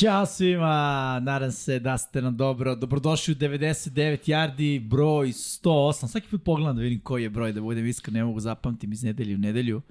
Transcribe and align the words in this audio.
Ćao 0.00 0.26
svima, 0.26 1.20
nadam 1.22 1.52
se 1.52 1.78
da 1.78 1.98
ste 1.98 2.22
nam 2.22 2.36
dobro. 2.36 2.74
Dobrodošli 2.74 3.32
u 3.32 3.36
99 3.36 4.28
yardi, 4.30 4.88
broj 4.88 5.28
108. 5.28 6.06
Svaki 6.06 6.28
put 6.28 6.44
pogledam 6.44 6.76
da 6.76 6.82
vidim 6.82 7.00
koji 7.00 7.22
je 7.22 7.30
broj, 7.30 7.52
da 7.52 7.60
budem 7.60 7.86
iskren, 7.86 8.14
ne 8.14 8.24
mogu 8.24 8.40
zapamtim 8.40 8.92
iz 8.92 9.02
nedelju 9.02 9.34
u 9.34 9.38
nedelju. 9.38 9.82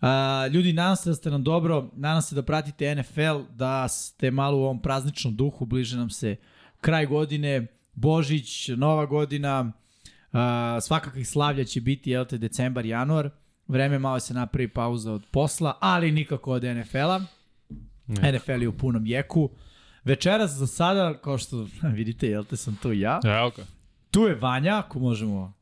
A, 0.00 0.46
ljudi, 0.52 0.72
nadam 0.72 0.96
se 0.96 1.10
da 1.10 1.14
ste 1.14 1.30
nam 1.30 1.44
dobro, 1.44 1.90
nadam 1.96 2.22
se 2.22 2.34
da 2.34 2.42
pratite 2.42 2.94
NFL, 2.94 3.40
da 3.50 3.88
ste 3.88 4.30
malo 4.30 4.58
u 4.58 4.62
ovom 4.62 4.82
prazničnom 4.82 5.36
duhu, 5.36 5.66
bliže 5.66 5.96
nam 5.96 6.10
se 6.10 6.36
kraj 6.80 7.06
godine, 7.06 7.66
Božić, 7.92 8.68
Nova 8.68 9.06
godina, 9.06 9.72
a, 10.32 10.78
svakakvih 10.80 11.28
slavlja 11.28 11.64
će 11.64 11.80
biti, 11.80 12.10
jel 12.10 12.24
te, 12.24 12.38
decembar, 12.38 12.86
januar. 12.86 13.30
Vreme 13.68 13.98
malo 13.98 14.20
se 14.20 14.34
napravi 14.34 14.68
pauza 14.68 15.12
od 15.12 15.26
posla, 15.30 15.78
ali 15.80 16.12
nikako 16.12 16.52
od 16.52 16.62
NFL-a. 16.62 17.20
Ne. 18.06 18.32
NFL 18.32 18.62
je 18.62 18.68
u 18.68 18.72
punom 18.72 19.06
jeku. 19.06 19.50
Večeras 20.04 20.50
za 20.50 20.66
sada, 20.66 21.18
kao 21.18 21.38
što 21.38 21.66
vidite, 21.96 22.28
jel 22.28 22.44
te 22.44 22.56
sam 22.56 22.76
tu 22.82 22.92
ja. 22.92 23.20
Evo 23.24 23.50
ga. 23.56 23.62
Tu 24.10 24.22
je 24.22 24.34
Vanja, 24.34 24.78
ako 24.78 24.98
možemo 24.98 25.52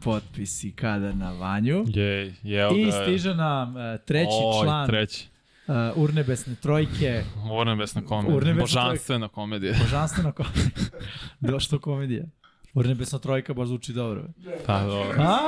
potpisi 0.00 0.72
kada 0.72 1.12
na 1.12 1.32
Vanju. 1.32 1.84
Je, 1.88 2.34
evo 2.56 2.74
ga. 2.74 2.80
I 2.80 2.92
stiže 2.92 3.34
nam 3.34 3.76
uh, 3.76 3.82
treći 4.06 4.30
Oj, 4.44 4.64
član 4.64 4.86
treći. 4.88 5.28
uh, 5.66 5.74
Urnebesne 5.96 6.54
trojke, 6.54 7.22
Urnebesna 7.60 8.02
komedija. 8.04 8.36
Urnebesna 8.36 8.62
Božanstvena 8.82 9.28
komedija. 9.28 9.74
božanstvena 9.82 10.32
komedija. 10.38 10.88
Do 11.40 11.60
što 11.60 11.78
komedija? 11.78 12.24
Urnebesna 12.74 13.18
trojka 13.18 13.54
baš 13.54 13.68
zvuči 13.68 13.92
dobro. 13.92 14.24
Pa, 14.66 14.80
dobro. 14.80 15.14
A? 15.18 15.38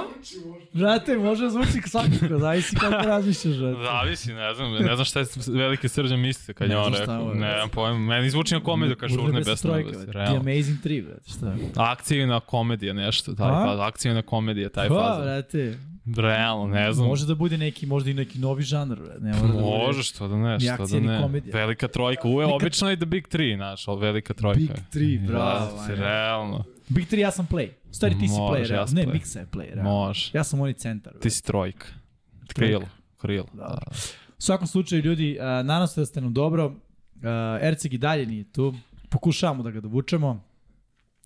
Brate, 0.73 1.17
može 1.17 1.49
zvuči 1.49 1.69
svakako, 1.85 2.39
zavisi 2.39 2.77
kako 2.77 3.07
razmišljaš. 3.07 3.57
brate. 3.57 3.79
Zavisi, 3.83 4.33
ne 4.33 4.55
znam, 4.55 4.73
ne 4.75 4.95
znam 4.95 5.05
šta 5.05 5.21
je 5.21 5.27
veliki 5.49 5.89
srđan 5.89 6.21
misli 6.21 6.55
kad 6.55 6.71
je 6.71 6.77
on 6.79 6.95
rekao. 6.95 7.35
Ne 7.35 7.55
znam 7.55 7.69
pojma, 7.69 7.99
meni 7.99 8.31
zvuči 8.31 8.55
na 8.55 8.61
komediju, 8.63 8.97
kaže 8.97 9.15
Urnebesna. 9.17 9.71
trojka, 9.71 9.91
trojka. 10.03 10.25
The. 10.27 10.37
Amazing 10.41 10.77
3, 10.79 11.05
brate, 11.05 11.31
šta? 11.31 11.57
Akcijna 11.77 12.41
komedija, 12.41 12.93
nešto, 12.93 13.35
taj 13.35 13.49
A? 13.49 13.65
faz, 13.67 13.79
akcijna 13.81 14.23
komedija, 14.23 14.69
taj 14.69 14.89
Pa, 14.89 14.95
faz. 14.97 15.25
brate, 15.25 15.79
Realno, 16.17 16.67
ne 16.67 16.93
znam. 16.93 17.07
može 17.07 17.27
da 17.27 17.35
bude 17.35 17.59
neki, 17.59 17.87
možda 17.87 18.11
i 18.11 18.15
neki 18.15 18.39
novi 18.39 18.63
žanr. 18.63 18.99
Ne 19.21 19.33
mora 19.33 19.47
da 19.47 19.53
bude 19.53 19.65
Može, 19.65 20.03
što 20.03 20.29
da 20.29 20.37
ne, 20.37 20.61
što 20.61 20.67
da 20.69 20.75
akcija, 20.75 21.01
ne. 21.03 21.23
komedija. 21.23 21.57
Velika 21.57 21.89
trojka, 21.89 22.29
uve, 22.29 22.45
obično 22.47 22.91
je 22.91 22.97
The 22.97 23.07
Big 23.07 23.27
Three, 23.27 23.57
znaš, 23.57 23.89
ali 23.89 24.01
velika 24.01 24.35
trojka. 24.35 24.59
Big 24.59 24.71
Three, 24.91 25.19
bravo, 25.19 25.79
Da, 25.89 25.95
realno. 25.95 26.65
Big 26.89 27.09
3 27.09 27.19
ja 27.19 27.31
sam 27.31 27.47
play. 27.51 27.69
Stari 27.91 28.19
ti 28.19 28.29
si 28.29 28.35
Može, 28.39 28.53
player, 28.53 28.75
ja 28.75 28.85
ne, 28.93 29.07
play. 29.07 29.13
Miksa 29.13 29.39
je 29.41 29.47
player. 29.47 29.83
Može. 29.83 30.31
Ja 30.35 30.45
sam 30.45 30.61
oni 30.61 30.75
centar. 30.75 31.13
Ti 31.21 31.31
si 31.31 31.43
trojka. 31.45 31.87
Krilo, 32.49 32.89
krilo. 33.21 33.47
Da. 33.53 33.79
U 34.39 34.43
svakom 34.43 34.67
slučaju, 34.67 35.03
ljudi, 35.03 35.39
uh, 35.41 35.45
nadam 35.45 35.89
se 35.89 36.01
da 36.01 36.07
ste 36.07 36.21
nam 36.21 36.33
dobro. 36.35 36.67
Uh, 36.67 36.73
Erceg 37.63 37.95
i 37.95 37.99
dalje 37.99 38.27
nije 38.27 38.45
tu. 38.53 38.75
Pokušavamo 39.09 39.63
da 39.63 39.71
ga 39.71 39.81
dovučemo, 39.81 40.43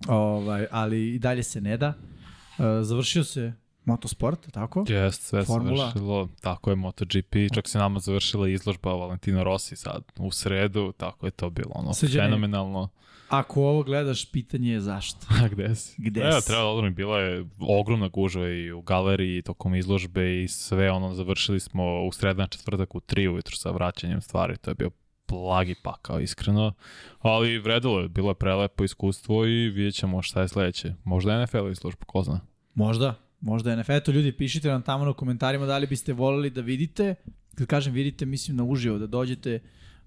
ovaj, 0.09 0.67
ali 0.71 1.15
i 1.15 1.19
dalje 1.19 1.43
se 1.43 1.61
ne 1.61 1.77
da. 1.77 1.89
Uh, 1.89 2.65
završio 2.83 3.25
se 3.25 3.53
motosport, 3.85 4.51
tako? 4.53 4.85
Jest, 4.89 5.23
sve 5.23 5.43
se 5.43 5.47
Formula. 5.47 5.77
završilo, 5.77 6.29
tako 6.41 6.71
je 6.71 6.77
MotoGP, 6.77 7.35
čak 7.55 7.69
se 7.69 7.79
nama 7.79 8.01
završila 8.01 8.49
izložba 8.49 8.93
Valentino 8.93 9.45
Rossi 9.45 9.77
sad 9.77 10.03
u 10.19 10.31
sredu, 10.31 10.93
tako 10.97 11.27
je 11.27 11.31
to 11.31 11.51
bilo 11.51 11.71
ono 11.75 11.95
Srđane. 11.95 12.27
fenomenalno. 12.27 12.89
Ako 13.29 13.63
ovo 13.63 13.83
gledaš, 13.83 14.33
pitanje 14.33 14.73
je 14.73 14.81
zašto. 14.81 15.27
A 15.45 15.49
gde 15.49 15.75
si? 15.75 15.95
Gde 15.99 16.21
Evo, 16.21 16.41
si? 16.41 16.47
treba 16.47 16.63
da 16.63 16.69
odgovorim, 16.69 16.95
bila 16.95 17.19
je 17.19 17.45
ogromna 17.61 18.09
gužva 18.09 18.49
i 18.49 18.73
u 18.73 18.83
galeriji 18.83 19.43
tokom 19.43 19.75
izložbe 19.75 20.43
i 20.43 20.49
sve 20.49 20.91
ono, 20.91 21.15
završili 21.15 21.61
smo 21.61 22.05
u 22.05 22.13
sredan 22.13 22.49
četvrtak 22.49 22.95
u 22.95 23.01
3 23.01 23.29
ujutru 23.29 23.57
sa 23.57 23.71
vraćanjem 23.71 24.21
stvari, 24.21 24.57
to 24.57 24.71
je 24.71 24.75
bio 24.75 24.91
blagi 25.29 25.75
pakao, 25.83 26.21
iskreno. 26.21 26.73
Ali 27.21 27.59
vredilo 27.59 28.01
je, 28.01 28.09
bilo 28.09 28.31
je 28.31 28.35
prelepo 28.35 28.85
iskustvo 28.85 29.47
i 29.47 29.69
vidjet 29.69 29.95
ćemo 29.95 30.23
šta 30.23 30.41
je 30.41 30.49
sledeće. 30.49 30.95
Možda 31.05 31.45
NFL 31.45 31.71
izložba, 31.71 32.05
ko 32.07 32.23
zna. 32.23 32.41
Možda, 32.75 33.15
možda 33.41 33.71
je 33.71 33.77
NFL. 33.77 33.93
Eto 33.93 34.13
ljudi, 34.13 34.33
pišite 34.33 34.69
nam 34.69 34.83
tamo 34.83 35.05
na 35.05 35.13
komentarima 35.13 35.67
da 35.67 35.79
li 35.79 35.87
biste 35.87 36.13
voleli 36.13 36.51
da 36.51 36.61
vidite. 36.61 37.15
Kad 37.55 37.67
kažem 37.67 37.93
vidite, 37.93 38.27
mislim 38.27 38.57
na 38.57 38.65
uživo, 38.65 38.99
da 38.99 39.07
dođete 39.07 39.61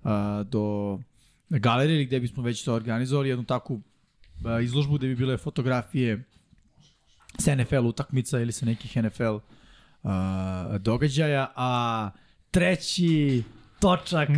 uh, 0.03 0.11
do 0.45 0.99
galerije 1.59 1.95
ili 1.95 2.05
gde 2.05 2.19
bismo 2.19 2.43
već 2.43 2.63
to 2.63 2.73
organizovali, 2.73 3.29
jednu 3.29 3.45
takvu 3.45 3.75
uh, 3.75 4.63
izložbu 4.63 4.97
gde 4.97 5.07
bi 5.07 5.15
bile 5.15 5.37
fotografije 5.37 6.23
sa 7.39 7.55
NFL 7.55 7.85
utakmica 7.85 8.39
ili 8.39 8.51
sa 8.51 8.65
nekih 8.65 9.03
NFL 9.03 9.23
uh, 9.33 10.11
događaja, 10.79 11.51
a 11.55 12.09
treći 12.51 13.43
točak 13.79 14.29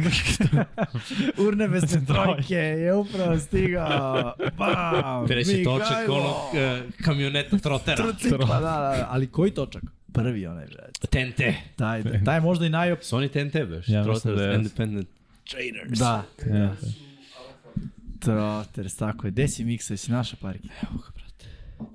urnebesne 1.47 2.05
trojke 2.13 2.55
je 2.55 2.93
upravo 2.93 3.39
stigao. 3.39 4.33
Bam! 4.57 5.27
Treći 5.27 5.63
točak 5.63 5.89
Mihajlo! 5.89 6.15
onog 6.15 6.35
uh, 6.35 6.93
kamioneta 7.05 7.57
trotera. 7.57 7.95
Trocikla, 7.95 8.37
da, 8.47 8.59
da, 8.59 8.79
da, 8.79 9.07
ali 9.09 9.27
koji 9.27 9.51
točak? 9.51 9.83
Prvi 10.13 10.45
onaj, 10.45 10.65
brate. 10.65 11.07
TNT. 11.07 11.41
Taj, 11.75 12.03
taj 12.25 12.37
je 12.37 12.41
možda 12.41 12.65
i 12.65 12.69
najop... 12.69 13.03
Su 13.03 13.17
oni 13.17 13.29
TNT 13.29 13.53
beš? 13.53 13.89
Ja 13.89 14.03
Trotters 14.03 14.39
da. 14.39 14.53
Independent 14.53 15.09
Traders. 15.45 15.99
Da, 15.99 16.23
Ja. 16.49 16.75
Trotters, 18.19 18.95
tako 18.95 19.27
je. 19.27 19.31
Gde 19.31 19.47
si 19.47 19.63
miksa, 19.63 19.93
jesi 19.93 20.11
naša 20.11 20.35
parki? 20.37 20.67
Evo 20.83 20.97
ga, 20.97 21.11
brate. 21.15 21.45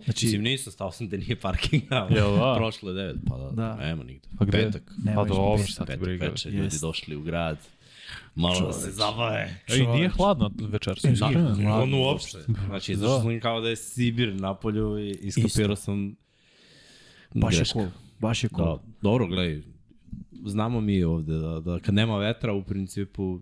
Znači, 0.05 0.27
Mislim, 0.27 0.43
nisam 0.43 0.73
stao 0.73 0.93
sam 0.93 1.09
da 1.09 1.17
nije 1.17 1.41
parkinga. 1.41 2.09
Jel 2.11 2.37
da? 2.37 2.55
Prošlo 2.57 2.91
je 2.91 2.95
devet, 2.97 3.17
pa 3.27 3.37
da, 3.37 3.45
Da. 3.45 3.51
da. 3.53 3.77
nema 3.77 4.05
nigde. 4.05 4.29
Pa 4.39 4.45
gde? 4.45 4.59
Petak. 4.59 4.83
Ne 5.05 5.15
pa 5.15 5.25
dobro, 5.25 5.65
šta 5.65 5.85
ti 5.85 5.87
Petak 5.87 6.03
briga. 6.03 6.27
večer, 6.27 6.53
ljudi 6.53 6.77
došli 6.81 7.17
u 7.17 7.23
grad. 7.23 7.59
Malo 8.35 8.61
da 8.61 8.73
se 8.73 8.91
zabave. 8.91 9.61
Ej, 9.69 9.87
nije 9.87 10.09
hladno 10.09 10.51
večer. 10.61 10.99
su 10.99 11.07
Nije. 11.07 11.15
iskreno. 11.15 11.55
Hladno 11.55 11.75
On 11.75 11.95
uopšte. 11.95 12.39
Znači, 12.67 12.93
izašao 12.93 13.21
sam 13.21 13.41
kao 13.41 13.61
da 13.61 13.69
je 13.69 13.77
Sibir 13.77 14.35
napolju 14.35 14.99
i 15.01 15.11
iskapirao 15.13 15.77
sam 15.77 16.17
baš 17.35 17.55
je 17.55 17.65
cool. 17.65 17.87
Baš 18.19 18.45
je 18.45 18.51
cool. 18.51 18.77
Da, 18.77 18.83
dobro, 19.03 19.27
gledaj, 19.27 19.63
znamo 20.47 20.81
mi 20.81 21.03
ovde 21.03 21.39
da, 21.39 21.61
da 21.61 21.79
kad 21.79 21.95
nema 21.95 22.19
vetra, 22.19 22.53
u 22.53 22.63
principu, 22.63 23.41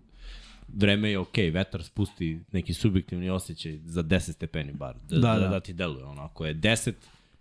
vreme 0.69 1.11
je 1.11 1.19
okej, 1.19 1.51
vetar 1.51 1.85
spusti 1.85 2.41
neki 2.53 2.75
subjektivni 2.75 3.31
osjećaj 3.31 3.79
za 3.85 4.03
10 4.03 4.33
stepeni 4.33 4.73
bar, 4.73 4.95
da, 5.09 5.19
Da, 5.19 5.35
da, 5.35 5.41
da, 5.41 5.49
da. 5.49 5.61
ti 5.61 5.73
deluje. 5.73 6.05
Ono, 6.05 6.23
ako 6.23 6.47
je 6.47 6.55
10 6.55 6.93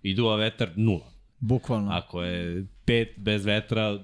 i 0.03 0.13
duva 0.13 0.35
vetar, 0.35 0.69
nula. 0.75 1.11
Bukvalno. 1.39 1.91
Ako 1.91 2.21
je 2.21 2.65
5 2.85 3.07
bez 3.17 3.45
vetra, 3.45 3.99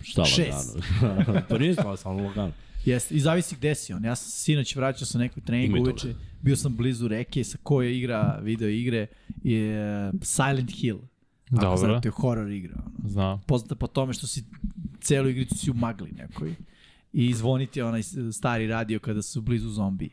šta 0.00 0.24
Šest. 0.24 0.76
lagano. 1.02 1.42
pa 1.48 1.58
nisam, 1.58 1.96
samo 1.96 2.22
lagano. 2.22 2.52
Jeste, 2.84 3.14
i 3.14 3.20
zavisi 3.20 3.56
gde 3.56 3.74
si 3.74 3.92
on. 3.92 4.04
Ja 4.04 4.16
sam 4.16 4.30
sinoć 4.30 4.76
vraćao 4.76 5.06
sa 5.06 5.18
nekog 5.18 5.42
treninga 5.44 5.80
uveče, 5.80 6.14
bio 6.40 6.56
sam 6.56 6.76
blizu 6.76 7.08
reke 7.08 7.44
sa 7.44 7.58
koje 7.62 7.98
igra 7.98 8.38
video 8.42 8.68
igre 8.68 9.06
je 9.42 10.12
Silent 10.22 10.70
Hill. 10.70 10.98
Ako 11.52 11.60
Dobro. 11.60 11.76
znate, 11.76 12.10
horror 12.10 12.50
igra. 12.50 12.74
Ono. 12.98 13.08
Znam. 13.08 13.40
Poznata 13.46 13.74
po 13.74 13.86
tome 13.86 14.12
što 14.12 14.26
si 14.26 14.44
celu 15.00 15.28
igricu 15.28 15.58
si 15.58 15.70
u 15.70 15.74
magli 15.74 16.10
nekoj 16.12 16.54
i 17.12 17.34
zvoniti 17.34 17.82
onaj 17.82 18.02
stari 18.32 18.66
radio 18.66 18.98
kada 18.98 19.22
su 19.22 19.40
blizu 19.40 19.68
zombi. 19.68 20.10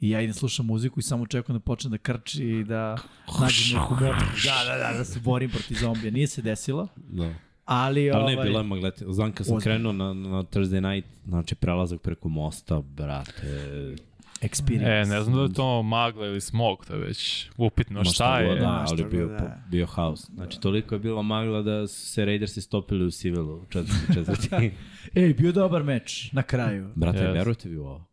I 0.00 0.10
ja 0.10 0.20
idem 0.20 0.34
slušam 0.34 0.66
muziku 0.66 1.00
i 1.00 1.02
samo 1.02 1.26
čekam 1.26 1.56
da 1.56 1.60
počne 1.60 1.90
da 1.90 1.98
krči 1.98 2.44
i 2.44 2.64
da 2.64 2.96
nađem 3.40 3.78
neku 3.80 3.94
moć. 3.94 4.44
Da, 4.44 4.64
da, 4.64 4.92
da, 4.92 4.98
da 4.98 5.04
se 5.04 5.20
borim 5.20 5.50
protiv 5.50 5.76
zombija. 5.80 6.10
Nije 6.10 6.26
se 6.26 6.42
desilo, 6.42 6.88
Da. 6.96 7.34
ali... 7.64 8.10
Ali 8.10 8.24
ne, 8.26 8.32
ovaj, 8.32 8.46
bila 8.46 8.60
je 8.60 8.66
magleti. 8.66 9.04
Znam 9.08 9.32
kad 9.32 9.46
sam 9.46 9.56
Ozbiljno. 9.56 9.74
krenuo 9.76 9.92
na, 9.92 10.14
na 10.14 10.42
Thursday 10.42 10.94
night, 10.94 11.10
znači 11.26 11.54
prelazak 11.54 12.00
preko 12.00 12.28
mosta, 12.28 12.80
brate, 12.80 13.96
Experience. 14.42 15.02
E, 15.02 15.06
ne 15.06 15.22
znam 15.22 15.36
da 15.36 15.42
je 15.42 15.52
to 15.52 15.82
magla 15.82 16.26
ili 16.26 16.40
smog, 16.40 16.86
to 16.86 16.94
je 16.94 17.00
već 17.00 17.50
upitno 17.56 17.98
Ma 18.00 18.04
šta 18.04 18.38
je. 18.40 18.60
Da, 18.60 18.84
ali 18.88 19.04
bio, 19.04 19.26
da. 19.26 19.62
bio 19.70 19.86
haos. 19.86 20.30
Znači, 20.34 20.60
toliko 20.60 20.94
je 20.94 20.98
bila 20.98 21.22
magla 21.22 21.62
da 21.62 21.86
su 21.86 22.06
se 22.06 22.24
Raidersi 22.24 22.60
stopili 22.60 23.04
u 23.04 23.10
Sivilu 23.10 23.56
u 23.56 23.64
četvrti 23.70 24.06
četvrti. 24.14 24.70
Ej, 25.14 25.34
bio 25.34 25.52
dobar 25.52 25.82
meč 25.84 26.32
na 26.32 26.42
kraju. 26.42 26.90
Brate, 26.94 27.18
Yes. 27.18 27.32
verujete 27.32 27.68
vi 27.68 27.76
u 27.78 27.84
ovo? 27.86 28.04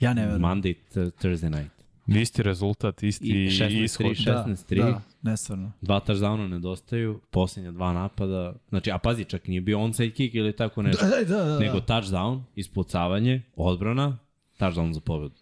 Ja 0.00 0.14
ne 0.14 0.22
verujem. 0.26 0.42
Monday, 0.42 0.74
th 0.74 0.98
Thursday 0.98 1.48
night. 1.60 1.80
Isti 2.06 2.42
rezultat, 2.42 3.02
isti 3.02 3.28
I 3.28 3.50
16-3, 3.50 3.82
ishod. 3.82 4.06
16-3. 4.06 4.76
Da, 4.76 5.00
nesvarno. 5.22 5.72
Dva 5.80 6.00
touchdowna 6.00 6.48
nedostaju, 6.48 7.20
posljednja 7.30 7.70
dva 7.72 7.92
napada. 7.92 8.54
Znači, 8.68 8.90
a 8.90 8.98
pazi, 8.98 9.24
čak 9.24 9.46
nije 9.46 9.60
bio 9.60 9.80
onside 9.80 10.10
kick 10.14 10.34
ili 10.34 10.56
tako 10.56 10.82
nešto. 10.82 11.06
Da, 11.06 11.36
da, 11.36 11.44
da. 11.44 11.58
Nego 11.58 11.78
touchdown, 11.80 12.40
ispucavanje, 12.56 13.42
odbrana, 13.56 14.18
touchdown 14.58 14.92
za 14.92 15.00
pobedu. 15.00 15.34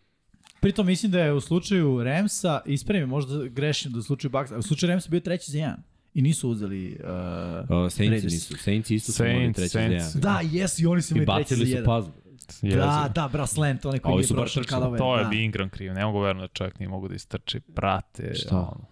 Pritom 0.60 0.86
mislim 0.86 1.12
da 1.12 1.20
je 1.20 1.32
u 1.32 1.40
slučaju 1.40 2.02
Remsa, 2.04 2.60
ispravim, 2.66 3.08
možda 3.08 3.44
grešim 3.44 3.92
da 3.92 3.98
u 3.98 4.02
slučaju 4.02 4.30
Bucks, 4.30 4.52
a 4.52 4.58
u 4.58 4.62
slučaju 4.62 4.90
Remsa 4.90 5.10
bio 5.10 5.20
treći 5.20 5.50
za 5.50 5.58
jedan. 5.58 5.82
I 6.14 6.22
nisu 6.22 6.50
uzeli 6.50 6.98
uh, 7.00 7.08
Uh, 7.70 7.92
Saints 7.92 7.98
Raiders. 7.98 8.32
nisu. 8.32 8.56
Saints 8.56 8.90
isto 8.90 9.12
su 9.12 9.24
imali 9.24 9.38
Saints, 9.40 9.56
treći 9.56 9.72
za 9.72 9.80
jedan. 9.80 10.10
Da, 10.14 10.40
jesu 10.52 10.82
i 10.82 10.86
oni 10.86 11.02
su 11.02 11.16
I 11.16 11.22
imali 11.22 11.44
treći 11.44 11.54
za 11.54 11.56
bacili 11.56 11.66
su 11.66 11.72
jedan. 11.72 11.84
pazbu. 11.84 12.12
Da, 12.62 13.12
da, 13.14 13.28
bra, 13.32 13.46
slant, 13.46 13.84
onaj 13.84 13.98
koji 13.98 14.16
baš 14.16 14.28
prošao. 14.28 14.62
Kalove. 14.68 14.98
To 14.98 15.18
je 15.18 15.24
da. 15.24 15.30
Ingram 15.32 15.68
kriv, 15.68 15.92
ne 15.92 16.04
mogu 16.06 16.20
verovati 16.20 16.50
da 16.50 16.54
čovjek 16.54 16.78
nije 16.78 16.88
mogu 16.88 17.08
da 17.08 17.14
istrči, 17.14 17.60
prate. 17.60 18.34
Šta? 18.34 18.56
ono. 18.56 18.84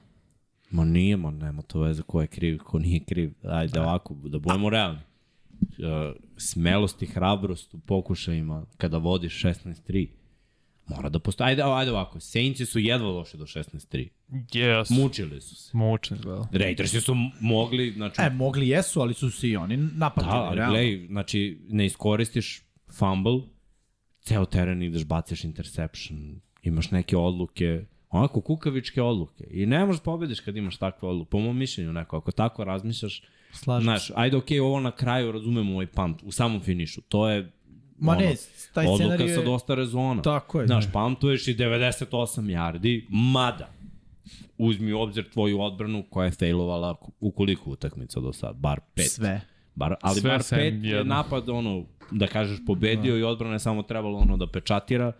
Ma 0.70 0.84
nije, 0.84 1.16
ma 1.16 1.30
nema 1.30 1.62
to 1.62 1.80
veze 1.80 2.02
ko 2.02 2.20
je 2.20 2.26
kriv, 2.26 2.58
ko 2.58 2.78
nije 2.78 3.00
kriv. 3.04 3.32
Ajde 3.44 3.80
ovako, 3.80 4.14
da 4.14 4.38
budemo 4.38 4.70
realni. 4.70 4.98
Uh, 5.60 6.16
smelost 6.36 7.02
i 7.02 7.06
hrabrost 7.06 7.74
u 7.74 7.78
pokušajima 7.78 8.64
kada 8.76 8.98
vodiš 8.98 9.42
16-3, 9.42 10.08
Mora 10.86 11.08
da 11.08 11.18
postoji. 11.18 11.48
Ajde, 11.48 11.62
ajde 11.62 11.90
ovako, 11.90 12.20
Saintsi 12.20 12.66
su 12.66 12.78
jedva 12.78 13.12
došli 13.12 13.38
do 13.38 13.44
16-3. 13.46 14.08
Yes. 14.30 15.02
Mučili 15.02 15.40
su 15.40 15.54
se. 15.56 15.76
Mučni, 15.76 16.18
da. 16.18 16.48
Raidersi 16.52 17.00
su 17.00 17.14
mogli, 17.40 17.92
znači... 17.92 18.22
E, 18.22 18.30
mogli 18.30 18.68
jesu, 18.68 19.00
ali 19.00 19.14
su 19.14 19.30
se 19.30 19.48
i 19.48 19.56
oni 19.56 19.76
napatili, 19.76 20.32
da, 20.32 20.38
ali 20.42 20.56
realno. 20.56 20.74
gledaj, 20.76 21.06
znači, 21.06 21.60
ne 21.68 21.86
iskoristiš 21.86 22.62
fumble, 22.98 23.40
ceo 24.20 24.44
teren 24.46 24.82
ideš, 24.82 25.04
baciš 25.04 25.44
interception, 25.44 26.40
imaš 26.62 26.90
neke 26.90 27.16
odluke, 27.16 27.84
onako 28.10 28.40
kukavičke 28.40 29.02
odluke. 29.02 29.44
I 29.50 29.66
ne 29.66 29.84
možeš 29.86 30.02
pobediš 30.02 30.40
kad 30.40 30.56
imaš 30.56 30.76
takve 30.76 31.08
odluke. 31.08 31.30
Po 31.30 31.38
mom 31.38 31.58
mišljenju, 31.58 31.92
neko, 31.92 32.16
ako 32.16 32.32
tako 32.32 32.64
razmišljaš, 32.64 33.22
Slažem 33.52 33.80
se. 33.80 33.84
znaš, 33.84 34.10
ajde, 34.14 34.36
okej, 34.36 34.60
ovo 34.60 34.80
na 34.80 34.90
kraju 34.90 35.32
razumemo 35.32 35.72
ovaj 35.72 35.86
punt, 35.86 36.22
u 36.22 36.32
samom 36.32 36.60
finišu, 36.60 37.00
to 37.00 37.28
je 37.30 37.52
Ma 37.98 38.12
ono, 38.12 38.20
ne, 38.20 38.34
taj 38.74 38.86
odluka 38.86 39.04
scenarij 39.04 39.28
sa 39.28 39.40
je... 39.40 39.44
dosta 39.44 39.74
rezona. 39.74 40.22
Tako 40.22 40.60
je. 40.60 40.66
Znaš, 40.66 40.92
pantuješ 40.92 41.48
i 41.48 41.54
98 41.54 42.06
yardi, 42.40 43.06
mada 43.08 43.68
uzmi 44.58 44.92
u 44.92 45.00
obzir 45.00 45.30
tvoju 45.30 45.60
odbranu 45.60 46.04
koja 46.10 46.24
je 46.24 46.30
failovala 46.30 46.94
u 47.20 47.30
koliko 47.30 47.70
utakmica 47.70 48.20
do 48.20 48.32
sad, 48.32 48.56
bar 48.56 48.80
pet. 48.94 49.10
Sve. 49.10 49.40
Bar, 49.74 49.94
ali 50.00 50.20
Sve 50.20 50.30
bar 50.30 50.42
pet 50.50 50.74
je 50.82 51.04
napad, 51.04 51.48
ono, 51.48 51.84
da 52.10 52.26
kažeš 52.26 52.58
pobedio 52.66 53.18
i 53.18 53.22
odbrana 53.22 53.54
je 53.54 53.58
samo 53.58 53.82
trebalo 53.82 54.18
ono 54.18 54.36
da 54.36 54.46
pečatira 54.46 55.12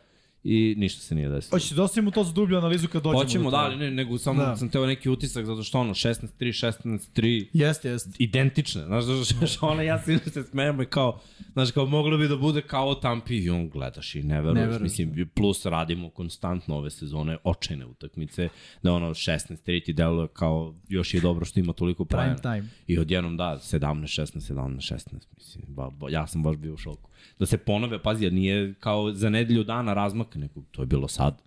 i 0.48 0.74
ništa 0.78 1.00
se 1.00 1.14
nije 1.14 1.28
desilo. 1.28 1.56
Hoćete 1.56 1.74
da 1.74 1.82
ostavimo 1.82 2.10
to 2.10 2.24
za 2.24 2.32
dublju 2.32 2.58
analizu 2.58 2.88
kad 2.88 3.02
dođemo 3.02 3.22
Hoćemo, 3.22 3.50
da, 3.50 3.56
ali 3.56 3.76
ne, 3.76 3.90
nego 3.90 4.18
samo 4.18 4.42
Da. 4.42 4.56
sam 4.56 4.68
teo 4.68 4.86
neki 4.86 5.08
utisak 5.10 5.44
zato 5.46 5.62
što 5.62 5.80
ono, 5.80 5.94
16-3, 5.94 6.28
16-3, 6.40 7.46
Jeste, 7.52 7.88
jeste. 7.88 8.10
identične. 8.18 8.84
Znaš, 8.84 9.04
znaš, 9.04 9.62
ona 9.62 9.82
ja 9.82 10.02
se 10.02 10.18
se 10.26 10.42
smejemo 10.42 10.82
i 10.82 10.86
kao, 10.86 11.20
znaš, 11.52 11.70
kao 11.70 11.86
moglo 11.86 12.18
bi 12.18 12.28
da 12.28 12.36
bude 12.36 12.62
kao 12.62 12.94
Tampi 12.94 13.36
i 13.36 13.50
on 13.50 13.68
gledaš 13.68 14.14
i 14.14 14.22
ne 14.22 14.42
veruješ. 14.42 14.72
Ne. 14.72 14.78
Mislim, 14.78 15.30
plus 15.34 15.66
radimo 15.66 16.10
konstantno 16.10 16.76
ove 16.76 16.90
sezone, 16.90 17.36
očajne 17.44 17.86
utakmice, 17.86 18.48
da 18.82 18.92
ono 18.92 19.08
16-3 19.10 19.84
ti 19.84 19.92
deluje 19.92 20.28
kao 20.28 20.74
još 20.88 21.14
je 21.14 21.20
dobro 21.20 21.44
što 21.44 21.60
ima 21.60 21.72
toliko 21.72 22.04
Prime 22.04 22.22
poena. 22.24 22.36
time. 22.36 22.68
I 22.86 22.98
odjednom 22.98 23.36
da, 23.36 23.58
17-16, 23.62 24.52
17-16, 24.54 25.04
mislim, 25.36 25.64
ba, 25.68 25.90
ba, 25.90 26.10
ja 26.10 26.26
sam 26.26 26.42
baš 26.42 26.56
bio 26.56 26.74
u 26.74 26.76
šoku. 26.76 27.10
Da 27.38 27.46
se 27.46 27.58
ponove, 27.58 28.02
pazi, 28.02 28.24
jer 28.24 28.32
nije 28.32 28.74
kao 28.74 29.12
za 29.12 29.30
nedelju 29.30 29.64
dana 29.64 29.94
razmak, 29.94 30.35
nego 30.36 30.62
to 30.62 30.82
je 30.82 30.86
bilo 30.86 31.08
sad. 31.08 31.42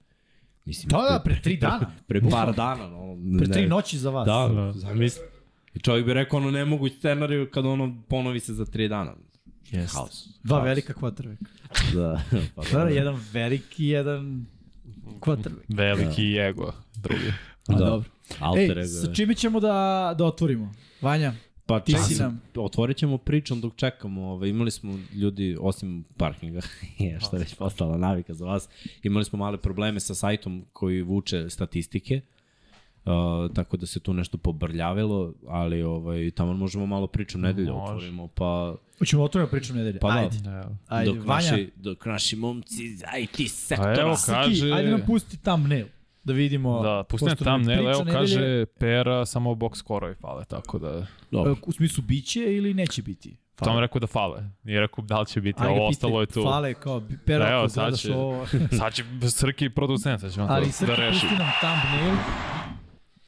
Mislim, 0.66 0.90
Da, 0.90 0.98
da, 0.98 1.22
pre 1.26 1.42
tri 1.42 1.58
dana. 1.58 1.92
pre 2.08 2.22
par 2.22 2.56
dana. 2.56 2.88
No, 2.88 3.18
Pre 3.38 3.48
tri 3.48 3.62
ne- 3.62 3.68
noći 3.68 3.98
za 3.98 4.10
vas. 4.10 4.26
Da, 4.26 4.48
da. 4.56 4.72
zamisli. 4.74 5.24
I 5.74 5.80
čovjek 5.80 6.06
bi 6.06 6.14
rekao 6.14 6.38
ono 6.38 6.52
nemoguć 6.52 6.94
scenariju 6.94 7.50
kad 7.52 7.66
ono 7.66 7.96
ponovi 8.10 8.40
se 8.40 8.54
za 8.54 8.66
tri 8.66 8.88
dana. 8.88 9.14
Jeste. 9.66 9.98
Haos. 9.98 10.28
Dva 10.44 10.58
Haos. 10.58 10.66
velika 10.66 10.94
kvotrbeka. 10.94 11.46
Da. 11.94 12.22
pa 12.56 12.64
Da, 12.64 12.80
da, 12.80 12.90
jedan 12.90 13.20
veliki, 13.34 13.86
jedan 13.86 14.46
kvotrbek. 15.20 15.66
Veliki 15.70 16.34
da. 16.34 16.42
ego, 16.42 16.74
drugi. 16.96 17.34
Pa 17.66 17.74
Da. 17.74 17.80
dobro. 17.80 18.10
Alter 18.40 18.62
Ej, 18.70 18.84
ego. 18.84 18.88
sa 18.88 19.14
čime 19.14 19.36
ćemo 19.36 19.60
da, 19.60 19.74
da 20.18 20.26
otvorimo? 20.26 20.74
Vanja, 21.02 21.34
Pa 21.70 21.80
ti 21.80 21.94
si 21.94 22.16
nam- 22.22 22.42
Otvorit 22.56 22.98
ćemo 22.98 23.18
pričom 23.18 23.62
dok 23.62 23.76
čekamo. 23.76 24.32
Ove, 24.32 24.50
imali 24.50 24.72
smo 24.72 25.00
ljudi, 25.14 25.58
osim 25.62 26.04
parkinga, 26.18 26.62
je, 27.00 27.20
što 27.20 27.36
je 27.36 27.40
već 27.40 27.56
postala 27.56 27.98
navika 27.98 28.34
za 28.34 28.46
vas, 28.46 28.70
imali 29.04 29.26
smo 29.26 29.40
male 29.40 29.58
probleme 29.58 30.00
sa 30.00 30.16
sajtom 30.16 30.66
koji 30.74 31.02
vuče 31.02 31.50
statistike. 31.50 32.22
Uh, 33.06 33.54
tako 33.56 33.78
da 33.78 33.86
se 33.86 34.00
tu 34.00 34.14
nešto 34.14 34.38
pobrljavilo, 34.38 35.34
ali 35.48 35.84
ovaj, 35.84 36.32
tamo 36.32 36.54
možemo 36.54 36.86
malo 36.86 37.08
pričom 37.08 37.42
nedelje 37.42 37.72
Može. 37.72 37.94
otvorimo, 37.94 38.28
pa 38.28 38.76
hoćemo 39.00 39.24
otvorimo 39.24 39.50
priču 39.50 39.74
nedelje. 39.74 40.00
Pa 40.00 40.08
da. 40.08 40.20
Ajde. 40.20 40.38
Da. 40.44 40.76
Ajde, 40.88 41.12
dok, 41.12 41.28
Vanja, 41.28 41.52
naši, 41.52 41.72
dok 41.76 42.06
naši 42.06 42.36
momci 42.36 42.86
iz 42.86 43.04
IT 43.20 43.52
sektora 43.52 44.02
evo, 44.02 44.16
Srki, 44.18 44.34
kaže... 44.34 44.72
ajde 44.72 44.92
nam 44.92 45.02
pusti 45.08 45.38
thumbnail. 45.38 45.86
Da 46.24 46.34
vidimo. 46.34 46.82
Da, 46.84 47.04
pustim 47.04 47.36
tam, 47.36 47.62
ne, 47.62 47.74
evo 47.74 47.90
nedelje, 47.90 48.12
kaže 48.12 48.66
Pera, 48.66 49.26
samo 49.26 49.52
box 49.52 49.76
skorovi 49.76 50.16
fale, 50.16 50.46
tako 50.46 50.80
da... 50.80 51.06
Dobro. 51.32 51.52
e, 51.52 51.56
U 51.66 51.72
smislu 51.72 52.04
biće 52.04 52.56
ili 52.56 52.74
neće 52.74 53.02
biti? 53.02 53.38
Fale. 53.58 53.72
Tom 53.72 53.80
rekao 53.80 54.00
da 54.00 54.08
fale. 54.08 54.44
Nije 54.64 54.80
rekao 54.80 55.04
da 55.04 55.20
li 55.20 55.26
će 55.26 55.42
biti, 55.42 55.60
Ajde, 55.62 55.72
ovo 55.72 55.88
ostalo 55.88 56.22
je 56.22 56.26
tu. 56.28 56.44
Fale 56.44 56.74
kao, 56.74 57.02
pero, 57.26 57.44
Da, 57.44 57.50
evo, 57.52 57.60
ako 57.60 57.70
sad 57.70 57.84
gledaš 57.84 58.02
će- 58.02 58.14
ovo. 58.16 58.46
Sad 58.80 58.94
će 58.94 59.04
Srki 59.30 59.70
producent, 59.70 60.22
sad 60.22 60.34
će 60.34 60.42
on 60.42 60.48
Ali 60.50 60.66
to 60.66 60.72
Srki, 60.72 60.92
da 60.92 60.96
reši. 60.98 61.20
pusti 61.22 61.36
nam 61.36 61.48
thumbnail. 61.60 62.16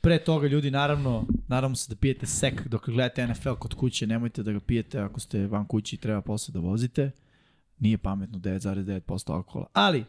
Pre 0.01 0.19
toga, 0.19 0.47
ljudi, 0.47 0.71
naravno, 0.71 1.25
naravno 1.47 1.75
se 1.75 1.89
da 1.89 1.99
pijete 1.99 2.25
sek 2.25 2.67
dok 2.67 2.89
gledate 2.89 3.27
NFL 3.27 3.53
kod 3.53 3.73
kuće, 3.73 4.07
nemojte 4.07 4.43
da 4.43 4.51
ga 4.51 4.59
pijete 4.59 4.99
ako 4.99 5.19
ste 5.19 5.47
van 5.47 5.65
kući 5.65 5.95
i 5.95 5.99
treba 5.99 6.21
posle 6.21 6.51
da 6.51 6.59
vozite. 6.59 7.11
Nije 7.79 7.97
pametno 7.97 8.39
9,9% 8.39 9.33
alkohola. 9.33 9.65
Ali, 9.73 10.05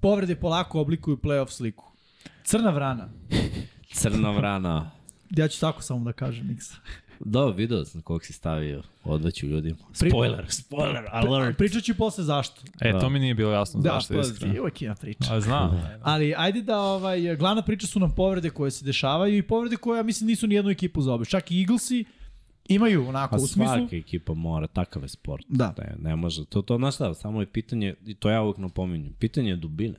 povrede 0.00 0.36
polako 0.36 0.80
oblikuju 0.80 1.16
playoff 1.16 1.48
sliku. 1.50 1.93
Crna 2.44 2.70
vrana. 2.70 3.08
Crna 3.92 4.30
vrana. 4.30 4.90
Ja 5.30 5.48
ću 5.48 5.60
tako 5.60 5.82
samo 5.82 6.04
da 6.04 6.12
kažem, 6.12 6.46
Miksa. 6.46 6.74
Da, 7.20 7.44
video 7.46 7.84
sam 7.84 8.02
kog 8.02 8.24
si 8.24 8.32
stavio. 8.32 8.82
Odveću 9.04 9.46
ljudima. 9.46 9.76
Spoiler, 9.92 10.46
spoiler, 10.48 11.04
alert. 11.10 11.58
Pričat 11.58 11.82
ću 11.82 11.94
posle 11.94 12.24
zašto. 12.24 12.62
E, 12.80 12.92
Da. 12.92 13.00
to 13.00 13.08
mi 13.10 13.18
nije 13.18 13.34
bilo 13.34 13.52
jasno 13.52 13.80
Da, 13.80 13.90
zašto 13.90 14.14
pa, 14.14 14.20
iskreno. 14.20 14.60
uvek 14.60 14.82
ima 14.82 14.94
priča. 14.94 15.34
A 15.34 15.40
znam. 15.40 15.82
Ali 16.02 16.34
ajde 16.36 16.62
da 16.62 16.78
ovaj 16.80 17.36
glavna 17.36 17.62
priča 17.62 17.86
su 17.86 18.00
nam 18.00 18.14
povrede 18.14 18.50
koje 18.50 18.70
se 18.70 18.84
dešavaju 18.84 19.36
i 19.38 19.42
povrede 19.42 19.76
koje 19.76 19.98
ja 19.98 20.02
mislim 20.02 20.28
nisu 20.28 20.46
ni 20.46 20.54
jednu 20.54 20.70
ekipu 20.70 21.02
za 21.02 21.12
obe. 21.12 21.24
Čak 21.24 21.50
i 21.50 21.60
Eaglesi 21.60 22.04
imaju 22.68 23.08
onako 23.08 23.36
Pa 23.36 23.42
u 23.42 23.46
smislu. 23.46 23.76
svaka 23.78 23.96
ekipa 23.96 24.34
mora, 24.34 24.66
takav 24.66 25.02
je 25.02 25.08
sport. 25.08 25.44
Da. 25.48 25.74
Ne, 25.78 25.94
ne 25.98 26.16
može. 26.16 26.44
To, 26.44 26.62
to, 26.62 26.76
znaš 26.76 26.94
šta, 26.94 27.14
samo 27.14 27.40
je 27.40 27.46
pitanje, 27.46 27.94
i 28.06 28.14
to 28.14 28.30
ja 28.30 28.42
uvijek 28.42 28.58
napominjem, 28.58 29.12
pitanje 29.12 29.50
je 29.50 29.56
dubine. 29.56 29.94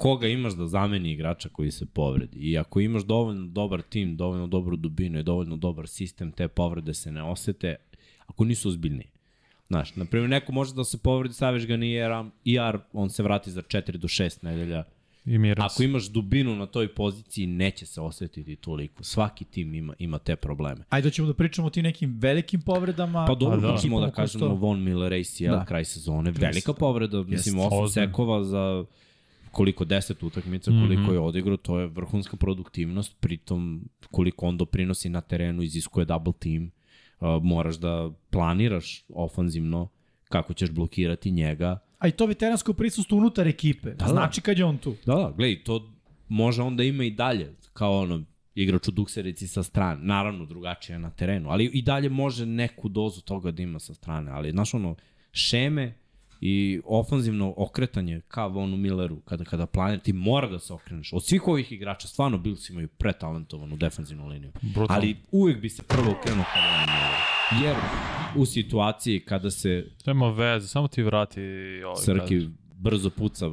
Koga 0.00 0.26
imaš 0.26 0.52
da 0.52 0.66
zameni 0.66 1.12
igrača 1.12 1.48
koji 1.48 1.70
se 1.70 1.86
povredi? 1.86 2.38
I 2.38 2.58
ako 2.58 2.80
imaš 2.80 3.02
dovoljno 3.02 3.46
dobar 3.46 3.82
tim, 3.82 4.16
dovoljno 4.16 4.46
dobru 4.46 4.76
dubinu 4.76 5.18
i 5.18 5.22
dovoljno 5.22 5.56
dobar 5.56 5.88
sistem, 5.88 6.32
te 6.32 6.48
povrede 6.48 6.94
se 6.94 7.12
ne 7.12 7.22
osete, 7.22 7.76
ako 8.26 8.44
nisu 8.44 8.68
ozbiljnije. 8.68 9.10
Znaš, 9.68 9.96
na 9.96 10.04
primjer, 10.04 10.30
neko 10.30 10.52
može 10.52 10.74
da 10.74 10.84
se 10.84 10.98
povredi, 10.98 11.34
staviš 11.34 11.66
ga 11.66 11.76
na 11.76 11.86
IR, 11.86 12.10
IR, 12.44 12.78
on 12.92 13.10
se 13.10 13.22
vrati 13.22 13.50
za 13.50 13.62
4 13.62 13.96
do 13.96 14.08
6 14.08 14.44
nedelja. 14.44 14.84
I 15.26 15.38
miram 15.38 15.64
Ako 15.64 15.74
se. 15.74 15.84
imaš 15.84 16.06
dubinu 16.06 16.56
na 16.56 16.66
toj 16.66 16.88
poziciji, 16.88 17.46
neće 17.46 17.86
se 17.86 18.00
osetiti 18.00 18.56
toliko. 18.56 19.04
Svaki 19.04 19.44
tim 19.44 19.74
ima, 19.74 19.94
ima 19.98 20.18
te 20.18 20.36
probleme. 20.36 20.84
Ajde 20.88 21.06
da 21.06 21.10
ćemo 21.10 21.28
da 21.28 21.34
pričamo 21.34 21.66
o 21.66 21.70
tim 21.70 21.82
nekim 21.82 22.18
velikim 22.18 22.60
povredama. 22.60 23.24
Pa 23.26 23.34
dobro, 23.34 23.56
da. 23.56 23.66
da. 23.66 23.72
možemo 23.72 24.00
da 24.00 24.06
koje 24.06 24.14
kažemo 24.26 24.54
Von 24.54 24.82
Miller 24.82 25.12
ACL 25.12 25.44
Da. 25.44 25.56
da. 25.56 25.64
kraj 25.64 25.84
sezone. 25.84 26.30
Velika 26.30 26.72
povreda, 26.72 27.22
mislim, 27.22 27.32
Jeste. 27.58 27.66
osam 27.66 27.78
Ozbiljno. 27.78 28.06
sekova 28.06 28.44
za 28.44 28.84
koliko, 29.50 29.84
deset 29.84 30.22
utakmica, 30.22 30.70
koliko 30.70 31.02
mm 31.02 31.06
-hmm. 31.06 31.12
je 31.12 31.18
odigrao, 31.18 31.56
to 31.56 31.78
je 31.78 31.86
vrhunska 31.86 32.36
produktivnost, 32.36 33.16
pritom 33.20 33.88
koliko 34.10 34.46
on 34.46 34.56
doprinosi 34.56 35.08
na 35.08 35.20
terenu, 35.20 35.62
iziskuje 35.62 36.04
double 36.04 36.32
team, 36.38 36.70
uh, 37.20 37.42
moraš 37.42 37.76
da 37.76 38.10
planiraš 38.30 39.04
ofanzivno 39.08 39.88
kako 40.28 40.54
ćeš 40.54 40.70
blokirati 40.70 41.30
njega. 41.30 41.78
A 41.98 42.08
i 42.08 42.10
to 42.10 42.26
veteransko 42.26 42.72
prisustvo 42.72 43.18
unutar 43.18 43.48
ekipe. 43.48 43.90
Da, 43.94 44.06
znači 44.06 44.40
kad 44.40 44.58
je 44.58 44.64
on 44.64 44.78
tu. 44.78 44.96
Da, 45.06 45.14
da, 45.14 45.32
gledaj, 45.36 45.64
to 45.64 45.92
može 46.28 46.62
onda 46.62 46.82
ima 46.82 47.04
i 47.04 47.10
dalje, 47.10 47.54
kao 47.72 48.00
ono, 48.00 48.24
igrač 48.54 48.88
u 48.88 48.90
dukserici 48.90 49.48
sa 49.48 49.62
strane. 49.62 50.04
Naravno, 50.04 50.46
drugačije 50.46 50.94
je 50.94 50.98
na 50.98 51.10
terenu, 51.10 51.50
ali 51.50 51.64
i 51.64 51.82
dalje 51.82 52.08
može 52.08 52.46
neku 52.46 52.88
dozu 52.88 53.20
toga 53.20 53.50
da 53.50 53.62
ima 53.62 53.78
sa 53.78 53.94
strane. 53.94 54.30
Ali, 54.30 54.50
znaš, 54.50 54.74
ono, 54.74 54.96
šeme 55.32 55.94
i 56.40 56.80
ofanzivno 56.84 57.54
okretanje 57.56 58.20
ka 58.28 58.46
Vonu 58.46 58.76
Milleru, 58.76 59.20
kada, 59.20 59.44
kada 59.44 59.66
planira, 59.66 60.02
ti 60.02 60.12
mora 60.12 60.48
da 60.48 60.58
se 60.58 60.72
okreneš. 60.72 61.12
Od 61.12 61.24
svih 61.24 61.48
ovih 61.48 61.72
igrača, 61.72 62.08
stvarno 62.08 62.38
Bills 62.38 62.70
imaju 62.70 62.88
pretalentovanu 62.88 63.76
defensivnu 63.76 64.26
liniju. 64.26 64.52
Brutalno. 64.62 64.94
Ali 64.94 65.16
uvek 65.32 65.60
bi 65.60 65.68
se 65.68 65.82
prvo 65.82 66.10
okrenuo 66.10 66.44
ka 66.44 66.60
Vonu 66.60 66.86
Milleru. 66.86 67.40
Jer 67.64 67.76
u 68.36 68.46
situaciji 68.46 69.20
kada 69.20 69.50
se 69.50 69.86
Nema 70.06 70.30
veze, 70.30 70.68
samo 70.68 70.88
ti 70.88 71.02
vrati 71.02 71.40
ovaj 71.84 72.04
Srki 72.04 72.48
brzo 72.80 73.10
puca, 73.10 73.46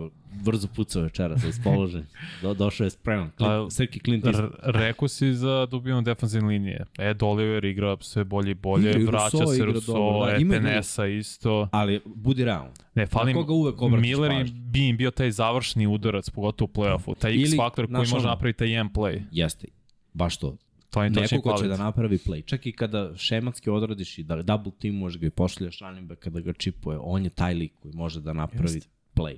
brzo 0.46 0.68
puca 0.76 1.02
večeras, 1.02 1.44
raspoložen. 1.46 2.06
Do, 2.42 2.54
došao 2.54 2.86
je 2.86 2.90
spreman. 2.90 3.32
Klin, 3.38 3.50
A, 3.50 3.70
Srki 3.70 4.00
Clint 4.00 4.26
Eastwood. 4.26 4.52
R- 4.64 4.82
rekao 4.82 5.08
si 5.08 5.34
za 5.34 5.66
dubinu 5.72 6.02
defensivne 6.02 6.48
linije. 6.50 6.86
Ed 7.00 7.24
Oliver 7.24 7.66
igra 7.66 7.98
sve 8.02 8.24
bolje 8.24 8.52
i 8.52 8.54
bolje, 8.54 8.90
Igra 8.90 9.02
i 9.02 9.06
vraća 9.06 9.38
Rousseau 9.38 9.74
se 9.74 9.86
dobro, 9.88 10.26
da, 10.26 10.32
Epenesa 10.32 11.06
isto. 11.08 11.70
Ali 11.72 12.02
budi 12.06 12.44
realan. 12.46 12.72
Ne, 12.96 13.06
fali 13.06 13.34
koga 13.34 13.54
uvek 13.54 13.76
Miller 13.82 14.32
im, 14.32 14.38
pažnju? 14.38 14.60
bi 14.62 14.88
im 14.88 14.98
bio 14.98 15.12
taj 15.12 15.32
završni 15.32 15.88
udarac, 15.88 16.30
pogotovo 16.30 16.70
u 16.72 16.78
play-offu. 16.78 17.18
Taj 17.20 17.34
X 17.34 17.50
Ili, 17.50 17.58
faktor 17.58 17.86
koji 17.86 18.08
može 18.08 18.28
napraviti 18.28 18.60
taj 18.60 18.70
jedan 18.70 18.90
play. 18.90 19.22
Jeste. 19.32 19.68
Baš 20.14 20.38
to. 20.38 20.58
To 20.90 21.04
je 21.04 21.10
Neko 21.10 21.42
ko 21.42 21.58
će 21.58 21.68
da 21.68 21.78
napravi 21.78 22.18
play. 22.18 22.46
Čak 22.46 22.66
i 22.66 22.72
kada 22.72 23.16
šematski 23.16 23.70
odradiš 23.70 24.18
i 24.18 24.24
da 24.24 24.42
double 24.42 24.72
teamuješ 24.82 25.18
ga 25.18 25.28
i 25.28 25.30
pošljaš 25.30 25.80
running 25.80 26.08
back 26.08 26.22
kada 26.22 26.40
ga 26.40 26.54
čipuje, 26.54 26.98
on 27.02 27.24
je 27.24 27.30
taj 27.30 27.54
lik 27.54 27.72
koji 27.82 27.94
može 27.94 28.22
da 28.22 28.34
napravi 28.34 28.64
Jeste. 28.74 28.90
Play. 29.18 29.38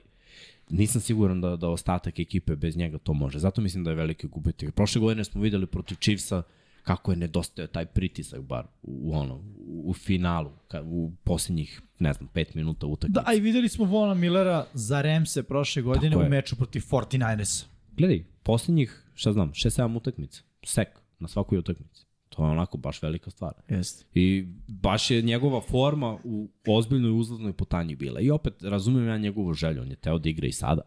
Nisam 0.69 1.01
siguran 1.01 1.41
da, 1.41 1.55
da 1.55 1.69
ostatak 1.69 2.19
ekipe 2.19 2.55
bez 2.55 2.77
njega 2.77 2.98
to 2.98 3.13
može. 3.13 3.39
Zato 3.39 3.62
mislim 3.62 3.83
da 3.83 3.89
je 3.89 3.95
veliki 3.95 4.27
gubitnik. 4.27 4.75
Prošle 4.75 5.01
godine 5.01 5.24
smo 5.24 5.41
videli 5.41 5.65
protiv 5.65 5.95
Chiefsa 5.95 6.43
kako 6.83 7.12
je 7.12 7.17
nedostajao 7.17 7.67
taj 7.67 7.86
pritisak 7.86 8.41
bar 8.41 8.67
u, 8.81 9.15
ono, 9.15 9.43
u 9.67 9.93
finalu, 9.93 10.51
ka, 10.67 10.81
u 10.86 11.12
posljednjih, 11.24 11.81
ne 12.00 12.13
znam, 12.13 12.27
pet 12.33 12.55
minuta 12.55 12.88
utakmice. 12.88 13.21
Da, 13.21 13.24
a 13.27 13.33
i 13.33 13.39
videli 13.39 13.69
smo 13.69 13.86
Vona 13.86 14.13
Millera 14.13 14.65
za 14.74 15.01
Remse 15.01 15.43
prošle 15.43 15.81
godine 15.81 16.09
Tako 16.09 16.19
u 16.19 16.24
je. 16.24 16.29
meču 16.29 16.55
protiv 16.55 16.81
49ersa. 16.81 17.65
Gledaj, 17.98 18.24
posljednjih, 18.43 19.03
šta 19.15 19.31
znam, 19.31 19.51
6-7 19.51 19.98
utakmica, 19.98 20.41
sek 20.65 20.88
na 21.19 21.27
svakoj 21.27 21.57
utakmici. 21.57 22.05
To 22.29 22.45
je 22.45 22.51
onako 22.51 22.77
baš 22.77 23.01
velika 23.01 23.29
stvar. 23.29 23.53
Jeste. 23.69 24.05
I 24.13 24.48
baš 24.67 25.12
je 25.12 25.21
njegova 25.21 25.62
forma 25.62 26.17
u 26.24 26.50
ozbiljnoj 26.67 27.19
uzlaznoj 27.19 27.53
putanji 27.53 27.95
bila. 27.95 28.21
I 28.21 28.31
opet, 28.31 28.63
razumem 28.63 29.07
ja 29.07 29.17
njegovu 29.17 29.53
želju, 29.53 29.81
on 29.81 29.89
je 29.89 29.95
teo 29.95 30.17
da 30.17 30.29
igra 30.29 30.48
i 30.48 30.51
sada. 30.51 30.81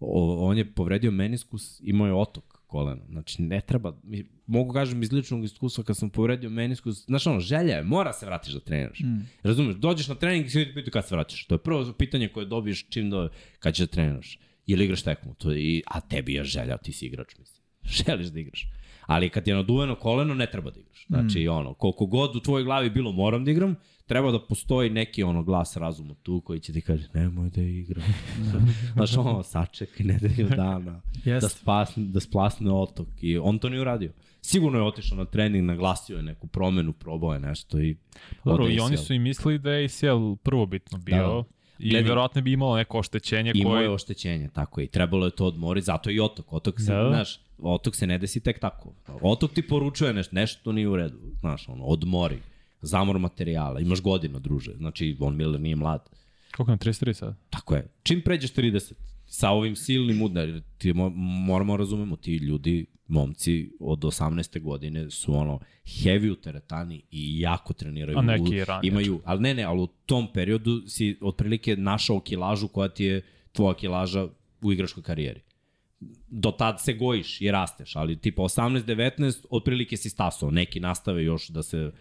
O, 0.00 0.48
on 0.48 0.58
je 0.58 0.74
povredio 0.74 1.10
meniskus, 1.10 1.80
imao 1.84 2.06
je 2.06 2.14
otok 2.14 2.62
kolena. 2.66 3.02
Znači, 3.08 3.42
ne 3.42 3.60
treba, 3.60 3.96
mi, 4.02 4.24
mogu 4.46 4.72
kažem 4.72 5.02
iz 5.02 5.12
ličnog 5.12 5.44
iskustva 5.44 5.84
kad 5.84 5.96
sam 5.96 6.10
povredio 6.10 6.50
meniskus, 6.50 7.04
znaš 7.04 7.26
ono, 7.26 7.40
želja 7.40 7.76
je, 7.76 7.84
mora 7.84 8.12
se 8.12 8.26
vratiš 8.26 8.52
da 8.52 8.60
treniraš. 8.60 9.00
Mm. 9.00 9.20
Razumeš, 9.42 9.76
dođeš 9.76 10.08
na 10.08 10.14
trening 10.14 10.46
i 10.46 10.50
svi 10.50 10.64
ti 10.64 10.74
pitaju 10.74 10.92
kad 10.92 11.08
se 11.08 11.14
vraćaš. 11.14 11.46
To 11.46 11.54
je 11.54 11.58
prvo 11.58 11.92
pitanje 11.98 12.28
koje 12.28 12.46
dobiješ 12.46 12.86
čim 12.88 13.10
do, 13.10 13.28
kad 13.58 13.74
ćeš 13.74 13.86
da 13.86 13.92
treniraš. 13.92 14.38
Ili 14.66 14.84
igraš 14.84 15.02
tekmu, 15.02 15.34
to 15.34 15.50
je, 15.52 15.82
a 15.86 16.00
tebi 16.00 16.34
je 16.34 16.44
želja, 16.44 16.76
ti 16.76 16.92
si 16.92 17.06
igrač, 17.06 17.38
mislim. 17.38 17.62
Želiš 18.06 18.26
da 18.26 18.40
igraš. 18.40 18.66
Ali 19.06 19.28
kad 19.28 19.48
je 19.48 19.54
naduveno 19.54 19.94
koleno, 19.94 20.34
ne 20.34 20.46
treba 20.46 20.70
da 20.70 20.80
igraš. 20.80 21.06
Znači, 21.06 21.44
mm. 21.44 21.52
ono, 21.52 21.74
koliko 21.74 22.06
god 22.06 22.36
u 22.36 22.40
tvojoj 22.40 22.64
glavi 22.64 22.90
bilo 22.90 23.12
moram 23.12 23.44
da 23.44 23.50
igram, 23.50 23.76
treba 24.06 24.30
da 24.30 24.40
postoji 24.40 24.90
neki 24.90 25.22
ono 25.22 25.42
glas 25.42 25.76
razuma 25.76 26.14
tu 26.14 26.40
koji 26.40 26.60
će 26.60 26.72
ti 26.72 26.80
kaže 26.80 27.08
nemoj 27.14 27.50
da 27.50 27.62
igram. 27.62 28.04
Znaš, 28.94 29.16
ono, 29.16 29.42
sačekaj 29.42 30.06
nedelju 30.06 30.48
dana 30.48 31.00
Jeste. 31.14 31.40
da, 31.40 31.48
spasne, 31.48 32.04
da 32.04 32.20
splasne 32.20 32.72
otok. 32.72 33.08
I 33.20 33.38
on 33.38 33.58
to 33.58 33.68
nije 33.68 33.80
uradio. 33.80 34.12
Sigurno 34.40 34.78
je 34.78 34.84
otišao 34.84 35.18
na 35.18 35.24
trening, 35.24 35.64
naglasio 35.64 36.16
je 36.16 36.22
neku 36.22 36.46
promenu, 36.46 36.92
probao 36.92 37.34
je 37.34 37.40
nešto 37.40 37.80
i... 37.80 37.96
Dobro, 38.44 38.68
i 38.68 38.80
oni 38.80 38.96
su 38.96 39.14
i 39.14 39.18
mislili 39.18 39.58
da 39.58 39.72
je 39.72 39.84
ACL 39.84 40.34
prvobitno 40.42 40.98
bio. 40.98 41.16
Da. 41.26 41.44
I 41.82 41.90
Gledaj- 41.90 42.08
verovatno 42.08 42.42
bi 42.42 42.52
imalo 42.52 42.76
neko 42.76 42.98
oštećenje 42.98 43.52
Imao 43.54 43.72
koje... 43.72 43.82
je 43.82 43.90
oštećenje, 43.90 44.48
tako 44.48 44.80
je. 44.80 44.84
I 44.84 44.88
trebalo 44.88 45.26
je 45.26 45.30
to 45.30 45.46
odmoriti, 45.46 45.84
zato 45.84 46.10
i 46.10 46.20
otok. 46.20 46.52
Otok 46.52 46.80
se, 46.80 46.92
Da. 46.92 47.08
znaš, 47.08 47.40
otok 47.58 47.96
se 47.96 48.06
ne 48.06 48.18
desi 48.18 48.40
tek 48.40 48.58
tako. 48.60 48.92
Otok 49.22 49.52
ti 49.52 49.62
poručuje 49.62 50.12
nešto, 50.12 50.34
nešto 50.34 50.72
nije 50.72 50.88
u 50.88 50.96
redu. 50.96 51.18
Znaš, 51.40 51.68
ono, 51.68 51.84
odmori. 51.84 52.38
Zamor 52.82 53.18
materijala. 53.18 53.80
Imaš 53.80 54.00
godina, 54.00 54.38
druže. 54.38 54.72
Znači, 54.72 55.16
Von 55.20 55.36
Miller 55.36 55.60
nije 55.60 55.76
mlad. 55.76 56.08
Koliko 56.56 56.70
nam 56.70 56.78
33 56.78 57.12
sad? 57.12 57.34
Tako 57.50 57.74
je. 57.74 57.86
Čim 58.02 58.20
pređeš 58.20 58.52
30, 58.52 58.92
sa 59.26 59.50
ovim 59.50 59.76
silnim 59.76 60.22
udarima, 60.22 60.60
ti 60.78 60.92
mo, 60.92 61.08
moramo 61.46 61.76
razumemo, 61.76 62.16
ti 62.16 62.36
ljudi, 62.36 62.86
momci 63.12 63.70
od 63.80 63.98
18. 63.98 64.60
godine 64.60 65.10
su 65.10 65.34
ono 65.34 65.58
heavy 65.84 66.30
u 66.30 66.36
teretani 66.36 67.02
i 67.10 67.40
jako 67.40 67.72
treniraju. 67.72 68.18
A 68.18 68.22
neki 68.22 68.54
i 68.54 68.64
ranije. 68.64 68.88
Imaju, 68.88 69.20
ali 69.24 69.40
ne, 69.40 69.54
ne, 69.54 69.62
ali 69.62 69.80
u 69.80 69.86
tom 69.86 70.32
periodu 70.32 70.82
si 70.88 71.18
otprilike 71.20 71.76
našao 71.76 72.20
kilažu 72.20 72.68
koja 72.68 72.88
ti 72.88 73.04
je 73.04 73.22
tvoja 73.52 73.74
kilaža 73.74 74.28
u 74.62 74.72
igračkoj 74.72 75.02
karijeri. 75.02 75.40
Do 76.28 76.50
tad 76.50 76.80
se 76.80 76.92
gojiš 76.92 77.40
i 77.40 77.50
rasteš, 77.50 77.96
ali 77.96 78.18
tipa 78.18 78.42
18-19 78.42 79.44
otprilike 79.50 79.96
si 79.96 80.10
stasao. 80.10 80.50
Neki 80.50 80.80
nastave 80.80 81.24
još 81.24 81.48
da 81.48 81.62
se 81.62 81.92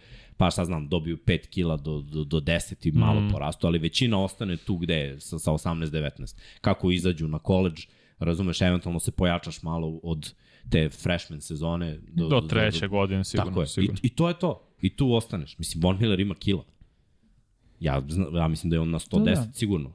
pa 0.41 0.51
šta 0.51 0.65
znam, 0.65 0.88
dobiju 0.88 1.18
5 1.18 1.48
kila 1.48 1.77
do, 1.77 2.01
do, 2.01 2.24
do 2.24 2.39
10 2.39 2.88
i 2.88 2.91
malo 2.91 3.22
mm. 3.22 3.30
porastu, 3.32 3.68
ali 3.68 3.80
većina 3.80 4.24
ostane 4.24 4.58
tu 4.58 4.77
gde 4.77 4.96
je, 4.96 5.20
sa, 5.20 5.39
sa 5.39 5.51
18-19. 5.51 6.36
Kako 6.62 6.91
izađu 6.91 7.27
na 7.27 7.39
koleđ, 7.39 7.86
razumeš, 8.20 8.62
eventualno 8.62 9.00
se 9.00 9.12
pojačaš 9.12 9.63
malo 9.63 10.00
od 10.03 10.34
te 10.70 10.89
freshman 10.89 11.41
sezone 11.41 12.00
do, 12.08 12.27
Do 12.27 12.41
treće 12.41 12.88
godine 12.88 13.24
sigurno. 13.24 13.51
Tako 13.51 13.62
je. 13.62 13.65
I, 13.65 13.68
sigurno. 13.68 14.00
I 14.03 14.10
to 14.10 14.27
je 14.27 14.39
to. 14.39 14.68
I 14.82 14.96
tu 14.96 15.13
ostaneš. 15.13 15.58
Mislim, 15.58 15.82
Von 15.82 15.98
Miller 16.00 16.20
ima 16.20 16.36
kila. 16.36 16.63
Ja, 17.80 18.01
zna- 18.10 18.38
ja 18.38 18.48
mislim 18.48 18.70
da 18.70 18.75
je 18.75 18.80
on 18.80 18.89
na 18.89 19.00
110 19.00 19.24
Da, 19.25 19.46
da, 19.46 19.53
sigurno. 19.53 19.91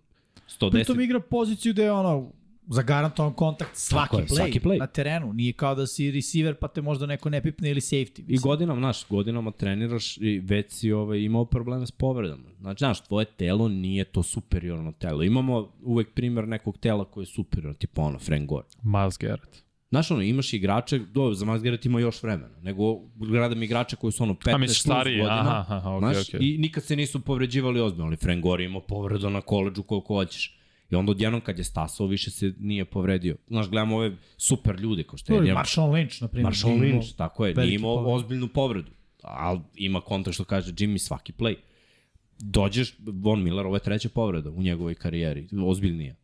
110. 0.60 0.70
Pritom 0.70 1.00
igra 1.00 1.20
poziciju 1.20 1.72
gde 1.72 1.82
je 1.82 1.92
ono 1.92 2.32
zagarantovan 2.68 3.32
kontakt 3.32 3.76
svaki, 3.76 4.04
Tako 4.10 4.18
je, 4.18 4.26
play, 4.26 4.36
svaki 4.36 4.60
play. 4.60 4.78
na 4.78 4.86
terenu. 4.86 5.32
Nije 5.32 5.52
kao 5.52 5.74
da 5.74 5.86
si 5.86 6.10
receiver 6.10 6.54
pa 6.54 6.68
te 6.68 6.82
možda 6.82 7.06
neko 7.06 7.30
ne 7.30 7.42
pipne 7.42 7.70
ili 7.70 7.80
safety. 7.80 8.20
I 8.20 8.22
Mislim. 8.22 8.50
godinama, 8.50 8.80
znaš, 8.80 9.08
godinama 9.08 9.50
treniraš 9.50 10.16
i 10.16 10.38
već 10.38 10.72
si 10.72 10.92
ovaj, 10.92 11.18
imao 11.20 11.44
probleme 11.44 11.86
s 11.86 11.90
povredama. 11.90 12.48
Znači, 12.60 12.78
znaš, 12.78 13.00
tvoje 13.00 13.24
telo 13.26 13.68
nije 13.68 14.04
to 14.04 14.22
superiorno 14.22 14.92
telo. 14.92 15.22
Imamo 15.22 15.72
uvek 15.82 16.14
primer 16.14 16.48
nekog 16.48 16.78
tela 16.78 17.04
koje 17.04 17.22
je 17.22 17.26
superiorno, 17.26 17.74
tipa 17.74 18.02
ono, 18.02 18.18
Frank 18.18 18.48
Gore. 18.48 18.66
Miles 18.82 19.18
Garrett. 19.18 19.65
Znaš, 19.96 20.10
ono, 20.10 20.22
imaš 20.22 20.52
igrače, 20.52 20.98
do, 20.98 21.34
za 21.34 21.46
Garrett 21.58 21.86
ima 21.86 22.00
još 22.00 22.22
vremena, 22.22 22.60
nego 22.62 22.98
gledam 23.14 23.62
igrače 23.62 23.96
koji 23.96 24.12
su 24.12 24.22
ono 24.22 24.34
15 24.34 24.54
A 24.54 24.58
misliš 24.58 24.82
plus 24.82 24.94
stariji? 24.94 25.18
godina. 25.18 25.60
Aha, 25.60 25.76
aha, 25.76 25.90
okej, 25.90 26.12
Znaš, 26.12 26.28
okej. 26.28 26.40
I 26.48 26.58
nikad 26.58 26.84
se 26.84 26.96
nisu 26.96 27.20
povređivali 27.20 27.80
ozbiljno, 27.80 28.06
ali 28.06 28.16
Frank 28.16 28.42
Gore 28.42 28.64
je 28.64 28.66
imao 28.66 28.80
povredu 28.80 29.30
na 29.30 29.40
koleđu 29.40 29.82
koliko 29.82 30.14
hoćeš. 30.14 30.58
I 30.90 30.94
onda 30.94 31.10
odjednom 31.10 31.40
kad 31.40 31.58
je 31.58 31.64
stasao, 31.64 32.06
više 32.06 32.30
se 32.30 32.52
nije 32.58 32.84
povredio. 32.84 33.36
Znaš, 33.48 33.68
gledamo 33.68 33.96
ove 33.96 34.16
super 34.36 34.80
ljude 34.80 35.02
kao 35.02 35.16
što 35.16 35.32
je 35.34 35.40
Adrian- 35.40 35.54
Marshall 35.54 35.92
Lynch, 35.92 36.22
na 36.22 36.28
primjer. 36.28 36.44
Marshall 36.44 36.74
Lynch, 36.74 37.16
tako 37.16 37.46
je, 37.46 37.54
nije 37.54 37.74
imao 37.74 37.96
povred. 37.96 38.14
ozbiljnu 38.14 38.48
povredu. 38.48 38.90
Ali 39.22 39.60
ima 39.74 40.00
kontra 40.00 40.32
što 40.32 40.44
kaže 40.44 40.72
Jimmy 40.72 40.98
svaki 40.98 41.32
play. 41.32 41.54
Dođeš, 42.38 42.94
Von 43.06 43.42
Miller, 43.42 43.66
ovo 43.66 43.76
je 43.76 43.80
treća 43.80 44.08
povreda 44.08 44.50
u 44.50 44.62
njegovoj 44.62 44.94
karijeri, 44.94 45.48
ozbiljnija. 45.66 46.14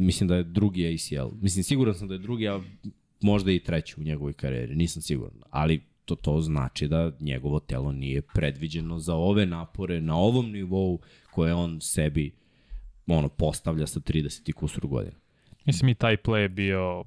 Mislim 0.00 0.28
da 0.28 0.36
je 0.36 0.42
drugi 0.42 0.94
ACL. 0.94 1.28
Mislim, 1.40 1.64
siguran 1.64 1.94
sam 1.94 2.08
da 2.08 2.14
je 2.14 2.18
drugi, 2.18 2.48
a 2.48 2.60
možda 3.20 3.52
i 3.52 3.58
treći 3.58 3.94
u 3.98 4.02
njegovoj 4.02 4.32
karijeri, 4.32 4.74
nisam 4.74 5.02
siguran. 5.02 5.42
Ali 5.50 5.82
to, 6.04 6.14
to 6.14 6.40
znači 6.40 6.88
da 6.88 7.12
njegovo 7.20 7.60
telo 7.60 7.92
nije 7.92 8.22
predviđeno 8.22 8.98
za 8.98 9.14
ove 9.14 9.46
napore 9.46 10.00
na 10.00 10.16
ovom 10.16 10.50
nivou 10.50 11.00
koje 11.30 11.54
on 11.54 11.80
sebi 11.80 12.34
ono, 13.06 13.28
postavlja 13.28 13.86
sa 13.86 14.00
30 14.00 14.50
i 14.50 14.52
kusur 14.52 14.86
godina. 14.86 15.16
Mislim 15.64 15.88
i 15.88 15.94
taj 15.94 16.16
play 16.16 16.36
je 16.36 16.48
bio 16.48 17.04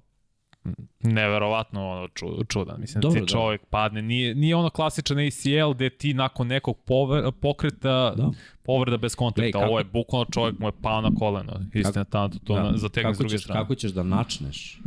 neverovatno 1.02 1.90
ono 1.90 2.08
ču, 2.08 2.26
čudan. 2.46 2.76
Mislim 2.80 3.02
Dobro, 3.02 3.14
da 3.14 3.20
da. 3.20 3.26
ti 3.26 3.32
čovjek 3.32 3.66
padne. 3.66 4.02
Nije, 4.02 4.36
nije 4.36 4.56
ono 4.56 4.70
klasičan 4.70 5.18
ACL 5.20 5.74
gde 5.76 5.90
ti 5.90 6.14
nakon 6.14 6.48
nekog 6.48 6.78
pover, 6.78 7.32
pokreta 7.34 8.14
Da. 8.18 8.32
povreda 8.64 8.98
bez 8.98 9.16
kontakta. 9.16 9.60
Ovo 9.60 9.78
je 9.78 9.84
bukvalno 9.86 10.26
čovjek 10.26 10.60
mu 10.60 10.68
je 10.68 10.74
pao 10.82 11.02
na 11.02 11.12
koleno. 11.12 11.54
Istina, 11.74 12.04
tamo 12.04 12.30
to 12.44 12.56
da. 12.56 12.72
zategne 12.76 13.10
s 13.10 13.14
kako 13.14 13.24
druge 13.24 13.30
ćeš, 13.32 13.44
strane. 13.44 13.62
Kako 13.62 13.76
ćeš 13.76 13.92
da 13.92 14.04
načneš 14.04 14.80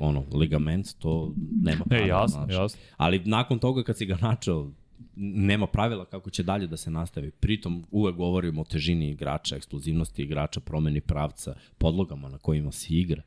ono, 0.00 0.24
ligament, 0.34 0.86
to 0.98 1.32
nema 1.62 1.84
E, 1.84 1.88
pravila. 1.88 2.08
jasno, 2.10 2.44
znaš. 2.44 2.54
jasno. 2.54 2.80
Ali 2.96 3.18
nakon 3.18 3.58
toga 3.58 3.82
kad 3.82 3.98
si 3.98 4.06
ga 4.06 4.18
načeo, 4.20 4.70
nema 5.16 5.66
pravila 5.66 6.04
kako 6.04 6.30
će 6.30 6.42
dalje 6.42 6.66
da 6.66 6.76
se 6.76 6.90
nastavi. 6.90 7.30
Pritom 7.30 7.84
uvek 7.90 8.16
govorimo 8.16 8.60
o 8.60 8.64
težini 8.64 9.10
igrača, 9.10 9.56
eksplozivnosti 9.56 10.22
igrača, 10.22 10.60
promeni 10.60 11.00
pravca, 11.00 11.54
podlogama 11.78 12.28
na 12.28 12.38
kojima 12.38 12.72
se 12.72 12.94
igra. 12.94 13.22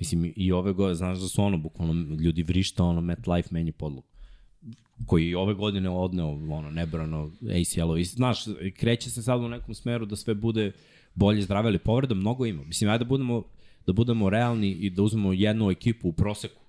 Mislim, 0.00 0.32
i 0.36 0.52
ove 0.52 0.72
godine, 0.72 0.94
znaš 0.94 1.18
da 1.18 1.28
su 1.28 1.42
ono, 1.42 1.58
bukvalno 1.58 2.14
ljudi 2.14 2.42
vrišta, 2.42 2.84
ono, 2.84 3.00
MetLife 3.00 3.48
menji 3.50 3.72
podlogu. 3.72 4.06
Koji 5.06 5.34
ove 5.34 5.54
godine 5.54 5.90
odneo 5.90 6.28
ono 6.28 6.70
nebrano 6.70 7.30
ACL-o 7.42 7.96
i 7.96 8.04
znaš 8.04 8.44
kreće 8.76 9.10
se 9.10 9.22
sad 9.22 9.40
u 9.40 9.48
nekom 9.48 9.74
smeru 9.74 10.06
da 10.06 10.16
sve 10.16 10.34
bude 10.34 10.72
bolje 11.14 11.42
zdrave 11.42 11.68
ali 11.68 11.78
povreda 11.78 12.14
mnogo 12.14 12.46
ima. 12.46 12.64
Mislim 12.64 12.90
ajde 12.90 13.04
da 13.04 13.08
budemo 13.08 13.42
da 13.86 13.92
budemo 13.92 14.30
realni 14.30 14.70
i 14.70 14.90
da 14.90 15.02
uzmemo 15.02 15.32
jednu 15.32 15.70
ekipu 15.70 16.08
u 16.08 16.12
proseku. 16.12 16.62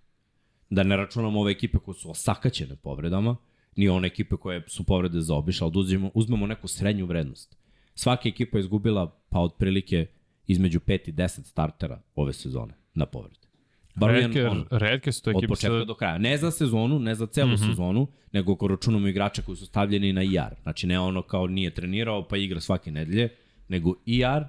Da 0.69 0.83
ne 0.83 0.97
računamo 0.97 1.39
ove 1.39 1.51
ekipe 1.51 1.77
koje 1.77 1.95
su 1.95 2.11
osakaćene 2.11 2.75
povredama 2.75 3.35
ni 3.75 3.89
one 3.89 4.07
ekipe 4.07 4.35
koje 4.35 4.63
su 4.67 4.83
povrede 4.83 5.21
zaobišle 5.21 5.65
ali 5.65 5.73
da 5.73 5.79
uzmemo, 5.79 6.11
uzmemo 6.13 6.47
neku 6.47 6.67
srednju 6.67 7.05
vrednost. 7.05 7.57
Svaka 7.95 8.29
ekipa 8.29 8.57
je 8.57 8.59
izgubila 8.59 9.19
pa 9.29 9.39
otprilike 9.39 10.07
između 10.47 10.79
5 10.79 11.09
i 11.09 11.13
10 11.13 11.43
startera 11.45 12.01
ove 12.15 12.33
sezone 12.33 12.80
na 12.93 13.05
povrede 13.05 13.41
Redke, 13.95 14.47
ono, 14.47 14.65
redke 14.71 15.11
su 15.11 15.23
to 15.23 15.29
od 15.29 15.35
ekipe 15.35 15.47
početka 15.47 15.79
sa... 15.79 15.85
do 15.85 15.93
kraja. 15.93 16.17
Ne 16.17 16.37
za 16.37 16.51
sezonu, 16.51 16.99
ne 16.99 17.15
za 17.15 17.27
celu 17.27 17.49
mm 17.49 17.53
-hmm. 17.53 17.69
sezonu, 17.69 18.07
nego 18.31 18.53
ako 18.53 18.67
računamo 18.67 19.07
igrača 19.07 19.41
koji 19.41 19.55
su 19.55 19.65
stavljeni 19.65 20.13
na 20.13 20.23
IR. 20.23 20.55
Znači 20.63 20.87
ne 20.87 20.99
ono 20.99 21.21
kao 21.21 21.47
nije 21.47 21.73
trenirao 21.73 22.27
pa 22.27 22.37
igra 22.37 22.59
svake 22.59 22.91
nedelje, 22.91 23.29
nego 23.67 23.93
IR 24.05 24.43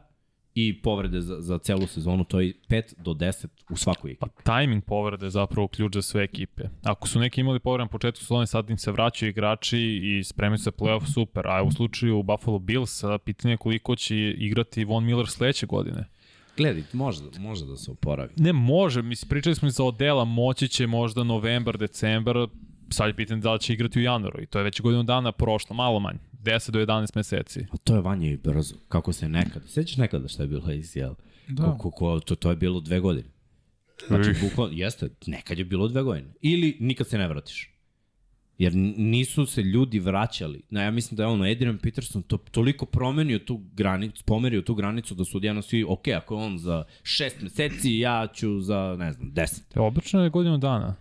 i 0.54 0.82
povrede 0.82 1.20
za, 1.20 1.40
za 1.40 1.58
celu 1.58 1.86
sezonu, 1.86 2.24
to 2.24 2.40
je 2.40 2.52
5 2.68 2.94
do 2.98 3.10
10 3.10 3.46
u 3.70 3.76
svakoj 3.76 4.10
ekipi. 4.10 4.26
Pa 4.44 4.58
timing 4.58 4.84
povrede 4.84 5.26
je 5.26 5.30
zapravo 5.30 5.68
ključ 5.68 5.94
za 5.94 6.02
sve 6.02 6.24
ekipe. 6.24 6.62
Ako 6.82 7.08
su 7.08 7.20
neki 7.20 7.40
imali 7.40 7.60
povred 7.60 7.84
na 7.84 7.88
početku 7.88 8.20
sezone, 8.20 8.46
sad 8.46 8.70
im 8.70 8.78
se 8.78 8.92
vraćaju 8.92 9.30
igrači 9.30 10.00
i 10.02 10.24
spremaju 10.24 10.58
se 10.58 10.70
playoff, 10.70 11.12
super. 11.14 11.46
A 11.46 11.62
u 11.62 11.72
slučaju 11.72 12.22
Buffalo 12.22 12.58
Bills, 12.58 13.02
pitanje 13.24 13.52
je 13.52 13.58
koliko 13.58 13.96
će 13.96 14.16
igrati 14.30 14.84
Von 14.84 15.04
Miller 15.04 15.26
sledeće 15.26 15.66
godine. 15.66 16.04
Gledaj, 16.56 16.82
može, 16.92 17.20
može 17.38 17.66
da 17.66 17.76
se 17.76 17.90
oporavi. 17.90 18.30
Ne 18.36 18.52
može, 18.52 19.02
mislim, 19.02 19.28
pričali 19.28 19.54
smo 19.54 19.68
i 19.68 19.70
za 19.70 19.84
Odela, 19.84 20.24
moći 20.24 20.68
će 20.68 20.86
možda 20.86 21.24
novembar, 21.24 21.78
decembar, 21.78 22.36
sad 22.90 23.08
je 23.08 23.16
pitanje 23.16 23.40
da 23.40 23.52
li 23.52 23.60
će 23.60 23.72
igrati 23.72 23.98
u 23.98 24.02
januaru 24.02 24.42
i 24.42 24.46
to 24.46 24.58
je 24.58 24.64
već 24.64 24.80
godinu 24.80 25.02
dana 25.02 25.32
prošlo, 25.32 25.76
malo 25.76 26.00
manje, 26.00 26.18
10 26.42 26.70
do 26.70 26.80
11 26.80 27.16
meseci. 27.16 27.66
A 27.72 27.76
to 27.76 27.94
je 27.94 28.00
vanje 28.00 28.32
i 28.32 28.36
brzo, 28.36 28.74
kako 28.88 29.12
se 29.12 29.28
nekada. 29.28 29.66
Sećaš 29.66 29.96
nekada 29.96 30.28
šta 30.28 30.42
je 30.42 30.48
bilo 30.48 30.62
ACL? 30.62 31.14
Da. 31.48 31.64
Ko, 31.64 31.78
ko, 31.78 31.90
ko, 31.90 32.20
to, 32.20 32.34
to 32.34 32.50
je 32.50 32.56
bilo 32.56 32.80
dve 32.80 33.00
godine. 33.00 33.28
Znači, 34.06 34.30
bukvalno, 34.42 34.74
jeste, 34.76 35.08
nekad 35.26 35.58
je 35.58 35.64
bilo 35.64 35.88
dve 35.88 36.02
godine. 36.02 36.32
Ili 36.40 36.76
nikad 36.80 37.06
se 37.06 37.18
ne 37.18 37.28
vratiš. 37.28 37.71
Jer 38.58 38.72
nisu 38.96 39.46
se 39.46 39.62
ljudi 39.62 39.98
vraćali. 39.98 40.62
Na, 40.70 40.82
ja 40.82 40.90
mislim 40.90 41.16
da 41.16 41.22
je 41.22 41.26
ono, 41.26 41.44
Adrian 41.44 41.78
Peterson 41.78 42.22
to, 42.22 42.36
toliko 42.36 42.86
promenio 42.86 43.38
tu 43.38 43.60
granicu, 43.74 44.24
pomerio 44.24 44.62
tu 44.62 44.74
granicu 44.74 45.14
da 45.14 45.24
su 45.24 45.36
odjedno 45.36 45.62
svi, 45.62 45.84
ok, 45.88 46.08
ako 46.08 46.34
je 46.34 46.44
on 46.44 46.58
za 46.58 46.84
šest 47.02 47.40
meseci, 47.40 47.98
ja 47.98 48.26
ću 48.34 48.60
za, 48.60 48.96
ne 48.98 49.12
znam, 49.12 49.32
deset. 49.32 49.76
Obično 49.76 50.24
je 50.24 50.30
godinu 50.30 50.58
dana. 50.58 50.94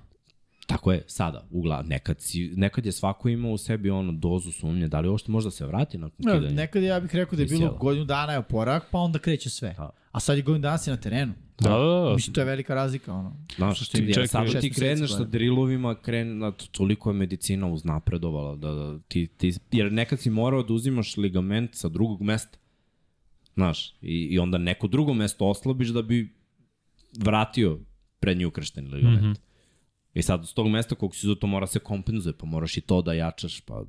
Tako 0.67 0.91
je, 0.91 1.03
sada, 1.07 1.47
ugla, 1.49 1.81
nekad, 1.81 2.21
si, 2.21 2.51
nekad 2.55 2.85
je 2.85 2.91
svako 2.91 3.29
imao 3.29 3.51
u 3.51 3.57
sebi 3.57 3.89
ono 3.89 4.11
dozu 4.11 4.51
sumnje, 4.51 4.87
da 4.87 4.99
li 4.99 5.09
uopšte 5.09 5.31
možda 5.31 5.51
se 5.51 5.65
vrati 5.65 5.97
nakon 5.97 6.27
Ja, 6.27 6.33
kidanja? 6.33 6.55
nekad 6.55 6.83
ja 6.83 6.99
bih 6.99 7.15
rekao 7.15 7.35
da 7.35 7.41
je 7.41 7.47
bilo 7.47 7.77
godinu 7.79 8.05
dana 8.05 8.33
je 8.33 8.39
oporak, 8.39 8.83
pa 8.91 8.99
onda 8.99 9.19
kreće 9.19 9.49
sve. 9.49 9.73
Da. 9.77 9.89
A 10.11 10.19
sad 10.19 10.37
je 10.37 10.43
godinu 10.43 10.61
dana 10.61 10.77
si 10.77 10.89
na 10.89 10.97
terenu. 10.97 11.33
Da, 11.61 11.69
da, 11.69 12.09
da. 12.09 12.13
Mislim, 12.13 12.33
to 12.33 12.41
je 12.41 12.45
velika 12.45 12.75
razlika. 12.75 13.13
Ono. 13.13 13.35
Znaš, 13.55 13.79
suštini, 13.79 14.07
jer 14.07 14.13
čekaj, 14.13 14.47
šest 14.47 14.61
ti 14.61 14.69
kreneš 14.69 15.11
sa 15.11 15.23
drillovima, 15.23 15.95
kren, 15.95 16.37
na, 16.37 16.51
toliko 16.51 17.09
je 17.09 17.13
medicina 17.13 17.67
uznapredovala, 17.67 18.55
da, 18.55 18.71
da, 18.71 18.99
ti, 19.07 19.27
ti, 19.27 19.53
jer 19.71 19.91
nekad 19.91 20.19
si 20.19 20.29
morao 20.29 20.63
da 20.63 20.73
uzimaš 20.73 21.17
ligament 21.17 21.75
sa 21.75 21.89
drugog 21.89 22.21
mesta, 22.21 22.57
znaš, 23.53 23.93
i, 24.01 24.27
i 24.31 24.39
onda 24.39 24.57
neko 24.57 24.87
drugo 24.87 25.13
mesto 25.13 25.45
oslabiš 25.45 25.89
da 25.89 26.01
bi 26.01 26.33
vratio 27.19 27.79
prednji 28.19 28.45
ukršteni 28.45 28.89
ligament. 28.89 29.21
Mm 29.21 29.25
-hmm. 29.25 29.51
I 30.13 30.21
sad, 30.21 30.47
s 30.47 30.53
tog 30.53 30.67
mesta 30.67 30.95
kog 30.95 31.15
si 31.15 31.35
to 31.39 31.47
mora 31.47 31.67
se 31.67 31.79
kompenzuje, 31.79 32.33
pa 32.37 32.45
moraš 32.45 32.77
i 32.77 32.81
to 32.81 33.01
da 33.01 33.13
jačaš, 33.13 33.61
pa 33.61 33.83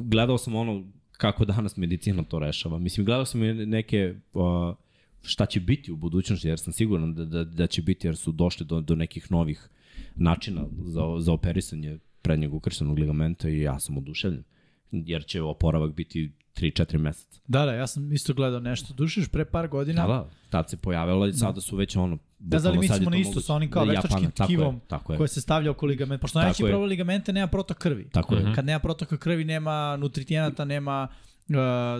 gledao 0.00 0.38
sam 0.38 0.54
ono 0.54 0.84
kako 1.12 1.44
danas 1.44 1.76
medicina 1.76 2.22
to 2.22 2.38
rešava. 2.38 2.78
Mislim, 2.78 3.06
gledao 3.06 3.24
sam 3.24 3.44
i 3.44 3.66
neke 3.66 4.14
uh, 4.32 4.74
šta 5.22 5.46
će 5.46 5.60
biti 5.60 5.92
u 5.92 5.96
budućnosti, 5.96 6.48
jer 6.48 6.58
sam 6.58 6.72
siguran 6.72 7.14
da, 7.14 7.24
da, 7.24 7.44
da 7.44 7.66
će 7.66 7.82
biti, 7.82 8.06
jer 8.06 8.16
su 8.16 8.32
došli 8.32 8.66
do, 8.66 8.80
do 8.80 8.94
nekih 8.94 9.30
novih 9.30 9.68
načina 10.14 10.66
za, 10.82 11.02
za 11.18 11.32
operisanje 11.32 11.98
prednjeg 12.22 12.54
ukrštenog 12.54 12.98
ligamenta 12.98 13.48
i 13.48 13.60
ja 13.60 13.80
sam 13.80 13.98
oduševljen. 13.98 14.42
Jer 14.90 15.24
će 15.24 15.42
oporavak 15.42 15.94
biti 15.94 16.32
3-4 16.56 16.98
meseca. 16.98 17.40
Da, 17.48 17.64
da, 17.64 17.72
ja 17.74 17.86
sam 17.86 18.12
isto 18.12 18.34
gledao 18.34 18.60
nešto. 18.60 18.94
Dušiš 18.94 19.28
pre 19.28 19.44
par 19.44 19.68
godina. 19.68 20.06
Da, 20.06 20.12
da, 20.12 20.30
tad 20.50 20.70
se 20.70 20.76
pojavila 20.76 21.28
i 21.28 21.32
sada 21.32 21.60
su 21.60 21.76
već 21.76 21.96
ono... 21.96 22.18
Da, 22.38 22.60
sad 22.60 22.74
je 22.74 22.80
mislimo 22.80 23.04
to 23.04 23.10
na 23.10 23.16
isto 23.16 23.40
sa 23.40 23.54
onim 23.54 23.70
kao 23.70 23.84
Da, 23.84 23.92
veštačkim 23.92 24.24
Japana, 24.24 24.30
tako 24.30 24.52
je, 24.52 24.56
tkivom 24.56 24.80
tako 24.88 25.12
je. 25.12 25.16
koje 25.16 25.28
se 25.28 25.40
stavlja 25.40 25.70
oko 25.70 25.86
ligamenta. 25.86 26.20
Pošto 26.20 26.38
najveći 26.38 26.62
problem 26.62 26.88
ligamente 26.88 27.32
nema 27.32 27.46
protok 27.46 27.78
krvi. 27.78 28.08
Tako 28.12 28.34
je. 28.34 28.52
Kad 28.54 28.64
nema 28.64 28.78
protoka 28.78 29.16
krvi, 29.16 29.44
nema 29.44 29.96
nutritijenata, 29.96 30.64
nema 30.64 31.08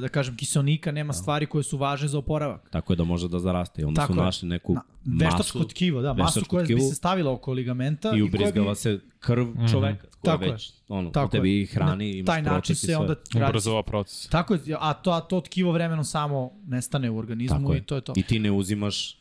da 0.01 0.09
kažem 0.09 0.37
kiselnika, 0.37 0.93
nema 0.93 1.13
stvari 1.13 1.47
koje 1.47 1.63
su 1.63 1.77
važne 1.77 2.09
za 2.09 2.19
oporavak. 2.19 2.71
Tako 2.71 2.93
je 2.93 2.97
da 2.97 3.05
može 3.05 3.29
da 3.29 3.39
zaraste. 3.39 3.83
I 3.83 3.85
onda 3.85 4.01
Tako 4.01 4.13
su 4.13 4.19
je. 4.19 4.25
našli 4.25 4.49
neku 4.49 4.75
Na, 4.75 4.83
veštačko 5.05 5.59
masu 5.59 5.69
tkivo, 5.69 6.03
da, 6.03 6.13
masu 6.15 6.45
koja 6.45 6.61
bi 6.61 6.67
tkivu 6.67 6.81
se 6.81 6.95
stavila 6.95 7.33
oko 7.33 7.53
ligamenta 7.53 8.09
i 8.09 8.13
koja 8.13 8.25
ubrizgava 8.25 8.71
bi, 8.71 8.77
se 8.77 9.01
krv 9.21 9.47
čoveka 9.73 10.07
koja 10.11 10.33
Tako 10.33 10.45
je. 10.45 10.53
već 10.53 10.73
ono, 10.89 11.11
Tako 11.11 11.31
tebi 11.31 11.51
je. 11.51 11.63
i 11.63 11.67
hrani, 11.67 12.05
Na 12.05 12.11
imaš 12.11 12.27
taj 12.27 12.43
način 12.43 12.77
se 12.77 12.97
onda 12.97 13.15
radi. 13.35 13.51
Ubrzava 13.51 13.83
proces. 13.83 14.29
Tako 14.29 14.55
je, 14.55 14.77
a 14.81 14.95
to, 14.95 15.11
a 15.11 15.21
to 15.21 15.41
tkivo 15.41 15.73
vremenom 15.73 16.05
samo 16.05 16.51
nestane 16.67 17.11
u 17.11 17.19
organizmu 17.19 17.59
Tako 17.59 17.73
i 17.73 17.77
je. 17.77 17.83
to 17.83 17.95
je 17.95 18.01
to. 18.01 18.13
I 18.17 18.23
ti 18.23 18.39
ne 18.39 18.51
uzimaš 18.51 19.20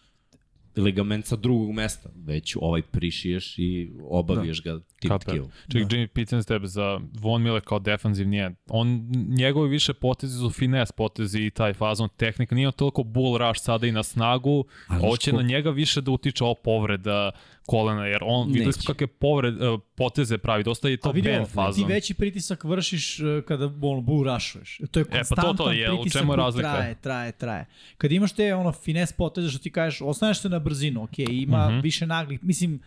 ligament 0.76 1.26
sa 1.26 1.36
drugog 1.36 1.72
mesta, 1.72 2.10
već 2.16 2.56
ovaj 2.62 2.82
prišiješ 2.82 3.56
i 3.58 3.92
obaviješ 4.04 4.64
ga 4.64 4.80
tim 5.00 5.10
Kaper. 5.10 5.28
tkivom. 5.28 5.50
Čekaj, 5.72 5.86
da. 5.86 5.96
Jimmy, 5.96 6.08
pitan 6.08 6.44
s 6.44 6.46
tebe 6.46 6.68
za 6.68 7.00
Von 7.14 7.44
Miller 7.44 7.62
kao 7.62 7.80
defanzivni 7.80 8.38
end. 8.40 8.56
On, 8.68 9.12
njegovi 9.38 9.70
više 9.70 9.94
potezi 9.94 10.38
su 10.38 10.50
finesse 10.50 10.94
potezi 10.98 11.46
i 11.46 11.52
taj 11.52 11.74
fazon 11.74 12.10
tehnika. 12.18 12.56
Nije 12.56 12.68
on 12.68 12.74
toliko 12.74 13.04
bull 13.04 13.38
rush 13.38 13.62
sada 13.62 13.88
i 13.88 13.92
na 13.92 14.04
snagu. 14.04 14.66
Ali 14.88 15.02
Hoće 15.02 15.32
ko- 15.32 15.38
na 15.38 15.44
njega 15.44 15.70
više 15.70 16.02
da 16.02 16.12
utiče 16.12 16.44
ova 16.44 16.56
povreda 16.64 17.32
kolena, 17.70 18.06
jer 18.06 18.22
on, 18.26 18.52
videli 18.52 18.74
smo 18.74 18.94
kakve 18.94 19.08
povred, 19.08 19.62
uh, 19.62 19.80
poteze 19.96 20.38
pravi. 20.38 20.64
Dosta 20.64 20.90
je 20.90 20.98
to 20.98 21.10
A 21.10 21.12
vidi, 21.12 21.30
band 21.30 21.48
ovo, 21.56 21.72
ti 21.74 21.84
veći 21.88 22.14
pritisak 22.14 22.64
vršiš 22.64 23.20
uh, 23.20 23.44
kada 23.48 23.66
ono, 23.82 24.02
bull 24.02 24.24
rushuješ. 24.24 24.80
To 24.92 25.00
je 25.00 25.06
pa 25.06 25.12
to, 25.12 25.18
konstantan 25.18 25.58
to 25.58 25.72
je, 25.72 25.92
u 25.92 25.96
pritisak 25.96 26.22
čemu 26.22 26.34
je 26.34 26.38
razlika? 26.38 26.74
traje, 26.74 26.96
traje, 26.96 27.32
traje. 27.32 27.66
Kad 27.98 28.12
imaš 28.12 28.32
te 28.32 28.54
ono 28.56 28.72
finesse 28.72 29.14
poteze 29.18 29.50
što 29.50 29.60
ti 29.60 29.72
kažeš, 29.72 30.02
oslanjaš 30.02 30.42
se 30.42 30.50
na 30.50 30.60
brzinu, 30.60 31.04
ok, 31.04 31.20
ima 31.20 31.58
uh 31.58 31.70
Mhm. 31.70 31.78
-huh. 31.78 31.84
više 31.84 32.08
naglih, 32.08 32.40
mislim, 32.44 32.80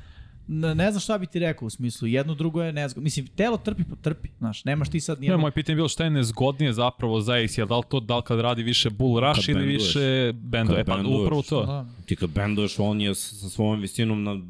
ne, 0.48 0.74
ne 0.74 0.90
znam 0.90 1.00
šta 1.00 1.18
bi 1.18 1.26
ti 1.26 1.38
rekao 1.38 1.66
u 1.66 1.70
smislu, 1.70 2.08
jedno 2.08 2.34
drugo 2.34 2.62
je 2.62 2.72
nezgodno. 2.72 3.04
Mislim, 3.04 3.26
telo 3.26 3.56
trpi 3.56 3.82
trpi, 4.02 4.28
znaš, 4.38 4.64
nemaš 4.64 4.90
ti 4.90 5.00
sad 5.00 5.18
Ne, 5.18 5.20
nijedno... 5.20 5.38
moje 5.38 5.52
pitanje 5.52 5.72
je 5.72 5.76
bilo 5.76 5.88
šta 5.88 6.04
je 6.04 6.10
nezgodnije 6.10 6.72
zapravo 6.72 7.20
za 7.20 7.32
ACL, 7.34 7.64
da 7.64 7.76
li 7.76 7.82
to 7.88 8.00
da 8.00 8.16
li 8.16 8.22
kad 8.22 8.40
radi 8.40 8.62
više 8.62 8.90
bull 8.90 9.20
rush 9.20 9.40
Kad 9.40 9.48
ili 9.48 9.58
benduješ. 9.58 9.82
više 9.82 10.32
bendo? 10.34 10.72
Kad 10.72 10.80
E 10.80 10.84
pa 10.84 10.94
upravo 10.94 11.42
to. 11.42 11.66
Da. 11.66 11.86
Ti 12.06 12.16
kad 12.16 12.30
benduješ, 12.30 12.78
on 12.78 13.00
je 13.00 13.14
sa 13.14 13.34
sa 13.36 13.48
svojom 13.48 13.80
visinom 13.80 14.22
na 14.22 14.40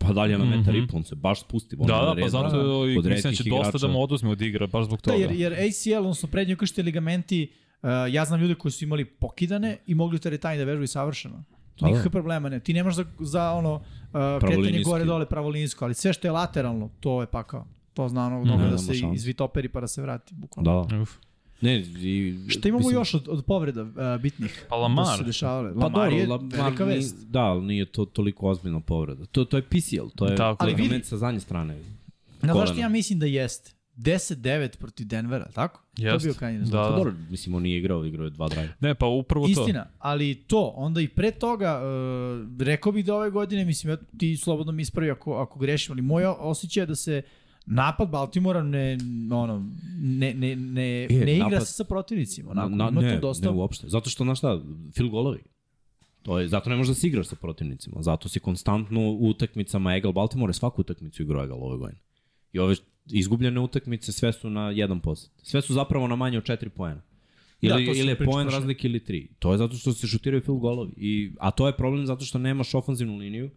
pa 0.00 0.12
dalje 0.12 0.38
na 0.38 0.44
metar 0.44 0.74
i 0.76 0.86
po, 0.86 0.96
on 0.96 1.04
se 1.04 1.14
baš 1.14 1.40
spusti. 1.40 1.76
Mhm. 1.76 1.86
Da, 1.86 1.94
da, 1.94 2.22
pa 2.22 2.28
zato 2.28 2.88
i 2.88 2.96
kod 2.96 3.04
mislim 3.04 3.32
da 3.32 3.36
će 3.36 3.50
dosta 3.50 3.78
da 3.78 3.88
mu 3.92 4.02
oduzme 4.02 4.30
od 4.30 4.42
igra, 4.42 4.66
baš 4.66 4.84
zbog 4.84 4.98
Da, 4.98 5.02
toga. 5.02 5.16
jer, 5.18 5.32
jer 5.32 5.52
ACL, 5.52 6.00
odnosno 6.00 6.28
prednji 6.28 6.54
ukršteni 6.54 6.86
ligamenti, 6.86 7.52
uh, 7.82 7.88
ja 8.10 8.24
znam 8.24 8.40
ljude 8.40 8.54
koji 8.54 8.72
su 8.72 8.84
imali 8.84 9.04
pokidane 9.04 9.76
i 9.86 9.94
mogli 9.94 10.16
u 10.16 10.18
teretani 10.18 10.58
da 10.58 10.64
vežbaju 10.64 10.88
savršeno. 10.88 11.44
Da, 11.80 11.86
Nikakve 11.86 12.04
da. 12.04 12.10
problema 12.10 12.48
ne. 12.48 12.60
Ti 12.60 12.72
nemaš 12.74 12.94
za, 12.94 13.04
za 13.20 13.50
ono 13.52 13.74
uh, 13.74 13.82
kretanje 14.40 14.82
gore 14.82 15.04
dole 15.04 15.26
pravolinijsko, 15.26 15.84
ali 15.84 15.94
sve 15.94 16.12
što 16.12 16.28
je 16.28 16.32
lateralno, 16.32 16.90
to 17.00 17.20
je 17.20 17.26
pakao. 17.26 17.66
To 17.94 18.08
zna 18.08 18.26
ono 18.26 18.40
mm, 18.40 18.48
Ne, 18.48 18.56
da 18.56 18.64
nema 18.64 18.78
se 18.78 18.92
izvitoperi 19.14 19.68
pa 19.68 19.80
da 19.80 19.86
se 19.86 20.02
vrati. 20.02 20.34
Bukvalno. 20.34 20.84
Da, 20.84 20.96
da. 20.96 21.02
Uf. 21.02 21.10
Ne, 21.60 21.78
i, 21.80 22.34
Šta 22.48 22.68
imamo 22.68 22.78
mislim, 22.78 22.94
još 22.94 23.14
od, 23.14 23.28
od 23.28 23.44
povreda 23.44 23.82
uh, 23.82 23.90
bitnih? 24.22 24.66
Pa 24.68 24.76
Da 24.76 24.80
Lamar. 24.82 25.06
su 25.06 25.18
se 25.18 25.24
dešavale. 25.24 25.70
Pa 25.70 25.78
Lamar 25.78 25.92
dobro, 26.02 26.16
je 26.16 26.26
Lamar 26.26 26.46
velika 26.54 26.84
nije- 26.84 26.96
vest. 26.96 27.16
Da, 27.22 27.40
ali 27.40 27.64
nije 27.64 27.84
to 27.84 28.04
toliko 28.04 28.46
ozbiljna 28.46 28.80
povreda. 28.80 29.26
To, 29.26 29.44
to 29.44 29.56
je 29.56 29.62
PCL, 29.64 30.06
to 30.16 30.26
je 30.26 30.36
Tako. 30.36 30.56
Ali 30.60 30.72
ligament 30.72 30.92
vidi- 30.94 31.04
sa 31.04 31.16
zadnje 31.16 31.40
strane. 31.40 31.78
Na 32.42 32.54
zašto 32.54 32.80
ja 32.80 32.88
mislim 32.88 33.18
da 33.18 33.26
jeste? 33.26 33.72
10-9 33.96 34.76
protiv 34.76 35.06
Denvera, 35.06 35.44
tako? 35.46 35.80
To 35.96 36.02
je 36.02 36.06
Jest. 36.06 36.24
bio 36.24 36.34
krajnji 36.34 36.58
Da, 36.58 36.60
rezultat. 36.60 36.84
Pa 36.84 36.90
da. 36.90 36.96
dobro, 36.96 37.12
mislim, 37.30 37.54
on 37.54 37.62
nije 37.62 37.78
igrao, 37.78 38.04
igrao 38.04 38.24
je 38.24 38.30
dva 38.30 38.48
drive. 38.48 38.72
Ne, 38.80 38.94
pa 38.94 39.06
upravo 39.06 39.46
to. 39.46 39.50
Istina, 39.52 39.86
ali 39.98 40.34
to, 40.36 40.72
onda 40.76 41.00
i 41.00 41.08
pre 41.08 41.30
toga, 41.30 41.80
uh, 41.80 42.60
rekao 42.60 42.92
bih 42.92 43.04
da 43.04 43.14
ove 43.14 43.30
godine, 43.30 43.64
mislim, 43.64 43.90
ja, 43.90 43.96
ti 44.18 44.36
slobodno 44.36 44.72
mi 44.72 44.82
ispravi 44.82 45.10
ako, 45.10 45.34
ako 45.34 45.58
grešim, 45.58 45.92
ali 45.92 46.02
moj 46.02 46.24
osjećaj 46.26 46.82
je 46.82 46.86
da 46.86 46.94
se 46.94 47.22
napad 47.70 48.10
Baltimora 48.10 48.62
ne, 48.62 48.98
ono, 49.30 49.66
ne, 50.00 50.34
ne, 50.34 50.56
ne, 50.56 51.04
E, 51.04 51.08
ne 51.10 51.34
igra 51.36 51.48
napad- 51.48 51.66
se 51.66 51.72
sa 51.72 51.84
protivnicima. 51.84 52.50
Onako, 52.50 52.68
Na, 52.68 52.88
ima 52.88 53.00
ne, 53.00 53.14
tu 53.14 53.20
dosta... 53.20 53.46
ne 53.46 53.52
uopšte. 53.52 53.88
Zato 53.88 54.10
što, 54.10 54.24
znaš 54.24 54.38
šta, 54.38 54.60
fil 54.94 55.08
golovi. 55.08 55.38
To 56.22 56.38
je, 56.38 56.48
zato 56.48 56.70
ne 56.70 56.76
možeš 56.76 56.88
da 56.88 56.94
se 56.94 57.06
igraš 57.06 57.26
sa 57.26 57.36
protivnicima. 57.36 58.02
Zato 58.02 58.28
si 58.28 58.40
konstantno 58.40 59.00
u 59.00 59.28
utakmicama 59.28 59.96
Egal. 59.96 60.12
Baltimore 60.12 60.52
svaku 60.52 60.80
utakmicu 60.80 61.22
igrao 61.22 61.44
Egal 61.44 61.58
ove 61.62 61.78
godine. 61.78 62.00
I 62.52 62.58
ove 62.58 62.74
izgubljene 63.06 63.60
utakmice 63.60 64.12
sve 64.12 64.32
su 64.32 64.50
na 64.50 64.60
1%. 64.60 65.28
Sve 65.42 65.62
su 65.62 65.74
zapravo 65.74 66.08
na 66.08 66.16
manje 66.16 66.38
od 66.38 66.44
4 66.44 66.68
poena. 66.68 67.02
Ili, 67.60 67.84
Da, 67.84 67.92
to 67.92 67.98
ili 67.98 68.08
je 68.08 68.18
poen 68.18 68.48
razlike 68.48 68.88
ili 68.88 69.00
3. 69.00 69.28
To 69.38 69.52
je 69.52 69.58
zato 69.58 69.74
što 69.76 69.92
se 69.92 70.06
šutiraju 70.06 70.42
fil 70.42 70.54
golovi. 70.54 70.92
I, 70.96 71.32
a 71.38 71.50
to 71.50 71.66
je 71.66 71.76
problem 71.76 72.06
zato 72.06 72.24
što 72.24 72.38
nemaš 72.38 72.74
ofanzivnu 72.74 73.16
liniju, 73.16 73.50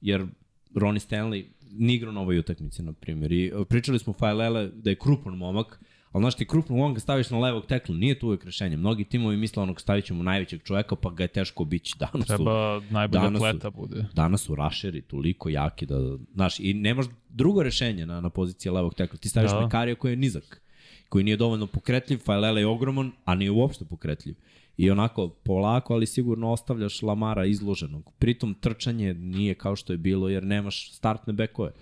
jer 0.00 0.26
Ronnie 0.74 1.00
Stanley 1.00 1.44
nije 1.72 1.96
igrao 1.96 2.12
na 2.12 2.20
ovoj 2.20 2.38
utakmici, 2.38 2.82
na 2.82 2.92
primjer. 2.92 3.32
I 3.32 3.46
e, 3.46 3.64
pričali 3.68 3.98
smo 3.98 4.12
Fajlele 4.12 4.68
da 4.68 4.90
je 4.90 4.96
krupan 4.96 5.36
momak, 5.36 5.80
ali 6.12 6.22
znaš 6.22 6.34
ti 6.36 6.46
krupnog 6.46 6.78
momka 6.78 7.00
staviš 7.00 7.30
na 7.30 7.38
levog 7.38 7.66
tekla, 7.66 7.94
nije 7.94 8.18
to 8.18 8.26
uvek 8.26 8.44
rešenje. 8.44 8.76
Mnogi 8.76 9.04
timovi 9.04 9.36
misle 9.36 9.62
onog 9.62 9.80
stavit 9.80 10.04
ćemo 10.04 10.22
najvećeg 10.22 10.62
čoveka, 10.62 10.96
pa 10.96 11.10
ga 11.10 11.24
je 11.24 11.28
teško 11.28 11.62
obići. 11.62 11.94
Danas 11.98 12.26
su, 12.26 12.26
Treba 12.26 12.80
najbolja 12.90 13.22
danas 13.22 13.38
su- 13.38 13.42
pleta 13.42 13.70
bude. 13.70 14.04
danas 14.14 14.40
su 14.42 14.54
rašeri 14.54 15.02
toliko 15.02 15.48
jaki 15.48 15.86
da, 15.86 16.16
znaš, 16.34 16.60
i 16.60 16.74
nemaš 16.74 17.06
drugo 17.28 17.62
rešenje 17.62 18.06
na, 18.06 18.20
na 18.20 18.30
poziciji 18.30 18.72
levog 18.72 18.94
tekla. 18.94 19.18
Ti 19.18 19.28
staviš 19.28 19.50
da. 19.50 19.60
Mekarija 19.60 19.94
koji 19.94 20.12
je 20.12 20.16
nizak, 20.16 20.62
koji 21.08 21.24
nije 21.24 21.36
dovoljno 21.36 21.66
pokretljiv, 21.66 22.18
Fajlele 22.18 22.60
je 22.60 22.66
ogroman, 22.66 23.12
a 23.24 23.34
nije 23.34 23.50
uopšte 23.50 23.84
pokretljiv. 23.84 24.34
I 24.76 24.90
onako, 24.90 25.28
polako, 25.28 25.94
ali 25.94 26.06
sigurno 26.06 26.50
ostavljaš 26.50 27.02
Lamara 27.02 27.44
izloženog. 27.44 28.12
Pritom 28.18 28.54
trčanje 28.54 29.14
nije 29.14 29.54
kao 29.54 29.76
što 29.76 29.92
je 29.92 29.96
bilo, 29.96 30.28
jer 30.28 30.44
nemaš 30.44 30.92
startne 30.92 31.32
bekove. 31.32 31.72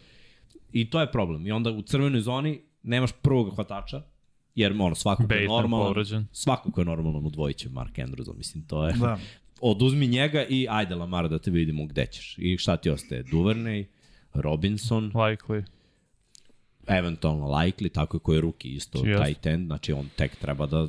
I 0.73 0.91
to 0.91 1.01
je 1.01 1.13
problem. 1.13 1.47
I 1.47 1.53
onda 1.53 1.71
u 1.71 1.83
crvenoj 1.83 2.21
zoni 2.21 2.61
nemaš 2.83 3.11
prvog 3.23 3.55
hvatača, 3.55 4.03
jer 4.55 4.73
ono, 4.79 4.95
svako 4.95 5.27
ko 5.29 5.35
je 5.35 5.49
normalan, 5.49 5.87
povređen. 5.87 6.27
svako 6.33 6.73
ko 6.73 6.81
je 6.81 6.85
normalan 6.85 7.27
udvojit 7.27 7.57
će 7.57 7.69
Mark 7.69 7.97
Andrewsa, 7.97 8.37
mislim, 8.37 8.65
to 8.67 8.87
je... 8.87 8.93
Da. 8.93 9.19
Oduzmi 9.61 10.07
njega 10.07 10.45
i 10.49 10.67
ajde 10.71 10.95
Lamar 10.95 11.29
da 11.29 11.39
te 11.39 11.51
vidimo 11.51 11.87
gde 11.87 12.07
ćeš. 12.07 12.39
I 12.39 12.59
šta 12.59 12.77
ti 12.77 12.91
ostaje? 12.91 13.25
Duvernay, 13.25 13.85
Robinson, 14.35 15.13
Likely. 15.13 15.65
eventualno 16.87 17.47
Likely, 17.47 17.93
tako 17.93 18.17
je 18.17 18.21
koji 18.21 18.37
je 18.37 18.41
ruki 18.41 18.69
isto, 18.69 19.07
Jest. 19.07 19.25
tight 19.25 19.47
end, 19.47 19.67
znači 19.67 19.93
on 19.93 20.09
tek 20.17 20.37
treba 20.37 20.67
da 20.67 20.89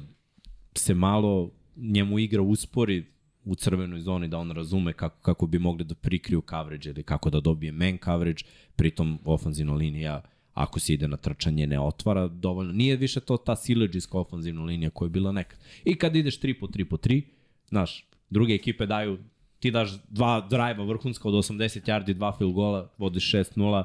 se 0.75 0.93
malo 0.93 1.49
njemu 1.81 2.19
igra 2.19 2.41
uspori 2.41 3.05
u 3.45 3.55
crvenoj 3.55 3.99
zoni 3.99 4.27
da 4.27 4.37
on 4.37 4.51
razume 4.51 4.93
kako, 4.93 5.21
kako 5.21 5.47
bi 5.47 5.59
mogli 5.59 5.83
da 5.83 5.95
prikriju 5.95 6.41
coverage 6.49 6.89
ili 6.89 7.03
kako 7.03 7.29
da 7.29 7.39
dobije 7.39 7.71
man 7.71 7.97
coverage, 8.03 8.43
pritom 8.75 9.19
ofanzivna 9.25 9.73
linija 9.73 10.21
ako 10.53 10.79
se 10.79 10.93
ide 10.93 11.07
na 11.07 11.17
trčanje 11.17 11.67
ne 11.67 11.79
otvara 11.79 12.27
dovoljno. 12.27 12.73
Nije 12.73 12.95
više 12.95 13.19
to 13.19 13.37
ta 13.37 13.55
sileđiska 13.55 14.19
ofanzivna 14.19 14.63
linija 14.63 14.89
koja 14.89 15.05
je 15.05 15.09
bila 15.09 15.31
nekad. 15.31 15.59
I 15.83 15.95
kad 15.95 16.15
ideš 16.15 16.39
3 16.39 16.59
po 16.59 16.67
3 16.67 16.83
po 16.83 16.97
3, 16.97 17.21
znaš, 17.69 18.05
druge 18.29 18.53
ekipe 18.53 18.85
daju, 18.85 19.17
ti 19.59 19.71
daš 19.71 19.91
dva 20.09 20.47
drive 20.49 20.85
vrhunska 20.85 21.29
od 21.29 21.33
80 21.33 21.89
yardi, 21.89 22.13
dva 22.13 22.37
field 22.37 22.53
gola, 22.53 22.89
vodiš 22.97 23.31
6-0, 23.31 23.83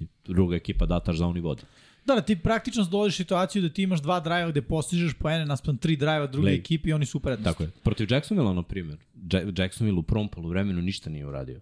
i 0.00 0.06
druga 0.24 0.56
ekipa 0.56 0.86
da 0.86 1.00
touchdown 1.00 1.38
i 1.38 1.40
vodi. 1.40 1.62
Da, 2.06 2.14
da, 2.14 2.20
ti 2.20 2.36
praktično 2.36 2.84
dođeš 2.84 3.14
u 3.14 3.16
situaciju 3.16 3.62
da 3.62 3.68
ti 3.68 3.82
imaš 3.82 4.02
dva 4.02 4.20
drajva 4.20 4.50
gde 4.50 4.62
postižeš 4.62 5.14
poene 5.14 5.46
naspram 5.46 5.76
tri 5.76 5.96
drajva 5.96 6.26
druge 6.26 6.44
Glej. 6.44 6.54
ekipe 6.54 6.90
i 6.90 6.92
oni 6.92 7.06
su 7.06 7.20
prednosti. 7.20 7.44
Tako 7.44 7.62
je. 7.62 7.70
Protiv 7.82 8.12
Jacksonville, 8.12 8.54
na 8.54 8.62
primjer, 8.62 8.98
Ja- 9.32 9.52
Jacksonville 9.56 9.98
u 9.98 10.02
prvom 10.02 10.28
polovremenu 10.28 10.82
ništa 10.82 11.10
nije 11.10 11.26
uradio. 11.26 11.60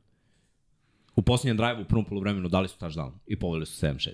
U 1.17 1.23
posljednjem 1.23 1.57
drive 1.57 1.81
u 1.81 1.85
prvom 1.85 2.05
polovremenu 2.05 2.49
dali 2.49 2.69
su 2.69 2.79
touchdown 2.79 3.11
i 3.27 3.37
poveli 3.37 3.67
su 3.67 3.87
7-6. 3.87 4.09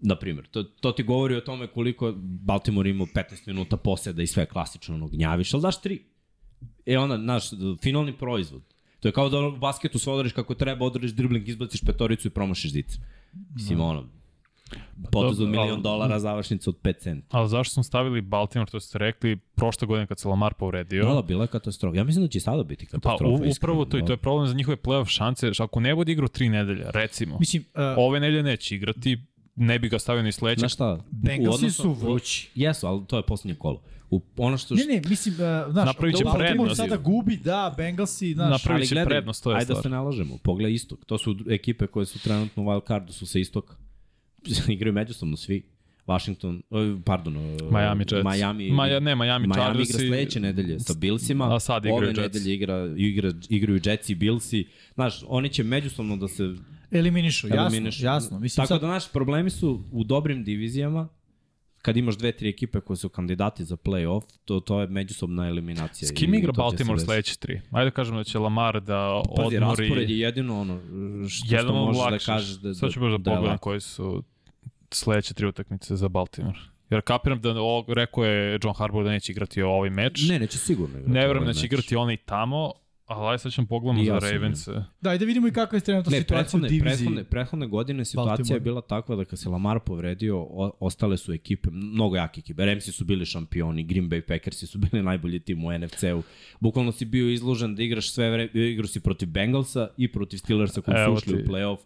Na 0.00 0.16
primjer, 0.16 0.46
to, 0.46 0.62
to 0.62 0.92
ti 0.92 1.02
govori 1.02 1.36
o 1.36 1.40
tome 1.40 1.66
koliko 1.66 2.12
Baltimore 2.16 2.90
imao 2.90 3.06
15 3.06 3.46
minuta 3.46 3.76
poseda 3.76 4.22
i 4.22 4.26
sve 4.26 4.46
klasično 4.46 4.94
ono 4.94 5.08
gnjaviš, 5.08 5.54
ali 5.54 5.62
daš 5.62 5.82
tri. 5.82 6.02
E 6.86 6.98
onda, 6.98 7.16
naš, 7.16 7.44
finalni 7.82 8.18
proizvod. 8.18 8.62
To 9.00 9.08
je 9.08 9.12
kao 9.12 9.28
da 9.28 9.38
ono 9.38 9.48
u 9.48 9.58
basketu 9.58 9.98
sve 9.98 10.12
odradiš 10.12 10.32
kako 10.32 10.54
treba, 10.54 10.84
odradiš 10.86 11.10
dribling, 11.10 11.48
izbaciš 11.48 11.80
petoricu 11.80 12.28
i 12.28 12.30
promašiš 12.30 12.72
zice. 12.72 12.98
Mislim, 13.54 13.80
ono, 13.80 14.08
potez 15.12 15.40
od 15.40 15.48
milion 15.48 15.70
ali- 15.70 15.82
dolara, 15.82 16.18
završnica 16.18 16.70
od 16.70 16.76
5 16.76 16.98
centa. 16.98 17.26
Ali 17.30 17.48
zašto 17.48 17.74
smo 17.74 17.82
stavili 17.82 18.20
Baltimore, 18.20 18.70
to 18.70 18.80
ste 18.80 18.98
rekli, 18.98 19.36
prošle 19.36 19.86
godine 19.86 20.06
kad 20.06 20.18
se 20.18 20.28
Lamar 20.28 20.54
povredio? 20.54 21.04
Da, 21.04 21.14
da, 21.14 21.22
bila 21.22 21.44
je 21.44 21.48
katastrofa. 21.48 21.96
Ja 21.96 22.04
mislim 22.04 22.24
da 22.24 22.28
će 22.28 22.38
i 22.38 22.40
sada 22.40 22.62
biti 22.62 22.86
Pa 22.86 22.90
katastrofa. 22.90 23.24
u, 23.24 23.34
upravo 23.34 23.48
iskreno. 23.48 23.84
to 23.84 23.98
i 23.98 24.04
to 24.04 24.12
je 24.12 24.16
problem 24.16 24.48
za 24.48 24.54
njihove 24.54 24.76
playoff 24.76 25.08
šanse. 25.08 25.50
Ako 25.58 25.80
ne 25.80 25.94
bude 25.94 26.12
igrao 26.12 26.28
tri 26.28 26.48
nedelje, 26.48 26.84
recimo, 26.86 27.36
Mislim, 27.38 27.64
uh, 27.64 27.80
ove 27.96 28.20
nedelje 28.20 28.42
neće 28.42 28.74
igrati, 28.76 29.18
ne 29.56 29.78
bi 29.78 29.88
ga 29.88 29.98
stavio 29.98 30.22
ni 30.22 30.32
sledeće. 30.32 30.58
Znaš 30.58 30.72
šta? 30.72 30.98
Bengalsi 31.10 31.48
u 31.48 31.68
odnosu- 31.68 31.82
su 31.82 31.92
vrući. 31.92 32.50
Jesu, 32.54 32.86
ali 32.86 33.06
to 33.06 33.16
je 33.16 33.22
poslednje 33.22 33.54
kolo. 33.54 33.82
U, 34.10 34.22
ono 34.36 34.56
što... 34.58 34.74
Ne, 34.74 34.84
ne, 34.84 35.02
mislim, 35.08 35.34
uh, 35.34 35.38
znaš, 35.72 35.86
Napravit 35.86 36.16
će 36.16 36.24
da 36.24 36.30
Baltimore 36.30 36.48
prednost. 36.48 36.76
sada 36.76 36.96
gubi, 36.96 37.36
da, 37.36 37.74
Bengalsi, 37.76 38.34
znaš, 38.34 38.50
Napravit 38.50 38.80
ali 38.80 38.86
će 39.00 39.04
prednost, 39.04 39.44
to 39.44 39.50
je 39.50 39.56
ajde 39.56 39.74
da 39.74 39.82
se 39.82 39.88
ne 39.88 39.98
lažemo. 39.98 40.38
Pogledaj 40.42 40.72
istok. 40.72 41.04
To 41.04 41.18
su 41.18 41.36
ekipe 41.50 41.86
koje 41.86 42.06
su 42.06 42.18
trenutno 42.18 42.62
u 42.62 42.66
wild 42.66 42.86
cardu, 42.86 43.12
su 43.12 43.26
sa 43.26 43.38
istoka. 43.38 43.74
Igraju 44.68 44.92
međusobno 44.92 45.36
svi. 45.36 45.62
Washington, 46.06 46.62
pardon, 47.04 47.34
Miami 47.70 48.00
Jets. 48.02 48.24
Miami, 48.26 48.70
Maja, 48.70 49.00
ne, 49.00 49.14
Miami, 49.14 49.46
Miami 49.46 49.54
Chargers 49.54 49.90
igra 49.90 50.04
i- 50.04 50.08
sledeće 50.08 50.40
nedelje 50.40 50.80
sa 50.80 50.94
Billsima, 50.94 51.56
A 51.56 51.60
sad 51.60 51.84
igraju 51.84 51.96
ove 51.98 52.06
Jets. 52.08 52.18
nedelje 52.18 52.54
igra, 52.54 52.94
igra, 52.96 53.32
igraju 53.48 53.80
Jets 53.84 54.08
i 54.08 54.14
Billsi. 54.14 54.64
Znaš, 54.94 55.14
oni 55.26 55.48
će 55.48 55.62
međusobno 55.64 56.16
da 56.16 56.28
se 56.28 56.54
eliminišu, 56.90 57.48
jasno, 57.48 57.62
eliminišu. 57.66 58.04
jasno. 58.04 58.38
Mislim, 58.38 58.56
Tako 58.56 58.68
sad, 58.68 58.80
da 58.80 58.86
naši 58.88 59.08
problemi 59.12 59.50
su 59.50 59.84
u 59.92 60.04
dobrim 60.04 60.44
divizijama, 60.44 61.08
kad 61.82 61.96
imaš 61.96 62.16
dve, 62.16 62.32
tri 62.32 62.48
ekipe 62.48 62.80
koje 62.80 62.96
su 62.96 63.08
kandidati 63.08 63.64
za 63.64 63.76
play-off, 63.76 64.22
to, 64.44 64.60
to 64.60 64.80
je 64.80 64.86
međusobna 64.86 65.48
eliminacija. 65.48 66.08
S 66.08 66.12
kim 66.12 66.34
igra 66.34 66.52
Baltimore 66.52 67.00
sledeće 67.00 67.36
tri? 67.36 67.60
Ajde 67.70 67.90
da 67.90 67.94
kažemo 67.94 68.18
da 68.18 68.24
će 68.24 68.38
Lamar 68.38 68.80
da 68.80 69.22
Pazi, 69.36 69.58
raspored 69.58 69.90
odmori 69.90 70.12
je 70.12 70.18
jedino 70.18 70.60
ono 70.60 70.80
što, 71.28 71.54
jedan 71.54 71.66
što 71.66 71.74
možeš 71.74 72.02
da 72.10 72.32
kažeš 72.32 72.56
da, 72.56 72.68
da, 72.68 72.74
Sad 72.74 72.90
ću 72.90 73.00
baš 73.00 73.12
da, 73.12 73.18
da 73.18 73.30
pogledam 73.30 73.58
koje 73.58 73.80
su 73.80 74.22
sledeće 74.90 75.34
tri 75.34 75.46
utakmice 75.46 75.96
za 75.96 76.08
Baltimore. 76.08 76.58
Jer 76.90 77.00
kapiram 77.00 77.40
da 77.40 77.54
o, 77.56 77.84
rekao 77.88 78.24
je 78.24 78.58
John 78.62 78.74
Harbaugh 78.74 79.04
da 79.04 79.10
neće 79.10 79.32
igrati 79.32 79.62
ovaj 79.62 79.90
meč. 79.90 80.28
Ne, 80.28 80.38
neće 80.38 80.58
sigurno 80.58 80.98
igrati. 80.98 81.12
ne 81.12 81.20
verujem 81.20 81.42
ovaj 81.42 81.46
da 81.46 81.52
će 81.52 81.62
meč. 81.62 81.72
igrati 81.72 81.96
on 81.96 82.10
i 82.10 82.16
tamo, 82.16 82.72
ali 83.10 83.28
ajde 83.28 83.38
sad 83.38 83.52
ćemo 83.52 83.66
pogledamo 83.66 84.04
za 84.04 84.12
ja 84.14 84.20
sam, 84.20 84.30
Ravens. 84.30 84.68
da, 85.00 85.10
ajde 85.10 85.24
vidimo 85.24 85.48
i 85.48 85.52
kakva 85.52 85.76
je 85.76 85.82
trenutno 85.82 86.10
Ne, 86.10 86.18
situacija 86.18 86.58
u 86.58 86.62
diviziji. 86.62 86.84
prethodne, 86.84 87.24
prethodne 87.24 87.66
godine 87.66 88.04
situacija 88.04 88.26
Baltimore. 88.36 88.56
je 88.56 88.60
bila 88.60 88.80
takva 88.80 89.16
da 89.16 89.24
kad 89.24 89.38
se 89.38 89.48
Lamar 89.48 89.80
povredio, 89.80 90.38
o, 90.40 90.76
ostale 90.80 91.16
su 91.16 91.32
ekipe, 91.32 91.68
mnogo 91.72 92.16
jake 92.16 92.38
ekipe. 92.40 92.66
Ramsi 92.66 92.92
su 92.92 93.04
bili 93.04 93.26
šampioni, 93.26 93.82
Green 93.82 94.10
Bay 94.10 94.20
Packersi 94.20 94.66
su 94.66 94.78
bili 94.78 95.02
najbolji 95.10 95.40
tim 95.40 95.64
u 95.64 95.78
NFC-u. 95.78 96.22
Bukvalno 96.60 96.92
si 96.92 97.04
bio 97.04 97.30
izložen 97.30 97.74
da 97.74 97.82
igraš 97.82 98.12
sve 98.12 98.30
vreme, 98.30 98.50
igrao 98.54 98.86
si 98.86 99.00
protiv 99.00 99.28
Bengalsa 99.28 99.88
i 99.96 100.12
protiv 100.12 100.38
Steelersa 100.38 100.80
koji 100.80 100.96
su 101.06 101.12
ušli 101.12 101.34
u 101.34 101.46
playoff. 101.46 101.78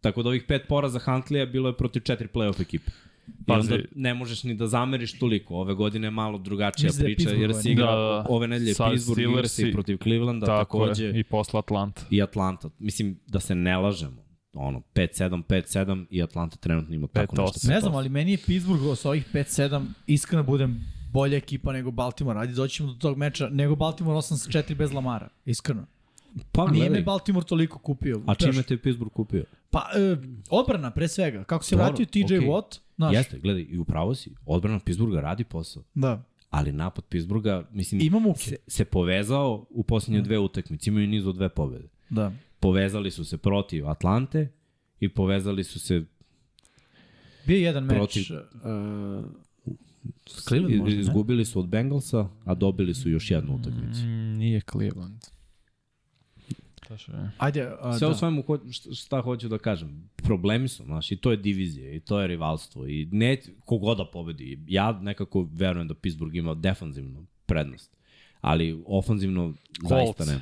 Tako 0.00 0.22
da 0.22 0.28
ovih 0.28 0.42
pet 0.48 0.62
poraza 0.68 0.98
Huntley-a 0.98 1.46
bilo 1.46 1.68
je 1.68 1.76
protiv 1.76 2.00
četiri 2.00 2.28
playoff 2.28 2.60
ekipe. 2.62 2.90
I 3.28 3.44
Pazi. 3.46 3.72
onda 3.72 3.84
ne 3.94 4.14
možeš 4.14 4.44
ni 4.44 4.54
da 4.54 4.66
zameriš 4.66 5.18
toliko. 5.18 5.54
Ove 5.54 5.74
godine 5.74 6.06
je 6.06 6.10
malo 6.10 6.38
drugačija 6.38 6.86
Mislim 6.88 7.02
da 7.04 7.08
je 7.08 7.16
priča, 7.16 7.30
jer 7.30 7.54
si 7.54 7.70
igrao 7.70 8.22
Da, 8.22 8.26
ove 8.28 8.48
nedelje 8.48 8.74
Pittsburgh, 8.90 9.22
igra 9.22 9.48
se 9.48 9.68
i 9.68 9.72
protiv 9.72 9.96
Clevelanda, 10.02 10.46
Tako 10.46 10.78
takođe 10.78 11.04
je, 11.04 11.20
i 11.20 11.24
posle 11.24 11.58
Atlanta. 11.58 12.02
i 12.10 12.22
Atlanta. 12.22 12.70
Mislim 12.78 13.18
da 13.26 13.40
se 13.40 13.54
ne 13.54 13.76
lažemo. 13.76 14.22
Ono, 14.54 14.82
5-7, 14.94 15.42
5-7 15.44 16.06
i 16.10 16.22
Atlanta 16.22 16.56
trenutno 16.56 16.94
ima 16.94 17.06
tako 17.06 17.36
5-8. 17.36 17.40
nešto. 17.54 17.68
Ne 17.68 17.80
znam, 17.80 17.94
ali 17.94 18.08
meni 18.08 18.30
je 18.30 18.38
Pittsburgh 18.46 18.98
sa 18.98 19.08
ovih 19.08 19.26
5-7 19.34 19.86
iskreno 20.06 20.42
budem 20.42 20.84
bolja 21.12 21.36
ekipa 21.36 21.72
nego 21.72 21.90
Baltimore. 21.90 22.40
Ajde, 22.40 22.52
doći 22.52 22.74
ćemo 22.76 22.88
do 22.92 22.98
tog 22.98 23.16
meča. 23.18 23.48
Nego 23.48 23.76
Baltimore 23.76 24.16
8-4 24.16 24.74
bez 24.74 24.92
Lamara. 24.92 25.28
Iskreno. 25.44 25.86
Pa, 26.52 26.70
Nije 26.70 26.90
me 26.90 27.02
Baltimore 27.02 27.46
toliko 27.46 27.78
kupio. 27.78 28.22
a 28.26 28.34
čime 28.34 28.62
te 28.62 28.74
je 28.74 28.78
Pittsburgh 28.78 29.12
kupio? 29.14 29.44
Pa, 29.70 29.90
e, 29.96 30.16
odbrana 30.50 30.90
pre 30.90 31.08
svega. 31.08 31.44
Kako 31.44 31.64
se 31.64 31.76
Dobro, 31.76 31.86
vratio 31.86 32.06
TJ 32.06 32.24
okej. 32.24 32.38
Watt, 32.38 32.78
znaš, 33.02 33.14
Jeste, 33.14 33.38
gledaj, 33.38 33.66
i 33.68 33.78
upravo 33.78 34.14
si. 34.14 34.34
Odbrana 34.46 34.78
Pittsburgha 34.78 35.20
radi 35.20 35.44
posao. 35.44 35.82
da. 35.94 36.24
Ali 36.50 36.72
napad 36.72 37.04
Pittsburgha, 37.04 37.64
mislim, 37.72 38.00
Ima 38.00 38.18
muke. 38.18 38.40
se, 38.40 38.56
se 38.66 38.84
povezao 38.84 39.66
u 39.70 39.82
poslednje 39.82 40.20
dve 40.20 40.38
utakmice. 40.38 40.90
Imaju 40.90 41.06
niz 41.08 41.26
od 41.26 41.34
dve 41.34 41.48
pobede. 41.48 41.88
Da. 42.10 42.32
Povezali 42.60 43.10
su 43.10 43.24
se 43.24 43.38
protiv 43.38 43.88
Atlante 43.88 44.48
i 45.00 45.08
povezali 45.08 45.64
su 45.64 45.80
se 45.80 46.04
Bio 47.46 47.56
je 47.56 47.62
jedan 47.62 47.84
meč. 47.84 47.96
Protiv- 47.96 48.32
Uh, 48.34 49.24
s 50.26 50.44
Cleveland 50.44 50.76
možda, 50.76 51.00
izgubili 51.00 51.44
su 51.44 51.60
od 51.60 51.68
Bengalsa, 51.68 52.28
a 52.44 52.54
dobili 52.54 52.94
su 52.94 53.10
još 53.10 53.30
jednu 53.30 53.54
utakmicu. 53.54 54.00
Mm, 54.00 54.36
nije 54.36 54.60
Cleveland. 54.62 55.20
Šta 56.92 56.98
še? 56.98 57.12
Ajde, 57.38 57.70
a, 57.80 57.92
Sve 57.92 58.06
da. 58.06 58.12
u 58.12 58.14
svemu, 58.14 58.42
ho, 58.42 58.58
šta, 58.94 59.20
hoću 59.20 59.48
da 59.48 59.58
kažem, 59.58 60.10
problemi 60.16 60.68
su, 60.68 60.84
znaš, 60.84 61.12
i 61.12 61.16
to 61.16 61.30
je 61.30 61.36
divizija, 61.36 61.92
i 61.92 62.00
to 62.00 62.20
je 62.20 62.26
rivalstvo, 62.26 62.86
i 62.86 63.08
ne, 63.12 63.36
kogoda 63.60 64.04
da 64.04 64.10
pobedi, 64.10 64.58
ja 64.66 64.92
nekako 64.92 65.48
verujem 65.52 65.88
da 65.88 65.94
Pittsburgh 65.94 66.36
ima 66.36 66.54
defanzivnu 66.54 67.26
prednost, 67.46 67.96
ali 68.40 68.82
ofanzivno 68.86 69.54
zaista 69.82 70.24
ne. 70.24 70.40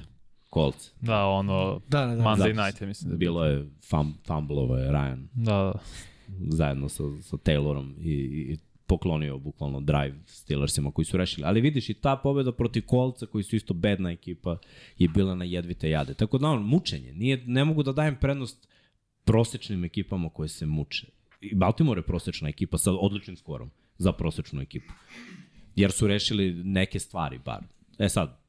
Colts. 0.55 0.93
Da, 1.01 1.27
ono, 1.27 1.81
Da, 1.89 2.07
da, 2.07 2.17
da. 2.17 2.23
Monday 2.23 2.37
Zato- 2.39 2.65
night, 2.65 2.81
mislim 2.81 3.09
da 3.09 3.15
je 3.15 3.19
bilo. 3.19 3.45
Je 3.45 3.67
fum, 3.91 4.15
fumblovo 4.27 4.77
je 4.77 4.91
Ryan 4.91 5.27
Da, 5.35 5.53
da. 5.53 5.73
zajedno 6.49 6.89
sa, 6.89 7.03
sa 7.23 7.37
Taylorom 7.37 7.95
i, 8.01 8.13
i 8.53 8.59
poklonio 8.91 9.39
bukvalno 9.39 9.81
drive 9.81 10.15
Steelersima 10.27 10.91
koji 10.91 11.05
su 11.05 11.17
rešili. 11.17 11.47
Ali 11.47 11.61
vidiš 11.61 11.91
i 11.91 11.95
ta 11.95 12.17
pobeda 12.17 12.53
protiv 12.53 12.83
Coltsa 12.91 13.27
koji 13.27 13.45
su 13.45 13.57
isto 13.57 13.75
bedna 13.75 14.11
ekipa 14.11 14.59
je 14.99 15.09
bila 15.09 15.35
na 15.35 15.45
jedvite 15.45 15.91
jade. 15.91 16.15
Tako 16.15 16.39
da 16.39 16.49
ono, 16.49 16.63
mučenje. 16.63 17.13
Nije, 17.13 17.45
ne 17.47 17.65
mogu 17.65 17.83
da 17.83 17.93
dajem 17.93 18.17
prednost 18.21 18.69
prosečnim 19.25 19.85
ekipama 19.85 20.29
koje 20.29 20.49
se 20.49 20.67
muče. 20.67 21.07
I 21.41 21.55
Baltimore 21.55 21.99
je 21.99 22.07
prosečna 22.07 22.49
ekipa 22.49 22.79
sa 22.79 22.93
odličnim 22.93 23.37
skorom 23.37 23.71
za 23.99 24.13
prosečnu 24.13 24.61
ekipu. 24.61 24.93
Jer 25.77 25.93
su 25.93 26.07
rešili 26.07 26.55
neke 26.65 26.99
stvari 26.99 27.39
bar. 27.39 27.65
E 27.99 28.09
sad, 28.09 28.40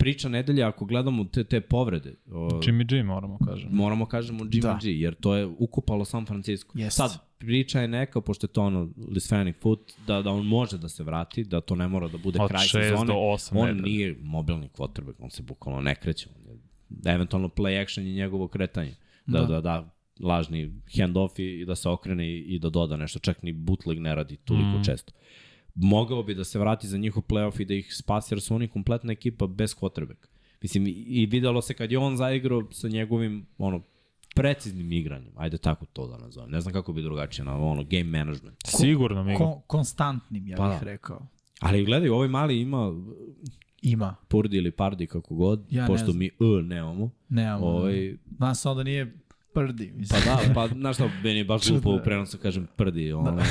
priča 0.00 0.28
nedelja, 0.28 0.68
ako 0.68 0.84
gledamo 0.84 1.24
te, 1.24 1.44
te 1.44 1.60
povrede, 1.60 2.14
o, 2.32 2.48
Jimmy 2.48 2.86
G 2.88 3.02
moramo 3.02 3.38
kažem. 3.46 3.68
moramo 3.72 4.06
kažemo 4.06 4.44
Jimmy 4.44 4.60
Da. 4.60 4.78
G, 4.82 5.00
jer 5.00 5.14
to 5.14 5.34
je 5.34 5.46
ukupalo 5.46 6.04
San 6.04 6.26
Francisco. 6.26 6.78
Jest. 6.78 6.96
Sad, 6.96 7.18
priča 7.38 7.80
je 7.80 7.88
neka, 7.88 8.20
pošto 8.20 8.44
je 8.44 8.48
to 8.48 8.62
ono 8.62 8.88
Lisfanic 9.08 9.56
foot, 9.60 9.92
da, 10.06 10.22
da 10.22 10.30
on 10.30 10.46
može 10.46 10.78
da 10.78 10.88
se 10.88 11.04
vrati, 11.04 11.44
da 11.44 11.60
to 11.60 11.74
ne 11.74 11.88
mora 11.88 12.08
da 12.08 12.18
bude 12.18 12.38
Od 12.42 12.48
kraj 12.48 12.66
sezone. 12.66 13.06
do 13.06 13.36
on 13.52 13.66
nedelja. 13.66 13.82
nije 13.82 14.16
mobilni 14.22 14.68
quarterback, 14.68 15.14
on 15.18 15.30
se 15.30 15.42
bukvalno 15.42 15.80
ne 15.80 15.94
kreće. 15.94 16.28
On 16.36 16.50
je, 16.52 16.58
da 16.88 17.12
eventualno 17.12 17.48
play 17.48 17.82
action 17.82 18.06
je 18.06 18.12
njegovo 18.12 18.48
kretanje. 18.48 18.94
Da, 19.26 19.40
da, 19.40 19.46
da, 19.46 19.60
da 19.60 19.94
lažni 20.20 20.72
handoff 20.96 21.38
i, 21.38 21.60
i 21.60 21.64
da 21.64 21.74
se 21.74 21.88
okrene 21.88 22.28
i, 22.28 22.38
i 22.38 22.58
da 22.58 22.70
doda 22.70 22.96
nešto. 22.96 23.18
Čak 23.18 23.42
ni 23.42 23.52
bootleg 23.52 23.98
ne 23.98 24.14
radi 24.14 24.36
toliko 24.36 24.78
mm. 24.78 24.84
često. 24.84 25.12
Mogao 25.74 26.22
bi 26.22 26.34
da 26.34 26.44
se 26.44 26.58
vrati 26.58 26.88
za 26.88 26.98
njihov 26.98 27.22
playoff 27.22 27.60
i 27.60 27.64
da 27.64 27.74
ih 27.74 27.94
spasi, 27.94 28.34
jer 28.34 28.40
su 28.40 28.54
oni 28.54 28.68
kompletna 28.68 29.12
ekipa 29.12 29.46
bez 29.46 29.76
quarterback. 29.76 30.26
Mislim, 30.62 30.86
i, 30.86 31.26
videlo 31.26 31.62
se 31.62 31.74
kad 31.74 31.92
je 31.92 31.98
on 31.98 32.16
zaigrao 32.16 32.62
sa 32.72 32.88
njegovim, 32.88 33.46
ono, 33.58 33.82
preciznim 34.34 34.92
igranjem, 34.92 35.32
ajde 35.36 35.58
tako 35.58 35.86
to 35.86 36.06
da 36.06 36.18
nazovem. 36.18 36.50
Ne 36.50 36.60
znam 36.60 36.72
kako 36.72 36.92
bi 36.92 37.02
drugačije 37.02 37.44
na 37.44 37.56
ono 37.56 37.84
game 37.84 38.04
management. 38.04 38.58
Sigurno 38.66 39.24
mi. 39.24 39.36
Kon, 39.36 39.60
konstantnim, 39.66 40.46
ja 40.46 40.56
Pa 40.56 40.68
bih 40.68 40.78
da. 40.80 40.84
rekao. 40.84 41.26
Ali 41.60 41.84
gledaj, 41.84 42.08
ovaj 42.08 42.28
mali 42.28 42.60
ima 42.60 42.92
Ima. 43.82 44.16
Purdi 44.28 44.56
ili 44.56 44.70
Pardi 44.70 45.06
kako 45.06 45.34
god, 45.34 45.66
Ja 45.70 45.86
pošto 45.86 46.12
mi 46.12 46.26
E 46.26 46.62
nemamo. 46.62 47.10
Nemamo. 47.28 47.66
Ovaj, 47.66 48.16
Znam 48.36 48.54
samo 48.54 48.74
da 48.74 48.82
nije 48.82 49.18
prdi. 49.54 49.90
pa 49.92 49.98
Mislim. 49.98 50.20
da, 50.24 50.54
pa 50.54 50.68
znaš 50.68 50.96
šta, 50.96 51.10
meni 51.24 51.38
je 51.38 51.44
baš 51.44 51.68
glupo 51.68 51.90
u 51.90 52.00
prenosu 52.04 52.38
kažem 52.38 52.66
Prdi. 52.76 53.12
Ovaj. 53.12 53.32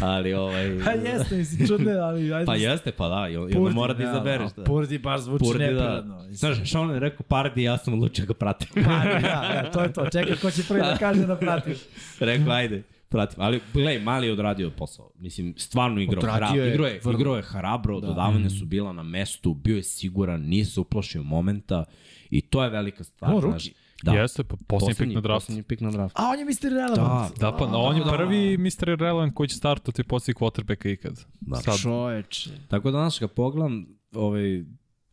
ali 0.00 0.34
ovaj... 0.34 0.78
Pa 0.84 0.90
jeste, 0.90 1.36
mislim, 1.36 1.68
čudne, 1.68 1.92
ali 1.98 2.34
ajde. 2.34 2.46
Pa 2.46 2.54
jeste, 2.54 2.92
pa 2.92 3.08
da, 3.08 3.28
i 3.28 3.36
on- 3.36 3.52
i 3.52 3.56
onda 3.56 3.70
mora 3.70 3.94
da 3.94 4.02
izabereš. 4.02 4.52
Da. 4.56 4.64
Purdi 4.64 4.98
baš 4.98 5.20
zvuči 5.20 5.44
Purdi, 5.44 5.58
da. 5.58 5.70
neprirodno. 5.70 6.16
mislim. 6.16 6.34
Znaš, 6.54 6.70
Sean 6.70 6.90
je 6.90 7.00
rekao 7.00 7.22
Pardi, 7.28 7.62
ja 7.62 7.78
sam 7.78 7.94
odlučio 7.94 8.26
ga 8.26 8.34
pratim. 8.34 8.68
Pa, 8.74 8.80
da, 9.04 9.20
da, 9.62 9.70
to 9.72 9.82
je 9.82 9.92
to. 9.92 10.10
Čekaj, 10.10 10.36
ko 10.36 10.50
će 10.50 10.62
prvi 10.68 10.80
da 10.80 10.96
kaže 10.98 11.26
da 11.26 11.36
pratiš. 11.36 11.78
rekao, 12.20 12.52
ajde, 12.52 12.82
pratim. 13.10 13.42
Ali, 13.42 13.60
gledaj, 13.72 13.98
Mali 13.98 14.26
je 14.26 14.32
odradio 14.32 14.70
posao. 14.70 15.10
Mislim, 15.18 15.54
stvarno 15.56 16.00
igrao, 16.00 16.34
hrabro, 16.34 16.62
je 16.62 16.70
igrao 16.70 16.86
je, 16.86 17.00
vrlo. 17.04 17.18
igrao 17.18 17.36
je 17.36 17.42
hrabro, 17.42 18.00
da. 18.00 18.06
dodavanja 18.06 18.50
su 18.50 18.64
bila 18.66 18.92
na 18.92 19.02
mestu, 19.02 19.54
bio 19.54 19.76
je 19.76 19.82
siguran, 19.82 20.40
nije 20.40 20.64
se 20.64 20.80
uplašio 20.80 21.22
momenta 21.22 21.84
i 22.30 22.40
to 22.40 22.64
je 22.64 22.70
velika 22.70 23.04
stvar. 23.04 23.34
O, 23.34 23.40
znaš. 23.40 23.64
ruki. 23.64 23.74
Da. 24.02 24.12
Jeste, 24.12 24.44
pa 24.44 24.56
posljednji 24.66 24.94
pik 25.06 25.14
na 25.14 25.20
draftu. 25.20 25.36
Poslednji 25.36 25.62
pik 25.62 25.80
na 25.80 25.90
draft. 25.90 26.14
A 26.18 26.28
on 26.28 26.38
je 26.38 26.44
Mr. 26.44 26.68
Relevant. 26.70 27.38
Da, 27.38 27.52
pa 27.52 27.64
on 27.64 27.96
je 27.96 28.04
Da. 28.04 28.10
prvi 28.10 28.58
Mr. 28.58 28.84
Relevant 28.84 29.34
koji 29.34 29.48
će 29.48 29.56
startati 29.56 30.04
poslije 30.04 30.34
quarterbacka 30.34 30.92
ikad. 30.92 31.20
Da. 31.40 31.56
Sad, 31.56 31.80
Čoveče. 31.80 32.50
Tako 32.68 32.90
da, 32.90 32.98
znaš, 32.98 33.18
kad 33.18 33.30
pogledam 33.32 33.86
ovaj, 34.14 34.64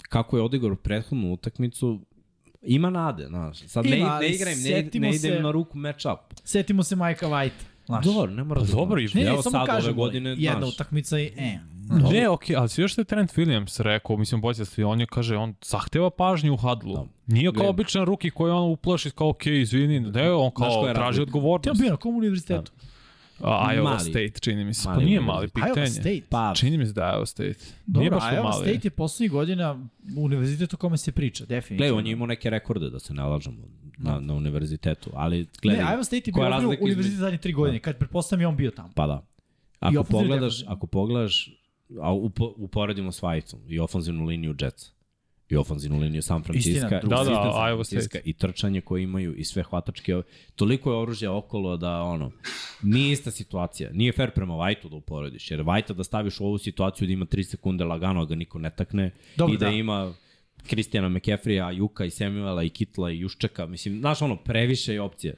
kako 0.09 0.37
je 0.37 0.43
odigrao 0.43 0.75
prethodnu 0.75 1.33
utakmicu, 1.33 2.05
ima 2.61 2.89
nade, 2.89 3.25
znaš. 3.27 3.59
Sad 3.59 3.85
ne, 3.85 3.97
Ima, 3.97 4.07
ne 4.07 4.13
ali 4.13 4.27
igram, 4.27 4.53
ne, 4.53 4.69
ne 4.99 5.09
idem 5.09 5.33
se- 5.35 5.39
na 5.39 5.51
ruku 5.51 5.77
match 5.77 6.05
up. 6.05 6.33
Setimo 6.43 6.83
se 6.83 6.95
Majka 6.95 7.27
White. 7.27 7.76
Znaš. 7.87 8.05
Dobro, 8.05 8.31
ne 8.31 8.43
mora 8.43 8.61
Pa 8.61 8.65
da 8.65 8.71
dobro, 8.73 8.99
i- 9.01 9.07
Ne, 9.13 9.21
ne, 9.21 9.27
Evo 9.27 9.41
samo 9.41 9.51
sad 9.51 9.65
kažem, 9.67 9.89
ove 9.89 9.95
godine, 9.95 10.29
jedna 10.29 10.59
znaš, 10.59 10.73
utakmica 10.73 11.19
i 11.19 11.31
e. 11.37 11.59
Ne, 12.11 12.29
okej, 12.29 12.55
ali 12.55 12.69
si 12.69 12.81
još 12.81 12.91
što 12.91 13.01
je 13.01 13.05
Trent 13.05 13.33
Williams 13.33 13.81
rekao, 13.81 14.17
mislim, 14.17 14.41
bolje 14.41 14.55
se 14.55 14.85
on 14.85 14.99
je, 14.99 15.05
kaže, 15.05 15.37
on 15.37 15.55
zahteva 15.61 16.09
pažnju 16.09 16.53
u 16.53 16.57
hadlu. 16.57 16.93
Da. 16.93 17.05
Nije 17.27 17.51
kao 17.53 17.63
Ne. 17.63 17.69
običan 17.69 18.05
ruki 18.05 18.29
koji 18.29 18.51
on 18.51 18.71
uplaši 18.71 19.11
kao, 19.11 19.29
okej, 19.29 19.61
izvini, 19.61 19.99
ne, 19.99 20.31
on 20.31 20.51
kao 20.51 20.69
traži 20.83 20.99
razlika? 20.99 21.13
Ti 21.13 21.19
je 21.19 21.23
odgovornost. 21.23 21.81
bio 21.81 21.89
na 21.91 21.97
kom 21.97 22.15
univerzitetu? 22.15 22.71
A, 22.77 22.96
Iowa 23.39 23.83
Mali. 23.83 23.99
State, 23.99 24.39
čini 24.39 24.65
mi 24.65 24.73
se. 24.73 24.89
Mali 24.89 24.99
pa 24.99 25.05
nije 25.05 25.21
mali, 25.21 25.47
Iowa 25.47 25.53
pitanje. 25.53 25.87
State. 25.87 26.21
Pa, 26.29 26.53
Čini 26.55 26.77
mi 26.77 26.85
se 26.85 26.93
da 26.93 27.05
je 27.05 27.13
Iowa 27.13 27.25
State. 27.25 27.43
nije 27.47 28.09
Dobro, 28.09 28.09
baš 28.09 28.29
to 28.29 28.35
Iowa 28.35 28.43
mali. 28.43 28.69
State 28.69 28.87
je 28.87 28.89
poslednjih 28.89 29.31
godina 29.31 29.85
univerzitet 30.17 30.73
o 30.73 30.77
kome 30.77 30.97
se 30.97 31.11
priča, 31.11 31.45
definitivno. 31.45 31.77
gledaj, 31.77 31.97
on 31.99 32.07
je 32.07 32.11
imao 32.11 32.27
neke 32.27 32.49
rekorde, 32.49 32.89
da 32.89 32.99
se 32.99 33.13
ne 33.13 33.23
lažemo, 33.23 33.57
na, 33.97 34.19
na 34.19 34.33
univerzitetu, 34.33 35.09
ali 35.13 35.39
Ne, 35.39 35.45
gledaj, 35.61 35.85
Iowa 35.85 36.03
State 36.03 36.29
je 36.29 36.33
bio 36.33 36.77
univerzitet 36.81 37.19
zadnje 37.19 37.37
tri 37.37 37.53
godine, 37.53 37.79
kad 37.79 37.97
pretpostavljam 37.97 38.41
je 38.41 38.47
on 38.47 38.55
bio 38.55 38.71
tamo. 38.71 38.89
Pa 38.95 39.07
da. 39.07 39.27
Ako 39.79 40.03
pogledaš, 40.03 40.63
ako 40.67 40.87
pogledaš, 40.87 41.49
a 42.01 42.13
upo, 42.13 42.53
uporedimo 42.57 43.11
s 43.11 43.21
Vajtom 43.21 43.59
i 43.67 43.79
ofanzivnu 43.79 44.25
liniju 44.25 44.55
Jetsa 44.61 44.96
i 45.49 45.55
ofanzivnu 45.55 45.99
liniju 45.99 46.21
San 46.21 46.43
Francisco 46.43 46.69
Istina. 46.69 46.89
Da, 46.89 47.23
da, 47.23 47.69
Iowa 47.71 47.83
State. 47.83 48.21
i 48.25 48.33
trčanje 48.33 48.81
koje 48.81 49.03
imaju 49.03 49.35
i 49.35 49.43
sve 49.43 49.63
hvatačke, 49.63 50.21
toliko 50.55 50.91
je 50.91 50.97
oružja 50.97 51.33
okolo 51.33 51.77
da 51.77 52.01
ono, 52.01 52.31
nije 52.83 53.11
ista 53.11 53.31
situacija. 53.31 53.89
Nije 53.93 54.11
fair 54.11 54.31
prema 54.31 54.55
Vajtu 54.55 54.89
da 54.89 54.95
uporediš, 54.95 55.51
jer 55.51 55.61
Vajta 55.61 55.93
da 55.93 56.03
staviš 56.03 56.39
u 56.39 56.45
ovu 56.45 56.57
situaciju 56.57 57.07
da 57.07 57.13
ima 57.13 57.25
3 57.25 57.43
sekunde 57.43 57.85
lagano, 57.85 58.21
a 58.21 58.25
ga 58.25 58.35
niko 58.35 58.59
ne 58.59 58.69
takne 58.69 59.11
Dobro, 59.35 59.53
i 59.53 59.57
da, 59.57 59.65
da. 59.65 59.71
ima 59.71 60.13
Kristijana 60.67 61.09
McCaffreya, 61.09 61.71
Juka 61.71 62.05
i 62.05 62.09
Samuela 62.09 62.63
i 62.63 62.69
Kitla 62.69 63.11
i 63.11 63.19
Juščeka, 63.19 63.65
mislim, 63.65 63.99
znaš 63.99 64.21
ono, 64.21 64.35
previše 64.35 64.93
je 64.93 65.01
opcije 65.01 65.35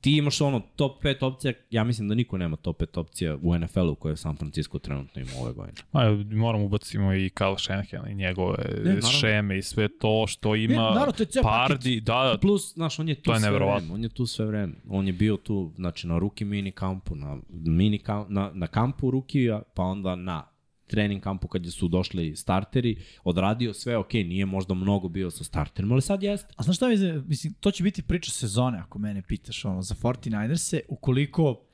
ti 0.00 0.16
imaš 0.16 0.40
ono 0.40 0.60
top 0.76 1.04
5 1.04 1.24
opcija, 1.24 1.52
ja 1.70 1.84
mislim 1.84 2.08
da 2.08 2.14
niko 2.14 2.38
nema 2.38 2.56
top 2.56 2.80
5 2.80 3.00
opcija 3.00 3.36
u 3.42 3.58
NFL-u 3.58 3.94
koje 3.94 4.16
San 4.16 4.36
Francisco 4.36 4.78
trenutno 4.78 5.22
ima 5.22 5.30
ove 5.40 5.52
godine. 5.52 5.76
A, 5.92 6.24
moramo 6.30 6.64
ubacimo 6.64 7.14
i 7.14 7.30
Kyle 7.34 7.64
Shanahan 7.64 8.10
i 8.10 8.14
njegove 8.14 8.56
Ne, 8.84 9.02
šeme 9.02 9.58
i 9.58 9.62
sve 9.62 9.88
to 9.98 10.26
što 10.26 10.54
ima 10.54 10.74
Ne, 10.74 10.94
naravno, 10.94 11.12
to 11.12 11.22
je 11.22 11.42
Pardi, 11.42 12.00
da, 12.00 12.30
da, 12.32 12.38
Plus, 12.40 12.74
znaš, 12.74 12.98
on 12.98 13.08
je 13.08 13.14
tu 13.14 13.30
je 13.30 13.40
sve 13.40 13.50
vreme, 13.50 13.92
on 13.92 14.02
je 14.02 14.08
tu 14.08 14.26
sve 14.26 14.46
vreme. 14.46 14.74
On 14.88 15.06
je 15.06 15.12
bio 15.12 15.36
tu, 15.36 15.72
znači, 15.76 16.06
na 16.06 16.18
ruki 16.18 16.44
mini 16.44 16.72
kampu, 16.72 17.14
na, 17.14 17.38
mini 17.48 17.98
kam, 17.98 18.26
na, 18.28 18.50
na 18.54 18.66
kampu 18.66 19.10
rukija, 19.10 19.62
pa 19.74 19.82
onda 19.82 20.16
na 20.16 20.57
trening 20.88 21.22
kampu 21.22 21.48
kad 21.48 21.66
su 21.66 21.88
došli 21.88 22.36
starteri, 22.36 22.96
odradio 23.24 23.74
sve, 23.74 23.96
ok, 23.96 24.12
nije 24.14 24.46
možda 24.46 24.74
mnogo 24.74 25.08
bio 25.08 25.30
sa 25.30 25.44
starterima, 25.44 25.94
ali 25.94 26.02
sad 26.02 26.22
jeste. 26.22 26.54
A 26.56 26.62
znaš 26.62 26.76
šta 26.76 26.88
mi, 26.88 26.98
se- 26.98 27.22
mislim, 27.26 27.52
to 27.52 27.70
će 27.70 27.82
biti 27.82 28.02
priča 28.02 28.30
sezone, 28.30 28.78
ako 28.78 28.98
mene 28.98 29.22
pitaš, 29.22 29.64
ono, 29.64 29.82
za 29.82 29.94
49ers-e, 29.94 30.80
ukoliko 30.88 31.64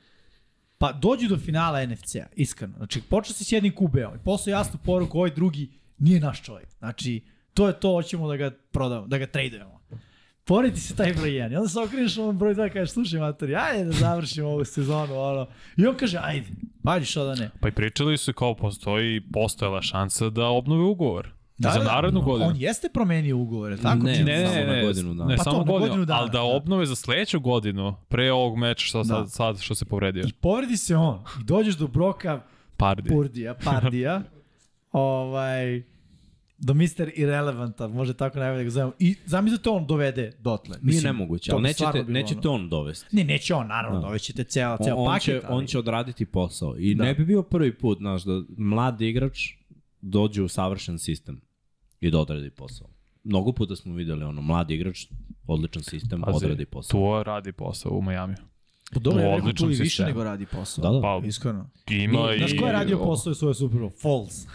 pa 0.78 0.92
dođu 0.92 1.28
do 1.28 1.36
finala 1.38 1.86
NFC-a, 1.86 2.26
iskreno. 2.36 2.74
Znači, 2.76 3.02
počeo 3.02 3.34
si 3.34 3.44
s 3.44 3.52
jednim 3.52 3.72
QB-om 3.74 4.14
i 4.14 4.24
posle 4.24 4.52
jasnu 4.52 4.78
poruku, 4.84 5.18
ovaj 5.18 5.30
drugi 5.30 5.68
nije 5.98 6.20
naš 6.20 6.42
čovjek. 6.42 6.68
Znači, 6.78 7.22
to 7.54 7.66
je 7.68 7.80
to, 7.80 7.92
hoćemo 7.92 8.28
da 8.28 8.36
ga 8.36 8.50
prodamo, 8.72 9.06
da 9.06 9.18
ga 9.18 9.26
tradujemo. 9.26 9.73
Poredi 10.44 10.80
se 10.80 10.96
taj 10.96 11.12
broj 11.14 11.30
1. 11.30 11.52
I 11.52 11.56
onda 11.56 11.68
se 11.68 11.80
okreneš 11.80 12.18
ovom 12.18 12.38
broj 12.38 12.54
2 12.54 12.66
i 12.66 12.70
kažeš, 12.70 12.90
slušaj 12.90 13.20
matori, 13.20 13.56
ajde 13.56 13.84
da 13.84 13.92
završimo 13.92 14.48
ovu 14.48 14.64
sezonu, 14.64 15.20
ono. 15.20 15.46
I 15.76 15.86
on 15.86 15.94
kaže, 15.96 16.18
ajde, 16.22 16.46
pađi 16.84 17.04
što 17.06 17.24
da 17.24 17.34
ne. 17.34 17.50
Pa 17.60 17.68
i 17.68 17.72
pričali 17.72 18.16
su 18.16 18.32
kao 18.32 18.54
postoji, 18.54 19.20
postojala 19.32 19.82
šansa 19.82 20.30
da 20.30 20.46
obnove 20.46 20.82
ugovor. 20.82 21.28
Da, 21.58 21.70
za 21.70 21.78
da, 21.78 21.84
narednu 21.84 22.20
godinu. 22.20 22.48
On 22.50 22.56
jeste 22.56 22.88
promenio 22.94 23.36
ugovore, 23.38 23.76
tako? 23.76 24.02
Ne, 24.04 24.14
čini 24.14 24.24
Ne, 24.24 24.38
ne. 24.42 24.46
Samo 24.46 24.60
ne, 24.60 24.66
na 24.66 24.72
ne, 24.72 24.82
godinu 24.82 25.14
dana. 25.14 25.28
ne 25.30 25.36
Pa 25.36 25.42
samo 25.42 25.58
to, 25.58 25.64
godinu, 25.64 25.80
godinu 25.88 26.04
dana, 26.04 26.20
ali 26.20 26.28
da 26.30 26.38
da. 26.38 26.42
obnove 26.42 26.86
za 26.86 26.94
sledeću 26.94 27.40
godinu, 27.40 27.94
pre 28.08 28.32
ovog 28.32 28.56
meča 28.58 28.84
što 28.86 29.04
sad, 29.04 29.22
Da. 29.22 29.28
sad 29.28 29.60
što 29.60 29.74
se 29.74 29.84
povredio. 29.84 30.24
I 30.28 30.32
povredi 30.32 30.76
se 30.76 30.96
on. 30.96 31.22
I 31.40 31.44
dođeš 31.44 31.74
do 31.74 31.86
Broka 31.86 32.40
Pardi. 32.76 33.08
Purdija, 33.10 33.54
Pardija, 33.54 34.22
ovaj, 34.92 35.82
do 36.64 36.74
Mr. 36.74 37.10
Irrelevanta, 37.14 37.88
može 37.88 38.14
tako 38.14 38.38
najbolje 38.38 38.58
da 38.58 38.64
ga 38.64 38.70
zovemo. 38.70 38.92
I 38.98 39.16
zamislite 39.26 39.70
on 39.70 39.86
dovede 39.86 40.32
dotle. 40.38 40.78
Nije 40.82 41.02
nemoguće, 41.02 41.50
to 41.50 41.56
ali 41.56 41.62
nećete, 41.62 42.04
nećete 42.04 42.48
ono. 42.48 42.62
on 42.62 42.68
dovesti. 42.68 43.16
Ne, 43.16 43.24
neće 43.24 43.54
on, 43.54 43.66
naravno, 43.66 44.00
Da. 44.00 44.06
dovećete 44.06 44.44
ceo, 44.44 44.76
ceo 44.84 44.96
on, 44.96 45.00
on, 45.00 45.06
paket. 45.06 45.24
će, 45.24 45.40
ali... 45.44 45.56
on 45.56 45.66
će 45.66 45.78
odraditi 45.78 46.26
posao. 46.26 46.74
I 46.78 46.94
Da. 46.94 47.04
ne 47.04 47.14
bi 47.14 47.24
bio 47.24 47.42
prvi 47.42 47.78
put, 47.78 47.98
znaš, 47.98 48.22
da 48.22 48.42
mlad 48.56 49.00
igrač 49.00 49.50
dođe 50.00 50.42
u 50.42 50.48
savršen 50.48 50.98
sistem 50.98 51.40
i 52.00 52.10
da 52.10 52.18
odradi 52.18 52.50
posao. 52.50 52.88
Mnogo 53.24 53.52
puta 53.52 53.76
smo 53.76 53.94
videli 53.94 54.24
ono, 54.24 54.42
mlad 54.42 54.70
igrač, 54.70 55.06
odličan 55.46 55.82
sistem, 55.82 56.20
Pazi, 56.20 56.36
odradi 56.36 56.64
posao. 56.64 57.00
Tuo 57.00 57.22
radi 57.22 57.52
posao 57.52 57.92
u 57.92 58.02
Majamiju. 58.02 58.36
Pa 58.94 59.00
dobro, 59.00 59.22
ja 59.22 59.36
rekao 59.36 59.52
tu 59.52 59.70
i 59.70 59.74
više 59.74 60.04
nego 60.04 60.24
radi 60.24 60.46
posao. 60.46 60.82
Da, 60.82 60.90
da. 60.90 61.00
Pa, 61.00 61.26
Iskreno. 61.26 61.70
ima 61.90 62.34
i... 62.34 62.38
Znaš 62.38 62.52
ko 62.58 62.66
je 62.66 62.72
radio 62.72 62.98
posao 62.98 63.30
u 63.30 63.34
svoje 63.34 63.54
Super 63.54 63.80
Bowl? 63.80 64.02
False. 64.02 64.48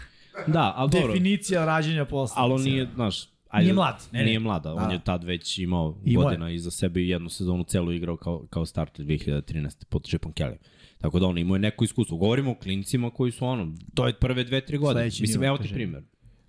Da, 0.46 0.72
ali 0.76 0.90
dobro, 0.90 1.06
Definicija 1.08 1.64
rađenja 1.64 2.04
posla. 2.04 2.42
ali 2.42 2.52
on 2.52 2.62
nije, 2.62 2.88
znaš, 2.94 3.28
ajde, 3.48 3.64
Nije 3.64 3.74
mlad, 3.74 4.08
ne. 4.12 4.24
Nije 4.24 4.38
mlad, 4.38 4.66
a 4.66 4.74
on 4.74 4.88
Da. 4.88 4.92
je 4.92 5.00
tad 5.00 5.24
već 5.24 5.58
imao 5.58 5.98
Imao 6.04 6.22
je. 6.22 6.24
godina 6.24 6.50
iza 6.50 6.70
sebe 6.70 7.00
i 7.00 7.08
jednu 7.08 7.28
sezonu 7.28 7.64
celu 7.64 7.92
igrao 7.92 8.16
kao, 8.16 8.46
kao 8.50 8.66
starter 8.66 9.06
2013. 9.06 9.84
pod 9.84 10.04
Chipom 10.04 10.32
Kelly. 10.32 10.56
Tako 10.98 11.18
da 11.18 11.26
on 11.26 11.38
imao 11.38 11.54
je 11.54 11.60
neko 11.60 11.84
iskustvo. 11.84 12.16
Govorimo 12.16 12.50
o 12.50 12.54
klincima 12.54 13.10
koji 13.10 13.32
su 13.32 13.46
ono, 13.46 13.72
to 13.94 14.06
je 14.06 14.12
prve 14.12 14.44
dve, 14.44 14.60
tri 14.60 14.78
godine. 14.78 15.00
Sledeći 15.02 15.22
Mislim, 15.22 15.44
evo 15.44 15.58
ti 15.58 15.68
primjer. 15.68 16.02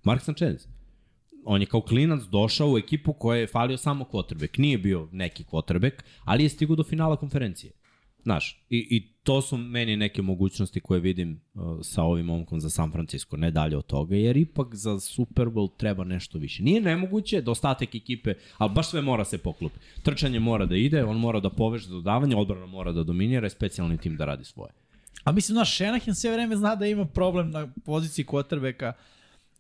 Mark 0.04 0.22
Sanchez. 0.22 0.68
On 1.46 1.62
je 1.62 1.68
kao 1.68 1.82
klinac 1.82 2.24
došao 2.24 2.72
u 2.72 2.78
ekipu 2.78 3.14
koja 3.14 3.40
je 3.40 3.48
falio 3.48 3.78
samo 3.78 4.06
quarterback. 4.06 4.60
Nije 4.60 4.78
bio 4.78 5.08
neki 5.12 5.44
quarterback, 5.44 5.92
ali 6.24 6.44
je 6.44 6.50
stigao 6.50 6.76
do 6.76 6.84
finala 6.84 7.16
konferencije. 7.16 7.72
Znaš, 8.24 8.64
i, 8.70 8.88
i 8.90 9.08
to 9.24 9.42
su 9.42 9.58
meni 9.58 9.98
neke 9.98 10.22
mogućnosti 10.22 10.80
koje 10.80 11.00
vidim 11.00 11.42
uh, 11.54 11.80
sa 11.82 12.04
ovim 12.04 12.26
momkom 12.26 12.62
za 12.62 12.70
San 12.70 12.92
Francisco, 12.92 13.38
ne 13.38 13.52
dalje 13.52 13.78
od 13.78 13.86
toga, 13.86 14.16
jer 14.16 14.38
ipak 14.38 14.76
za 14.76 15.00
Super 15.00 15.48
Bowl 15.48 15.78
treba 15.78 16.04
nešto 16.04 16.38
više. 16.38 16.64
Nije 16.64 16.82
nemoguće 16.82 17.42
da 17.42 17.52
ostatak 17.52 17.96
ekipe, 17.96 18.34
ali 18.58 18.72
baš 18.74 18.90
sve 18.90 19.02
mora 19.02 19.26
se 19.26 19.38
poklopi. 19.38 19.80
Trčanje 20.04 20.40
mora 20.40 20.66
da 20.66 20.76
ide, 20.76 21.04
on 21.04 21.18
mora 21.18 21.40
da 21.40 21.50
poveže 21.50 21.90
dodavanje, 21.90 22.36
odbrana 22.36 22.66
mora 22.66 22.92
da 22.92 23.04
dominira 23.04 23.48
i 23.48 23.50
specijalni 23.50 23.98
tim 23.98 24.18
da 24.18 24.26
radi 24.26 24.44
svoje. 24.44 24.72
A 25.24 25.32
mislim, 25.32 25.56
naš 25.56 25.76
Shanahan 25.76 26.16
sve 26.16 26.32
vreme 26.32 26.56
zna 26.56 26.76
da 26.76 26.86
ima 26.86 27.06
problem 27.06 27.52
na 27.52 27.68
poziciji 27.86 28.26
quarterbacka 28.26 28.94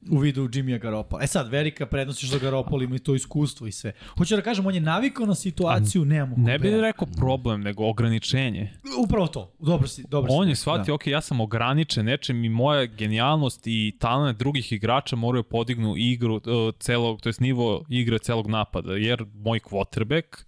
u 0.09 0.17
vidu 0.17 0.49
Jimmya 0.53 0.77
Garoppolo. 0.77 1.23
E 1.23 1.27
sad, 1.27 1.49
velika 1.49 1.85
prednost 1.85 2.23
je 2.23 2.27
što 2.27 2.39
Garoppolo 2.39 2.83
ima 2.83 2.95
i 2.95 2.99
to 2.99 3.15
iskustvo 3.15 3.67
i 3.67 3.71
sve. 3.71 3.93
Hoću 4.17 4.35
da 4.35 4.41
kažem, 4.41 4.65
on 4.65 4.75
je 4.75 4.81
navikao 4.81 5.25
na 5.25 5.35
situaciju, 5.35 6.05
nemamo 6.05 6.35
Ne 6.37 6.59
bih 6.59 6.75
rekao 6.75 7.07
problem, 7.17 7.61
nego 7.61 7.89
ograničenje. 7.89 8.71
Upravo 9.03 9.27
to, 9.27 9.53
dobro 9.59 9.87
si, 9.87 10.03
dobro 10.07 10.31
si. 10.31 10.35
On 10.35 10.47
je 10.47 10.51
rekao, 10.51 10.55
shvatio, 10.55 10.95
ok, 10.95 11.07
ja 11.07 11.21
sam 11.21 11.41
ograničen 11.41 12.05
nečem 12.05 12.45
i 12.45 12.49
moja 12.49 12.85
genijalnost 12.85 13.61
i 13.65 13.97
talent 13.99 14.39
drugih 14.39 14.71
igrača 14.71 15.15
moraju 15.15 15.43
podignu 15.43 15.93
igru 15.97 16.35
uh, 16.35 16.41
celog, 16.79 17.21
to 17.21 17.29
jest 17.29 17.39
nivo 17.39 17.85
igre 17.89 18.19
celog 18.19 18.47
napada, 18.47 18.93
jer 18.93 19.25
moj 19.33 19.59
quarterback 19.59 20.43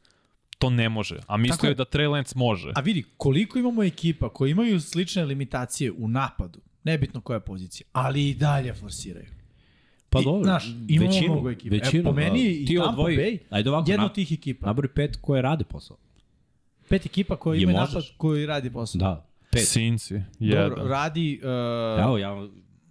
to 0.59 0.69
ne 0.69 0.89
može. 0.89 1.19
A 1.27 1.37
mislio 1.37 1.67
je. 1.67 1.71
je 1.71 1.75
da 1.75 1.85
Trey 1.85 2.09
Lance 2.09 2.33
može. 2.35 2.71
A 2.75 2.81
vidi, 2.81 3.03
koliko 3.17 3.59
imamo 3.59 3.83
ekipa 3.83 4.29
koji 4.29 4.51
imaju 4.51 4.81
slične 4.81 5.25
limitacije 5.25 5.91
u 5.91 6.07
napadu, 6.07 6.59
nebitno 6.83 7.21
koja 7.21 7.35
je 7.35 7.41
pozicija, 7.41 7.87
ali 7.91 8.29
i 8.29 8.33
dalje 8.33 8.73
forsiraju. 8.73 9.42
Pa 10.13 10.19
I, 10.19 10.23
dobro, 10.23 10.43
znaš, 10.43 10.65
imamo 10.87 11.07
većinu, 11.07 11.33
mnogo 11.33 11.49
ekipa. 11.49 11.75
većinu, 11.75 12.01
e, 12.01 12.03
po 12.03 12.13
meni 12.13 12.43
da. 12.43 12.73
i 12.73 12.77
Tampa 12.77 12.91
odvoji- 12.91 13.17
Bay, 13.17 13.37
ajde 13.49 13.69
ovako, 13.69 13.91
jedna 13.91 13.97
na- 13.97 14.05
od 14.05 14.13
tih 14.13 14.31
ekipa. 14.31 14.65
Nabori 14.67 14.87
pet 14.87 15.17
koje 15.17 15.41
rade 15.41 15.63
posao. 15.63 15.97
Pet 16.89 17.05
ekipa 17.05 17.35
koja 17.35 17.55
Je 17.55 17.61
ima 17.63 17.71
napad 17.73 18.03
koji 18.17 18.45
radi 18.45 18.69
posao. 18.71 18.99
Da, 18.99 19.25
pet. 19.51 19.67
Sinci, 19.67 20.13
Dobro, 20.13 20.25
jedan. 20.39 20.87
radi... 20.87 21.41
Uh, 21.43 22.03
Evo, 22.03 22.17
ja, 22.17 22.47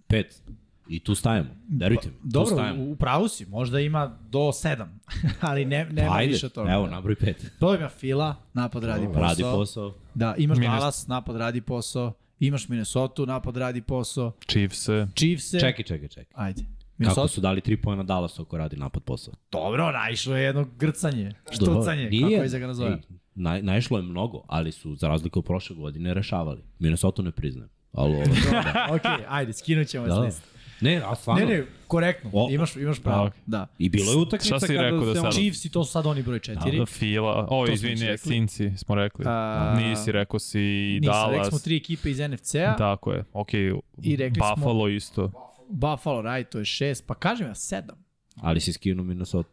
pet. 0.07 0.43
I 0.89 1.01
tu 1.01 1.15
stajemo. 1.15 1.49
Verujte 1.71 2.09
mi, 2.09 2.15
tu 2.15 2.21
Dobro, 2.25 2.47
stajemo. 2.49 2.83
u, 2.83 2.97
pravu 2.97 3.29
si, 3.29 3.47
možda 3.47 3.81
ima 3.81 4.19
do 4.23 4.53
sedam, 4.53 5.01
ali 5.41 5.65
ne, 5.65 5.85
nema 5.87 6.09
Pa 6.09 6.17
ajde, 6.17 6.33
više 6.33 6.49
toga. 6.49 6.73
evo, 6.73 6.87
nabroj 6.87 7.15
pet. 7.15 7.53
To 7.59 7.75
ima 7.75 7.89
Fila, 7.91 8.37
napad 8.55 8.85
radi 8.85 9.07
posao. 9.07 9.23
Radi 9.23 9.43
posao. 9.45 9.95
Da, 10.15 10.35
imaš 10.39 10.59
Minnes- 10.59 10.71
Dallas, 10.71 11.07
napad 11.07 11.37
radi 11.37 11.61
posao. 11.61 12.13
Imaš 12.41 12.69
Minnesota, 12.69 13.23
napad 13.25 13.57
radi 13.57 13.81
posao. 13.83 14.33
Chiefs, 14.47 14.89
Chiefs, 15.15 15.51
Čekaj, 15.53 15.85
čekaj, 15.85 16.09
čekaj. 16.09 16.25
ajde. 16.35 16.63
Kako 17.03 17.11
Minnesota, 17.11 17.29
su 17.29 17.41
dali 17.41 17.61
tri 17.61 17.77
pojena 17.77 18.03
Dallas 18.03 18.39
ako 18.39 18.59
radi 18.59 18.77
napad 18.77 19.03
posao? 19.03 19.35
dobro, 19.53 19.93
naišlo 19.93 20.37
je 20.37 20.45
jedno 20.45 20.67
grcanje, 20.79 21.31
štucanje, 21.53 22.05
Nije, 22.05 22.23
kako 22.23 22.43
je 22.43 22.49
za 22.49 22.59
ga 22.59 22.67
nazove. 22.67 22.99
Na, 23.35 23.59
naišlo 23.59 23.99
je 23.99 24.03
mnogo, 24.03 24.43
ali 24.47 24.73
su, 24.73 24.95
za 24.95 25.09
razliku 25.09 25.39
od 25.39 25.45
prošle 25.45 25.77
godine, 25.77 26.15
rešavali. 26.15 26.63
Minnesota 26.79 27.23
ne 27.23 27.31
priznajem. 27.31 27.71
Ali 27.93 28.13
ovo, 28.13 28.25
da. 28.53 28.89
ok, 28.91 29.03
ajde, 29.29 29.53
skinut 29.53 29.87
ćemo 29.87 30.07
Da. 30.07 30.15
da. 30.15 30.21
s 30.21 30.25
liste. 30.25 30.43
Ne, 30.81 31.03
a 31.05 31.15
stvarno. 31.15 31.47
Ne, 31.47 31.55
ne, 31.55 31.65
korektno. 31.87 32.31
O, 32.33 32.49
imaš, 32.51 32.77
imaš 32.77 33.01
pravo. 33.01 33.27
ok. 33.27 33.33
Da. 33.47 33.67
I 33.79 33.89
bilo 33.89 34.13
je 34.13 34.19
utakmica 34.19 34.59
kada 34.59 34.83
rekao 34.83 35.01
se 35.01 35.07
da 35.07 35.21
on- 35.21 35.23
sad- 35.23 35.33
Chiefs 35.33 35.65
i 35.65 35.71
to 35.71 35.85
su 35.85 35.91
sad 35.93 36.07
oni 36.07 36.23
broj 36.23 36.39
4. 36.39 36.79
Da, 36.79 36.87
Fila, 36.87 37.47
o, 37.51 37.67
smo 37.67 37.75
izvini. 37.75 38.19
Sinci 38.19 38.71
smo 38.77 38.95
rekli. 38.95 39.25
A- 39.29 39.75
Nisi, 39.79 40.13
rekao 40.13 40.39
si 40.39 40.61
i 40.61 40.99
Nisam, 41.01 41.15
rekli 41.23 41.33
Dallas. 41.33 41.49
smo 41.49 41.59
tri 41.59 41.77
ekipe 41.77 42.11
iz 42.11 42.19
NFC-a. 42.21 42.77
Tako 42.77 43.13
je, 43.13 43.25
ok, 43.33 43.55
I 43.55 44.17
rekli 44.17 44.35
smo- 44.37 44.55
Buffalo 44.57 44.89
isto. 44.89 45.31
Buffalo, 45.73 46.23
right, 46.23 46.53
to 46.53 46.59
je 46.59 46.65
šest. 46.65 47.07
Pa 47.07 47.15
kažem 47.15 47.47
ja, 47.49 47.55
sedam. 47.55 47.97
Ali 48.37 48.61
si 48.61 48.73
skinuo 48.73 49.05
Minnesota. 49.05 49.49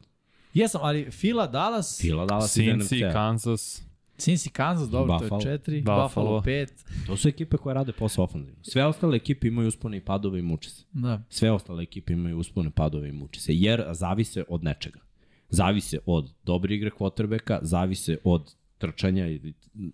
Jesam, 0.54 0.82
ali 0.84 1.12
Fila, 1.12 1.48
Dallas, 1.48 2.02
Fila 2.02 2.42
Sinci, 2.42 2.74
NFC. 2.74 3.14
Kansas, 3.14 3.84
Cincy, 4.18 4.50
Kansas, 4.50 4.90
dobro, 4.90 5.18
to 5.18 5.24
Buffalo. 5.24 5.42
je 5.42 5.44
četiri. 5.44 5.82
Buffalo. 5.82 6.08
Buffalo, 6.08 6.42
pet. 6.42 6.86
To 7.08 7.18
su 7.18 7.28
ekipe 7.28 7.58
koje 7.58 7.74
rade 7.74 7.92
posao 7.92 8.24
ofenzivno. 8.24 8.64
Sve 8.64 8.86
ostale 8.86 9.16
ekipe 9.16 9.48
imaju 9.48 9.68
uspone 9.68 9.98
i 9.98 10.02
padove 10.02 10.40
i 10.40 10.42
muče 10.42 10.70
se. 10.70 10.84
Da. 10.94 11.22
Sve 11.30 11.52
ostale 11.52 11.84
ekipe 11.84 12.14
imaju 12.14 12.38
uspone, 12.38 12.70
padove 12.72 13.10
i 13.10 13.12
muče 13.12 13.40
se. 13.40 13.56
Jer 13.56 13.84
zavise 13.92 14.44
od 14.50 14.64
nečega. 14.64 15.00
Zavise 15.50 16.00
od 16.06 16.34
dobre 16.44 16.76
igre 16.76 16.92
quarterbacka, 17.00 17.60
zavise 17.62 18.18
od 18.24 18.56
trčanja 18.80 19.28
i 19.28 19.54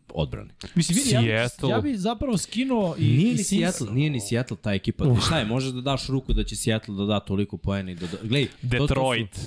odbrane. 0.09 0.53
Mislim, 0.75 0.97
vidi, 0.97 1.09
ja, 1.09 1.21
bi, 1.21 1.27
Seattle. 1.27 1.69
ja 1.69 1.81
bi 1.81 1.97
zapravo 1.97 2.37
skinuo 2.37 2.95
i, 2.97 3.03
Nije 3.07 3.31
i 3.31 3.35
ni. 3.35 3.43
Seattle, 3.43 3.91
nije 3.91 4.09
ni 4.09 4.19
Seattle 4.19 4.57
ta 4.61 4.73
ekipa. 4.73 5.03
Uh. 5.05 5.19
Šta 5.19 5.39
je, 5.39 5.45
možeš 5.45 5.71
da 5.71 5.81
daš 5.81 6.07
ruku 6.07 6.33
da 6.33 6.43
će 6.43 6.55
Seattle 6.55 6.95
da 6.95 7.05
da 7.05 7.19
toliko 7.19 7.57
poena 7.57 7.91
i 7.91 7.95
da... 7.95 8.07
da... 8.07 8.17
Glej, 8.23 8.45
to- 8.45 8.51
to 8.51 8.67
su- 8.67 8.67
Detroit. 8.87 9.39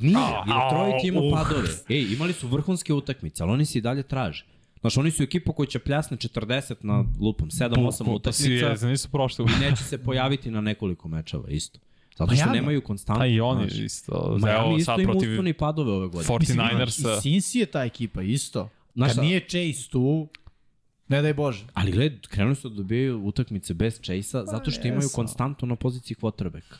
Nije, 0.00 0.16
A, 0.16 0.44
Detroit 0.44 1.04
ima 1.04 1.20
uh. 1.20 1.32
padove. 1.32 1.68
Ej, 1.88 2.12
imali 2.12 2.32
su 2.32 2.48
vrhunske 2.48 2.92
utakmice, 2.92 3.42
ali 3.42 3.52
oni 3.52 3.64
se 3.66 3.78
i 3.78 3.82
dalje 3.82 4.02
traže. 4.02 4.44
Znaš, 4.80 4.96
oni 4.96 5.10
su 5.10 5.22
ekipa 5.22 5.52
koja 5.52 5.66
će 5.66 5.78
pljasne 5.78 6.16
40 6.16 6.74
na 6.80 7.04
lupom, 7.20 7.50
7-8 7.50 8.20
Pa 8.24 8.32
si 8.32 8.54
utakmica 8.54 8.86
je, 8.86 8.90
nisu 8.90 9.08
prošle. 9.10 9.44
i 9.44 9.70
neće 9.70 9.84
se 9.84 9.98
pojaviti 9.98 10.50
na 10.50 10.60
nekoliko 10.60 11.08
mečeva 11.08 11.48
isto. 11.50 11.78
Zato 12.16 12.34
što 12.34 12.44
Miami. 12.44 12.58
nemaju 12.58 12.80
konstantno. 12.80 13.24
A 13.24 13.26
i 13.26 13.40
oni 13.40 13.68
znaš. 13.68 13.80
isto. 13.80 14.38
Miami 14.38 14.58
Evo 14.60 14.76
isto 14.76 14.84
sad 14.84 15.00
ima 15.00 15.12
protiv 15.12 15.30
usponi 15.30 15.52
padove 15.52 15.92
ove 15.92 16.08
godine. 16.08 16.24
49ersa. 16.28 17.20
I 17.24 17.30
Cincy 17.30 17.58
je 17.58 17.66
ta 17.66 17.84
ekipa 17.84 18.22
isto. 18.22 18.68
Znaš 18.96 19.14
Kad 19.14 19.24
nije 19.24 19.40
Chase 19.40 19.90
tu, 19.90 20.28
ne 21.08 21.22
daj 21.22 21.34
Bože. 21.34 21.64
Ali 21.74 21.92
gled, 21.92 22.26
krenuli 22.26 22.56
su 22.56 22.68
da 22.68 22.74
dobijaju 22.74 23.24
utakmice 23.24 23.74
bez 23.74 24.00
Chase-a 24.00 24.44
zato 24.44 24.70
što 24.70 24.88
imaju 24.88 25.08
konstantno 25.14 25.68
na 25.68 25.76
poziciji 25.76 26.16
quarterbacka. 26.20 26.76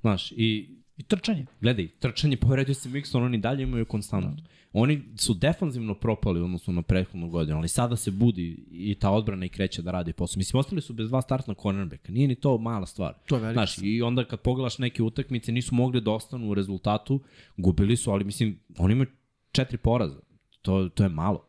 Znaš, 0.00 0.32
i 0.32 0.76
I 0.96 1.02
trčanje. 1.02 1.46
gledaj, 1.60 1.88
trčanje 1.88 2.36
povredio 2.46 2.74
se 2.74 2.88
Mixon, 2.88 3.24
oni 3.24 3.38
dalje 3.38 3.62
imaju 3.62 3.84
konstantno. 3.84 4.36
Oni 4.72 5.02
su 5.16 5.34
defanzivno 5.34 5.94
propali 5.94 6.40
u 6.40 6.44
odnosu 6.44 6.72
na 6.72 6.82
prethodnu 6.82 7.28
godinu, 7.28 7.58
ali 7.58 7.68
sada 7.68 7.96
se 7.96 8.10
budi 8.10 8.66
i 8.70 8.94
ta 8.94 9.10
odbrana 9.10 9.46
i 9.46 9.48
kreće 9.48 9.82
da 9.82 9.90
radi 9.90 10.12
posao. 10.12 10.38
Mislim, 10.38 10.58
ostali 10.58 10.80
su 10.80 10.92
bez 10.92 11.08
dva 11.08 11.22
startna 11.22 11.54
cornerbacka. 11.54 12.12
Nije 12.12 12.28
ni 12.28 12.34
to 12.34 12.58
mala 12.58 12.86
stvar. 12.86 13.14
To 13.26 13.34
je 13.34 13.40
velika 13.42 13.54
Znaš, 13.66 13.78
i 13.82 14.02
onda 14.02 14.24
kad 14.24 14.40
pogledaš 14.40 14.78
neke 14.78 15.02
utakmice, 15.02 15.52
nisu 15.52 15.74
mogli 15.74 16.00
da 16.00 16.10
ostanu 16.10 16.50
u 16.50 16.54
rezultatu, 16.54 17.20
gubili 17.56 17.96
su, 17.96 18.10
ali 18.10 18.24
mislim, 18.24 18.60
oni 18.78 18.92
imaju 18.92 19.10
četiri 19.52 19.78
poraza. 19.78 20.20
To, 20.62 20.88
to 20.88 21.02
je 21.02 21.08
malo. 21.08 21.48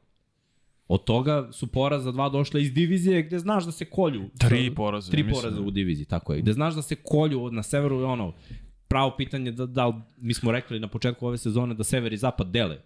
Od 0.88 1.04
toga 1.04 1.50
su 1.52 1.68
poraza 1.68 2.12
dva 2.12 2.30
došle 2.30 2.62
iz 2.62 2.74
divizije 2.74 3.24
gde 3.24 3.40
znaš 3.40 3.66
da 3.66 3.72
se 3.72 3.86
kolju. 3.86 4.30
Tri 4.40 4.76
poraza, 4.76 5.12
Tri 5.12 5.24
mislim. 5.24 5.42
poraza 5.42 5.62
u 5.62 5.72
diviziji, 5.72 6.06
tako 6.06 6.34
je. 6.34 6.42
Gde 6.42 6.54
znaš 6.54 6.76
da 6.76 6.82
se 6.82 6.96
kolju 6.96 7.52
na 7.52 7.64
severu 7.64 8.00
je 8.00 8.06
ono, 8.06 8.34
pravo 8.88 9.14
pitanje 9.18 9.52
da, 9.52 9.66
da 9.66 10.02
mi 10.18 10.34
smo 10.34 10.52
rekli 10.52 10.80
na 10.80 10.88
početku 10.88 11.28
ove 11.28 11.38
sezone 11.38 11.74
da 11.74 11.84
sever 11.84 12.14
i 12.14 12.18
zapad 12.18 12.52
dele. 12.52 12.78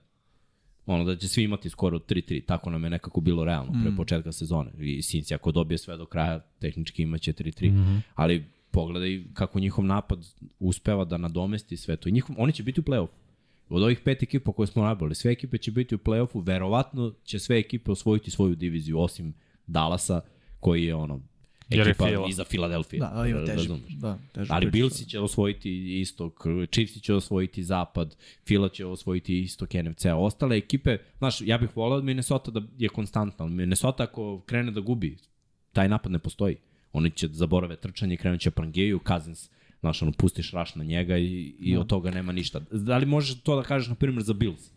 Ono, 0.85 1.03
da 1.03 1.15
će 1.15 1.27
svi 1.27 1.43
imati 1.43 1.69
skoro 1.69 1.99
3-3, 1.99 2.45
tako 2.45 2.69
nam 2.69 2.83
je 2.83 2.89
nekako 2.89 3.21
bilo 3.21 3.45
realno 3.45 3.71
pre 3.83 3.95
početka 3.95 4.31
sezone. 4.31 4.71
I 4.79 5.01
Sinci 5.01 5.35
ako 5.35 5.51
dobije 5.51 5.77
sve 5.77 5.97
do 5.97 6.05
kraja, 6.05 6.39
tehnički 6.59 7.03
imaće 7.03 7.33
3-3. 7.33 7.71
Mm 7.71 7.75
-hmm. 7.75 8.01
Ali 8.15 8.45
pogledaj 8.71 9.23
kako 9.33 9.59
njihov 9.59 9.85
napad 9.85 10.25
uspeva 10.59 11.05
da 11.05 11.17
nadomesti 11.17 11.77
sve 11.77 11.95
to. 11.95 12.09
I 12.09 12.11
njihov, 12.11 12.35
oni 12.39 12.53
će 12.53 12.63
biti 12.63 12.79
u 12.79 12.83
play-offu. 12.83 13.07
Od 13.71 13.83
ovih 13.83 13.99
pet 13.99 14.23
ekipa 14.23 14.51
koje 14.51 14.67
smo 14.67 14.83
nabrali, 14.83 15.15
sve 15.15 15.31
ekipe 15.31 15.57
će 15.57 15.71
biti 15.71 15.95
u 15.95 15.97
play-offu, 15.97 16.45
verovatno 16.45 17.13
će 17.23 17.39
sve 17.39 17.59
ekipe 17.59 17.91
osvojiti 17.91 18.31
svoju 18.31 18.55
diviziju, 18.55 18.99
osim 18.99 19.33
Dallasa, 19.67 20.21
koji 20.59 20.85
je 20.85 20.95
ono, 20.95 21.21
je 21.69 21.81
ekipa 21.81 22.05
Fila. 22.07 22.27
iza 22.29 22.43
Filadelfije. 22.43 22.99
Da, 22.99 23.11
ali 23.13 23.29
ima 23.29 23.45
teži. 23.45 23.57
razumeš? 23.57 23.91
Da, 23.91 24.19
teži 24.33 24.51
Ali. 24.53 24.71
Billsi 24.71 25.09
će 25.09 25.19
osvojiti 25.19 25.99
istok, 26.01 26.45
Chiefs 26.71 27.01
će 27.01 27.13
osvojiti 27.13 27.63
zapad, 27.63 28.15
Fila 28.47 28.69
će 28.69 28.85
osvojiti 28.85 29.41
istok 29.41 29.73
NFC, 29.73 30.05
a 30.05 30.15
ostale 30.15 30.57
ekipe, 30.57 30.97
znaš, 31.17 31.41
ja 31.41 31.57
bih 31.57 31.77
volao 31.77 31.97
od 31.97 32.03
Minnesota 32.03 32.51
da 32.51 32.61
je 32.77 32.89
konstantna, 32.89 33.45
Minnesota 33.45 34.03
ako 34.03 34.41
krene 34.45 34.71
da 34.71 34.81
gubi, 34.81 35.17
taj 35.73 35.89
napad 35.89 36.11
ne 36.11 36.19
postoji. 36.19 36.55
Oni 36.93 37.11
će 37.11 37.27
da 37.27 37.33
zaborave 37.33 37.75
trčanje, 37.75 38.17
krenut 38.17 38.41
će 38.41 38.51
Prangeju, 38.51 38.99
Cousins, 39.07 39.49
znaš, 39.81 40.01
ono, 40.01 40.11
pustiš 40.11 40.51
raš 40.51 40.75
na 40.75 40.83
njega 40.83 41.17
i, 41.17 41.55
i 41.59 41.77
od 41.77 41.87
toga 41.87 42.11
nema 42.11 42.31
ništa. 42.31 42.59
Da 42.71 42.97
li 42.97 43.05
možeš 43.05 43.41
to 43.41 43.55
da 43.55 43.63
kažeš, 43.63 43.89
na 43.89 43.95
primjer, 43.95 44.23
za 44.23 44.33
Bills? 44.33 44.71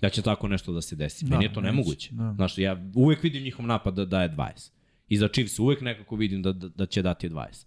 Da 0.00 0.08
će 0.10 0.22
tako 0.22 0.48
nešto 0.48 0.72
da 0.72 0.82
se 0.82 0.96
desi. 0.96 1.24
Da, 1.24 1.30
Meni 1.30 1.44
je 1.44 1.52
to 1.52 1.60
nemoguće. 1.60 2.08
da. 2.12 2.32
Znaš, 2.36 2.58
ja 2.58 2.84
uvek 2.94 3.22
vidim 3.22 3.42
njihov 3.42 3.66
napad 3.66 3.94
da 3.94 4.04
daje 4.04 4.30
20. 4.30 4.70
I 5.08 5.16
za 5.16 5.28
Chiefs 5.28 5.58
uvek 5.58 5.80
nekako 5.80 6.16
vidim 6.16 6.42
da, 6.42 6.52
da, 6.52 6.68
da 6.68 6.86
će 6.86 7.02
dati 7.02 7.30
20. 7.30 7.66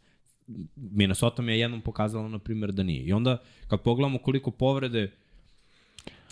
Minnesota 0.76 1.42
mi 1.42 1.52
je 1.52 1.60
jednom 1.60 1.82
pokazala, 1.82 2.28
na 2.28 2.40
primjer, 2.40 2.72
da 2.72 2.84
nije. 2.84 3.04
I 3.04 3.14
onda, 3.14 3.38
kad 3.68 3.82
pogledamo 3.82 4.18
koliko 4.18 4.52
povrede 4.52 5.12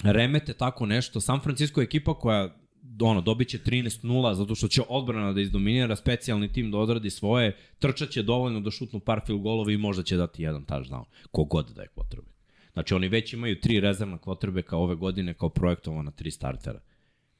remete 0.03 0.53
tako 0.53 0.85
nešto, 0.85 1.21
San 1.21 1.39
Francisco 1.39 1.81
je 1.81 1.85
ekipa 1.85 2.13
koja 2.13 2.55
ono, 2.99 3.21
dobit 3.21 3.47
će 3.47 3.57
13-0 3.57 4.33
zato 4.33 4.55
što 4.55 4.67
će 4.67 4.81
odbrana 4.89 5.33
da 5.33 5.41
izdominira, 5.41 5.95
specijalni 5.95 6.53
tim 6.53 6.71
da 6.71 6.77
odradi 6.77 7.09
svoje, 7.09 7.55
trčat 7.79 8.09
će 8.09 8.23
dovoljno 8.23 8.59
da 8.59 8.71
šutnu 8.71 8.99
par 8.99 9.21
field 9.25 9.41
golova 9.41 9.71
i 9.71 9.77
možda 9.77 10.03
će 10.03 10.17
dati 10.17 10.43
jedan 10.43 10.65
touchdown, 10.65 11.03
kogod 11.31 11.71
da 11.75 11.81
je 11.81 11.87
quarterback. 11.95 12.33
Znači 12.73 12.93
oni 12.93 13.07
već 13.07 13.33
imaju 13.33 13.59
tri 13.59 13.79
rezervna 13.79 14.17
quarterbacka 14.17 14.75
ove 14.75 14.95
godine 14.95 15.33
kao 15.33 15.49
projektovana 15.49 16.11
tri 16.11 16.31
startera. 16.31 16.79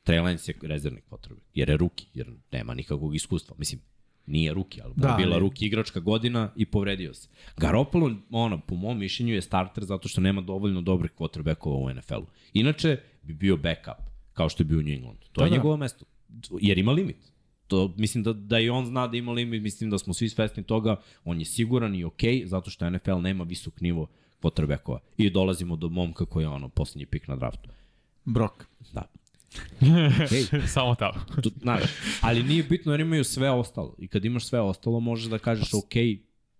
Trey 0.05 0.23
Lance 0.23 0.51
je 0.51 0.67
rezervni 0.67 1.01
quarterback, 1.09 1.43
jer 1.53 1.69
je 1.69 1.77
ruki, 1.77 2.05
jer 2.13 2.27
nema 2.51 2.73
nikakvog 2.73 3.15
iskustva. 3.15 3.55
Mislim, 3.59 3.81
nije 4.25 4.53
ruki, 4.53 4.81
ali 4.81 4.93
da, 4.95 5.15
bila 5.17 5.37
ruki 5.37 5.65
igračka 5.65 5.99
godina 5.99 6.51
i 6.55 6.65
povredio 6.65 7.13
se. 7.13 7.29
Garoppolo, 7.57 8.15
ono, 8.31 8.61
po 8.61 8.75
mom 8.75 8.99
mišljenju 8.99 9.33
je 9.33 9.41
starter 9.41 9.83
zato 9.83 10.07
što 10.07 10.21
nema 10.21 10.41
dovoljno 10.41 10.81
dobrih 10.81 11.11
quarterbackova 11.11 11.75
u 11.75 11.93
NFL-u. 11.93 12.25
Inače, 12.53 12.97
bi 13.21 13.33
bio 13.33 13.57
backup, 13.57 14.12
kao 14.33 14.49
što 14.49 14.63
je 14.63 14.65
bio 14.65 14.79
u 14.79 14.81
New 14.81 14.93
Englandu. 14.93 15.21
To 15.31 15.41
Da, 15.41 15.45
je 15.45 15.49
da. 15.49 15.55
njegovo 15.55 15.77
mesto. 15.77 16.05
Jer 16.61 16.77
ima 16.77 16.91
limit. 16.91 17.17
To, 17.67 17.93
mislim 17.97 18.23
da, 18.23 18.33
da 18.33 18.59
i 18.59 18.69
on 18.69 18.85
zna 18.85 19.07
da 19.07 19.17
ima 19.17 19.31
limit, 19.31 19.63
mislim 19.63 19.89
da 19.89 19.97
smo 19.97 20.13
svi 20.13 20.29
svesni 20.29 20.63
toga. 20.63 20.95
On 21.23 21.39
je 21.39 21.45
siguran 21.45 21.95
i 21.95 22.03
okej, 22.03 22.33
okay, 22.33 22.45
zato 22.45 22.69
što 22.69 22.89
NFL 22.89 23.17
nema 23.21 23.43
visok 23.43 23.81
nivo 23.81 24.07
quarterbackova. 24.41 24.97
I 25.17 25.29
dolazimo 25.29 25.75
do 25.75 25.89
momka 25.89 26.25
koji 26.25 26.43
je 26.43 26.47
ono, 26.47 26.69
poslednji 26.69 27.05
pik 27.05 27.27
na 27.27 27.35
draftu. 27.35 27.69
Brok. 28.25 28.65
Da. 28.93 29.03
Hej, 30.29 30.43
Samo 30.73 30.95
tako. 30.95 31.41
tu, 31.41 31.51
znaš, 31.61 31.83
ali 32.21 32.43
nije 32.43 32.63
bitno 32.63 32.91
jer 32.93 32.99
imaju 32.99 33.23
sve 33.23 33.49
ostalo. 33.51 33.95
I 33.99 34.07
kad 34.07 34.25
imaš 34.25 34.45
sve 34.45 34.59
ostalo, 34.61 34.99
možeš 34.99 35.25
da 35.29 35.37
kažeš, 35.37 35.73
ok, 35.73 35.93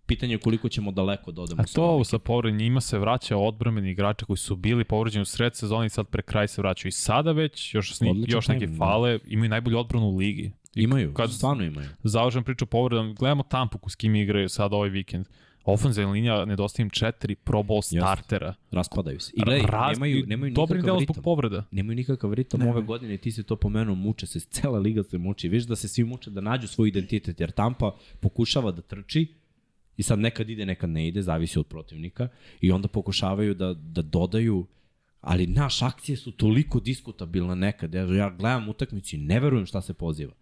pitanje 0.06 0.34
je 0.34 0.38
koliko 0.38 0.68
ćemo 0.68 0.90
daleko 0.92 1.32
da 1.32 1.42
odemo 1.42 1.62
A 1.62 1.64
to 1.66 2.04
sa 2.04 2.18
povrednim 2.18 2.58
njima 2.58 2.80
se 2.80 2.98
vraća 2.98 3.36
odbrambeni 3.36 3.90
igrača 3.90 4.26
koji 4.26 4.36
su 4.36 4.56
bili 4.56 4.84
povređeni 4.84 5.22
u 5.22 5.26
sred 5.26 5.56
sezoni 5.56 5.86
i 5.86 5.90
sad 5.90 6.08
pre 6.08 6.22
kraj 6.22 6.48
se 6.48 6.62
vraćaju. 6.62 6.88
I 6.88 6.92
sada 6.92 7.32
već, 7.32 7.74
još, 7.74 7.94
sni, 7.94 8.10
Odličan 8.10 8.36
još 8.36 8.48
neke 8.48 8.66
da. 8.66 8.76
fale, 8.76 9.18
imaju 9.26 9.48
najbolju 9.48 9.78
odbranu 9.78 10.06
u 10.06 10.16
ligi. 10.16 10.52
I 10.76 10.82
Imaju, 10.82 11.14
kad 11.14 11.32
stvarno 11.32 11.64
imaju. 11.64 11.88
završam 12.02 12.44
priču 12.44 12.64
o 12.64 12.66
povredama, 12.66 13.12
gledamo 13.12 13.42
Tampuku 13.42 13.90
s 13.90 13.96
kim 13.96 14.14
igraju 14.14 14.48
sad 14.48 14.72
ovaj 14.72 14.88
vikend. 14.88 15.26
Ofenzivna 15.64 16.12
linija 16.12 16.44
nedostaje 16.44 16.84
im 16.84 16.90
četiri 16.90 17.34
Pro 17.34 17.58
Bowl 17.58 17.98
startera. 17.98 18.54
Raspadaju 18.70 19.20
se. 19.20 19.32
I 19.36 19.42
gledaj, 19.42 19.66
Raz- 19.66 19.92
nemaju, 19.92 20.26
nemaju 20.26 20.52
Dobrim 20.54 20.76
nikakav 20.76 20.98
ritam. 21.00 21.14
zbog 21.14 21.24
povreda. 21.24 21.64
Nemaju 21.70 21.96
nikakav 21.96 22.32
ritam 22.32 22.66
ove 22.68 22.82
godine, 22.82 23.16
ti 23.16 23.32
si 23.32 23.42
to 23.42 23.56
pomenuo, 23.56 23.94
muče 23.94 24.26
se, 24.26 24.40
cela 24.60 24.78
liga 24.78 25.02
se 25.02 25.18
muči. 25.18 25.48
Viš 25.48 25.64
da 25.64 25.76
se 25.76 25.88
svi 25.88 26.04
muče 26.04 26.30
da 26.30 26.40
nađu 26.40 26.68
svoj 26.68 26.88
identitet, 26.88 27.40
jer 27.40 27.50
Tampa 27.50 27.94
pokušava 28.20 28.72
da 28.72 28.82
trči 28.82 29.34
i 29.96 30.02
sad 30.02 30.18
nekad 30.18 30.50
ide, 30.50 30.66
nekad 30.66 30.90
ne 30.90 31.08
ide, 31.08 31.22
zavisi 31.22 31.58
od 31.58 31.66
protivnika 31.66 32.28
i 32.60 32.72
onda 32.72 32.88
pokušavaju 32.88 33.54
da, 33.54 33.74
da 33.74 34.02
dodaju 34.02 34.66
ali 35.20 35.46
naš 35.46 35.82
akcije 35.82 36.16
su 36.16 36.32
toliko 36.32 36.80
diskutabilne 36.80 37.56
nekad. 37.56 37.94
Ja, 37.94 38.02
ja 38.04 38.30
gledam 38.30 38.68
utakmicu 38.68 39.16
i 39.16 39.20
ne 39.20 39.40
verujem 39.40 39.66
šta 39.66 39.80
se 39.80 39.94
poziva. 39.94 40.32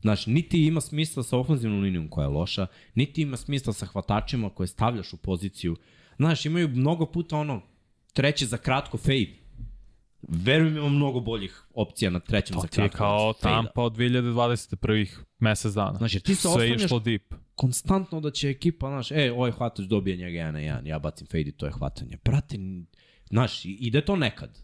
Znaš, 0.00 0.26
niti 0.26 0.66
ima 0.66 0.80
smisla 0.80 1.22
sa 1.22 1.38
ofenzivnom 1.38 1.80
linijom 1.80 2.08
koja 2.08 2.24
je 2.24 2.28
loša, 2.30 2.66
niti 2.94 3.22
ima 3.22 3.36
smisla 3.36 3.72
sa 3.72 3.86
hvatačima 3.86 4.50
koje 4.50 4.66
stavljaš 4.66 5.12
u 5.12 5.16
poziciju. 5.16 5.76
Znaš, 6.16 6.46
imaju 6.46 6.68
mnogo 6.68 7.06
puta 7.06 7.36
ono 7.36 7.62
treće 8.12 8.46
za 8.46 8.56
kratko 8.58 8.98
fade. 8.98 9.26
Verujem 10.22 10.76
ima 10.76 10.88
mnogo 10.88 11.20
boljih 11.20 11.62
opcija 11.74 12.10
na 12.10 12.20
trećem 12.20 12.54
To 12.54 12.60
za 12.60 12.66
ti 12.66 12.80
je 12.80 12.88
kratko. 12.88 12.98
kao. 12.98 13.32
Tampa 13.34 13.82
od 13.82 13.92
2020. 13.92 14.76
prvih 14.76 15.20
mesec 15.38 15.72
dana. 15.72 15.98
Jer 16.02 16.22
ti 16.22 16.34
se 16.34 16.40
Sve 16.42 16.50
je 16.50 16.72
oslanjaš- 16.72 16.84
išlo 16.84 17.00
deep. 17.00 17.34
Konstantno 17.60 18.20
da 18.20 18.30
će 18.30 18.50
ekipa, 18.50 18.88
znaš, 18.88 19.10
e, 19.10 19.32
ovaj 19.32 19.50
hvatač 19.50 19.86
dobije 19.86 20.16
njega 20.16 20.38
jedan 20.38 20.54
na 20.54 20.60
jedan, 20.60 20.86
ja 20.86 20.98
bacim 20.98 21.26
fade 21.26 21.40
i 21.40 21.52
to 21.52 21.66
je 21.66 21.72
hvatanje. 21.72 22.16
Brate, 22.24 22.56
n- 22.56 22.86
znaš, 23.30 23.64
ide 23.64 24.00
to 24.00 24.16
nekad. 24.16 24.58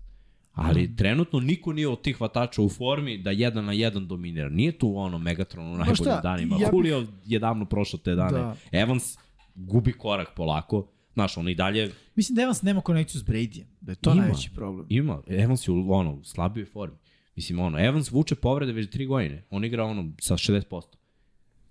Ali 0.53 0.82
mm. 0.82 0.97
trenutno 0.97 1.40
niko 1.40 1.72
nije 1.72 1.88
od 1.88 2.03
tih 2.03 2.16
hvatača 2.16 2.62
u 2.62 2.68
formi 2.68 3.18
da 3.18 3.30
jedan 3.30 3.64
na 3.64 3.72
jedan 3.72 4.07
dominira. 4.07 4.49
Nije 4.49 4.78
tu 4.78 4.97
ono 4.97 5.18
Megatron 5.18 5.66
u 5.66 5.76
najboljim 5.76 5.94
šta, 5.94 6.20
danima. 6.20 6.57
ja 6.61 6.68
Julio 6.72 7.07
je 7.24 7.38
davno 7.38 7.64
prošao 7.64 8.01
te 8.01 8.14
dane. 8.14 8.38
Da. 8.38 8.57
Evans 8.72 9.18
gubi 9.55 9.92
korak 9.92 10.28
polako. 10.36 10.88
Znaš, 11.14 11.36
on 11.36 11.49
i 11.49 11.55
dalje 11.55 11.92
Mislim 12.14 12.36
da 12.36 12.42
Evans 12.42 12.62
nema 12.62 12.80
konekciju 12.80 13.20
s 13.20 13.24
Bradyjem, 13.24 13.66
da 13.80 13.92
je 13.92 13.97
to 13.97 14.11
Ima. 14.11 14.20
najveći 14.20 14.51
problem. 14.55 14.86
ima. 14.90 15.22
Evans 15.26 15.68
je 15.68 15.72
u 15.72 15.92
ono, 15.92 16.24
slabijoj 16.24 16.66
formi. 16.66 16.97
Mislim, 17.36 17.59
ono, 17.59 17.78
Evans 17.78 18.11
vuče 18.11 18.34
povrede 18.34 18.72
već 18.72 18.90
tri 18.90 19.07
godine. 19.07 19.44
On 19.51 19.64
igra 19.64 19.84
ono 19.84 20.12
sa 20.20 20.34
60%. 20.34 20.82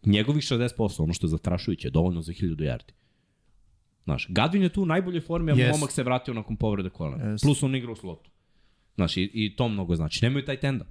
Njegovih 0.05 0.43
60%, 0.43 0.69
ono 0.99 1.13
što 1.13 1.25
je 1.25 1.31
zastrašujuće, 1.31 1.87
je 1.87 1.91
dovoljno 1.91 2.21
za 2.21 2.31
1000 2.31 2.55
yardi. 2.57 2.91
Znaš, 4.03 4.27
Gadvin 4.29 4.63
je 4.63 4.69
tu 4.69 4.81
u 4.81 4.85
najboljoj 4.85 5.21
formi, 5.21 5.51
a 5.51 5.55
Jest. 5.55 5.71
momak 5.71 5.91
se 5.91 6.03
vratio 6.03 6.33
nakon 6.33 6.55
povrede 6.55 6.89
kolena. 6.89 7.23
Jest. 7.23 7.43
Plus 7.43 7.63
on 7.63 7.75
igra 7.75 7.91
u 7.91 7.95
slotu. 7.95 8.29
Znaš, 8.95 9.17
i, 9.17 9.31
i 9.33 9.55
to 9.55 9.67
mnogo 9.67 9.95
znači. 9.95 10.25
Nemaju 10.25 10.45
taj 10.45 10.57
tenda. 10.57 10.85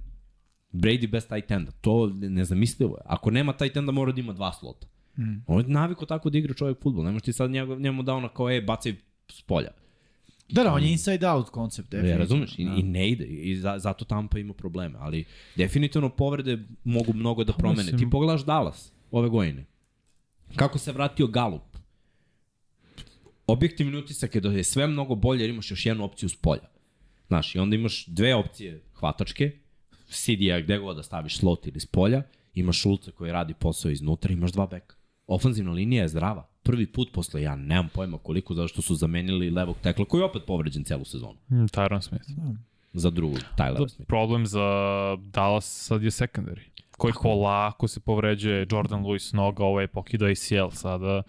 Brady 0.73 1.07
bez 1.07 1.27
taj 1.27 1.41
tenda. 1.41 1.71
To 1.71 2.07
nezamislivo 2.09 2.91
je. 2.91 3.01
Ako 3.05 3.31
nema 3.31 3.53
taj 3.53 3.69
tenda, 3.69 3.91
mora 3.91 4.11
da 4.11 4.19
ima 4.19 4.33
dva 4.33 4.53
slota. 4.53 4.87
Mm. 5.17 5.43
On 5.47 5.61
je 5.61 5.67
naviko 5.67 6.05
tako 6.05 6.29
da 6.29 6.37
igra 6.37 6.53
čovjek 6.53 6.81
futbol. 6.81 7.03
Nemaš 7.03 7.21
ti 7.21 7.33
sad 7.33 7.51
njega, 7.51 7.75
njemu 7.75 8.03
da 8.03 8.13
ono 8.13 8.29
kao, 8.29 8.51
e, 8.51 8.61
bacaj 8.61 8.95
s 9.31 9.41
polja. 9.41 9.69
Da, 10.49 10.63
da, 10.63 10.73
on 10.73 10.83
je 10.83 10.91
inside 10.91 11.27
out 11.27 11.49
koncept, 11.49 11.85
Ja, 11.85 11.89
definitivno. 11.91 12.19
razumeš, 12.19 12.59
i, 12.59 12.63
i 12.63 12.83
ne 12.83 13.09
ide, 13.09 13.25
i 13.25 13.55
za, 13.55 13.79
zato 13.79 14.05
Tampa 14.05 14.39
ima 14.39 14.53
probleme, 14.53 14.95
ali 14.99 15.25
definitivno 15.55 16.09
povrede 16.09 16.57
mogu 16.83 17.13
mnogo 17.13 17.43
da 17.43 17.53
promene. 17.53 17.83
mislim- 17.83 17.99
Ti 17.99 18.09
pogledaš 18.09 18.45
Dallas 18.45 18.91
ove 19.11 19.29
godine. 19.29 19.65
Kako 20.55 20.77
se 20.77 20.91
vratio 20.91 21.27
Galup? 21.27 21.61
Objektivni 23.47 23.97
utisak 23.97 24.35
je 24.35 24.41
da 24.41 24.49
je 24.49 24.63
sve 24.63 24.87
mnogo 24.87 25.15
bolje 25.15 25.41
jer 25.43 25.49
imaš 25.49 25.71
još 25.71 25.85
jednu 25.85 26.03
opciju 26.03 26.29
s 26.29 26.35
polja. 26.35 26.67
Znaš, 27.27 27.55
i 27.55 27.59
onda 27.59 27.75
imaš 27.75 28.05
dve 28.05 28.35
opcije 28.35 28.81
hvatačke, 28.93 29.51
CD-a 30.09 30.59
gde 30.59 30.77
god 30.77 30.95
da 30.95 31.03
staviš 31.03 31.37
slot 31.37 31.67
ili 31.67 31.79
s 31.79 31.85
polja, 31.85 32.23
imaš 32.53 32.81
Šulca 32.81 33.11
koji 33.11 33.31
radi 33.31 33.53
posao 33.53 33.91
iznutra, 33.91 34.33
imaš 34.33 34.51
dva 34.51 34.67
beka. 34.67 34.95
Ofanzivna 35.27 35.71
linija 35.71 36.01
je 36.01 36.07
zdrava. 36.07 36.47
Prvi 36.63 36.87
put 36.91 37.11
posle, 37.13 37.41
ja 37.41 37.55
nemam 37.55 37.89
pojma 37.93 38.17
koliko, 38.17 38.53
zato 38.53 38.67
što 38.67 38.81
su 38.81 38.95
zamenili 38.95 39.49
levog 39.49 39.77
tekla, 39.83 40.05
koji 40.05 40.21
je 40.21 40.25
opet 40.25 40.41
povređen 40.47 40.83
celu 40.83 41.05
sezonu 41.05 41.37
Mm, 41.49 41.55
Tyron 41.65 42.01
Smith. 42.01 42.25
za 42.93 43.09
drugu 43.09 43.37
Tyler 43.57 43.89
Smith. 43.89 44.07
Problem 44.07 44.45
za 44.45 44.61
Dallas 45.19 45.85
sad 45.85 46.03
je 46.03 46.11
secondary 46.11 46.61
koji 46.97 47.13
polako 47.23 47.87
se 47.87 47.99
povređuje 47.99 48.67
Jordan 48.71 49.03
Lewis 49.03 49.35
noga, 49.35 49.63
ovaj 49.63 49.87
pokida 49.87 50.25
ACL 50.25 50.69
sada. 50.71 51.23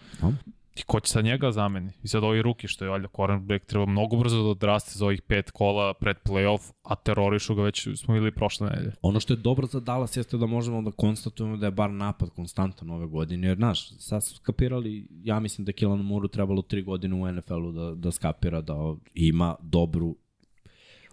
I 0.76 0.82
ko 0.82 1.00
će 1.00 1.12
sad 1.12 1.24
njega 1.24 1.52
zameni? 1.52 1.92
I 2.02 2.08
sad 2.08 2.24
ovi 2.24 2.42
ruki 2.42 2.68
što 2.68 2.84
je 2.84 2.90
valjda 2.90 3.08
cornerback 3.16 3.66
treba 3.66 3.86
mnogo 3.86 4.16
brzo 4.16 4.42
da 4.42 4.48
odraste 4.48 4.92
za 4.94 5.04
ovih 5.04 5.22
pet 5.22 5.50
kola 5.50 5.94
pred 5.94 6.16
playoff, 6.24 6.72
a 6.82 6.94
terorišu 6.94 7.54
ga 7.54 7.62
već 7.62 7.88
smo 7.96 8.14
videli 8.14 8.32
prošle 8.32 8.68
nedelje. 8.70 8.92
Ono 9.02 9.20
što 9.20 9.32
je 9.32 9.36
dobro 9.36 9.66
za 9.66 9.80
Dallas 9.80 10.16
jeste 10.16 10.36
da 10.36 10.46
možemo 10.46 10.82
da 10.82 10.90
konstatujemo 10.90 11.56
da 11.56 11.66
je 11.66 11.70
bar 11.70 11.90
napad 11.90 12.30
konstantan 12.30 12.90
ove 12.90 13.06
godine, 13.06 13.48
jer 13.48 13.56
znaš, 13.56 13.98
sad 13.98 14.24
su 14.24 14.34
skapirali, 14.34 15.08
ja 15.10 15.40
mislim 15.40 15.64
da 15.64 15.70
je 15.70 15.74
Kilanu 15.74 16.02
Muru 16.02 16.28
trebalo 16.28 16.62
tri 16.62 16.82
godine 16.82 17.14
u 17.14 17.32
NFL-u 17.32 17.72
da, 17.72 17.94
da 17.94 18.12
skapira 18.12 18.60
da 18.60 18.94
ima 19.14 19.54
dobru 19.60 20.16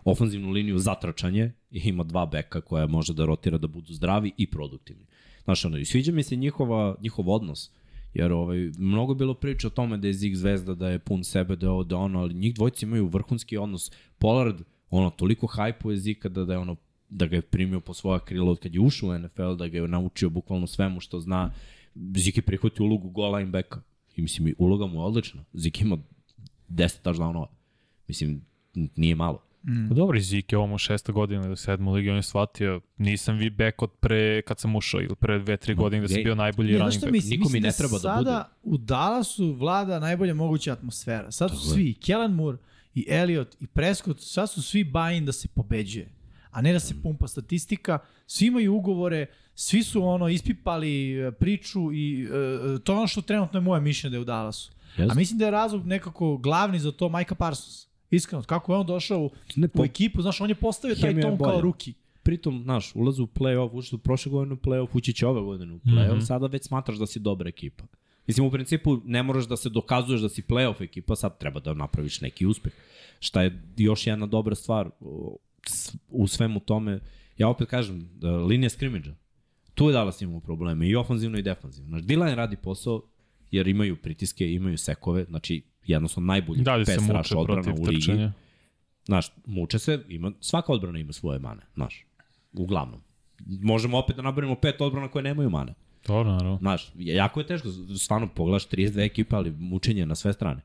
ofanzivnu 0.06 0.52
liniju 0.52 0.80
za 0.80 0.96
trčanje 0.96 1.52
i 1.72 1.82
ima 1.86 2.04
dva 2.04 2.26
beka 2.26 2.62
koja 2.62 2.88
može 2.88 3.14
da 3.14 3.26
rotira 3.26 3.58
da 3.58 3.68
budu 3.68 3.94
zdravi 3.94 4.32
i 4.38 4.48
produktivni. 4.48 5.06
Znaš, 5.44 5.66
ono, 5.66 5.78
i 5.78 5.86
sviđa 5.86 6.12
mi 6.12 6.24
se 6.24 6.36
njihova, 6.36 6.96
njihov 7.02 7.30
odnos, 7.30 7.72
jer 8.14 8.32
ovaj, 8.32 8.72
mnogo 8.78 9.12
je 9.12 9.16
bilo 9.16 9.34
priče 9.34 9.68
o 9.68 9.70
tome 9.70 9.98
da 9.98 10.08
je 10.08 10.14
Zig 10.14 10.36
zvezda, 10.36 10.76
da 10.76 10.90
je 10.90 11.00
pun 11.00 11.24
sebe, 11.24 11.56
da 11.56 11.66
je 11.66 11.70
ovo, 11.70 11.84
da 11.84 11.98
ono, 11.98 12.20
ali 12.20 12.34
njih 12.34 12.56
dvojica 12.56 12.86
imaju 12.86 13.08
vrhunski 13.08 13.58
odnos. 13.58 13.92
Pollard, 14.18 14.62
ono, 14.90 15.10
toliko 15.10 15.48
hajpuje 15.48 15.98
Zika 15.98 16.30
da, 16.30 16.46
da 16.46 16.54
je 16.54 16.60
ono, 16.60 16.76
da 17.10 17.26
ga 17.26 17.36
je 17.36 17.42
primio 17.42 17.80
po 17.80 17.94
svoja 17.94 18.20
krila 18.20 18.52
od 18.52 18.60
kad 18.60 18.74
je 18.74 18.82
ušao 18.82 19.10
u 19.10 19.20
NFL, 19.20 19.56
da 19.56 19.68
ga 19.68 19.78
je 19.78 19.88
naučio 19.88 20.30
bukvalno 20.30 20.68
svemu 20.68 21.00
što 21.00 21.20
zna. 21.20 21.54
Zik 22.16 22.38
je 22.38 22.44
prihvatio 22.44 22.86
ulogu 22.86 23.10
goal 23.10 23.36
linebacka. 23.36 23.82
I 24.16 24.22
mislim, 24.22 24.56
uloga 24.58 24.86
mu 24.86 25.00
je 25.00 25.06
odlična. 25.06 25.44
Zik 25.54 25.82
ima 25.82 25.98
10 26.70 27.04
touchdownova. 27.04 27.48
Mislim, 28.08 28.42
nije 28.96 29.16
malo. 29.16 29.44
Mm. 29.68 29.90
Dobro, 29.90 30.20
Zeke 30.20 30.54
je 30.54 30.58
ovo 30.58 30.68
mu 30.68 30.78
šesta 30.78 31.12
godina 31.12 31.46
ili 31.46 31.58
sedma 31.58 31.92
ligi, 31.92 32.10
on 32.10 32.16
je 32.16 32.24
shvatio, 32.24 32.82
nisam 32.98 33.38
vi 33.38 33.50
back 33.50 33.82
od 33.82 33.92
pre, 34.00 34.42
kad 34.42 34.60
sam 34.60 34.76
ušao, 34.76 35.02
ili 35.02 35.16
pre 35.16 35.40
dve, 35.40 35.58
tri 35.58 35.76
godine 35.76 36.02
da 36.02 36.08
sam 36.08 36.24
bio 36.24 36.36
najbolji 36.36 36.74
Ne, 36.74 36.80
running 36.80 37.02
back. 37.02 37.12
mislim? 37.12 37.40
Niko 37.40 37.50
mi 37.50 37.60
ne 37.60 37.68
da 37.68 37.74
treba 37.74 37.94
da 37.94 38.00
sada 38.00 38.50
u 38.64 38.78
Dallasu 38.78 39.54
vlada 39.54 40.00
najbolja 40.00 40.34
moguća 40.34 40.74
atmosfera. 40.74 41.32
Sad 41.32 41.52
su 41.52 41.70
svi, 41.70 41.90
i 41.90 41.94
Kellen 41.94 42.32
Moore, 42.32 42.58
i 42.96 43.06
Elliot, 43.10 43.56
i 43.60 43.68
Prescott, 43.68 44.20
sad 44.22 44.50
su 44.52 44.62
svi 44.62 44.86
buy-in 44.86 45.26
da 45.26 45.32
se 45.32 45.48
pobeđuje. 45.48 46.10
A 46.52 46.62
ne 46.62 46.74
da 46.74 46.80
se 46.80 47.02
pumpa 47.04 47.28
statistika. 47.28 48.00
Svi 48.28 48.48
imaju 48.48 48.76
ugovore, 48.76 49.26
svi 49.56 49.84
su 49.84 50.06
ono 50.06 50.30
ispipali 50.30 51.20
e, 51.20 51.32
priču 51.32 51.94
i 51.94 52.24
e, 52.24 52.28
to 52.84 52.92
je 52.94 52.98
ono 52.98 53.08
što 53.08 53.22
trenutno 53.22 53.60
je 53.60 53.64
moje 53.64 53.82
mišljenje 53.82 54.12
da 54.12 54.18
je 54.18 54.22
u 54.22 54.26
Dallasu. 54.26 54.72
Jeste. 54.98 55.12
A 55.12 55.16
mislim 55.16 55.40
da 55.40 55.46
je 55.46 55.52
razlog 55.52 55.86
nekako 55.86 56.38
glavni 56.38 56.80
za 56.80 56.92
to 56.92 57.10
Micah 57.10 57.38
Parsons. 57.38 57.83
Iskreno, 58.16 58.44
kako 58.44 58.74
je 58.74 58.78
on 58.78 58.86
došao 58.86 59.30
Ne, 59.56 59.68
u 59.68 59.70
po- 59.70 59.86
ekipu, 59.86 60.22
znaš, 60.22 60.42
on 60.42 60.50
je 60.50 60.56
postavio 60.56 60.96
taj 60.96 61.22
ton 61.22 61.38
kao 61.38 61.62
ruki. 61.62 61.94
Pritom, 62.24 62.62
znaš, 62.64 62.96
ulazu 62.96 63.24
u 63.24 63.28
play-off, 63.28 63.70
ušli 63.74 63.96
u 63.96 64.00
prošle 64.00 64.32
godine 64.32 64.54
u 64.54 64.58
play-off, 64.58 64.88
ući 64.94 65.14
će 65.14 65.28
ove 65.28 65.42
godine 65.42 65.74
u 65.74 65.80
play-off, 65.80 66.16
mm. 66.16 66.20
-hmm. 66.20 66.26
sada 66.26 66.48
već 66.48 66.64
smatraš 66.68 66.98
da 66.98 67.06
si 67.06 67.20
dobra 67.20 67.50
ekipa. 67.50 67.84
Mislim, 68.28 68.48
u 68.48 68.52
principu 68.52 69.02
ne 69.06 69.24
moraš 69.24 69.48
da 69.48 69.58
se 69.58 69.70
dokazuješ 69.70 70.22
da 70.22 70.30
si 70.30 70.42
play-off 70.42 70.82
ekipa, 70.82 71.16
sad 71.16 71.38
treba 71.38 71.60
da 71.60 71.74
napraviš 71.74 72.22
neki 72.22 72.46
uspeh. 72.46 72.74
Šta 73.20 73.42
je 73.42 73.64
još 73.78 74.08
jedna 74.08 74.26
dobra 74.26 74.56
stvar 74.56 74.90
u 76.10 76.28
svemu 76.28 76.60
tome, 76.60 77.00
ja 77.38 77.48
opet 77.48 77.68
kažem, 77.70 78.10
da, 78.16 78.38
linija 78.38 78.70
skrimidža, 78.70 79.16
tu 79.74 79.88
je 79.88 79.94
Dallas 79.94 80.22
imamo 80.22 80.40
probleme, 80.40 80.88
i 80.88 80.96
ofanzivno 80.96 81.38
i 81.38 81.42
defanzivno. 81.42 81.90
Znači, 81.90 82.06
D-line 82.06 82.36
radi 82.36 82.56
posao, 82.56 83.02
jer 83.52 83.68
imaju 83.68 83.96
pritiske, 83.96 84.54
imaju 84.54 84.78
sekove, 84.78 85.24
znači 85.24 85.64
jednostavno 85.86 86.28
najbolji 86.28 86.64
Da 86.64 86.78
muče 86.78 87.14
rush 87.14 87.36
odbrana 87.38 87.74
u 87.74 87.84
ligi. 87.84 88.00
trčanja? 88.00 88.32
Znaš, 89.06 89.32
muče 89.46 89.80
se, 89.80 90.04
ima, 90.10 90.32
svaka 90.40 90.74
odbrana 90.74 91.00
ima 91.00 91.14
svoje 91.14 91.40
mane, 91.40 91.62
znaš, 91.74 92.06
uglavnom. 92.54 93.02
Možemo 93.46 93.98
opet 93.98 94.16
da 94.16 94.22
nabrimo 94.22 94.56
pet 94.56 94.82
odbrana 94.82 95.08
koje 95.08 95.24
nemaju 95.24 95.50
mane. 95.50 95.74
Dobro, 96.08 96.32
naravno. 96.32 96.58
Znaš, 96.58 96.92
jako 96.96 97.40
je 97.40 97.48
teško, 97.48 97.68
stvarno 98.00 98.28
pogledaš 98.36 98.68
32 98.68 99.06
ekipa, 99.06 99.38
ali 99.38 99.52
mučenje 99.52 100.06
na 100.06 100.16
sve 100.16 100.34
strane. 100.34 100.62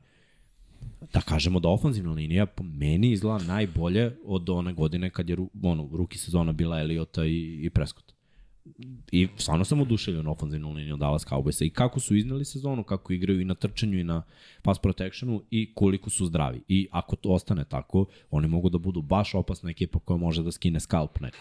Da 1.13 1.21
kažemo 1.21 1.59
da 1.59 1.69
ofanzivna 1.69 2.11
linija 2.11 2.45
po 2.45 2.63
meni 2.63 3.11
izgleda 3.11 3.43
najbolje 3.45 4.15
od 4.25 4.49
one 4.49 4.73
godine 4.73 5.09
kad 5.09 5.29
je 5.29 5.37
ono, 5.63 5.89
ruki 5.93 6.17
sezona 6.17 6.51
bila 6.51 6.79
Eliota 6.79 7.25
i, 7.25 7.59
i 7.65 7.69
Prescott. 7.69 8.13
I 9.11 9.27
stvarno 9.37 9.65
sam 9.65 9.81
oduševljen 9.81 10.27
ofanzivnom 10.27 10.75
linijom 10.75 10.99
Dallas 10.99 11.25
Cowboysa 11.25 11.65
i 11.65 11.69
kako 11.69 11.99
su 11.99 12.15
izneli 12.15 12.45
sezonu, 12.45 12.83
kako 12.83 13.13
igraju 13.13 13.41
i 13.41 13.45
na 13.45 13.55
trčanju 13.55 13.99
i 13.99 14.03
na 14.03 14.23
pass 14.61 14.79
protectionu 14.81 15.41
i 15.51 15.73
koliko 15.73 16.09
su 16.09 16.25
zdravi. 16.25 16.61
I 16.67 16.87
ako 16.91 17.15
to 17.15 17.29
ostane 17.29 17.65
tako, 17.65 18.05
oni 18.31 18.47
mogu 18.47 18.69
da 18.69 18.77
budu 18.77 19.01
baš 19.01 19.35
opasna 19.35 19.69
ekipa 19.69 19.99
koja 19.99 20.17
može 20.17 20.43
da 20.43 20.51
skine 20.51 20.79
skalp 20.79 21.19
neko. 21.19 21.37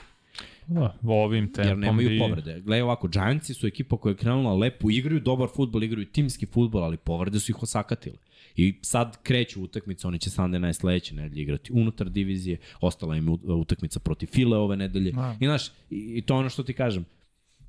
Da, 0.67 0.97
ovim 1.03 1.53
tempom 1.53 1.69
Jer 1.69 1.79
nemaju 1.79 2.09
bi... 2.09 2.19
povrede. 2.19 2.61
Gledaj 2.61 2.81
ovako, 2.81 3.09
Giantsi 3.09 3.55
su 3.55 3.67
ekipa 3.67 3.97
koja 3.97 4.11
je 4.11 4.17
krenula 4.17 4.55
lepo, 4.55 4.91
igraju 4.91 5.21
dobar 5.21 5.49
futbol, 5.57 5.83
igraju 5.83 6.07
timski 6.07 6.47
futbol, 6.47 6.85
ali 6.85 6.97
povrede 6.97 7.41
su 7.41 7.53
ih 7.53 7.63
osakatile. 7.63 8.17
I 8.59 8.79
sad 8.83 9.23
kreću 9.23 9.63
utakmice, 9.63 10.09
oni 10.09 10.19
će 10.19 10.31
Sunday 10.31 10.59
night 10.59 10.81
sledeće 10.81 11.15
nedelje 11.15 11.43
igrati 11.43 11.73
unutar 11.73 12.09
divizije, 12.09 12.59
ostala 12.81 13.17
im 13.17 13.29
utakmica 13.45 14.01
protiv 14.01 14.27
File 14.27 14.57
ove 14.59 14.77
nedelje. 14.77 15.13
Da. 15.13 15.37
I 15.41 15.47
znaš, 15.47 15.71
i, 15.91 16.23
to 16.23 16.37
ono 16.37 16.49
što 16.49 16.63
ti 16.63 16.73
kažem, 16.73 17.05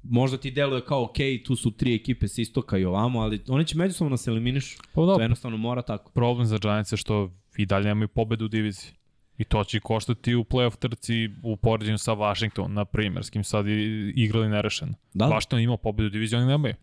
možda 0.03 0.37
ti 0.37 0.51
deluje 0.51 0.85
kao 0.85 1.03
ok, 1.03 1.17
tu 1.45 1.55
su 1.55 1.71
tri 1.71 1.95
ekipe 1.95 2.27
s 2.27 2.37
istoka 2.37 2.77
i 2.77 2.85
ovamo, 2.85 3.19
ali 3.19 3.41
oni 3.47 3.65
će 3.65 3.77
međusobno 3.77 4.09
da 4.09 4.17
se 4.17 4.31
eliminišu. 4.31 4.77
Pa 4.93 5.05
da, 5.05 5.15
To 5.15 5.21
jednostavno 5.21 5.57
mora 5.57 5.81
tako. 5.81 6.11
problem 6.11 6.45
za 6.45 6.57
Giants 6.57 6.91
je 6.91 6.97
što 6.97 7.31
i 7.57 7.65
dalje 7.65 7.85
nemaju 7.85 8.07
pobedu 8.07 8.45
u 8.45 8.47
diviziji. 8.47 8.91
I 9.37 9.43
to 9.43 9.63
će 9.63 9.79
koštati 9.79 10.35
u 10.35 10.43
playoff 10.43 10.75
trci 10.75 11.29
u 11.43 11.57
poređenju 11.57 11.97
sa 11.97 12.11
Washington, 12.13 12.73
na 12.73 12.85
primjer, 12.85 13.25
s 13.25 13.29
kim 13.29 13.43
sad 13.43 13.67
i 13.67 14.13
igrali 14.15 14.49
nerešeno. 14.49 14.93
Da. 15.13 15.25
Washington 15.25 15.59
ima 15.59 15.77
pobedu 15.77 16.07
u 16.07 16.09
diviziji, 16.09 16.37
oni 16.37 16.47
nemaju. 16.47 16.73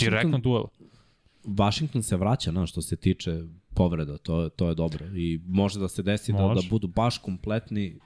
Direktno 0.00 0.38
duel. 0.38 0.64
Washington 1.46 2.02
se 2.02 2.16
vraća, 2.16 2.52
na 2.52 2.66
što 2.66 2.82
se 2.82 2.96
tiče 2.96 3.42
povreda, 3.74 4.18
to, 4.18 4.42
je- 4.42 4.50
to 4.50 4.68
je 4.68 4.74
dobro. 4.74 5.06
I 5.06 5.40
može 5.46 5.78
da 5.80 5.88
se 5.88 6.02
desi 6.02 6.32
da, 6.32 6.38
da 6.38 6.44
Može. 6.44 6.68
budu 6.68 6.86
baš 6.86 7.18
kompletni 7.18 7.98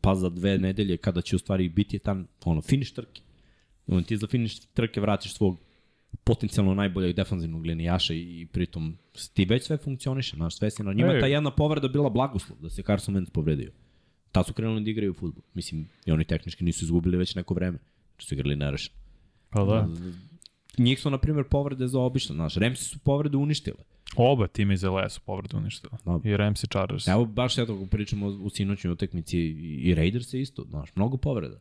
pa 0.00 0.14
za 0.14 0.28
dve 0.28 0.58
nedelje 0.58 0.96
kada 0.96 1.20
će 1.20 1.36
u 1.36 1.38
stvari 1.38 1.68
biti 1.68 1.98
tam 1.98 2.26
ono, 2.44 2.62
finiš 2.62 2.92
trke. 2.92 3.20
On 3.86 4.04
ti 4.04 4.16
za 4.16 4.26
finiš 4.26 4.60
trke 4.60 5.00
vratiš 5.00 5.34
svog 5.34 5.58
potencijalno 6.24 6.74
najboljeg 6.74 7.16
defanzivnog 7.16 7.66
linijaša 7.66 8.14
i, 8.14 8.46
pritom 8.52 8.96
ti 9.34 9.44
već 9.44 9.64
sve 9.64 9.76
funkcioniše, 9.76 10.36
znaš, 10.36 10.56
sve 10.56 10.70
si 10.70 10.82
na 10.82 10.92
njima. 10.92 11.08
Ej. 11.08 11.20
ta 11.20 11.26
jedna 11.26 11.50
povreda 11.50 11.88
bila 11.88 12.10
blagoslov 12.10 12.58
da 12.60 12.70
se 12.70 12.82
Carson 12.82 13.14
Wentz 13.14 13.30
povredio. 13.30 13.72
Ta 14.32 14.44
su 14.44 14.52
krenuli 14.52 14.84
da 14.84 14.90
igraju 14.90 15.14
futbol. 15.14 15.42
Mislim, 15.54 15.88
i 16.06 16.10
oni 16.12 16.24
tehnički 16.24 16.64
nisu 16.64 16.84
izgubili 16.84 17.16
već 17.16 17.34
neko 17.34 17.54
vreme. 17.54 17.78
Što 18.16 18.28
su 18.28 18.34
igrali 18.34 18.56
nerešeno. 18.56 18.96
Pa 19.50 19.64
da. 19.64 19.88
Njih 20.78 21.00
su, 21.00 21.10
na 21.10 21.18
primjer, 21.18 21.44
povrede 21.44 21.88
za 21.88 22.00
obično. 22.00 22.34
Znaš, 22.34 22.54
Remsi 22.54 22.84
su 22.84 22.98
povrede 22.98 23.36
uništile. 23.36 23.76
Oba 24.16 24.46
tima 24.46 24.72
iz 24.72 24.82
LA 24.82 25.08
su 25.08 25.20
povredu 25.20 25.56
uništila. 25.56 25.98
Da. 26.04 26.20
I 26.24 26.36
Rams 26.36 26.64
i 26.64 26.66
Chargers. 26.66 27.08
Evo 27.08 27.24
baš 27.24 27.58
eto 27.58 27.74
ako 27.74 27.86
pričamo 27.86 28.26
u 28.26 28.50
sinoćnoj 28.50 28.92
utakmici 28.92 29.38
i 29.38 29.80
i 29.82 29.94
Raiders 29.94 30.34
je 30.34 30.40
isto, 30.40 30.64
znaš, 30.64 30.88
mnogo 30.96 31.16
povreda. 31.16 31.58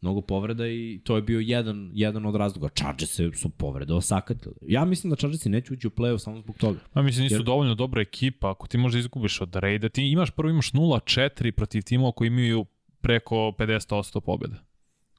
mnogo 0.00 0.20
povreda 0.20 0.68
i 0.68 1.00
to 1.04 1.16
je 1.16 1.22
bio 1.22 1.40
jedan, 1.40 1.90
jedan 1.94 2.26
od 2.26 2.34
razloga. 2.34 2.68
Chargersi 2.68 3.30
su 3.34 3.48
povrede 3.50 3.92
osakatili. 3.92 4.54
Ja 4.62 4.84
mislim 4.84 5.10
da 5.10 5.16
Chargersi 5.16 5.48
neće 5.48 5.72
ući 5.72 5.86
u 5.86 5.90
play-off 5.90 6.18
samo 6.18 6.40
zbog 6.40 6.56
toga. 6.58 6.78
Ma 6.94 7.02
mislim, 7.02 7.22
nisu 7.22 7.34
Jer- 7.34 7.42
dovoljno 7.42 7.74
dobra 7.74 8.00
ekipa, 8.02 8.50
ako 8.50 8.66
ti 8.66 8.78
možda 8.78 8.98
izgubiš 8.98 9.40
od 9.40 9.54
Raida, 9.56 9.88
ti 9.88 10.02
imaš 10.10 10.30
prvo 10.30 10.50
imaš 10.50 10.72
0-4 10.72 11.50
protiv 11.50 11.82
timova 11.82 12.12
koji 12.12 12.26
imaju 12.28 12.64
preko 13.00 13.36
50% 13.58 14.20
pobjede. 14.20 14.56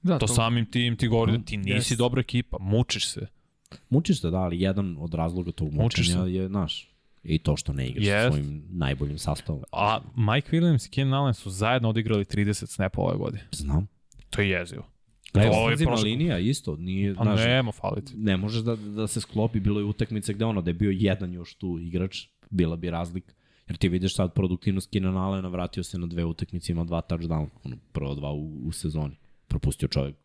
Da, 0.01 0.17
To 0.19 0.27
samim 0.27 0.65
tim 0.65 0.97
ti 0.97 1.07
govori 1.07 1.31
da 1.37 1.43
ti 1.43 1.57
nisi 1.57 1.71
Jeste. 1.71 1.95
dobra 1.95 2.19
ekipa, 2.21 2.57
mučiš 2.59 3.07
se. 3.09 3.27
Mučiš 3.89 4.21
se, 4.21 4.29
da, 4.29 4.37
ali 4.37 4.61
jedan 4.61 4.97
od 4.99 5.13
razloga 5.13 5.51
tog 5.51 5.73
mučenja 5.73 6.25
je, 6.25 6.49
naš, 6.49 6.91
i 7.23 7.39
to 7.39 7.57
što 7.57 7.73
ne 7.73 7.87
igraš 7.87 8.05
sa 8.05 8.11
Jest. 8.13 8.27
svojim 8.29 8.63
najboljim 8.69 9.17
sastavom. 9.17 9.61
A 9.71 9.99
Mike 10.15 10.51
Williams 10.51 10.87
i 10.87 10.91
Keenan 10.91 11.13
Allen 11.13 11.33
su 11.33 11.49
zajedno 11.49 11.89
odigrali 11.89 12.25
30 12.25 12.65
snapova 12.67 13.07
ove 13.07 13.17
godine. 13.17 13.43
Znam. 13.51 13.87
To 14.29 14.41
je 14.41 14.49
jezivo. 14.49 14.83
To 15.31 15.39
je 15.41 15.49
ofenzivna 15.49 15.91
prošlo- 15.91 16.03
linija 16.03 16.39
isto, 16.39 16.75
nije, 16.75 17.15
Pa 17.15 17.23
znaš, 17.23 17.39
nema 17.39 17.71
faliti. 17.71 18.13
ne 18.15 18.37
možeš 18.37 18.61
da, 18.61 18.75
da 18.75 19.07
se 19.07 19.21
sklopi, 19.21 19.59
bilo 19.59 19.79
je 19.79 19.85
utakmice 19.85 20.33
gde 20.33 20.45
ono, 20.45 20.61
da 20.61 20.69
je 20.69 20.73
bio 20.73 20.91
jedan 20.91 21.33
još 21.33 21.55
tu 21.55 21.79
igrač, 21.79 22.17
bila 22.49 22.75
bi 22.75 22.89
razlika. 22.89 23.33
Jer 23.67 23.77
ti 23.77 23.89
vidiš 23.89 24.15
sad 24.15 24.33
produktivnost 24.33 24.89
Keenan 24.91 25.17
Allena, 25.17 25.47
vratio 25.47 25.83
se 25.83 25.97
na 25.97 26.07
dve 26.07 26.25
utakmice, 26.25 26.71
ima 26.71 26.83
dva 26.83 27.01
touchdown, 27.01 27.47
ono, 27.63 27.77
prvo 27.91 28.15
dva 28.15 28.31
u, 28.31 28.61
u 28.63 28.71
sezoni. 28.71 29.15
Propustio 29.47 29.87
čovjek 29.87 30.15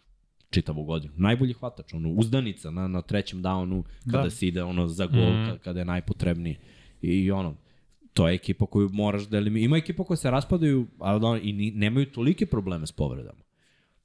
čitavu 0.51 0.85
godinu. 0.85 1.13
Najbolji 1.17 1.53
hvatač, 1.53 1.95
ono, 1.95 2.09
uzdanica 2.09 2.71
na, 2.71 2.89
na 2.89 3.03
trećem 3.03 3.43
downu, 3.43 3.83
kada 4.11 4.23
Da. 4.23 4.31
se 4.31 4.47
ide 4.47 4.63
ono, 4.63 4.89
za 4.89 5.07
gol, 5.07 5.33
mm. 5.33 5.59
kada 5.65 5.79
je 5.79 5.85
najpotrebniji. 5.85 6.57
I 7.03 7.31
ono, 7.31 7.55
to 8.15 8.29
je 8.29 8.35
ekipa 8.35 8.67
koju 8.67 8.89
moraš 8.93 9.23
da 9.23 9.37
eliminiš. 9.37 9.65
Ima 9.65 9.77
ekipa 9.77 10.05
koja 10.05 10.17
se 10.17 10.31
raspadaju, 10.31 10.87
ali 10.99 11.21
da, 11.21 11.39
i 11.43 11.53
ni, 11.53 11.71
nemaju 11.71 12.07
tolike 12.13 12.47
probleme 12.47 12.87
s 12.87 12.93
povredama. 12.93 13.43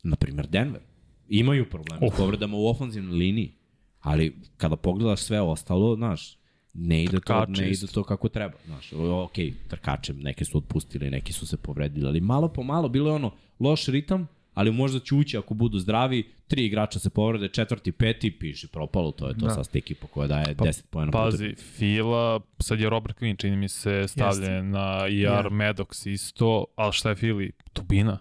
Naprimer, 0.03 0.47
Denver. 0.47 0.81
Imaju 1.29 1.69
probleme 1.69 2.07
Uf. 2.07 2.13
s 2.13 2.17
povredama 2.17 2.57
u 2.57 2.67
ofanzivnoj 2.67 3.15
liniji. 3.17 3.51
Ali 3.99 4.35
kada 4.57 4.75
pogledaš 4.75 5.21
sve 5.21 5.41
ostalo, 5.41 5.95
znaš, 5.95 6.37
ne 6.73 7.03
ide, 7.03 7.11
to, 7.11 7.19
Trkači 7.19 7.61
ne 7.61 7.69
ide 7.69 7.87
to 7.87 8.03
kako 8.03 8.29
treba. 8.29 8.53
Znaš, 8.65 8.93
ok, 8.93 9.33
trkače, 9.67 10.13
neke 10.13 10.45
su 10.45 10.57
otpustili, 10.57 11.09
neki 11.09 11.33
su 11.33 11.47
se 11.47 11.57
povredili, 11.57 12.07
ali 12.07 12.21
malo 12.21 12.47
po 12.47 12.63
malo 12.63 12.89
bilo 12.89 13.09
je 13.09 13.15
ono 13.15 13.31
loš 13.59 13.85
ritam, 13.85 14.27
ali 14.55 14.71
možda 14.71 14.99
će 14.99 15.15
ući 15.15 15.37
ako 15.37 15.53
budu 15.53 15.79
zdravi, 15.79 16.23
tri 16.47 16.65
igrača 16.65 16.99
se 16.99 17.09
povrede, 17.09 17.47
četvrti, 17.47 17.91
peti, 17.91 18.39
piše 18.39 18.67
propalo, 18.67 19.11
to 19.11 19.27
je 19.27 19.33
to 19.33 19.39
Da. 19.39 19.47
da. 19.55 19.63
sad 19.63 19.75
ekipa 19.75 20.07
koja 20.07 20.27
daje 20.27 20.55
Pa, 20.57 20.65
10 20.65 20.83
pojena. 20.89 21.11
Pazi, 21.11 21.55
Fila, 21.55 22.39
sad 22.59 22.79
je 22.79 22.89
Robert 22.89 23.19
Quinn, 23.19 23.37
čini 23.41 23.55
mi 23.57 23.69
se, 23.69 24.07
stavljen 24.07 24.51
Jeste. 24.53 24.63
na 24.63 25.07
IR 25.07 25.21
Ja. 25.23 25.43
yeah. 25.43 25.49
Maddox 25.51 26.09
isto, 26.09 26.65
ali 26.75 26.93
šta 26.93 27.09
je 27.09 27.15
Fili? 27.15 27.51
Tubina. 27.73 28.17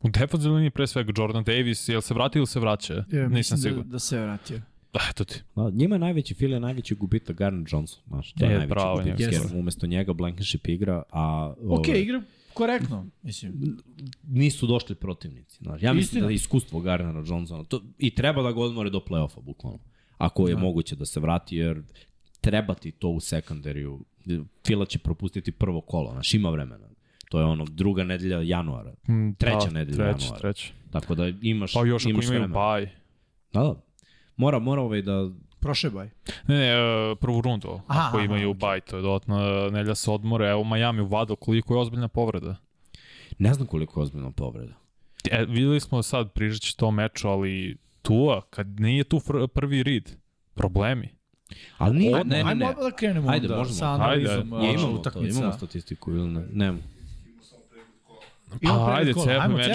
U 0.00 0.08
defensivnoj 0.08 0.56
liniji 0.56 0.70
pre 0.70 0.86
svega 0.86 1.12
Jordan 1.16 1.44
Davis, 1.44 1.88
jel 1.88 2.00
se 2.00 2.14
vrati 2.14 2.38
ili 2.38 2.46
se 2.46 2.60
vraća? 2.60 2.94
Ja, 2.94 3.02
Nisam 3.02 3.32
mislim 3.32 3.58
siguran. 3.58 3.88
Da, 3.88 3.92
da 3.92 3.98
se 3.98 4.20
vratio. 4.20 4.60
Da. 4.92 5.00
Eto 5.10 5.24
ti. 5.24 5.42
Da, 5.56 5.70
njima 5.70 5.94
je 5.94 5.98
najveći 5.98 6.34
fil 6.34 6.52
je 6.52 6.60
najveći 6.60 6.94
gubitak 6.94 7.36
Garner 7.36 7.64
Johnson, 7.72 8.02
znaš, 8.06 8.32
to 8.32 8.44
je, 8.44 8.48
Je, 8.50 8.58
najveći 8.58 8.70
bravo, 8.70 8.96
gubitak, 8.96 9.20
jer 9.20 9.42
umesto 9.54 9.86
njega 9.86 10.12
Blankenship 10.12 10.68
igra, 10.68 11.02
a 11.12 11.54
Ok, 11.68 11.88
ove, 11.88 12.02
igra 12.02 12.22
korektno, 12.54 13.06
mislim. 13.22 13.78
nisu 14.22 14.66
došli 14.66 14.94
protivnici. 14.94 15.56
Znaš. 15.56 15.82
Ja 15.82 15.92
mislim 15.92 16.00
Istina. 16.02 16.26
da 16.26 16.32
iskustvo 16.32 16.80
Garnera 16.80 17.22
Johnsona, 17.26 17.64
to, 17.64 17.82
i 17.98 18.10
treba 18.10 18.42
da 18.42 18.52
ga 18.52 18.60
odmore 18.60 18.90
do 18.90 18.98
play-offa, 19.00 19.40
bukvalno. 19.40 19.78
Ako 20.18 20.48
je 20.48 20.54
Da. 20.54 20.60
moguće 20.60 20.96
da 20.96 21.06
se 21.06 21.20
vrati, 21.20 21.56
jer 21.56 21.82
treba 22.40 22.74
ti 22.74 22.90
to 22.90 23.08
u 23.08 23.20
sekundariju. 23.20 24.00
Fila 24.66 24.86
će 24.86 24.98
propustiti 24.98 25.52
prvo 25.52 25.80
kolo, 25.80 26.12
znaš, 26.12 26.34
ima 26.34 26.50
vremena. 26.50 26.88
To 27.30 27.38
je 27.38 27.44
ono 27.44 27.64
druga 27.64 28.04
nedelja 28.04 28.40
januara. 28.40 28.94
Mm, 29.08 29.32
Treća 29.32 29.70
nedelja 29.70 29.96
treća, 29.96 30.24
januara. 30.24 30.40
Treća. 30.40 30.72
Tako 30.90 31.14
da 31.14 31.32
imaš, 31.42 31.72
Pa 31.72 31.84
još 31.84 32.02
ako 32.02 32.10
imaš 32.10 32.24
imaju 32.24 32.38
vremena. 32.40 32.54
baj. 32.54 32.82
Da, 33.52 33.60
da. 33.60 33.74
Mora, 34.36 34.58
mora 34.58 34.82
ovaj 34.82 35.02
da... 35.02 35.30
Prošle 35.60 35.90
baj. 35.90 36.10
Ne, 36.46 36.56
ne, 36.56 36.66
e, 36.66 37.14
prvu 37.14 37.40
rundu, 37.40 37.80
Aha, 37.86 38.08
ako 38.08 38.16
aha, 38.16 38.24
imaju 38.24 38.50
okej. 38.50 38.58
baj, 38.58 38.80
to 38.80 38.96
je 38.96 39.02
dodatna 39.02 39.38
nelja 39.70 39.94
se 39.94 40.10
odmore. 40.10 40.48
Evo 40.48 40.64
Miami 40.64 41.00
uvadao 41.00 41.36
koliko 41.36 41.74
je 41.74 41.80
ozbiljna 41.80 42.08
povreda. 42.08 42.56
Ne 43.38 43.54
znam 43.54 43.66
koliko 43.66 44.00
je 44.00 44.02
ozbiljna 44.02 44.30
povreda. 44.30 44.72
E, 45.30 45.44
videli 45.44 45.80
smo 45.80 46.02
sad 46.02 46.32
prižeći 46.32 46.76
to 46.76 46.90
meču, 46.90 47.28
ali 47.28 47.76
Tua, 48.02 48.42
kad 48.50 48.80
nije 48.80 49.04
tu 49.04 49.16
fr- 49.16 49.46
prvi 49.46 49.82
rid, 49.82 50.10
problemi. 50.54 51.08
Ali 51.78 51.98
nije, 51.98 52.16
Ajde, 52.16 52.28
ne, 52.28 52.44
ne, 52.44 52.50
ajmo 52.50 52.66
ne. 52.66 52.74
da 52.74 52.96
krenemo 52.96 53.30
Ajde, 53.30 53.46
onda 53.46 53.56
možemo. 53.58 53.74
sa 53.74 53.92
Ajde, 53.92 54.04
analizom 54.04 54.52
ajde. 54.52 54.68
Uh, 54.68 54.74
imamo 54.74 54.98
to, 54.98 55.10
imamo 55.20 55.52
statistiku 55.52 56.10
ili 56.10 56.26
ne? 56.52 56.72
Imamo 58.60 58.86
Pa, 58.86 58.94
ajde, 58.94 59.12
Ajmo, 59.40 59.56
meč 59.56 59.66
pa 59.66 59.72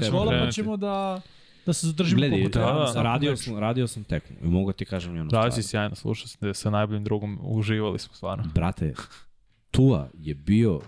ćemo 0.00 0.24
pa 0.24 0.28
krenuti. 0.28 0.52
ćemo 0.54 0.76
da, 0.76 1.20
da 1.66 1.72
se 1.72 1.86
zadržimo 1.86 2.18
Gledaj, 2.18 2.38
koliko 2.38 2.50
treba. 2.50 2.66
da, 2.68 2.78
da, 2.78 2.86
svakom 2.86 3.02
radio, 3.02 3.36
sam, 3.36 3.58
radio 3.58 3.86
sam 3.86 4.04
tekmu 4.04 4.36
i 4.42 4.46
mogu 4.46 4.72
ti 4.72 4.84
kažem 4.84 5.16
jednu 5.16 5.24
Da, 5.24 5.36
stvar. 5.40 5.52
si 5.52 5.62
sjajno, 5.62 5.94
slušao 5.94 6.28
sam 6.28 6.38
da 6.40 6.54
sa 6.54 6.70
najboljim 6.70 7.04
drugom 7.04 7.38
uživali 7.42 7.98
smo 7.98 8.14
stvarno. 8.14 8.44
Brate, 8.54 8.94
Tua 9.70 10.08
je 10.14 10.34
bio 10.34 10.80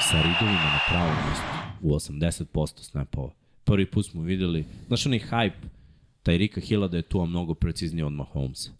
sa 0.00 0.16
ridovima 0.16 0.62
na 0.62 0.78
pravom 0.88 1.16
mjestu 1.26 1.44
u 1.82 1.90
80% 1.90 2.80
snapova. 2.80 3.30
Prvi 3.64 3.86
put 3.86 4.06
smo 4.06 4.22
videli, 4.22 4.64
znaš 4.86 5.06
onaj 5.06 5.18
hype, 5.20 5.52
taj 6.22 6.38
Rika 6.38 6.60
Hilla 6.60 6.88
da 6.88 6.96
je 6.96 7.02
Tua 7.02 7.26
mnogo 7.26 7.54
precizniji 7.54 8.02
od 8.02 8.12
Mahomesa. 8.12 8.70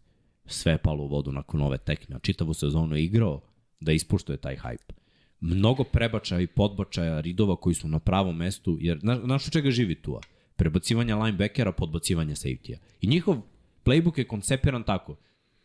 Sve 0.46 0.72
je 0.72 0.78
palo 0.78 1.04
u 1.04 1.08
vodu 1.08 1.32
nakon 1.32 1.62
ove 1.62 1.78
tekme. 1.78 2.16
a 2.16 2.18
Čitavu 2.18 2.54
sezonu 2.54 2.96
je 2.96 3.04
igrao 3.04 3.40
da 3.80 3.92
ispuštuje 3.92 4.36
taj 4.36 4.56
hype. 4.56 4.92
Mnogo 5.40 5.84
prebačaja 5.84 6.40
i 6.40 6.46
podbačaja 6.46 7.20
ridova 7.20 7.56
koji 7.56 7.74
su 7.74 7.88
na 7.88 7.98
pravom 7.98 8.36
mestu, 8.36 8.76
jer 8.80 8.98
znaš, 9.24 9.46
od 9.46 9.52
čega 9.52 9.70
živi 9.70 9.94
Tua? 9.94 10.20
Prebacivanja 10.62 11.16
linebackera, 11.16 11.72
podbacivanja 11.72 12.34
safety-a. 12.34 12.78
I 13.00 13.06
njihov 13.06 13.36
playbook 13.84 14.18
je 14.18 14.24
koncepiran 14.24 14.82
tako 14.82 15.16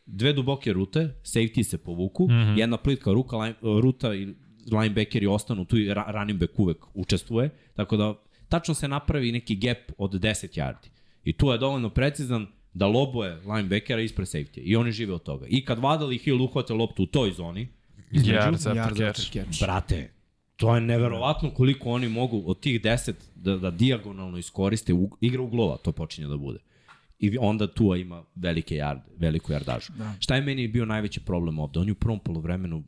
dve 0.08 0.34
duboke 0.34 0.74
rute, 0.74 1.10
safety 1.24 1.64
se 1.64 1.78
povuku, 1.78 2.28
mm 2.28 2.32
-hmm. 2.32 2.60
jedna 2.60 2.78
plitka 2.78 3.12
ruka, 3.12 3.38
line, 3.38 3.56
ruta 3.62 4.16
i 4.16 4.28
linebackeri 4.72 5.28
ostanu 5.28 5.66
tu 5.66 5.78
i 5.78 5.94
running 5.94 6.40
back 6.40 6.60
uvek 6.60 6.78
učestvuje, 6.94 7.50
tako 7.74 7.98
da 7.98 8.16
tačno 8.50 8.74
se 8.74 8.88
napravi 8.88 9.32
neki 9.32 9.56
gap 9.56 9.78
od 9.98 10.12
10 10.12 10.60
yardi. 10.60 10.90
I 11.24 11.34
tu 11.34 11.48
je 11.48 11.58
dovoljno 11.58 11.90
precizan 11.90 12.48
da 12.74 12.88
lobuje 12.88 13.42
linebackera 13.46 14.02
ispred 14.02 14.28
safety. 14.28 14.60
I 14.64 14.76
oni 14.76 14.92
žive 14.92 15.14
od 15.14 15.24
toga. 15.24 15.46
I 15.50 15.66
kad 15.66 15.80
Vadal 15.80 16.14
i 16.14 16.18
Hill 16.18 16.42
uhvate 16.42 16.74
loptu 16.74 17.04
u 17.04 17.06
toj 17.06 17.32
zoni, 17.32 17.68
između, 18.12 18.32
Yard 18.32 18.54
after 18.54 18.74
Yard 18.74 19.34
catch. 19.34 19.62
brate, 19.62 20.10
to 20.58 20.76
je 20.76 20.82
neverovatno 20.82 21.52
koliko 21.52 21.90
oni 21.90 22.10
mogu 22.10 22.44
od 22.46 22.60
tih 22.60 22.82
10 22.82 23.14
da, 23.36 23.58
da 23.58 23.72
dijagonalno 23.72 24.38
iskoriste. 24.38 24.94
U, 24.94 25.10
igra 25.22 25.42
uglova, 25.42 25.78
to 25.78 25.92
počinje 25.92 26.28
da 26.28 26.38
bude. 26.38 26.60
I 27.20 27.38
onda 27.38 27.68
Tua 27.68 27.98
ima 27.98 28.24
velike 28.36 28.76
jarde, 28.76 29.04
veliku 29.18 29.52
jardažu. 29.52 29.94
Da. 29.98 30.14
Šta 30.20 30.36
je 30.36 30.42
meni 30.42 30.68
bio 30.68 30.86
najveći 30.86 31.20
problem 31.20 31.60
ovde? 31.60 31.80
On 31.80 31.88
je 31.88 31.92
u 31.92 31.96
prvom 31.96 32.20
polovremenu, 32.20 32.84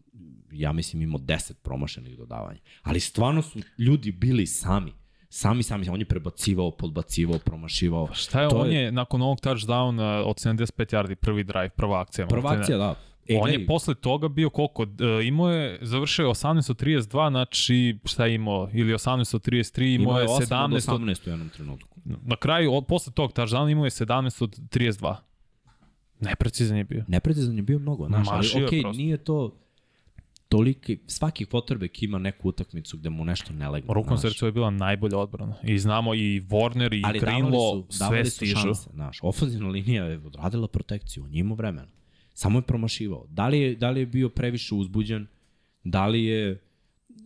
ja 0.52 0.72
mislim, 0.72 1.02
imao 1.02 1.20
10 1.20 1.54
promašenih 1.54 2.18
dodavanja. 2.18 2.60
Ali 2.84 3.00
stvarno 3.00 3.42
su 3.42 3.60
ljudi 3.78 4.12
bili 4.12 4.46
sami. 4.46 4.94
Sami, 5.30 5.64
sami. 5.64 5.90
On 5.90 6.00
je 6.00 6.06
prebacivao, 6.06 6.72
podbacivao, 6.72 7.40
promašivao. 7.40 8.10
Šta 8.14 8.42
je, 8.42 8.50
To 8.50 8.58
on 8.58 8.72
je, 8.72 8.92
nakon 8.92 9.22
ovog 9.22 9.40
touchdowna 9.40 10.24
od 10.26 10.36
75 10.36 10.96
yardi 10.96 11.16
prvi 11.16 11.44
drive, 11.44 11.70
prva 11.70 12.02
akcija. 12.02 12.28
Prva 12.28 12.42
maltene. 12.42 12.62
akcija, 12.62 12.78
da. 12.78 12.96
E, 13.30 13.36
on 13.36 13.42
gledaj, 13.42 13.62
je 13.62 13.68
posle 13.68 13.96
toga 13.96 14.28
bio 14.28 14.50
koliko? 14.50 14.84
E, 14.84 15.28
imao 15.28 15.52
je, 15.52 15.80
završio 15.82 16.24
je 16.26 16.30
18 16.30 16.72
od 16.72 16.82
32, 16.82 17.30
znači 17.30 18.00
šta 18.06 18.26
je 18.26 18.36
imao? 18.36 18.70
Ili 18.74 18.94
18 18.94 19.36
od 19.36 19.46
33, 19.48 19.96
imao, 19.96 20.04
imao 20.04 20.20
je 20.20 20.24
je 20.24 20.28
8 20.28 20.48
17 20.48 20.66
od 20.66 20.96
od... 20.96 21.02
18 21.02 21.28
u 21.28 21.30
jednom 21.30 21.50
trenutku. 21.50 22.00
Na 22.06 22.36
kraju, 22.36 22.74
od, 22.74 22.86
posle 22.86 23.14
tog 23.14 23.34
touchdowna 23.34 23.72
imao 23.72 23.86
je 23.86 23.92
17 23.92 24.44
od 24.44 24.60
32. 24.60 25.16
Neprecizan 26.20 26.78
je 26.78 26.84
bio. 26.84 27.06
Neprecizan 27.08 27.56
je 27.56 27.62
bio 27.62 27.80
mnogo, 27.80 28.08
znaš, 28.08 28.28
ali 28.28 28.38
Mašio 28.38 28.60
je 28.60 28.66
okej, 28.66 28.82
prosto. 28.82 28.98
nije 28.98 29.18
to 29.18 29.56
toliki, 30.50 31.00
svaki 31.08 31.46
quarterback 31.46 32.04
ima 32.04 32.18
neku 32.18 32.50
utakmicu 32.50 32.98
gde 32.98 33.10
mu 33.10 33.26
nešto 33.26 33.54
ne 33.54 33.70
legne. 33.70 33.94
Rukom 33.94 34.18
srcu 34.18 34.46
je 34.46 34.52
bila 34.52 34.70
najbolja 34.70 35.18
odbrana. 35.18 35.56
I 35.64 35.80
znamo 35.80 36.14
i 36.16 36.42
Warner 36.42 36.96
i 36.98 37.02
ali 37.06 37.20
Greenlaw, 37.20 37.86
sve 37.90 38.06
davali 38.06 38.26
su 38.26 38.32
stižu. 38.32 38.56
šanse, 38.56 38.90
znaš. 38.94 39.20
Ofenzivna 39.22 39.70
linija 39.70 40.06
je 40.06 40.18
odradila 40.18 40.68
protekciju, 40.68 41.28
imao 41.32 41.56
vremena. 41.56 41.88
Samo 42.40 42.58
je 42.58 42.62
promašivao. 42.62 43.26
Da 43.30 43.48
li 43.48 43.60
je, 43.60 43.76
da 43.76 43.90
li 43.90 44.00
je 44.00 44.06
bio 44.06 44.30
previše 44.30 44.76
uzbuđen? 44.76 45.28
Da 45.84 46.08
li 46.08 46.24
je 46.24 46.62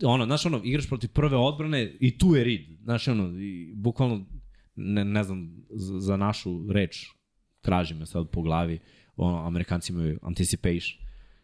ono, 0.02 0.24
znaš 0.24 0.46
ono, 0.46 0.60
igraš 0.64 0.88
protiv 0.88 1.10
prve 1.10 1.36
odbrane 1.36 1.96
i 2.00 2.18
tu 2.18 2.34
je 2.34 2.44
rid. 2.44 2.66
Znaš 2.82 3.08
ono, 3.08 3.38
i 3.40 3.72
bukvalno, 3.74 4.24
ne, 4.76 5.04
ne 5.04 5.24
znam, 5.24 5.64
za, 5.70 6.00
za 6.00 6.16
našu 6.16 6.72
reč, 6.72 7.06
traži 7.60 7.94
me 7.94 8.06
sad 8.06 8.28
po 8.30 8.42
glavi, 8.42 8.78
ono, 9.16 9.46
amerikanci 9.46 9.92
imaju 9.92 10.18
anticipation. 10.22 10.98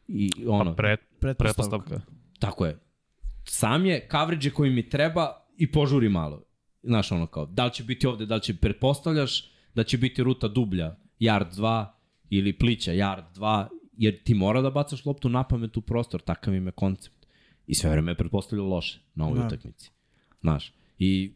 I 0.09 0.31
ono, 0.47 0.65
Pa 0.65 0.77
pret, 0.77 1.01
Pretpostavka. 1.21 1.79
pretpostavka. 1.79 2.13
Tako 2.39 2.67
je. 2.67 2.79
Sam 3.45 3.87
je 3.87 4.09
coverage 4.11 4.51
koji 4.51 4.71
mi 4.71 4.89
treba 4.89 5.47
i 5.57 5.73
požuri 5.73 6.09
malo. 6.09 6.43
Znaš 6.83 7.13
ono 7.13 7.27
kao, 7.27 7.47
da 7.47 7.65
li 7.65 7.73
će 7.73 7.85
biti 7.85 8.07
ovde, 8.07 8.27
da 8.27 8.35
li 8.35 8.41
će, 8.43 8.55
pretpostavljaš 8.57 9.51
da 9.75 9.85
će 9.85 9.99
biti 9.99 10.23
ruta 10.23 10.49
dublja, 10.49 10.97
yard 11.21 11.55
2 11.55 12.00
ili 12.31 12.59
plića 12.59 12.93
yard 12.93 13.25
2, 13.35 13.67
jer 13.97 14.23
ti 14.23 14.35
mora 14.35 14.63
da 14.63 14.71
bacaš 14.71 15.05
loptu 15.05 15.29
na 15.29 15.45
pamet 15.45 15.77
u 15.77 15.81
prostor, 15.81 16.21
takav 16.21 16.55
im 16.55 16.67
je 16.67 16.73
koncept. 16.73 17.27
I 17.67 17.75
sve 17.75 17.91
vreme 17.91 18.11
je 18.11 18.17
pretpostavljao 18.17 18.69
loše 18.69 19.01
na 19.15 19.27
ovoj 19.27 19.39
Da. 19.39 19.47
utakmici. 19.47 19.91
Znaš, 20.41 20.73
i 20.99 21.35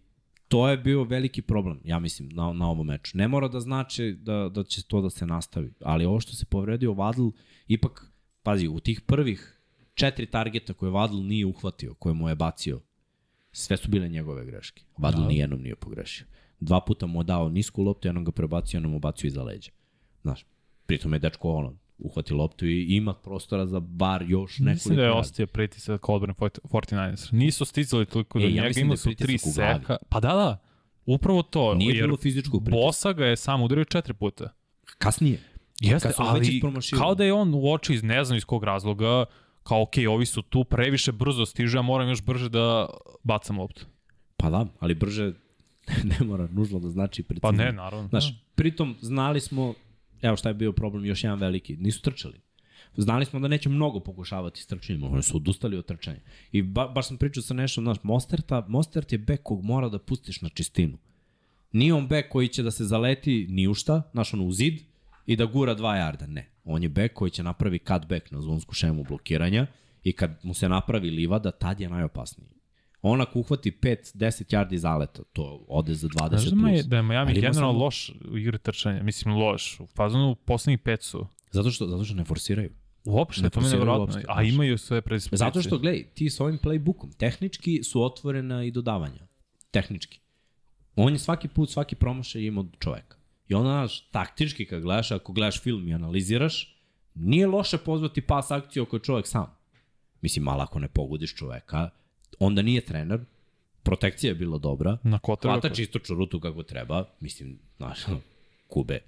to 0.48 0.68
je 0.68 0.78
bio 0.78 1.04
veliki 1.04 1.42
problem, 1.42 1.80
ja 1.84 1.98
mislim, 1.98 2.28
na, 2.28 2.52
na 2.52 2.70
ovom 2.70 2.86
meču. 2.86 3.18
Ne 3.18 3.28
mora 3.28 3.48
da 3.48 3.60
znači 3.60 4.16
da, 4.20 4.48
da 4.48 4.64
će 4.64 4.82
to 4.82 5.00
da 5.00 5.10
se 5.10 5.26
nastavi, 5.26 5.72
ali 5.80 6.04
ovo 6.04 6.20
što 6.20 6.32
se 6.32 6.46
povredio 6.46 6.92
Vadl, 6.92 7.28
ipak, 7.68 8.12
pazi, 8.42 8.68
u 8.68 8.80
tih 8.80 9.00
prvih 9.00 9.60
četiri 9.94 10.26
targeta 10.26 10.72
koje 10.72 10.90
Vadl 10.90 11.16
nije 11.16 11.46
uhvatio, 11.46 11.94
koje 11.94 12.14
mu 12.14 12.28
je 12.28 12.34
bacio, 12.34 12.80
sve 13.52 13.76
su 13.76 13.88
bile 13.88 14.08
njegove 14.08 14.44
greške. 14.46 14.82
Vadl 14.98 15.20
da. 15.20 15.28
nijednom 15.28 15.62
nije 15.62 15.76
pogrešio. 15.76 16.26
Dva 16.60 16.80
puta 16.80 17.06
mu 17.06 17.20
je 17.20 17.24
dao 17.24 17.48
nisku 17.48 17.82
loptu, 17.82 18.08
jednom 18.08 18.24
ga 18.24 18.32
prebacio, 18.32 18.76
jednom 18.76 18.92
mu 18.92 18.98
bacio 18.98 19.28
iza 19.28 19.42
leđa. 19.42 19.70
Znaš, 20.22 20.46
pritom 20.86 21.12
je 21.12 21.18
dečko 21.18 21.52
ono, 21.52 21.76
uhvati 21.98 22.34
loptu 22.34 22.66
i 22.66 22.96
ima 22.96 23.14
prostora 23.14 23.66
za 23.66 23.80
bar 23.80 24.22
još 24.22 24.58
nekoliko 24.58 24.74
Mislim 24.74 24.96
da 24.96 25.02
je 25.02 25.12
ostio 25.12 25.46
pritisak 25.46 26.08
odbrane 26.08 26.34
49ers. 26.34 27.32
Nisu 27.32 27.64
stizali 27.64 28.06
toliko 28.06 28.38
do 28.38 28.44
E, 28.44 28.48
ja 28.48 28.62
njega, 28.62 28.74
da 28.74 28.80
imali 28.80 28.94
je 28.94 28.96
su 28.96 29.14
tri 29.14 29.26
pritisak 29.26 29.80
seka. 29.80 29.96
Pa 30.08 30.20
da, 30.20 30.28
da. 30.28 30.58
Upravo 31.06 31.42
to. 31.42 31.74
Nije 31.74 31.94
jer 31.94 32.04
bilo 32.04 32.16
fizičkog 32.16 32.64
pritiska. 32.64 32.86
Bosa 32.86 33.12
ga 33.12 33.26
je 33.26 33.36
sam 33.36 33.62
udario 33.62 33.84
četiri 33.84 34.14
puta. 34.14 34.48
Kasnije. 34.98 35.40
Jeste, 35.80 36.12
ali 36.18 36.62
kao 36.98 37.14
da 37.14 37.24
je 37.24 37.32
on 37.32 37.54
uoči 37.54 37.94
iz 37.94 38.02
ne 38.02 38.24
znam 38.24 38.36
iz 38.36 38.44
kog 38.44 38.64
razloga, 38.64 39.24
kao 39.62 39.82
ok, 39.82 39.94
ovi 40.08 40.26
su 40.26 40.42
tu, 40.42 40.64
previše 40.64 41.12
brzo 41.12 41.46
stižu, 41.46 41.78
ja 41.78 41.82
moram 41.82 42.08
još 42.08 42.22
brže 42.22 42.48
da 42.48 42.88
bacam 43.22 43.58
loptu. 43.58 43.86
Pa 44.36 44.50
da, 44.50 44.66
ali 44.80 44.94
brže 44.94 45.32
ne 46.20 46.26
mora 46.26 46.48
nužno 46.52 46.78
da 46.78 46.88
znači 46.90 47.22
Pa 47.22 47.28
precizno. 47.28 47.64
ne, 47.64 47.72
naravno. 47.72 48.08
Znaš, 48.08 48.34
pritom 48.54 48.96
znali 49.00 49.40
smo, 49.40 49.74
evo 50.24 50.36
šta 50.36 50.48
je 50.48 50.54
bio 50.54 50.72
problem, 50.72 51.04
još 51.04 51.24
jedan 51.24 51.38
veliki, 51.38 51.76
nisu 51.76 52.02
trčali. 52.02 52.40
Znali 52.96 53.24
smo 53.24 53.40
da 53.40 53.48
neće 53.48 53.68
mnogo 53.68 54.00
pokušavati 54.00 54.62
s 54.62 54.66
trčanjem, 54.66 55.04
oni 55.04 55.22
su 55.22 55.36
odustali 55.36 55.76
od 55.76 55.86
trčanja. 55.86 56.20
I 56.52 56.62
ba, 56.62 56.88
baš 56.88 57.08
sam 57.08 57.16
pričao 57.16 57.42
sa 57.42 57.54
nešto, 57.54 57.80
znaš, 57.80 57.96
Mosterta, 58.02 58.66
Mostert 58.68 59.12
je 59.12 59.18
bek 59.18 59.42
kog 59.42 59.64
mora 59.64 59.88
da 59.88 59.98
pustiš 59.98 60.42
na 60.42 60.48
čistinu. 60.48 60.98
Nije 61.72 61.94
on 61.94 62.08
bek 62.08 62.28
koji 62.28 62.48
će 62.48 62.62
da 62.62 62.70
se 62.70 62.84
zaleti 62.84 63.46
ni 63.50 63.68
u 63.68 63.74
šta, 63.74 64.02
znaš, 64.12 64.34
ono 64.34 64.44
u 64.44 64.52
zid 64.52 64.80
i 65.26 65.36
da 65.36 65.44
gura 65.44 65.74
dva 65.74 65.96
jarda, 65.96 66.26
ne. 66.26 66.50
On 66.64 66.82
je 66.82 66.88
bek 66.88 67.12
koji 67.12 67.30
će 67.30 67.42
napravi 67.42 67.78
cutback 67.78 68.30
na 68.30 68.40
zvonsku 68.40 68.74
šemu 68.74 69.04
blokiranja 69.04 69.66
i 70.04 70.12
kad 70.12 70.40
mu 70.42 70.54
se 70.54 70.68
napravi 70.68 71.10
livada, 71.10 71.50
tad 71.50 71.80
je 71.80 71.88
najopasniji. 71.88 72.48
On 73.06 73.20
ako 73.20 73.38
uhvati 73.38 73.70
5-10 73.82 74.54
yardi 74.54 74.76
zaleta, 74.76 75.22
to 75.32 75.64
ode 75.68 75.94
za 75.94 76.08
20 76.08 76.28
Znaš 76.28 76.44
da, 76.44 76.50
plus. 76.50 76.62
Maj- 76.62 76.82
da 76.82 76.96
je 76.96 77.02
Miami 77.02 77.30
Ali 77.30 77.40
generalno 77.40 77.72
samo- 77.72 77.84
loš 77.84 78.12
u 78.30 78.38
igri 78.38 78.58
trčanja, 78.58 79.02
mislim 79.02 79.34
loš. 79.34 79.80
U 79.80 79.86
fazonu 79.86 80.34
poslednjih 80.34 80.78
pet 80.78 81.02
su. 81.02 81.26
Zato 81.50 81.70
što, 81.70 81.86
zato 81.86 82.04
što 82.04 82.14
ne 82.14 82.24
forsiraju. 82.24 82.70
Uopšte, 83.04 83.42
Ne 83.42 83.50
to 83.50 83.60
mi 83.60 83.66
je 83.66 83.70
nevjerojatno. 83.70 84.20
A 84.28 84.42
imaju 84.42 84.78
sve 84.78 85.02
predispozicije. 85.02 85.46
Zato 85.46 85.62
što, 85.62 85.78
gledaj, 85.78 86.04
ti 86.14 86.30
s 86.30 86.40
ovim 86.40 86.58
playbookom, 86.58 87.16
tehnički 87.16 87.82
su 87.82 88.02
otvorena 88.02 88.64
i 88.64 88.70
dodavanja. 88.70 89.26
Tehnički. 89.70 90.20
On 90.96 91.12
je 91.12 91.18
svaki 91.18 91.48
put, 91.48 91.70
svaki 91.70 91.96
promašaj 91.96 92.42
ima 92.42 92.60
od 92.60 92.76
čoveka. 92.78 93.16
I 93.48 93.54
onda, 93.54 93.70
znaš, 93.70 94.10
taktički 94.10 94.66
kad 94.66 94.82
gledaš, 94.82 95.10
ako 95.10 95.32
gledaš 95.32 95.62
film 95.62 95.88
i 95.88 95.94
analiziraš, 95.94 96.76
nije 97.14 97.46
loše 97.46 97.78
pozvati 97.78 98.20
pas 98.20 98.50
akciju 98.50 98.82
ako 98.82 98.96
je 98.96 99.00
čovek 99.00 99.26
sam. 99.26 99.46
Mislim, 100.20 100.44
malo 100.44 100.62
ako 100.62 100.78
ne 100.78 100.88
pogodiš 100.88 101.34
čoveka, 101.34 101.90
onda 102.46 102.62
nije 102.62 102.80
trener, 102.80 103.20
protekcija 103.82 104.30
je 104.30 104.34
bila 104.34 104.58
dobra, 104.58 104.98
Na 105.02 105.18
kotrbe. 105.18 105.52
hvatač 105.52 105.78
istoču 105.78 106.14
rutu 106.14 106.40
kako 106.40 106.62
treba, 106.62 107.04
mislim, 107.20 107.58
znaš, 107.76 107.98
kube. 108.68 108.98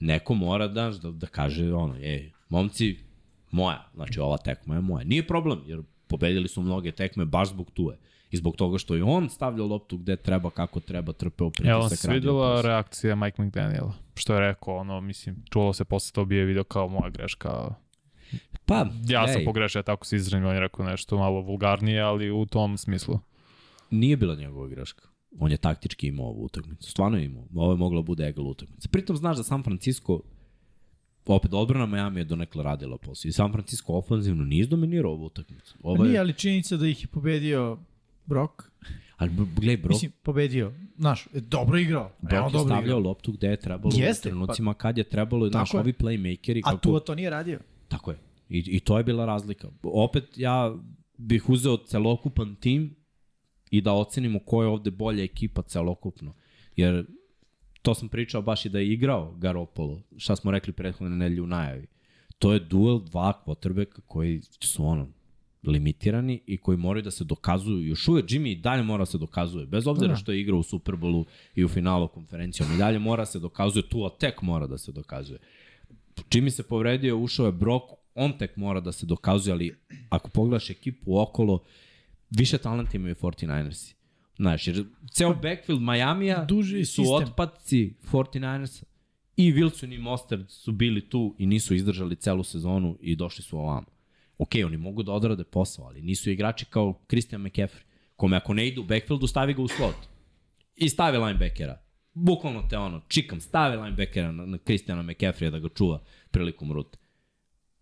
Neko 0.00 0.34
mora 0.34 0.68
da, 0.68 0.90
da, 1.02 1.10
da 1.10 1.26
kaže 1.26 1.72
ono, 1.74 1.96
ej, 1.96 2.32
momci, 2.48 2.98
moja, 3.50 3.90
znači 3.94 4.20
ova 4.20 4.36
tekma 4.36 4.74
je 4.74 4.80
moja. 4.80 5.04
Nije 5.04 5.26
problem, 5.26 5.62
jer 5.66 5.82
pobedili 6.06 6.48
su 6.48 6.62
mnoge 6.62 6.92
tekme 6.92 7.24
baš 7.24 7.48
zbog 7.48 7.70
tuje. 7.70 7.98
I 8.30 8.36
zbog 8.36 8.56
toga 8.56 8.78
što 8.78 8.94
je 8.94 9.02
on 9.02 9.28
stavljao 9.30 9.66
loptu 9.66 9.96
gde 9.98 10.16
treba, 10.16 10.50
kako 10.50 10.80
treba, 10.80 11.12
trpeo 11.12 11.44
Evo 11.44 11.50
pritisak. 11.80 11.98
se 11.98 12.08
radio 12.08 12.20
videla 12.20 12.60
reakcija 12.60 13.14
Mike 13.16 13.42
McDaniela. 13.42 13.92
Što 14.14 14.34
je 14.34 14.40
rekao, 14.40 14.76
ono, 14.76 15.00
mislim, 15.00 15.36
čulo 15.50 15.72
se 15.72 15.84
posle 15.84 16.12
to 16.12 16.24
bio 16.24 16.46
video 16.46 16.64
kao 16.64 16.88
moja 16.88 17.10
greška. 17.10 17.74
Pa, 18.66 18.86
Ja 19.08 19.28
sam 19.28 19.40
ej, 19.40 19.44
pogrešio, 19.44 19.82
tako 19.82 20.06
se 20.06 20.16
izranim, 20.16 20.48
on 20.48 20.54
je 20.54 20.60
rekao 20.60 20.86
nešto 20.86 21.18
malo 21.18 21.40
vulgarnije, 21.40 22.00
ali 22.00 22.30
u 22.30 22.46
tom 22.46 22.78
smislu. 22.78 23.18
Nije 23.90 24.16
bila 24.16 24.34
njegova 24.34 24.68
greška. 24.68 25.08
On 25.38 25.50
je 25.50 25.56
taktički 25.56 26.06
imao 26.06 26.26
ovu 26.26 26.44
utakmicu. 26.44 26.90
Stvarno 26.90 27.18
je 27.18 27.24
imao. 27.24 27.44
Ovo 27.54 27.72
je 27.72 27.76
mogla 27.76 28.02
bude 28.02 28.26
egal 28.26 28.46
utakmica. 28.46 28.88
Pritom 28.88 29.16
znaš 29.16 29.36
da 29.36 29.42
San 29.42 29.62
Francisco 29.62 30.20
opet 31.26 31.54
odbrana 31.54 31.86
Miami 31.86 32.20
je 32.20 32.24
donekle 32.24 32.62
radila 32.62 32.98
posao. 32.98 33.28
I 33.28 33.32
San 33.32 33.52
Francisco 33.52 33.92
ofanzivno 33.92 34.44
nije 34.44 34.60
izdominirao 34.60 35.12
ovu 35.12 35.24
utakmicu. 35.24 35.76
Ovo 35.82 35.96
Pa 35.96 36.02
Nije, 36.02 36.14
je, 36.14 36.20
ali 36.20 36.32
činjenica 36.32 36.76
da 36.76 36.86
ih 36.86 37.02
je 37.02 37.08
pobedio 37.08 37.78
Brock. 38.26 38.62
ali 39.16 39.30
gledaj, 39.56 39.76
bro, 39.76 39.88
Mislim, 39.88 40.12
pobedio. 40.22 40.72
Znaš, 40.98 41.28
dobro 41.32 41.78
igrao. 41.78 42.12
Brock 42.20 42.32
je 42.32 42.40
dobro 42.52 42.58
stavljao 42.58 42.82
igrao. 42.82 42.98
loptu 42.98 43.32
gde 43.32 43.46
je 43.48 43.56
trebalo 43.56 43.94
Jeste, 43.96 44.28
u 44.28 44.32
trenucima 44.32 44.74
kad 44.74 44.98
je 44.98 45.04
trebalo, 45.04 45.48
znaš, 45.48 45.74
ovi 45.74 45.92
playmakeri. 45.92 46.60
A 46.64 46.70
Kako, 46.70 46.80
Tua 46.80 47.00
to 47.00 47.14
nije 47.14 47.30
radio. 47.30 47.58
Tako 47.92 48.10
je. 48.10 48.18
I, 48.48 48.58
I 48.76 48.80
to 48.80 48.98
je 48.98 49.04
bila 49.04 49.26
razlika. 49.26 49.68
Opet 49.82 50.24
ja 50.36 50.74
bih 51.18 51.48
uzeo 51.48 51.76
celokupan 51.76 52.54
tim 52.54 52.94
i 53.70 53.80
da 53.80 53.92
ocenimo 53.92 54.38
ko 54.38 54.62
je 54.62 54.68
ovde 54.68 54.90
bolja 54.90 55.24
ekipa 55.24 55.62
celokupno. 55.62 56.34
Jer 56.76 57.06
to 57.82 57.94
sam 57.94 58.08
pričao 58.08 58.42
baš 58.42 58.66
i 58.66 58.68
da 58.68 58.78
je 58.78 58.92
igrao 58.92 59.34
Garopolo, 59.38 60.02
šta 60.16 60.36
smo 60.36 60.50
rekli 60.50 60.72
prethodne 60.72 61.16
nedelje 61.16 61.42
u 61.42 61.46
najavi. 61.46 61.86
To 62.38 62.52
je 62.52 62.60
duel 62.60 62.98
dva 62.98 63.42
quarterbacka 63.46 64.00
koji 64.06 64.40
su 64.60 64.84
ono, 64.86 65.08
limitirani 65.62 66.40
i 66.46 66.56
koji 66.56 66.78
moraju 66.78 67.02
da 67.02 67.10
se 67.10 67.24
dokazuju. 67.24 67.86
Još 67.86 68.08
uvek 68.08 68.24
Jimmy 68.30 68.52
i 68.52 68.56
dalje 68.56 68.82
mora 68.82 69.02
da 69.02 69.06
se 69.06 69.18
dokazuje. 69.18 69.66
Bez 69.66 69.86
obzira 69.86 70.08
Da. 70.12 70.16
što 70.16 70.32
je 70.32 70.40
igrao 70.40 70.58
u 70.58 70.62
Superbowlu 70.62 71.24
i 71.54 71.64
u 71.64 71.68
finalu 71.68 72.08
konferencijom. 72.08 72.74
I 72.74 72.78
dalje 72.78 72.98
mora 72.98 73.22
da 73.22 73.26
se 73.26 73.38
dokazuje. 73.38 73.88
Tua 73.88 74.10
tek 74.10 74.42
mora 74.42 74.66
da 74.66 74.78
se 74.78 74.92
dokazuje. 74.92 75.38
Jimmy 76.30 76.50
se 76.50 76.62
povredio, 76.62 77.18
ušao 77.18 77.46
je 77.46 77.52
Brock, 77.52 77.84
on 78.14 78.38
tek 78.38 78.56
mora 78.56 78.80
da 78.80 78.92
se 78.92 79.06
dokazuje, 79.06 79.52
ali 79.52 79.76
ako 80.08 80.30
pogledaš 80.30 80.70
ekipu 80.70 81.18
okolo, 81.18 81.62
više 82.30 82.58
talenta 82.58 82.96
imaju 82.96 83.14
49ersi. 83.14 83.94
Znaš, 84.36 84.66
jer 84.66 84.84
ceo 85.12 85.34
backfield 85.34 85.82
Majamija 85.82 86.44
Duži 86.44 86.84
su 86.84 87.02
sistem. 87.02 87.28
otpadci 87.28 87.94
49ersa. 88.12 88.82
I 89.36 89.52
Wilson 89.52 89.94
i 89.94 89.98
Mostard 89.98 90.50
su 90.50 90.72
bili 90.72 91.08
tu 91.08 91.34
i 91.38 91.46
nisu 91.46 91.74
izdržali 91.74 92.16
celu 92.16 92.44
sezonu 92.44 92.98
i 93.00 93.16
došli 93.16 93.44
su 93.44 93.58
ovamo. 93.58 93.86
Ok, 94.38 94.50
oni 94.66 94.76
mogu 94.76 95.02
da 95.02 95.12
odrade 95.12 95.44
posao, 95.44 95.84
ali 95.84 96.02
nisu 96.02 96.30
igrači 96.30 96.64
kao 96.64 97.00
Christian 97.08 97.42
McCaffrey, 97.42 97.82
kome 98.16 98.36
ako 98.36 98.54
ne 98.54 98.68
ide 98.68 98.80
u 98.80 98.84
backfieldu, 98.84 99.26
stavi 99.26 99.54
ga 99.54 99.62
u 99.62 99.68
slot. 99.68 99.96
I 100.76 100.88
stavi 100.88 101.18
linebackera. 101.18 101.82
Bukvalno 102.14 102.62
te 102.70 102.78
ono, 102.78 103.00
čikam, 103.08 103.40
stavi 103.40 103.76
linebackera 103.76 104.32
na, 104.32 104.46
na 104.46 104.58
Christiana 104.58 105.02
McCaffreya 105.02 105.50
da 105.50 105.58
ga 105.58 105.68
čuva 105.68 106.02
prilikom 106.30 106.72
rute. 106.72 106.98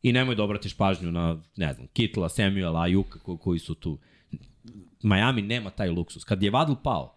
I 0.03 0.13
nemoj 0.13 0.35
da 0.35 0.43
obratiš 0.43 0.77
pažnju 0.77 1.13
na, 1.13 1.43
ne 1.57 1.73
znam, 1.73 1.87
Kitla, 1.93 2.29
Samuela, 2.29 2.83
Ajuka 2.83 3.19
ko, 3.19 3.37
koji 3.37 3.59
su 3.59 3.75
tu. 3.75 3.99
Miami 5.03 5.43
nema 5.43 5.71
taj 5.71 5.89
luksus. 5.91 6.25
Kad 6.25 6.43
je 6.43 6.51
Vadl 6.51 6.73
pao, 6.85 7.17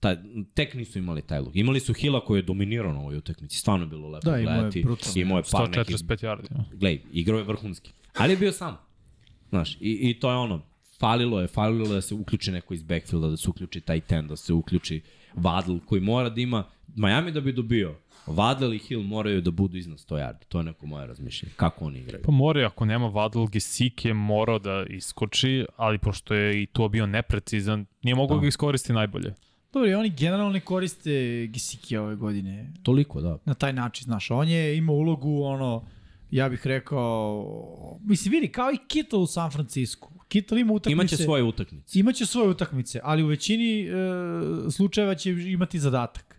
ta, 0.00 0.16
tek 0.54 0.74
nisu 0.74 0.98
imali 0.98 1.22
taj 1.22 1.40
luk. 1.40 1.56
Imali 1.56 1.80
su 1.80 1.92
Hila 1.94 2.24
koji 2.24 2.38
je 2.38 2.42
dominirao 2.42 2.92
na 2.92 3.00
ovoj 3.00 3.16
utakmici. 3.16 3.58
Stvarno 3.58 3.84
je 3.84 3.88
bilo 3.88 4.08
lepo 4.08 4.30
Da, 4.30 4.40
gledati. 4.40 4.82
brutalno. 4.82 5.20
Imao 5.20 5.38
je 5.38 5.42
par 5.52 5.70
nekih 5.70 5.96
145 5.96 6.24
yardi. 6.24 6.46
ja. 6.50 6.64
glej, 6.72 7.02
igrao 7.12 7.38
je 7.38 7.44
vrhunski. 7.44 7.90
Ali 8.14 8.32
je 8.32 8.36
bio 8.36 8.52
sam. 8.52 8.76
Znaš, 9.48 9.74
i, 9.74 9.78
i 9.80 10.20
to 10.20 10.30
je 10.30 10.36
ono, 10.36 10.62
falilo 10.98 11.40
je, 11.40 11.46
falilo 11.48 11.86
je 11.86 11.94
da 11.94 12.00
se 12.00 12.14
uključi 12.14 12.52
neko 12.52 12.74
iz 12.74 12.82
backfielda, 12.82 13.28
da 13.28 13.36
se 13.36 13.50
uključi 13.50 13.80
taj 13.80 14.00
ten, 14.00 14.26
da 14.28 14.36
se 14.36 14.52
uključi 14.52 15.00
Vadl 15.34 15.76
koji 15.86 16.00
mora 16.00 16.28
da 16.28 16.40
ima, 16.40 16.64
Miami 16.96 17.32
da 17.32 17.40
bi 17.40 17.52
dobio, 17.52 17.94
Vadl 18.26 18.72
i 18.72 18.78
Hill 18.78 19.02
moraju 19.02 19.40
da 19.40 19.50
budu 19.50 19.76
iznad 19.76 19.98
100 19.98 20.14
yardi. 20.14 20.44
To 20.48 20.58
je 20.58 20.64
neko 20.64 20.86
moje 20.86 21.06
razmišljanje. 21.06 21.52
Kako 21.56 21.84
oni 21.84 21.98
igraju? 21.98 22.22
Pa 22.24 22.32
mora, 22.32 22.66
ako 22.66 22.84
nema 22.84 23.06
Vadl, 23.06 23.44
Gesik 23.46 24.04
je 24.04 24.14
morao 24.14 24.58
da 24.58 24.84
iskoči, 24.90 25.66
ali 25.76 25.98
pošto 25.98 26.34
je 26.34 26.62
i 26.62 26.66
to 26.66 26.88
bio 26.88 27.06
neprecizan, 27.06 27.86
nije 28.02 28.14
mogao 28.14 28.36
Da. 28.36 28.40
ga 28.40 28.46
iskoristi 28.48 28.92
najbolje. 28.92 29.34
Dobro, 29.72 29.98
oni 29.98 30.10
generalno 30.10 30.52
ne 30.52 30.60
koriste 30.60 31.46
Gisiki 31.46 31.96
ove 31.96 32.16
godine 32.16 32.72
Toliko, 32.82 33.20
da. 33.20 33.38
na 33.44 33.54
taj 33.54 33.72
način, 33.72 34.04
znaš. 34.04 34.30
On 34.30 34.48
je 34.48 34.76
imao 34.76 34.96
ulogu, 34.96 35.42
ono, 35.42 35.84
ja 36.30 36.48
bih 36.48 36.66
rekao, 36.66 37.98
mislim, 38.02 38.32
vidi, 38.32 38.48
kao 38.48 38.70
i 38.72 38.78
Kittle 38.88 39.18
u 39.18 39.26
San 39.26 39.50
Francisco. 39.50 40.10
Kittle 40.28 40.60
ima 40.60 40.72
utakmice. 40.72 40.92
Imaće 40.92 41.16
svoje 41.16 41.42
utakmice. 41.42 41.98
Imaće 41.98 42.26
svoje 42.26 42.48
utakmice, 42.48 43.00
ali 43.02 43.22
u 43.22 43.26
većini 43.26 43.80
e, 43.80 43.90
slučajeva 44.70 45.14
će 45.14 45.30
imati 45.30 45.78
zadatak. 45.78 46.34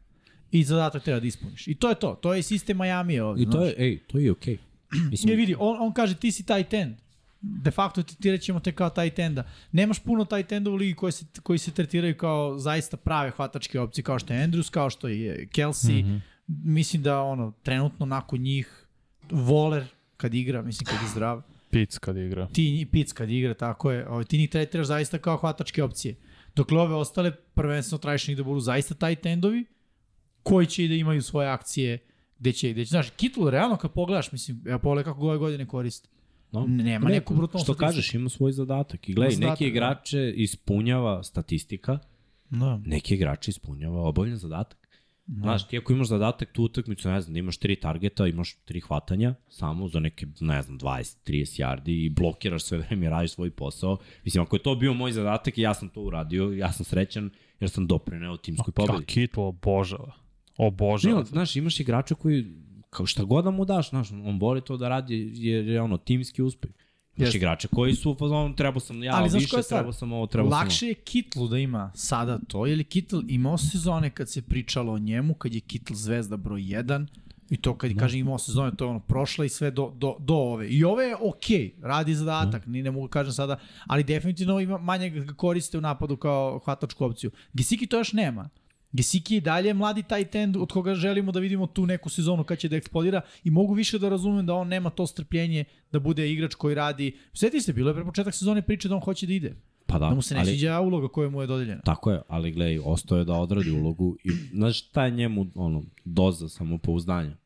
I 0.52 0.64
zadatak 0.64 1.04
treba 1.04 1.20
da 1.20 1.28
ispuniš. 1.28 1.68
I 1.68 1.76
to 1.76 1.90
je 1.90 1.96
to. 1.96 2.16
To 2.22 2.34
je 2.34 2.44
sistem 2.44 2.78
Miami 2.78 3.20
ovde. 3.20 3.44
I 3.44 3.50
to 3.50 3.66
je, 3.66 3.76
ej, 3.78 4.00
to 4.08 4.20
je 4.20 4.32
okej. 4.32 4.58
Okay. 4.58 5.10
Mislim, 5.12 5.30
Ne 5.30 5.36
vidi, 5.36 5.56
on, 5.60 5.78
on 5.82 5.94
kaže 5.94 6.16
ti 6.16 6.32
si 6.32 6.46
tight 6.46 6.74
end. 6.74 6.96
De 7.42 7.72
facto 7.72 8.04
ti 8.04 8.16
trećemo 8.22 8.60
te 8.60 8.72
kao 8.72 8.90
tight 8.90 9.20
enda. 9.20 9.44
Nemaš 9.72 10.00
puno 10.00 10.26
tight 10.26 10.52
enda 10.52 10.70
u 10.70 10.76
ligi 10.76 10.94
koji 10.94 11.12
se, 11.12 11.26
koji 11.44 11.60
se 11.60 11.72
tretiraju 11.72 12.18
kao 12.18 12.60
zaista 12.60 12.98
prave 12.98 13.32
hvatačke 13.32 13.80
opcije, 13.80 14.04
kao 14.04 14.20
što 14.20 14.34
je 14.34 14.48
Andrews, 14.48 14.70
kao 14.70 14.90
što 14.90 15.08
je 15.08 15.48
Kelsey. 15.48 16.04
Mm 16.04 16.08
-hmm. 16.08 16.22
Mislim 16.48 17.04
da 17.04 17.22
ono, 17.22 17.54
trenutno 17.64 18.06
nakon 18.06 18.40
njih 18.40 18.86
Voler 19.32 19.86
kad 20.18 20.34
igra, 20.34 20.62
mislim 20.62 20.86
kad 20.86 21.02
je 21.02 21.10
zdrav, 21.10 21.42
Pic 21.76 21.98
kad 21.98 22.18
igra. 22.18 22.48
ti 22.48 22.88
Pitts 22.92 23.14
kad 23.14 23.30
igra, 23.30 23.54
tako 23.54 23.92
je, 23.92 24.08
ovaj, 24.10 24.24
ti 24.26 24.38
njih 24.38 24.50
tretiraš 24.50 24.88
zaista 24.88 25.18
kao 25.18 25.38
hvatačke 25.38 25.84
opcije. 25.84 26.16
Dokle 26.56 26.80
ove 26.80 26.96
ostale 26.96 27.32
prvenstveno 27.32 28.00
tražiš 28.00 28.28
njih 28.28 28.38
da 28.38 28.44
budu 28.44 28.60
zaista 28.60 28.94
tight 28.96 29.26
endovi, 29.26 29.66
koji 30.44 30.66
će 30.66 30.86
i 30.86 30.88
da 30.88 30.94
imaju 30.96 31.22
svoje 31.22 31.48
akcije, 31.48 31.98
gde 32.40 32.52
će, 32.52 32.72
gde 32.72 32.86
će, 32.86 32.90
znaš, 32.90 33.10
Kittle, 33.10 33.52
realno 33.52 33.78
kad 33.78 33.92
pogledaš, 33.92 34.32
mislim, 34.32 34.62
evo 34.66 34.80
pogledaj 34.80 35.04
kako 35.04 35.22
ove 35.22 35.38
godine 35.38 35.66
koriste. 35.68 36.10
No. 36.52 36.66
Nema 36.68 37.10
neku 37.10 37.34
brutalnu 37.36 37.64
Što 37.64 37.74
statistiku. 37.74 37.88
kažeš, 38.02 38.14
ima 38.14 38.30
svoj 38.30 38.52
zadatak. 38.52 39.10
I 39.10 39.14
gledaj, 39.14 39.36
zadatak, 39.36 39.60
neki 39.60 39.68
igrače 39.68 40.34
ispunjava 40.36 41.24
statistika, 41.24 42.00
Da. 42.50 42.82
neki 42.86 43.14
igrači 43.16 43.52
ispunjava 43.52 44.02
obavljen 44.02 44.38
zadatak. 44.38 44.85
Znaš, 45.28 45.68
ti 45.68 45.78
ako 45.78 45.94
imaš 45.94 46.08
zadatak 46.08 46.52
tu 46.52 46.64
utakmicu, 46.64 47.10
ne 47.10 47.22
znam, 47.22 47.34
da 47.34 47.40
imaš 47.40 47.58
tri 47.58 47.76
targeta, 47.76 48.28
imaš 48.28 48.56
tri 48.66 48.80
hvatanja, 48.80 49.36
samo 49.50 49.88
za 49.88 50.00
neke, 50.00 50.28
ne 50.40 50.62
znam, 50.62 50.80
20-30 50.80 51.62
yardi 51.62 52.06
i 52.06 52.10
blokiraš 52.10 52.64
sve 52.64 52.78
vreme 52.78 53.06
i 53.06 53.10
radiš 53.10 53.32
svoj 53.32 53.52
posao. 53.52 53.98
Mislim, 54.24 54.44
ako 54.44 54.56
je 54.56 54.64
to 54.64 54.76
bio 54.76 54.94
moj 54.94 55.12
zadatak 55.12 55.58
i 55.58 55.62
ja 55.62 55.74
sam 55.74 55.90
to 55.90 56.02
uradio, 56.02 56.52
ja 56.52 56.72
sam 56.72 56.86
srećan 56.86 57.30
jer 57.60 57.70
sam 57.70 57.88
doprineo 57.88 58.38
timskoj 58.38 58.72
pobedi. 58.72 59.06
Kittle 59.06 59.44
obožava. 59.44 60.14
Ne, 60.58 60.68
Obožava. 60.68 61.16
ali, 61.16 61.26
znaš, 61.26 61.56
imaš 61.56 61.80
igrača 61.80 62.16
koji, 62.16 62.46
kao 62.90 63.06
šta 63.06 63.24
god 63.24 63.44
da 63.44 63.52
mu 63.52 63.66
daš, 63.66 63.90
znaš, 63.90 64.12
on 64.12 64.40
voli 64.40 64.62
to 64.62 64.78
da 64.78 64.90
radi 64.90 65.32
jer 65.36 65.68
je 65.68 65.82
ono, 65.82 65.98
timski 65.98 66.42
uspeh. 66.42 66.72
Imaš 67.18 67.28
Jeste. 67.28 67.38
igrače 67.38 67.68
koji 67.68 67.96
su 67.96 68.12
u 68.12 68.16
fazonu, 68.16 68.56
trebao 68.56 68.80
sam 68.80 69.04
ja 69.04 69.16
Ali 69.16 69.30
više, 69.34 69.58
je 69.58 69.64
trebao 69.64 69.94
sam 69.94 70.14
ovo, 70.14 70.28
trebao 70.28 70.52
sam 70.52 70.58
ovo. 70.58 70.64
Lakše 70.64 70.88
je 70.88 70.94
Kittle 70.94 71.50
da 71.50 71.58
ima 71.58 71.92
sada 71.96 72.40
to, 72.48 72.68
ili 72.68 72.84
Kittle 72.84 73.22
imao 73.28 73.58
sezone 73.58 74.10
kad 74.10 74.30
se 74.30 74.42
pričalo 74.42 74.94
o 74.94 74.98
njemu, 74.98 75.34
kad 75.34 75.54
je 75.54 75.60
Kittle 75.60 75.96
zvezda 75.96 76.38
broj 76.38 76.62
1, 76.62 77.08
i 77.50 77.58
to 77.58 77.78
kad 77.78 77.98
kažem 78.00 78.20
imao 78.20 78.38
sezone, 78.38 78.72
to 78.76 78.86
je 78.86 78.90
ono 78.90 79.00
prošla 79.00 79.46
i 79.46 79.50
sve 79.50 79.72
do, 79.72 79.94
do, 79.96 80.16
do 80.20 80.36
ove. 80.36 80.68
I 80.68 80.84
ove 80.84 81.06
je 81.06 81.16
okej, 81.22 81.76
radi 81.82 82.16
zadatak, 82.16 82.66
ni 82.66 82.84
ne 82.84 82.92
mogu 82.92 83.08
kažem 83.08 83.34
sada, 83.34 83.60
ali 83.88 84.04
definitivno 84.04 84.60
ima 84.60 84.78
manje 84.78 85.10
ga 85.10 85.34
koriste 85.34 85.78
u 85.78 85.82
napadu 85.82 86.18
kao 86.18 86.60
hvatačku 86.66 87.06
opciju. 87.06 87.32
Gesiki 87.54 87.88
to 87.88 87.98
još 87.98 88.14
nema. 88.14 88.50
Gesiki 88.96 89.36
je 89.36 89.42
dalje 89.42 89.74
mladi 89.74 90.04
tight 90.04 90.36
end 90.36 90.58
od 90.58 90.72
koga 90.72 90.96
želimo 90.96 91.32
da 91.32 91.40
vidimo 91.40 91.68
tu 91.68 91.86
neku 91.86 92.10
sezonu 92.10 92.44
kad 92.44 92.58
će 92.58 92.70
da 92.70 92.76
eksplodira 92.76 93.22
i 93.44 93.52
mogu 93.52 93.74
više 93.74 94.00
da 94.00 94.10
razumem 94.10 94.46
da 94.46 94.54
on 94.54 94.68
nema 94.68 94.90
to 94.90 95.08
strpljenje 95.08 95.66
da 95.92 96.00
bude 96.00 96.32
igrač 96.32 96.56
koji 96.56 96.76
radi. 96.76 97.18
Sjeti 97.34 97.62
se, 97.62 97.74
bilo 97.74 97.90
je 97.90 97.94
pre 97.94 98.06
početak 98.06 98.36
sezone 98.36 98.62
priče 98.62 98.88
da 98.88 98.96
on 98.96 99.02
hoće 99.02 99.28
da 99.28 99.34
ide. 99.34 99.56
Pa 99.86 100.00
da, 100.00 100.10
Da 100.10 100.16
mu 100.16 100.22
se 100.22 100.34
ne 100.34 100.40
ali, 100.40 100.50
sviđa 100.50 100.80
uloga 100.80 101.08
koja 101.08 101.30
mu 101.30 101.42
je 101.42 101.48
dodeljena. 101.48 101.82
Tako 101.82 102.12
je, 102.12 102.22
ali 102.28 102.52
gledaj, 102.52 102.80
ostao 102.86 103.18
je 103.18 103.26
da 103.26 103.34
odradi 103.34 103.72
ulogu 103.72 104.18
i 104.24 104.30
znaš 104.54 104.80
šta 104.80 105.06
je 105.06 105.12
njemu 105.12 105.46
ono, 105.56 105.84
doza 106.06 106.50
samopouzdanja. 106.50 107.38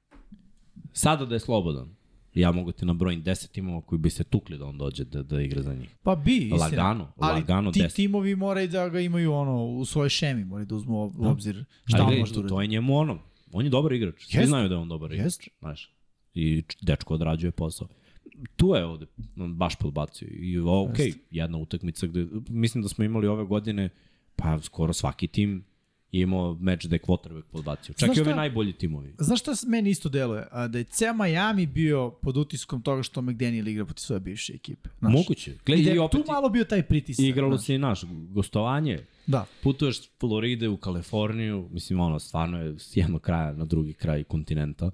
Sada 0.93 1.25
da 1.25 1.35
je 1.35 1.39
slobodan, 1.39 1.95
ja 2.39 2.51
mogu 2.51 2.71
ti 2.71 2.85
nabrojim 2.85 3.23
10 3.23 3.51
timova 3.51 3.81
koji 3.81 3.99
bi 3.99 4.09
se 4.09 4.23
tukli 4.23 4.57
da 4.57 4.65
on 4.65 4.77
dođe 4.77 5.03
da, 5.03 5.23
da 5.23 5.41
igra 5.41 5.61
za 5.61 5.73
njih. 5.73 5.89
Pa 6.03 6.15
bi, 6.15 6.37
istina. 6.37 6.57
Lagano, 6.57 7.11
Ali 7.17 7.39
lagano 7.39 7.71
ti 7.71 7.79
10. 7.79 7.95
timovi 7.95 8.35
moraju 8.35 8.67
da 8.67 8.89
ga 8.89 8.99
imaju 8.99 9.33
ono, 9.33 9.65
u 9.65 9.85
svojoj 9.85 10.09
šemi, 10.09 10.45
moraju 10.45 10.65
da 10.65 10.75
uzmu 10.75 11.13
u 11.17 11.27
obzir 11.27 11.65
šta 11.85 12.03
Ali 12.03 12.15
on 12.15 12.19
može 12.19 12.41
da 12.41 12.47
to, 12.47 12.61
je 12.61 12.67
njemu 12.67 12.97
ono, 12.97 13.19
on 13.51 13.65
je 13.65 13.69
dobar 13.69 13.93
igrač. 13.93 14.25
Svi 14.25 14.45
znaju 14.45 14.69
da 14.69 14.75
je 14.75 14.79
on 14.79 14.89
dobar 14.89 15.11
igrač. 15.11 15.25
Jeste. 15.25 15.49
Znaš, 15.59 15.91
I 16.33 16.63
dečko 16.81 17.13
odrađuje 17.13 17.51
posao. 17.51 17.87
Tu 18.55 18.67
je 18.75 18.85
ovde 18.85 19.05
baš 19.35 19.75
podbacio. 19.75 20.27
I 20.31 20.57
ovo, 20.57 20.83
ok, 20.83 20.97
jedna 21.31 21.57
utakmica 21.57 22.07
gde, 22.07 22.27
mislim 22.49 22.81
da 22.81 22.89
smo 22.89 23.03
imali 23.03 23.27
ove 23.27 23.43
godine, 23.43 23.89
pa 24.35 24.59
skoro 24.61 24.93
svaki 24.93 25.27
tim 25.27 25.63
je 26.11 26.21
imao 26.21 26.57
meč 26.59 26.85
da 26.85 26.95
je 26.95 26.99
quarterback 26.99 27.43
podbacio. 27.51 27.93
Čak 27.93 28.09
i 28.09 28.15
šta? 28.15 28.35
najbolji 28.35 28.73
timovi. 28.73 29.13
Znaš 29.19 29.39
šta 29.39 29.51
meni 29.67 29.89
isto 29.89 30.09
deluje? 30.09 30.47
A, 30.51 30.67
da 30.67 30.77
je 30.77 30.83
ceo 30.83 31.13
Miami 31.13 31.65
bio 31.65 32.09
pod 32.21 32.37
utiskom 32.37 32.81
toga 32.81 33.03
što 33.03 33.21
McDaniel 33.21 33.67
igra 33.67 33.85
protiv 33.85 34.01
svoje 34.01 34.19
bivše 34.19 34.53
ekipe. 34.53 34.89
Znaš. 34.99 35.13
Moguće. 35.13 35.51
I 35.51 35.57
Gledaj, 35.65 35.85
da 35.85 35.91
i 35.91 35.93
je 35.93 36.01
opet 36.01 36.25
tu 36.25 36.31
malo 36.31 36.49
bio 36.49 36.63
taj 36.63 36.83
pritisak. 36.83 37.25
igralo 37.25 37.57
znaš. 37.57 37.65
se 37.65 37.75
i 37.75 37.77
naš 37.77 38.01
gostovanje. 38.29 38.99
Da. 39.27 39.45
Putuješ 39.63 40.01
s 40.01 40.09
Floride 40.19 40.67
u 40.67 40.77
Kaliforniju, 40.77 41.69
mislim 41.71 41.99
ono, 41.99 42.19
stvarno 42.19 42.61
je 42.61 42.79
s 42.79 42.97
jednog 42.97 43.21
kraja 43.21 43.53
na 43.53 43.65
drugi 43.65 43.93
kraj 43.93 44.23
kontinenta. 44.23 44.91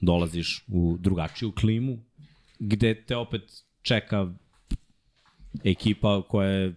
Dolaziš 0.00 0.64
u 0.68 0.96
drugačiju 1.00 1.52
klimu, 1.52 1.98
gde 2.58 3.04
te 3.04 3.16
opet 3.16 3.42
čeka 3.82 4.32
ekipa 5.64 6.22
koja 6.28 6.48
je 6.50 6.74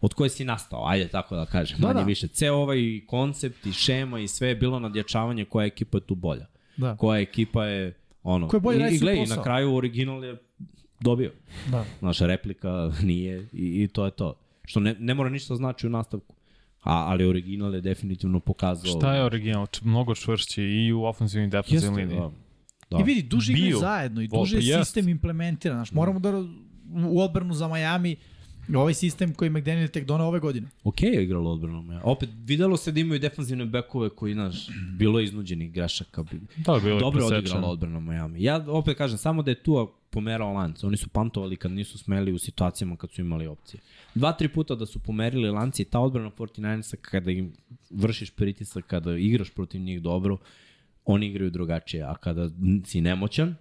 od 0.00 0.14
koje 0.14 0.30
si 0.30 0.44
nastao, 0.44 0.86
ajde 0.86 1.08
tako 1.08 1.36
da 1.36 1.46
kažem, 1.46 1.78
Da, 1.78 1.80
da, 1.80 1.86
manje 1.88 2.00
da. 2.00 2.06
više. 2.06 2.28
Ceo 2.28 2.54
ovaj 2.54 2.78
koncept 3.06 3.66
i 3.66 3.72
šema 3.72 4.20
i 4.20 4.28
sve 4.28 4.48
je 4.48 4.54
bilo 4.54 4.78
nadjačavanje 4.78 5.44
koja 5.44 5.66
ekipa 5.66 5.98
je 5.98 6.02
tu 6.02 6.14
bolja. 6.14 6.46
Da. 6.76 6.96
Koja 6.96 7.20
ekipa 7.20 7.64
je 7.64 7.94
ono... 8.22 8.48
Koja 8.48 8.60
bolje 8.60 8.90
I, 8.90 8.96
i 9.24 9.26
na 9.28 9.42
kraju 9.42 9.74
original 9.74 10.24
je 10.24 10.36
dobio. 11.00 11.32
Da. 11.70 11.84
Naša 12.00 12.26
replika 12.26 12.92
nije 13.02 13.48
i, 13.52 13.82
i 13.82 13.88
to 13.88 14.04
je 14.04 14.10
to. 14.10 14.34
Što 14.64 14.80
ne, 14.80 14.96
ne 14.98 15.14
mora 15.14 15.30
ništa 15.30 15.56
znači 15.56 15.86
u 15.86 15.90
nastavku. 15.90 16.34
A, 16.82 16.94
ali 16.94 17.24
original 17.24 17.74
je 17.74 17.80
definitivno 17.80 18.40
pokazao... 18.40 18.98
Šta 18.98 19.14
je 19.14 19.24
original? 19.24 19.66
Č- 19.66 19.80
Mnogo 19.84 20.14
čvršći 20.14 20.62
i 20.62 20.92
u 20.92 21.02
ofenzivnoj 21.04 21.46
i 21.46 21.50
defensivnoj 21.50 22.02
Jeste, 22.02 22.14
liniji. 22.14 22.30
da. 22.90 22.98
I 22.98 23.02
vidi, 23.02 23.22
duže 23.22 23.52
igraju 23.52 23.68
Bio. 23.70 23.78
zajedno 23.78 24.22
i 24.22 24.28
duže 24.28 24.56
je 24.56 24.84
sistem 24.84 25.08
implementiran. 25.08 25.76
Znaš, 25.76 25.92
moramo 25.92 26.18
da 26.20 26.30
u 27.08 27.20
odbranu 27.20 27.54
za 27.54 27.68
Miami 27.68 28.16
ovaj 28.78 28.94
sistem 28.94 29.34
koji 29.34 29.50
McDaniel 29.50 29.88
tek 29.88 30.04
donao 30.04 30.28
ove 30.28 30.40
godine. 30.40 30.68
Ok 30.84 31.02
je 31.02 31.24
igralo 31.24 31.52
odbranom. 31.52 31.90
Ja. 31.90 32.00
Opet, 32.04 32.28
videlo 32.44 32.76
se 32.76 32.92
da 32.92 33.00
imaju 33.00 33.20
defanzivne 33.20 33.66
bekove 33.66 34.10
koji, 34.10 34.34
znaš, 34.34 34.68
bilo 34.98 35.18
je 35.18 35.24
iznuđenih 35.24 35.72
grešaka. 35.72 36.22
Bi... 36.22 36.40
Da, 36.56 36.78
bilo 36.82 36.94
je 36.94 37.00
Dobro 37.00 37.26
odigrala 37.26 37.68
odbrana 37.68 38.00
Miami. 38.00 38.42
Ja 38.42 38.64
opet 38.68 38.96
kažem, 38.96 39.18
samo 39.18 39.42
da 39.42 39.50
je 39.50 39.62
tu 39.62 39.90
pomerao 40.10 40.52
lance. 40.52 40.86
Oni 40.86 40.96
su 40.96 41.08
pantovali 41.08 41.56
kad 41.56 41.70
nisu 41.70 41.98
smeli 41.98 42.32
u 42.32 42.38
situacijama 42.38 42.96
kad 42.96 43.10
su 43.10 43.20
imali 43.20 43.46
opcije. 43.46 43.80
Dva, 44.14 44.32
tri 44.32 44.48
puta 44.48 44.74
da 44.74 44.86
su 44.86 44.98
pomerili 44.98 45.50
lance 45.50 45.82
i 45.82 45.84
ta 45.84 46.00
odbrana 46.00 46.30
49 46.30 46.96
kada 47.00 47.30
im 47.30 47.52
vršiš 47.90 48.30
pritisak, 48.30 48.86
kada 48.86 49.16
igraš 49.16 49.50
protiv 49.50 49.80
njih 49.80 50.02
dobro, 50.02 50.36
oni 51.04 51.26
igraju 51.26 51.50
drugačije. 51.50 52.02
A 52.02 52.14
kada 52.14 52.50
si 52.84 53.00
nemoćan, 53.00 53.54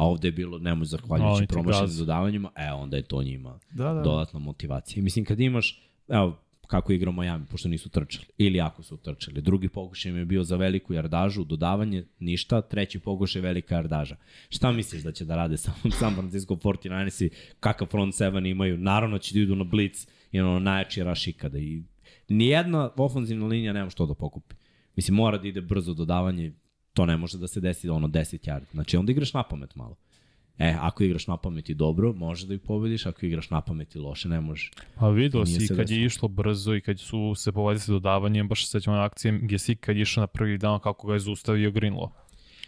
a 0.00 0.06
ovde 0.06 0.28
je 0.28 0.32
bilo 0.32 0.58
nemoć 0.58 0.78
Oni 0.78 0.86
zahvaljujući 0.86 1.46
promašenim 1.46 1.96
dodavanjima, 1.98 2.50
e, 2.56 2.72
onda 2.72 2.96
je 2.96 3.02
to 3.02 3.22
njima 3.22 3.58
Da, 3.70 3.92
da. 3.92 4.00
dodatna 4.00 4.38
motivacija. 4.38 5.00
I 5.00 5.02
mislim, 5.02 5.24
kad 5.24 5.40
imaš, 5.40 5.82
evo, 6.08 6.40
kako 6.66 6.92
je 6.92 6.96
igrao 6.96 7.12
Miami, 7.12 7.46
pošto 7.46 7.68
nisu 7.68 7.88
trčali, 7.88 8.26
ili 8.38 8.60
ako 8.60 8.82
su 8.82 8.96
trčali. 8.96 9.40
Drugi 9.40 9.68
pokušaj 9.68 10.10
im 10.10 10.18
je 10.18 10.24
bio 10.24 10.44
za 10.44 10.56
veliku 10.56 10.94
jardažu, 10.94 11.44
dodavanje, 11.44 12.04
ništa, 12.18 12.60
treći 12.60 12.98
pokušaj 12.98 13.42
velika 13.42 13.74
jardaža. 13.74 14.16
Šta 14.48 14.72
misliš 14.72 15.02
da 15.02 15.12
će 15.12 15.24
da 15.24 15.36
rade 15.36 15.56
sa 15.64 15.72
San 15.98 16.14
Francisco 16.14 16.54
49ersi, 16.54 17.30
kakav 17.60 17.88
front 17.88 18.14
seven 18.14 18.46
imaju? 18.46 18.78
Naravno 18.78 19.18
će 19.18 19.34
da 19.34 19.40
idu 19.40 19.56
na 19.56 19.64
blitz 19.64 20.06
i 20.32 20.40
ono 20.40 20.58
najjači 20.58 21.04
rush 21.04 21.28
ikada. 21.28 21.58
I 21.58 21.82
nijedna 22.28 22.90
ofenzivna 22.96 23.46
linija 23.46 23.72
nema 23.72 23.90
što 23.90 24.06
da 24.06 24.14
pokupi. 24.14 24.54
Mislim, 24.96 25.14
mora 25.14 25.38
da 25.38 25.48
ide 25.48 25.60
brzo 25.60 25.94
dodavanje, 25.94 26.52
to 26.94 27.06
ne 27.06 27.16
može 27.16 27.38
da 27.38 27.48
se 27.48 27.60
desi 27.60 27.88
ono 27.88 28.08
10 28.08 28.50
yard. 28.50 28.62
Znači, 28.72 28.96
onda 28.96 29.12
igraš 29.12 29.34
na 29.34 29.42
pamet 29.42 29.76
malo. 29.76 29.96
E, 30.58 30.76
ako 30.80 31.04
igraš 31.04 31.26
na 31.26 31.36
pamet 31.36 31.68
i 31.68 31.74
dobro, 31.74 32.12
može 32.12 32.46
da 32.46 32.54
ih 32.54 32.60
pobediš, 32.60 33.06
ako 33.06 33.26
igraš 33.26 33.50
na 33.50 33.60
pamet 33.60 33.94
i 33.94 33.98
loše, 33.98 34.28
ne 34.28 34.40
možeš. 34.40 34.70
Pa 34.94 35.08
vidio 35.08 35.46
si 35.46 35.68
kad 35.68 35.76
desilo. 35.76 36.00
je 36.00 36.06
išlo 36.06 36.28
brzo 36.28 36.74
i 36.74 36.80
kad 36.80 37.00
su 37.00 37.34
se 37.36 37.52
povedali 37.52 37.80
sa 37.80 37.92
dodavanjem, 37.92 38.48
baš 38.48 38.64
se 38.64 38.70
sećamo 38.70 38.96
na 38.96 39.04
akcije 39.04 39.38
Gesik 39.42 39.80
kad 39.80 39.96
je 39.96 40.02
išao 40.02 40.20
na 40.20 40.26
prvi 40.26 40.58
dan 40.58 40.80
kako 40.80 41.06
ga 41.06 41.14
je 41.14 41.20
zaustavio 41.20 41.70
Greenlaw. 41.70 42.08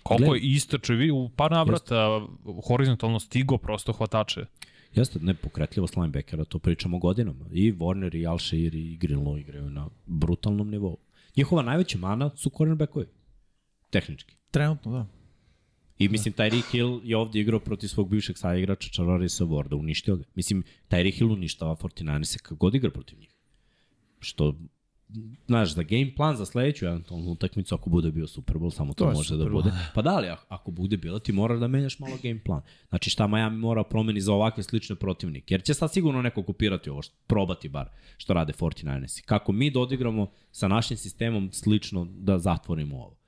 Koliko 0.02 0.32
Gle- 0.32 0.36
je 0.36 0.40
istrčao, 0.40 0.96
vi 0.96 1.10
u 1.10 1.28
par 1.36 1.50
navrata 1.50 2.26
horizontalno 2.68 3.20
stigo 3.20 3.58
prosto 3.58 3.92
hvatače. 3.92 4.46
Jeste, 4.94 5.18
nepokretljivost 5.22 5.96
linebackera, 5.96 6.44
to 6.44 6.58
pričamo 6.58 6.98
godinama. 6.98 7.44
I 7.52 7.72
Warner, 7.72 8.16
i 8.16 8.26
Alshire, 8.26 8.78
i 8.78 8.98
Greenlaw 8.98 9.40
igraju 9.40 9.70
na 9.70 9.88
brutalnom 10.06 10.70
nivou. 10.70 10.96
Njihova 11.36 11.62
najveća 11.62 11.98
mana 11.98 12.30
su 12.36 12.50
cornerbackovi. 12.50 13.06
Tehnički. 13.93 14.34
Trenutno, 14.51 14.93
da. 14.93 15.07
I 15.99 16.09
mislim, 16.09 16.34
Tyreek 16.34 16.70
Hill 16.72 17.01
je 17.05 17.16
ovdje 17.16 17.40
igrao 17.43 17.61
protiv 17.61 17.88
svog 17.88 18.11
bivšeg 18.11 18.38
saigrača 18.38 18.90
Charorisa 18.93 19.45
Warda, 19.45 19.74
uništio 19.74 20.16
ga. 20.16 20.24
Mislim, 20.34 20.64
Tyreek 20.90 21.18
Hill 21.18 21.32
uništava 21.32 21.76
49 21.76 22.43
kako 22.43 22.55
god 22.55 22.74
igra 22.74 22.90
protiv 22.90 23.18
njih. 23.18 23.34
Što, 24.18 24.55
znaš, 25.47 25.74
za 25.74 25.82
game 25.82 26.12
plan 26.16 26.36
za 26.36 26.47
sledeću 26.47 26.86
eventualnu 26.86 27.30
utakmicu, 27.30 27.74
ako 27.74 27.90
bude 27.90 28.11
bio 28.11 28.26
Super 28.26 28.57
Bowl, 28.57 28.70
samo 28.70 28.95
to, 28.95 29.05
To 29.05 29.12
može 29.12 29.36
da 29.36 29.51
bude. 29.51 29.70
Pa 29.95 30.03
da 30.03 30.18
li, 30.18 30.28
ako- 30.49 30.70
bude 30.70 30.97
bila, 30.97 31.18
ti 31.18 31.32
moraš 31.32 31.61
da 31.61 31.68
menjaš 31.68 31.99
malo 31.99 32.16
game 32.22 32.40
plan. 32.45 32.62
Znači, 32.88 33.11
šta 33.11 33.26
Miami 33.26 33.57
mora 33.57 33.84
promeni 33.84 34.20
za 34.20 34.32
ovakve 34.32 34.62
slične 34.62 34.97
protivnike? 34.97 35.55
Jer 35.55 35.62
će 35.62 35.74
sad 35.74 35.93
sigurno 35.93 36.22
neko 36.22 36.43
kopirati 36.43 36.90
ovo, 36.90 37.03
što, 37.03 37.14
probati 37.26 37.68
bar, 37.68 37.88
što 38.16 38.32
rade 38.32 38.53
49 38.53 39.22
Kako 39.24 39.53
mi 39.53 39.70
da 39.70 39.80
odigramo 39.80 40.30
sa 40.51 40.68
našim 40.68 40.97
sistemom 40.97 41.53
slično 41.53 42.05
da 42.05 42.38
zatvorimo 42.38 42.97
ovo? 42.97 43.21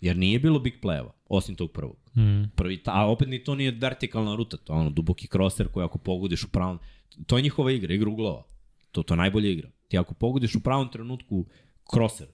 Jer 0.00 0.16
nije 0.16 0.38
bilo 0.38 0.58
big 0.58 0.74
play-eva, 0.82 1.10
osim 1.28 1.54
tog 1.54 1.72
prvog. 1.72 1.96
Mm. 2.16 2.44
Prvi, 2.56 2.82
ta, 2.82 2.92
a 2.94 3.06
opet 3.06 3.28
ni 3.28 3.44
to 3.44 3.54
nije 3.54 3.70
vertikalna 3.70 4.34
ruta, 4.34 4.56
to 4.56 4.72
je 4.72 4.78
ono 4.78 4.90
duboki 4.90 5.26
crosser 5.26 5.68
koji 5.68 5.84
ako 5.84 5.98
pogodiš 5.98 6.44
u 6.44 6.48
pravom, 6.48 6.78
to 7.26 7.36
je 7.36 7.42
njihova 7.42 7.72
igra, 7.72 7.94
igra 7.94 8.10
uglova. 8.10 8.44
To, 8.92 9.02
to 9.02 9.14
je 9.14 9.18
najbolja 9.18 9.50
igra. 9.50 9.70
Ti 9.88 9.98
ako 9.98 10.14
pogodiš 10.14 10.54
u 10.54 10.60
pravom 10.60 10.88
trenutku 10.92 11.46
crosser, 11.94 12.26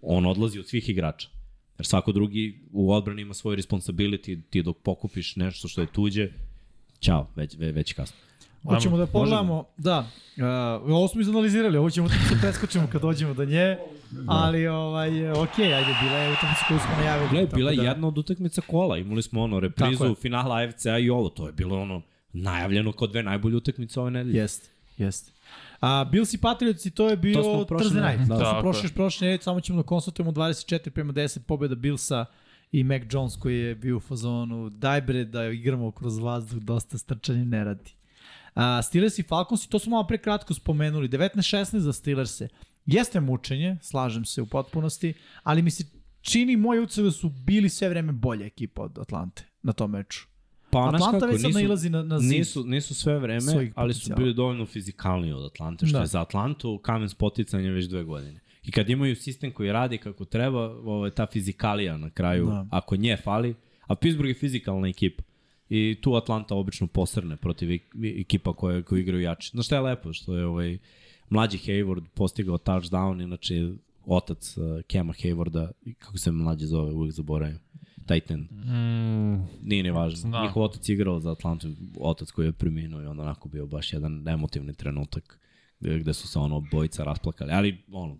on 0.00 0.26
odlazi 0.26 0.58
od 0.58 0.68
svih 0.68 0.88
igrača. 0.88 1.28
Jer 1.78 1.86
svako 1.86 2.12
drugi 2.12 2.68
u 2.72 2.92
odbrani 2.92 3.22
ima 3.22 3.34
svoj 3.34 3.56
responsibility, 3.56 4.42
ti 4.50 4.62
dok 4.62 4.78
pokupiš 4.82 5.36
nešto 5.36 5.68
što 5.68 5.80
je 5.80 5.86
tuđe, 5.92 6.30
ćao, 7.00 7.30
već, 7.36 7.56
već, 7.58 7.74
već 7.74 7.92
kasno. 7.92 8.16
Hoćemo 8.62 8.96
da 8.96 9.06
pogledamo, 9.06 9.64
da, 9.76 9.98
uh, 9.98 10.44
ovo 10.92 11.08
smo 11.08 11.20
izanalizirali, 11.20 11.78
ovo 11.78 11.90
ćemo 11.90 12.08
da 12.08 12.14
preskočimo 12.40 12.86
kad 12.92 13.02
dođemo 13.02 13.34
do 13.34 13.44
nje, 13.44 13.76
ali 14.26 14.66
ovaj, 14.66 15.30
ok, 15.30 15.58
ajde, 15.58 15.94
bila 16.02 16.16
je 16.18 16.32
utakmica 16.32 16.64
koju 16.68 16.78
smo 16.78 16.90
najavili. 16.96 17.28
Gle, 17.30 17.46
bila 17.54 17.70
je 17.70 17.76
da- 17.76 17.82
jedna 17.82 18.08
od 18.08 18.18
utakmica 18.18 18.60
kola, 18.60 18.98
imali 18.98 19.22
smo 19.22 19.42
ono 19.42 19.60
reprizu 19.60 20.14
finala 20.14 20.56
AFC-a 20.56 20.98
i 20.98 21.10
ovo, 21.10 21.28
to 21.28 21.46
je 21.46 21.52
bilo 21.52 21.80
ono 21.80 22.02
najavljeno 22.32 22.92
kao 22.92 23.06
dve 23.06 23.22
najbolje 23.22 23.56
utakmice 23.56 24.00
ove 24.00 24.10
nedelje. 24.10 24.38
Jeste, 24.38 24.68
jeste. 24.98 25.32
A 25.80 26.04
Bills 26.04 26.34
i 26.34 26.38
Patriots 26.38 26.86
to 26.94 27.08
je 27.08 27.16
bio 27.16 27.42
To 27.42 27.64
Thursday 27.68 28.10
night. 28.10 28.28
da. 28.28 28.34
Da, 28.34 28.38
to 28.38 28.44
smo 28.44 28.52
Tako 28.52 28.94
prošli 28.94 29.26
nedelje, 29.26 29.42
samo 29.42 29.60
ćemo 29.60 29.82
da 29.82 29.86
konstatujemo 29.86 30.32
24 30.32 30.90
prema 30.90 31.12
10 31.12 31.38
pobjeda 31.38 31.74
Billsa 31.74 32.24
i 32.72 32.84
Mac 32.84 33.02
Jones 33.10 33.36
koji 33.36 33.58
je 33.58 33.74
bio 33.74 33.96
u 33.96 34.00
fazonu 34.00 34.70
daj 34.70 35.00
bre 35.00 35.24
da 35.24 35.44
igramo 35.44 35.90
kroz 35.90 36.18
vazduh, 36.18 36.62
dosta 36.62 36.98
strčanje 36.98 37.44
ne 37.44 37.64
radi. 37.64 37.90
A, 38.54 38.82
Steelers 38.82 39.18
i 39.18 39.22
Falcons, 39.22 39.64
i 39.64 39.70
to 39.70 39.78
smo 39.78 39.90
malo 39.90 40.06
pre 40.06 40.18
kratko 40.18 40.54
spomenuli, 40.54 41.08
19-16 41.08 41.78
za 41.78 41.92
Steelers-e. 41.92 42.48
Jeste 42.86 43.20
mučenje, 43.20 43.76
slažem 43.82 44.24
se 44.24 44.42
u 44.42 44.46
potpunosti, 44.46 45.14
ali 45.42 45.62
mi 45.62 45.70
se 45.70 45.84
čini 46.20 46.56
moj 46.56 46.78
uceg 46.80 47.04
da 47.04 47.10
su 47.10 47.28
bili 47.28 47.68
sve 47.68 47.88
vreme 47.88 48.12
bolja 48.12 48.46
ekipa 48.46 48.82
od 48.82 48.98
Atlante 48.98 49.44
na 49.62 49.72
tom 49.72 49.90
meču. 49.90 50.26
Pa, 50.70 50.86
Atlanta 50.86 51.10
kako, 51.10 51.26
već 51.26 51.40
sad 51.40 51.48
nisu- 51.48 51.54
nailazi 51.54 51.90
na, 51.90 52.02
na 52.02 52.18
zid. 52.18 52.30
Nisu, 52.30 52.64
nisu 52.64 52.94
sve 52.94 53.18
vreme, 53.18 53.70
ali 53.74 53.94
su 53.94 54.14
bili 54.16 54.34
dovoljno 54.34 54.66
fizikalniji 54.66 55.32
od 55.32 55.44
Atlante, 55.44 55.86
što 55.86 55.96
Da. 55.96 56.00
je 56.00 56.06
za 56.06 56.20
Atlantu 56.20 56.78
kamen 56.78 57.08
spoticanja 57.08 57.70
već 57.70 57.86
dve 57.86 58.04
godine. 58.04 58.40
I 58.62 58.70
kad 58.70 58.90
imaju 58.90 59.16
sistem 59.16 59.52
koji 59.52 59.72
radi 59.72 59.98
kako 59.98 60.24
treba, 60.24 60.60
ovo 60.60 61.04
je 61.04 61.14
ta 61.14 61.26
fizikalija 61.26 61.96
na 61.96 62.10
kraju, 62.10 62.46
da. 62.46 62.66
ako 62.70 62.96
nje 62.96 63.16
fali, 63.16 63.54
a 63.86 63.94
Pittsburgh 63.94 64.28
je 64.28 64.34
fizikalna 64.34 64.88
ekipa. 64.88 65.22
I 65.74 65.96
tu 66.00 66.14
Atlanta 66.14 66.54
obično 66.54 66.86
posrne 66.86 67.36
protiv 67.36 67.68
ek- 67.68 68.20
ekipa 68.20 68.52
koje, 68.52 68.82
koje 68.82 69.00
igraju 69.00 69.22
jače. 69.22 69.50
Znaš 69.52 69.66
šta 69.66 69.76
je 69.76 69.80
lepo? 69.82 70.12
Što 70.12 70.36
je 70.36 70.46
ovaj, 70.46 70.78
mlađi 71.30 71.58
Hayward 71.58 72.04
postigao 72.14 72.58
touchdown, 72.58 73.22
inače 73.22 73.54
otac 74.06 74.56
uh, 74.56 74.64
Kema 74.86 75.12
Haywarda, 75.12 75.70
kako 75.98 76.18
se 76.18 76.30
mlađi 76.32 76.66
zove, 76.66 76.92
uvijek 76.92 77.12
zaboravim. 77.14 77.58
Titan. 78.06 78.40
Mm, 78.40 79.48
Nije 79.62 79.82
ni 79.82 79.90
važno. 79.90 80.30
Da. 80.30 80.42
Njihov 80.42 80.62
otac 80.62 80.88
igrao 80.88 81.20
za 81.20 81.32
Atlantu, 81.32 81.68
otac 82.00 82.30
koji 82.30 82.46
je 82.46 82.52
preminuo 82.52 83.02
i 83.02 83.06
onda 83.06 83.22
onako 83.22 83.48
bio 83.48 83.66
baš 83.66 83.92
jedan 83.92 84.28
emotivni 84.28 84.74
trenutak 84.74 85.38
gde, 85.80 85.98
gde 85.98 86.14
su 86.14 86.28
se 86.28 86.38
ono 86.38 86.60
bojica 86.72 87.04
rasplakali. 87.04 87.52
Ali 87.52 87.78
ono, 87.92 88.18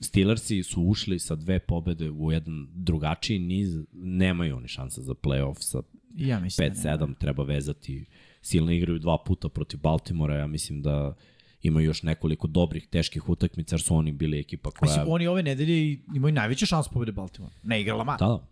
Steelersi 0.00 0.62
su 0.62 0.82
ušli 0.82 1.18
sa 1.18 1.34
dve 1.34 1.58
pobede 1.58 2.10
u 2.10 2.32
jedan 2.32 2.68
drugačiji 2.74 3.38
niz, 3.38 3.78
nemaju 3.92 4.56
oni 4.56 4.68
šanse 4.68 5.02
za 5.02 5.14
playoff 5.14 5.56
sa 5.58 5.82
Ja 6.16 6.40
mislim 6.40 6.68
da 6.68 6.74
ne. 6.74 6.96
5-7, 6.98 7.18
treba 7.18 7.42
vezati, 7.42 8.04
silno 8.42 8.72
igraju 8.72 8.98
dva 8.98 9.18
puta 9.26 9.48
protiv 9.48 9.80
Baltimora, 9.80 10.36
ja 10.36 10.46
mislim 10.46 10.82
da 10.82 11.14
imaju 11.62 11.86
još 11.86 12.02
nekoliko 12.02 12.46
dobrih, 12.46 12.86
teških 12.86 13.28
utakmica, 13.28 13.74
jer 13.74 13.80
su 13.80 13.96
oni 13.96 14.12
bili 14.12 14.38
ekipa 14.40 14.70
koja... 14.70 14.90
Mislim, 14.90 15.06
oni 15.08 15.26
ove 15.26 15.42
nedelje 15.42 15.98
imaju 16.14 16.34
najveće 16.34 16.66
šans 16.66 16.88
pobede 16.88 17.12
Baltimore. 17.12 17.54
Ne 17.62 17.80
igra 17.80 17.94
Lamar. 17.94 18.18
Da, 18.18 18.26
da. 18.26 18.46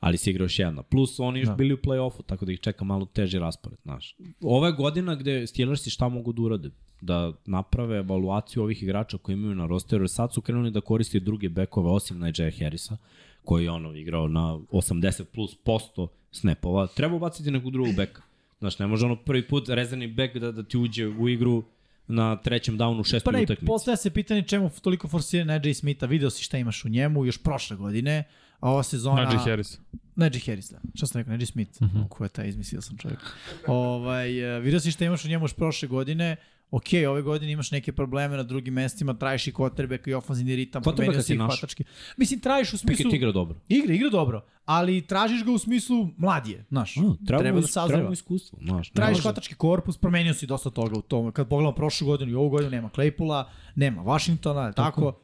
Ali 0.00 0.16
si 0.16 0.30
igrao 0.30 0.44
još 0.44 0.58
jedna. 0.58 0.82
Plus 0.82 1.20
oni 1.20 1.38
još 1.38 1.46
Da. 1.46 1.52
da. 1.52 1.56
bili 1.56 1.74
u 1.74 1.76
play-offu, 1.76 2.22
tako 2.26 2.44
da 2.44 2.52
ih 2.52 2.60
čeka 2.60 2.84
malo 2.84 3.06
teži 3.06 3.38
raspored, 3.38 3.78
znaš. 3.82 4.16
Ova 4.40 4.66
je 4.66 4.72
godina 4.72 5.14
gde 5.14 5.46
Steelersi 5.46 5.90
šta 5.90 6.08
mogu 6.08 6.32
da 6.32 6.42
urade? 6.42 6.70
Da 7.00 7.32
naprave 7.46 7.98
evaluaciju 7.98 8.62
ovih 8.62 8.82
igrača 8.82 9.18
koji 9.18 9.34
imaju 9.34 9.54
na 9.54 9.66
rosteru. 9.66 10.08
Sad 10.08 10.34
su 10.34 10.40
krenuli 10.40 10.70
da 10.70 10.80
koriste 10.80 11.20
druge 11.20 11.48
bekove, 11.48 11.90
osim 11.90 12.18
Najee 12.18 12.52
Harrisa, 12.58 12.96
koji 13.44 13.64
je 13.64 13.70
ono 13.70 13.94
igrao 13.94 14.28
na 14.28 14.40
80 14.40 15.24
plus 15.24 15.54
posto 15.54 16.08
snapova. 16.30 16.86
Treba 16.86 17.16
ubaciti 17.16 17.50
nekog 17.50 17.72
drugog 17.72 17.94
beka. 17.94 18.22
Znaš, 18.58 18.78
ne 18.78 18.86
može 18.86 19.06
ono 19.06 19.16
prvi 19.16 19.48
put 19.48 19.68
rezervni 19.68 20.06
bek 20.06 20.36
da, 20.36 20.52
da 20.52 20.62
ti 20.62 20.78
uđe 20.78 21.06
u 21.06 21.28
igru 21.28 21.64
na 22.06 22.36
trećem 22.36 22.78
downu 22.78 23.00
u 23.00 23.02
Pa 23.02 23.08
šestoj 23.08 23.32
ne, 23.32 23.42
utakmici. 23.42 23.66
postaje 23.66 23.96
se 23.96 24.10
pitanje 24.10 24.42
čemu 24.42 24.70
toliko 24.82 25.08
forsira 25.08 25.44
Najee 25.44 25.74
Smitha. 25.74 26.06
Video 26.06 26.30
si 26.30 26.42
šta 26.42 26.58
imaš 26.58 26.84
u 26.84 26.88
njemu 26.88 27.24
još 27.24 27.42
prošle 27.42 27.76
godine, 27.76 28.24
a 28.60 28.70
ova 28.70 28.82
sezona... 28.82 29.24
Najee 29.24 29.38
Harris. 29.38 29.78
Najee 30.16 30.40
Harris, 30.46 30.70
da. 30.70 30.78
Šta 30.94 31.06
sam 31.06 31.18
rekao? 31.18 31.30
Najee 31.30 31.46
Smith. 31.46 31.82
Uh 31.82 31.88
-huh. 31.88 32.08
Ko 32.08 32.24
je 32.24 32.28
taj, 32.28 32.48
izmislio 32.48 32.80
sam 32.80 32.96
čovjek. 32.96 33.20
ovaj, 33.66 34.56
e, 34.56 34.60
video 34.60 34.80
si 34.80 34.90
šta 34.90 35.04
imaš 35.04 35.24
u 35.24 35.28
njemu 35.28 35.44
još 35.44 35.54
prošle 35.54 35.88
godine. 35.88 36.36
Ok, 36.70 36.84
ove 37.08 37.22
godine 37.22 37.52
imaš 37.52 37.70
neke 37.70 37.92
probleme 37.92 38.36
na 38.36 38.42
drugim 38.42 38.74
mestima, 38.74 39.14
trajiš 39.14 39.46
i 39.46 39.52
kotrbek 39.52 40.06
i 40.06 40.14
ofanzivni 40.14 40.56
ritam, 40.56 40.82
promenio 40.82 41.22
si 41.22 41.34
ih 41.34 41.38
hvatački. 41.38 41.84
Mislim, 42.16 42.40
trajiš 42.40 42.72
u 42.72 42.78
smislu... 42.78 42.96
Pickett 42.96 43.14
igra 43.14 43.32
dobro. 43.32 43.56
Igra, 43.68 43.94
igra 43.94 44.10
dobro, 44.10 44.44
ali 44.64 45.06
tražiš 45.06 45.44
ga 45.44 45.52
u 45.52 45.58
smislu 45.58 46.08
mladije, 46.16 46.64
znaš. 46.68 46.96
A, 46.96 47.00
treba, 47.26 47.42
treba 47.42 47.60
da 47.60 47.86
treba 47.88 48.12
iskustvo. 48.12 48.58
Znaš, 48.62 48.90
Tražiš 48.90 49.22
hvatački 49.22 49.54
korpus, 49.54 49.96
promenio 49.96 50.34
si 50.34 50.46
dosta 50.46 50.70
toga 50.70 50.98
u 50.98 51.02
tom. 51.02 51.32
Kad 51.32 51.48
pogledamo 51.48 51.74
prošlu 51.74 52.06
godinu 52.06 52.30
i 52.30 52.34
ovu 52.34 52.48
godinu, 52.48 52.70
nema 52.70 52.90
Claypoola, 52.96 53.44
nema 53.74 54.02
Washingtona, 54.02 54.66
je 54.66 54.72
tako? 54.72 55.20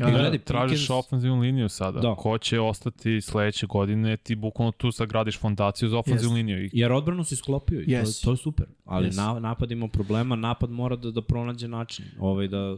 I 0.00 0.04
A, 0.04 0.10
gledaj, 0.10 0.38
Tražiš 0.38 0.80
Pickens- 0.80 0.98
ofenzivnu 0.98 1.40
liniju 1.40 1.68
sada. 1.68 2.00
Da. 2.00 2.14
Ko 2.14 2.38
će 2.38 2.60
ostati 2.60 3.20
sledeće 3.20 3.66
godine, 3.66 4.16
ti 4.16 4.34
bukvalno 4.34 4.72
tu 4.72 4.92
sagradiš 4.92 5.38
fondaciju 5.38 5.88
za 5.88 5.98
ofenzivnu 5.98 6.22
Jest. 6.28 6.46
liniju. 6.46 6.64
I 6.64 6.70
Jer 6.72 6.92
odbranu 6.92 7.24
si 7.24 7.36
sklopio 7.36 7.80
i 7.80 7.84
to, 7.84 7.90
Jesi. 7.90 8.24
to 8.24 8.30
je 8.30 8.36
super. 8.36 8.66
Ali 8.84 9.06
Jesi. 9.06 9.16
na, 9.16 9.38
napad 9.40 9.70
ima 9.70 9.88
problema, 9.88 10.36
napad 10.36 10.70
mora 10.70 10.96
da, 10.96 11.10
da 11.10 11.22
pronađe 11.22 11.68
način. 11.68 12.04
Ovaj, 12.18 12.48
da 12.48 12.76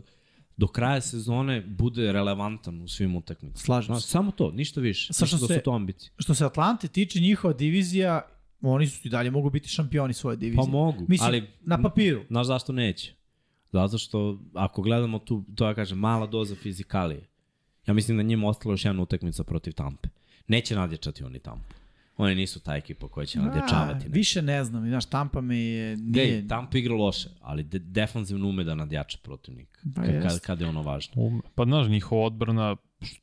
do 0.57 0.66
kraja 0.66 1.01
sezone 1.01 1.61
bude 1.62 2.12
relevantan 2.12 2.83
u 2.83 2.89
svim 2.89 3.16
utakmicama. 3.16 3.57
Slažem 3.59 3.95
se. 3.97 4.01
Samo 4.03 4.31
to, 4.31 4.51
ništa 4.51 4.81
više. 4.81 5.12
Sa 5.12 5.27
što 5.27 5.37
da 5.37 5.47
se- 5.47 5.55
su 5.55 5.61
to 5.61 5.73
ambicije. 5.73 6.11
Što 6.16 6.35
se 6.35 6.45
Atlante 6.45 6.89
tiče, 6.89 7.20
njihova 7.20 7.55
divizija, 7.55 8.20
oni 8.62 8.87
su 8.87 9.01
i 9.05 9.11
dalje 9.11 9.31
mogu 9.31 9.51
biti 9.51 9.68
šampioni 9.68 10.14
svoje 10.14 10.37
divizije. 10.37 10.64
Pa 10.64 10.70
mogu, 10.70 11.05
Mislim, 11.09 11.27
ali 11.27 11.43
na 11.61 11.83
papiru. 11.83 12.20
znaš 12.29 12.47
zašto 12.47 12.73
neće? 12.73 13.14
Zato 13.73 13.99
što 13.99 14.39
ako 14.55 14.83
gledamo 14.83 15.18
tu, 15.18 15.45
to 15.55 15.66
ja 15.66 15.75
kažem, 15.75 15.99
mala 15.99 16.27
doza 16.27 16.55
fizikalije. 16.55 17.27
Ja 17.87 17.95
mislim 17.95 18.16
da 18.16 18.23
njima 18.23 18.49
ostalo 18.49 18.73
još 18.73 18.85
jedna 18.85 19.03
utakmica 19.03 19.45
protiv 19.45 19.73
Tampe. 19.73 20.09
Neće 20.49 20.77
nadječati 20.77 21.25
oni 21.25 21.39
Tampu. 21.39 21.75
Oni 22.16 22.35
nisu 22.35 22.61
ta 22.61 22.77
ekipa 22.77 23.09
koja 23.09 23.27
će 23.27 23.39
nadječavati. 23.39 24.07
A, 24.07 24.09
više 24.11 24.43
ne 24.43 24.64
znam, 24.64 24.89
znaš, 24.89 25.05
Tampa 25.07 25.41
mi 25.41 25.59
je... 25.59 25.97
Nije, 25.97 26.27
Gej, 26.41 26.49
Tampa 26.49 26.79
igra 26.79 26.95
loše, 26.95 27.29
ali 27.41 27.62
de 27.62 27.79
defanzivno 27.79 28.49
ume 28.49 28.64
da 28.64 28.75
nadjača 28.75 29.18
protivnika. 29.23 29.81
Pa 29.95 30.03
Ka- 30.03 30.23
kad, 30.23 30.41
kada 30.41 30.64
je 30.64 30.68
ono 30.68 30.83
važno. 30.83 31.23
Ume. 31.23 31.41
Pa 31.55 31.64
znaš, 31.64 31.89
njihova 31.89 32.27
odbrana 32.27 32.77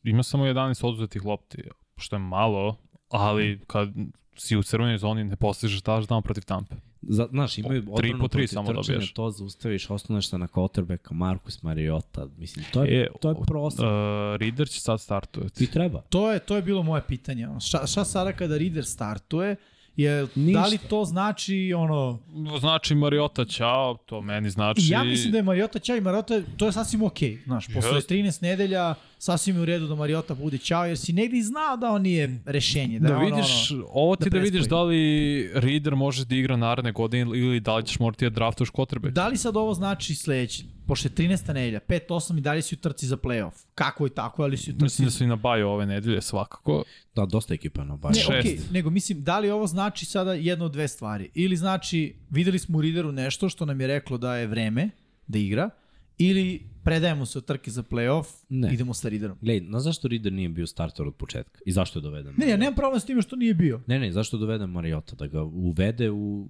ima 0.04 0.24
samo 0.24 0.46
11 0.46 0.86
oduzetih 0.86 1.26
lopti, 1.26 1.64
što 1.98 2.16
je 2.16 2.20
malo, 2.20 2.78
ali 3.10 3.60
kad 3.68 3.90
si 4.38 4.58
u 4.58 4.64
crvenoj 4.64 4.98
zoni 4.98 5.24
ne 5.24 5.36
postižeš 5.36 5.82
touchdown 5.82 6.22
protiv 6.22 6.44
Tampe. 6.44 6.76
Za, 7.02 7.28
znaš, 7.32 7.58
imaju 7.58 7.82
tri 7.82 7.92
odbranu 7.92 8.20
po 8.20 8.28
tri 8.28 8.48
samo 8.48 8.68
trčanja, 8.68 8.82
dobijaš. 8.82 9.14
to 9.14 9.30
zaustaviš, 9.32 9.90
ostaneš 9.90 10.30
se 10.30 10.38
na 10.38 10.48
quarterbacka, 10.48 11.14
Marcus 11.14 11.64
Mariota, 11.64 12.28
mislim, 12.38 12.66
to 12.74 12.84
je, 12.84 13.02
E, 13.02 13.08
to 13.22 13.30
je 13.30 13.36
prostor. 13.48 13.86
Uh, 13.86 13.92
Reader 14.40 14.70
će 14.70 14.82
sad 14.82 15.02
startovati. 15.02 15.64
I 15.64 15.68
treba. 15.68 16.02
To 16.02 16.32
je, 16.32 16.40
to 16.40 16.56
je 16.56 16.62
bilo 16.62 16.84
moje 16.84 17.02
pitanje. 17.08 17.48
ono, 17.48 17.60
Šta, 17.60 17.88
šta 17.88 18.06
sada 18.06 18.34
kada 18.34 18.58
Reader 18.58 18.86
startuje? 18.86 19.56
Je, 19.96 20.22
da 20.22 20.30
Ništa. 20.36 20.66
li 20.66 20.78
to 20.78 21.06
znači 21.06 21.74
ono... 21.78 22.20
Znači 22.60 22.96
Mariota, 22.96 23.46
ćao, 23.46 23.98
to 24.06 24.22
meni 24.22 24.50
znači... 24.50 24.82
Ja 24.90 25.04
mislim 25.04 25.32
da 25.32 25.38
je 25.38 25.44
Mariota 25.44 25.80
ćao 25.80 25.96
i 25.96 26.02
Mariota, 26.02 26.42
to 26.58 26.66
je 26.66 26.72
sasvim 26.72 27.04
okej. 27.04 27.30
Okay, 27.30 27.44
znaš, 27.44 27.68
posle 27.74 27.98
Jest. 27.98 28.12
13 28.12 28.42
nedelja 28.44 28.96
sasvim 29.20 29.56
je 29.56 29.62
u 29.62 29.66
redu 29.66 29.88
da 29.88 29.96
Mariota 29.96 30.34
bude 30.34 30.58
ćao, 30.58 30.86
jer 30.86 30.98
si 30.98 31.14
negdje 31.14 31.44
znao 31.44 31.78
da 31.78 31.92
on 31.92 32.02
nije 32.02 32.40
rešenje. 32.46 33.00
Da, 33.00 33.08
Da 33.08 33.14
je 33.14 33.20
ono, 33.20 33.36
vidiš, 33.36 33.72
ono, 33.72 33.86
ovo 33.92 34.16
ti 34.16 34.30
da 34.30 34.38
da, 34.38 34.44
vidiš 34.44 34.66
da 34.66 34.84
li 34.84 35.52
Reader 35.54 35.96
može 35.96 36.26
da 36.26 36.36
igra 36.36 36.56
naredne 36.56 36.92
godine 36.92 37.22
ili 37.22 37.60
da 37.60 37.76
li 37.76 37.86
ćeš 37.86 38.00
morati 38.00 38.26
da 38.26 38.30
draftuješ 38.30 38.70
quarterback. 38.72 39.12
Da 39.12 39.28
li 39.28 39.38
sad 39.38 39.58
ovo 39.58 39.74
znači 39.74 40.16
sledeće? 40.16 40.64
Pošto 40.88 41.08
je 41.08 41.12
13. 41.12 41.54
nedelja, 41.54 41.80
5-8 41.88 42.38
i 42.38 42.42
dalje 42.42 42.62
si 42.62 42.76
u 42.76 42.78
trci 42.78 43.08
za 43.08 43.18
playoff. 43.18 43.66
Kako 43.76 44.08
i 44.08 44.10
tako, 44.10 44.44
ali 44.44 44.58
si 44.58 44.72
u 44.72 44.74
trci 44.74 44.84
Mislim 44.84 45.06
da 45.06 45.12
su 45.12 45.24
i 45.24 45.28
na 45.28 45.36
baju 45.36 45.68
ove 45.68 45.86
nedelje 45.86 46.22
svakako. 46.22 46.84
Da, 47.16 47.26
dosta 47.26 47.54
ekipa 47.54 47.84
na 47.84 47.94
Ne, 47.94 48.00
baš. 48.00 48.18
Šest. 48.18 48.30
okej, 48.30 48.60
nego 48.72 48.90
mislim, 48.90 49.24
da 49.24 49.40
li 49.40 49.52
ovo 49.52 49.68
znači 49.68 50.06
sada 50.06 50.34
jedno 50.34 50.66
od 50.66 50.72
dve 50.72 50.88
stvari? 50.88 51.30
Ili 51.34 51.56
znači, 51.56 52.16
videli 52.30 52.60
smo 52.60 52.78
u 52.78 52.82
Rideru 52.82 53.12
nešto 53.12 53.50
što 53.50 53.66
nam 53.66 53.82
je 53.82 53.88
reklo 53.88 54.18
da 54.18 54.36
je 54.36 54.48
vreme 54.48 54.90
da 55.28 55.38
igra, 55.38 55.70
ili 56.18 56.69
predajemo 56.84 57.26
se 57.26 57.38
od 57.38 57.46
trke 57.46 57.72
za 57.72 57.84
playoff, 57.84 58.26
Ne. 58.50 58.74
idemo 58.74 58.94
sa 58.94 59.10
Riderom. 59.10 59.38
Glej, 59.42 59.62
na 59.62 59.80
zašto 59.80 60.08
Reader 60.08 60.34
nije 60.34 60.50
bio 60.50 60.68
starter 60.68 61.08
od 61.08 61.16
početka? 61.16 61.60
I 61.66 61.72
zašto 61.72 62.00
je 62.00 62.04
doveden? 62.04 62.34
Ne, 62.38 62.50
ja 62.50 62.58
nemam 62.58 62.76
problem 62.76 63.00
s 63.00 63.06
time 63.06 63.22
što 63.22 63.36
nije 63.36 63.54
bio. 63.54 63.82
Ne, 63.88 64.00
ne, 64.00 64.12
zašto 64.12 64.38
je 64.38 64.42
doveden 64.42 64.70
Mariota? 64.70 65.16
Da 65.16 65.28
ga 65.28 65.44
uvede 65.44 66.12
u 66.12 66.48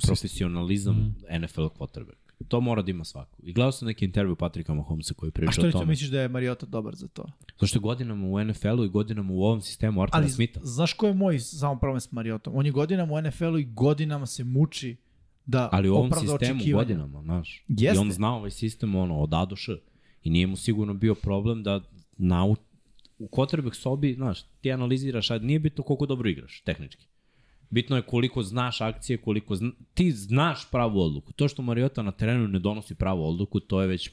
profesionalizam 0.00 0.94
mm. 0.94 1.42
NFL 1.42 1.62
quarterback. 1.62 2.16
To 2.48 2.60
mora 2.60 2.82
da 2.82 2.90
ima 2.90 3.04
svako. 3.04 3.38
I 3.42 3.52
gledao 3.52 3.72
sam 3.72 3.88
neki 3.88 4.04
intervju 4.04 4.36
Patrika 4.36 4.74
Mahomesa 4.74 5.14
koji 5.14 5.32
priča 5.32 5.48
A 5.48 5.52
što 5.52 5.62
o 5.62 5.64
li 5.64 5.72
to 5.72 5.78
tome. 5.78 5.88
misliš 5.90 6.10
da 6.10 6.20
je 6.20 6.28
Mariota 6.28 6.66
dobar 6.66 6.94
za 6.94 7.08
to? 7.08 7.24
Zašto 7.60 7.80
godinama 7.80 8.26
u 8.26 8.44
NFL-u 8.44 8.84
i 8.84 8.88
godinama 8.88 9.32
u 9.32 9.42
ovom 9.42 9.60
sistemu 9.60 10.02
Artura 10.02 10.18
Ali 10.18 10.30
Smitha. 10.30 10.60
znaš 10.62 10.92
ko 10.92 11.06
je 11.06 11.14
moj 11.14 11.38
samo 11.38 11.78
problem 11.78 12.00
s 12.00 12.12
Mariotom? 12.12 12.56
On 12.56 12.66
je 12.66 12.72
godinama 12.72 13.12
u 13.14 13.22
NFL-u 13.22 13.58
i 13.58 13.64
godinama 13.64 14.26
se 14.26 14.44
muči 14.44 14.96
da 15.46 15.68
Ali 15.72 15.88
u 15.88 15.94
ovom 15.94 16.10
sistemu 16.20 16.64
godinama, 16.72 17.22
znaš. 17.22 17.64
Jeste. 17.68 17.96
I 17.96 17.98
on 17.98 18.12
zna 18.12 18.36
ovaj 18.36 18.50
sistem 18.50 18.94
ono, 18.94 19.18
od 19.18 19.34
A 19.34 19.44
do 19.44 19.56
Š. 19.56 19.76
I 20.22 20.30
nije 20.30 20.46
mu 20.46 20.56
sigurno 20.56 20.94
bio 20.94 21.14
problem 21.14 21.62
da 21.62 21.80
nau... 22.16 22.56
u 23.18 23.28
quarterback 23.28 23.74
sobi, 23.74 24.14
znaš, 24.14 24.42
ti 24.60 24.72
analiziraš, 24.72 25.30
a 25.30 25.38
nije 25.38 25.58
bitno 25.58 25.84
koliko 25.84 26.06
dobro 26.06 26.28
igraš, 26.28 26.60
tehnički. 26.60 27.06
Bitno 27.70 27.96
je 27.96 28.02
koliko 28.02 28.42
znaš 28.42 28.80
akcije, 28.80 29.16
koliko 29.16 29.56
zna... 29.56 29.70
ti 29.94 30.12
znaš 30.12 30.70
pravu 30.70 31.00
odluku. 31.00 31.32
To 31.32 31.48
što 31.48 31.62
Mariota 31.62 32.02
na 32.02 32.12
terenu 32.12 32.48
ne 32.48 32.58
donosi 32.58 32.94
pravu 32.94 33.28
odluku, 33.28 33.60
to 33.60 33.80
je 33.80 33.88
već 33.88 34.10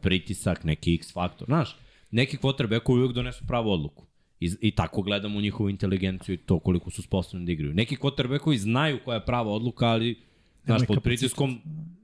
pritisak, 0.00 0.64
neki 0.64 0.94
X 0.94 1.12
faktor. 1.12 1.46
Znaš, 1.46 1.76
neki 2.10 2.36
quarterbackovi 2.36 2.98
uvijek 2.98 3.14
donesu 3.14 3.44
pravu 3.46 3.70
odluku. 3.70 4.06
I, 4.40 4.50
I 4.60 4.70
tako 4.70 5.02
gledamo 5.02 5.40
njihovu 5.40 5.70
inteligenciju 5.70 6.34
i 6.34 6.38
to 6.38 6.58
koliko 6.58 6.90
su 6.90 7.02
sposobni 7.02 7.46
da 7.46 7.52
igraju. 7.52 7.74
Neki 7.74 7.96
quarterbackovi 7.96 8.56
znaju 8.56 8.98
koja 9.04 9.14
je 9.14 9.24
prava 9.24 9.50
odluka, 9.50 9.86
ali 9.86 10.22
znaš, 10.64 10.80
pod 10.80 10.96
kapacitet. 10.96 11.02
pritiskom 11.02 11.60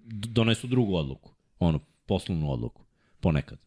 donesu 0.06 0.66
drugu 0.66 0.94
odluku. 0.94 1.30
Ono, 1.58 1.80
poslovnu 2.06 2.52
odluku. 2.52 2.82
Ponekad. 3.20 3.58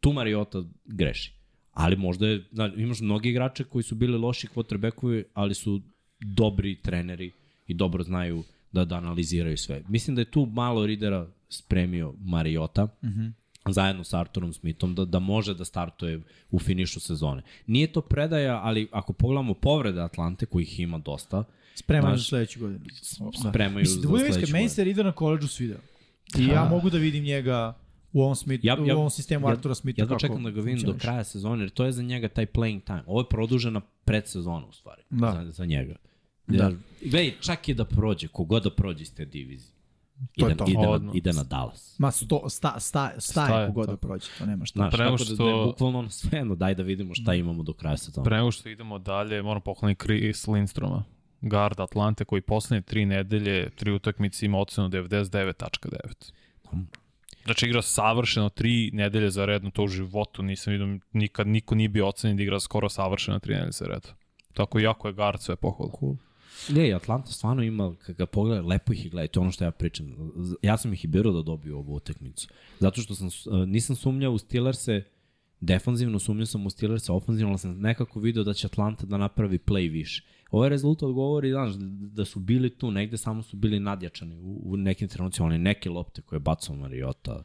Tu 0.00 0.12
Mariota 0.12 0.64
greši. 0.84 1.32
Ali 1.72 1.96
možda 1.96 2.28
je, 2.28 2.44
znaš, 2.52 2.72
imaš 2.76 3.00
mnogi 3.00 3.28
igrače 3.28 3.64
koji 3.64 3.82
su 3.82 3.94
bili 3.94 4.18
loši 4.18 4.48
quarterbackovi, 4.54 5.24
ali 5.34 5.54
su 5.54 5.80
dobri 6.20 6.74
treneri 6.82 7.32
i 7.66 7.74
dobro 7.74 8.02
znaju 8.02 8.42
da, 8.72 8.84
da 8.84 8.96
analiziraju 8.96 9.56
sve. 9.56 9.82
Mislim 9.88 10.14
da 10.16 10.20
je 10.20 10.30
tu 10.30 10.46
malo 10.46 10.86
Ridera 10.86 11.26
spremio 11.48 12.14
Mariota, 12.20 12.84
mm 12.84 13.08
-hmm. 13.08 13.32
zajedno 13.68 14.04
sa 14.04 14.20
Arturom 14.20 14.52
Smithom, 14.52 14.94
da, 14.94 15.04
da 15.04 15.18
može 15.18 15.54
da 15.54 15.64
startuje 15.64 16.20
u 16.50 16.58
finišu 16.58 17.00
sezone. 17.00 17.42
Nije 17.66 17.92
to 17.92 18.00
predaja, 18.00 18.60
ali 18.62 18.88
ako 18.92 19.12
pogledamo 19.12 19.54
povrede 19.54 20.00
Atlante, 20.00 20.46
kojih 20.46 20.80
ima 20.80 20.98
dosta, 20.98 21.44
Spremaju 21.76 22.10
Znaš, 22.10 22.20
za 22.20 22.28
sledeću 22.28 22.60
godinu. 22.60 22.80
spremaju 23.50 23.78
Mislim, 23.78 24.02
da 24.02 24.08
za 24.08 24.08
sledeću 24.10 24.28
iskren, 24.30 24.52
meni 24.52 24.68
se 24.68 24.84
Rider 24.84 25.04
na 25.04 25.12
koleđu 25.12 25.48
svideo. 25.48 25.78
I 26.38 26.44
ja 26.44 26.64
mogu 26.64 26.90
da 26.90 26.98
vidim 26.98 27.24
njega 27.24 27.74
u 28.12 28.22
ovom, 28.22 28.34
Smith, 28.34 28.64
Ja- 28.64 28.76
ja- 28.80 28.94
u 28.94 28.98
ovom 28.98 29.10
sistemu 29.10 29.48
ja- 29.48 29.52
Artura 29.52 29.74
Smitha. 29.74 30.02
Ja 30.02 30.06
kako 30.08 30.20
čekam 30.20 30.44
da 30.44 30.50
ga 30.50 30.60
vidim 30.60 30.82
do 30.82 30.94
kraja 30.94 31.24
sezone, 31.24 31.62
jer 31.62 31.70
to 31.70 31.84
je 31.84 31.92
za 31.92 32.02
njega 32.02 32.28
taj 32.28 32.46
playing 32.46 32.80
time. 32.82 33.02
Ovo 33.06 33.20
je 33.20 33.26
produžena 33.26 33.80
predsezona 34.04 34.66
u 34.66 34.72
stvari, 34.72 35.02
Da. 35.10 35.42
za, 35.44 35.50
za 35.50 35.64
njega. 35.64 35.96
Da. 36.46 36.56
Da. 36.58 36.72
Gledaj, 37.02 37.34
čak 37.40 37.68
i 37.68 37.74
da 37.74 37.84
prođe, 37.84 38.28
kogod 38.28 38.62
da 38.62 38.70
prođe 38.70 39.02
iz 39.02 39.14
te 39.14 39.24
divizije. 39.24 39.72
To 40.34 40.46
je 40.46 40.50
Ide, 40.50 40.56
to. 40.56 40.64
ide, 40.64 40.78
na, 40.98 41.12
ide 41.14 41.32
na 41.32 41.42
Dallas. 41.42 41.96
Ma, 41.98 42.10
sto, 42.10 42.48
sta, 42.48 42.80
sta, 42.80 42.80
staje 43.18 43.20
Staje, 43.20 43.66
kogod 43.66 43.86
da 43.86 43.96
prođe, 43.96 44.26
to 44.38 44.46
nema 44.46 44.64
šta. 44.64 44.78
Znaš, 44.78 44.92
Pre 44.92 45.04
nego 45.04 45.16
tako 45.16 45.24
da, 45.24 45.34
što- 45.34 45.44
da 45.44 45.50
je 45.50 45.66
bukvalno 45.66 45.98
ono 45.98 46.10
sve 46.10 46.38
jedno, 46.38 46.54
daj 46.54 46.74
da 46.74 46.82
vidimo 46.82 47.14
šta 47.14 47.34
imamo 47.34 47.62
do 47.62 47.72
kraja 47.72 47.96
sezona. 47.96 48.24
Pre 48.24 48.36
nego 48.36 48.50
što 48.50 48.68
idemo 48.68 48.98
dalje, 48.98 49.42
moram 49.42 49.62
pokloniti 49.62 50.04
Chris 50.04 50.46
Lindstroma, 50.46 51.04
guard 51.48 51.80
Atlante 51.80 52.24
koji 52.24 52.42
poslednje 52.42 52.82
tri 52.82 53.06
nedelje, 53.06 53.70
tri 53.70 53.92
utakmice 53.92 54.46
ima 54.46 54.58
ocenu 54.58 54.88
99.9. 54.88 56.32
Znači 57.44 57.66
igra 57.66 57.82
savršeno 57.82 58.48
tri 58.48 58.90
nedelje 58.92 59.30
za 59.30 59.44
redno, 59.44 59.70
to 59.70 59.84
u 59.84 59.88
životu 59.88 60.42
nisam 60.42 60.72
vidio, 60.72 60.98
nikad 61.12 61.46
niko 61.46 61.74
nije 61.74 61.88
bio 61.88 62.08
ocenjen 62.08 62.36
da 62.36 62.42
igra 62.42 62.60
skoro 62.60 62.88
savršeno 62.88 63.38
tri 63.38 63.54
nedelje 63.54 63.72
za 63.72 63.84
redno. 63.84 64.10
Tako 64.54 64.78
jako 64.78 65.08
je 65.08 65.14
guard 65.14 65.40
sve 65.40 65.56
pohvala. 65.56 65.92
Cool. 66.00 66.16
Ne, 66.68 66.92
Atlanta 66.92 67.32
stvarno 67.32 67.62
ima, 67.62 67.94
kad 68.06 68.16
ga 68.16 68.26
pogleda, 68.26 68.62
lepo 68.62 68.92
ih 68.92 69.04
je 69.04 69.10
gledati, 69.10 69.32
to 69.32 69.40
ono 69.40 69.52
što 69.52 69.64
ja 69.64 69.70
pričam. 69.70 70.06
Ja 70.62 70.76
sam 70.76 70.92
ih 70.92 71.04
i 71.04 71.08
birao 71.08 71.32
da 71.32 71.42
dobiju 71.42 71.78
ovu 71.78 71.94
utakmicu. 71.94 72.48
Zato 72.80 73.00
što 73.02 73.14
sam, 73.14 73.28
nisam 73.66 73.96
sumnjao 73.96 74.32
u 74.32 74.38
Steelers-e 74.38 75.04
defanzivno, 75.66 76.18
sumnjao 76.18 76.46
sam 76.46 76.66
u 76.66 76.70
Steelers-e 76.70 77.12
ofenzivno, 77.12 77.50
ali 77.50 77.58
sam 77.58 77.78
nekako 77.80 78.20
video 78.20 78.44
da 78.44 78.52
će 78.54 78.66
Atlanta 78.66 79.06
da 79.06 79.16
napravi 79.16 79.58
play 79.58 79.90
više. 79.92 80.24
Ovaj 80.50 80.68
rezultat 80.68 81.10
govori, 81.10 81.50
znaš, 81.50 81.72
da 82.14 82.24
su 82.24 82.40
bili 82.40 82.70
tu, 82.70 82.90
negde 82.90 83.16
samo 83.16 83.42
su 83.42 83.56
bili 83.56 83.80
nadjačani 83.80 84.34
u, 84.36 84.60
u 84.64 84.76
nekim 84.76 85.08
trenucima, 85.08 85.48
ali 85.48 85.58
neke 85.58 85.90
lopte 85.90 86.22
koje 86.22 86.36
je 86.36 86.40
bacao 86.40 86.76
Mariota 86.76 87.42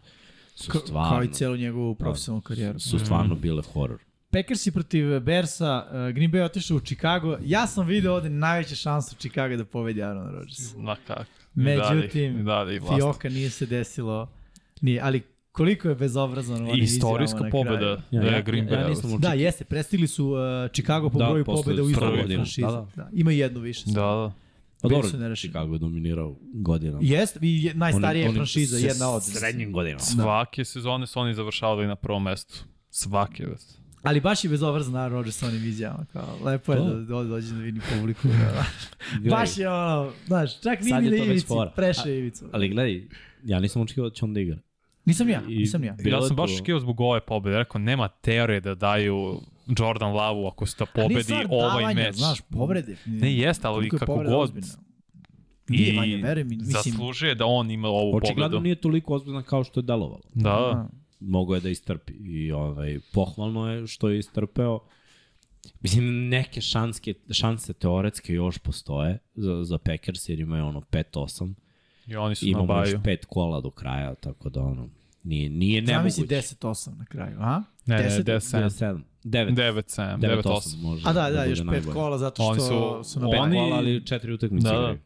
su 0.55 0.72
Ka- 0.72 0.80
stvarno, 0.86 1.09
Kao 1.09 1.24
i 1.24 1.28
celu 1.28 1.55
njegovu 1.57 1.95
profesionalnu 1.95 2.41
karijeru. 2.41 2.80
su 2.80 2.99
stvarno 2.99 3.36
bile 3.36 3.63
horor. 3.74 3.99
Packersi 4.30 4.72
protiv 4.72 5.19
Bersa, 5.19 5.86
uh, 5.88 6.15
Green 6.15 6.32
Bay 6.32 6.43
otišao 6.43 6.78
u 6.78 6.80
Chicago. 6.80 7.38
Ja 7.45 7.67
sam 7.67 7.88
video 7.88 8.13
ovde 8.15 8.30
najveća 8.30 8.76
šansa 8.76 9.15
Chicago 9.15 9.55
da 9.57 9.65
pobedi 9.65 10.03
Aaron 10.03 10.32
Rodgers. 10.32 10.76
Ma 10.78 10.95
kako. 11.07 11.26
Međutim, 11.53 12.45
da, 12.45 12.63
da, 12.65 12.72
i 12.74 12.80
vlast. 12.80 12.95
Fioka 12.95 13.30
nije 13.30 13.49
se 13.49 13.65
desilo. 13.65 14.30
Nije, 14.82 15.01
ali 15.01 15.22
koliko 15.52 15.89
je 15.89 15.95
bezobrazan 15.95 16.62
onim 16.62 16.84
Istorijska 16.84 17.39
na 17.39 17.49
pobeda 17.49 18.02
da 18.12 18.18
je 18.20 18.43
Green 18.43 18.68
Bay. 18.68 18.74
ja 18.74 18.89
nisam 18.89 19.20
Da, 19.20 19.30
jeste, 19.30 19.64
prestigli 19.64 20.08
su 20.08 20.26
uh, 20.28 20.38
Chicago 20.70 21.10
po 21.10 21.20
Da, 21.20 21.26
broju 21.26 21.45
pobeda 21.45 21.84
u 21.84 21.89
istoriji 21.89 22.24
franšize. 22.28 22.62
Da, 22.62 22.72
Da, 22.72 22.88
da. 22.95 23.04
da. 23.04 23.10
Ima 23.14 23.32
jednu 23.32 23.60
više. 23.60 23.84
Da, 23.86 23.91
da. 23.93 24.32
Pa 24.82 24.88
dobro. 24.88 25.36
Chicago 25.36 25.74
je 25.74 25.80
dominirao 25.80 26.36
godinama. 26.54 26.99
Jeste, 27.02 27.39
i 27.41 27.64
je- 27.64 27.74
najstarija 27.74 28.22
Oni- 28.22 28.30
oni 28.30 28.38
franšiza, 28.38 28.78
s- 28.78 28.84
jedna 28.84 29.10
od. 29.10 29.24
Srednjim 29.24 29.72
godinama. 29.72 29.99
Svake 29.99 30.66
sezone 30.66 31.08
su 31.08 31.20
oni 31.20 31.34
završavali 31.34 31.88
na 31.88 31.95
prvom 31.95 32.24
mestu. 32.24 32.64
Svake, 32.89 33.45
već. 33.45 33.62
Ali 34.04 34.22
baš 34.22 34.43
je 34.43 34.49
bezobrazan 34.49 34.95
Aaron 34.95 35.14
Rodgers 35.14 35.38
sa 35.38 35.47
onim 35.47 35.64
izjavama. 35.64 36.06
Kao, 36.06 36.38
lepo 36.43 36.74
je 36.74 36.78
To. 36.78 36.86
da, 36.86 36.95
da 36.95 37.24
dođe 37.24 37.54
da 37.54 37.60
vidi 37.60 37.80
publiku. 37.91 38.28
Da. 38.28 38.66
baš 39.30 39.58
je 39.58 39.70
ono, 39.70 40.12
znaš, 40.28 40.62
čak 40.62 40.82
nije 40.82 41.02
ni 41.02 41.08
je 41.08 41.20
na 41.20 41.26
ivici, 41.26 41.47
preše 41.76 42.18
ivicu. 42.18 42.45
Ali 42.52 42.70
gledaj, 42.70 43.04
ja 43.43 43.60
nisam 43.60 43.82
očekivao 43.82 44.10
da 44.10 44.16
će 44.16 44.26
on 44.26 44.34
da 44.34 44.39
igra. 44.39 44.58
Nisam 45.06 45.30
ja, 45.30 45.41
I- 45.47 45.56
nisam 45.56 45.84
ja. 45.84 45.93
Bilo 46.04 46.18
Ja 46.18 46.22
sam 46.22 46.36
baš 46.36 46.52
očekivao 46.54 46.80
zbog 46.80 47.02
ove 47.02 47.22
pobede. 47.22 47.58
Rekao, 47.58 47.82
nema 47.82 48.08
teorije 48.08 48.60
da 48.62 48.76
daju 48.76 49.39
Jordan 49.80 50.14
Lavu 50.14 50.47
ako 50.47 50.66
se 50.66 50.76
da 50.80 50.86
pobedi 50.86 51.34
ovaj 51.49 51.82
davanja, 51.82 52.04
meč. 52.04 52.16
Znaš, 52.16 52.41
povrede. 52.41 52.97
Ne 53.06 53.36
jeste, 53.36 53.68
ali 53.68 53.86
je 53.86 53.89
kako 53.89 54.16
god. 54.16 54.26
ozbiljna. 54.30 54.68
Nije 55.70 55.93
manje, 55.93 56.18
veruj 56.18 56.43
mi. 56.43 56.56
Mislim, 56.56 56.72
zaslužuje 56.74 57.36
da 57.36 57.45
on 57.45 57.72
ima 57.72 57.88
ovu 57.88 58.16
Očigledno 58.16 58.43
pobedu. 58.49 58.64
nije 58.64 58.76
toliko 58.76 59.14
ozbiljna 59.14 59.43
kao 59.43 59.64
što 59.64 59.80
je 59.80 59.84
delovalo. 59.84 60.22
Da. 60.34 60.88
Mogo 61.20 61.56
je 61.56 61.62
da 61.62 61.70
istrpi 61.70 62.14
i 62.14 62.52
ovaj, 62.52 62.99
pohvalno 63.14 63.72
je 63.72 63.88
što 63.88 64.10
je 64.10 64.20
istrpeo. 64.20 64.80
Mislim, 65.82 66.30
neke 66.30 66.62
šanske, 66.62 67.14
šanse 67.32 67.74
teoretske 67.74 68.34
još 68.34 68.58
postoje 68.58 69.18
za, 69.36 69.64
za 69.64 69.78
Packers 69.78 70.30
jer 70.30 70.39
imaju 70.39 70.66
ono 70.66 70.82
5-8. 70.82 71.54
I 72.12 72.16
oni 72.16 72.36
su 72.36 72.45
na 72.45 72.49
Imamo 72.49 72.74
još 72.74 72.89
baju. 72.89 73.01
pet 73.03 73.26
kola 73.26 73.62
do 73.62 73.70
kraja, 73.72 74.16
tako 74.16 74.49
da 74.49 74.62
ono, 74.62 74.89
nije, 75.24 75.49
nije 75.49 75.86
Zamisli 75.86 76.22
nemoguće. 76.24 76.55
10-8 76.55 76.97
na 76.97 77.05
kraju, 77.05 77.38
a? 77.39 77.64
Ne, 77.86 77.95
ne, 77.97 78.03
10, 78.03 78.24
10-7. 78.26 78.70
7. 78.70 79.01
9. 79.24 79.53
9-7, 79.53 80.18
9-8. 80.18 80.41
9-8 80.43 80.78
može. 80.78 81.03
A 81.05 81.14
da, 81.14 81.22
da, 81.22 81.30
bude 81.32 81.49
još 81.49 81.59
pet 81.59 81.66
najbolje. 81.66 81.93
kola 81.93 82.18
zato 82.18 82.43
Oni 82.43 82.55
što 82.55 82.68
su- 83.03 83.09
su, 83.09 83.20
na 83.20 83.30
Pet 83.30 83.39
Oni- 83.39 83.55
kola, 83.55 83.76
ali 83.76 84.05
četiri 84.05 84.34
utakmice 84.34 84.64
Da, 84.64 84.72
da. 84.72 84.78
igraju. 84.78 84.99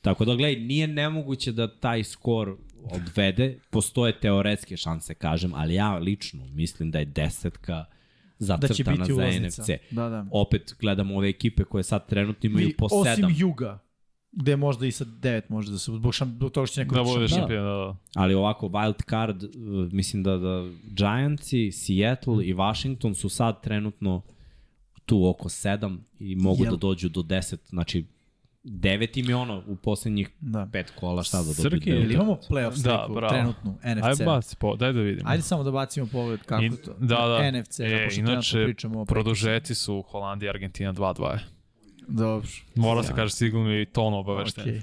Tako 0.00 0.24
da, 0.24 0.34
gledaj, 0.34 0.56
nije 0.56 0.86
nemoguće 0.86 1.52
da 1.52 1.68
taj 1.70 2.04
skor 2.04 2.56
odvede. 2.84 3.58
Postoje 3.70 4.20
teoretske 4.20 4.76
šanse, 4.76 5.14
kažem, 5.14 5.54
ali 5.54 5.74
ja 5.74 5.94
lično 5.94 6.46
mislim 6.46 6.90
da 6.90 6.98
je 6.98 7.04
desetka 7.04 7.72
da 7.72 7.84
će 8.58 8.74
zacrtana 8.74 8.96
biti 8.96 9.06
za 9.08 9.16
ulaznica. 9.16 9.62
NFC. 9.62 9.70
Da, 9.90 10.08
da. 10.08 10.26
Opet 10.32 10.74
gledamo 10.80 11.16
ove 11.16 11.28
ekipe 11.28 11.64
koje 11.64 11.84
sad 11.84 12.06
trenutno 12.08 12.46
imaju 12.46 12.68
I, 12.68 12.72
po 12.72 12.86
osim 12.86 13.14
sedam, 13.14 13.34
Juga, 13.36 13.78
gde 14.34 14.56
možda 14.56 14.86
i 14.86 14.92
sa 14.92 15.04
9 15.04 15.42
može 15.48 15.70
da 15.70 15.78
se, 15.78 15.92
zbog, 15.92 16.14
šam, 16.14 16.28
zbog 16.30 16.52
toga 16.52 16.66
što 16.66 16.74
će 16.74 16.80
neko 16.80 16.94
Da 16.94 17.02
bude 17.04 17.28
šampion. 17.28 17.48
da, 17.58 17.70
da. 17.70 17.96
ali 18.14 18.34
ovako 18.34 18.68
wild 18.68 19.10
card, 19.10 19.42
uh, 19.44 19.50
mislim 19.92 20.22
da, 20.22 20.36
da 20.36 20.64
Giantsi, 20.86 21.72
Seattle 21.72 22.44
i 22.44 22.54
Washington 22.54 23.14
su 23.14 23.28
sad 23.28 23.62
trenutno 23.62 24.22
tu 25.06 25.28
oko 25.28 25.48
7 25.48 25.98
i 26.18 26.36
mogu 26.36 26.64
Jel- 26.64 26.70
da 26.70 26.76
dođu 26.76 27.08
do 27.08 27.20
10, 27.20 27.56
znači 27.66 28.04
9 28.64 28.84
im 29.16 29.28
je 29.28 29.36
ono 29.36 29.62
u 29.66 29.76
poslednjih 29.76 30.28
Da. 30.40 30.68
pet 30.72 30.90
kola 30.90 31.22
šta 31.22 31.38
da 31.38 31.44
dobiju. 31.44 31.54
Srki, 31.70 31.90
Ili 31.90 32.14
imamo 32.14 32.38
playoff 32.50 32.70
Da, 32.74 32.98
sliku 32.98 33.14
bravo. 33.14 33.28
trenutnu 33.28 33.72
NFC. 33.74 34.04
Ajde 34.04 34.24
baci 34.24 34.56
po, 34.56 34.76
daj 34.76 34.92
da 34.92 35.00
vidimo. 35.00 35.30
Ajde 35.30 35.42
samo 35.42 35.62
da 35.62 35.70
bacimo 35.70 36.06
pogled 36.06 36.40
kako 36.42 36.64
I- 36.64 36.70
to. 36.70 36.94
Da, 36.94 37.16
da. 37.18 37.50
NFC, 37.52 37.78
da, 37.78 37.84
E, 37.86 38.04
pošto 38.04 38.14
trenutno 38.14 38.32
inače, 38.32 38.64
pričamo 38.64 39.00
o 39.00 39.04
produžeci 39.04 39.74
su 39.74 40.02
Holandija 40.02 40.48
i 40.48 40.50
Argentina 40.50 40.92
2-2. 40.92 41.38
Dobro. 42.08 42.48
Mora 42.74 43.02
se 43.02 43.12
kaže 43.14 43.32
sigurno 43.32 43.72
i 43.72 43.86
ton 43.86 44.14
obaveštenja. 44.14 44.66
Okay. 44.66 44.82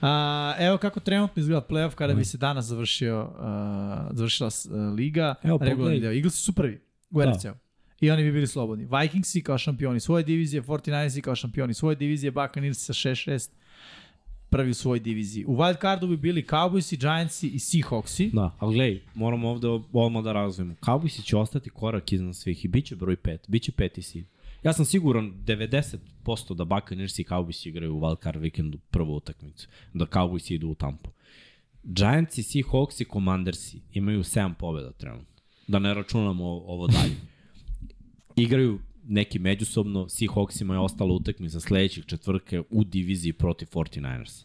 A, 0.00 0.54
evo 0.58 0.76
kako 0.76 1.00
trenutno 1.00 1.40
izgleda 1.40 1.66
playoff 1.66 1.90
kada 1.90 2.14
bi 2.14 2.24
se 2.24 2.38
danas 2.38 2.64
završio, 2.64 3.22
uh, 3.22 3.36
završila 4.10 4.50
s- 4.50 4.66
uh, 4.66 4.94
liga. 4.94 5.34
Evo, 5.42 5.58
regularni 5.58 5.76
pogledaj. 5.76 6.00
deo. 6.00 6.12
Eaglesi 6.12 6.36
su 6.38 6.52
prvi 6.52 6.80
u 7.10 7.20
Da. 7.20 7.30
NFC-u. 7.30 7.52
I 8.00 8.10
oni 8.10 8.22
bi 8.22 8.32
bili 8.32 8.46
slobodni. 8.46 8.88
Vikingsi 8.92 9.42
kao 9.42 9.58
šampioni 9.58 10.00
svoje 10.00 10.24
divizije, 10.24 10.62
49ersi 10.62 11.20
kao 11.20 11.34
šampioni 11.34 11.74
svoje 11.74 11.96
divizije, 11.96 12.30
Buccaneersi 12.30 12.80
sa 12.82 12.92
6-6 12.92 13.50
prvi 14.50 14.70
u 14.70 14.74
svojoj 14.74 15.00
diviziji. 15.00 15.44
U 15.44 15.56
wild 15.56 15.80
cardu 15.80 16.06
bi 16.06 16.16
bili 16.16 16.42
Cowboysi, 16.44 16.96
Giantsi 16.98 17.48
i 17.48 17.58
Seahawksi. 17.58 18.30
Da, 18.32 18.56
ali 18.58 18.74
gledaj, 18.74 19.00
moramo 19.14 19.48
ovde 19.48 19.68
odmah 19.92 20.24
da 20.24 20.32
razvijemo. 20.32 20.74
Cowboysi 20.76 21.24
će 21.24 21.36
ostati 21.36 21.70
korak 21.70 22.12
iznad 22.12 22.36
svih 22.36 22.64
i 22.64 22.68
bit 22.68 22.86
će 22.86 22.96
broj 22.96 23.16
5, 23.16 23.38
bit 23.48 23.62
će 23.62 23.72
peti 23.72 24.02
seed. 24.02 24.24
Ja 24.62 24.72
sam 24.72 24.84
siguran 24.84 25.32
90% 25.46 26.54
da 26.54 26.64
Buccaneers 26.64 27.18
i 27.18 27.24
Cowboys 27.24 27.68
igraju 27.68 27.96
u 27.96 28.00
wildcard 28.00 28.38
vikendu 28.38 28.78
prvu 28.90 29.16
utakmicu, 29.16 29.68
da 29.94 30.06
Cowboys 30.06 30.54
idu 30.54 30.68
u 30.68 30.74
Tampu. 30.74 31.10
Giantsi, 31.82 32.42
Seahawks 32.42 33.00
i 33.00 33.04
Commandersi 33.12 33.80
imaju 33.92 34.22
7 34.22 34.54
pobjeda 34.54 34.92
trenutno. 34.92 35.42
Da 35.68 35.78
ne 35.78 35.94
računamo 35.94 36.44
ovo 36.44 36.86
dalje. 36.86 37.16
Igraju 38.36 38.78
neki 39.04 39.38
međusobno, 39.38 40.04
Seahawksima 40.08 40.72
je 40.72 40.78
ostala 40.78 41.12
utakmica 41.12 41.60
sledećeg 41.60 42.04
četvrke 42.06 42.62
u 42.70 42.84
diviziji 42.84 43.32
protiv 43.32 43.66
49ers. 43.66 44.44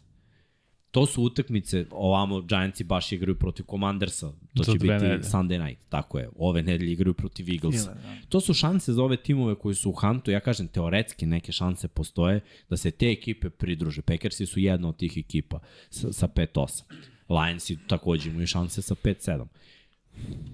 To 0.92 1.06
su 1.06 1.24
utakmice, 1.24 1.86
ovamo 1.92 2.42
Giantsi 2.42 2.84
baš 2.84 3.12
igraju 3.12 3.36
protiv 3.40 3.66
Commandersa, 3.70 4.32
to 4.56 4.64
Za 4.64 4.72
će 4.72 4.80
biti 4.80 4.88
nedelje. 4.88 5.24
Sunday 5.24 5.66
night, 5.66 5.90
tako 5.90 6.20
je. 6.20 6.30
Ove 6.36 6.64
nedelje 6.64 6.92
igraju 6.92 7.14
protiv 7.14 7.50
Eaglesa. 7.50 7.92
Ile, 7.92 8.02
da. 8.02 8.28
To 8.30 8.42
su 8.42 8.54
šanse 8.54 8.94
za 8.94 9.04
ove 9.04 9.18
timove 9.18 9.56
koji 9.56 9.76
su 9.76 9.90
u 9.90 9.94
Huntu, 9.94 10.32
ja 10.32 10.40
kažem 10.40 10.68
teoretski 10.68 11.26
neke 11.26 11.52
šanse 11.52 11.88
postoje 11.88 12.40
da 12.70 12.78
se 12.78 12.92
te 12.92 13.12
ekipe 13.12 13.50
pridruže. 13.50 14.02
Packersi 14.02 14.46
su 14.46 14.60
jedna 14.60 14.90
od 14.90 14.98
tih 14.98 15.18
ekipa 15.18 15.60
sa, 15.90 16.14
sa 16.14 16.28
5-8. 16.28 16.82
Lionsi 17.30 17.78
takođe 17.88 18.30
imaju 18.30 18.48
šanse 18.48 18.82
sa 18.82 18.96
5-7. 18.96 19.46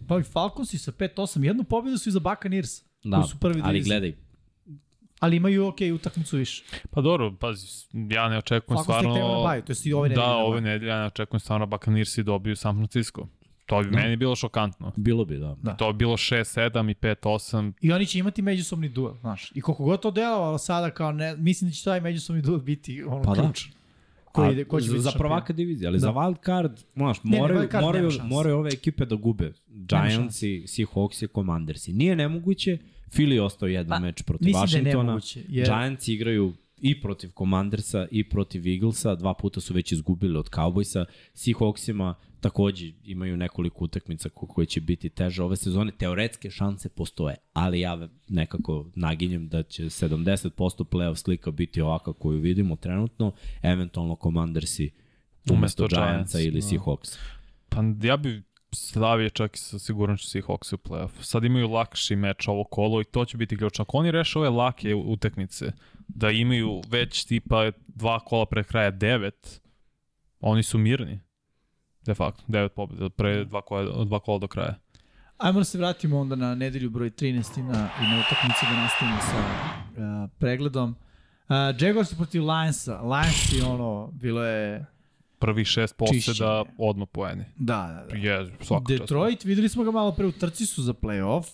Pa 0.07 0.19
i 0.19 0.23
Falconsi 0.23 0.77
sa 0.77 0.91
5-8, 0.91 1.43
jednu 1.43 1.63
pobedu 1.63 1.97
su 1.97 2.09
iza 2.09 2.19
Buccaneers. 2.19 2.81
Da, 3.03 3.17
koji 3.17 3.29
su 3.29 3.39
prvi 3.39 3.61
ali 3.63 3.81
gledaj, 3.81 4.15
Ali 5.23 5.35
imaju, 5.35 5.67
ok, 5.67 5.75
utakmicu 5.95 6.37
više. 6.37 6.63
Pa 6.91 7.01
dobro, 7.01 7.33
pazi, 7.33 7.67
ja 8.09 8.29
ne 8.29 8.37
očekujem 8.37 8.77
Falcons 8.77 8.87
tek 8.87 8.93
stvarno... 8.95 9.13
treba 9.13 9.27
na 9.29 9.43
baju, 9.43 9.61
to 9.61 9.71
jest 9.71 9.85
i 9.85 9.93
ove 9.93 10.09
nedelje 10.09 10.21
Da, 10.21 10.27
na 10.27 10.33
baju. 10.33 10.47
ove 10.47 10.61
nedelje 10.61 10.89
ja 10.89 10.99
ne 10.99 11.05
očekujem 11.05 11.39
stvarno 11.39 11.65
Buccaneersi 11.65 12.23
dobiju 12.23 12.55
San 12.55 12.75
Francisco. 12.75 13.27
To 13.65 13.81
bi 13.81 13.89
meni 13.89 14.15
bilo 14.15 14.35
šokantno. 14.35 14.91
bilo 14.95 15.25
bi, 15.25 15.37
da. 15.37 15.55
Da. 15.61 15.73
To 15.73 15.93
bi 15.93 15.97
bilo 15.97 16.13
6-7 16.13 16.91
i 16.91 16.95
5-8. 16.95 17.71
I 17.81 17.91
oni 17.91 18.05
će 18.05 18.19
imati 18.19 18.41
međusobni 18.41 18.89
duel, 18.89 19.13
znaš. 19.15 19.51
I 19.55 19.61
koliko 19.61 19.83
god 19.83 20.01
to 20.01 20.11
delovalo 20.11 20.57
sada, 20.57 20.89
kao 20.91 21.11
ne, 21.11 21.35
mislim 21.37 21.69
da 21.69 21.75
će 21.75 21.83
taj 21.83 22.01
međusobni 22.01 22.41
duel 22.41 22.59
biti 22.59 23.03
ono 23.03 23.21
Pa 23.21 23.33
da. 23.33 23.41
ključ. 23.41 23.65
Ko, 24.25 24.45
ide, 24.45 24.65
ko 24.65 24.79
će 24.79 24.87
za, 24.87 24.93
biti 24.93 25.01
za 25.01 25.11
prvaka 25.11 25.53
divizije, 25.53 25.87
ali 25.87 25.97
Da. 25.97 25.99
da. 25.99 26.05
za 26.05 26.13
wild 26.13 26.45
card, 26.45 26.71
znaš, 26.95 27.23
ne, 27.23 27.37
moraju, 27.37 27.59
wild 27.59 27.71
card 27.71 27.83
moraju, 27.83 28.11
moraju 28.23 28.57
ove 28.57 28.69
ekipe 28.69 29.05
da 29.05 29.15
gube. 29.15 29.53
Giants 29.67 30.43
i 30.43 30.63
Seahawks 30.67 31.23
i 31.23 31.27
Commandersi. 31.27 31.93
Nije 31.93 32.15
nemoguće, 32.15 32.77
Philly 33.13 33.31
je 33.31 33.41
ostao 33.41 33.67
jedan 33.67 33.89
Pa, 33.89 33.99
meč 33.99 34.21
protiv 34.21 34.47
mislim 34.47 34.61
da 34.61 34.65
je 34.65 34.83
Washingtona. 34.85 35.03
nemoguće, 35.03 35.43
jer- 35.49 35.65
Giants 35.67 36.07
igraju 36.07 36.53
i 36.81 37.01
protiv 37.01 37.29
Commandersa 37.37 38.07
i 38.11 38.23
protiv 38.23 38.67
Eaglesa, 38.67 39.15
dva 39.15 39.33
puta 39.33 39.61
su 39.61 39.73
već 39.73 39.91
izgubili 39.91 40.37
od 40.37 40.49
Cowboysa. 40.49 41.05
Seahawksima 41.33 42.13
takođe 42.39 42.91
imaju 43.03 43.37
nekoliko 43.37 43.83
utakmica 43.83 44.29
ko- 44.29 44.47
koje 44.47 44.65
će 44.65 44.81
biti 44.81 45.09
teže 45.09 45.43
ove 45.43 45.55
sezone. 45.55 45.91
Teoretske 45.91 46.49
šanse 46.49 46.89
postoje, 46.89 47.35
ali 47.53 47.79
ja 47.79 48.07
nekako 48.27 48.85
naginjem 48.95 49.47
da 49.47 49.63
će 49.63 49.83
70% 49.83 50.49
playoff 50.83 51.15
slika 51.15 51.51
biti 51.51 51.81
ovaka 51.81 52.13
koju 52.13 52.39
vidimo 52.39 52.75
trenutno, 52.75 53.33
eventualno 53.61 54.17
Commandersi 54.23 54.89
umesto 55.49 55.53
Umesto 55.53 55.87
Giantsa 55.87 56.07
Giants, 56.37 56.53
ili 56.53 56.61
da. 56.61 56.67
Seahawks. 56.67 57.17
Pa 57.69 57.83
ja 58.03 58.17
bi 58.17 58.43
stavio 58.73 59.29
čak 59.29 59.55
i 59.55 59.59
sa 59.59 59.79
sigurnošću 59.79 60.27
Seahawks 60.27 60.73
u 60.73 60.77
playoff. 60.77 61.21
Sad 61.21 61.43
imaju 61.43 61.67
lakši 61.67 62.15
meč 62.15 62.47
ovo 62.47 62.63
kolo 62.63 63.01
i 63.01 63.05
to 63.05 63.25
će 63.25 63.37
biti 63.37 63.57
ključno. 63.57 63.81
Ako 63.81 63.97
oni 63.97 64.11
reše 64.11 64.39
ove 64.39 64.49
lake 64.49 64.95
utekmice, 64.95 65.71
da 66.07 66.29
imaju 66.29 66.81
već 66.89 67.25
tipa 67.25 67.71
dva 67.87 68.19
kola 68.19 68.45
pre 68.45 68.63
kraja 68.63 68.91
devet, 68.91 69.61
oni 70.39 70.63
su 70.63 70.77
mirni. 70.77 71.19
De 72.05 72.13
facto, 72.13 72.43
devet 72.47 72.73
pobjeda, 72.73 73.09
pre 73.09 73.45
dva 73.45 73.61
kola, 73.61 74.05
dva 74.05 74.19
kola 74.19 74.39
do 74.39 74.47
kraja. 74.47 74.75
Ajmo 75.37 75.59
da 75.59 75.63
se 75.63 75.77
vratimo 75.77 76.19
onda 76.19 76.35
na 76.35 76.55
nedelju 76.55 76.89
broj 76.89 77.09
13 77.09 77.59
i 77.59 77.63
na, 77.63 77.89
i 78.01 78.03
na 78.03 78.23
utakmicu 78.27 78.65
da 78.71 78.81
nastavimo 78.81 79.17
sa 79.21 79.37
uh, 79.37 80.29
pregledom. 80.39 80.89
Uh, 80.89 81.81
Jaguars 81.81 82.13
protiv 82.13 82.45
Lionsa. 82.45 83.01
Lions 83.01 83.53
je 83.53 83.65
ono, 83.65 84.09
bilo 84.11 84.43
je... 84.43 84.85
Prvih 85.43 85.67
šest 85.67 85.97
poseda, 85.97 86.63
odmah 86.77 87.07
poeni. 87.11 87.43
Da, 87.57 88.05
da, 88.09 88.15
da. 88.15 88.27
Je, 88.27 88.51
svaka 88.61 88.85
čast. 88.87 89.01
Detroit, 89.01 89.43
videli 89.43 89.69
smo 89.69 89.83
ga 89.83 89.91
malo 89.91 90.11
pre 90.11 90.25
u 90.25 90.31
trci 90.31 90.65
su 90.65 90.83
za 90.83 90.93
playoff, 90.93 91.45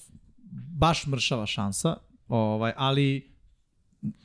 baš 0.77 1.07
mršava 1.07 1.45
šansa, 1.45 1.95
ovaj, 2.27 2.73
ali 2.77 3.35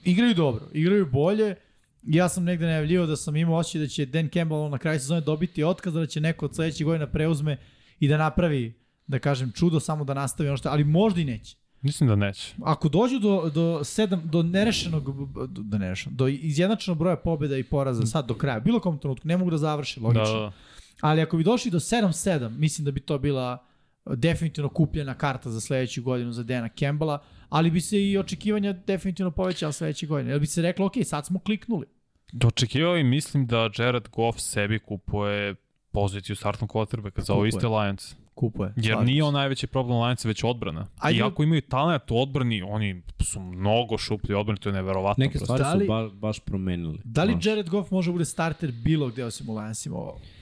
igraju 0.04 0.34
dobro, 0.34 0.68
igraju 0.72 1.06
bolje. 1.12 1.54
Ja 2.02 2.28
sam 2.28 2.44
negde 2.44 2.66
najavljivao 2.66 3.06
da 3.06 3.16
sam 3.16 3.36
imao 3.36 3.56
osjećaj 3.56 3.80
da 3.80 3.86
će 3.86 4.06
Dan 4.06 4.28
Campbell 4.28 4.70
na 4.70 4.78
kraju 4.78 5.00
sezone 5.00 5.20
dobiti 5.20 5.64
otkaz, 5.64 5.94
da 5.94 6.06
će 6.06 6.20
neko 6.20 6.44
od 6.44 6.54
sledećeg 6.54 6.84
godina 6.84 7.06
preuzme 7.06 7.56
i 8.00 8.08
da 8.08 8.18
napravi, 8.18 8.80
da 9.06 9.18
kažem, 9.18 9.52
čudo, 9.52 9.80
samo 9.80 10.04
da 10.04 10.14
nastavi 10.14 10.48
ono 10.48 10.56
što, 10.56 10.68
ali 10.68 10.84
možda 10.84 11.20
i 11.20 11.24
neće. 11.24 11.56
Mislim 11.84 12.08
da 12.08 12.16
neće. 12.16 12.54
Ako 12.62 12.88
dođu 12.88 13.18
do, 13.18 13.50
do, 13.54 13.84
sedam, 13.84 14.22
do 14.24 14.42
nerešenog, 14.42 15.32
do, 15.34 15.46
do, 15.46 15.78
nerešenog, 15.78 16.16
do 16.16 16.28
izjednačenog 16.28 16.98
broja 16.98 17.16
pobjeda 17.16 17.56
i 17.56 17.62
poraza 17.62 18.06
sad 18.06 18.26
do 18.26 18.34
kraja, 18.34 18.60
bilo 18.60 18.80
kom 18.80 18.98
trenutku, 18.98 19.28
ne 19.28 19.36
mogu 19.36 19.50
da 19.50 19.58
završe, 19.58 20.00
Da, 20.00 20.06
logično. 20.06 20.40
da. 20.40 20.52
Ali 21.00 21.22
ako 21.22 21.36
bi 21.36 21.44
došli 21.44 21.70
do 21.70 21.78
7-7, 21.80 22.48
mislim 22.58 22.84
da 22.84 22.90
bi 22.90 23.00
to 23.00 23.18
bila 23.18 23.66
definitivno 24.06 24.68
kupljena 24.68 25.14
karta 25.14 25.50
za 25.50 25.60
sledeću 25.60 26.02
godinu 26.02 26.32
za 26.32 26.42
Dana 26.42 26.68
Campbella, 26.78 27.22
ali 27.48 27.70
bi 27.70 27.80
se 27.80 28.10
i 28.10 28.18
očekivanja 28.18 28.72
definitivno 28.72 29.30
povećala 29.30 29.72
sledeće 29.72 30.06
godine. 30.06 30.30
Jer 30.30 30.40
bi 30.40 30.46
se 30.46 30.62
reklo, 30.62 30.86
ok, 30.86 30.92
sad 31.04 31.26
smo 31.26 31.38
kliknuli. 31.38 31.86
Dočekivao 32.32 32.96
i 32.96 33.04
mislim 33.04 33.46
da 33.46 33.70
Jared 33.78 34.08
Goff 34.08 34.40
sebi 34.40 34.78
kupuje 34.78 35.54
poziciju 35.92 36.36
startnog 36.36 36.70
quarterbacka 36.70 37.20
za 37.20 37.32
ovo 37.32 37.46
iste 37.46 37.66
Lions. 37.68 38.14
Kupuje. 38.34 38.72
Jer 38.76 38.84
slažem 38.86 39.06
nije 39.06 39.20
se. 39.20 39.24
on 39.24 39.34
najveći 39.34 39.66
problem 39.66 39.98
Lions, 39.98 40.24
već 40.24 40.44
odbrana. 40.44 40.86
Ajde- 40.98 41.18
I 41.18 41.22
ako 41.22 41.42
imaju 41.42 41.60
talent 41.60 42.10
u 42.10 42.16
odbrani, 42.16 42.62
oni 42.62 43.02
su 43.20 43.40
mnogo 43.40 43.98
šuplji 43.98 44.34
odbrani, 44.34 44.60
to 44.60 44.68
je 44.68 44.72
neverovatno. 44.72 45.22
Neke 45.22 45.38
prosto. 45.38 45.44
stvari 45.46 45.62
Da 45.64 45.74
li- 45.74 45.84
su 45.84 45.88
ba, 45.88 46.18
baš 46.18 46.38
promenili. 46.40 46.98
Da 47.04 47.24
li. 47.24 47.36
Jared 47.42 47.68
Goff 47.68 47.90
može 47.90 48.12
bude 48.12 48.24
starter 48.24 48.72
bilo 48.74 49.08
gde 49.08 49.24
osim 49.24 49.48
u 49.48 49.56
Lionsima? 49.56 49.96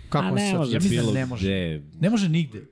Kako 0.09 0.27
A 0.27 0.29
se 0.29 0.35
ne 0.35 0.51
sad- 0.51 0.59
može 0.59 0.73
ja 0.73 0.77
mislim 0.77 0.91
bilo 0.93 1.13
da 1.13 1.19
ne 1.19 1.27
može. 1.27 1.47
gde. 1.47 1.83
Ne 2.01 2.11
može 2.11 2.29
nigde. 2.29 2.63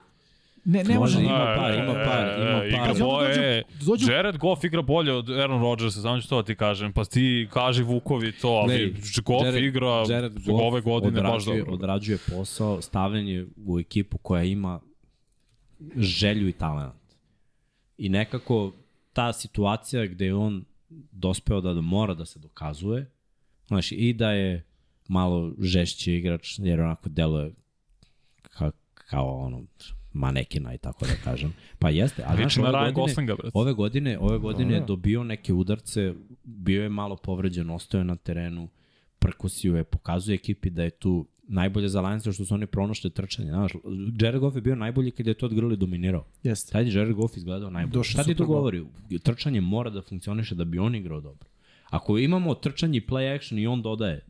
Ne, 0.64 0.84
ne 0.84 0.98
može, 0.98 1.20
ima 1.20 1.54
par, 1.58 1.74
ima 1.74 1.94
par, 1.94 2.40
ima 2.40 2.58
par. 2.58 2.66
Igra 2.68 2.94
bolje, 3.00 3.62
dođu- 3.74 3.86
dođu- 3.86 4.12
Jared 4.12 4.36
Goff 4.36 4.64
igra 4.64 4.82
bolje 4.82 5.12
od 5.12 5.30
Aaron 5.30 5.60
Rodgersa, 5.62 6.00
samo 6.00 6.20
ću 6.20 6.28
to 6.28 6.42
ti 6.42 6.54
kažem. 6.54 6.92
Pa 6.92 7.04
ti 7.04 7.48
kaži 7.52 7.82
Vukovi 7.82 8.32
to, 8.32 8.48
ali 8.48 8.66
Gledaj, 8.68 9.00
Goff 9.24 9.44
Jared- 9.46 9.64
igra 9.64 10.04
Jared 10.08 10.32
Goff 10.34 10.48
ove 10.62 10.80
godine 10.80 11.20
baš 11.22 11.30
odrađuje, 11.30 11.58
dobro. 11.58 11.74
Odrađuje 11.74 12.18
posao, 12.28 12.82
stavljen 12.82 13.28
je 13.28 13.46
u 13.66 13.80
ekipu 13.80 14.18
koja 14.18 14.42
ima 14.44 14.80
želju 15.96 16.48
i 16.48 16.52
talent. 16.52 16.94
I 17.98 18.08
nekako 18.08 18.72
ta 19.12 19.32
situacija 19.32 20.06
gde 20.06 20.26
je 20.26 20.34
on 20.34 20.64
dospeo 21.12 21.60
da, 21.60 21.74
da 21.74 21.80
mora 21.80 22.14
da 22.14 22.26
se 22.26 22.38
dokazuje, 22.38 23.10
znaš, 23.66 23.92
i 23.92 24.12
da 24.12 24.32
je 24.32 24.64
malo 25.08 25.52
žešći 25.58 26.12
igrač, 26.12 26.58
jer 26.58 26.80
onako 26.80 27.08
deluje 27.08 27.54
ka, 28.42 28.70
kao 28.94 29.38
ono, 29.38 29.62
manekina 30.12 30.74
i 30.74 30.78
tako 30.78 31.06
da 31.06 31.12
kažem. 31.24 31.54
Pa 31.78 31.90
jeste, 31.90 32.22
ali 32.26 32.36
znaš, 32.36 32.58
ove 32.58 32.70
godine, 32.72 32.92
Goslinga, 32.92 33.34
brate. 33.34 33.50
ove 33.54 33.72
godine, 33.72 34.18
ove 34.18 34.38
godine 34.38 34.74
je 34.74 34.80
Da. 34.80 34.86
dobio 34.86 35.24
neke 35.24 35.52
udarce, 35.52 36.14
bio 36.44 36.82
je 36.82 36.88
malo 36.88 37.16
povređen, 37.16 37.70
ostao 37.70 37.98
je 37.98 38.04
na 38.04 38.16
terenu, 38.16 38.68
prkosio 39.18 39.76
je, 39.76 39.84
pokazuje 39.84 40.34
ekipi 40.34 40.70
da 40.70 40.82
je 40.82 40.90
tu 40.90 41.26
najbolje 41.51 41.88
za 41.88 42.01
Lions 42.01 42.22
što 42.22 42.44
su 42.44 42.55
oni 42.55 42.66
pronašli 42.66 43.11
trčanje. 43.11 43.48
Znaš, 43.48 43.72
Jared 44.20 44.40
Goff 44.40 44.57
je 44.57 44.62
bio 44.62 44.74
najbolji 44.74 45.11
kad 45.11 45.26
je 45.26 45.34
to 45.34 45.46
odgrli 45.46 45.76
dominirao. 45.76 46.24
Jeste. 46.42 46.72
Tad 46.72 46.86
je 46.86 46.94
Jared 46.94 47.14
Goff 47.14 47.36
izgledao 47.36 47.70
najbolje. 47.70 47.92
Došao 47.92 48.22
Šta 48.22 48.24
ti 48.24 48.34
to 48.34 48.46
govori? 48.46 48.84
Trčanje 49.22 49.61
mora 49.61 49.90
da 49.90 50.03
funkcioniše 50.03 50.55
da 50.55 50.64
bi 50.64 50.78
on 50.78 50.94
igrao 50.94 51.20
dobro. 51.20 51.48
Ako 51.90 52.18
imamo 52.18 52.55
trčanje 52.55 52.98
i 52.98 53.07
play 53.07 53.36
action 53.36 53.59
i 53.59 53.66
on 53.66 53.82
dodaje, 53.82 54.24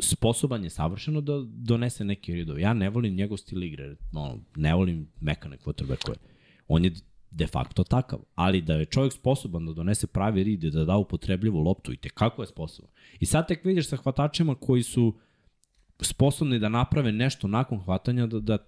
sposoban 0.00 0.64
je 0.64 0.70
savršeno 0.70 1.20
da 1.20 1.32
donese 1.46 2.04
neki 2.04 2.34
ridov. 2.34 2.58
Ja 2.58 2.74
ne 2.74 2.90
volim 2.90 3.14
njegov 3.14 3.36
stil 3.36 3.62
igre, 3.62 3.96
no, 4.12 4.38
ne 4.56 4.74
volim 4.74 5.08
mekane 5.20 5.56
quarterbackove. 5.56 6.16
On 6.68 6.84
je 6.84 6.92
de 7.30 7.46
facto 7.46 7.84
takav, 7.84 8.18
ali 8.34 8.60
da 8.60 8.74
je 8.74 8.84
čovjek 8.84 9.12
sposoban 9.12 9.66
da 9.66 9.72
donese 9.72 10.06
pravi 10.06 10.44
rid 10.44 10.64
i 10.64 10.70
da 10.70 10.84
da 10.84 10.96
upotrebljivu 10.96 11.60
loptu 11.60 11.92
i 11.92 11.96
te 11.96 12.08
kako 12.08 12.42
je 12.42 12.46
sposoban. 12.46 12.90
I 13.20 13.26
sad 13.26 13.48
tek 13.48 13.64
vidiš 13.64 13.88
sa 13.88 13.96
hvatačima 13.96 14.54
koji 14.54 14.82
su 14.82 15.14
sposobni 16.00 16.58
da 16.58 16.68
naprave 16.68 17.12
nešto 17.12 17.48
nakon 17.48 17.80
hvatanja 17.80 18.26
da, 18.26 18.40
da 18.40 18.58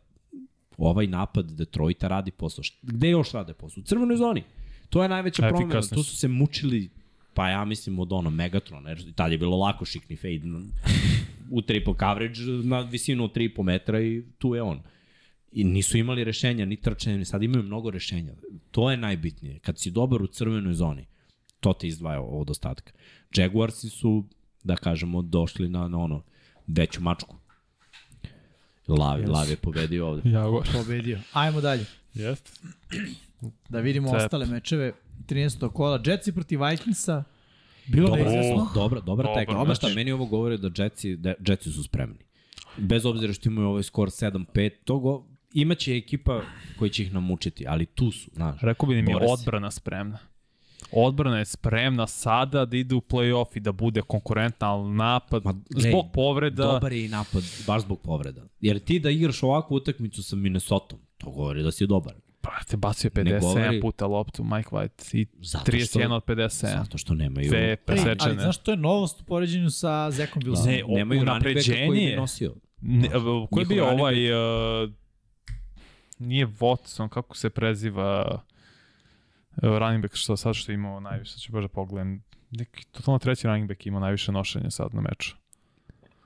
ovaj 0.78 1.06
napad 1.06 1.50
Detroita 1.50 2.08
radi 2.08 2.30
posao. 2.30 2.62
Gde 2.82 3.10
još 3.10 3.32
rade 3.32 3.54
posao? 3.54 3.80
U 3.80 3.84
crvenoj 3.84 4.16
zoni. 4.16 4.42
To 4.90 5.02
je 5.02 5.08
najveća 5.08 5.48
promena. 5.48 5.80
Tu 5.80 6.02
su. 6.02 6.16
se 6.16 6.28
mučili 6.28 6.90
pa 7.34 7.48
ja 7.48 7.64
mislim 7.64 7.98
od 7.98 8.12
ono 8.12 8.30
Megatrona, 8.30 8.88
jer 8.88 9.12
tad 9.14 9.32
je 9.32 9.38
bilo 9.38 9.56
lako 9.56 9.84
šikni 9.84 10.16
fade 10.16 10.42
u 11.50 11.62
triple 11.62 11.94
coverage 12.00 12.40
na 12.64 12.80
visinu 12.80 13.24
od 13.24 13.36
3,5 13.36 13.62
metra 13.62 14.00
i 14.00 14.22
tu 14.38 14.54
je 14.54 14.62
on. 14.62 14.82
I 15.52 15.64
nisu 15.64 15.98
imali 15.98 16.24
rešenja, 16.24 16.64
ni 16.64 16.76
trčanja, 16.76 17.16
ni 17.16 17.24
sad 17.24 17.42
imaju 17.42 17.62
mnogo 17.62 17.90
rešenja. 17.90 18.32
To 18.70 18.90
je 18.90 18.96
najbitnije. 18.96 19.58
Kad 19.58 19.78
si 19.78 19.90
dobar 19.90 20.22
u 20.22 20.26
crvenoj 20.26 20.74
zoni, 20.74 21.06
to 21.60 21.72
te 21.72 21.86
izdvaja 21.86 22.20
od 22.20 22.50
ostatka. 22.50 22.92
Jaguarsi 23.36 23.88
su, 23.88 24.24
da 24.64 24.76
kažemo, 24.76 25.22
došli 25.22 25.68
na, 25.68 25.88
na 25.88 25.98
ono, 25.98 26.22
veću 26.76 27.00
mačku. 27.00 27.36
Lav, 28.88 29.20
Jesu. 29.20 29.32
Lav 29.32 29.50
je 29.50 29.56
pobedio 29.56 30.08
ovde. 30.08 30.30
Jaguar. 30.30 30.68
Pobedio. 30.72 31.18
Ajmo 31.32 31.60
dalje. 31.60 31.84
Jeste. 32.14 32.50
Da 33.68 33.80
vidimo 33.80 34.08
Cep. 34.08 34.16
ostale 34.16 34.46
mečeve. 34.46 34.92
13. 35.26 35.72
kola. 35.72 36.02
Jetsi 36.06 36.32
protiv 36.32 36.60
Vikingsa. 36.62 37.24
Bilo 37.86 38.08
Dobro, 38.08 38.24
neizvesno. 38.24 38.70
dobra, 38.74 39.00
dobra 39.00 39.28
Dobar 39.28 39.40
tekma. 39.46 39.64
meč. 39.64 39.76
Šta, 39.76 39.88
meni 39.88 40.12
ovo 40.12 40.26
govori 40.26 40.58
da 40.58 40.82
Jetsi, 40.84 41.16
da 41.16 41.34
Jetsi 41.48 41.72
su 41.72 41.82
spremni. 41.82 42.18
Bez 42.76 43.06
obzira 43.06 43.32
što 43.32 43.48
imaju 43.48 43.68
ovaj 43.68 43.82
skor 43.82 44.08
7-5, 44.08 44.70
to 44.84 44.98
go, 44.98 45.26
imaće 45.54 45.96
ekipa 45.96 46.42
koji 46.78 46.90
će 46.90 47.02
ih 47.02 47.12
namučiti, 47.14 47.64
ali 47.68 47.86
tu 47.86 48.10
su, 48.10 48.30
znaš. 48.34 48.60
Rekao 48.60 48.88
bi 48.88 48.94
da 48.94 48.98
im 48.98 49.08
je 49.08 49.16
odbrana 49.16 49.70
spremna. 49.70 50.18
Odbrana 50.92 51.38
je 51.38 51.44
spremna 51.44 52.06
sada 52.06 52.64
da 52.64 52.76
ide 52.76 52.94
u 52.94 53.00
play-off 53.00 53.56
i 53.56 53.60
da 53.60 53.72
bude 53.72 54.02
konkurentna, 54.02 54.68
ali 54.68 54.90
napad, 54.90 55.44
Ma, 55.44 55.54
glej, 55.70 55.90
zbog 55.90 56.06
povreda, 56.12 56.62
Dobar 56.64 56.92
je 56.92 57.04
i 57.04 57.08
napad, 57.08 57.42
baš 57.66 57.82
zbog 57.82 58.00
povreda. 58.00 58.42
Jer 58.60 58.78
ti 58.78 58.98
da 58.98 59.10
igraš 59.10 59.42
ovakvu 59.42 59.74
utakmicu 59.74 60.22
sa 60.22 60.36
Minnesota, 60.36 60.96
to 61.18 61.30
govori 61.30 61.62
da 61.62 61.70
si 61.70 61.86
dobar. 61.86 62.14
brate, 62.42 62.76
bacio 62.76 63.10
je 63.16 63.24
Ne 63.24 63.30
57 63.30 63.40
govori- 63.42 63.80
puta 63.80 64.06
loptu 64.06 64.44
Mike 64.44 64.68
White 64.70 65.16
i 65.16 65.26
Zato 65.40 65.72
31 65.72 66.12
od 66.12 66.24
57. 66.24 66.48
Zato 66.78 66.98
što 66.98 67.14
nemaju... 67.14 67.52
Ali, 67.56 67.76
presečene. 67.76 68.16
ali 68.20 68.34
znaš, 68.34 68.58
to 68.58 68.70
je 68.70 68.76
novost 68.76 69.20
u 69.20 69.24
poređenju 69.24 69.70
sa 69.70 70.10
Zekom 70.10 70.42
Wilsonom. 70.42 70.66
Ne, 70.66 70.84
o- 70.84 70.88
nemaju 70.88 71.24
backa 71.24 71.42
koji 71.86 72.06
bi 72.06 72.16
nosio. 72.16 72.54
Ne, 72.80 73.08
a, 73.08 73.46
ko 73.50 73.60
je 73.60 73.66
bio 73.66 73.88
ovaj... 73.88 74.32
Uh, 74.84 74.90
nije 76.18 76.46
Watson, 76.46 77.08
kako 77.08 77.36
se 77.36 77.50
preziva 77.50 78.32
uh, 78.34 78.40
running 79.62 80.02
back 80.02 80.14
što 80.14 80.36
sad 80.36 80.54
što 80.54 80.72
je 80.72 80.74
imao 80.74 81.00
najviše, 81.00 81.32
sad 81.32 81.40
ću 81.40 81.52
baš 81.52 81.62
da 81.62 81.68
pogledam. 81.68 82.22
Neki 82.50 82.86
totalno 82.86 83.18
treći 83.18 83.46
running 83.46 83.68
back 83.68 83.86
imao 83.86 84.00
najviše 84.00 84.32
nošenja 84.32 84.70
sad 84.70 84.94
na 84.94 85.00
meču. 85.00 85.36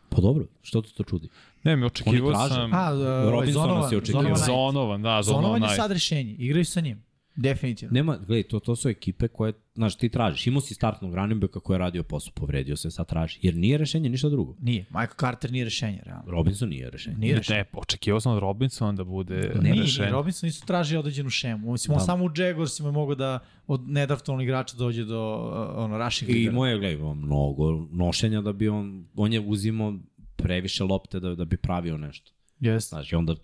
Pa 0.08 0.20
dobro, 0.20 0.44
što 0.62 0.82
te 0.82 0.88
to 0.96 1.04
čudi? 1.04 1.28
Ne, 1.62 1.76
mi 1.76 1.86
očekivao 1.86 2.28
Oni 2.28 2.36
traže. 2.38 2.54
sam... 2.54 2.74
A, 2.74 2.92
uh, 2.94 3.30
Robinsona 3.32 3.88
si 3.88 3.96
očekivao. 3.96 4.22
Zonovan, 4.22 4.46
Zonovan, 4.46 5.02
da, 5.02 5.22
Zonovan, 5.22 5.42
Zonovan 5.42 5.70
je 5.70 5.76
sad 5.76 5.92
rešenje. 5.92 6.32
Igraju 6.38 6.64
sa 6.64 6.80
njim. 6.80 7.04
Definitivno. 7.36 7.94
Nema, 7.94 8.16
gledaj, 8.16 8.42
to, 8.42 8.60
to 8.60 8.76
su 8.76 8.88
ekipe 8.88 9.28
koje, 9.28 9.52
znaš, 9.74 9.96
ti 9.96 10.08
tražiš. 10.08 10.46
Imao 10.46 10.60
si 10.60 10.74
startnog 10.74 11.14
running 11.14 11.40
backa 11.40 11.60
koji 11.60 11.74
je 11.74 11.78
radio 11.78 12.02
posao, 12.02 12.32
povredio 12.34 12.76
se, 12.76 12.90
sad 12.90 13.08
traži. 13.08 13.38
Jer 13.42 13.56
nije 13.56 13.78
rešenje 13.78 14.08
ništa 14.08 14.28
drugo. 14.28 14.56
Nije. 14.60 14.86
Michael 14.90 15.16
Carter 15.20 15.52
nije 15.52 15.64
rešenje, 15.64 16.00
realno. 16.04 16.30
Robinson 16.30 16.68
nije 16.68 16.90
rešenje. 16.90 17.16
Nije 17.16 17.36
rešenje. 17.36 17.58
Ne, 17.58 17.64
očekivao 17.72 18.20
sam 18.20 18.32
od 18.32 18.38
Robinsona 18.38 18.92
da 18.92 19.04
bude 19.04 19.34
Ne, 19.34 19.60
ne, 19.60 19.70
nije, 19.70 19.82
rešenje. 19.82 20.10
Robinson 20.10 20.46
nisu 20.46 20.66
tražili 20.66 20.98
određenu 20.98 21.30
šemu. 21.30 21.72
Mislim, 21.72 21.92
on 21.92 21.98
Da. 21.98 22.04
samo 22.04 22.24
u 22.24 22.30
Jaguarsima 22.36 22.88
je 22.88 22.92
mogo 22.92 23.14
da 23.14 23.38
od 23.66 23.88
nedraftovanog 23.88 24.44
igrača 24.44 24.76
dođe 24.76 25.04
do 25.04 25.34
uh, 25.34 25.84
ono, 25.84 25.98
rushing 25.98 26.30
I 26.30 26.50
moje, 26.50 26.78
gledaj, 26.78 26.94
ima 26.94 27.14
mnogo 27.14 27.70
nošenja 27.92 28.40
da 28.40 28.52
bi 28.52 28.68
on, 28.68 29.06
on 29.14 29.32
je 29.32 29.40
uzimao 29.40 29.94
previše 30.36 30.84
lopte 30.84 31.20
da, 31.20 31.34
da 31.34 31.44
bi 31.44 31.56
pravio 31.56 31.98
nešto. 31.98 32.32
Jeste. 32.60 32.88
Znaš, 32.88 33.12
i 33.12 33.16
onda 33.16 33.34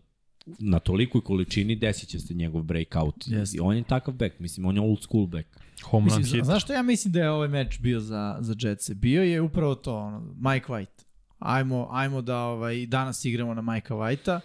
na 0.58 0.78
tolikoj 0.78 1.20
količini 1.20 1.76
desit 1.76 2.08
će 2.08 2.20
se 2.20 2.34
njegov 2.34 2.62
breakout. 2.62 3.14
Jeste. 3.26 3.56
I 3.56 3.60
on 3.60 3.76
je 3.76 3.82
takav 3.82 4.14
back, 4.14 4.38
mislim, 4.38 4.66
on 4.66 4.76
je 4.76 4.80
old 4.82 5.02
school 5.02 5.26
back. 5.26 5.48
Home 5.82 6.08
run 6.10 6.18
Mislim, 6.18 6.38
hit. 6.38 6.44
znaš 6.44 6.62
što 6.62 6.72
ja 6.72 6.82
mislim 6.82 7.12
da 7.12 7.20
je 7.20 7.30
ovaj 7.30 7.48
meč 7.48 7.80
bio 7.80 8.00
za, 8.00 8.36
za 8.40 8.54
Jetse? 8.58 8.94
Bio 8.94 9.22
je 9.22 9.40
upravo 9.40 9.74
to, 9.74 9.96
ono, 9.96 10.20
Mike 10.20 10.66
White. 10.66 11.04
Ajmo, 11.38 11.88
ajmo 11.90 12.22
da 12.22 12.38
ovaj, 12.38 12.86
danas 12.86 13.24
igramo 13.24 13.54
na 13.54 13.62
Mike'a 13.62 13.94
Whitea, 13.94 14.40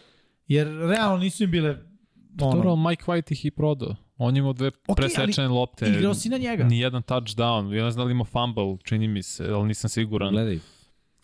jer 0.47 0.67
realno 0.67 1.17
nisu 1.17 1.43
im 1.43 1.51
bile 1.51 1.77
Dobro, 2.15 2.71
ono, 2.71 2.89
Mike 2.89 3.03
White 3.03 3.31
ih 3.31 3.45
i 3.45 3.51
prodao. 3.51 3.95
On 4.17 4.35
je 4.35 4.39
imao 4.39 4.53
dve 4.53 4.71
ali 4.87 4.95
presečene 4.95 5.47
lopte. 5.47 5.89
igrao 5.89 6.13
si 6.13 6.29
na 6.29 6.37
njega. 6.37 6.63
Nijedan 6.63 7.03
touchdown. 7.03 7.73
Ja 7.77 7.83
ne 7.85 7.91
znam 7.91 8.03
da 8.03 8.07
li 8.07 8.11
ima 8.11 8.23
fumble, 8.23 8.77
čini 8.83 9.07
mi 9.07 9.23
se, 9.23 9.45
ali 9.45 9.67
nisam 9.67 9.89
siguran. 9.89 10.33
Gledaj, 10.33 10.59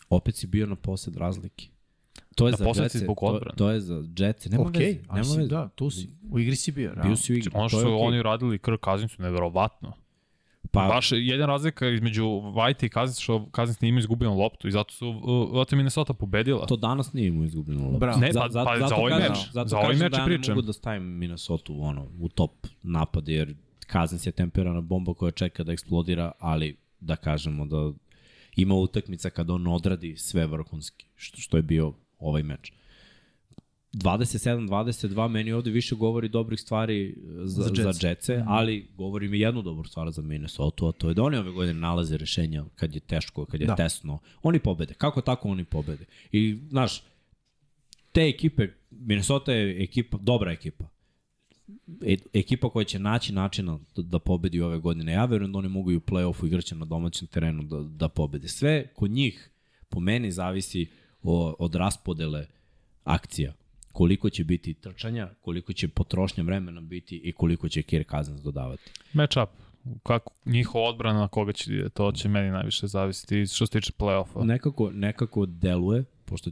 opet 0.08 0.36
si 0.36 0.46
bio 0.46 0.66
na 0.66 0.76
posed 0.76 1.16
razlike. 1.16 1.66
To 2.34 2.46
je 2.46 2.50
Na 2.50 2.56
za 2.58 2.74
si 2.74 2.82
Jetse, 2.82 2.98
zbog 2.98 3.18
to, 3.20 3.26
odbrane. 3.26 3.56
to 3.56 3.70
je 3.70 3.80
za 3.80 4.04
Jetsi, 4.18 4.48
nema 4.48 4.62
Ok, 4.62 4.76
veze, 4.76 4.98
nema 5.08 5.24
si, 5.24 5.36
veze. 5.36 5.48
da, 5.48 5.68
tu 5.68 5.90
si. 5.90 6.10
U 6.30 6.38
igri 6.38 6.56
si 6.56 6.72
bio. 6.72 6.92
Bio 7.02 7.16
si 7.16 7.32
u 7.32 7.36
igri. 7.36 7.50
Ono 7.54 7.64
to 7.64 7.68
što 7.68 7.80
je 7.80 7.86
okej. 7.86 8.06
oni 8.06 8.22
radili 8.22 8.58
Kirk 8.58 8.84
Cousinsu, 8.84 9.22
neverovatno. 9.22 9.92
Pa, 10.70 10.88
Baš 10.88 11.08
jedan 11.12 11.46
razlika 11.46 11.88
između 11.88 12.24
White 12.24 12.86
i 12.86 12.90
Cousins, 12.90 13.18
što 13.18 13.48
Cousins 13.56 13.80
nije 13.80 13.88
imao 13.88 13.98
izgubljenu 13.98 14.34
loptu 14.34 14.68
i 14.68 14.72
zato 14.72 14.94
su 14.94 15.08
uh, 15.08 15.54
zato 15.54 15.76
Minnesota 15.76 16.12
pobedila. 16.12 16.66
to 16.66 16.76
danas 16.76 17.12
nije 17.12 17.28
imao 17.28 17.44
izgubljeno 17.44 17.84
loptu. 17.84 17.98
Bravo. 17.98 18.20
Ne, 18.20 18.30
pa- 18.32 18.40
pa 18.64 18.88
za 18.88 18.96
ovaj 18.96 19.20
meč. 19.20 19.38
Zato 19.52 19.68
Za 19.68 19.78
ovaj 19.78 19.94
meč 19.94 20.10
da 20.10 20.18
ja 20.18 20.24
pričam. 20.24 20.42
ne 20.48 20.54
mogu 20.54 20.66
da 20.66 20.72
stavim 20.72 21.02
Minnesota 21.04 21.72
u, 21.72 21.82
ono, 21.82 22.06
u 22.20 22.28
top 22.28 22.50
napad, 22.82 23.28
jer 23.28 23.54
Cousins 23.92 24.26
je 24.26 24.32
temperana 24.32 24.80
bomba 24.80 25.14
koja 25.14 25.30
čeka 25.30 25.64
da 25.64 25.72
eksplodira, 25.72 26.32
ali 26.38 26.76
da 27.00 27.16
kažemo 27.16 27.66
da 27.66 27.92
ima 28.56 28.74
utakmica 28.74 29.30
kada 29.30 29.52
on 29.52 29.66
odradi 29.66 30.16
sve 30.16 30.46
vrhunski, 30.46 31.06
što, 31.16 31.40
što 31.40 31.56
je 31.56 31.62
bio 31.62 31.92
ovaj 32.22 32.42
meč. 32.42 32.72
27-22 33.92 35.28
meni 35.28 35.52
ovde 35.52 35.70
više 35.70 35.94
govori 35.94 36.28
dobrih 36.28 36.60
stvari 36.60 37.16
za, 37.44 37.62
Za 37.62 37.62
za, 37.74 37.82
Jets. 37.88 38.00
za 38.00 38.08
Jetse, 38.08 38.44
ali 38.46 38.86
govori 38.96 39.28
mi 39.28 39.40
jednu 39.40 39.62
dobru 39.62 39.88
stvar 39.88 40.10
za 40.10 40.22
Minnesota, 40.22 40.88
a 40.88 40.92
to 40.92 41.08
je 41.08 41.14
da 41.14 41.22
oni 41.22 41.36
ove 41.36 41.50
godine 41.50 41.80
nalaze 41.80 42.16
rešenja 42.16 42.64
kad 42.74 42.94
je 42.94 43.00
teško, 43.00 43.44
kad 43.44 43.60
je 43.60 43.66
Da. 43.66 43.76
tesno. 43.76 44.18
Oni 44.42 44.58
pobede. 44.58 44.94
Kako 44.94 45.20
tako 45.20 45.48
oni 45.48 45.64
pobede? 45.64 46.04
I, 46.32 46.58
znaš, 46.70 47.02
te 48.12 48.20
ekipe, 48.22 48.68
Minnesota 48.90 49.52
je 49.52 49.82
ekipa, 49.82 50.18
dobra 50.20 50.52
ekipa. 50.52 50.84
E, 52.06 52.16
ekipa 52.32 52.70
koja 52.70 52.84
će 52.84 52.98
naći 52.98 53.32
načina 53.32 53.78
da, 53.96 54.02
da 54.02 54.18
pobedi 54.18 54.60
ove 54.60 54.78
godine. 54.78 55.12
Ja 55.12 55.24
verujem 55.24 55.52
da 55.52 55.58
oni 55.58 55.68
mogu 55.68 55.92
i 55.92 55.96
u 55.96 56.00
play-offu 56.00 56.46
igraće 56.46 56.74
na 56.74 56.84
domaćem 56.84 57.28
terenu 57.28 57.62
da, 57.62 57.78
da 57.82 58.08
pobede. 58.08 58.48
Sve 58.48 58.86
kod 58.94 59.10
njih, 59.10 59.50
po 59.88 60.00
meni, 60.00 60.32
zavisi 60.32 60.86
o, 61.22 61.54
od 61.58 61.74
raspodele 61.74 62.46
akcija. 63.04 63.52
Koliko 63.92 64.30
će 64.30 64.44
biti 64.44 64.74
trčanja, 64.74 65.28
koliko 65.40 65.72
će 65.72 65.88
potrošnja 65.88 66.44
vremena 66.44 66.80
biti 66.80 67.16
i 67.24 67.32
koliko 67.32 67.68
će 67.68 67.82
Kirk 67.82 68.10
Cousins 68.10 68.40
dodavati. 68.40 68.90
Match 69.12 69.36
up. 69.42 69.48
Kako 70.02 70.32
njihova 70.46 70.88
odbrana 70.88 71.18
na 71.20 71.28
koga 71.28 71.52
će 71.52 71.74
ide, 71.74 71.88
to 71.88 72.12
će 72.12 72.28
meni 72.28 72.50
najviše 72.50 72.86
zavisiti 72.86 73.46
što 73.46 73.66
se 73.66 73.72
tiče 73.72 73.92
play-offa. 73.98 74.44
Nekako, 74.44 74.90
nekako 74.90 75.46
deluje, 75.46 76.04
pošto 76.24 76.50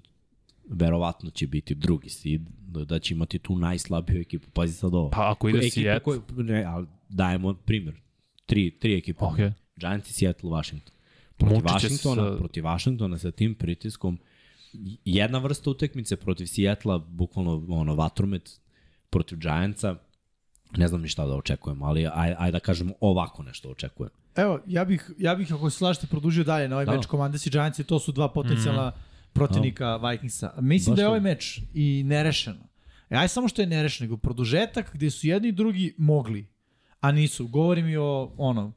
verovatno 0.69 1.31
će 1.31 1.47
biti 1.47 1.75
drugi 1.75 2.09
seed, 2.09 2.41
da, 2.87 2.99
će 2.99 3.15
imati 3.15 3.39
tu 3.39 3.57
najslabiju 3.57 4.21
ekipu. 4.21 4.51
Pazi 4.51 4.73
sad 4.73 4.95
ovo. 4.95 5.11
Pa 5.11 5.31
ako 5.31 5.49
ide 5.49 5.59
Ekipa 5.59 5.75
Seattle, 5.75 6.15
koju- 6.15 6.43
ne, 6.43 6.65
ali 6.65 6.87
dajemo 7.09 7.55
primjer. 7.55 8.01
Tri, 8.47 8.71
tri 8.71 8.95
ekipe. 8.95 9.25
Ok. 9.25 9.37
Giants 9.77 10.11
i 10.11 10.13
Seattle, 10.13 10.51
Washington. 10.51 10.93
Protiv 11.37 11.57
Mučit 11.63 11.81
će 11.81 11.89
se 11.89 11.95
Washingtona, 12.09 12.31
sa- 12.33 12.39
protiv 12.39 12.65
Washingtona 12.65 13.19
sa 13.19 13.31
tim 13.31 13.55
pritiskom 13.55 14.19
jedna 15.05 15.39
vrsta 15.39 15.71
utekmice 15.71 16.17
protiv 16.17 16.47
Seattle, 16.47 16.99
bukvalno 17.09 17.65
ono, 17.69 17.95
vatromet 17.95 18.61
protiv 19.11 19.39
Giantsa, 19.39 19.97
ne 20.77 20.89
znam 20.89 21.03
ni 21.03 21.09
šta 21.09 21.27
da 21.27 21.35
očekujem, 21.35 21.83
ali 21.83 22.07
aj, 22.07 22.35
aj 22.39 22.53
da 22.53 22.61
kažemo 22.61 22.95
ovako 23.01 23.43
nešto 23.43 23.71
očekujem. 23.71 24.11
Evo, 24.37 24.61
ja 24.67 24.85
bih, 24.85 25.11
ja 25.19 25.35
bih 25.35 25.53
ako 25.53 25.71
se 25.71 25.79
slažete, 25.79 26.07
produžio 26.07 26.45
dalje 26.45 26.69
na 26.69 26.77
ovaj 26.77 26.87
Da. 26.87 26.93
meč 26.93 27.07
Commanders 27.07 27.47
i 27.47 27.51
Giants 27.51 27.81
to 27.87 27.99
su 27.99 28.13
dva 28.13 28.29
potencijalna 28.29 28.93
protivnika 29.33 29.97
Vikingsa. 29.97 30.53
Mislim 30.61 30.93
Baš 30.93 30.97
da 30.97 31.03
je 31.03 31.09
ovaj 31.09 31.21
meč 31.21 31.61
i 31.75 32.03
nerešeno. 32.07 32.69
E, 33.11 33.17
aj 33.17 33.29
samo 33.29 33.49
što 33.49 33.63
je 33.63 33.67
nerešeno, 33.67 34.07
nego 34.07 34.17
produžetak 34.17 34.91
gde 34.95 35.11
su 35.11 35.27
jedni 35.27 35.49
i 35.49 35.53
drugi 35.53 35.95
mogli, 35.99 36.47
a 37.01 37.13
nisu. 37.13 37.49
Govorim 37.49 37.89
i 37.89 37.97
o 37.97 38.33
ono, 38.37 38.73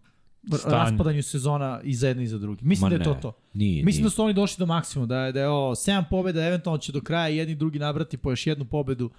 Stanju. 0.49 0.73
raspadanju 0.73 1.23
sezona 1.23 1.81
i 1.83 1.95
za 1.95 2.07
jedni 2.07 2.23
i 2.23 2.27
za 2.27 2.37
drugi. 2.37 2.59
Mislim 2.63 2.85
Ma 2.85 2.89
da 2.89 2.95
je 2.95 3.03
to 3.03 3.13
ne, 3.13 3.21
to. 3.21 3.33
Nije, 3.53 3.83
Mislim 3.83 4.01
nije. 4.01 4.05
da 4.05 4.09
su 4.09 4.23
oni 4.23 4.33
došli 4.33 4.59
do 4.59 4.65
maksimuma, 4.65 5.07
da 5.07 5.17
je, 5.17 5.31
da 5.31 5.39
je 5.39 5.47
ovo 5.49 5.71
7 5.71 6.03
pobjeda, 6.09 6.45
eventualno 6.45 6.77
će 6.77 6.91
do 6.91 7.01
kraja 7.01 7.27
jedni 7.27 7.55
drugi 7.55 7.79
nabrati 7.79 8.17
po 8.17 8.31
još 8.31 8.47
jednu 8.47 8.65
pobedu 8.65 9.09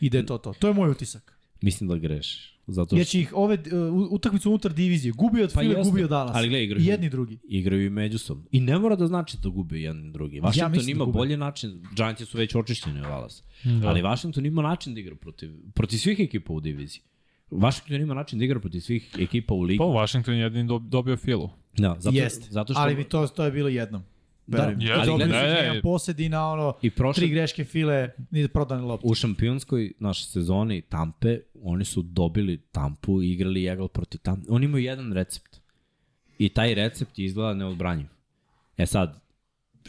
i 0.00 0.10
da 0.10 0.18
je 0.18 0.26
to 0.26 0.38
to. 0.38 0.52
To 0.52 0.68
je 0.68 0.74
moj 0.74 0.90
utisak. 0.90 1.38
Mislim 1.60 1.88
da 1.88 1.96
grešiš. 1.96 2.52
Zato 2.66 2.96
Jer 2.96 3.06
što 3.06 3.10
će 3.10 3.20
ih 3.20 3.32
ove 3.34 3.54
uh, 3.54 3.62
utakmice 4.10 4.48
unutar 4.48 4.72
divizije, 4.72 5.12
gubi 5.12 5.42
od 5.42 5.52
Pa 5.52 5.60
File, 5.60 5.74
jeste, 5.74 5.82
gubi 5.84 6.04
od 6.04 6.10
Dallas. 6.10 6.36
ali 6.36 6.48
gledaj, 6.48 6.64
igraš- 6.64 6.82
I 6.82 6.86
jedni 6.86 7.10
drugi. 7.10 7.38
igraju 7.44 7.86
i 7.86 7.90
međusobno. 7.90 8.44
I 8.50 8.60
ne 8.60 8.78
mora 8.78 8.96
da 8.96 9.06
znači 9.06 9.36
da 9.42 9.48
gube 9.48 9.78
jedan 9.78 10.06
i 10.06 10.12
drugi. 10.12 10.40
Washington 10.40 10.70
mislim 10.72 10.86
da 10.86 10.90
ima 10.92 11.04
gube. 11.04 11.16
bolji 11.16 11.36
način, 11.36 11.82
Giantsi 11.96 12.24
su 12.26 12.38
već 12.38 12.54
očišćeni 12.54 13.00
od 13.00 13.06
Dallas. 13.06 13.42
Da. 13.64 13.88
Ali 13.88 14.02
Washington 14.02 14.46
ima 14.46 14.62
način 14.62 14.94
da 14.94 15.00
igra 15.00 15.14
protiv, 15.16 15.50
protiv 15.74 15.96
svih 15.98 16.20
ekipa 16.20 16.52
u 16.52 16.60
diviziji. 16.60 17.00
Washington 17.52 18.00
ima 18.00 18.14
način 18.14 18.38
da 18.38 18.44
igra 18.44 18.60
protiv 18.60 18.80
svih 18.80 19.14
ekipa 19.18 19.54
u 19.54 19.60
ligi. 19.62 19.78
pa 19.78 19.84
Washington 19.84 20.34
je 20.34 20.40
jedin 20.40 20.68
dob- 20.68 20.88
dobio 20.88 21.16
filu. 21.16 21.50
Da, 21.78 21.96
zato, 21.98 22.16
Jeste, 22.16 22.46
zato 22.50 22.72
što... 22.72 22.82
ali 22.82 22.94
bi 22.94 23.04
to, 23.04 23.26
to 23.26 23.44
je 23.44 23.50
bilo 23.50 23.68
jednom. 23.68 24.02
Da, 24.46 24.58
Verujem. 24.58 24.80
jeste, 24.80 25.10
ali 25.10 25.24
ne, 25.24 25.36
jedan 25.36 25.76
ne. 25.76 25.82
posed 25.82 26.20
i 26.20 26.28
na 26.28 26.50
ono 26.52 26.74
I 26.82 26.90
prošle, 26.90 27.20
tri 27.20 27.28
greške 27.28 27.64
file, 27.64 28.10
ni 28.30 28.48
prodane 28.48 28.82
lopte. 28.82 29.06
u 29.08 29.14
šampionskoj 29.14 29.92
naš 29.98 30.28
sezoni 30.30 30.80
Tampe, 30.80 31.38
oni 31.62 31.84
su 31.84 32.02
dobili 32.02 32.56
Tampu 32.72 33.22
i 33.22 33.32
igrali 33.32 33.66
Eagle 33.66 33.88
protiv 33.88 34.18
Tampe. 34.18 34.46
Oni 34.50 34.64
imaju 34.64 34.84
jedan 34.84 35.12
recept. 35.12 35.60
I 36.38 36.48
taj 36.48 36.74
recept 36.74 37.18
je 37.18 37.24
izgleda 37.24 37.54
neodbranjiv. 37.54 38.06
E 38.76 38.86
sad, 38.86 39.20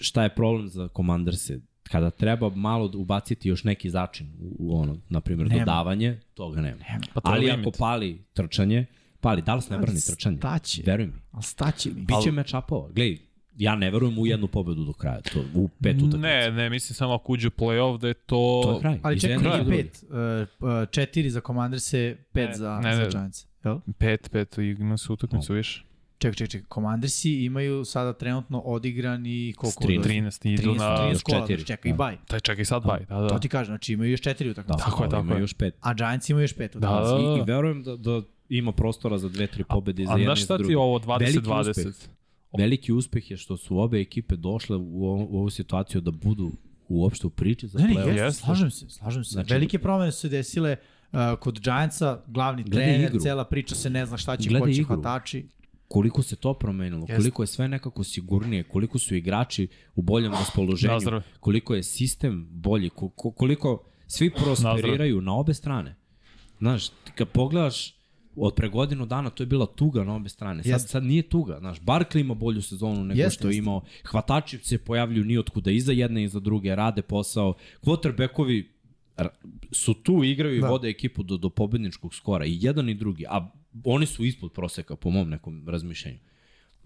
šta 0.02 0.24
je 0.24 0.30
problem 0.36 0.68
za 0.68 0.88
Commanderse? 0.96 1.60
Kada 1.84 2.10
treba 2.10 2.50
malo 2.50 2.92
ubaciti 2.96 3.50
još 3.50 3.64
neki 3.64 3.90
začin 3.90 4.28
u, 4.40 4.56
u 4.60 4.80
ono, 4.80 4.98
na 5.10 5.22
primjer, 5.22 5.48
Nema. 5.48 5.60
dodavanje, 5.60 6.20
toga 6.34 6.62
nema. 6.62 6.78
Pa 7.14 7.22
to 7.22 7.30
Ali 7.30 7.46
limit. 7.46 7.68
ako 7.68 7.78
pali 7.78 8.24
trčanje, 8.34 8.86
pali, 9.22 9.42
da 9.42 9.56
li 9.56 9.62
se 9.62 9.74
ne 9.74 9.80
brani 9.80 10.00
trčanje? 10.08 10.38
staće. 10.38 10.84
Veruj 10.86 11.06
mi. 11.06 11.14
Ali 11.32 11.44
staće 11.44 11.90
mi. 11.90 12.02
Biće 12.02 12.32
meč 12.32 12.54
upova. 12.54 12.90
Gledaj, 12.92 13.18
ja 13.58 13.76
ne 13.76 13.92
verujem 13.92 14.20
u 14.20 14.28
jednu 14.28 14.48
pobedu 14.48 14.84
do 14.84 14.94
kraja, 14.94 15.22
to 15.22 15.44
u 15.54 15.68
pet 15.84 15.96
utakmica. 15.96 16.18
Ne, 16.18 16.52
ne, 16.52 16.70
mislim 16.70 16.96
samo 16.96 17.14
ako 17.14 17.32
uđe 17.32 17.48
u 17.48 17.52
play-off 17.52 18.00
da 18.00 18.08
je 18.08 18.14
to... 18.14 18.62
To 18.64 18.74
je 18.74 18.80
kraj. 18.80 19.00
Ali 19.04 19.20
čekaj, 19.20 19.64
nije 19.66 19.84
pet. 19.84 20.04
Uh, 20.04 20.10
uh, 20.60 20.90
četiri 20.92 21.30
za 21.30 21.42
Commanderse, 21.42 22.18
pet 22.32 22.50
Ne, 22.50 22.56
za, 22.56 22.80
ne, 22.84 22.96
za 22.96 23.02
ne. 23.02 23.10
Giants. 23.10 23.46
Jel? 23.66 23.80
Pet, 23.98 24.30
pet, 24.32 24.58
ima 24.58 24.98
se 24.98 25.14
utakmicu 25.14 25.54
više. 25.54 25.84
Čekaj, 26.24 26.36
čekaj, 26.36 26.48
čekaj. 26.50 26.68
Commandersi 26.70 27.32
imaju 27.36 27.86
sada 27.86 28.14
trenutno 28.14 28.60
odigrani 28.60 29.54
koliko? 29.54 29.82
S 29.82 29.86
13. 29.86 30.02
13 30.02 30.54
idu 30.54 30.72
13, 30.72 30.78
na... 30.78 30.84
13 30.98 31.12
još 31.12 31.24
kola, 31.24 31.40
četiri. 31.40 31.56
znači 31.56 31.68
čekaj 31.68 31.90
i 31.90 31.94
Da. 31.94 31.98
baj. 31.98 32.18
Taj 32.28 32.40
čekaj 32.40 32.66
sad 32.66 32.84
baj, 32.84 33.00
da, 33.02 33.16
da. 33.18 33.28
To 33.28 33.40
ti 33.40 33.50
kažem, 33.50 33.72
znači 33.72 33.94
imaju 33.94 34.12
još 34.12 34.22
četiri 34.22 34.50
utakmice. 34.50 34.80
Tako 34.80 35.04
je, 35.04 35.10
tako 35.10 35.34
je. 35.34 35.40
još 35.40 35.54
pet. 35.54 35.76
A 35.82 35.94
Giants 35.94 36.30
imaju 36.30 36.44
još 36.44 36.54
pet 36.54 36.72
Da, 36.72 36.80
utakmica. 36.80 37.12
da, 37.12 37.20
I, 37.22 37.38
da. 37.38 37.44
I 37.44 37.46
verujem 37.48 37.84
da, 37.84 37.96
da 37.98 38.22
ima 38.50 38.72
prostora 38.72 39.18
za 39.18 39.30
dve, 39.30 39.48
tri 39.48 39.64
pobede 39.64 40.04
i 40.04 40.06
za 40.06 40.12
A 40.12 40.14
jedne 40.14 40.26
znaš 40.26 40.38
i 40.38 40.42
za 40.42 40.46
šta 40.46 40.58
ti 40.58 40.60
druge. 40.60 40.74
je 40.74 40.78
ovo 40.78 40.98
Veliki 41.10 41.40
20-20? 41.40 41.70
uspeh. 41.70 42.10
Veliki 42.54 42.94
uspeh 42.94 43.32
je 43.32 43.38
što 43.38 43.58
su 43.58 43.80
obe 43.80 44.00
ekipe 44.00 44.36
došle 44.36 44.76
u, 44.78 45.06
ovu, 45.06 45.28
u 45.30 45.40
ovu 45.40 45.50
situaciju 45.50 46.02
da 46.02 46.12
budu 46.14 46.52
uopšte 46.90 47.28
u 47.28 47.32
priči 47.32 47.68
za 47.68 47.80
Ne, 47.80 47.86
ne, 47.86 47.94
play-off. 47.94 48.08
jeste, 48.08 48.24
Jeste. 48.24 48.42
slažem 48.42 48.72
se, 48.72 48.90
slažem 48.90 49.24
se. 49.24 49.32
Znači- 49.32 49.54
Velike 49.54 49.80
promene 49.80 50.12
su 50.12 50.20
se 50.20 50.30
desile 50.30 50.76
uh, 51.12 51.20
kod 51.40 51.60
Giantsa, 51.60 52.22
glavni 52.28 52.66
trener, 52.66 53.02
igru. 53.04 53.20
cela 53.20 53.44
priča 53.44 53.76
se 53.76 53.90
ne 53.90 54.06
zna 54.06 54.18
šta 54.18 54.38
će, 54.38 54.50
ko 54.52 54.66
će 54.68 54.72
igru. 54.72 54.86
hvatači. 54.86 55.46
Koliko 55.94 56.22
se 56.24 56.36
to 56.36 56.54
promenilo, 56.54 57.00
Jeste. 57.00 57.16
koliko 57.16 57.44
je 57.44 57.48
sve 57.48 57.68
nekako 57.68 58.04
sigurnije, 58.04 58.64
koliko 58.64 59.00
su 59.00 59.16
igrači 59.16 59.68
u 59.96 60.02
boljem 60.02 60.32
raspoloženju, 60.32 60.94
Nazdrav. 60.94 61.22
koliko 61.40 61.76
je 61.76 61.84
sistem 61.84 62.48
bolji, 62.52 62.90
ko- 62.90 63.10
ko- 63.10 63.32
koliko 63.32 63.84
svi 64.08 64.30
prosperiraju 64.32 65.22
na 65.22 65.36
obe 65.36 65.54
strane. 65.54 65.96
Znaš, 66.58 66.90
kad 67.16 67.28
pogledaš 67.30 67.96
od 68.36 68.54
pre 68.56 68.70
godinu 68.70 69.06
dana 69.06 69.30
to 69.30 69.44
je 69.44 69.48
bila 69.48 69.66
tuga 69.66 70.04
na 70.04 70.16
obe 70.16 70.30
strane. 70.30 70.64
Sad, 70.64 70.72
Jeste. 70.72 70.88
sad 70.88 71.04
nije 71.04 71.22
tuga. 71.24 71.58
Znaš, 71.60 71.82
Barkley 71.82 72.20
ima 72.20 72.34
bolju 72.34 72.62
sezonu 72.62 73.04
nego 73.04 73.22
Jeste, 73.22 73.40
što 73.40 73.50
je 73.50 73.58
imao. 73.58 73.82
Hvatači 74.06 74.58
se 74.58 74.78
pojavljuju 74.78 75.26
nijotkuda 75.26 75.72
i 75.72 75.80
za 75.80 75.92
jedne 75.92 76.24
i 76.24 76.28
za 76.28 76.40
druge, 76.40 76.76
rade 76.76 77.02
posao. 77.02 77.54
Quarterbackovi 77.82 78.73
su 79.72 79.94
tu, 79.94 80.24
igraju 80.24 80.58
i 80.58 80.62
Da. 80.62 80.68
vode 80.68 80.90
ekipu 80.90 81.24
do, 81.24 81.38
do 81.38 81.50
pobedničkog 81.50 82.16
skora. 82.16 82.46
I 82.46 82.58
jedan 82.62 82.90
i 82.90 82.94
drugi. 82.94 83.26
A 83.30 83.52
oni 83.84 84.06
su 84.06 84.26
ispod 84.26 84.52
proseka 84.52 84.96
po 84.96 85.10
mom 85.10 85.30
nekom 85.30 85.70
razmišljanju. 85.70 86.18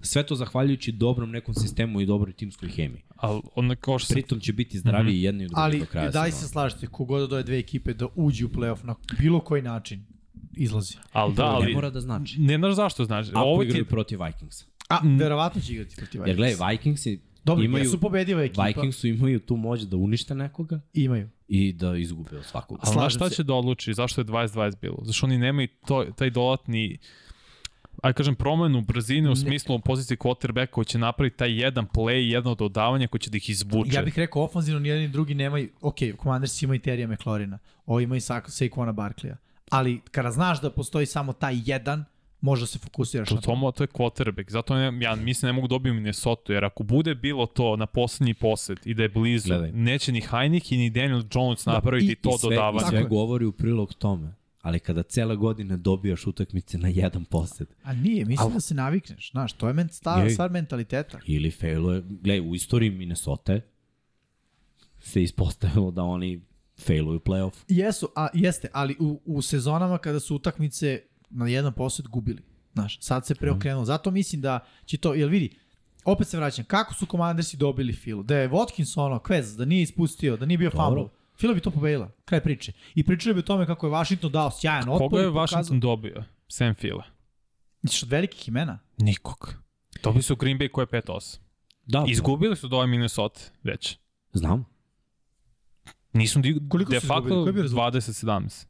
Sve 0.01 0.25
to 0.25 0.35
zahvaljujući 0.35 0.91
dobrom 0.91 1.31
nekom 1.31 1.55
sistemu 1.55 2.01
i 2.01 2.05
dobroj 2.05 2.33
timskoj 2.33 2.69
hemiji. 2.69 3.01
Ali 3.15 3.41
onda 3.55 3.75
kao 3.75 3.99
što 3.99 4.13
Pritom 4.13 4.39
će 4.39 4.53
biti 4.53 4.79
zdraviji 4.79 5.13
mm 5.13 5.19
-hmm. 5.19 5.23
jedni 5.23 5.43
i 5.43 5.47
drugi 5.47 5.61
Ali 5.61 5.79
do 5.79 5.85
kraja. 5.85 6.11
da 6.11 6.23
li 6.23 6.31
sezone. 6.31 6.47
se 6.47 6.51
slažete, 6.51 6.87
kogod 6.87 7.21
od 7.23 7.33
ove 7.33 7.43
dve 7.43 7.59
ekipe 7.59 7.93
da 7.93 8.07
uđe 8.15 8.45
u 8.45 8.49
playoff 8.49 8.83
na 8.83 8.95
bilo 9.19 9.39
koji 9.39 9.61
način, 9.61 10.05
izlazi. 10.53 10.95
Ali 11.11 11.33
da, 11.33 11.43
ne 11.43 11.65
ali... 11.65 11.73
mora 11.73 11.89
da 11.89 12.01
znači. 12.01 12.41
Ne 12.41 12.57
znaš 12.57 12.75
zašto 12.75 13.05
znači. 13.05 13.29
Ako 13.29 13.39
Ovo 13.39 13.61
ti... 13.61 13.67
igraju 13.67 13.85
protiv 13.85 14.19
Vikingsa. 14.23 14.65
A, 14.89 14.99
verovatno 15.19 15.61
će 15.61 15.73
igrati 15.73 15.95
protiv 15.95 16.21
Jer 16.21 16.35
Vikings. 16.35 16.57
gledaj, 16.57 16.71
Vikingsi 16.71 17.21
Dobro, 17.47 17.63
imaju, 17.65 17.83
jesu 17.83 17.99
pobediva 17.99 18.43
ekipa. 18.43 18.63
Vikingsu 18.63 19.07
imaju 19.07 19.39
tu 19.39 19.55
moć 19.55 19.81
da 19.81 19.97
unište 19.97 20.35
nekoga 20.35 20.79
Imaju. 20.93 21.29
i 21.47 21.73
da 21.73 21.95
izgube 21.97 22.37
od 22.37 22.45
svakog. 22.45 22.79
Ali 22.81 22.93
znaš 22.93 23.15
šta 23.15 23.29
će 23.29 23.43
da 23.43 23.53
odluči? 23.53 23.93
Zašto 23.93 24.21
je 24.21 24.25
20-20 24.25 24.75
bilo? 24.81 24.97
Zašto 25.01 25.25
oni 25.25 25.37
nemaju 25.37 25.67
to, 25.87 26.05
taj 26.15 26.29
dodatni 26.29 26.97
aj 28.03 28.13
kažem 28.13 28.35
promenu 28.35 28.81
brzine 28.81 29.29
u 29.29 29.35
smislu 29.35 29.75
u 29.75 29.79
poziciji 29.79 30.17
quarterbacka 30.17 30.65
koji 30.71 30.85
će 30.85 30.97
napraviti 30.97 31.37
taj 31.37 31.61
jedan 31.61 31.87
play, 31.87 32.11
jedno 32.33 32.55
dodavanje 32.55 33.07
koji 33.07 33.21
će 33.21 33.29
da 33.29 33.37
ih 33.37 33.49
izvuče. 33.49 33.95
Ja 33.95 34.01
bih 34.01 34.17
rekao, 34.17 34.43
ofanzivno 34.43 34.79
nijedan 34.79 35.01
ni 35.01 35.07
drugi 35.09 35.35
nemaju, 35.35 35.69
ok, 35.81 35.95
Commanders 36.21 36.61
imaju 36.61 36.79
Terija 36.79 37.07
McLaurina, 37.07 37.59
ovo 37.85 37.99
imaju 37.99 38.21
Sa- 38.21 38.41
Saquona 38.41 38.91
Barkleya, 38.91 39.35
ali 39.69 40.01
kada 40.11 40.31
znaš 40.31 40.61
da 40.61 40.69
postoji 40.71 41.05
samo 41.05 41.33
taj 41.33 41.55
jedan, 41.65 42.05
možda 42.41 42.65
se 42.67 42.79
fokusiraš 42.79 43.29
To, 43.29 43.35
na 43.35 43.41
to. 43.41 43.51
to, 43.53 43.71
to 43.71 43.83
je 43.83 43.87
quarterback. 43.87 44.49
Zato 44.49 44.75
ne, 44.75 44.99
ja 45.01 45.15
mislim 45.15 45.47
ne 45.47 45.53
mogu 45.53 45.67
dobiti 45.67 45.93
Minnesota, 45.93 46.53
jer 46.53 46.65
ako 46.65 46.83
bude 46.83 47.15
bilo 47.15 47.45
to 47.45 47.75
na 47.75 47.85
poslednji 47.85 48.33
posed 48.33 48.77
i 48.85 48.93
da 48.93 49.03
je 49.03 49.09
blizu, 49.09 49.47
Gledaj. 49.47 49.71
neće 49.71 50.11
ni 50.11 50.21
Heinik 50.21 50.71
i 50.71 50.77
ni 50.77 50.89
Daniel 50.89 51.23
Jones 51.33 51.65
napraviti 51.65 52.11
i- 52.11 52.15
to 52.15 52.29
I 52.29 52.37
sve, 52.39 52.49
dodavanje. 52.49 52.85
I 52.85 52.89
sve 52.89 52.99
je. 52.99 53.05
govori 53.05 53.45
u 53.45 53.51
prilog 53.51 53.93
tome. 53.93 54.33
Ali 54.61 54.79
kada 54.79 55.03
cele 55.03 55.35
godine 55.35 55.77
dobijaš 55.77 56.27
utakmice 56.27 56.77
na 56.77 56.87
jedan 56.87 57.25
posed 57.25 57.67
A 57.83 57.93
nije, 57.93 58.25
mislim 58.25 58.53
da 58.53 58.59
se 58.59 58.73
navikneš, 58.75 59.31
znaš, 59.31 59.53
to 59.53 59.67
je 59.67 59.73
men, 59.73 59.89
stvar, 59.89 60.19
Jej. 60.19 60.29
stvar 60.29 60.51
mentaliteta. 60.51 61.19
ili 61.25 61.51
failuje, 61.51 62.01
gledaj, 62.01 62.39
u 62.41 62.55
istoriji 62.55 62.89
Minnesota 62.89 63.59
se 64.99 65.23
ispostavilo 65.23 65.91
da 65.91 66.03
oni 66.03 66.41
failuju 66.77 67.19
playoff. 67.19 67.53
Jesu, 67.69 68.09
a 68.15 68.27
jeste, 68.33 68.67
ali 68.73 68.95
u, 68.99 69.21
u 69.25 69.41
sezonama 69.41 69.97
kada 69.97 70.19
su 70.19 70.35
utakmice 70.35 71.01
na 71.29 71.47
jedan 71.47 71.73
posed 71.73 72.07
gubili. 72.07 72.43
Znaš, 72.73 72.99
sad 73.01 73.25
se 73.25 73.35
preokrenulo. 73.35 73.85
Zato 73.85 74.11
mislim 74.11 74.41
da 74.41 74.59
će 74.85 74.97
to, 74.97 75.13
jel 75.13 75.29
vidi, 75.29 75.55
opet 76.05 76.27
se 76.27 76.37
vraćam, 76.37 76.65
kako 76.65 76.93
su 76.93 77.05
komandersi 77.05 77.57
dobili 77.57 77.93
filu? 77.93 78.23
Da 78.23 78.37
je 78.37 78.49
Watkins 78.49 78.99
ono, 78.99 79.19
kvez, 79.19 79.57
da 79.57 79.65
nije 79.65 79.81
ispustio, 79.81 80.37
da 80.37 80.45
nije 80.45 80.57
bio 80.57 80.71
fumble. 80.71 81.03
Fila 81.35 81.53
bi 81.53 81.59
to 81.59 81.71
pobedila, 81.71 82.11
kraj 82.25 82.41
priče. 82.43 82.71
I 82.95 83.03
pričali 83.03 83.33
bi 83.33 83.39
o 83.39 83.43
tome 83.43 83.65
kako 83.65 83.87
je 83.87 83.91
Washington 83.91 84.31
dao 84.31 84.51
sjajan 84.51 84.89
otpor. 84.89 84.99
Koga 84.99 85.17
je 85.17 85.23
i 85.23 85.27
pokazao- 85.27 85.41
Washington 85.41 85.79
dobio? 85.79 86.23
Sam 86.47 86.73
Fila. 86.75 87.03
Misliš 87.81 88.03
od 88.03 88.09
velikih 88.09 88.47
imena? 88.47 88.79
Nikog. 88.97 89.53
Dobili 90.03 90.23
su 90.23 90.35
Green 90.35 90.59
Bay 90.59 90.71
koje 90.71 90.83
je 90.83 91.01
5-8. 91.01 91.39
Da, 91.85 92.05
Izgubili 92.07 92.55
su 92.55 92.67
do 92.67 92.77
ove 92.77 92.87
Minnesota 92.87 93.39
već. 93.63 93.97
znam. 94.33 94.65
Nisu 96.13 96.39
di, 96.39 96.59
Koliko 96.69 96.91
de 96.91 96.99
su 96.99 97.07
facto 97.07 97.19
izgubili? 97.19 97.43
Koji 97.43 97.49
je 97.49 97.53
bio 97.53 97.63
rezultat? 97.63 97.93
20-17. 97.93 98.65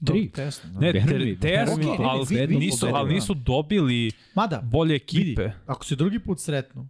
Dobro, 0.00 0.20
Tri. 0.20 0.30
tesno, 0.30 0.70
da. 0.72 0.80
Ne, 0.80 0.92
Veruj 0.92 1.08
te, 1.10 1.18
mi, 1.24 1.38
tesno, 1.40 1.76
mi, 1.76 1.96
ali, 1.98 2.26
vidi, 2.28 2.40
vidi, 2.40 2.56
nisu, 2.56 2.86
vidi, 2.86 2.96
ali 2.98 3.08
da. 3.08 3.14
nisu 3.14 3.34
dobili 3.34 4.10
Mada, 4.34 4.60
bolje 4.64 4.92
vidi, 4.92 5.04
ekipe. 5.04 5.50
ako 5.66 5.84
se 5.84 5.96
drugi 5.96 6.18
put 6.18 6.40
sretnu, 6.40 6.88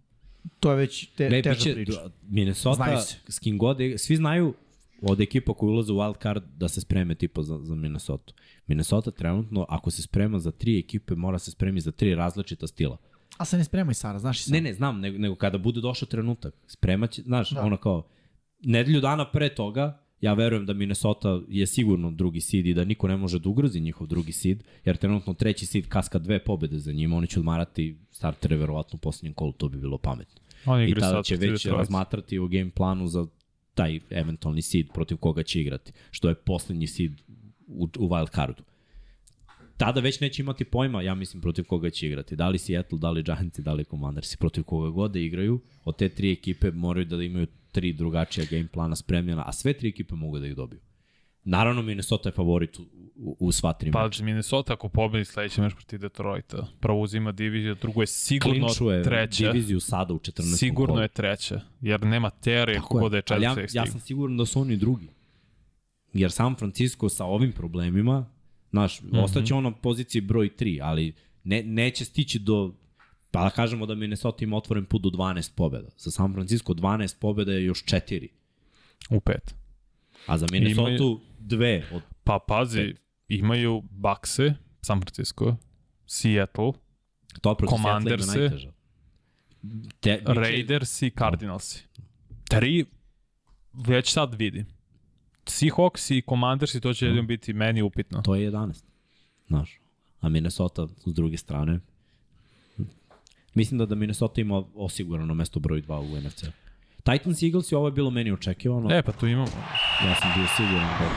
to 0.59 0.71
je 0.71 0.77
već 0.77 1.05
te, 1.05 1.29
Ne, 1.29 1.41
teža 1.41 1.55
biće, 1.55 1.73
priča. 1.73 2.09
Minnesota, 2.29 3.01
s 3.27 3.39
kim 3.39 3.57
god, 3.57 3.77
svi 3.97 4.15
znaju 4.15 4.53
od 5.01 5.21
ekipa 5.21 5.53
koji 5.53 5.69
ulaze 5.69 5.93
u 5.93 5.95
wild 5.95 6.21
card 6.21 6.43
da 6.57 6.67
se 6.67 6.81
spreme 6.81 7.15
tipa 7.15 7.43
za, 7.43 7.59
za 7.61 7.75
Minnesota. 7.75 8.33
Minnesota 8.67 9.11
trenutno, 9.11 9.65
ako 9.69 9.91
se 9.91 10.01
sprema 10.01 10.39
za 10.39 10.51
tri 10.51 10.79
ekipe, 10.79 11.15
mora 11.15 11.39
se 11.39 11.51
spremi 11.51 11.79
za 11.81 11.91
tri 11.91 12.15
različita 12.15 12.67
stila. 12.67 12.97
A 13.37 13.45
se 13.45 13.57
ne 13.57 13.63
spremaj 13.63 13.93
Sara, 13.93 14.19
znaš 14.19 14.39
i 14.39 14.43
sam. 14.43 14.53
Ne, 14.53 14.61
ne, 14.61 14.73
znam, 14.73 14.99
nego, 14.99 15.17
nego 15.17 15.35
kada 15.35 15.57
bude 15.57 15.81
došao 15.81 16.07
trenutak, 16.07 16.53
spremaće, 16.67 17.21
znaš, 17.21 17.49
da. 17.49 17.61
ono 17.61 17.77
kao, 17.77 18.07
nedelju 18.59 19.01
dana 19.01 19.31
pre 19.31 19.55
toga, 19.55 20.03
ja 20.21 20.33
verujem 20.33 20.65
da 20.65 20.73
Minnesota 20.73 21.41
je 21.47 21.67
sigurno 21.67 22.11
drugi 22.11 22.41
seed 22.41 22.65
i 22.65 22.73
da 22.73 22.83
niko 22.83 23.07
ne 23.07 23.17
može 23.17 23.39
da 23.39 23.49
ugrozi 23.49 23.79
njihov 23.79 24.07
drugi 24.07 24.31
seed, 24.31 24.63
jer 24.85 24.97
trenutno 24.97 25.33
treći 25.33 25.65
seed 25.65 25.87
kaska 25.87 26.19
dve 26.19 26.39
pobede 26.43 26.79
za 26.79 26.91
njima, 26.91 27.15
oni 27.15 27.27
će 27.27 27.39
odmarati 27.39 27.97
startere 28.11 28.57
verovatno 28.57 28.97
u 28.97 28.99
posljednjem 28.99 29.33
kolu, 29.33 29.51
to 29.51 29.69
bi 29.69 29.77
bilo 29.77 29.97
pametno. 29.97 30.41
Oni 30.65 30.89
I 30.89 30.95
tada 30.95 31.23
će 31.23 31.35
već 31.35 31.65
razmatrati 31.65 32.39
o 32.39 32.47
game 32.47 32.71
planu 32.71 33.07
za 33.07 33.27
taj 33.73 33.99
eventualni 34.09 34.61
seed 34.61 34.87
protiv 34.93 35.17
koga 35.17 35.43
će 35.43 35.61
igrati, 35.61 35.91
što 36.11 36.29
je 36.29 36.35
poslednji 36.35 36.87
seed 36.87 37.11
u, 37.67 37.83
u 37.83 38.09
wild 38.09 38.35
cardu. 38.35 38.63
Tada 39.77 40.01
već 40.01 40.19
neće 40.19 40.41
imati 40.41 40.65
pojma, 40.65 41.01
ja 41.01 41.15
mislim, 41.15 41.41
protiv 41.41 41.65
koga 41.65 41.89
će 41.89 42.07
igrati. 42.07 42.35
Da 42.35 42.49
li 42.49 42.57
Seattle, 42.57 42.99
da 42.99 43.11
li 43.11 43.23
Giants, 43.23 43.59
da 43.59 43.73
li 43.73 43.83
Commandersi, 43.83 44.37
protiv 44.37 44.63
koga 44.63 44.89
god 44.89 45.11
da 45.11 45.19
igraju, 45.19 45.61
od 45.83 45.97
te 45.97 46.09
tri 46.09 46.31
ekipe 46.31 46.71
moraju 46.71 47.05
da 47.05 47.23
imaju 47.23 47.47
tri 47.71 47.93
drugačija 47.93 48.45
game 48.51 48.67
plana 48.67 48.95
spremljena, 48.95 49.43
a 49.47 49.51
sve 49.51 49.73
tri 49.73 49.89
ekipe 49.89 50.15
mogu 50.15 50.39
da 50.39 50.47
ih 50.47 50.55
dobiju. 50.55 50.79
Naravno, 51.43 51.81
Minnesota 51.81 52.29
je 52.29 52.33
favorit 52.33 52.79
u, 52.79 52.81
u, 53.15 53.37
u 53.39 53.51
sva 53.51 53.73
tri 53.73 53.91
Pa. 53.91 54.09
Minnesota 54.21 54.73
ako 54.73 54.89
pobedi 54.89 55.25
sledeći 55.25 55.61
meč 55.61 55.73
protiv 55.73 55.99
Detroita, 55.99 56.67
prvo 56.79 57.01
uzima 57.01 57.31
diviziju, 57.31 57.75
drugo 57.75 58.01
je 58.01 58.07
sigurno 58.07 58.67
Klinčuje 58.67 59.03
treća. 59.03 59.51
diviziju 59.51 59.79
sada 59.79 60.13
u 60.13 60.19
14. 60.19 60.57
Sigurno 60.57 60.93
kolu. 60.93 61.01
je 61.01 61.07
treća, 61.07 61.61
jer 61.81 62.05
nema 62.05 62.29
Tako 62.29 62.81
kako 62.81 63.09
da 63.09 63.17
je 63.17 63.23
ali 63.29 63.43
ja, 63.43 63.55
ja 63.73 63.85
sam 63.85 63.99
siguran 63.99 64.37
da 64.37 64.45
su 64.45 64.61
oni 64.61 64.77
drugi. 64.77 65.07
Jer 66.13 66.31
San 66.31 66.55
Francisco 66.55 67.09
sa 67.09 67.25
ovim 67.25 67.51
problemima, 67.51 68.25
znaš, 68.69 69.01
mm. 69.01 69.05
-hmm. 69.05 69.23
ostaće 69.23 69.53
on 69.53 69.63
na 69.63 69.71
poziciji 69.71 70.21
broj 70.21 70.49
3, 70.59 70.79
ali 70.83 71.13
ne, 71.43 71.63
neće 71.63 72.05
stići 72.05 72.39
do, 72.39 72.73
pa 73.31 73.43
da 73.43 73.49
kažemo 73.49 73.85
da 73.85 73.95
Minnesota 73.95 74.43
ima 74.43 74.57
otvoren 74.57 74.85
put 74.85 75.01
do 75.01 75.09
12 75.09 75.51
pobjeda. 75.55 75.89
Za 75.97 76.11
San 76.11 76.33
Francisco 76.33 76.73
12 76.73 77.19
pobjeda 77.19 77.51
je 77.51 77.65
još 77.65 77.83
4. 77.83 78.27
u 79.09 79.19
pet. 79.19 79.55
A 80.25 80.37
za 80.37 80.47
Minnesota 80.51 80.89
Imaju- 80.89 81.19
dve 81.39 81.85
od 81.91 82.01
Pa 82.23 82.39
pazi, 82.47 82.95
imaju 83.27 83.83
Bakse, 83.91 84.53
San 84.81 85.01
Francisco, 85.01 85.55
Seattle, 86.05 86.71
to 87.41 87.55
protiv 87.55 87.77
najteža. 88.39 88.71
Te, 89.99 90.21
Raiders 90.25 91.01
i 91.01 91.09
Cardinals. 91.09 91.77
Tri, 92.49 92.85
već 93.73 94.11
sad 94.11 94.35
vidim. 94.35 94.65
Seahawks 95.45 96.11
i 96.17 96.21
Commanders 96.29 96.75
i 96.75 96.81
to 96.81 96.93
će 96.93 97.05
jedino 97.05 97.23
biti 97.23 97.53
meni 97.53 97.81
upitno. 97.81 98.21
To 98.21 98.35
je 98.35 98.51
11. 98.51 98.83
Znaš. 99.47 99.79
A 100.19 100.29
Minnesota 100.29 100.87
s 101.05 101.13
druge 101.13 101.37
strane 101.37 101.79
Mislim 103.59 103.77
da 103.77 103.85
da 103.85 103.95
Minnesota 103.95 104.41
ima 104.41 104.63
osigurano 104.75 105.33
mesto 105.33 105.59
broj 105.59 105.81
2 105.81 105.99
u 105.99 106.21
NFC. 106.21 106.43
Titans 107.03 107.43
Eagles 107.43 107.71
i 107.71 107.75
ovo 107.75 107.87
je 107.87 107.91
bilo 107.91 108.09
meni 108.09 108.31
očekivano. 108.31 108.95
E, 108.95 109.01
pa 109.01 109.11
tu 109.11 109.27
imamo. 109.27 109.51
Ja 110.05 110.15
sam 110.15 110.31
bio 110.35 110.47
siguran 110.57 110.89
da 110.99 111.09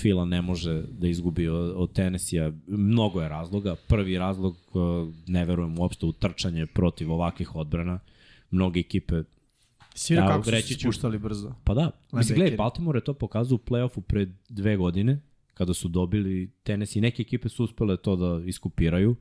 Fila 0.00 0.24
ne 0.24 0.42
može 0.42 0.82
da 0.82 1.08
izgubi 1.08 1.48
od, 1.48 1.72
od 1.76 1.92
Tennessee-a. 1.92 2.52
Mnogo 2.66 3.22
je 3.22 3.28
razloga. 3.28 3.76
Prvi 3.88 4.18
razlog, 4.18 4.56
uh, 4.72 4.82
ne 5.26 5.44
verujem 5.44 5.78
uopšte 5.78 6.06
u 6.06 6.12
trčanje 6.12 6.66
protiv 6.66 7.12
ovakvih 7.12 7.56
odbrana. 7.56 7.98
Mnoge 8.50 8.80
ekipe, 8.80 9.22
Svira 9.94 10.22
Ja, 10.22 10.28
kako 10.28 10.44
su 10.44 10.50
reći 10.50 10.68
se 10.68 10.74
ću- 10.74 10.80
spuštali 10.80 11.18
brzo. 11.18 11.52
pa 11.64 11.74
da. 11.74 11.90
Mislim, 12.12 12.36
gledaj, 12.38 12.56
Baltimore 12.56 12.96
je 12.98 13.04
to 13.04 13.14
pokazao 13.14 13.56
u 13.56 13.58
play-offu 13.58 14.00
pred 14.00 14.28
dve 14.48 14.76
godine, 14.76 15.20
kada 15.54 15.74
su 15.74 15.88
dobili 15.88 16.50
Tennessee. 16.62 17.02
Neke 17.02 17.22
ekipe 17.22 17.48
su 17.48 17.64
uspele 17.64 17.96
to 17.96 18.16
da 18.16 18.46
iskupiraju. 18.46 19.16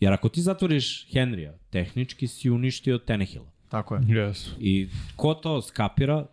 Jer 0.00 0.12
ako 0.12 0.28
ti 0.28 0.42
zatvoriš 0.42 1.08
Henrya, 1.12 1.52
tehnički 1.70 2.26
si 2.26 2.50
uništio 2.50 2.98
Tannehilla. 2.98 3.50
Tako 3.68 3.94
je. 3.94 4.00
Yes. 4.00 4.48
I 4.58 4.88
ko 5.16 5.34
to 5.34 5.62
skapira, 5.62 6.26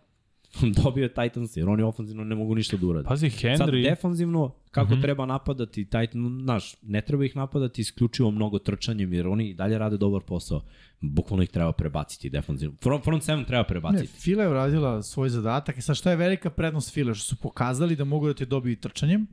Dobio 0.84 1.02
je 1.02 1.14
Titans, 1.14 1.56
jer 1.56 1.68
oni 1.68 1.82
ofenzivno 1.82 2.24
ne 2.24 2.34
mogu 2.34 2.54
ništa 2.54 2.76
da 2.76 2.86
urade. 2.86 3.08
Pazi, 3.08 3.30
Sad 3.30 3.40
Henry, 3.40 3.90
defanzivno, 3.90 4.54
kako 4.70 4.94
mm 4.94 4.98
-hmm. 4.98 5.02
treba 5.02 5.26
napadati 5.26 5.84
Titan, 5.84 6.40
znaš, 6.42 6.74
ne 6.82 7.00
treba 7.00 7.24
ih 7.24 7.36
napadati 7.36 7.80
isključivo 7.80 8.30
mnogo 8.30 8.58
trčanjem, 8.58 9.12
jer 9.12 9.28
oni 9.28 9.48
i 9.48 9.54
dalje 9.54 9.78
rade 9.78 9.96
dobar 9.96 10.22
posao. 10.22 10.62
Bukvalno 11.00 11.42
ih 11.42 11.50
treba 11.50 11.72
prebaciti 11.72 12.30
defanzivno. 12.30 12.76
Front, 12.82 13.04
front 13.04 13.22
7 13.22 13.46
treba 13.46 13.62
Ne, 13.62 13.68
prebaciti. 13.68 14.20
Fila 14.20 14.42
je 14.42 14.48
uradila 14.48 15.02
svoj 15.02 15.28
zadatak. 15.28 15.78
I 15.78 15.82
sad 15.82 15.96
šta 15.96 16.10
je 16.10 16.16
velika 16.16 16.50
prednost 16.50 16.92
Fila? 16.92 17.14
Što 17.14 17.24
su 17.24 17.36
pokazali 17.36 17.96
da 17.96 18.04
mogu 18.04 18.26
da 18.26 18.34
te 18.34 18.44
dobiju 18.44 18.72
i 18.72 18.76
trčanjem 18.76 19.26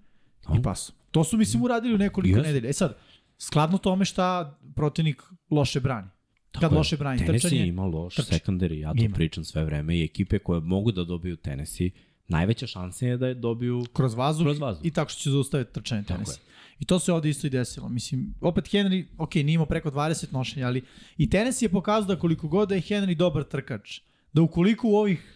i 0.60 0.62
pasom. 0.62 0.96
To 1.12 1.24
su, 1.24 1.38
mislim, 1.38 1.64
uradili 1.64 1.96
u 1.96 1.98
nekoliko 1.98 2.38
Jeste. 2.38 2.54
nedelja. 2.54 2.70
E 2.70 2.74
sad, 2.74 2.98
skladno 3.40 3.78
tome 3.78 4.06
šta 4.06 4.58
protivnik 4.76 5.22
loše 5.50 5.80
brani. 5.80 6.08
Kad 6.52 6.62
Tako 6.62 6.74
je. 6.74 6.78
loše 6.78 6.98
brani 6.98 7.18
Tennessee 7.18 7.50
trčanje, 7.50 7.68
ima 7.68 7.86
loš 7.86 8.16
trči. 8.16 8.32
secondary, 8.32 8.74
ja 8.74 8.94
to 8.94 9.04
Ima. 9.04 9.16
pričam 9.16 9.44
sve 9.44 9.66
vreme 9.66 9.98
i 9.98 10.04
ekipe 10.04 10.40
koje 10.40 10.60
mogu 10.62 10.92
da 10.92 11.04
dobiju 11.04 11.36
Tennessee, 11.38 11.90
najveća 12.28 12.68
šansa 12.68 13.06
je 13.06 13.18
da 13.18 13.28
je 13.28 13.34
dobiju 13.34 13.84
kroz 13.94 14.14
vazduh, 14.14 14.46
Kroz 14.46 14.60
vazduh. 14.60 14.86
i 14.86 14.92
tako 14.92 15.10
što 15.12 15.22
će 15.22 15.30
zaustaviti 15.30 15.74
trčanje 15.74 16.04
tenisa. 16.04 16.40
I 16.80 16.86
to 16.86 17.00
se 17.00 17.14
ovde 17.14 17.30
isto 17.30 17.48
i 17.48 17.50
desilo. 17.50 17.90
Mislim, 17.90 18.34
opet 18.42 18.66
Henry, 18.66 19.06
ok, 19.18 19.36
nije 19.36 19.54
imao 19.54 19.66
preko 19.66 19.92
20 19.92 20.34
nošenja, 20.34 20.68
ali 20.68 20.84
i 21.18 21.30
tenis 21.30 21.62
je 21.62 21.70
pokazao 21.70 22.08
da 22.08 22.20
koliko 22.20 22.48
god 22.48 22.70
da 22.70 22.76
je 22.76 22.82
Henry 22.82 23.16
dobar 23.16 23.44
trkač, 23.44 24.00
da 24.34 24.42
ukoliko 24.42 24.88
u 24.88 24.96
ovih 24.96 25.36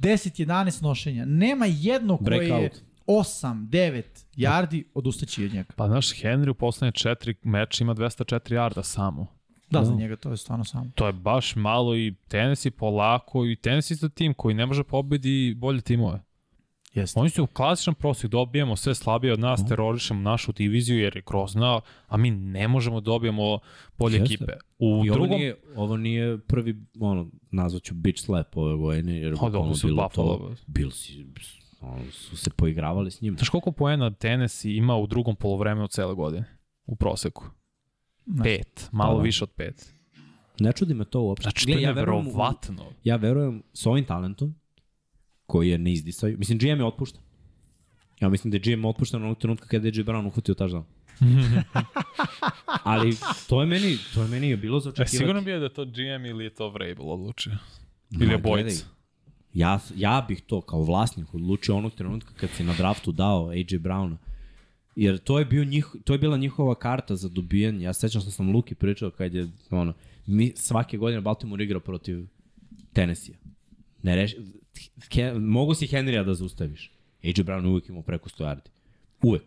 10-11 0.00 0.82
nošenja 0.82 1.24
nema 1.24 1.66
jedno 1.68 2.16
koje 2.18 2.36
je 2.36 2.48
Breakout. 2.48 2.82
8, 3.06 3.68
9 3.68 4.02
yardi, 4.36 4.84
odustaći 4.94 5.44
od 5.44 5.54
njega. 5.54 5.72
pa 5.76 5.88
znaš, 5.88 6.22
Henry 6.22 6.50
u 6.50 6.54
poslednje 6.54 6.92
četiri 6.92 7.34
meča 7.42 7.84
ima 7.84 7.94
204 7.94 8.54
jarda 8.54 8.82
samo. 8.82 9.26
Da, 9.70 9.84
za 9.84 9.94
njega 9.94 10.16
to 10.16 10.30
je 10.30 10.36
stvarno 10.36 10.64
samo. 10.64 10.90
To 10.94 11.06
je 11.06 11.12
baš 11.12 11.56
malo 11.56 11.96
i 11.96 12.14
tenis 12.28 12.66
i 12.66 12.70
polako 12.70 13.46
i 13.46 13.56
tenis 13.56 13.90
isto 13.90 14.08
tim 14.08 14.34
koji 14.34 14.54
ne 14.54 14.66
može 14.66 14.84
pobedi 14.84 15.54
bolje 15.56 15.80
timove. 15.80 16.20
Jeste. 16.94 17.20
Oni 17.20 17.30
su 17.30 17.44
u 17.44 17.46
klasičan 17.46 17.94
prosjek, 17.94 18.30
dobijemo 18.30 18.76
sve 18.76 18.94
slabije 18.94 19.32
od 19.32 19.40
nas, 19.40 19.68
terorišemo 19.68 20.20
našu 20.20 20.52
diviziju 20.52 20.98
jer 20.98 21.16
je 21.16 21.22
grozna, 21.26 21.80
a 22.08 22.16
mi 22.16 22.30
ne 22.30 22.68
možemo 22.68 23.00
da 23.00 23.04
dobijemo 23.04 23.58
bolje 23.98 24.18
Jeste. 24.18 24.34
ekipe. 24.34 24.52
U 24.78 25.02
I 25.06 25.10
ovo, 25.10 25.18
drugom, 25.18 25.38
nije, 25.38 25.56
ovo 25.76 25.96
nije 25.96 26.38
prvi, 26.38 26.76
ono, 27.00 27.30
nazvaću 27.50 27.94
bitch 27.94 28.22
slap 28.22 28.56
ove 28.56 28.76
godine, 28.76 29.18
jer 29.18 29.34
Pa 29.34 29.46
bukvalno 29.46 29.58
dobro 29.58 29.74
su 29.74 29.86
bilo 29.86 30.08
to, 30.14 30.54
bil 30.66 30.90
si, 30.90 31.24
ono, 31.24 31.61
su 32.10 32.36
se 32.36 32.50
poigravali 32.50 33.10
s 33.10 33.20
njim. 33.20 33.36
znaš 33.36 33.48
koliko 33.48 33.72
poena 33.72 34.10
tenis 34.10 34.64
ima 34.64 34.96
u 34.96 35.06
drugom 35.06 35.36
polovremenu 35.36 35.88
cele 35.88 36.14
godine? 36.14 36.44
U 36.86 36.96
proseku. 36.96 37.44
Ne. 38.26 38.42
Pet, 38.44 38.88
malo 38.92 39.12
Pa 39.12 39.16
da. 39.16 39.22
više 39.22 39.44
od 39.44 39.50
pet. 39.50 39.94
Ne 40.60 40.72
čudi 40.72 40.94
me 40.94 41.04
to 41.04 41.20
uopšte. 41.20 41.42
Znači, 41.42 41.66
to 41.66 41.72
Gle, 41.72 41.82
je 41.82 41.92
verujem 41.92 42.18
u- 42.18 42.24
nevjerovatno. 42.24 42.84
Ja 43.04 43.16
verujem 43.16 43.62
s 43.72 43.86
ovim 43.86 44.04
talentom, 44.04 44.54
koji 45.46 45.68
je 45.68 45.78
ne 45.78 45.92
izdisaju, 45.92 46.38
mislim, 46.38 46.58
GM 46.58 46.66
je 46.68 46.84
otpušten. 46.84 47.20
Ja 48.20 48.28
mislim 48.28 48.50
da 48.50 48.56
je 48.56 48.76
GM 48.76 48.84
otpušten 48.84 49.22
onog 49.22 49.38
trenutka 49.38 49.66
kada 49.66 49.86
je 49.86 49.90
AJ 49.90 50.02
Brown 50.02 50.26
uhvatio 50.26 50.54
touchdown. 50.54 50.82
Ali 52.84 53.16
to 53.48 53.60
je 53.60 53.66
meni, 53.66 53.96
to 54.14 54.22
je 54.22 54.28
meni 54.28 54.56
bilo 54.56 54.80
za 54.80 54.88
E, 54.88 54.90
očekivati. 54.90 55.16
sigurno 55.16 55.40
bi 55.40 55.50
je 55.50 55.58
da 55.58 55.64
je 55.64 55.72
to 55.72 55.84
GM 55.84 56.24
ili 56.26 56.44
je 56.44 56.50
to 56.50 56.70
Vrabel 56.70 57.10
odlučio. 57.10 57.52
Ili 58.10 58.24
je 58.24 58.28
gledaj, 58.28 58.42
bojica. 58.42 58.86
Ja, 59.54 59.80
ja 59.96 60.24
bih 60.28 60.40
to 60.40 60.60
kao 60.60 60.82
vlasnik 60.82 61.34
odlučio 61.34 61.76
onog 61.76 61.94
trenutka 61.94 62.34
kad 62.36 62.50
si 62.50 62.64
na 62.64 62.74
draftu 62.74 63.12
dao 63.12 63.48
AJ 63.48 63.78
Browna. 63.78 64.16
Jer 64.96 65.18
to 65.18 65.38
je, 65.38 65.44
bio 65.44 65.64
njih, 65.64 65.86
to 66.04 66.12
je 66.12 66.18
bila 66.18 66.36
njihova 66.36 66.74
karta 66.74 67.16
za 67.16 67.28
dobijanje. 67.28 67.84
Ja 67.84 67.92
se 67.92 68.00
sećam 68.00 68.20
što 68.20 68.30
sam 68.30 68.50
Luki 68.50 68.74
pričao 68.74 69.10
kad 69.10 69.34
je 69.34 69.48
ono, 69.70 69.92
mi 70.26 70.52
svake 70.56 70.98
godine 70.98 71.20
Baltimore 71.20 71.64
igra 71.64 71.80
protiv 71.80 72.26
Tennessee. 72.92 73.34
Ne 74.02 74.16
reš, 74.16 74.34
ke, 75.08 75.32
mogu 75.32 75.74
si 75.74 75.86
Henrya 75.86 76.24
da 76.24 76.34
zaustaviš. 76.34 76.90
AJ 77.24 77.42
Brown 77.42 77.66
uvijek 77.66 77.88
imao 77.88 78.02
preko 78.02 78.28
100 78.28 78.44
yardi. 78.44 78.68
Uvek. 79.22 79.42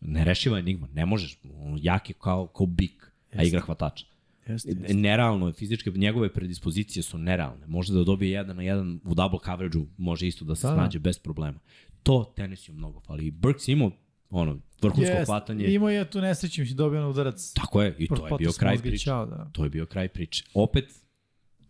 Nerešiva 0.00 0.58
enigma. 0.58 0.88
Ne 0.94 1.06
možeš. 1.06 1.38
On, 1.60 1.78
jak 1.82 2.10
je 2.10 2.14
kao, 2.14 2.46
kao 2.46 2.66
bik, 2.66 3.12
a 3.36 3.42
igra 3.42 3.60
hvatača. 3.60 4.06
Jeste, 4.48 4.70
E, 4.88 4.94
Nerealno 4.94 5.46
je, 5.46 5.52
fizičke, 5.52 5.90
njegove 5.90 6.32
predispozicije 6.32 7.02
su 7.02 7.18
nerealne. 7.18 7.66
Može 7.66 7.92
da 7.92 8.04
dobije 8.04 8.30
jedan 8.30 8.56
na 8.56 8.62
jedan 8.62 9.00
u 9.04 9.14
double 9.14 9.38
coverage-u, 9.44 9.86
može 9.96 10.26
isto 10.26 10.44
da 10.44 10.54
se 10.54 10.66
Da, 10.66 10.70
da. 10.70 10.76
snađe 10.76 10.98
bez 10.98 11.18
problema. 11.18 11.58
To 12.02 12.32
Tennessee 12.36 12.74
mnogo 12.74 13.00
fali. 13.00 13.30
Burks 13.30 13.68
imao 13.68 13.90
ono, 14.30 14.58
vrhunsko 14.82 15.12
Jest. 15.12 15.26
hvatanje. 15.26 15.64
Imao 15.66 15.90
je 15.90 16.10
tu 16.10 16.20
nesreću, 16.20 16.60
mislim, 16.60 16.76
dobio 16.76 17.00
na 17.00 17.08
udarac. 17.08 17.52
Tako 17.52 17.82
je, 17.82 17.96
i 17.98 18.06
to 18.08 18.26
je 18.26 18.32
bio 18.38 18.50
kraj 18.58 18.78
priče. 18.78 19.10
da. 19.10 19.50
To 19.52 19.64
je 19.64 19.70
bio 19.70 19.86
kraj 19.86 20.08
priče. 20.08 20.44
Opet, 20.54 20.84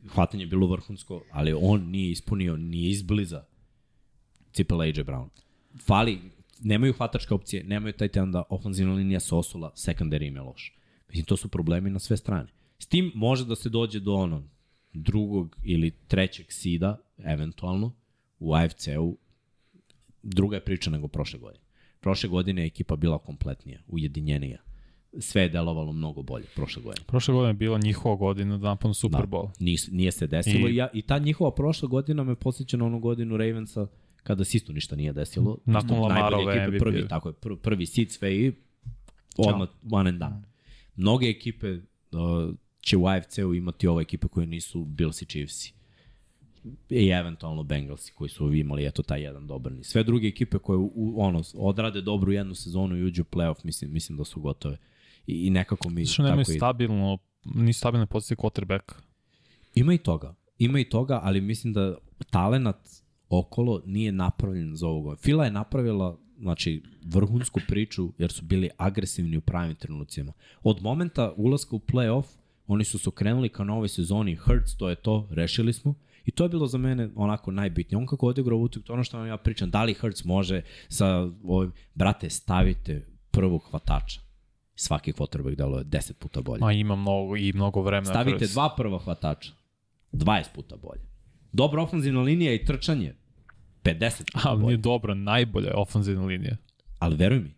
hvatanje 0.09 0.43
je 0.43 0.47
bilo 0.47 0.67
vrhunsko, 0.67 1.23
ali 1.31 1.53
on 1.61 1.91
nije 1.91 2.11
ispunio, 2.11 2.57
nije 2.57 2.91
izbliza 2.91 3.45
cipela 4.53 4.85
AJ 4.85 4.93
Brown. 4.93 5.29
Fali, 5.87 6.19
nemaju 6.61 6.93
hvatačke 6.93 7.35
opcije, 7.35 7.65
nemaju 7.65 7.93
taj 7.93 8.09
ten 8.09 8.33
da 8.33 8.43
ofenzivna 8.51 8.95
linija 8.95 9.21
se 9.21 9.35
osula, 9.35 9.73
secondary 9.77 10.27
im 10.29 10.37
je 10.37 10.43
loš. 10.43 10.77
Mislim, 11.09 11.25
to 11.25 11.37
su 11.37 11.49
problemi 11.49 11.91
na 11.91 11.99
sve 11.99 12.17
strane. 12.17 12.49
S 12.83 12.87
tim 12.87 13.13
može 13.15 13.45
da 13.47 13.57
se 13.57 13.69
dođe 13.69 14.01
do 14.01 14.15
ono 14.15 14.43
drugog 14.93 15.57
ili 15.63 15.91
trećeg 15.91 16.47
sida, 16.49 16.99
eventualno, 17.19 17.95
u 18.39 18.55
AFC-u. 18.55 19.19
Druga 20.23 20.57
je 20.57 20.65
priča 20.65 20.91
nego 20.91 21.09
prošle 21.09 21.39
godine. 21.39 21.65
Prošle 22.01 22.29
godine 22.29 22.63
je 22.63 22.67
ekipa 22.67 22.97
bila 22.97 23.19
kompletnija, 23.19 23.81
ujedinjenija. 23.87 24.59
Sve 25.19 25.43
je 25.43 25.49
delovalo 25.49 25.93
mnogo 25.93 26.23
bolje 26.23 26.47
prošle 26.55 26.83
godine. 26.83 27.07
Prošle 27.07 27.35
godine 27.35 27.51
je 27.51 27.55
bila 27.55 27.79
njihova 27.79 28.17
godina 28.17 28.59
da 28.59 28.69
naponu 28.69 28.95
Super 28.95 29.27
Bowl. 29.27 29.51
Nije, 29.61 29.79
nije 29.91 30.13
se 30.13 30.27
desilo 30.27 30.69
I, 30.69 30.77
ja, 30.77 30.89
i 30.95 31.03
ta 31.03 31.19
njihova 31.19 31.55
prošla 31.55 31.89
godina 31.89 32.25
me 32.25 32.35
posjeća 32.35 32.77
na 32.77 32.85
onu 32.85 32.99
godinu 32.99 33.37
Ravensa 33.37 33.87
kada 34.23 34.45
se 34.45 34.57
isto 34.57 34.73
ništa 34.73 34.97
nije 34.97 35.13
desilo. 35.13 35.59
Nakon 35.65 35.99
Lamarove 35.99 36.55
ekipe, 36.55 36.71
MVP. 36.71 36.79
Prvi, 36.79 37.09
tako 37.09 37.29
je, 37.29 37.33
pr, 37.33 37.57
prvi 37.63 37.87
sit 37.87 38.11
sve 38.11 38.37
i 38.37 38.53
odmah 39.37 39.69
one 39.91 40.11
and 40.11 40.19
done. 40.19 40.43
Mnoge 40.97 41.27
ekipe 41.27 41.73
uh, 41.73 42.55
će 42.83 42.97
u 42.97 43.07
AFC-u 43.07 43.55
imati 43.55 43.87
ove 43.87 44.03
ekipe 44.03 44.29
koje 44.29 44.47
nisu 44.47 44.85
Bills 44.85 45.23
i 45.23 45.27
Chiefs 45.27 45.73
i 46.89 47.09
eventualno 47.09 47.63
Bengalsi 47.63 48.13
koji 48.13 48.31
su 48.31 48.53
imali 48.55 48.87
eto 48.87 49.03
taj 49.03 49.23
jedan 49.23 49.47
dobar 49.47 49.73
niz. 49.73 49.87
Sve 49.87 50.05
druge 50.05 50.29
ekipe 50.29 50.59
koje 50.59 50.77
u, 50.77 51.15
ono, 51.17 51.43
odrade 51.55 52.01
dobru 52.01 52.33
jednu 52.33 52.55
sezonu 52.55 52.97
i 52.97 53.05
uđu 53.05 53.23
u 53.23 53.37
playoff, 53.37 53.65
mislim, 53.65 53.93
mislim 53.93 54.19
da 54.19 54.25
su 54.25 54.41
gotove. 54.41 54.79
I, 55.27 55.47
i 55.47 55.51
nekako 55.51 55.91
mi 55.91 56.07
Što 56.07 56.23
nemaju 56.23 56.45
tako 56.45 56.53
ide. 56.53 56.59
stabilno, 56.59 57.19
ni 57.45 57.73
stabilne 57.73 58.07
pozicije 58.07 58.37
quarterbacka. 58.37 58.95
Ima 59.75 59.95
i 59.95 59.99
toga. 59.99 60.35
Ima 60.59 60.81
i 60.81 60.89
toga, 60.89 61.21
ali 61.23 61.41
mislim 61.41 61.73
da 61.73 61.97
talenat 62.31 62.89
okolo 63.29 63.83
nije 63.87 64.13
napravljen 64.13 64.77
za 64.77 64.87
ovoga. 64.87 65.17
Fila 65.17 65.45
je 65.45 65.51
napravila 65.51 66.19
znači, 66.39 66.83
vrhunsku 67.05 67.61
priču 67.69 68.13
jer 68.19 68.33
su 68.33 68.45
bili 68.45 68.71
agresivni 68.77 69.37
u 69.37 69.41
pravim 69.41 69.75
trenucima. 69.75 70.33
Od 70.63 70.83
momenta 70.83 71.33
ulaska 71.37 71.77
u 71.77 71.79
playoff, 71.79 72.25
oni 72.73 72.85
su 72.85 72.99
se 72.99 73.09
okrenuli 73.09 73.49
ka 73.49 73.65
novoj 73.65 73.89
sezoni, 73.89 74.37
Hurts, 74.37 74.77
to 74.77 74.89
je 74.89 74.95
to, 74.95 75.29
rešili 75.31 75.73
smo. 75.73 75.95
I 76.25 76.31
to 76.31 76.45
je 76.45 76.49
bilo 76.49 76.67
za 76.67 76.79
mene 76.79 77.09
onako 77.15 77.51
najbitnije. 77.51 77.99
On 77.99 78.07
kako 78.07 78.27
odigrao 78.27 78.59
utak, 78.59 78.83
to 78.83 78.93
ono 78.93 79.05
što 79.05 79.19
vam 79.19 79.27
ja 79.27 79.37
pričam, 79.37 79.71
da 79.71 79.85
li 79.85 79.95
Hurts 79.95 80.25
može 80.25 80.63
sa 80.89 81.29
ovim, 81.45 81.73
brate, 81.95 82.31
stavite 82.31 83.07
prvog 83.31 83.63
hvatača. 83.71 84.21
Svaki 84.75 85.13
quarterback 85.13 85.57
delo 85.57 85.79
je 85.79 85.85
10 85.85 86.13
puta 86.13 86.41
bolje. 86.43 86.61
Ma 86.61 86.73
ima 86.73 86.97
mnogo 86.97 87.37
i 87.37 87.53
mnogo 87.53 87.83
vremena. 87.83 88.13
Stavite 88.13 88.47
dva 88.47 88.75
prva 88.77 88.99
hvatača. 88.99 89.53
20 90.13 90.45
puta 90.55 90.77
bolje. 90.77 91.01
Dobra 91.53 91.83
ofenzivna 91.83 92.21
linija 92.21 92.55
i 92.55 92.65
trčanje. 92.65 93.15
50 93.85 94.33
puta 94.33 94.49
Ali 94.49 94.59
nije 94.59 94.67
bolje. 94.67 94.77
dobra, 94.77 95.15
najbolja 95.15 95.69
je 95.69 95.75
ofenzivna 95.77 96.25
linija. 96.25 96.57
Ali 96.99 97.17
veruj 97.17 97.39
mi, 97.39 97.55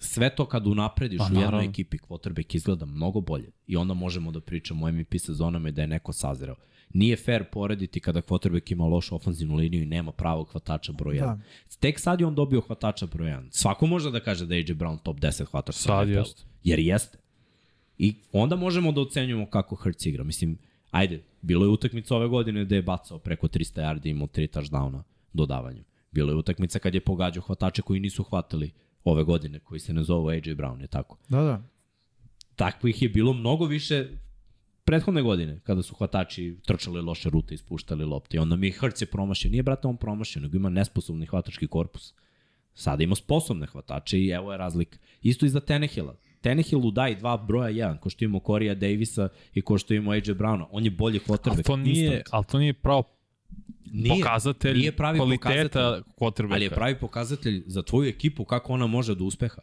sve 0.00 0.34
to 0.34 0.46
kad 0.46 0.66
unaprediš 0.66 1.18
Pa, 1.18 1.28
u 1.32 1.40
jednoj 1.40 1.64
ekipi, 1.64 1.98
quarterback 1.98 2.56
izgleda 2.56 2.86
mnogo 2.86 3.20
bolje. 3.20 3.50
I 3.66 3.76
onda 3.76 3.94
možemo 3.94 4.30
da 4.30 4.40
pričamo 4.40 4.86
o 4.86 4.92
MVP 4.92 5.14
sezonama 5.18 5.68
i 5.68 5.72
da 5.72 5.82
je 5.82 5.88
neko 5.88 6.12
sazreo. 6.12 6.54
Nije 6.94 7.16
fair 7.16 7.44
porediti 7.44 8.00
kada 8.00 8.22
quarterback 8.22 8.72
ima 8.72 8.84
lošu 8.84 9.14
ofenzivnu 9.14 9.56
liniju 9.56 9.82
i 9.82 9.86
nema 9.86 10.12
pravog 10.12 10.48
hvatača 10.48 10.92
broj 10.92 11.14
1. 11.14 11.20
Da. 11.20 11.38
Tek 11.80 12.00
sad 12.00 12.20
je 12.20 12.26
on 12.26 12.34
dobio 12.34 12.60
hvatača 12.60 13.06
broj 13.06 13.28
1. 13.28 13.48
Svako 13.50 13.86
može 13.86 14.10
da 14.10 14.20
kaže 14.20 14.46
da 14.46 14.54
je 14.54 14.60
AJ 14.60 14.74
Brown 14.74 15.02
top 15.02 15.20
10 15.20 15.44
hvatač. 15.44 15.74
Sad 15.74 16.08
jeste. 16.08 16.42
Jer 16.64 16.78
jeste. 16.78 17.18
I 17.98 18.14
onda 18.32 18.56
možemo 18.56 18.92
da 18.92 19.00
ocenjujemo 19.00 19.46
kako 19.46 19.76
Hurts 19.76 20.06
igra. 20.06 20.24
Mislim, 20.24 20.58
ajde, 20.90 21.22
bilo 21.42 21.64
je 21.64 21.68
utakmica 21.68 22.16
ove 22.16 22.28
godine 22.28 22.64
gde 22.64 22.76
je 22.76 22.82
bacao 22.82 23.18
preko 23.18 23.48
300 23.48 23.80
yardi 23.80 24.06
i 24.06 24.10
imao 24.10 24.26
3 24.26 24.58
touchdowna 24.58 25.02
dodavanjem. 25.32 25.84
Bilo 26.12 26.32
je 26.32 26.36
utakmica 26.36 26.78
kad 26.78 26.94
je 26.94 27.00
pogađao 27.00 27.42
hvatače 27.42 27.82
koji 27.82 28.00
nisu 28.00 28.22
hvatali 28.22 28.70
ove 29.10 29.24
godine, 29.24 29.58
koji 29.58 29.80
se 29.80 29.92
ne 29.92 30.00
AJ 30.00 30.54
Brown, 30.54 30.80
je 30.80 30.86
tako. 30.86 31.18
Da, 31.28 31.40
da. 31.40 31.62
Takvih 32.56 33.02
je 33.02 33.08
bilo 33.08 33.32
mnogo 33.32 33.64
više 33.64 34.08
prethodne 34.84 35.22
godine, 35.22 35.60
kada 35.64 35.82
su 35.82 35.94
hvatači 35.94 36.56
trčali 36.66 37.00
loše 37.00 37.30
rute 37.30 37.54
i 37.54 37.58
spuštali 37.58 38.04
lopte. 38.04 38.36
I 38.36 38.40
onda 38.40 38.56
mi 38.56 38.70
Hurts 38.70 39.02
je 39.02 39.06
promašio. 39.06 39.50
Nije, 39.50 39.62
brate, 39.62 39.88
on 39.88 39.96
promašio, 39.96 40.42
nego 40.42 40.56
ima 40.56 40.68
nesposobni 40.68 41.26
hvatački 41.26 41.66
korpus. 41.66 42.14
Sada 42.74 43.02
ima 43.02 43.14
sposobne 43.14 43.66
hvatače 43.66 44.18
i 44.18 44.28
evo 44.28 44.52
je 44.52 44.58
razlika. 44.58 44.98
Isto 45.22 45.46
i 45.46 45.48
za 45.48 45.60
Tenehila. 45.60 46.16
Tenehillu 46.40 46.90
daj 46.90 47.14
dva 47.14 47.36
broja 47.36 47.68
jedan, 47.68 47.98
ko 47.98 48.10
što 48.10 48.24
imamo 48.24 48.40
Corija 48.46 48.74
Davisa 48.74 49.28
i 49.54 49.62
ko 49.62 49.78
što 49.78 49.94
imamo 49.94 50.10
AJ 50.10 50.20
Browna. 50.20 50.66
On 50.70 50.84
je 50.84 50.90
bolji 50.90 51.20
Ali 51.28 51.38
quarterback. 51.38 51.66
to 51.66 51.76
nije, 51.76 52.22
ali 52.30 52.44
to 52.44 52.58
nije 52.58 52.72
pravo 52.72 53.02
Nije, 53.92 54.08
pokazatelj 54.16 54.78
nije 54.78 54.92
pravi 54.92 55.18
kvaliteta 55.18 56.02
quarterbacka. 56.16 56.52
ali 56.52 56.64
je 56.64 56.70
pravi 56.70 56.94
pokazatelj 56.94 57.62
za 57.66 57.82
tvoju 57.82 58.08
ekipu 58.08 58.44
kako 58.44 58.72
ona 58.72 58.86
može 58.86 59.14
do 59.14 59.24
uspeha. 59.24 59.60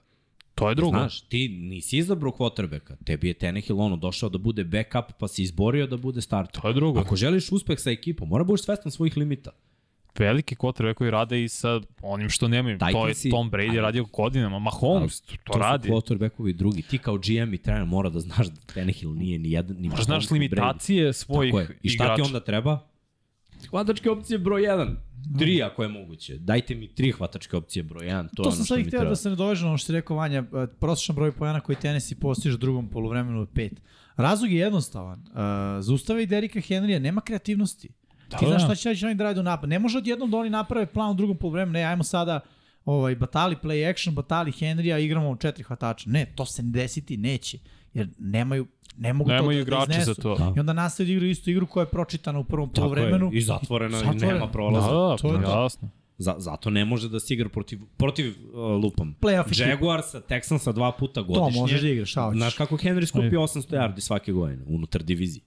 To 0.55 0.69
je 0.69 0.75
drugo. 0.75 0.91
Znaš, 0.91 1.21
ti 1.21 1.47
nisi 1.49 1.97
izabrao 1.97 2.31
quarterbacka, 2.31 2.95
tebi 3.05 3.27
je 3.27 3.33
Tenehill 3.33 3.81
ono 3.81 3.95
došao 3.95 4.29
da 4.29 4.37
bude 4.37 4.63
backup, 4.63 5.05
pa 5.19 5.27
si 5.27 5.43
izborio 5.43 5.87
da 5.87 5.97
bude 5.97 6.21
starter. 6.21 6.61
To 6.61 6.67
je 6.67 6.73
drugo. 6.73 6.99
Ako 6.99 7.15
želiš 7.15 7.51
uspeh 7.51 7.79
sa 7.79 7.91
ekipom, 7.91 8.29
mora 8.29 8.43
budeš 8.43 8.63
svestan 8.63 8.91
svojih 8.91 9.17
limita. 9.17 9.51
veliki 10.17 10.55
quarterback 10.55 10.93
koji 10.93 11.11
rade 11.11 11.43
i 11.43 11.49
sa 11.49 11.81
onim 12.01 12.29
što 12.29 12.47
nemaju. 12.47 12.77
To 12.77 12.87
je 12.87 12.93
Titansi- 12.93 13.31
Tom 13.31 13.51
Brady 13.51 13.81
radio 13.81 14.05
godinama, 14.05 14.59
Mahomes 14.59 15.21
to, 15.21 15.35
to 15.37 15.53
To 15.53 15.59
radi. 15.59 15.87
su 15.87 15.93
quarterbackovi 15.93 16.53
drugi. 16.53 16.81
Ti 16.81 16.97
kao 16.97 17.17
GM 17.17 17.53
i 17.53 17.57
trener 17.57 17.85
mora 17.85 18.09
da 18.09 18.19
znaš 18.19 18.47
da 18.47 18.61
Tenehill 18.63 19.13
nije 19.13 19.39
ni 19.39 19.51
jedan, 19.51 19.75
ni 19.77 19.87
Mahomes, 19.87 20.05
znaš 20.05 20.23
ni 20.23 20.37
Brady. 20.39 20.41
limitacije 20.41 21.13
svojih 21.13 21.53
je. 21.53 21.77
I 21.83 21.89
šta 21.89 22.03
igrača. 22.03 22.15
ti 22.15 22.21
onda 22.21 22.39
treba? 22.39 22.79
Hvatačke 23.69 24.09
opcije 24.09 24.39
broj 24.39 24.61
1. 24.61 24.95
Tri 25.39 25.63
ako 25.63 25.83
je 25.83 25.89
moguće. 25.89 26.37
Dajte 26.37 26.75
mi 26.75 26.87
tri 26.87 27.11
hvatačke 27.11 27.57
opcije 27.57 27.83
broj 27.83 28.07
1. 28.07 28.27
To, 28.35 28.43
To 28.43 28.49
je 28.49 28.51
sam 28.51 28.59
ono 28.59 28.65
sad 28.65 28.79
i 28.79 28.83
htio 28.83 29.05
da 29.05 29.15
se 29.15 29.29
ne 29.29 29.35
doveže 29.35 29.63
na 29.63 29.69
ono 29.69 29.77
što 29.77 29.85
si 29.85 29.93
rekao 29.93 30.17
Vanja, 30.17 30.39
e, 30.39 30.67
prosječan 30.79 31.15
broj 31.15 31.31
pojena 31.31 31.59
koji 31.59 31.75
Tennessee 31.75 32.17
postiže 32.19 32.55
u 32.55 32.57
drugom 32.57 32.89
polovremenu 32.89 33.39
je 33.39 33.45
pet. 33.53 33.81
Razlog 34.15 34.51
je 34.51 34.57
jednostavan. 34.57 35.19
Uh, 35.19 35.35
zaustavi 35.79 36.25
Derika 36.25 36.59
Henrya, 36.59 36.99
nema 36.99 37.21
kreativnosti. 37.21 37.89
Da, 38.29 38.37
Ti 38.37 38.45
znaš 38.45 38.61
da. 38.61 38.75
šta 38.75 38.75
će 38.75 38.95
će 38.95 39.05
oni 39.05 39.15
da 39.15 39.23
rade 39.23 39.39
u 39.39 39.43
napad. 39.43 39.69
Ne 39.69 39.79
može 39.79 39.97
odjednom 39.97 40.31
da 40.31 40.37
oni 40.37 40.49
naprave 40.49 40.85
plan 40.85 41.11
u 41.11 41.13
drugom 41.13 41.37
polovremenu. 41.37 41.73
Ne, 41.73 41.83
ajmo 41.83 42.03
sada 42.03 42.39
ovaj, 42.85 43.15
batali 43.15 43.55
play 43.63 43.89
action, 43.89 44.15
batali 44.15 44.51
Henrya, 44.51 44.99
igramo 44.99 45.35
četiri 45.35 45.63
hvatača. 45.63 46.09
Ne, 46.09 46.25
to 46.35 46.45
se 46.45 46.63
ne 46.63 46.71
desiti 46.71 47.17
neće. 47.17 47.57
Jer 47.93 48.09
nemaju, 48.19 48.67
ne 48.97 49.13
mogu 49.13 49.29
Nemaju 49.29 49.65
to 49.65 49.71
da, 49.71 49.75
da 49.75 49.83
igrače 49.83 49.91
iznesu. 49.91 50.13
za 50.13 50.21
to. 50.37 50.53
I 50.57 50.59
onda 50.59 50.73
nastavi 50.73 51.07
da 51.07 51.13
igraju 51.13 51.31
istu 51.31 51.49
igru 51.49 51.67
koja 51.67 51.81
je 51.81 51.87
pročitana 51.87 52.39
u 52.39 52.43
prvom 52.43 52.69
Tako 52.69 52.81
polovremenu. 52.81 53.25
je. 53.25 53.37
I 53.37 53.41
zatvorena, 53.41 53.97
i 54.03 54.15
nema 54.17 54.47
prolaza. 54.47 54.87
Da, 54.87 54.93
da, 54.93 55.15
To 55.17 55.27
je 55.29 55.43
to. 55.43 55.63
jasno. 55.63 55.89
Za, 56.17 56.35
zato 56.37 56.69
ne 56.69 56.85
može 56.85 57.09
da 57.09 57.19
se 57.19 57.33
igra 57.33 57.49
protiv, 57.49 57.79
protiv 57.97 58.27
uh, 58.29 58.55
lupom. 58.83 59.15
Playoff. 59.21 59.59
Jaguarsa, 59.61 60.21
Texansa 60.21 60.71
dva 60.71 60.91
puta 60.91 61.21
godišnje. 61.21 61.61
možeš 61.61 61.81
da 61.81 61.87
igraš, 61.87 62.11
šta 62.11 62.21
hoćeš. 62.21 62.37
Znaš 62.37 62.55
kako 62.55 62.77
Henry 62.77 63.05
skupi 63.05 63.27
800 63.27 63.69
yardi 63.71 63.99
svake 63.99 64.31
godine 64.31 64.63
unutar 64.67 65.03
divizije. 65.03 65.43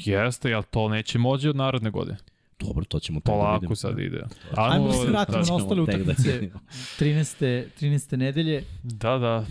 Jeste, 0.00 0.52
ali 0.52 0.64
to 0.64 0.88
neće 0.88 1.18
moći 1.18 1.48
od 1.48 1.56
naredne 1.56 1.90
godine. 1.90 2.16
Dobro, 2.60 2.84
to 2.84 3.00
ćemo 3.00 3.20
tek 3.20 3.26
da 3.26 3.32
Polako 3.32 3.54
vidimo. 3.54 3.76
sad 3.76 3.98
ide. 3.98 4.22
Ajmo 4.56 4.86
da 4.86 4.92
se 4.92 5.06
vratimo 5.06 5.38
na 5.38 5.44
ćemo 5.44 5.56
ostale 5.56 5.76
da 5.76 5.82
utakmice. 5.82 6.32
vidimo. 6.32 6.60
13. 6.98 7.64
13. 7.80 8.16
nedelje. 8.16 8.64
Da, 8.82 9.18
da. 9.18 9.46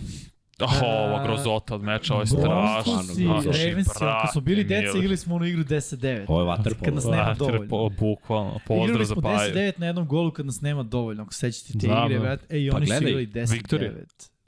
Oh, 0.60 0.82
ova 0.82 1.22
grozota 1.22 1.74
od 1.74 1.82
meča, 1.82 2.14
ovo 2.14 2.22
je 2.22 2.26
strašno. 2.26 3.02
Znači, 3.02 3.68
Ravensi, 3.68 3.90
ako 4.00 4.32
smo 4.32 4.40
bili 4.40 4.64
deca, 4.64 4.98
igrali 4.98 5.16
smo 5.16 5.34
onu 5.34 5.44
igru 5.46 5.64
10-9. 5.64 6.24
Ovo 6.28 6.40
je 6.40 6.46
waterpolo. 6.46 6.84
Kad 6.84 6.94
nas 6.94 7.04
nema 7.04 7.22
Vater, 7.22 7.36
dovoljno. 7.38 7.68
po, 7.68 7.88
bukvalno. 7.88 8.58
Pozdrav 8.66 8.88
Igrali 8.88 9.04
za 9.04 9.14
smo 9.14 9.22
Paju. 9.22 9.54
10-9 9.54 9.72
na 9.76 9.86
jednom 9.86 10.06
golu 10.06 10.30
kad 10.30 10.46
nas 10.46 10.60
nema 10.60 10.82
dovoljno. 10.82 11.22
Ako 11.22 11.34
sećate 11.34 11.72
te 11.72 11.86
Znam, 11.86 12.04
igre, 12.06 12.18
da. 12.18 12.22
brate. 12.24 12.56
E, 12.56 12.60
i 12.64 12.70
Pa 12.70 12.76
oni 12.76 12.86
su 12.86 12.90
gledaj, 12.90 13.08
igrali 13.10 13.26
10-9. 13.26 13.52
Viktorija. 13.52 13.92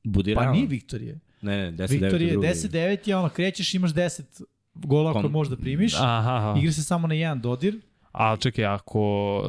Budi 0.04 0.34
Pa 0.34 0.52
nije 0.52 0.66
Viktorije. 0.66 1.18
Ne, 1.42 1.56
ne, 1.56 1.72
10 1.72 1.90
Viktorije 1.90 2.36
10-9 2.36 3.08
je 3.08 3.16
ono, 3.16 3.28
krećeš, 3.28 3.74
imaš 3.74 3.90
10 3.90 4.42
gola 4.74 5.12
koje 5.12 5.22
Kon- 5.24 5.30
možeš 5.30 5.50
da 5.50 5.56
primiš. 5.56 5.94
Aha, 5.94 6.36
aha. 6.36 6.54
Igra 6.58 6.72
se 6.72 6.82
samo 6.82 7.06
na 7.06 7.14
jedan 7.14 7.40
dodir. 7.40 7.80
A 8.12 8.36
čekaj, 8.36 8.64
ako 8.64 9.42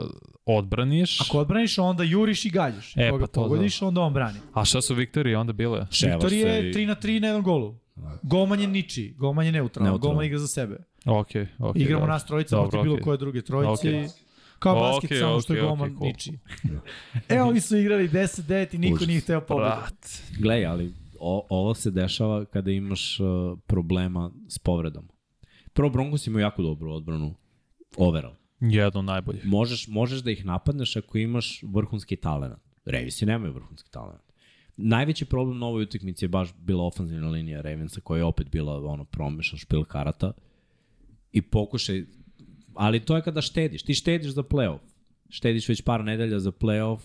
odbraniš... 0.45 1.21
Ako 1.21 1.37
odbraniš, 1.37 1.77
onda 1.77 2.03
juriš 2.03 2.45
i 2.45 2.49
gađaš. 2.49 2.97
E, 2.97 3.09
Koga 3.09 3.25
pa 3.25 3.31
to 3.31 3.41
da. 3.41 3.45
pogodiš, 3.47 3.81
onda 3.81 4.01
on 4.01 4.13
brani. 4.13 4.39
A 4.53 4.65
šta 4.65 4.81
su 4.81 4.95
Viktorije 4.95 5.37
onda 5.37 5.53
bile? 5.53 5.87
Viktorije 6.03 6.47
je 6.47 6.73
3 6.73 6.85
na 6.85 6.95
3 6.95 7.19
na 7.19 7.27
jednom 7.27 7.43
golu. 7.43 7.75
Golman 8.23 8.59
je 8.59 8.67
niči, 8.67 9.13
golman 9.17 9.45
je 9.45 9.51
neutralan, 9.51 9.89
Neutralan. 9.89 10.11
golman 10.11 10.25
igra 10.25 10.39
za 10.39 10.47
sebe. 10.47 10.77
Okej, 11.05 11.47
okej. 11.59 11.81
Igramo 11.81 11.99
dobro. 11.99 12.13
nas 12.13 12.25
trojica 12.25 12.55
Dobro, 12.55 12.69
protiv 12.69 12.83
bilo 12.83 13.03
koje 13.03 13.17
druge 13.17 13.41
trojice. 13.41 13.91
I 13.91 14.07
Kao 14.59 14.75
basket, 14.75 15.03
Okej, 15.03 15.19
samo 15.19 15.41
što 15.41 15.53
je 15.53 15.59
okej, 15.59 15.67
golman 15.69 15.89
okej, 15.89 15.97
cool. 15.97 16.07
niči. 16.07 16.31
E, 17.29 17.41
oni 17.41 17.61
su 17.61 17.77
igrali 17.77 18.09
10-9 18.09 18.75
i 18.75 18.77
niko 18.77 18.95
Užas. 18.95 19.07
nije 19.07 19.19
hteo 19.19 19.41
pobedu. 19.41 19.71
Glej, 20.39 20.65
ali 20.65 20.93
o, 21.19 21.47
ovo 21.49 21.73
se 21.73 21.91
dešava 21.91 22.45
kada 22.45 22.71
imaš 22.71 23.19
uh, 23.19 23.59
problema 23.67 24.31
s 24.49 24.59
povredama. 24.59 25.07
Prvo, 25.73 25.89
Broncos 25.89 26.27
imaju 26.27 26.43
jako 26.43 26.61
dobru 26.61 26.91
odbranu. 26.91 27.35
Overall. 27.97 28.35
Jedno 28.71 29.01
najbolje. 29.01 29.41
Možeš, 29.43 29.87
možeš 29.87 30.19
da 30.19 30.31
ih 30.31 30.45
napadneš 30.45 30.95
ako 30.95 31.17
imaš 31.17 31.63
vrhunski 31.63 32.15
talent. 32.15 32.55
Ravisi 32.85 33.25
nemaju 33.25 33.53
vrhunski 33.53 33.91
talent. 33.91 34.21
Najveći 34.77 35.25
problem 35.25 35.59
na 35.59 35.65
ovoj 35.65 35.83
utakmici 35.83 36.25
je 36.25 36.29
baš 36.29 36.49
bila 36.59 36.83
ofanzivna 36.83 37.29
linija 37.29 37.61
Ravensa 37.61 38.01
koja 38.01 38.17
je 38.17 38.23
opet 38.23 38.49
bila 38.51 38.85
ono 38.85 39.05
promešan 39.05 39.59
špil 39.59 39.83
karata 39.83 40.31
i 41.31 41.41
pokušaj 41.41 42.05
ali 42.75 42.99
to 42.99 43.15
je 43.15 43.21
kada 43.21 43.41
štediš. 43.41 43.83
Ti 43.83 43.93
štediš 43.93 44.31
za 44.31 44.43
playoff. 44.43 44.79
Štediš 45.29 45.69
već 45.69 45.81
par 45.81 46.03
nedelja 46.03 46.39
za 46.39 46.51
playoff 46.51 46.99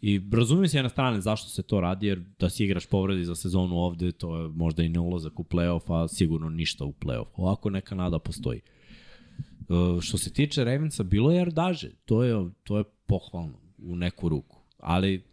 i 0.00 0.20
razumijem 0.32 0.68
se 0.68 0.76
jedna 0.76 0.88
strane 0.88 1.20
zašto 1.20 1.48
se 1.48 1.62
to 1.62 1.80
radi 1.80 2.06
jer 2.06 2.24
da 2.38 2.50
si 2.50 2.64
igraš 2.64 2.86
povredi 2.86 3.24
za 3.24 3.34
sezonu 3.34 3.76
ovde 3.76 4.12
to 4.12 4.36
je 4.36 4.48
možda 4.48 4.82
i 4.82 4.88
ne 4.88 5.00
ulazak 5.00 5.40
u 5.40 5.44
playoff 5.44 6.04
a 6.04 6.08
sigurno 6.08 6.48
ništa 6.48 6.84
u 6.84 6.92
playoff. 6.92 7.26
Ovako 7.34 7.70
neka 7.70 7.94
nada 7.94 8.18
postoji. 8.18 8.60
Uh, 9.68 10.00
što 10.00 10.18
se 10.18 10.32
tiče 10.32 10.64
Ravensa, 10.64 11.02
bilo 11.02 11.30
je 11.30 11.40
yardaže. 11.40 11.90
To 12.04 12.22
je, 12.22 12.34
to 12.62 12.78
je 12.78 12.84
pohvalno 13.06 13.58
u 13.78 13.96
neku 13.96 14.28
ruku. 14.28 14.56
Ali 14.78 15.24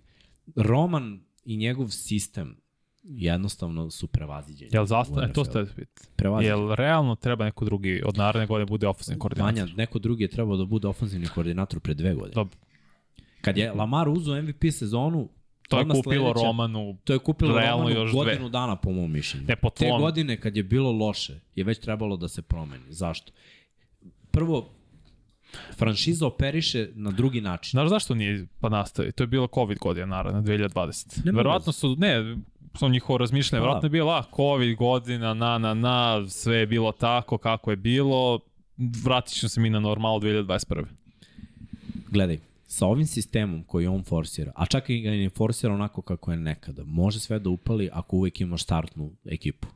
Roman 0.55 1.19
i 1.45 1.57
njegov 1.57 1.89
sistem 1.89 2.57
jednostavno 3.03 3.89
su 3.89 4.07
prevaziđeni. 4.07 4.69
Jel 4.73 4.85
zastane, 4.85 5.33
to 5.33 5.41
NFL-u. 5.41 5.65
ste. 5.65 5.85
Prevaziđeni. 6.15 6.59
Jel 6.59 6.75
realno 6.75 7.15
treba 7.15 7.45
neko 7.45 7.65
drugi 7.65 8.01
od 8.05 8.17
naredne 8.17 8.47
godine 8.47 8.65
bude 8.65 8.87
ofensivni 8.87 9.19
koordinator? 9.19 9.53
Vanja, 9.55 9.73
neko 9.75 9.99
drugi 9.99 10.23
je 10.23 10.27
trebao 10.27 10.57
da 10.57 10.65
bude 10.65 10.87
ofenzivni 10.87 11.27
koordinator 11.27 11.79
pre 11.79 11.93
dve 11.93 12.13
godine. 12.13 12.33
Dobro. 12.35 12.57
Kad 13.41 13.57
je 13.57 13.71
Lamar 13.71 14.09
uzeo 14.09 14.41
MVP 14.41 14.71
sezonu, 14.71 15.29
To 15.69 15.79
je 15.79 15.85
kupilo 15.85 16.03
sledeća- 16.25 16.43
Romanu. 16.43 16.97
To 17.03 17.13
je 17.13 17.19
kupilo 17.19 17.57
Realno 17.57 17.83
Romanu 17.83 17.99
još 18.01 18.11
dve. 18.11 18.17
godinu 18.25 18.49
dana 18.49 18.75
po 18.75 18.91
mom 18.91 19.11
mišljenju. 19.11 19.45
Ne, 19.47 19.55
po 19.55 19.69
Te 19.69 19.89
godine 19.89 20.37
kad 20.37 20.57
je 20.57 20.63
bilo 20.63 20.91
loše 20.91 21.39
je 21.55 21.63
već 21.63 21.79
trebalo 21.79 22.17
da 22.17 22.27
se 22.27 22.41
promeni. 22.41 22.83
Zašto? 22.89 23.31
Prvo, 24.33 24.69
franšiza 25.77 26.27
operiše 26.27 26.89
na 26.95 27.11
drugi 27.11 27.41
način. 27.41 27.71
Znaš 27.71 27.89
zašto 27.89 28.15
nije 28.15 28.47
pa 28.59 28.69
nastavi? 28.69 29.11
To 29.11 29.23
je 29.23 29.27
bilo 29.27 29.47
COVID 29.53 29.79
godina, 29.79 30.05
naravno, 30.05 30.41
2020. 30.41 31.25
Nema 31.25 31.37
Verovatno 31.37 31.71
su, 31.71 31.95
ne, 31.95 32.37
samo 32.75 32.91
njihovo 32.91 33.17
razmišljanje, 33.17 33.59
Pa. 33.59 33.63
verovatno 33.63 33.85
je 33.85 33.89
bilo, 33.89 34.11
ah, 34.11 34.23
COVID 34.35 34.75
godina, 34.75 35.33
na, 35.33 35.57
na, 35.57 35.73
na, 35.73 36.29
sve 36.29 36.57
je 36.57 36.67
bilo 36.67 36.91
tako 36.91 37.37
kako 37.37 37.71
je 37.71 37.77
bilo, 37.77 38.39
vratit 39.03 39.39
ćemo 39.39 39.49
se 39.49 39.61
mi 39.61 39.69
na 39.69 39.79
normalu 39.79 40.19
2021. 40.19 40.85
Gledaj, 42.09 42.39
sa 42.67 42.85
ovim 42.85 43.07
sistemom 43.07 43.63
koji 43.63 43.87
on 43.87 44.03
forsira, 44.03 44.51
a 44.55 44.65
čak 44.65 44.89
i 44.89 45.01
ga 45.01 45.11
ne 45.11 45.29
forsira 45.29 45.73
onako 45.73 46.01
kako 46.01 46.31
je 46.31 46.37
nekada, 46.37 46.83
može 46.83 47.19
sve 47.19 47.39
da 47.39 47.49
upali 47.49 47.89
ako 47.93 48.15
uvek 48.15 48.41
imaš 48.41 48.63
startnu 48.63 49.11
ekipu. 49.25 49.67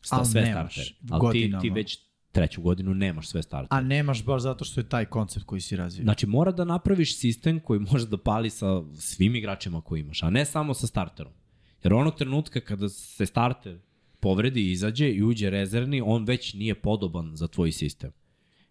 Sta, 0.00 0.16
Ali 0.16 0.26
sve 0.26 0.42
nemaš 0.42 0.72
startere. 0.72 0.96
Ali 1.10 1.20
ti, 1.20 1.26
godinama. 1.26 1.62
ti 1.62 1.70
već 1.70 2.09
treću 2.32 2.62
godinu 2.62 2.94
nemaš 2.94 3.28
sve 3.28 3.42
startere. 3.42 3.78
A 3.78 3.80
nemaš 3.80 4.24
baš 4.24 4.42
zato 4.42 4.64
što 4.64 4.80
je 4.80 4.88
taj 4.88 5.04
koncept 5.04 5.46
koji 5.46 5.60
si 5.60 5.76
razvio. 5.76 6.04
Znači, 6.04 6.26
mora 6.26 6.52
da 6.52 6.64
napraviš 6.64 7.16
sistem 7.16 7.60
koji 7.60 7.80
može 7.80 8.06
da 8.06 8.18
pali 8.18 8.50
sa 8.50 8.82
svim 8.94 9.34
igračima 9.34 9.80
koji 9.80 10.00
imaš, 10.00 10.22
a 10.22 10.30
ne 10.30 10.44
samo 10.44 10.74
sa 10.74 10.86
starterom. 10.86 11.32
Jer 11.82 11.94
onog 11.94 12.14
trenutka 12.18 12.60
kada 12.60 12.88
se 12.88 13.26
starter 13.26 13.78
povredi 14.20 14.60
i 14.60 14.72
izađe 14.72 15.10
i 15.10 15.22
uđe 15.22 15.50
rezervni, 15.50 16.02
on 16.04 16.24
već 16.24 16.54
nije 16.54 16.74
podoban 16.74 17.36
za 17.36 17.48
tvoj 17.48 17.72
sistem. 17.72 18.10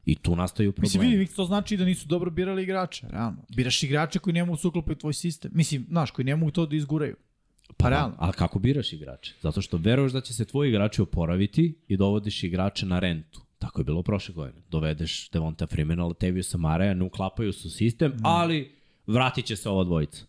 I 0.05 0.15
tu 0.15 0.35
nastaju 0.35 0.71
problemi. 0.71 1.05
Mislim, 1.05 1.19
vidi, 1.19 1.31
to 1.35 1.45
znači 1.45 1.77
da 1.77 1.85
nisu 1.85 2.07
dobro 2.07 2.31
birali 2.31 2.63
igrače, 2.63 3.07
realno. 3.09 3.45
Biraš 3.55 3.83
igrače 3.83 4.19
koji 4.19 4.33
ne 4.33 4.45
mogu 4.45 4.57
se 4.57 4.67
uklopiti 4.67 4.93
u 4.93 4.95
tvoj 4.95 5.13
sistem. 5.13 5.51
Mislim, 5.53 5.85
znaš, 5.89 6.11
koji 6.11 6.25
ne 6.25 6.35
mogu 6.35 6.51
to 6.51 6.65
da 6.65 6.75
izguraju. 6.75 7.15
Pa 7.77 7.89
realno. 7.89 8.15
A 8.17 8.31
kako 8.31 8.59
biraš 8.59 8.93
igrače? 8.93 9.35
Zato 9.41 9.61
što 9.61 9.77
veruješ 9.77 10.11
da 10.11 10.21
će 10.21 10.33
se 10.33 10.45
tvoji 10.45 10.69
igrači 10.69 11.01
oporaviti 11.01 11.75
i 11.87 11.97
dovodiš 11.97 12.43
igrače 12.43 12.85
na 12.85 12.99
rentu. 12.99 13.41
Tako 13.59 13.81
je 13.81 13.85
bilo 13.85 14.03
prošle 14.03 14.33
godine. 14.33 14.61
Dovedeš 14.69 15.29
Devonta 15.29 15.67
Freemana, 15.67 16.05
Latevio 16.05 16.43
Samaraja, 16.43 16.93
ne 16.93 17.03
uklapaju 17.03 17.53
su 17.53 17.69
sistem, 17.69 18.11
mm. 18.11 18.25
ali 18.25 18.75
vratit 19.07 19.45
će 19.45 19.55
se 19.55 19.69
ova 19.69 19.83
dvojica. 19.83 20.25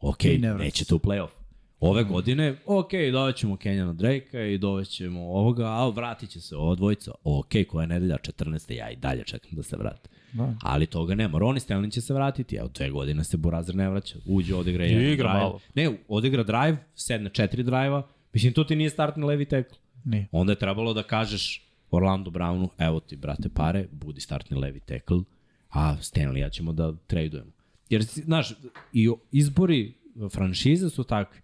Ok, 0.00 0.24
ne 0.24 0.52
vraća 0.52 0.64
nećete 0.64 0.94
u 0.94 0.98
playoff. 0.98 1.40
Ove 1.80 2.04
godine, 2.04 2.56
ok, 2.66 2.90
dovećemo 3.12 3.56
Kenjana 3.56 3.92
Drakea 3.92 4.46
i 4.46 4.58
dovećemo 4.58 5.20
ovoga, 5.20 5.66
a 5.66 5.88
vratit 5.88 6.30
će 6.30 6.40
se 6.40 6.56
ova 6.56 6.74
dvojica. 6.74 7.12
Ok, 7.24 7.50
koja 7.68 7.82
je 7.82 7.86
nedelja 7.86 8.16
14. 8.16 8.72
ja 8.72 8.90
i 8.90 8.96
dalje 8.96 9.24
čekam 9.24 9.50
da 9.52 9.62
se 9.62 9.76
vrate. 9.76 10.08
Da. 10.32 10.54
Ali 10.62 10.86
toga 10.86 11.14
nema. 11.14 11.38
Ronnie 11.38 11.60
Stanley 11.60 11.92
će 11.92 12.00
se 12.00 12.14
vratiti, 12.14 12.60
a 12.60 12.64
od 12.64 12.72
dve 12.72 12.90
godine 12.90 13.24
se 13.24 13.36
Burazir 13.36 13.74
ne 13.74 13.90
vraća. 13.90 14.18
Uđe, 14.26 14.54
odigra 14.54 14.84
jedan 14.84 15.12
igra 15.12 15.32
drive. 15.32 15.44
malo. 15.44 15.60
Ne, 15.74 15.98
odigra 16.08 16.42
drive, 16.42 16.76
sedne 16.94 17.30
četiri 17.30 17.62
drive-a. 17.62 18.02
Mislim, 18.32 18.52
to 18.52 18.64
ti 18.64 18.76
nije 18.76 18.90
startni 18.90 19.24
levi 19.24 19.44
tackle. 19.44 19.78
Nije. 20.04 20.26
Onda 20.32 20.52
je 20.52 20.58
trebalo 20.58 20.94
da 20.94 21.02
kažeš 21.02 21.69
Orlando 21.90 22.30
Brownu, 22.30 22.68
evo 22.78 23.00
ti, 23.00 23.16
brate, 23.16 23.48
pare, 23.48 23.88
budi 23.92 24.20
startni 24.20 24.56
levi 24.56 24.80
tackle, 24.80 25.22
a 25.68 25.96
Stanleya 26.02 26.50
ćemo 26.50 26.72
da 26.72 26.96
tradujemo. 27.06 27.52
Jer, 27.88 28.02
znaš, 28.02 28.52
i 28.92 29.10
izbori 29.32 29.94
franšize 30.32 30.90
su 30.90 31.04
takvi. 31.04 31.40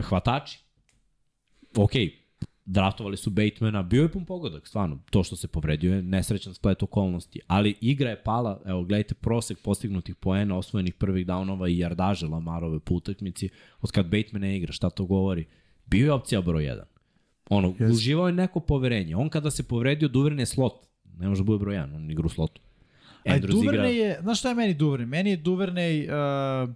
Hvatači, 0.00 0.58
ok, 1.76 1.92
draftovali 2.64 3.16
su 3.16 3.30
Batemana, 3.30 3.82
bio 3.82 4.02
je 4.02 4.12
pun 4.12 4.24
pogodak, 4.24 4.66
stvarno, 4.66 4.98
to 5.10 5.22
što 5.22 5.36
se 5.36 5.48
povredio 5.48 5.94
je 5.94 6.02
nesrećan 6.02 6.54
splet 6.54 6.82
okolnosti, 6.82 7.40
ali 7.46 7.74
igra 7.80 8.10
je 8.10 8.22
pala, 8.22 8.62
evo, 8.64 8.84
gledajte 8.84 9.14
prosek 9.14 9.58
postignutih 9.62 10.16
poena, 10.16 10.58
osvojenih 10.58 10.94
prvih 10.94 11.26
downova 11.26 11.70
i 11.70 11.78
jardaže 11.78 12.26
Lamarove 12.26 12.80
po 12.80 12.94
utakmici, 12.94 13.48
od 13.80 13.90
kad 13.90 14.04
Bateman 14.04 14.40
ne 14.40 14.56
igra, 14.56 14.72
šta 14.72 14.90
to 14.90 15.04
govori? 15.04 15.46
Bio 15.86 16.04
je 16.04 16.12
opcija 16.12 16.40
broj 16.40 16.62
1. 16.62 16.91
Ono, 17.50 17.68
yes. 17.68 17.92
uživao 17.92 18.26
je 18.26 18.32
neko 18.32 18.60
poverenje. 18.60 19.16
On 19.16 19.28
kada 19.28 19.50
se 19.50 19.62
povredio, 19.62 20.08
Duvern 20.08 20.40
je 20.40 20.46
slot. 20.46 20.86
Ne 21.18 21.28
može 21.28 21.42
da 21.42 21.46
bude 21.46 21.58
broj 21.58 21.74
1, 21.74 21.96
on 21.96 22.10
igra 22.10 22.26
u 22.26 22.28
slotu. 22.28 22.60
Aj, 23.24 23.40
Duverne 23.40 23.94
igra... 23.94 24.06
je, 24.06 24.18
znaš 24.22 24.38
šta 24.38 24.48
je 24.48 24.54
meni 24.54 24.74
Duverne? 24.74 25.06
Meni 25.06 25.30
je 25.30 25.36
Duverne 25.36 26.06
uh, 26.06 26.74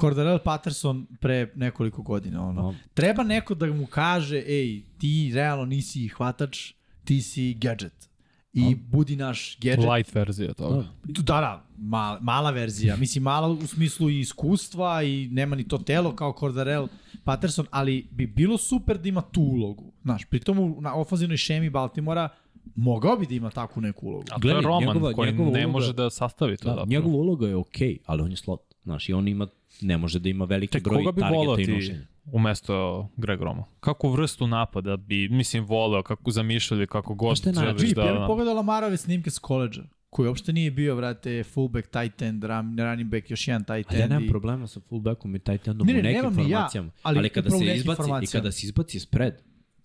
Cordarel 0.00 0.38
Patterson 0.38 1.06
pre 1.20 1.52
nekoliko 1.54 2.02
godina. 2.02 2.48
Ono. 2.48 2.62
No. 2.62 2.74
Treba 2.94 3.22
neko 3.22 3.54
da 3.54 3.66
mu 3.66 3.86
kaže, 3.86 4.38
ej, 4.46 4.82
ti 4.98 5.32
realno 5.34 5.64
nisi 5.64 6.08
hvatač, 6.08 6.72
ti 7.04 7.22
si 7.22 7.54
gadget. 7.54 8.08
I 8.54 8.70
no. 8.70 8.76
budi 8.90 9.16
naš 9.16 9.58
gadget. 9.60 9.86
Light 9.94 10.14
verzija 10.14 10.54
toga. 10.54 10.84
Da, 11.04 11.22
da, 11.22 11.64
mala, 11.78 12.18
mala 12.20 12.50
verzija. 12.50 12.96
Mislim, 12.96 13.24
mala 13.24 13.48
u 13.48 13.66
smislu 13.66 14.10
i 14.10 14.20
iskustva 14.20 15.02
i 15.02 15.28
nema 15.32 15.56
ni 15.56 15.68
to 15.68 15.78
telo 15.78 16.16
kao 16.16 16.34
Cordarel 16.40 16.88
Patterson, 17.24 17.66
ali 17.70 18.06
bi 18.10 18.26
bilo 18.26 18.58
super 18.58 18.98
da 18.98 19.08
ima 19.08 19.22
tu 19.22 19.42
ulogu. 19.42 19.92
Znaš, 20.02 20.24
pritom 20.24 20.76
na 20.80 20.94
ofanzivnoj 20.94 21.36
šemi 21.36 21.70
Baltimora 21.70 22.28
mogao 22.74 23.16
bi 23.16 23.26
da 23.26 23.34
ima 23.34 23.50
takvu 23.50 23.82
neku 23.82 24.06
ulogu. 24.06 24.24
A 24.30 24.40
to 24.40 24.48
je 24.48 24.60
Roman 24.60 24.94
njegova, 24.94 25.12
koji 25.12 25.30
njegova 25.30 25.50
ne 25.50 25.66
uloga, 25.66 25.72
može 25.72 25.92
da 25.92 26.10
sastavi 26.10 26.56
to. 26.56 26.74
Da, 26.74 26.84
njegova 26.86 27.16
uloga 27.16 27.48
je 27.48 27.56
okej, 27.56 27.88
okay, 27.88 27.98
ali 28.06 28.22
on 28.22 28.30
je 28.30 28.36
slot. 28.36 28.60
Znaš, 28.82 29.08
i 29.08 29.12
on 29.12 29.28
ima, 29.28 29.46
ne 29.80 29.98
može 29.98 30.18
da 30.18 30.28
ima 30.28 30.44
veliki 30.44 30.72
Te, 30.72 30.80
broj 30.80 31.04
targeta 31.04 31.62
i 31.62 31.66
nošenja. 31.66 32.06
Umesto 32.24 33.08
Greg 33.16 33.40
Roma? 33.40 33.64
Kako 33.80 34.10
vrstu 34.10 34.46
napada 34.46 34.96
bi, 34.96 35.28
mislim, 35.28 35.64
voleo, 35.64 36.02
kako 36.02 36.30
zamišljali, 36.30 36.86
kako 36.86 37.14
god 37.14 37.40
pa 37.44 37.52
želiš 37.52 37.90
da... 37.94 38.02
Ja 38.02 38.12
bih 38.12 38.22
pogledala 38.26 38.62
Marove 38.62 38.96
snimke 38.96 39.30
s 39.30 39.38
koleđa 39.38 39.82
koji 40.14 40.28
uopšte 40.28 40.52
nije 40.52 40.70
bio, 40.70 40.94
vrate, 40.94 41.44
fullback, 41.44 41.88
tight 41.88 42.22
end, 42.22 42.44
running 42.44 43.10
back, 43.10 43.30
još 43.30 43.48
jedan 43.48 43.64
tight 43.64 43.76
end. 43.76 43.86
Ali 43.90 44.00
ja 44.00 44.06
nemam 44.06 44.24
i... 44.24 44.28
problema 44.28 44.66
sa 44.66 44.80
fullbackom 44.80 45.36
i 45.36 45.38
tight 45.38 45.68
endom 45.68 45.86
ne, 45.86 45.92
ne, 45.92 45.98
u 45.98 46.02
nekim 46.02 46.34
formacijama. 46.34 46.88
Ja, 46.88 47.00
ali, 47.02 47.18
ali 47.18 47.28
kada 47.28 47.50
se 47.50 47.74
izbaci, 47.76 48.02
i 48.22 48.26
kada 48.26 48.52
se 48.52 48.66
izbaci 48.66 49.00
spread, 49.00 49.42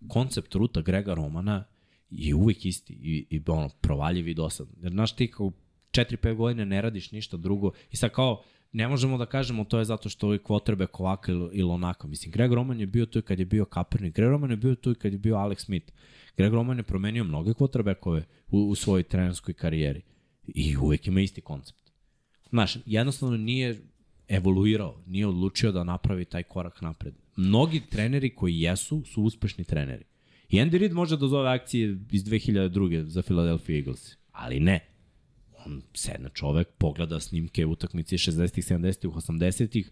koncept 0.07 0.55
ruta 0.55 0.81
Grega 0.81 1.13
Romana 1.13 1.63
je 2.09 2.35
uvek 2.35 2.65
isti 2.65 2.93
i, 2.93 3.25
i 3.29 3.41
ono, 3.47 3.69
provaljiv 3.69 4.27
i 4.27 4.33
dosadan. 4.33 4.75
Jer 4.81 4.91
znaš 4.91 5.15
ti 5.15 5.31
kao 5.31 5.51
4-5 5.91 6.35
godine 6.35 6.65
ne 6.65 6.81
radiš 6.81 7.11
ništa 7.11 7.37
drugo 7.37 7.71
i 7.91 7.97
sad 7.97 8.11
kao 8.11 8.43
ne 8.71 8.87
možemo 8.87 9.17
da 9.17 9.25
kažemo 9.25 9.63
to 9.63 9.79
je 9.79 9.85
zato 9.85 10.09
što 10.09 10.33
je 10.33 10.39
quarterback 10.39 10.99
ovako 10.99 11.31
ili, 11.31 11.63
onako. 11.63 12.07
Mislim, 12.07 12.31
Greg 12.31 12.53
Roman 12.53 12.79
je 12.79 12.87
bio 12.87 13.05
tu 13.05 13.21
kad 13.21 13.39
je 13.39 13.45
bio 13.45 13.65
Kaepernick, 13.65 14.15
Greg 14.15 14.29
Roman 14.29 14.51
je 14.51 14.57
bio 14.57 14.75
tu 14.75 14.95
kad 14.99 15.13
je 15.13 15.19
bio 15.19 15.35
Alex 15.35 15.65
Smith. 15.65 15.93
Greg 16.37 16.53
Roman 16.53 16.77
je 16.77 16.83
promenio 16.83 17.23
mnoge 17.23 17.51
quarterbackove 17.51 18.23
u, 18.47 18.69
u 18.69 18.75
svojoj 18.75 19.03
trenerskoj 19.03 19.53
karijeri 19.53 20.01
i 20.47 20.77
uvek 20.77 21.07
ima 21.07 21.21
isti 21.21 21.41
koncept. 21.41 21.91
Znaš, 22.49 22.77
jednostavno 22.85 23.37
nije 23.37 23.81
evoluirao, 24.27 25.01
nije 25.07 25.27
odlučio 25.27 25.71
da 25.71 25.83
napravi 25.83 26.25
taj 26.25 26.43
korak 26.43 26.81
napred. 26.81 27.13
Mnogi 27.35 27.81
treneri 27.89 28.35
koji 28.35 28.59
jesu, 28.59 29.03
su 29.05 29.23
uspešni 29.23 29.63
treneri. 29.63 30.03
I 30.49 30.57
Andy 30.57 30.77
Reid 30.77 30.93
može 30.93 31.17
da 31.17 31.27
zove 31.27 31.49
akcije 31.49 31.97
iz 32.11 32.23
2002. 32.23 33.03
za 33.03 33.21
Philadelphia 33.21 33.75
Eagles, 33.75 34.15
ali 34.31 34.59
ne. 34.59 34.79
On 35.69 35.81
sedne 35.93 36.29
čovek, 36.33 36.67
pogleda 36.77 37.19
snimke 37.19 37.65
utakmice 37.65 38.17
60-ih, 38.17 38.65
70-ih, 38.65 39.11
80-ih, 39.11 39.91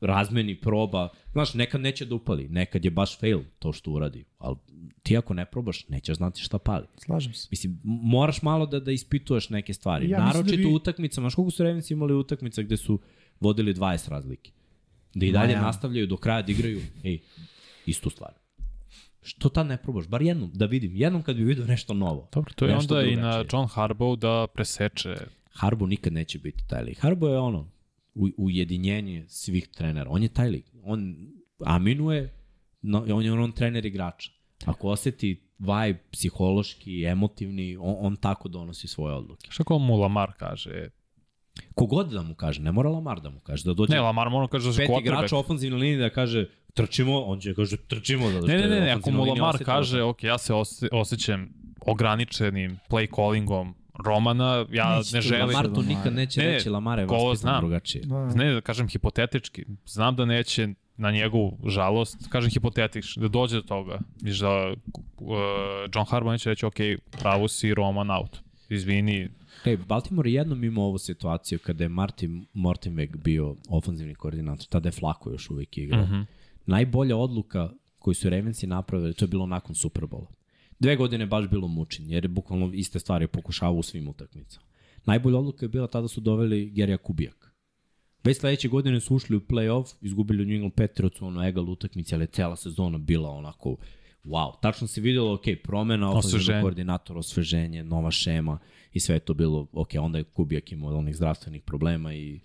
razmeni, 0.00 0.56
proba. 0.60 1.08
Znaš, 1.32 1.54
nekad 1.54 1.80
neće 1.80 2.06
da 2.06 2.14
upali, 2.14 2.48
nekad 2.48 2.84
je 2.84 2.90
baš 2.90 3.18
fail 3.20 3.40
to 3.58 3.72
što 3.72 3.90
uradi, 3.90 4.24
ali 4.38 4.56
ti 5.02 5.16
ako 5.16 5.34
ne 5.34 5.44
probaš, 5.44 5.88
nećeš 5.88 6.16
znati 6.16 6.40
šta 6.40 6.58
pali. 6.58 6.86
Slažem 6.96 7.34
se. 7.34 7.48
Mislim, 7.50 7.80
moraš 7.84 8.42
malo 8.42 8.66
da, 8.66 8.80
da 8.80 8.92
ispituješ 8.92 9.50
neke 9.50 9.74
stvari. 9.74 10.10
Ja, 10.10 10.18
da 10.18 10.24
Naročito 10.24 10.56
da 10.56 10.68
bi... 10.68 10.74
utakmicama, 10.74 11.24
znaš 11.24 11.34
koliko 11.34 11.50
su 11.50 11.62
Ravens 11.62 11.90
imali 11.90 12.14
utakmica 12.14 12.62
gde 12.62 12.76
su 12.76 13.00
vodili 13.40 13.74
20 13.74 14.08
razlike? 14.08 14.50
Da 15.14 15.26
i 15.26 15.32
dalje 15.32 15.52
Ma, 15.52 15.58
ja. 15.58 15.62
nastavljaju 15.62 16.06
do 16.06 16.16
kraja 16.16 16.42
da 16.42 16.52
igraju, 16.52 16.80
ej, 17.04 17.18
istu 17.86 18.10
stvar. 18.10 18.43
Što 19.24 19.48
tad 19.48 19.66
ne 19.66 19.76
probaš? 19.76 20.08
Bar 20.08 20.22
jednom, 20.22 20.50
da 20.54 20.66
vidim. 20.66 20.96
Jednom 20.96 21.22
kad 21.22 21.36
bi 21.36 21.44
vidio 21.44 21.64
nešto 21.66 21.94
novo. 21.94 22.28
Dobro, 22.32 22.52
to 22.56 22.66
je 22.66 22.76
onda 22.76 22.86
drugačije. 22.86 23.12
i 23.12 23.16
na 23.16 23.44
John 23.52 23.66
Harbaugh 23.66 24.18
da 24.18 24.46
preseče. 24.54 25.16
Harbaugh 25.52 25.88
nikad 25.88 26.12
neće 26.12 26.38
biti 26.38 26.64
taj 26.68 26.84
lik. 26.84 26.98
Harbaugh 26.98 27.32
je 27.32 27.38
ono, 27.38 27.70
u, 28.14 28.28
ujedinjenje 28.36 29.24
svih 29.28 29.68
trenera. 29.68 30.10
On 30.10 30.22
je 30.22 30.28
taj 30.28 30.48
lik. 30.48 30.66
On 30.82 31.16
aminuje, 31.64 32.34
no, 32.82 33.06
on 33.14 33.24
je 33.24 33.32
on, 33.32 33.40
on 33.40 33.52
trener 33.52 33.86
igrača. 33.86 34.30
Ako 34.64 34.88
oseti 34.88 35.40
vibe 35.58 35.98
psihološki, 36.12 37.04
emotivni, 37.04 37.76
on, 37.76 37.96
on 37.98 38.16
tako 38.16 38.48
donosi 38.48 38.88
svoje 38.88 39.14
odluke. 39.14 39.50
Šta 39.50 39.64
ko 39.64 39.78
mu 39.78 39.96
Lamar 39.96 40.32
kaže? 40.38 40.88
Kogod 41.74 42.08
da 42.10 42.22
mu 42.22 42.34
kaže, 42.34 42.62
ne 42.62 42.72
mora 42.72 42.90
Lamar 42.90 43.20
da 43.20 43.30
mu 43.30 43.40
kaže. 43.40 43.64
Da 43.64 43.74
dođe 43.74 43.92
ne, 43.92 44.00
Lamar 44.00 44.28
mora 44.28 44.48
kaže 44.48 44.66
da 44.66 44.72
se 44.72 44.86
pet 44.86 45.00
igrača 45.00 45.36
ofenzivne 45.36 45.76
linije 45.76 45.98
da 45.98 46.10
kaže 46.10 46.46
trčimo, 46.74 47.20
on 47.20 47.40
će 47.40 47.54
kaže 47.54 47.76
trčimo. 47.76 48.30
Da, 48.30 48.40
ne, 48.40 48.56
ne, 48.56 48.68
ne, 48.68 48.80
ne 48.80 48.90
ako 48.90 49.10
mu 49.10 49.24
Lamar 49.24 49.64
kaže, 49.64 50.02
ok, 50.02 50.24
ja 50.24 50.38
se 50.38 50.54
osjećam 50.92 51.48
ograničenim 51.86 52.78
play 52.90 53.14
callingom 53.16 53.74
Romana, 54.04 54.66
ja 54.72 54.96
neće 54.96 55.16
ne 55.16 55.20
želim... 55.20 55.46
Lamar 55.46 55.74
to 55.74 55.82
nikad 55.82 56.14
neće 56.14 56.40
ne, 56.40 56.46
reći, 56.46 56.70
Lamar 56.70 56.98
je 56.98 57.06
vaspitan 57.06 57.60
drugačije. 57.60 58.04
Da. 58.04 58.26
Ne, 58.26 58.52
da 58.52 58.60
kažem 58.60 58.88
hipotetički, 58.88 59.64
znam 59.86 60.16
da 60.16 60.24
neće 60.24 60.68
na 60.96 61.10
njegovu 61.10 61.58
žalost, 61.66 62.28
kažem 62.28 62.50
hipotetički, 62.50 63.20
da 63.20 63.28
dođe 63.28 63.56
do 63.56 63.62
toga, 63.62 63.98
viš 64.22 64.38
da 64.38 64.72
uh, 64.72 65.36
John 65.94 66.06
Harbaugh 66.08 66.32
neće 66.32 66.50
reći, 66.50 66.66
ok, 66.66 66.76
pravo 67.10 67.48
si 67.48 67.74
Roman 67.74 68.10
out, 68.10 68.38
izvini. 68.68 69.28
Ej, 69.64 69.76
Baltimore 69.76 70.30
jednom 70.30 70.64
imao 70.64 70.84
ovu 70.84 70.98
situaciju 70.98 71.58
kada 71.58 71.84
je 71.84 71.88
Martin 71.88 72.46
Mortenweg 72.54 73.16
bio 73.16 73.56
ofenzivni 73.68 74.14
koordinator, 74.14 74.66
tada 74.66 74.88
je 74.88 74.92
Flako 74.92 75.30
još 75.30 75.50
uvek 75.50 75.78
igrao. 75.78 76.02
Uh 76.02 76.08
mhm. 76.08 76.14
-huh. 76.14 76.26
Najbolja 76.66 77.16
odluka 77.16 77.72
koju 77.98 78.14
su 78.14 78.30
Ravensi 78.30 78.66
napravili, 78.66 79.14
to 79.14 79.24
je 79.24 79.28
bilo 79.28 79.46
nakon 79.46 79.74
Superbola. 79.74 80.26
Dve 80.78 80.96
godine 80.96 81.26
baš 81.26 81.48
bilo 81.48 81.68
mučenje, 81.68 82.14
jer 82.14 82.24
je 82.24 82.28
bukvalno 82.28 82.70
iste 82.74 82.98
stvari 82.98 83.26
pokušavao 83.26 83.74
u 83.74 83.82
svim 83.82 84.08
utakmicama. 84.08 84.66
Najbolja 85.04 85.38
odluka 85.38 85.64
je 85.64 85.68
bila 85.68 85.86
tada 85.86 86.08
su 86.08 86.20
doveli 86.20 86.70
Gerija 86.70 86.98
Kubijak. 86.98 87.54
Već 88.24 88.38
sledeće 88.38 88.68
godine 88.68 89.00
su 89.00 89.14
ušli 89.14 89.36
u 89.36 89.40
play-off, 89.40 89.94
izgubili 90.00 90.42
u 90.42 90.46
New 90.46 90.54
England 90.54 90.74
Patriots 90.74 91.22
ono 91.22 91.48
egal 91.48 91.70
utakmici, 91.70 92.14
ali 92.14 92.26
cela 92.26 92.56
sezona 92.56 92.98
bila 92.98 93.30
onako 93.30 93.76
wow. 94.24 94.60
Tačno 94.62 94.86
se 94.86 95.00
videlo, 95.00 95.34
ok, 95.34 95.42
promena, 95.62 96.10
ofenzivnog 96.10 96.62
koordinator, 96.62 97.18
osveženje, 97.18 97.84
nova 97.84 98.10
šema 98.10 98.58
i 98.94 99.00
sve 99.00 99.16
je 99.16 99.20
to 99.20 99.34
bilo, 99.34 99.66
ok, 99.72 99.88
onda 100.00 100.18
je 100.18 100.24
Kubijak 100.24 100.72
imao 100.72 100.98
onih 100.98 101.16
zdravstvenih 101.16 101.62
problema 101.62 102.14
i 102.14 102.40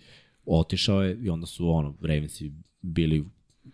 otišao 0.46 1.02
je 1.02 1.18
i 1.22 1.30
onda 1.30 1.46
su 1.46 1.70
ono, 1.70 1.94
Ravensi 2.00 2.52
bili 2.82 3.24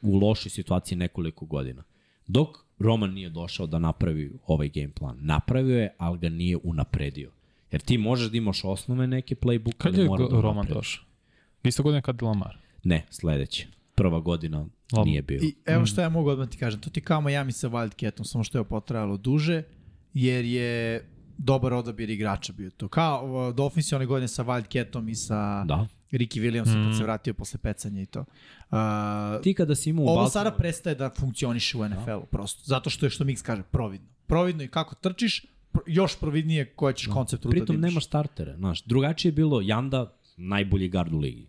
u 0.03 0.16
lošoj 0.16 0.51
situaciji 0.51 0.98
nekoliko 0.98 1.47
godina. 1.47 1.82
Dok 2.27 2.48
Roman 2.78 3.12
nije 3.12 3.31
došao 3.31 3.66
da 3.66 3.78
napravi 3.78 4.32
ovaj 4.47 4.69
game 4.69 4.93
plan. 4.93 5.19
Napravio 5.20 5.78
je, 5.78 5.94
ali 5.98 6.19
ga 6.19 6.28
nije 6.28 6.57
unapredio. 6.62 7.31
Jer 7.73 7.81
ti 7.81 7.98
možeš 7.98 8.31
da 8.31 8.36
imaš 8.36 8.65
osnove 8.65 9.07
neke 9.07 9.35
playbook, 9.35 9.74
Kad 9.78 9.98
je 9.98 10.05
mora 10.05 10.28
da 10.28 10.40
Roman 10.40 10.66
došao? 10.69 11.05
Isto 11.65 11.82
godina 11.82 12.01
kad 12.01 12.23
je 12.23 12.27
Lamar? 12.27 12.59
Ne, 12.85 13.07
sledeće. 13.11 13.66
Prva 13.94 14.20
godina 14.20 14.66
Lam. 14.93 15.09
nije 15.09 15.23
bio. 15.23 15.40
I 15.43 15.55
evo 15.66 15.86
što 15.86 16.01
ja 16.01 16.09
mogu 16.09 16.28
odmah 16.31 16.48
ti 16.48 16.59
kažem. 16.59 16.81
To 16.81 16.90
ti 16.90 17.01
kao 17.01 17.20
Miami 17.20 17.53
sa 17.53 17.69
Wildcatom, 17.69 18.24
samo 18.24 18.44
što 18.44 18.59
je 18.59 18.65
potrajalo 18.65 19.16
duže, 19.16 19.62
jer 20.15 20.44
je 20.44 21.05
dobar 21.39 21.73
odabir 21.73 22.11
igrača 22.11 22.53
bio 22.53 22.71
to. 22.71 22.89
Kao 22.89 23.53
Dolphins 23.53 23.93
one 23.93 24.07
godine 24.07 24.29
sa 24.29 24.45
Wildcatom 24.45 25.11
i 25.11 25.15
sa 25.15 25.65
da. 25.65 25.87
Ricky 26.11 26.41
Williamsom 26.41 26.81
mm. 26.81 26.85
kad 26.85 26.97
se 26.97 27.03
mm. 27.03 27.05
vratio 27.05 27.35
posle 27.35 27.59
pecanja 27.59 28.03
i 28.03 28.07
to. 28.07 28.21
Uh, 28.21 28.77
Ti 29.43 29.55
kada 29.55 29.75
si 29.75 29.91
imao 29.91 30.05
Ovo 30.05 30.15
Baltimore... 30.15 30.31
sada 30.31 30.51
prestaje 30.51 30.95
da 30.95 31.11
funkcioniše 31.11 31.79
u 31.79 31.89
NFL-u 31.89 32.21
da. 32.21 32.27
prosto. 32.27 32.63
Zato 32.65 32.91
što 32.91 33.07
je 33.07 33.11
što 33.11 33.25
Mix 33.25 33.43
kaže 33.43 33.63
providno. 33.63 34.09
Providno 34.27 34.63
i 34.63 34.69
kako 34.69 34.95
trčiš, 34.95 35.47
još 35.87 36.19
providnije 36.19 36.65
koje 36.75 36.95
ćeš 36.95 37.07
da. 37.07 37.13
koncept 37.13 37.45
ruta 37.45 37.55
Pritom 37.55 37.81
da 37.81 37.89
nemaš 37.89 38.07
startere. 38.07 38.57
Znaš, 38.57 38.85
drugačije 38.85 39.29
je 39.29 39.33
bilo 39.33 39.61
Janda, 39.61 40.17
najbolji 40.37 40.89
gard 40.89 41.13
u 41.13 41.19
ligi. 41.19 41.47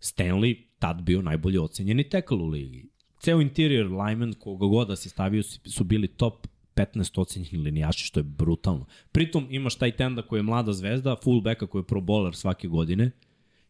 Stanley, 0.00 0.56
tad 0.78 1.02
bio 1.02 1.22
najbolji 1.22 1.58
ocenjeni 1.58 2.08
tackle 2.08 2.36
u 2.36 2.48
ligi. 2.48 2.88
Ceo 3.20 3.40
interior 3.40 3.86
lineman, 3.86 4.32
koga 4.32 4.66
god 4.66 4.88
da 4.88 4.96
si 4.96 5.08
stavio, 5.08 5.42
su 5.42 5.84
bili 5.84 6.08
top 6.08 6.46
15 6.76 7.20
ocenjeni 7.20 7.58
linijaši, 7.58 8.04
što 8.04 8.20
je 8.20 8.24
brutalno. 8.24 8.86
Pritom 9.12 9.46
imaš 9.50 9.74
taj 9.74 9.96
tenda 9.96 10.22
koji 10.22 10.38
je 10.38 10.42
mlada 10.42 10.72
zvezda, 10.72 11.16
fullbacka 11.24 11.66
koji 11.66 11.80
je 11.80 11.86
pro 11.86 12.00
bowler 12.00 12.32
svake 12.34 12.68
godine, 12.68 13.10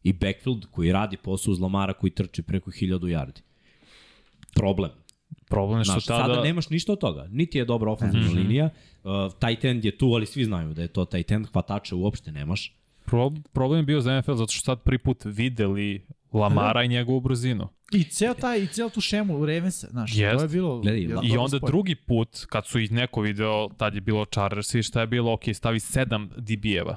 i 0.04 0.12
backfield 0.12 0.66
koji 0.70 0.92
radi 0.92 1.16
posao 1.16 1.52
uz 1.52 1.60
Lamara 1.60 1.92
koji 1.92 2.10
trči 2.10 2.42
preko 2.42 2.70
1000 2.70 2.98
yardi. 2.98 3.40
Problem. 4.54 4.90
Problem 5.48 5.78
je 5.78 5.84
što 5.84 5.92
Znaš, 5.92 6.04
tada... 6.06 6.34
Sada 6.34 6.42
nemaš 6.42 6.70
ništa 6.70 6.92
od 6.92 6.98
toga. 6.98 7.28
Niti 7.30 7.58
je 7.58 7.64
dobra 7.64 7.92
ofenzivna 7.92 8.26
mm 8.26 8.30
-hmm. 8.30 8.36
linija. 8.36 8.70
Uh, 9.04 9.10
tight 9.40 9.64
end 9.64 9.84
je 9.84 9.98
tu, 9.98 10.06
ali 10.06 10.26
svi 10.26 10.44
znaju 10.44 10.74
da 10.74 10.82
je 10.82 10.88
to 10.88 11.04
tight 11.04 11.30
end. 11.30 11.46
Hvatača 11.52 11.96
uopšte 11.96 12.32
nemaš. 12.32 12.76
Pro, 13.04 13.32
problem 13.52 13.80
je 13.80 13.84
bio 13.84 14.00
za 14.00 14.20
NFL 14.20 14.34
zato 14.34 14.52
što 14.52 14.64
sad 14.64 14.82
prvi 14.82 14.98
put 14.98 15.22
videli 15.24 16.06
Lamara 16.32 16.80
da. 16.80 16.84
i 16.84 16.88
njegovu 16.88 17.20
brzinu. 17.20 17.68
I 17.94 18.04
ceo 18.04 18.34
taj, 18.34 18.62
i 18.62 18.66
ceo 18.66 18.88
tu 18.90 19.00
šemu 19.00 19.46
Ravensa, 19.46 19.86
znaš, 19.90 20.16
Jest. 20.16 20.36
to 20.36 20.42
je 20.42 20.48
bilo... 20.48 20.80
Gledaj, 20.80 21.00
jedan 21.00 21.24
I 21.24 21.36
onda 21.36 21.56
sport. 21.56 21.70
drugi 21.70 21.94
put, 21.94 22.46
kad 22.48 22.66
su 22.66 22.78
ih 22.78 22.92
neko 22.92 23.20
video, 23.20 23.68
tad 23.76 23.94
je 23.94 24.00
bilo 24.00 24.24
Chargers 24.24 24.74
i 24.74 24.82
šta 24.82 25.00
je 25.00 25.06
bilo, 25.06 25.32
ok, 25.32 25.42
stavi 25.54 25.78
7 25.78 26.28
DB-eva. 26.36 26.96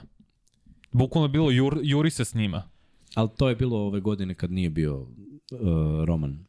Bukvalno 0.92 1.26
je 1.26 1.30
bilo, 1.30 1.52
jur, 1.52 1.80
juri 1.84 2.10
se 2.10 2.26
s 2.26 2.34
njima. 2.34 2.70
Ali 3.16 3.30
to 3.38 3.50
je 3.50 3.56
bilo 3.56 3.78
ove 3.78 4.00
godine 4.00 4.34
kad 4.34 4.52
nije 4.52 4.70
bio 4.70 5.00
uh, 5.00 5.08
Roman 6.06 6.46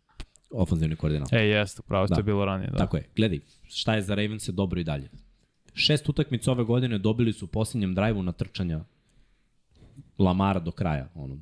ofenzivni 0.51 0.97
koordinator. 0.97 1.39
E, 1.39 1.43
jeste, 1.43 1.83
pravo, 1.83 2.07
da. 2.07 2.15
to 2.15 2.21
je 2.21 2.25
bilo 2.25 2.45
ranije, 2.45 2.71
da. 2.71 2.79
Tako 2.79 2.97
je. 2.97 3.09
Gledaj, 3.17 3.41
šta 3.69 3.95
je 3.95 4.03
za 4.03 4.15
Ravens 4.15 4.49
dobro 4.49 4.81
i 4.81 4.85
dalje. 4.85 5.11
Šest 5.75 6.09
utakmica 6.09 6.53
ove 6.53 6.65
godine 6.65 6.99
dobili 6.99 7.33
su 7.33 7.45
u 7.45 7.49
posljednjem 7.49 7.95
drajvu 7.95 8.23
na 8.23 8.33
trčanja 8.33 8.85
Lamara 10.19 10.61
do 10.61 10.71
kraja. 10.71 11.09
Ono, 11.15 11.37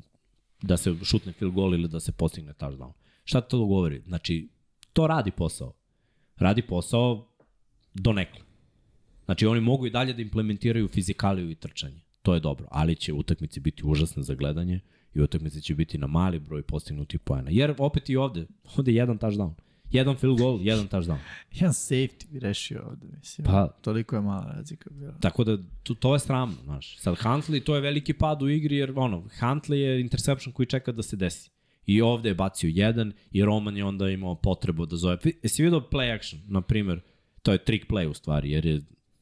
da 0.62 0.76
se 0.76 0.94
šutne 1.02 1.32
field 1.32 1.54
goal 1.54 1.74
ili 1.74 1.88
da 1.88 2.00
se 2.00 2.12
postigne 2.12 2.52
touchdown. 2.52 2.92
Šta 3.24 3.40
to 3.40 3.66
govori? 3.66 4.02
Znači, 4.06 4.48
to 4.92 5.06
radi 5.06 5.30
posao. 5.30 5.72
Radi 6.36 6.62
posao 6.62 7.28
do 7.94 8.12
nekle. 8.12 8.40
Znači, 9.24 9.46
oni 9.46 9.60
mogu 9.60 9.86
i 9.86 9.90
dalje 9.90 10.12
da 10.12 10.22
implementiraju 10.22 10.88
fizikaliju 10.88 11.50
i 11.50 11.54
trčanje. 11.54 12.00
To 12.22 12.34
je 12.34 12.40
dobro, 12.40 12.66
ali 12.70 12.96
će 12.96 13.12
utakmice 13.12 13.60
biti 13.60 13.82
užasne 13.86 14.22
za 14.22 14.34
gledanje 14.34 14.80
i 15.14 15.20
utakmice 15.20 15.60
će 15.60 15.74
biti 15.74 15.98
na 15.98 16.06
mali 16.06 16.38
broj 16.38 16.62
postignutih 16.62 17.20
poena. 17.20 17.50
Jer 17.50 17.74
opet 17.78 18.10
i 18.10 18.16
ovde, 18.16 18.46
ovde 18.76 18.92
je 18.92 18.96
jedan 18.96 19.18
touchdown. 19.18 19.52
Jedan 19.90 20.16
field 20.16 20.38
goal, 20.38 20.58
jedan 20.62 20.88
touchdown. 20.88 21.18
Jedan 21.54 21.72
safety 21.72 22.26
bi 22.30 22.38
rešio 22.38 22.82
ovde, 22.86 23.06
mislim. 23.18 23.44
Pa- 23.44 23.68
Toliko 23.68 24.16
je 24.16 24.22
mala 24.22 24.52
razlika 24.52 24.90
bila. 24.90 25.12
Tako 25.20 25.44
da 25.44 25.58
to, 25.82 25.94
to 25.94 26.14
je 26.14 26.20
sramno, 26.20 26.56
znaš. 26.64 26.98
Sad 26.98 27.14
Huntley, 27.14 27.64
to 27.64 27.74
je 27.74 27.80
veliki 27.80 28.12
pad 28.12 28.42
u 28.42 28.48
igri, 28.48 28.76
jer 28.76 28.92
ono, 28.96 29.20
Huntley 29.40 29.74
je 29.74 30.00
interception 30.00 30.52
koji 30.52 30.66
čeka 30.66 30.92
da 30.92 31.02
se 31.02 31.16
desi. 31.16 31.50
I 31.86 32.02
ovde 32.02 32.28
je 32.28 32.34
bacio 32.34 32.70
jedan 32.74 33.12
i 33.32 33.44
Roman 33.44 33.76
je 33.76 33.84
onda 33.84 34.08
imao 34.10 34.34
potrebu 34.34 34.86
da 34.86 34.96
zove. 34.96 35.18
Jesi 35.42 35.62
vidio 35.62 35.80
play 35.80 36.14
action, 36.16 36.40
na 36.48 36.60
primer, 36.60 37.00
to 37.42 37.52
je 37.52 37.64
trick 37.64 37.90
play 37.90 38.06
u 38.06 38.14
stvari, 38.14 38.50
jer 38.50 38.66
je 38.66 38.80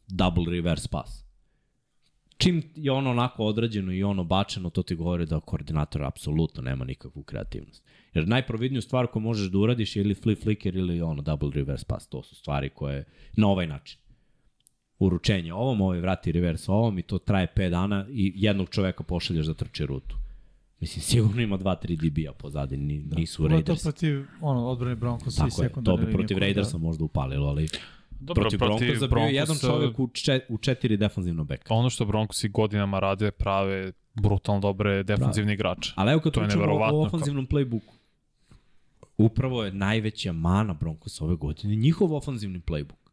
double 0.09 0.45
reverse 0.51 0.89
pass. 0.89 1.25
Čim 2.37 2.63
je 2.77 2.93
ono 2.93 3.11
onako 3.11 3.45
odrađeno 3.45 3.93
i 3.93 4.03
ono 4.03 4.25
bačeno, 4.25 4.71
to 4.71 4.83
ti 4.83 4.95
govori 4.95 5.27
da 5.27 5.41
koordinator 5.41 6.05
apsolutno 6.05 6.63
nema 6.63 6.85
nikakvu 6.85 7.23
kreativnost. 7.23 7.85
Jer 8.15 8.29
najprovidniju 8.29 8.83
stvar 8.83 9.07
koju 9.07 9.23
možeš 9.23 9.51
da 9.51 9.59
uradiš 9.59 9.97
je 9.97 10.01
ili 10.01 10.15
flip 10.15 10.43
flicker 10.43 10.77
ili 10.77 11.03
ono 11.03 11.23
double 11.23 11.51
reverse 11.55 11.85
pass. 11.89 12.07
To 12.07 12.23
su 12.23 12.35
stvari 12.35 12.69
koje 12.69 13.05
na 13.37 13.49
ovaj 13.49 13.67
način 13.67 13.99
uručenje 14.99 15.53
ovom, 15.53 15.81
ovaj 15.81 16.01
vrati 16.01 16.33
reverse 16.33 16.73
ovom 16.73 16.99
i 16.99 17.03
to 17.03 17.19
traje 17.19 17.47
5 17.57 17.71
dana 17.71 18.07
i 18.11 18.33
jednog 18.37 18.69
čoveka 18.71 19.03
pošalješ 19.03 19.47
da 19.47 19.55
trči 19.55 19.87
rutu. 19.87 20.17
Mislim, 20.81 21.03
sigurno 21.03 21.43
ima 21.43 21.59
2-3 21.59 21.97
DB-a 21.97 22.33
pozadi, 22.33 22.77
ni, 22.77 23.03
da. 23.03 23.17
nisu 23.17 23.49
Raiders. 23.49 23.83
protiv 23.83 24.25
ono, 24.41 24.67
odbrane 24.67 24.95
Broncos 24.95 25.35
i 25.35 25.37
Tako 25.37 25.47
je, 25.47 25.51
to 25.51 25.63
sekundarne 25.63 26.07
bi 26.07 26.13
protiv 26.13 26.35
koje 26.35 26.41
Raidersa 26.41 26.79
da- 26.79 26.85
možda 26.85 27.05
upalilo, 27.05 27.49
ali 27.49 27.69
Dobro, 28.21 28.41
protiv 28.41 28.59
Broncosa 28.59 29.07
bio 29.07 29.25
je 29.25 29.35
jedan 29.35 29.57
čovek 29.61 29.99
u, 29.99 30.09
če, 30.09 30.41
u 30.49 30.59
četiri 30.59 30.97
defanzivno 30.97 31.45
beka. 31.45 31.75
Ono 31.75 31.91
što 31.91 32.05
Broncosi 32.05 32.49
godinama 32.49 33.01
rade, 33.01 33.31
prave 33.31 33.93
brutalno 34.15 34.61
dobre 34.61 35.03
defanzivni 35.03 35.53
igrače. 35.53 35.93
Ali 35.97 36.13
evo 36.13 36.21
kad 36.21 36.33
To 36.33 36.41
je 36.41 36.47
pričamo 36.47 36.73
o, 36.73 36.91
o 36.93 37.07
ofanzivnom 37.07 37.47
playbooku, 37.47 37.93
upravo 39.19 39.65
je 39.65 39.73
najveća 39.73 40.33
mana 40.33 40.75
Broncosa 40.75 41.25
ove 41.25 41.37
godine 41.37 41.77
njihov 41.77 42.15
ofanzivni 42.15 42.61
playbook. 42.61 43.11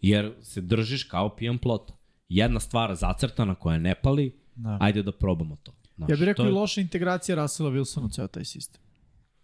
Jer 0.00 0.32
se 0.42 0.60
držiš 0.60 1.04
kao 1.04 1.36
pijan 1.36 1.58
plota. 1.58 1.94
Jedna 2.28 2.60
stvar 2.60 2.94
zacrtana 2.94 3.54
koja 3.54 3.78
ne 3.78 3.94
pali, 3.94 4.32
Da. 4.56 4.78
ajde 4.80 5.02
da 5.02 5.12
probamo 5.12 5.56
to. 5.56 5.72
Znaš, 5.96 6.10
Ja 6.10 6.16
bih 6.16 6.24
rekao 6.24 6.44
to 6.44 6.48
i 6.48 6.52
je- 6.52 6.54
loša 6.54 6.80
integracija 6.80 7.36
Russella 7.36 7.70
Wilsona 7.70 8.04
u 8.04 8.10
ceo 8.10 8.26
taj 8.26 8.44
sistem. 8.44 8.80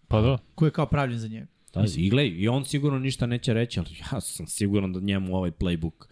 Pa 0.09 0.21
da. 0.21 0.39
Koji 0.55 0.67
je 0.67 0.73
kao 0.73 0.87
pravljen 0.87 1.19
za 1.19 1.29
njega. 1.29 1.47
Da, 1.75 1.85
i 1.97 2.11
glej, 2.11 2.29
i 2.29 2.49
on 2.49 2.65
sigurno 2.65 2.99
ništa 2.99 3.27
neće 3.27 3.55
reći, 3.55 3.81
ali 3.81 3.89
ja 4.13 4.21
sam 4.21 4.47
siguran 4.47 4.93
da 4.93 5.01
njemu 5.01 5.37
ovaj 5.37 5.51
playbook 5.51 6.05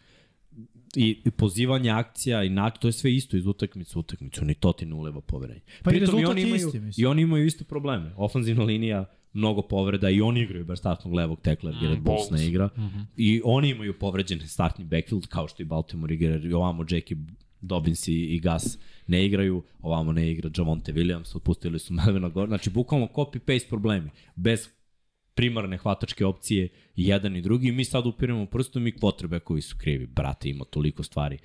i, 0.97 1.23
i 1.25 1.31
pozivanje 1.31 1.91
akcija 1.91 2.45
i 2.45 2.49
način, 2.49 2.81
to 2.81 2.89
je 2.89 2.93
sve 2.93 3.15
isto 3.15 3.37
iz 3.37 3.47
utakmice 3.47 3.99
u 3.99 4.01
utakmicu, 4.01 4.45
ni 4.45 4.55
to 4.55 4.73
ti 4.73 4.87
ne 4.87 4.95
uleva 4.95 5.21
poverenje. 5.21 5.61
Pa 5.83 5.91
i 5.91 5.93
Pritom 5.93 6.01
rezultat 6.01 6.31
oni 6.31 6.41
je 6.41 6.47
imaju, 6.47 6.67
isti, 6.67 6.81
mislim. 6.81 7.03
I 7.03 7.07
oni 7.07 7.23
imaju 7.23 7.47
iste 7.47 7.65
probleme. 7.65 8.13
Ofanzivna 8.17 8.65
linija, 8.65 9.05
mnogo 9.33 9.63
povreda 9.63 10.11
i 10.11 10.21
oni 10.21 10.41
igraju 10.41 10.65
bez 10.65 10.79
startnog 10.79 11.15
levog 11.15 11.41
tekla, 11.41 11.71
jer 11.71 11.81
Garrett 11.81 12.03
Bowles 12.03 12.31
ne 12.31 12.47
igra. 12.47 12.67
Mm 12.67 12.81
-hmm. 12.81 13.05
I 13.17 13.41
oni 13.45 13.69
imaju 13.69 13.99
povređene 13.99 14.47
startni 14.47 14.85
backfield, 14.85 15.27
kao 15.27 15.49
što 15.49 15.63
i 15.63 15.67
Baltimore 15.67 16.15
igra, 16.15 16.37
i 16.37 16.53
ovamo 16.53 16.85
Jackie 16.91 17.17
Dobbins 17.61 18.09
i, 18.09 18.13
i 18.15 18.41
Gus 18.41 18.79
ne 19.07 19.27
igraju, 19.27 19.63
ovamo 19.81 20.13
ne 20.13 20.31
igra 20.31 20.51
Javonte 20.57 20.93
Williams, 20.93 21.37
otpustili 21.37 21.79
su 21.79 21.95
Melvina 22.05 22.29
Gordon, 22.29 22.51
znači 22.51 22.71
bukvalno 22.71 23.09
copy-paste 23.15 23.69
problemi, 23.69 24.11
bez 24.37 24.69
primarne 25.35 25.77
hvatačke 25.79 26.27
opcije 26.27 26.69
jedan 26.97 27.37
i 27.37 27.43
drugi 27.43 27.73
mi 27.73 27.85
sad 27.85 28.07
upiramo 28.07 28.47
prstom 28.47 28.87
i 28.87 28.93
kvotrbe 28.93 29.41
koji 29.41 29.63
su 29.63 29.77
krivi. 29.79 30.07
Brate, 30.07 30.49
ima 30.49 30.65
toliko 30.65 31.03
stvari. 31.03 31.39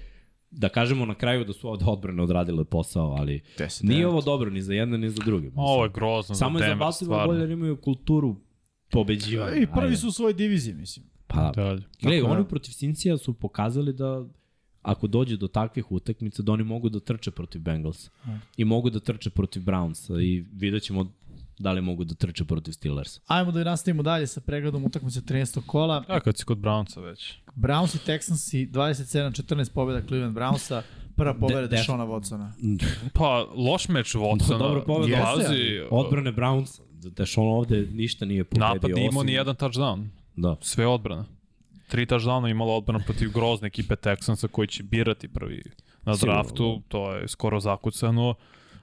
Da 0.51 0.69
kažemo 0.69 1.05
na 1.05 1.15
kraju 1.15 1.45
da 1.45 1.53
su 1.53 1.69
ovde 1.69 1.85
odbrane 1.85 2.23
odradile 2.23 2.65
posao, 2.65 3.11
ali 3.11 3.41
10, 3.57 3.83
nije 3.83 4.07
ovo 4.07 4.21
dobro 4.21 4.49
ni 4.49 4.61
za 4.61 4.73
jedne 4.73 4.97
ni 4.97 5.09
za 5.09 5.21
druge. 5.25 5.45
mislim. 5.45 5.63
Ovo 5.65 5.83
je 5.83 5.89
grozno 5.93 6.35
Samo 6.35 6.59
za 6.59 6.65
je 6.65 6.71
za 6.71 6.75
Baltimore 6.75 7.39
jer 7.39 7.49
imaju 7.49 7.77
kulturu 7.77 8.35
pobeđivanja. 8.91 9.55
I 9.55 9.67
prvi 9.67 9.87
Ajde. 9.87 9.97
su 9.97 10.07
u 10.07 10.11
svojoj 10.11 10.33
diviziji, 10.33 10.73
mislim. 10.73 11.05
Pa, 11.27 11.51
Dalje. 11.55 11.83
Gledaj, 12.01 12.21
da- 12.21 12.27
oni 12.29 12.45
protiv 12.47 12.71
Cincija 12.71 13.17
su 13.17 13.33
pokazali 13.33 13.93
da 13.93 14.25
ako 14.81 15.07
dođe 15.07 15.37
do 15.37 15.47
takvih 15.47 15.91
utakmica, 15.91 16.43
da 16.43 16.51
oni 16.51 16.63
mogu 16.63 16.89
da 16.89 16.99
trče 16.99 17.31
protiv 17.31 17.61
Bengals. 17.61 18.09
I 18.57 18.65
mogu 18.65 18.89
da 18.89 18.99
trče 18.99 19.29
protiv 19.29 19.63
Brownsa 19.63 20.21
i 20.23 20.45
vidjet 20.53 20.83
ćemo 20.83 21.11
da 21.59 21.71
li 21.71 21.81
mogu 21.81 22.03
da 22.03 22.15
trče 22.15 22.45
protiv 22.45 22.71
Steelers. 22.71 23.19
Ajmo 23.27 23.51
da 23.51 23.63
nastavimo 23.63 24.03
dalje 24.03 24.27
sa 24.27 24.41
pregledom 24.41 24.85
utakmice 24.85 25.21
13. 25.21 25.61
kola. 25.65 26.03
A 26.07 26.19
kad 26.19 26.37
si 26.37 26.45
kod 26.45 26.57
Brownca 26.57 26.99
već. 27.01 27.33
Browns 27.55 27.95
i 27.95 28.11
Texansi 28.11 28.71
27-14 28.71 29.73
pobjeda 29.73 30.07
Cleveland 30.07 30.37
Brownsa. 30.37 30.81
Prva 31.15 31.33
pobjeda 31.33 31.61
De- 31.61 31.67
Dešona 31.67 32.05
Watsona. 32.05 32.51
Pa, 33.13 33.45
loš 33.55 33.87
meč 33.87 34.15
Watsona. 34.15 34.57
Dobro 34.59 34.83
pobeda. 34.87 35.33
Pazi, 35.35 35.81
Odbrane 35.91 36.31
Browns, 36.31 36.79
da 36.91 37.25
što 37.25 37.41
on 37.41 37.47
ovde 37.47 37.87
ništa 37.91 38.25
nije 38.25 38.43
pobedio. 38.43 38.67
napad 38.73 38.91
nije 38.91 39.07
imao 39.07 39.23
ni 39.23 39.33
jedan 39.33 39.55
touchdown. 39.55 40.07
Da. 40.35 40.55
Sve 40.61 40.87
odbrana. 40.87 41.25
Tri 41.87 42.05
touchdowna 42.05 42.51
imala 42.51 42.73
odbrana 42.73 43.03
protiv 43.05 43.31
grozne 43.31 43.67
ekipe 43.67 43.95
Texansa 43.95 44.47
koji 44.47 44.67
će 44.67 44.83
birati 44.83 45.27
prvi 45.27 45.63
na 46.03 46.15
draftu. 46.15 46.81
To 46.87 47.13
je 47.13 47.27
skoro 47.27 47.59
zakucano. 47.59 48.35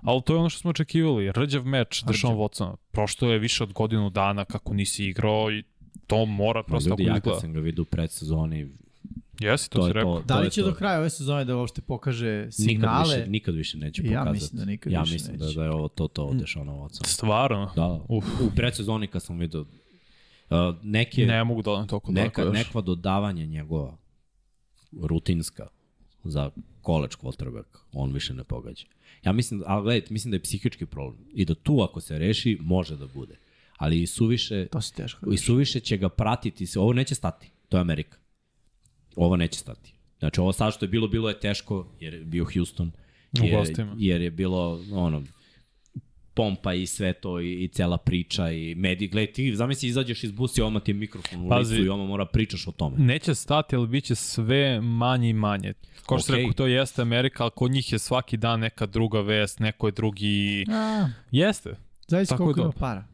Ali 0.04 0.22
to 0.22 0.32
je 0.32 0.38
ono 0.38 0.48
što 0.48 0.60
smo 0.60 0.70
očekivali. 0.70 1.32
Rđav 1.32 1.64
meč 1.64 2.04
Deshaun 2.04 2.36
Watsona. 2.36 2.76
Prošlo 2.90 3.30
je 3.30 3.38
više 3.38 3.62
od 3.62 3.72
godinu 3.72 4.10
dana 4.10 4.44
kako 4.44 4.74
nisi 4.74 5.04
igrao 5.04 5.52
i 5.52 5.62
to 6.06 6.26
mora 6.26 6.62
prosto 6.62 6.90
ljudi, 6.90 7.04
tako 7.04 7.08
ja 7.08 7.14
kad 7.14 7.22
izgleda. 7.22 7.40
sam 7.40 7.52
ga 7.52 7.60
vidio 7.60 7.82
u 7.82 7.86
predsezoni, 7.86 8.68
Jesi, 9.40 9.70
to, 9.70 9.78
to 9.78 9.84
si 9.84 9.88
je 9.88 9.92
rekao. 9.92 10.16
to. 10.16 10.22
Da 10.24 10.38
li 10.38 10.50
će 10.50 10.60
to. 10.60 10.66
do 10.66 10.74
kraja 10.74 10.98
ove 10.98 11.10
sezone 11.10 11.44
da 11.44 11.56
uopšte 11.56 11.80
pokaže 11.82 12.26
Nikad 12.36 12.52
signale? 12.54 13.16
više, 13.16 13.30
nikad 13.30 13.54
više 13.54 13.78
neće 13.78 14.02
Ja 14.02 14.08
pokazati. 14.10 14.32
mislim 14.32 14.58
da 14.58 14.64
nikad 14.64 14.92
ja 14.92 15.00
više 15.00 15.12
mislim 15.12 15.32
neće. 15.32 15.44
da, 15.46 15.52
da 15.52 15.64
je 15.64 15.70
ovo 15.70 15.88
to 15.88 16.08
to 16.08 16.24
od 16.24 16.36
Dešona 16.36 16.72
Watsona. 16.72 17.06
Stvarno. 17.06 17.70
Da, 17.76 18.00
Uf. 18.08 18.24
u 18.40 18.50
predsezoni 18.56 19.06
kad 19.06 19.22
sam 19.22 19.38
vidio 19.38 19.60
uh, 19.60 19.66
neke, 20.82 21.26
Ne 21.26 21.44
mogu 21.44 21.62
da 21.62 21.70
odem 21.70 21.88
toliko 21.88 22.12
neka, 22.12 22.22
daleko 22.42 22.58
još. 22.58 22.66
nekva 22.66 22.80
dodavanja 22.80 23.44
njegova 23.46 23.96
rutinska 25.02 25.66
za 26.24 26.50
college 26.82 27.14
quarterback, 27.14 27.64
on 27.92 28.12
više 28.12 28.34
ne 28.34 28.44
pogađa. 28.44 28.86
Ja 29.24 29.32
mislim, 29.32 29.62
ali 29.66 29.82
gledajte, 29.82 30.12
mislim 30.12 30.30
da 30.30 30.34
je 30.36 30.42
psihički 30.42 30.86
problem 30.86 31.24
i 31.34 31.44
da 31.44 31.54
tu 31.54 31.80
ako 31.82 32.00
se 32.00 32.18
reši, 32.18 32.58
može 32.60 32.96
da 32.96 33.06
bude. 33.06 33.36
Ali 33.76 34.02
i 34.02 34.06
suviše, 34.06 34.66
To 34.66 34.80
se 34.80 34.94
teško. 34.94 35.32
i 35.32 35.36
suviše 35.36 35.80
će 35.80 35.96
ga 35.96 36.08
pratiti, 36.08 36.66
se, 36.66 36.78
ovo 36.80 36.92
neće 36.92 37.14
stati, 37.14 37.50
to 37.68 37.76
je 37.76 37.80
Amerika. 37.80 38.18
Ovo 39.16 39.36
neće 39.36 39.58
stati. 39.58 39.94
Znači 40.18 40.40
ovo 40.40 40.52
sad 40.52 40.74
što 40.74 40.84
je 40.84 40.88
bilo, 40.88 41.08
bilo 41.08 41.28
je 41.28 41.40
teško, 41.40 41.88
jer 42.00 42.14
je 42.14 42.24
bio 42.24 42.46
Houston, 42.54 42.92
jer, 43.32 43.66
jer 43.98 44.20
je 44.20 44.30
bilo, 44.30 44.80
ono, 44.92 45.22
pompa 46.34 46.74
i 46.74 46.86
sve 46.86 47.12
to 47.12 47.40
i, 47.40 47.54
i 47.54 47.68
cela 47.68 47.96
priča 47.96 48.50
i 48.50 48.74
mediji. 48.74 49.08
Gledaj, 49.08 49.32
ti 49.32 49.56
zamisli 49.56 49.88
izađeš 49.88 50.24
iz 50.24 50.30
busa 50.32 50.60
i 50.60 50.64
odmah 50.64 50.82
ti 50.82 50.90
je 50.90 50.94
mikrofon 50.94 51.46
u 51.46 51.48
Pazi. 51.48 51.74
licu 51.74 51.86
i 51.86 51.88
odmah 51.88 52.08
mora 52.08 52.26
pričaš 52.26 52.68
o 52.68 52.72
tome. 52.72 52.96
Neće 52.98 53.34
stati, 53.34 53.76
ali 53.76 53.86
bit 53.88 54.04
će 54.04 54.14
sve 54.14 54.80
manje 54.80 55.30
i 55.30 55.32
manje. 55.32 55.72
Kao 56.06 56.18
što 56.18 56.32
okay. 56.32 56.36
Rekao, 56.36 56.52
to 56.52 56.66
jeste 56.66 57.02
Amerika, 57.02 57.42
ali 57.42 57.52
kod 57.54 57.70
njih 57.70 57.92
je 57.92 57.98
svaki 57.98 58.36
dan 58.36 58.60
neka 58.60 58.86
druga 58.86 59.20
vest, 59.20 59.60
neko 59.60 59.88
je 59.88 59.92
drugi... 59.92 60.66
A, 60.70 61.08
Jeste. 61.30 61.74
zavisi 62.08 62.34
koliko 62.36 62.60
je 62.60 62.64
ima 62.64 62.72
para. 62.72 63.04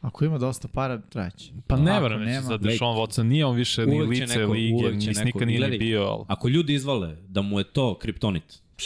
Ako 0.00 0.24
ima 0.24 0.38
dosta 0.38 0.68
para, 0.68 1.00
trajeće. 1.00 1.52
Pa 1.66 1.76
ne 1.76 1.90
Ako 1.90 2.02
verujem 2.02 2.24
nema- 2.24 2.40
za 2.42 2.56
Deshaun 2.58 2.96
Watson, 2.96 3.22
nije 3.22 3.46
on 3.46 3.56
više 3.56 3.86
ni 3.86 4.02
lice 4.02 4.26
neko- 4.28 4.52
lige, 4.52 4.74
neko- 4.90 5.24
nikad 5.24 5.40
nije 5.40 5.46
ni 5.46 5.56
gledaj, 5.56 5.78
bio, 5.78 6.02
ali... 6.02 6.24
Ako 6.28 6.48
ljudi 6.48 6.74
izvale 6.74 7.16
da 7.28 7.42
mu 7.42 7.58
je 7.60 7.64
to 7.64 7.98
kriptonit, 7.98 8.44
da, 8.46 8.84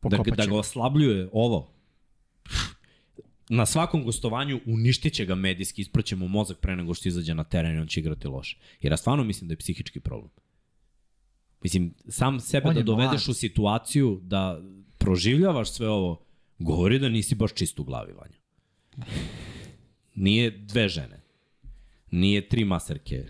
Pokopat 0.00 0.36
da 0.36 0.42
će 0.42 0.48
ga 0.48 0.52
ga. 0.52 0.58
oslabljuje 0.58 1.28
ovo, 1.32 1.68
na 3.48 3.66
svakom 3.66 4.04
gostovanju 4.04 4.60
uništit 4.66 5.12
će 5.14 5.26
ga 5.26 5.34
medijski, 5.34 5.82
ispraće 5.82 6.16
mu 6.16 6.28
mozak 6.28 6.58
pre 6.58 6.76
nego 6.76 6.94
što 6.94 7.08
izađe 7.08 7.34
na 7.34 7.44
teren 7.44 7.76
i 7.76 7.80
on 7.80 7.86
će 7.86 8.00
igrati 8.00 8.28
loše. 8.28 8.58
Jer 8.80 8.92
ja 8.92 8.96
stvarno 8.96 9.24
mislim 9.24 9.48
da 9.48 9.52
je 9.52 9.58
psihički 9.58 10.00
problem. 10.00 10.30
Mislim, 11.62 11.94
sam 12.08 12.40
sebe 12.40 12.68
On 12.68 12.74
da 12.74 12.82
dovedeš 12.82 13.26
mlad. 13.26 13.30
u 13.30 13.34
situaciju 13.34 14.20
da 14.22 14.62
proživljavaš 14.98 15.70
sve 15.70 15.88
ovo, 15.88 16.24
govori 16.58 16.98
da 16.98 17.08
nisi 17.08 17.34
baš 17.34 17.54
čist 17.54 17.78
u 17.78 17.84
glavi, 17.84 18.12
Vanja. 18.12 18.38
Nije 20.14 20.50
dve 20.50 20.88
žene. 20.88 21.22
Nije 22.10 22.48
tri 22.48 22.64
maserke. 22.64 23.24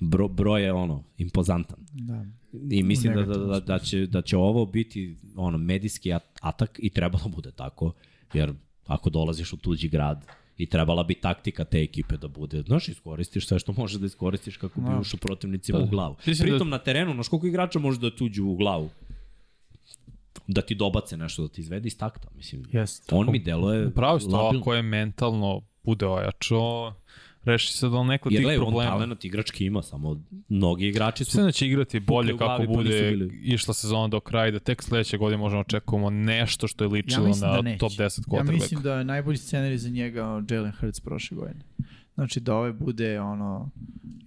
Bro, 0.00 0.28
broj 0.28 0.62
je 0.62 0.72
ono, 0.72 1.04
impozantan. 1.16 1.78
Da. 1.92 2.26
I 2.70 2.82
mislim 2.82 3.14
da, 3.14 3.22
da, 3.22 3.34
da, 3.36 3.60
da, 3.60 3.78
će, 3.78 4.06
da 4.06 4.22
će 4.22 4.36
ovo 4.38 4.66
biti 4.66 5.16
ono, 5.36 5.58
medijski 5.58 6.10
at- 6.10 6.38
atak 6.40 6.78
i 6.78 6.90
trebalo 6.90 7.24
bude 7.36 7.50
tako, 7.52 7.92
jer 8.32 8.52
ako 8.86 9.10
dolaziš 9.10 9.52
u 9.52 9.58
tuđi 9.58 9.88
grad 9.88 10.24
i 10.58 10.66
trebala 10.66 11.02
bi 11.02 11.14
taktika 11.16 11.64
te 11.64 11.78
ekipe 11.78 12.16
da 12.16 12.28
bude, 12.28 12.62
znaš, 12.62 12.88
iskoristiš 12.88 13.46
sve 13.46 13.58
što 13.58 13.72
možeš 13.72 13.96
da 13.96 14.06
iskoristiš 14.06 14.56
kako 14.56 14.80
bi 14.80 14.86
Da. 14.86 14.98
ušao 14.98 15.18
protivnicima 15.18 15.78
u 15.78 15.86
glavu. 15.86 16.16
Mislim 16.18 16.36
da- 16.38 16.44
Pritom 16.44 16.68
na 16.68 16.78
terenu, 16.78 17.14
znaš 17.14 17.28
koliko 17.28 17.46
igrača 17.46 17.78
može 17.78 18.00
da 18.00 18.10
ti 18.10 18.24
uđu 18.24 18.44
u 18.44 18.56
glavu? 18.56 18.90
Da 20.46 20.62
ti 20.62 20.74
dobace 20.74 21.16
nešto, 21.16 21.42
da 21.42 21.48
ti 21.48 21.60
izvede 21.60 21.86
iz 21.86 21.98
takta, 21.98 22.28
mislim. 22.32 22.64
Jeste. 22.72 23.14
On 23.14 23.32
mi 23.32 23.38
deluje 23.40 23.90
Pravo 23.90 24.20
ste, 24.20 24.30
labilno. 24.30 24.60
ako 24.60 24.74
je 24.74 24.82
mentalno 24.82 25.60
bude 25.82 26.06
ojačo, 26.06 26.92
reši 27.42 27.72
se 27.72 27.88
da 27.88 28.02
neko 28.04 28.28
Jer 28.28 28.32
tih 28.32 28.42
gledaj, 28.42 28.58
on 28.58 28.64
problema. 28.64 28.90
talent 28.90 29.24
igrački 29.24 29.64
ima, 29.66 29.82
samo 29.82 30.20
mnogi 30.48 30.86
igrači 30.86 31.24
su 31.24 31.28
Mislim 31.28 31.44
da 31.44 31.52
će 31.52 31.66
igrati 31.66 32.00
bolje 32.00 32.28
kako 32.28 32.38
glavi, 32.38 32.66
pa 32.66 32.72
bude 32.72 32.90
bili. 33.10 33.40
išla 33.44 33.74
sezona 33.74 34.08
do 34.08 34.20
kraja 34.20 34.48
i 34.48 34.52
da 34.52 34.58
tek 34.58 34.82
sledeće 34.82 35.16
godine 35.16 35.38
možemo 35.38 35.60
očekujemo 35.60 36.10
nešto 36.10 36.68
što 36.68 36.84
je 36.84 36.88
ličilo 36.88 37.26
mislim 37.26 37.50
na 37.50 37.62
da 37.62 37.78
top 37.78 37.92
10 37.92 38.00
Ja 38.00 38.08
quarterback. 38.08 38.52
mislim 38.52 38.82
da 38.82 38.94
je 38.94 39.04
najbolji 39.04 39.36
scenarij 39.38 39.78
za 39.78 39.88
njega 39.90 40.22
Jalen 40.50 40.72
Hurts 40.72 41.00
prošle 41.00 41.36
godine. 41.36 41.60
Znači 42.14 42.40
da 42.40 42.54
ovaj 42.54 42.72
bude 42.72 43.20
ono 43.20 43.70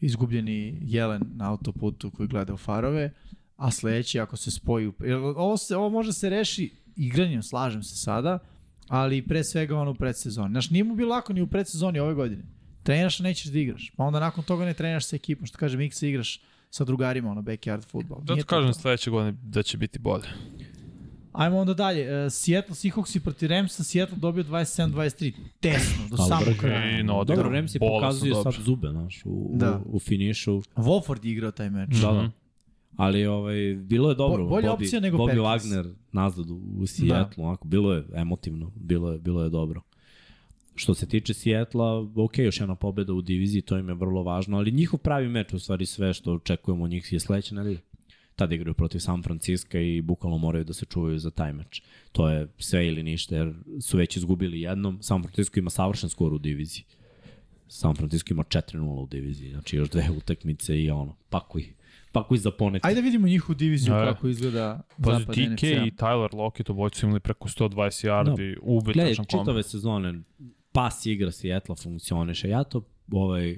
izgubljeni 0.01 0.77
jelen 0.81 1.21
na 1.27 1.49
autoputu 1.49 2.11
koji 2.11 2.27
gleda 2.27 2.53
u 2.53 2.57
farove, 2.57 3.11
a 3.57 3.71
sledeći 3.71 4.19
ako 4.19 4.37
se 4.37 4.51
spoji... 4.51 4.87
u- 4.87 4.93
jer 4.99 5.15
Ovo, 5.15 5.57
se, 5.57 5.75
ovo 5.75 5.89
može 5.89 6.13
se 6.13 6.29
reši 6.29 6.71
igranjem, 6.95 7.43
slažem 7.43 7.83
se 7.83 7.95
sada, 7.97 8.39
ali 8.87 9.21
pre 9.21 9.43
svega 9.43 9.77
ono 9.77 9.91
u 9.91 9.95
predsezoni. 9.95 10.49
Znaš, 10.49 10.69
nije 10.69 10.83
mu 10.83 10.95
bilo 10.95 11.09
lako 11.09 11.33
ni 11.33 11.41
u 11.41 11.47
predsezoni 11.47 11.99
ove 11.99 12.13
godine. 12.13 12.43
Treniraš, 12.83 13.19
a 13.19 13.23
nećeš 13.23 13.45
da 13.45 13.59
igraš. 13.59 13.91
Pa 13.97 14.03
onda 14.03 14.19
nakon 14.19 14.43
toga 14.43 14.65
ne 14.65 14.73
treniraš 14.73 15.05
sa 15.05 15.15
ekipom. 15.15 15.45
Što 15.45 15.57
kaže 15.57 15.77
Miksa, 15.77 16.07
igraš 16.07 16.41
sa 16.69 16.85
drugarima, 16.85 17.31
ono, 17.31 17.41
backyard 17.41 17.85
futbol. 17.85 18.17
Zato 18.19 18.43
kažem 18.43 18.73
sledeće 18.73 19.09
godine 19.09 19.37
da 19.43 19.63
će 19.63 19.77
biti 19.77 19.99
bolje. 19.99 20.27
Ajmo 21.31 21.57
onda 21.57 21.73
dalje. 21.73 22.25
Uh, 22.25 22.31
Seattle 22.31 22.75
Seahawks 22.75 23.15
i 23.15 23.19
protiv 23.19 23.49
Ramsa. 23.49 23.83
Seattle 23.83 24.17
dobio 24.17 24.43
27-23. 24.43 25.33
Tesno, 25.59 26.07
do 26.09 26.17
samog 26.17 26.55
kraja. 26.59 26.99
I 26.99 27.03
no, 27.03 27.23
Dobro, 27.23 27.49
bola 27.49 27.67
su 27.67 27.79
pokazuje 27.79 28.33
sad 28.35 28.53
zube, 28.55 28.87
znaš, 28.89 29.21
u, 29.25 29.51
Da. 29.53 29.65
da. 29.65 29.81
u, 29.85 29.95
u 29.95 29.99
finišu. 29.99 30.61
Wolford 30.75 31.25
je 31.25 31.31
igrao 31.31 31.51
taj 31.51 31.69
meč. 31.69 31.89
Da, 31.91 32.11
Mhm. 32.11 32.17
da. 32.17 32.31
Ali 32.97 33.25
ovaj, 33.25 33.55
bilo 33.75 34.09
je 34.09 34.15
dobro. 34.15 34.43
Bo- 34.43 34.49
bolja 34.49 34.67
Bobby, 34.67 34.73
opcija 34.73 35.01
nego 35.01 35.17
Bobby 35.17 35.43
Packers. 35.43 35.65
Wagner 35.65 35.93
nazad 36.11 36.49
u, 36.49 36.61
u 36.77 36.87
Seattle, 36.87 37.35
da. 37.37 37.43
onako, 37.43 37.67
bilo 37.67 37.93
je 37.93 38.03
emotivno, 38.13 38.71
bilo 38.75 39.11
je, 39.11 39.19
bilo 39.19 39.43
je 39.43 39.49
dobro. 39.49 39.81
Što 40.75 40.93
se 40.93 41.07
tiče 41.07 41.33
Sijetla, 41.33 42.07
ok, 42.15 42.37
još 42.37 42.59
jedna 42.59 42.75
pobeda 42.75 43.13
u 43.13 43.21
diviziji, 43.21 43.61
to 43.61 43.77
im 43.77 43.89
je 43.89 43.95
vrlo 43.95 44.23
važno, 44.23 44.57
ali 44.57 44.71
njihov 44.71 44.99
pravi 44.99 45.29
meč, 45.29 45.53
u 45.53 45.59
stvari 45.59 45.85
sve 45.85 46.13
što 46.13 46.33
očekujemo 46.33 46.83
od 46.83 46.89
njih 46.89 47.13
je 47.13 47.19
sledeće 47.19 47.55
nedelje. 47.55 47.81
Tad 48.35 48.51
igraju 48.51 48.73
protiv 48.73 48.99
San 48.99 49.23
Francisco 49.23 49.77
i 49.77 50.01
bukvalno 50.01 50.37
moraju 50.37 50.63
da 50.63 50.73
se 50.73 50.85
čuvaju 50.85 51.19
za 51.19 51.31
taj 51.31 51.53
meč. 51.53 51.81
To 52.11 52.29
je 52.29 52.47
sve 52.57 52.87
ili 52.87 53.03
ništa, 53.03 53.35
jer 53.35 53.53
su 53.81 53.97
već 53.97 54.17
izgubili 54.17 54.61
jednom. 54.61 55.01
San 55.01 55.23
Francisco 55.23 55.59
ima 55.59 55.69
savršen 55.69 56.09
skor 56.09 56.33
u 56.33 56.37
diviziji. 56.37 56.85
San 57.67 57.95
Francisco 57.95 58.33
ima 58.33 58.43
4-0 58.43 58.79
u 58.81 59.07
diviziji, 59.07 59.51
znači 59.51 59.77
još 59.77 59.89
dve 59.89 60.09
utakmice 60.17 60.83
i 60.83 60.91
ono, 60.91 61.15
pakuj, 61.29 61.73
pakuj 62.11 62.37
za 62.37 62.51
ponet. 62.51 62.85
Ajde 62.85 63.01
da 63.01 63.05
vidimo 63.05 63.27
njihovu 63.27 63.55
diviziju 63.55 63.93
Ajde. 63.93 64.11
kako 64.11 64.27
izgleda 64.27 64.81
Pazi, 65.03 65.19
zapad 65.19 65.35
NFC-a. 65.37 65.85
i 65.85 65.91
Tyler 65.91 66.35
Lockett 66.35 66.69
obojica 66.69 66.99
su 66.99 67.05
imali 67.05 67.19
preko 67.19 67.49
120 67.49 68.07
yardi, 68.07 68.35
Gledaj, 68.35 68.55
ubitačan 68.61 69.25
komad. 69.25 69.45
čitave 69.45 69.63
sezone 69.63 70.21
pas 70.73 71.05
igra 71.05 71.31
Seattle 71.31 71.75
funkcioniše. 71.75 72.49
Ja 72.49 72.63
to 72.63 72.85
ovaj, 73.11 73.57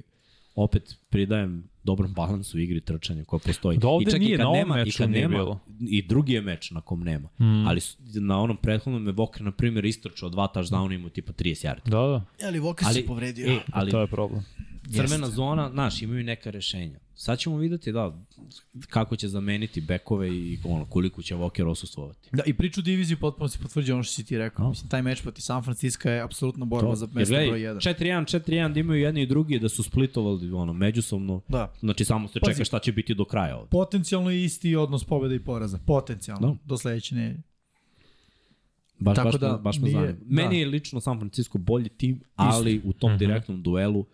opet 0.54 0.96
pridajem 1.10 1.68
dobrom 1.82 2.14
balansu 2.14 2.56
u 2.56 2.60
igri 2.60 2.80
trčanja 2.80 3.24
koja 3.24 3.40
postoji. 3.40 3.78
Da 3.78 3.88
ovde 3.88 4.08
I 4.08 4.10
čak 4.10 4.20
nije, 4.20 4.34
i 4.34 4.36
kad 4.36 4.40
na 4.40 4.48
ovom 4.48 4.58
nema, 4.58 4.80
i 4.80 4.84
meču 4.84 4.98
kad 4.98 5.10
nije 5.10 5.28
nema, 5.28 5.36
bilo. 5.36 5.60
I 5.80 6.02
drugi 6.02 6.32
je 6.32 6.40
meč 6.40 6.70
na 6.70 6.80
kom 6.80 7.00
nema. 7.00 7.28
Mm. 7.38 7.66
Ali 7.66 7.80
na 8.14 8.40
onom 8.40 8.56
prethodnom 8.56 9.06
je 9.06 9.12
Vokre, 9.12 9.44
na 9.44 9.52
primjer, 9.52 9.84
istrčao 9.84 10.28
dva 10.28 10.48
touchdowna 10.54 10.94
imao 10.94 11.10
tipa 11.10 11.32
30 11.32 11.66
yardi. 11.66 11.90
Da, 11.90 11.98
da, 11.98 12.46
Ali 12.46 12.60
Ali, 12.86 12.94
se 12.94 13.06
povredio. 13.06 13.52
e, 13.52 13.60
ali 13.72 13.90
to 13.90 14.00
je 14.00 14.06
problem. 14.06 14.44
Crvena 14.94 15.30
zona, 15.30 15.70
znaš, 15.70 16.02
imaju 16.02 16.24
neka 16.24 16.50
rešenja. 16.50 16.98
Sad 17.14 17.38
ćemo 17.38 17.56
videti 17.56 17.92
da, 17.92 18.18
kako 18.88 19.16
će 19.16 19.28
zameniti 19.28 19.80
bekove 19.80 20.28
i 20.30 20.58
ono, 20.64 20.84
koliko 20.84 21.22
će 21.22 21.34
Voker 21.34 21.66
osustvovati. 21.66 22.28
Da, 22.32 22.42
i 22.46 22.54
priču 22.54 22.82
diviziju 22.82 23.16
potpuno 23.20 23.48
se 23.48 23.58
potvrđuje 23.58 23.94
ono 23.94 24.02
što 24.02 24.12
si 24.14 24.24
ti 24.24 24.38
rekao. 24.38 24.62
No. 24.62 24.70
Mislim, 24.70 24.88
taj 24.88 25.02
meč 25.02 25.22
protiv 25.22 25.40
San 25.40 25.62
Francisco 25.62 26.08
je 26.08 26.20
apsolutno 26.20 26.64
borba 26.66 26.96
za 26.96 27.04
Jer 27.06 27.14
mesto 27.14 27.32
gledaj, 27.32 27.48
broj 27.48 27.60
1. 27.60 27.94
4-1, 28.00 28.40
4-1 28.40 28.72
da 28.72 28.80
imaju 28.80 29.00
jedni 29.00 29.22
i 29.22 29.26
drugi 29.26 29.58
da 29.58 29.68
su 29.68 29.82
splitovali 29.82 30.52
ono, 30.52 30.72
međusobno. 30.72 31.40
Da. 31.48 31.72
Znači 31.80 32.04
samo 32.04 32.28
se 32.28 32.40
Pazi. 32.40 32.52
čeka 32.52 32.64
šta 32.64 32.78
će 32.78 32.92
biti 32.92 33.14
do 33.14 33.24
kraja 33.24 33.56
ovde. 33.56 33.70
Potencijalno 33.70 34.30
je 34.30 34.44
isti 34.44 34.76
odnos 34.76 35.04
pobjeda 35.04 35.34
i 35.34 35.38
poraza. 35.40 35.78
Potencijalno. 35.86 36.48
Da. 36.48 36.56
Do 36.64 36.76
sledeće 36.78 37.14
nedelje. 37.14 37.42
Baš, 38.98 39.16
Tako 39.16 39.28
baš, 39.28 39.40
da, 39.40 39.58
baš 39.62 39.78
me 39.78 39.82
nije- 39.84 39.92
zanima. 39.94 40.18
Meni 40.26 40.48
da. 40.48 40.56
je 40.56 40.66
lično 40.66 41.00
San 41.00 41.18
Francisco 41.18 41.58
bolji 41.58 41.88
tim, 41.88 42.20
ali 42.36 42.80
u 42.84 42.92
tom 42.92 43.18
direktnom 43.18 43.62
duelu 43.62 44.04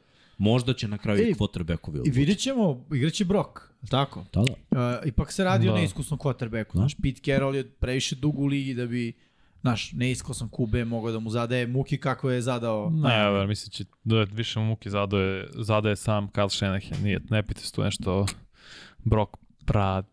možda 0.43 0.75
će 0.75 0.89
na 0.89 0.99
kraju 0.99 1.21
i 1.21 1.35
quarterbackovi 1.35 1.97
I 1.97 2.01
odlučiti. 2.01 2.19
vidjet 2.19 2.39
ćemo, 2.39 2.85
igraće 2.95 3.25
Brock, 3.25 3.49
tako? 3.91 4.25
Da, 4.33 4.45
da. 4.71 4.99
Uh, 5.01 5.09
ipak 5.09 5.33
se 5.33 5.45
radi 5.45 5.69
o 5.69 5.73
Da. 5.73 5.79
neiskusnom 5.79 6.19
quarterbacku. 6.21 6.73
Da. 6.73 6.79
Znaš, 6.79 6.95
Pete 6.95 7.21
Carroll 7.23 7.57
je 7.57 7.71
previše 7.71 8.17
dug 8.17 8.39
u 8.39 8.47
ligi 8.47 8.75
da 8.75 8.87
bi 8.87 9.13
Znaš, 9.61 9.93
neiskusan 9.93 10.49
QB 10.51 10.85
mogao 10.85 11.13
da 11.13 11.19
mu 11.19 11.31
zadaje 11.31 11.67
muki 11.67 11.99
kako 11.99 12.31
je 12.31 12.43
zadao. 12.43 12.91
Ne, 12.91 13.11
ja 13.11 13.47
mislim 13.47 13.71
će 13.71 13.85
da 14.05 14.17
je 14.17 14.27
više 14.27 14.61
muke 14.61 14.91
zadaje, 14.91 15.47
zadaje 15.55 15.97
sam 15.97 16.29
Kyle 16.29 16.51
Shanahan. 16.51 17.03
Nije, 17.03 17.21
ne 17.31 17.43
pite 17.43 17.61
se 17.61 17.73
tu 17.73 17.83
nešto 17.83 18.27
Brock 18.99 19.31
Prad. 19.65 20.07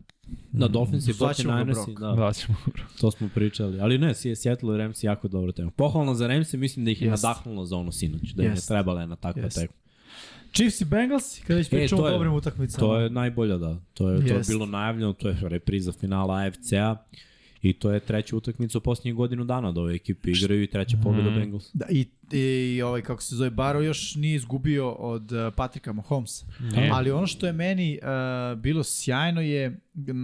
Da, 0.52 0.68
Dolphins 0.68 1.08
i 1.08 1.12
Zvaćemo 1.12 1.52
ga 1.54 1.58
49ersi, 1.58 1.74
Brock. 1.86 2.00
da, 2.00 2.12
Da, 2.16 2.32
ćemo. 2.32 2.58
to 3.00 3.10
smo 3.10 3.28
pričali. 3.28 3.80
Ali 3.80 3.98
ne, 3.98 4.14
Seattle 4.14 4.74
i 4.74 4.78
Rams 4.78 5.04
jako 5.04 5.28
dobro 5.28 5.52
tema. 5.52 5.70
Pohvalno 5.70 6.14
za 6.14 6.26
Rams 6.26 6.52
mislim 6.52 6.84
da 6.84 6.90
ih 6.90 7.02
je 7.02 7.08
Jest. 7.08 7.22
nadahnulo 7.22 7.64
za 7.64 7.76
ono 7.76 7.92
sinoć, 7.92 8.22
da 8.30 8.42
im 8.42 8.50
je 8.50 8.60
trebala 8.68 9.00
jedna 9.00 9.16
takva 9.16 9.42
Jest. 9.42 9.56
tekma. 9.56 9.76
Chiefs 10.52 10.80
i 10.80 10.84
Bengals, 10.84 11.38
kada 11.42 11.54
već 11.54 11.66
E, 11.66 11.70
pričamo 11.70 12.02
to 12.02 12.08
o 12.08 12.10
dobrim 12.10 12.32
utakmicama. 12.32 12.86
To 12.86 12.96
je 12.96 13.10
najbolja, 13.10 13.58
da. 13.58 13.76
To 13.94 14.10
je, 14.10 14.26
to 14.26 14.34
je 14.34 14.42
bilo 14.48 14.66
najavljeno, 14.66 15.12
to 15.12 15.28
je 15.28 15.36
repriza 15.42 15.92
finala 15.92 16.34
AFC-a 16.34 16.96
i 17.62 17.72
to 17.72 17.92
je 17.92 18.00
treća 18.00 18.36
utakmica 18.36 18.78
u 18.78 18.80
posljednjih 18.80 19.14
godinu 19.14 19.44
dana 19.44 19.72
da 19.72 19.80
ove 19.80 19.94
ekipe 19.94 20.30
igraju 20.30 20.62
i 20.62 20.66
treća 20.66 20.96
pobjeda 21.02 21.30
Mm. 21.30 21.34
Bengals. 21.34 21.70
Da, 21.72 21.86
i, 21.90 22.06
i 22.32 22.82
ovaj, 22.82 23.02
kako 23.02 23.22
se 23.22 23.36
zove, 23.36 23.50
Baro 23.50 23.80
još 23.80 24.14
nije 24.14 24.36
izgubio 24.36 24.90
od 24.90 25.32
uh, 25.32 25.54
Patrika 25.56 25.92
Mahomesa. 25.92 26.46
Nije. 26.60 26.90
Ali 26.92 27.10
ono 27.10 27.26
što 27.26 27.46
je 27.46 27.52
meni 27.52 27.98
uh, 28.02 28.58
bilo 28.58 28.84
sjajno 28.84 29.40
je 29.40 29.80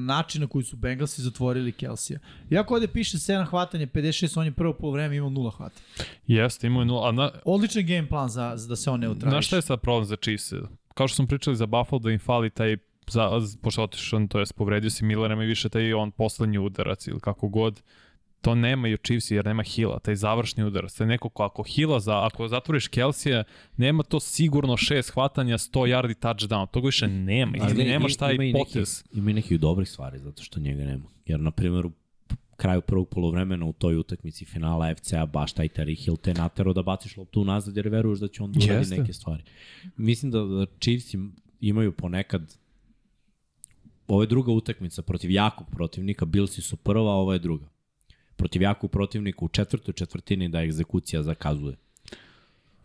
način 0.07 0.41
na 0.41 0.47
koji 0.47 0.65
su 0.65 0.77
Bengalsi 0.77 1.23
zatvorili 1.23 1.73
Kelsija. 1.73 2.19
Iako 2.51 2.75
ovde 2.75 2.87
piše 2.87 3.19
7 3.19 3.47
hvatanje, 3.47 3.87
56, 3.87 4.39
on 4.41 4.47
je 4.47 4.53
prvo 4.53 4.73
polovreme 4.73 5.17
imao 5.17 5.31
0 5.31 5.57
hvatanja. 5.57 5.87
Jeste, 6.27 6.67
imaju 6.67 6.85
nula. 6.85 7.09
A 7.09 7.13
na, 7.13 7.31
Odličan 7.45 7.87
game 7.87 8.09
plan 8.09 8.29
za, 8.29 8.53
za 8.57 8.69
da 8.69 8.77
se 8.77 8.91
on 8.91 9.01
ne 9.01 9.09
utraviš. 9.09 9.33
Znaš 9.33 9.47
šta 9.47 9.57
je 9.57 9.63
sad 9.63 9.81
problem 9.81 10.05
za 10.05 10.17
Chiefs? 10.17 10.53
Kao 10.95 11.09
što 11.09 11.17
smo 11.17 11.27
pričali 11.27 11.57
za 11.57 11.67
Buffalo 11.67 11.99
da 11.99 12.11
im 12.11 12.19
fali 12.19 12.51
taj 12.51 12.77
za, 13.11 13.31
pošto 13.63 13.83
otišao, 13.83 14.27
to 14.27 14.39
je 14.39 14.47
povredio 14.57 14.91
se 14.91 15.05
Miller, 15.05 15.31
nema 15.31 15.43
više 15.43 15.69
taj 15.69 15.93
on 15.93 16.11
poslednji 16.11 16.59
udarac 16.59 17.07
ili 17.07 17.21
kako 17.21 17.49
god. 17.49 17.83
To 18.41 18.55
nemaju 18.55 18.97
Chiefs 18.97 19.31
jer 19.31 19.45
nema 19.45 19.63
Hila, 19.63 19.99
taj 19.99 20.17
završni 20.17 20.65
udarac. 20.65 20.95
To 20.95 21.03
je 21.03 21.09
neko 21.09 21.29
ko 21.29 21.43
ako 21.43 21.63
Hila, 21.63 22.01
za, 22.01 22.27
ako 22.27 22.49
zatvoriš 22.49 22.89
Kelsija, 22.89 23.45
nema 23.77 24.03
to 24.03 24.21
sigurno 24.21 24.77
šest 24.77 25.11
hvatanja, 25.11 25.59
100 25.59 25.71
yardi 25.73 26.15
touchdown. 26.19 26.71
Toga 26.71 26.87
više 26.87 27.07
nema. 27.09 27.57
Ili 27.57 27.75
ne, 27.75 27.85
nemaš 27.85 28.17
taj 28.17 28.35
ima 28.35 28.45
i 28.45 28.53
potez. 28.53 29.03
Nekih, 29.05 29.19
ima 29.19 29.31
i 29.31 29.35
nekih 29.35 29.61
dobrih 29.61 29.89
stvari 29.89 30.19
zato 30.19 30.43
što 30.43 30.61
njega 30.61 30.85
nema. 30.85 31.05
Jer, 31.27 31.41
na 31.41 31.51
primjer, 31.51 31.87
u 31.87 31.93
kraju 32.57 32.81
prvog 32.81 33.09
polovremena 33.09 33.67
u 33.67 33.73
toj 33.73 33.97
utakmici 33.97 34.45
finala 34.45 34.95
FC-a 34.95 35.27
baš 35.27 35.53
taj 35.53 35.69
Terry 35.69 36.05
Hill 36.05 36.17
te 36.17 36.35
natero 36.35 36.73
da 36.73 36.83
baciš 36.83 37.17
loptu 37.17 37.45
nazad 37.45 37.77
jer 37.77 37.89
veruješ 37.89 38.19
da 38.19 38.29
će 38.29 38.43
on 38.43 38.53
da 38.53 38.59
uradi 38.65 38.97
neke 38.99 39.13
stvari. 39.13 39.43
Mislim 39.97 40.33
da, 40.33 40.39
da 40.45 40.67
Chiefs 40.81 41.15
im- 41.15 41.33
imaju 41.61 41.93
ponekad 41.93 42.57
ovo 44.09 44.23
je 44.23 44.27
druga 44.27 44.53
utakmica 44.53 45.03
protiv 45.03 45.31
jakog 45.31 45.67
protivnika, 45.71 46.25
Billsi 46.25 46.63
su 46.63 46.77
prva, 46.77 47.13
ovo 47.13 47.33
je 47.33 47.39
druga. 47.39 47.69
Protiv 48.37 48.63
jakog 48.63 48.91
protivnika 48.91 49.45
u 49.45 49.49
četvrtoj 49.49 49.95
četvrtini 49.95 50.49
da 50.49 50.63
egzekucija 50.63 51.23
zakazuje. 51.23 51.77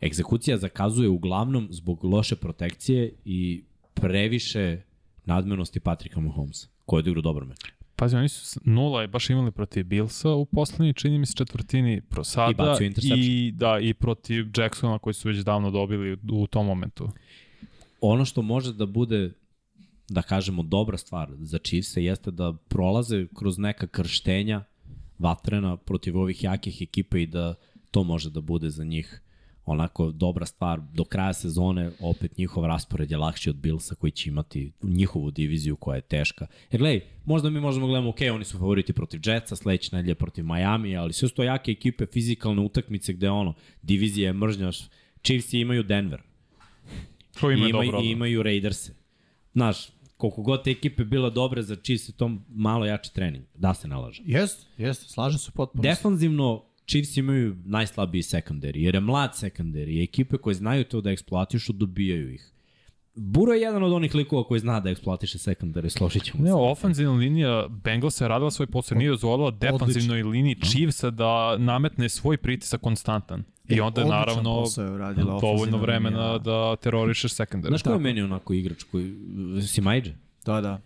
Egzekucija 0.01 0.57
zakazuje 0.57 1.09
uglavnom 1.09 1.67
zbog 1.71 2.03
loše 2.03 2.35
protekcije 2.35 3.13
i 3.25 3.63
previše 3.93 4.81
nadmenosti 5.25 5.79
Patrika 5.79 6.19
Mahomesa, 6.19 6.67
koji 6.85 6.97
je 6.97 7.01
odigrao 7.01 7.21
dobar 7.21 7.45
meč. 7.45 7.59
Pazi, 7.95 8.15
oni 8.15 8.29
su 8.29 8.59
nula 8.63 9.01
je 9.01 9.07
baš 9.07 9.29
imali 9.29 9.51
protiv 9.51 9.85
Billsa 9.85 10.29
u 10.29 10.45
poslednji, 10.45 10.93
čini 10.93 11.17
mi 11.17 11.25
se 11.25 11.33
četvrtini 11.33 12.01
pro 12.01 12.23
sada. 12.23 12.77
I. 12.81 12.91
I, 13.03 13.51
da, 13.51 13.79
i 13.79 13.93
protiv 13.93 14.47
Jacksona 14.57 14.99
koji 14.99 15.13
su 15.13 15.27
već 15.27 15.37
davno 15.37 15.71
dobili 15.71 16.17
u 16.31 16.47
tom 16.47 16.65
momentu. 16.65 17.09
Ono 18.01 18.25
što 18.25 18.41
može 18.41 18.73
da 18.73 18.85
bude 18.85 19.31
da 20.11 20.21
kažemo 20.21 20.63
dobra 20.63 20.97
stvar 20.97 21.31
za 21.39 21.57
Chiefs 21.57 21.97
jeste 21.97 22.31
da 22.31 22.53
prolaze 22.53 23.27
kroz 23.35 23.57
neka 23.57 23.87
krštenja 23.87 24.63
vatrena 25.19 25.77
protiv 25.77 26.17
ovih 26.17 26.43
jakih 26.43 26.81
ekipa 26.81 27.17
i 27.17 27.25
da 27.25 27.55
to 27.91 28.03
može 28.03 28.29
da 28.29 28.41
bude 28.41 28.69
za 28.69 28.83
njih 28.83 29.21
onako 29.65 30.11
dobra 30.11 30.45
stvar. 30.45 30.81
Do 30.93 31.03
kraja 31.03 31.33
sezone 31.33 31.91
opet 31.99 32.37
njihov 32.37 32.65
raspored 32.65 33.11
je 33.11 33.17
lakši 33.17 33.49
od 33.49 33.55
Billsa 33.55 33.95
koji 33.95 34.11
će 34.11 34.29
imati 34.29 34.71
njihovu 34.83 35.31
diviziju 35.31 35.75
koja 35.75 35.95
je 35.95 36.01
teška. 36.01 36.47
Jer 36.71 36.81
gledaj, 36.81 37.01
možda 37.25 37.49
mi 37.49 37.59
možemo 37.59 37.87
gledamo, 37.87 38.09
ok, 38.09 38.19
oni 38.33 38.45
su 38.45 38.57
favoriti 38.57 38.93
protiv 38.93 39.21
Jetsa, 39.25 39.55
sledeće 39.55 39.95
nedelje 39.95 40.15
protiv 40.15 40.45
Miami, 40.45 40.97
ali 40.97 41.13
sve 41.13 41.27
su 41.27 41.35
to 41.35 41.43
jake 41.43 41.71
ekipe, 41.71 42.05
fizikalne 42.05 42.61
utakmice 42.61 43.13
gde 43.13 43.29
ono, 43.29 43.53
divizija 43.81 44.27
je 44.27 44.33
mržnja, 44.33 44.71
Chiefs 45.23 45.53
imaju 45.53 45.83
Denver, 45.83 46.21
Ko 47.39 47.51
ima 47.51 47.67
I 47.67 47.71
dobro. 47.71 47.87
imaju, 47.87 48.05
i 48.05 48.11
imaju 48.11 48.43
Raiderse. 48.43 48.93
Znaš, 49.53 49.87
koliko 50.21 50.41
god 50.41 50.63
te 50.63 50.71
ekipe 50.71 51.03
bila 51.03 51.29
dobre 51.29 51.61
za 51.61 51.75
Chiefs 51.75 52.09
je 52.09 52.13
to 52.13 52.31
malo 52.49 52.85
jači 52.85 53.13
trening, 53.13 53.45
da 53.55 53.73
se 53.73 53.87
nalaže. 53.87 54.23
Jeste, 54.25 54.65
jeste, 54.77 55.09
slažem 55.09 55.39
se 55.39 55.51
potpuno. 55.51 55.81
Defanzivno, 55.81 56.65
Chiefs 56.87 57.17
imaju 57.17 57.55
najslabiji 57.65 58.21
secondary, 58.21 58.77
jer 58.77 58.95
je 58.95 59.01
mlad 59.01 59.31
secondary, 59.33 59.99
i 59.99 60.03
ekipe 60.03 60.37
koje 60.37 60.53
znaju 60.53 60.83
to 60.83 61.01
da 61.01 61.11
eksploatišu, 61.11 61.73
dobijaju 61.73 62.33
ih. 62.33 62.51
Buro 63.23 63.53
je 63.53 63.61
jedan 63.61 63.83
od 63.83 63.93
onih 63.93 64.15
likova 64.15 64.43
koji 64.43 64.59
zna 64.59 64.79
da 64.79 64.89
eksploatiše 64.89 65.37
secondary, 65.37 65.89
složit 65.89 66.23
ćemo 66.23 66.43
Ne, 66.43 66.49
se. 66.49 66.53
ofenzivna 66.53 67.13
linija 67.13 67.67
Bengalsa 67.69 68.23
je 68.23 68.29
radila 68.29 68.51
svoj 68.51 68.67
posao, 68.67 68.97
nije 68.97 69.09
dozvolila 69.09 69.51
defanzivnoj 69.51 70.23
liniji 70.23 70.55
Chiefsa 70.55 71.09
da 71.09 71.57
nametne 71.57 72.09
svoj 72.09 72.37
pritisak 72.37 72.81
konstantan. 72.81 73.43
I 73.69 73.79
onda 73.81 74.01
je 74.01 74.07
naravno 74.07 74.63
je 75.17 75.23
dovoljno 75.41 75.77
vremena 75.77 76.25
linija. 76.25 76.37
da 76.37 76.75
terorišeš 76.75 77.31
secondary. 77.33 77.67
Znaš 77.67 77.81
ko 77.83 77.93
je 77.93 77.99
meni 77.99 78.21
onako 78.21 78.53
igrač 78.53 78.83
koji, 78.83 79.15
si 79.67 79.81
Majđe? 79.81 80.13
Da, 80.45 80.61
da. 80.61 80.81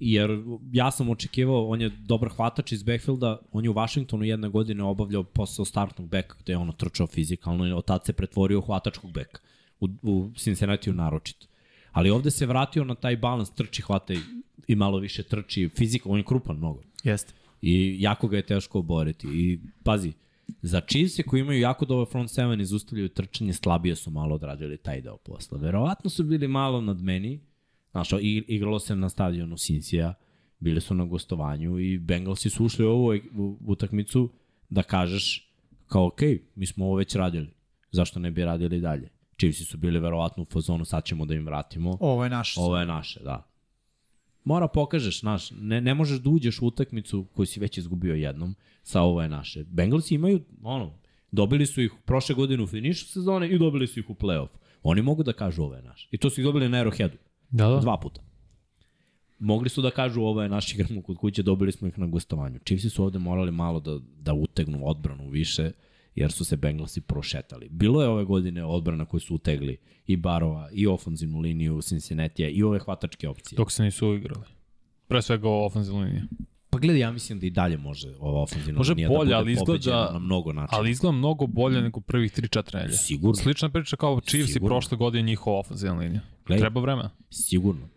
Jer 0.00 0.30
ja 0.72 0.90
sam 0.90 1.10
očekivao, 1.10 1.68
on 1.68 1.80
je 1.80 1.88
dobar 1.88 2.28
hvatač 2.28 2.72
iz 2.72 2.82
backfielda, 2.82 3.38
on 3.52 3.64
je 3.64 3.70
u 3.70 3.74
Washingtonu 3.74 4.24
jedne 4.24 4.48
godine 4.48 4.82
obavljao 4.82 5.22
posao 5.22 5.64
startnog 5.64 6.08
beka 6.08 6.36
gde 6.42 6.52
je 6.52 6.56
ono 6.56 6.72
trčao 6.72 7.06
fizikalno 7.06 7.66
i 7.66 7.72
od 7.72 7.84
tad 7.84 8.04
se 8.04 8.12
pretvorio 8.12 8.58
u 8.58 8.62
hvatačkog 8.62 9.12
beka. 9.12 9.40
U, 9.80 9.88
u 10.02 10.30
Cincinnati 10.36 10.92
naročito. 10.92 11.46
Ali 11.96 12.10
ovde 12.10 12.30
se 12.30 12.46
vratio 12.46 12.84
na 12.84 12.94
taj 12.94 13.16
balans, 13.16 13.50
trči, 13.50 13.82
hvata 13.82 14.14
i, 14.14 14.18
i 14.66 14.74
malo 14.74 14.98
više 14.98 15.22
trči, 15.22 15.68
fizika, 15.68 16.08
on 16.08 16.18
je 16.18 16.24
krupan 16.24 16.56
mnogo. 16.56 16.82
Jeste. 17.04 17.32
I 17.62 17.96
jako 18.00 18.28
ga 18.28 18.36
je 18.36 18.46
teško 18.46 18.78
oboriti. 18.78 19.26
I 19.26 19.60
pazi, 19.84 20.12
za 20.62 20.80
Chiefs 20.80 21.20
koji 21.26 21.40
imaju 21.40 21.60
jako 21.60 21.84
dobar 21.84 22.06
front 22.12 22.30
seven 22.30 22.60
i 22.60 23.08
trčanje, 23.08 23.52
slabije 23.52 23.96
su 23.96 24.10
malo 24.10 24.34
odradili 24.34 24.76
taj 24.76 25.00
deo 25.00 25.16
posla. 25.16 25.58
Verovatno 25.58 26.10
su 26.10 26.24
bili 26.24 26.48
malo 26.48 26.80
nad 26.80 27.02
meni, 27.02 27.40
znaš, 27.90 28.08
igralo 28.48 28.78
se 28.78 28.96
na 28.96 29.08
stadionu 29.08 29.56
Sinsija, 29.56 30.14
bili 30.58 30.80
su 30.80 30.94
na 30.94 31.04
gostovanju 31.04 31.78
i 31.78 31.98
Bengalsi 31.98 32.50
su 32.50 32.64
ušli 32.64 32.84
u 32.84 32.90
ovu 32.90 33.18
utakmicu 33.66 34.30
da 34.68 34.82
kažeš 34.82 35.52
kao, 35.86 36.06
ok, 36.06 36.20
mi 36.54 36.66
smo 36.66 36.84
ovo 36.84 36.96
već 36.96 37.14
radili, 37.14 37.48
zašto 37.90 38.20
ne 38.20 38.30
bi 38.30 38.44
radili 38.44 38.80
dalje? 38.80 39.15
Chiefsi 39.38 39.64
su 39.64 39.76
bili 39.76 40.00
verovatno 40.00 40.42
u 40.42 40.46
fazonu, 40.46 40.84
sad 40.84 41.04
ćemo 41.04 41.24
da 41.24 41.34
im 41.34 41.46
vratimo. 41.46 41.96
Ovo 42.00 42.24
je 42.24 42.30
naš. 42.30 42.56
Ovo 42.56 42.78
je 42.78 42.86
naše, 42.86 43.20
da. 43.20 43.50
Mora 44.44 44.68
pokažeš, 44.68 45.20
znaš, 45.20 45.50
ne, 45.50 45.80
ne 45.80 45.94
možeš 45.94 46.18
da 46.18 46.30
uđeš 46.30 46.62
u 46.62 46.66
utakmicu 46.66 47.26
koju 47.34 47.46
si 47.46 47.60
već 47.60 47.78
izgubio 47.78 48.14
jednom, 48.14 48.54
sa 48.82 49.02
ovo 49.02 49.22
je 49.22 49.28
naše. 49.28 49.64
Bengalsi 49.64 50.14
imaju, 50.14 50.40
ono, 50.62 50.98
dobili 51.32 51.66
su 51.66 51.82
ih 51.82 51.92
prošle 52.04 52.34
godine 52.34 52.62
u 52.62 52.66
finišu 52.66 53.06
sezone 53.06 53.48
i 53.48 53.58
dobili 53.58 53.86
su 53.86 54.00
ih 54.00 54.10
u 54.10 54.14
playoff. 54.14 54.48
Oni 54.82 55.02
mogu 55.02 55.22
da 55.22 55.32
kažu 55.32 55.62
ovo 55.62 55.74
je 55.74 55.82
naš. 55.82 56.08
I 56.10 56.18
to 56.18 56.30
su 56.30 56.40
ih 56.40 56.44
dobili 56.44 56.68
na 56.68 56.84
Arrowheadu. 56.84 57.16
Da, 57.50 57.68
da. 57.68 57.80
Dva 57.80 57.96
puta. 57.96 58.20
Mogli 59.38 59.68
su 59.68 59.82
da 59.82 59.90
kažu 59.90 60.22
ovo 60.22 60.42
je 60.42 60.48
naš 60.48 60.70
igramo 60.74 61.02
kod 61.02 61.16
kuće, 61.16 61.42
dobili 61.42 61.72
smo 61.72 61.88
ih 61.88 61.98
na 61.98 62.06
gostovanju. 62.06 62.58
Chiefsi 62.58 62.90
su 62.90 63.04
ovde 63.04 63.18
morali 63.18 63.50
malo 63.50 63.80
da, 63.80 63.98
da 64.20 64.34
utegnu 64.34 64.88
odbranu 64.88 65.28
više, 65.28 65.72
jer 66.16 66.32
su 66.32 66.44
se 66.44 66.56
Bengalsi 66.56 67.00
prošetali. 67.00 67.68
Bilo 67.70 68.02
je 68.02 68.08
ove 68.08 68.24
godine 68.24 68.64
odbrana 68.64 69.04
koje 69.04 69.20
su 69.20 69.34
utegli 69.34 69.76
i 70.06 70.16
Barova, 70.16 70.68
i 70.72 70.86
ofanzivnu 70.86 71.40
liniju 71.40 71.82
Cincinnati 71.82 72.42
i 72.42 72.62
ove 72.62 72.78
hvatačke 72.78 73.28
opcije. 73.28 73.56
Dok 73.56 73.72
se 73.72 73.82
nisu 73.82 74.14
igrali. 74.14 74.44
Pre 75.08 75.22
svega 75.22 75.48
ofenzivna 75.48 76.00
linija. 76.00 76.22
Pa 76.70 76.78
gledaj, 76.78 77.00
ja 77.00 77.12
mislim 77.12 77.40
da 77.40 77.46
i 77.46 77.50
dalje 77.50 77.76
može 77.76 78.14
ova 78.18 78.42
ofenzivna 78.42 78.78
Može 78.78 78.92
linija 78.92 79.08
bolje, 79.08 79.30
da 79.30 79.38
bude 79.38 79.52
izgleda- 79.52 80.12
na 80.12 80.18
mnogo 80.18 80.52
načina. 80.52 80.78
Ali 80.78 80.90
izgleda 80.90 81.16
mnogo 81.16 81.46
bolje 81.46 81.80
nego 81.80 82.00
prvih 82.00 82.32
3-4 82.32 82.74
nelje. 82.76 82.92
Sigurno. 82.92 83.34
Slična 83.34 83.68
priča 83.68 83.96
kao 83.96 84.20
Chiefs 84.20 84.56
i 84.56 84.60
prošle 84.60 84.96
godine 84.96 85.22
njihova 85.22 85.58
ofenzivna 85.58 85.98
linija. 85.98 86.20
Gledaj. 86.46 86.60
Treba 86.60 86.80
vremena. 86.80 87.10
Sigurno. 87.30 87.88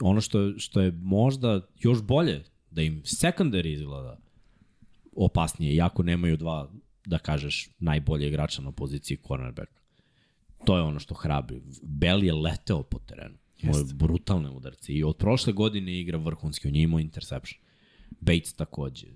Ono 0.00 0.20
što, 0.20 0.58
što 0.58 0.80
je 0.80 0.92
možda 0.92 1.60
još 1.76 2.02
bolje, 2.02 2.44
da 2.70 2.82
im 2.82 3.02
secondary 3.02 3.72
izgleda 3.72 4.18
opasnije, 5.16 5.74
iako 5.74 6.02
nemaju 6.02 6.36
dva, 6.36 6.70
da 7.06 7.18
kažeš, 7.18 7.68
najbolje 7.78 8.28
igrača 8.28 8.62
na 8.62 8.72
poziciji 8.72 9.18
cornerback. 9.26 9.72
To 10.64 10.76
je 10.76 10.82
ono 10.82 10.98
što 10.98 11.14
hrabri. 11.14 11.62
Bell 11.82 12.24
je 12.24 12.34
leteo 12.34 12.82
po 12.82 12.98
terenu. 12.98 13.38
Imao 13.62 13.78
je 13.78 13.84
brutalne 13.94 14.50
udarce. 14.50 14.92
I 14.92 15.04
od 15.04 15.16
prošle 15.16 15.52
godine 15.52 16.00
igra 16.00 16.18
vrhunski. 16.18 16.68
On 16.68 16.76
je 16.76 16.82
imao 16.82 17.00
interception. 17.00 17.60
Bates 18.20 18.54
takođe. 18.54 19.06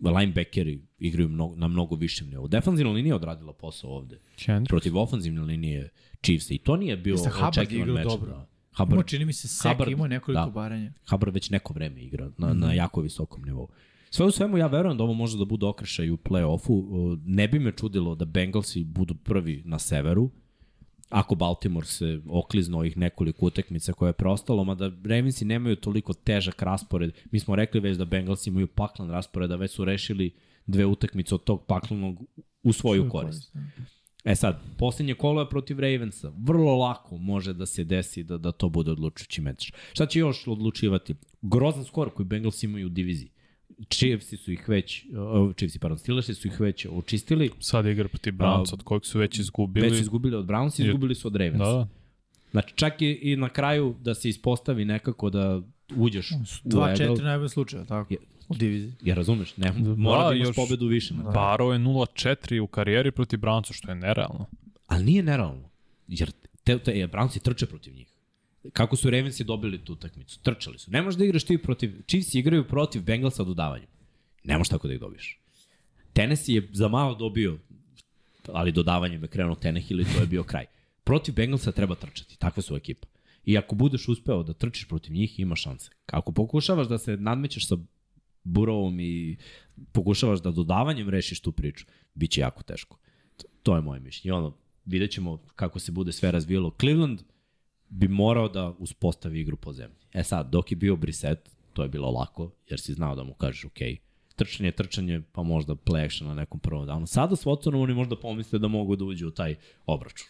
Linebackeri 0.00 0.82
igraju 0.98 1.28
mnogo, 1.28 1.56
na 1.56 1.68
mnogo 1.68 1.96
višem 1.96 2.30
nivou. 2.30 2.48
Defanzivna 2.48 2.92
linija 2.92 3.10
je 3.10 3.16
odradila 3.16 3.52
posao 3.52 3.90
ovde. 3.90 4.20
Kendrick. 4.36 4.68
Protiv 4.68 4.98
ofenzivne 4.98 5.42
linije 5.42 5.90
Chiefs. 6.22 6.50
I 6.50 6.58
to 6.58 6.76
nije 6.76 6.96
bio 6.96 7.12
Jeste, 7.12 7.30
očekivan 7.48 7.90
meč. 7.90 8.04
dobro. 8.04 8.30
Da. 8.30 8.34
Imao 8.36 8.46
Hubbard, 8.76 9.08
čini 9.08 9.24
mi 9.24 9.32
se 9.32 9.48
sek, 9.48 9.72
Hubbard, 9.72 9.90
imao 9.90 10.06
nekoliko 10.06 10.44
da. 10.44 10.50
baranja. 10.50 10.92
Hubbard 11.10 11.34
već 11.34 11.50
neko 11.50 11.74
vreme 11.74 12.02
igra 12.02 12.30
na, 12.38 12.54
mm. 12.54 12.58
na 12.58 12.72
jako 12.72 13.00
visokom 13.00 13.44
nivou. 13.44 13.68
Sve 14.16 14.26
u 14.26 14.30
svemu 14.30 14.58
ja 14.58 14.66
verujem 14.66 14.98
da 14.98 15.04
ovo 15.04 15.12
može 15.12 15.38
da 15.38 15.44
bude 15.44 15.66
okrešaj 15.66 16.10
u 16.10 16.16
play-offu. 16.16 17.18
Ne 17.24 17.48
bi 17.48 17.58
me 17.58 17.72
čudilo 17.72 18.14
da 18.14 18.24
Bengalsi 18.24 18.84
budu 18.84 19.14
prvi 19.14 19.62
na 19.64 19.78
severu, 19.78 20.30
ako 21.08 21.34
Baltimore 21.34 21.86
se 21.86 22.20
oklizno 22.28 22.78
ovih 22.78 22.96
nekoliko 22.96 23.46
utekmica 23.46 23.92
koje 23.92 24.08
je 24.08 24.12
preostalo, 24.12 24.64
mada 24.64 24.90
Ravensi 25.04 25.44
nemaju 25.44 25.76
toliko 25.76 26.12
težak 26.12 26.62
raspored. 26.62 27.12
Mi 27.30 27.40
smo 27.40 27.56
rekli 27.56 27.80
već 27.80 27.96
da 27.96 28.04
Bengalsi 28.04 28.50
imaju 28.50 28.66
paklan 28.66 29.10
raspored, 29.10 29.52
a 29.52 29.56
već 29.56 29.70
su 29.70 29.84
rešili 29.84 30.34
dve 30.66 30.86
utakmice 30.86 31.34
od 31.34 31.44
tog 31.44 31.64
paklanog 31.66 32.22
u 32.62 32.72
svoju 32.72 33.08
korist. 33.08 33.56
E 34.24 34.34
sad, 34.34 34.60
posljednje 34.78 35.14
kolo 35.14 35.40
je 35.40 35.48
protiv 35.48 35.80
Ravensa. 35.80 36.32
Vrlo 36.36 36.76
lako 36.76 37.18
može 37.18 37.52
da 37.52 37.66
se 37.66 37.84
desi 37.84 38.24
da, 38.24 38.38
da 38.38 38.52
to 38.52 38.68
bude 38.68 38.90
odlučujući 38.90 39.40
meč. 39.40 39.72
Šta 39.92 40.06
će 40.06 40.18
još 40.18 40.48
odlučivati? 40.48 41.14
Grozan 41.42 41.84
skor 41.84 42.10
koji 42.10 42.26
Bengals 42.26 42.62
imaju 42.62 42.86
u 42.86 42.90
diviziji. 42.90 43.35
Chiefsi 43.84 44.36
su 44.36 44.52
ih 44.52 44.68
već, 44.68 45.04
uh, 45.04 45.54
Chiefsi, 45.54 45.78
pardon, 45.78 45.98
Steelersi 45.98 46.34
su 46.34 46.48
ih 46.48 46.60
već 46.60 46.86
očistili, 46.86 47.50
Sad 47.60 47.86
igra 47.86 48.08
protiv 48.08 48.34
Browns, 48.34 48.72
od 48.72 48.82
kojeg 48.82 49.04
su 49.04 49.18
već 49.18 49.38
izgubili. 49.38 49.86
već 49.86 49.96
su 49.96 50.02
izgubili 50.02 50.36
od 50.36 50.46
Browns 50.46 50.80
i 50.80 50.86
izgubili 50.86 51.14
su 51.14 51.28
od 51.28 51.36
Ravensa. 51.36 51.64
Da, 51.64 51.72
da. 51.72 51.88
Znači, 52.50 52.74
čak 52.74 53.02
i, 53.02 53.10
i 53.12 53.36
na 53.36 53.48
kraju 53.48 53.94
da 54.00 54.14
se 54.14 54.28
ispostavi 54.28 54.84
nekako 54.84 55.30
da 55.30 55.60
uđeš 55.96 56.30
u 56.30 56.36
Dva, 56.64 56.88
Eagle. 56.90 57.06
četiri 57.06 57.24
najbolje 57.24 57.48
slučaja, 57.48 57.84
tako? 57.84 58.12
Je- 58.14 58.18
U 58.48 58.54
diviziji. 58.54 58.92
Ja 59.02 59.14
razumeš, 59.14 59.56
ne, 59.56 59.72
mora 59.96 60.28
da 60.28 60.34
imaš 60.34 60.48
još- 60.48 60.56
pobedu 60.56 60.86
više. 60.86 61.14
Kraju. 61.14 61.30
Baro 61.32 61.72
je 61.72 61.78
0-4 61.78 62.60
u 62.60 62.66
karijeri 62.66 63.10
protiv 63.10 63.38
Brownsa, 63.38 63.72
što 63.72 63.90
je 63.90 63.94
nerealno. 63.94 64.46
Ali 64.86 65.04
nije 65.04 65.22
nerealno. 65.22 65.68
Jer 66.08 66.30
te, 66.64 66.78
te, 66.78 66.92
je, 66.92 67.08
Brownsi 67.08 67.42
trče 67.42 67.66
protiv 67.66 67.94
njih. 67.94 68.06
Kako 68.72 68.96
su 68.96 69.10
Ravensi 69.10 69.44
dobili 69.44 69.84
tu 69.84 69.92
utakmicu? 69.92 70.40
Trčali 70.42 70.78
su. 70.78 70.90
Ne 70.90 71.02
možeš 71.02 71.18
da 71.18 71.24
igraš 71.24 71.44
ti 71.44 71.58
protiv... 71.58 72.02
Chiefs 72.06 72.34
igraju 72.34 72.68
protiv 72.68 73.02
Bengalsa 73.02 73.42
u 73.42 73.46
dodavanju. 73.46 73.86
Ne 74.44 74.58
možeš 74.58 74.68
tako 74.68 74.88
da 74.88 74.94
ih 74.94 75.00
dobiješ. 75.00 75.40
Tennessee 76.12 76.54
je 76.54 76.68
za 76.72 76.88
malo 76.88 77.14
dobio, 77.14 77.58
ali 78.52 78.72
dodavanjem 78.72 79.22
je 79.22 79.28
krenuo 79.28 79.54
Tannehill 79.54 80.00
i 80.00 80.04
to 80.04 80.20
je 80.20 80.26
bio 80.26 80.42
kraj. 80.42 80.66
Protiv 81.04 81.34
Bengalsa 81.34 81.72
treba 81.72 81.94
trčati. 81.94 82.38
Takva 82.38 82.62
su 82.62 82.76
ekipa. 82.76 83.06
I 83.44 83.58
ako 83.58 83.74
budeš 83.74 84.08
uspeo 84.08 84.42
da 84.42 84.52
trčiš 84.52 84.88
protiv 84.88 85.12
njih, 85.12 85.40
ima 85.40 85.56
šanse. 85.56 85.90
Ako 86.06 86.32
pokušavaš 86.32 86.88
da 86.88 86.98
se 86.98 87.16
nadmećeš 87.16 87.68
sa 87.68 87.76
Burovom 88.44 89.00
i 89.00 89.36
pokušavaš 89.92 90.42
da 90.42 90.50
dodavanjem 90.50 91.08
rešiš 91.08 91.40
tu 91.40 91.52
priču, 91.52 91.86
bit 92.14 92.30
će 92.30 92.40
jako 92.40 92.62
teško. 92.62 92.98
To- 93.62 93.76
je 93.76 93.82
moje 93.82 94.00
mišljenje. 94.00 94.32
Ono, 94.32 94.56
vidjet 94.84 95.10
ćemo 95.10 95.36
kako 95.56 95.78
se 95.78 95.92
bude 95.92 96.12
sve 96.12 96.30
razvijelo. 96.30 96.74
Cleveland 96.80 97.22
bi 97.88 98.08
morao 98.08 98.48
da 98.48 98.74
uspostavi 98.78 99.40
igru 99.40 99.56
po 99.56 99.72
zemlji. 99.72 99.96
E 100.12 100.22
sad, 100.22 100.50
dok 100.50 100.72
je 100.72 100.76
bio 100.76 100.96
Brissett, 100.96 101.50
to 101.72 101.82
je 101.82 101.88
bilo 101.88 102.10
lako, 102.10 102.50
jer 102.68 102.80
si 102.80 102.92
znao 102.94 103.14
da 103.16 103.24
mu 103.24 103.34
kažeš, 103.34 103.64
ok, 103.64 103.78
trčanje, 104.36 104.72
trčanje, 104.72 105.22
pa 105.32 105.42
možda 105.42 105.74
play 105.74 106.04
action 106.04 106.28
na 106.28 106.34
nekom 106.34 106.60
prvom 106.60 106.86
downu. 106.86 107.06
Sada 107.06 107.36
s 107.36 107.44
Watsonom 107.44 107.82
oni 107.82 107.94
možda 107.94 108.16
pomisle 108.16 108.58
da 108.58 108.68
mogu 108.68 108.96
da 108.96 109.04
uđu 109.04 109.28
u 109.28 109.30
taj 109.30 109.54
obračun. 109.86 110.26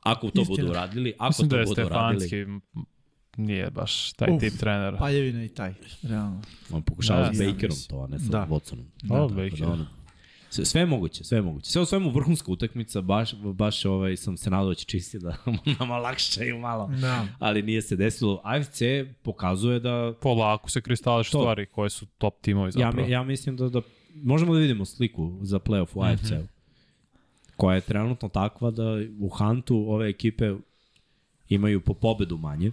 Ako 0.00 0.30
to 0.30 0.40
Istina. 0.42 0.56
budu 0.56 0.70
uradili, 0.70 1.12
ako 1.18 1.28
Mislim 1.28 1.48
to 1.48 1.56
da 1.56 1.60
je 1.60 1.66
budu 1.66 1.82
uradili, 1.82 2.20
Stefanski 2.20 2.36
m, 2.36 2.60
nije 3.36 3.70
baš 3.70 4.12
taj 4.12 4.30
Uf, 4.30 4.40
tip 4.40 4.52
trenera. 4.52 4.98
Paljevina 4.98 5.44
i 5.44 5.48
taj, 5.48 5.74
realno. 6.02 6.40
on 6.72 6.82
pokušava 6.82 7.20
Da, 7.20 7.34
s 7.34 7.40
ja 7.40 7.52
Bakerom 7.52 7.76
to, 7.88 7.98
a 7.98 8.06
ne 8.06 8.18
sa 8.18 8.28
Da. 8.28 8.46
Watsonom. 8.50 8.84
Da, 9.02 9.08
Tako 9.08 9.28
Baker. 9.28 9.64
ono, 9.64 9.86
Sve, 10.50 10.64
sve 10.64 10.80
je 10.80 10.86
moguće, 10.86 11.24
sve 11.24 11.38
je 11.38 11.42
moguće. 11.42 11.70
Sve 11.70 11.82
u 11.82 11.86
svemu 11.86 12.10
vrhunska 12.10 12.52
utakmica, 12.52 13.00
baš, 13.00 13.34
baš 13.34 13.84
ovaj, 13.84 14.16
sam 14.16 14.36
se 14.36 14.50
nadao 14.50 14.68
da 14.68 14.74
će 14.74 14.84
čisti 14.84 15.18
da 15.18 15.36
nama 15.80 15.96
lakšaju 15.96 16.58
malo. 16.58 16.90
Da. 17.00 17.26
Ali 17.38 17.62
nije 17.62 17.82
se 17.82 17.96
desilo. 17.96 18.40
AFC 18.44 18.82
pokazuje 19.22 19.80
da 19.80 20.12
Polako 20.22 20.70
se 20.70 20.80
kristališ 20.80 21.30
To. 21.30 21.38
stvari 21.38 21.66
koje 21.66 21.90
su 21.90 22.06
top 22.18 22.34
timovi 22.40 22.68
Ja, 22.68 22.70
zapravo. 22.72 23.06
mi, 23.06 23.12
ja 23.12 23.22
mislim 23.22 23.56
da, 23.56 23.68
da 23.68 23.80
možemo 24.14 24.54
da 24.54 24.60
vidimo 24.60 24.84
sliku 24.84 25.38
za 25.42 25.58
playoff 25.58 25.88
u 25.94 26.02
AFC-u. 26.02 26.46
koja 27.56 27.74
je 27.74 27.80
trenutno 27.80 28.28
takva 28.28 28.70
da 28.70 28.84
u 29.20 29.28
Huntu 29.28 29.84
ove 29.88 30.08
ekipe 30.08 30.52
imaju 31.48 31.80
po 31.80 31.94
pobedu 31.94 32.36
manje. 32.36 32.72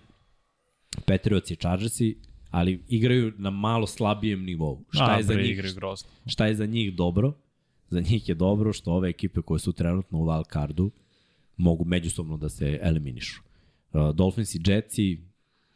Patriots 1.05 1.51
i 1.51 1.55
Chargersi, 1.55 2.17
ali 2.51 2.83
igraju 2.89 3.33
na 3.37 3.49
malo 3.49 3.87
slabijem 3.87 4.43
nivou. 4.43 4.81
Šta 4.91 5.05
A, 5.05 5.17
je 5.17 5.23
za 5.23 5.33
njih 5.33 5.61
šta 6.27 6.45
je 6.47 6.55
za 6.55 6.65
njih 6.65 6.93
dobro? 6.95 7.33
Za 7.89 7.99
njih 7.99 8.29
je 8.29 8.35
dobro 8.35 8.73
što 8.73 8.91
ove 8.91 9.09
ekipe 9.09 9.41
koje 9.41 9.59
su 9.59 9.73
trenutno 9.73 10.19
u 10.19 10.25
wild 10.25 10.53
cardu 10.53 10.91
mogu 11.57 11.85
međusobno 11.85 12.37
da 12.37 12.49
se 12.49 12.79
eliminišu. 12.81 13.41
Uh, 13.93 14.15
Dolphins 14.15 14.55
i 14.55 14.61
Jetsi 14.65 15.21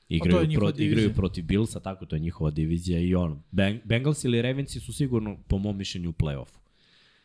igraju, 0.10 0.50
proti, 0.56 0.86
igraju 0.86 1.14
protiv 1.14 1.46
Billsa, 1.46 1.80
tako 1.80 2.06
to 2.06 2.16
je 2.16 2.20
njihova 2.20 2.52
divizija 2.52 3.00
i 3.00 3.16
ono. 3.16 3.44
Beng, 3.52 3.80
Bengals 3.84 4.24
ili 4.24 4.42
Ravensi 4.42 4.80
su 4.80 4.94
sigurno, 4.94 5.38
po 5.48 5.58
mom 5.58 5.78
mišljenju, 5.78 6.10
u 6.10 6.14
play-offu. 6.14 6.58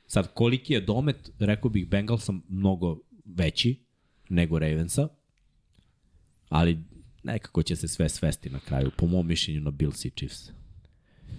Sad, 0.06 0.34
koliki 0.34 0.72
je 0.72 0.80
domet, 0.80 1.30
rekao 1.38 1.70
bih 1.70 1.88
Bengalsa 1.88 2.32
mnogo 2.48 2.98
veći 3.24 3.84
nego 4.28 4.58
Ravensa, 4.58 5.08
ali 6.48 6.78
nekako 7.22 7.62
će 7.62 7.76
se 7.76 7.88
sve 7.88 8.08
svesti 8.08 8.50
na 8.50 8.60
kraju, 8.60 8.90
po 8.96 9.06
mom 9.06 9.26
mišljenju, 9.26 9.60
na 9.60 9.70
Bills 9.70 10.04
i 10.04 10.10
Chiefs 10.10 10.50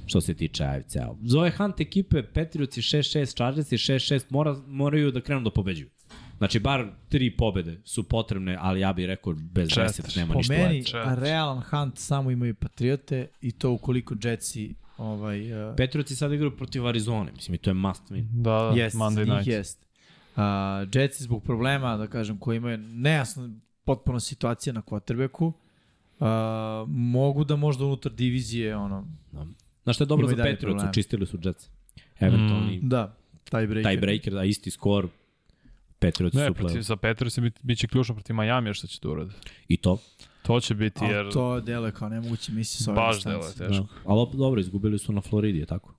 što 0.06 0.22
se 0.22 0.34
tiče 0.34 0.64
AFC-a. 0.64 1.14
Za 1.24 1.40
ove 1.40 1.52
Hunt 1.52 1.80
ekipe, 1.82 2.24
Patriots 2.24 2.78
i 2.78 2.82
6-6, 2.82 3.36
Chargers 3.36 3.72
i 3.72 3.78
6-6 3.78 4.24
mora, 4.30 4.56
moraju 4.68 5.12
da 5.12 5.22
krenu 5.22 5.42
da 5.42 5.50
pobeđuju. 5.50 5.90
Znači, 6.38 6.60
bar 6.60 6.86
tri 7.10 7.38
pobede 7.38 7.82
su 7.84 8.04
potrebne, 8.04 8.58
ali 8.62 8.80
ja 8.80 8.94
bih 8.94 9.06
rekao 9.06 9.34
bez 9.34 9.70
Četiri. 9.70 10.04
10 10.04 10.18
nema 10.18 10.34
Po 10.34 10.38
ništa 10.40 10.54
meni, 10.54 10.78
leče. 10.80 10.98
leče. 10.98 11.22
realan 11.22 11.62
hunt 11.62 11.98
samo 11.98 12.32
imaju 12.32 12.56
Patriote 12.56 13.28
i 13.42 13.52
to 13.52 13.72
ukoliko 13.72 14.16
Jetsi 14.24 14.76
ovaj, 14.98 15.70
uh, 15.70 15.76
Patriotsi 15.78 16.16
sad 16.16 16.34
igraju 16.34 16.58
protiv 16.58 16.88
Arizone, 16.88 17.32
mislim, 17.32 17.56
i 17.56 17.58
to 17.58 17.70
je 17.70 17.74
must 17.74 18.04
win. 18.12 18.26
Da, 18.32 18.52
da, 18.76 18.82
Jest, 18.82 18.96
Monday 18.98 19.26
night. 19.36 19.48
jest. 19.48 19.86
Uh, 20.36 20.42
Jetsi 20.94 21.24
zbog 21.24 21.44
problema, 21.44 21.98
da 21.98 22.08
kažem, 22.08 22.38
koji 22.38 22.58
imaju 22.58 22.78
nejasna 22.78 23.50
potpuno 23.86 24.20
situacija 24.20 24.74
na 24.74 24.82
quarterbacku, 24.82 25.46
uh, 26.20 26.28
mogu 26.90 27.44
da 27.44 27.56
možda 27.56 27.86
unutar 27.86 28.12
divizije, 28.12 28.76
ono, 28.76 29.08
Znaš 29.86 29.96
što 29.96 30.04
je 30.04 30.08
dobro 30.08 30.28
Imaju 30.28 30.38
za 30.38 30.44
Patriots, 30.44 30.84
očistili 30.90 31.26
su 31.26 31.38
Jets. 31.44 31.70
Eventualni 32.20 32.78
mm. 32.78 32.90
da, 32.90 33.18
taj 33.50 33.68
breaker. 33.68 33.84
taj 33.84 33.98
breaker, 33.98 34.38
a 34.38 34.44
isti 34.44 34.72
skor, 34.72 35.08
Patriots 36.00 36.36
Ne, 36.36 36.48
su 36.48 36.54
protiv, 36.54 36.78
play 36.78 36.82
za 36.82 36.96
Patriots 36.96 37.40
bit, 37.40 37.60
bit 37.64 37.78
će 37.78 37.88
ključno 37.88 38.16
protiv 38.16 38.36
Miami 38.36 38.74
što 38.74 38.88
će 38.88 39.00
da 39.02 39.10
urade. 39.10 39.32
I 39.68 39.78
to. 39.78 39.98
To 40.44 40.60
će 40.60 40.76
biti 40.76 41.06
jer 41.06 41.32
to 41.32 41.62
deluje 41.62 41.92
kao 41.92 42.10
nemoguće 42.10 42.52
misli 42.52 42.84
sa 42.84 42.92
ove 42.92 43.02
baš 43.02 43.24
delo 43.24 43.46
je 43.46 43.54
Da. 43.58 43.68
teško. 43.68 43.86
Ali 44.06 44.20
opet 44.20 44.36
dobro, 44.38 44.60
izgubili 44.62 45.00
su 45.00 45.14
na 45.14 45.22
Floridi, 45.22 45.60
je 45.60 45.66
tako? 45.66 45.96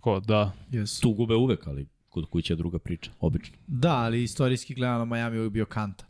Ko, 0.00 0.20
da. 0.20 0.52
Jesu. 0.70 1.02
Tu 1.02 1.12
gube 1.12 1.34
uvek, 1.34 1.66
ali 1.66 1.86
kod 2.08 2.26
kuće 2.26 2.52
je 2.52 2.56
druga 2.56 2.78
priča, 2.78 3.10
obično. 3.20 3.56
Da, 3.66 3.96
ali 3.96 4.22
istorijski 4.22 4.74
gledano 4.74 5.04
Miami 5.04 5.36
je 5.36 5.40
uvijek 5.40 5.52
bio 5.52 5.66
kanta. 5.66 6.06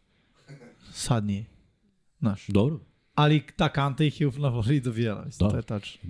Sad 0.92 1.24
nije. 1.24 1.44
Znaš. 2.18 2.46
Dobro. 2.46 2.80
Ali 3.18 3.42
ta 3.56 3.68
kanta 3.68 4.04
ih 4.04 4.20
je 4.20 4.26
na 4.28 4.50
Floridi 4.52 4.80
dobijala, 4.80 5.24
mislim, 5.24 5.46
Da. 5.46 5.50
to 5.50 5.56
je 5.56 5.62
tačno. 5.64 6.00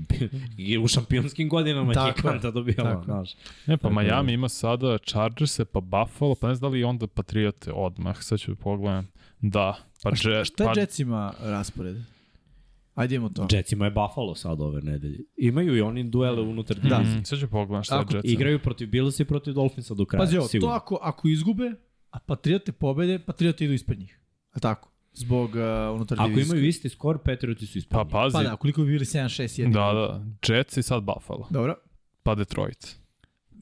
I 0.59 0.78
u 0.78 0.89
šampionskim 0.89 1.48
godinama 1.48 1.93
Tako 1.93 2.06
je 2.09 2.10
je. 2.10 2.32
kanta 2.32 2.51
dobijala, 2.51 2.90
Tako 2.90 3.01
je. 3.01 3.05
znaš. 3.05 3.35
Ne, 3.66 3.76
pa 3.76 3.82
Tako 3.82 3.94
da- 3.94 4.01
Miami 4.02 4.32
ima 4.32 4.48
sada 4.48 4.98
Chargerse, 5.01 5.64
pa 5.64 5.80
Buffalo, 5.82 6.35
pa 6.35 6.48
ne 6.48 6.55
znam 6.55 6.70
da 6.70 6.74
li 6.74 6.85
onda 6.85 7.06
Patriote 7.06 7.72
odmah, 7.72 8.16
sad 8.18 8.39
ću 8.40 8.51
da 8.51 8.56
pogledam. 8.56 9.09
Da, 9.40 9.76
pa, 10.02 10.09
Jet, 10.10 10.47
Šta 10.47 10.64
je 10.64 10.70
pa 10.74 10.80
Jetsima 10.80 11.32
raspored? 11.40 11.97
Ajde 12.94 13.14
imamo 13.14 13.30
to. 13.30 13.47
Jetsima 13.51 13.85
je 13.85 13.90
Buffalo 13.90 14.35
sad 14.35 14.60
ove 14.60 14.82
nedelje. 14.82 15.18
Imaju 15.36 15.76
i 15.76 15.80
oni 15.80 16.05
duele 16.05 16.40
unutar 16.43 16.76
Da. 16.76 16.82
divizije. 16.89 17.20
Mm, 17.20 17.24
sad 17.24 17.39
ću 17.39 17.48
pogledam 17.48 17.82
šta 17.82 17.94
je 17.94 18.01
Ako 18.01 18.16
Jetsima. 18.16 18.32
Igraju 18.32 18.59
protiv 18.59 18.89
Billsa 18.89 19.22
i 19.22 19.26
protiv 19.26 19.55
Dolphinsa 19.55 19.94
do 19.94 20.05
kraja. 20.05 20.20
Pazi 20.20 20.36
ovo, 20.36 20.44
to 20.44 20.48
sigurno. 20.48 20.74
ako, 20.74 20.98
ako 21.02 21.28
izgube, 21.28 21.72
a 22.10 22.18
Patriote 22.18 22.72
pobede, 22.72 23.18
Patriote 23.18 23.64
idu 23.64 23.74
ispred 23.74 23.98
njih. 23.98 24.20
A 24.52 24.59
tako? 24.59 24.90
Zbog 25.19 25.51
uh, 25.51 25.62
unutar 25.95 26.19
Ako 26.20 26.40
imaju 26.40 26.65
isti 26.66 26.89
skor, 26.89 27.19
Patrioti 27.19 27.66
su 27.66 27.78
ispred 27.78 27.99
Pa 27.99 28.05
pazi, 28.05 28.32
Pa 28.35 28.43
da, 28.43 28.57
koliko 28.57 28.82
bi 28.82 28.90
bili 28.93 29.05
7-6 29.05 29.61
jedni. 29.61 29.74
da, 29.74 29.93
da, 29.93 30.24
Jets 30.49 30.77
i 30.77 30.82
sad 30.82 31.03
Buffalo, 31.03 31.47
Dobro. 31.51 31.74
pa 32.23 32.35
Detroit, 32.35 32.97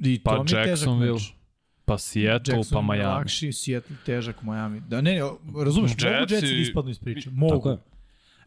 I 0.00 0.18
Pa 0.22 0.44
to 0.44 0.56
Jacksonville, 0.56 1.18
pa 1.84 1.98
Seattle, 1.98 2.52
pa 2.52 2.58
Jacksonville 2.58 2.96
Miami. 2.96 3.14
lakši, 3.14 3.52
Seattle 3.52 3.96
težak, 4.06 4.42
Miami. 4.42 4.80
Da, 4.88 5.00
ne, 5.00 5.14
ne, 5.14 5.20
razumeš, 5.64 5.90
mogu 5.90 6.02
Jetsi- 6.02 6.32
Jetsi 6.34 6.54
da 6.54 6.60
ispadnu 6.60 6.90
iz 6.90 6.98
priče. 6.98 7.30
Mogu. 7.30 7.54
Tako 7.54 7.70
je. 7.70 7.78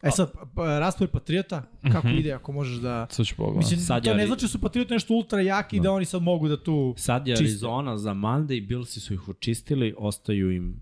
E 0.01 0.11
sad, 0.11 0.31
pa, 0.55 0.79
raspored 0.79 1.11
Patriota, 1.11 1.63
kako 1.91 2.07
ide 2.07 2.33
ako 2.33 2.51
možeš 2.51 2.77
da... 2.77 3.07
Sad 3.09 3.25
ću 3.25 3.35
pogledam. 3.35 3.57
Mislim, 3.57 3.79
Sad 3.79 4.03
to 4.03 4.09
je 4.09 4.15
ne 4.15 4.27
znači 4.27 4.41
da 4.41 4.47
su 4.47 4.61
Patrioti 4.61 4.93
nešto 4.93 5.13
ultra 5.13 5.41
jaki 5.41 5.77
i 5.77 5.79
da 5.79 5.91
oni 5.91 6.05
sad 6.05 6.21
mogu 6.21 6.47
da 6.47 6.63
tu... 6.63 6.93
Sad 6.97 7.27
je 7.27 7.35
Čiste. 7.35 7.43
Arizona 7.43 7.97
za 7.97 8.13
Monday, 8.13 8.67
Billsi 8.67 8.99
su 8.99 9.13
ih 9.13 9.29
očistili, 9.29 9.93
ostaju 9.97 10.51
im... 10.51 10.81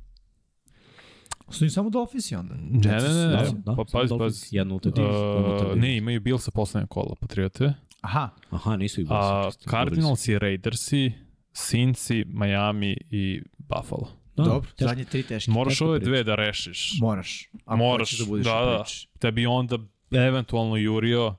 Su 1.49 1.63
im 1.63 1.69
samo 1.69 1.89
Dolphins 1.89 2.31
i 2.31 2.35
onda. 2.35 2.55
Ne, 2.55 2.79
ne, 2.97 3.09
ne, 3.13 3.27
ne, 3.27 3.51
Da, 3.65 3.75
pa 3.75 3.83
da, 3.83 3.85
pazi, 3.91 4.07
samo 4.07 4.19
Dolphins, 4.19 4.41
pazi. 4.43 4.57
Jedna 4.57 4.75
utakmica. 4.75 5.67
Uh, 5.67 5.75
ne, 5.75 5.97
imaju 5.97 6.21
Bills 6.21 6.43
sa 6.43 6.51
poslednje 6.51 6.87
kola, 6.87 7.15
Patriote. 7.19 7.73
Aha, 8.01 8.29
Aha, 8.49 8.75
nisu 8.77 9.01
ih 9.01 9.07
Billsi 9.07 9.23
A 9.23 9.47
očistili. 9.47 9.71
Cardinals 9.71 10.27
i 10.27 10.39
Raidersi, 10.39 11.11
Cincy, 11.53 12.25
Miami 12.27 12.97
i 13.11 13.41
Buffalo. 13.57 14.07
Da, 14.35 14.43
dobro, 14.43 14.69
teško. 14.69 14.89
zadnje 14.89 15.05
tri 15.05 15.23
teške. 15.23 15.51
Moraš 15.51 15.81
ove 15.81 15.99
dve 15.99 16.23
da 16.23 16.35
rešiš. 16.35 16.97
Moraš. 17.01 17.49
Ako 17.65 17.77
Moraš, 17.77 18.19
da 18.19 18.25
budeš 18.25 18.45
da, 18.45 18.63
u 18.63 18.65
da. 18.65 18.83
Da 19.21 19.31
bi 19.31 19.45
onda 19.45 19.77
eventualno 20.11 20.75
jurio 20.75 21.35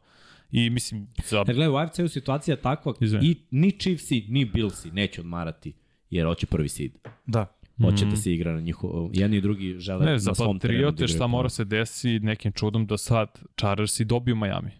i 0.50 0.70
mislim 0.70 1.08
za 1.24 1.36
Jer 1.36 1.56
gledaj, 1.56 1.68
u 1.68 1.76
AFC-u 1.76 2.08
situacija 2.08 2.52
je 2.52 2.60
takva 2.62 2.94
Izvini. 3.00 3.26
i 3.26 3.36
ni 3.50 3.70
Chiefsi, 3.70 4.24
ni 4.28 4.44
Billsi 4.44 4.90
neće 4.90 5.20
odmarati 5.20 5.72
jer 6.10 6.26
hoće 6.26 6.46
prvi 6.46 6.68
seed. 6.68 6.92
Da. 7.26 7.46
Hoće 7.82 8.04
da 8.04 8.16
se 8.16 8.32
igra 8.32 8.52
na 8.52 8.60
njihov... 8.60 9.10
Jedni 9.12 9.36
i 9.36 9.40
drugi 9.40 9.76
žele 9.78 10.04
ne, 10.06 10.12
na 10.12 10.18
za 10.18 10.34
svom 10.34 10.58
terenu 10.58 10.78
da 10.80 10.86
Patriote 10.86 11.04
igraju 11.04 11.16
šta 11.16 11.26
mora 11.26 11.48
se 11.48 11.64
desi 11.64 12.18
nekim 12.18 12.52
čudom 12.52 12.86
da 12.86 12.98
sad 12.98 13.40
Chargersi 13.60 14.04
dobiju 14.04 14.36
Miami. 14.36 14.70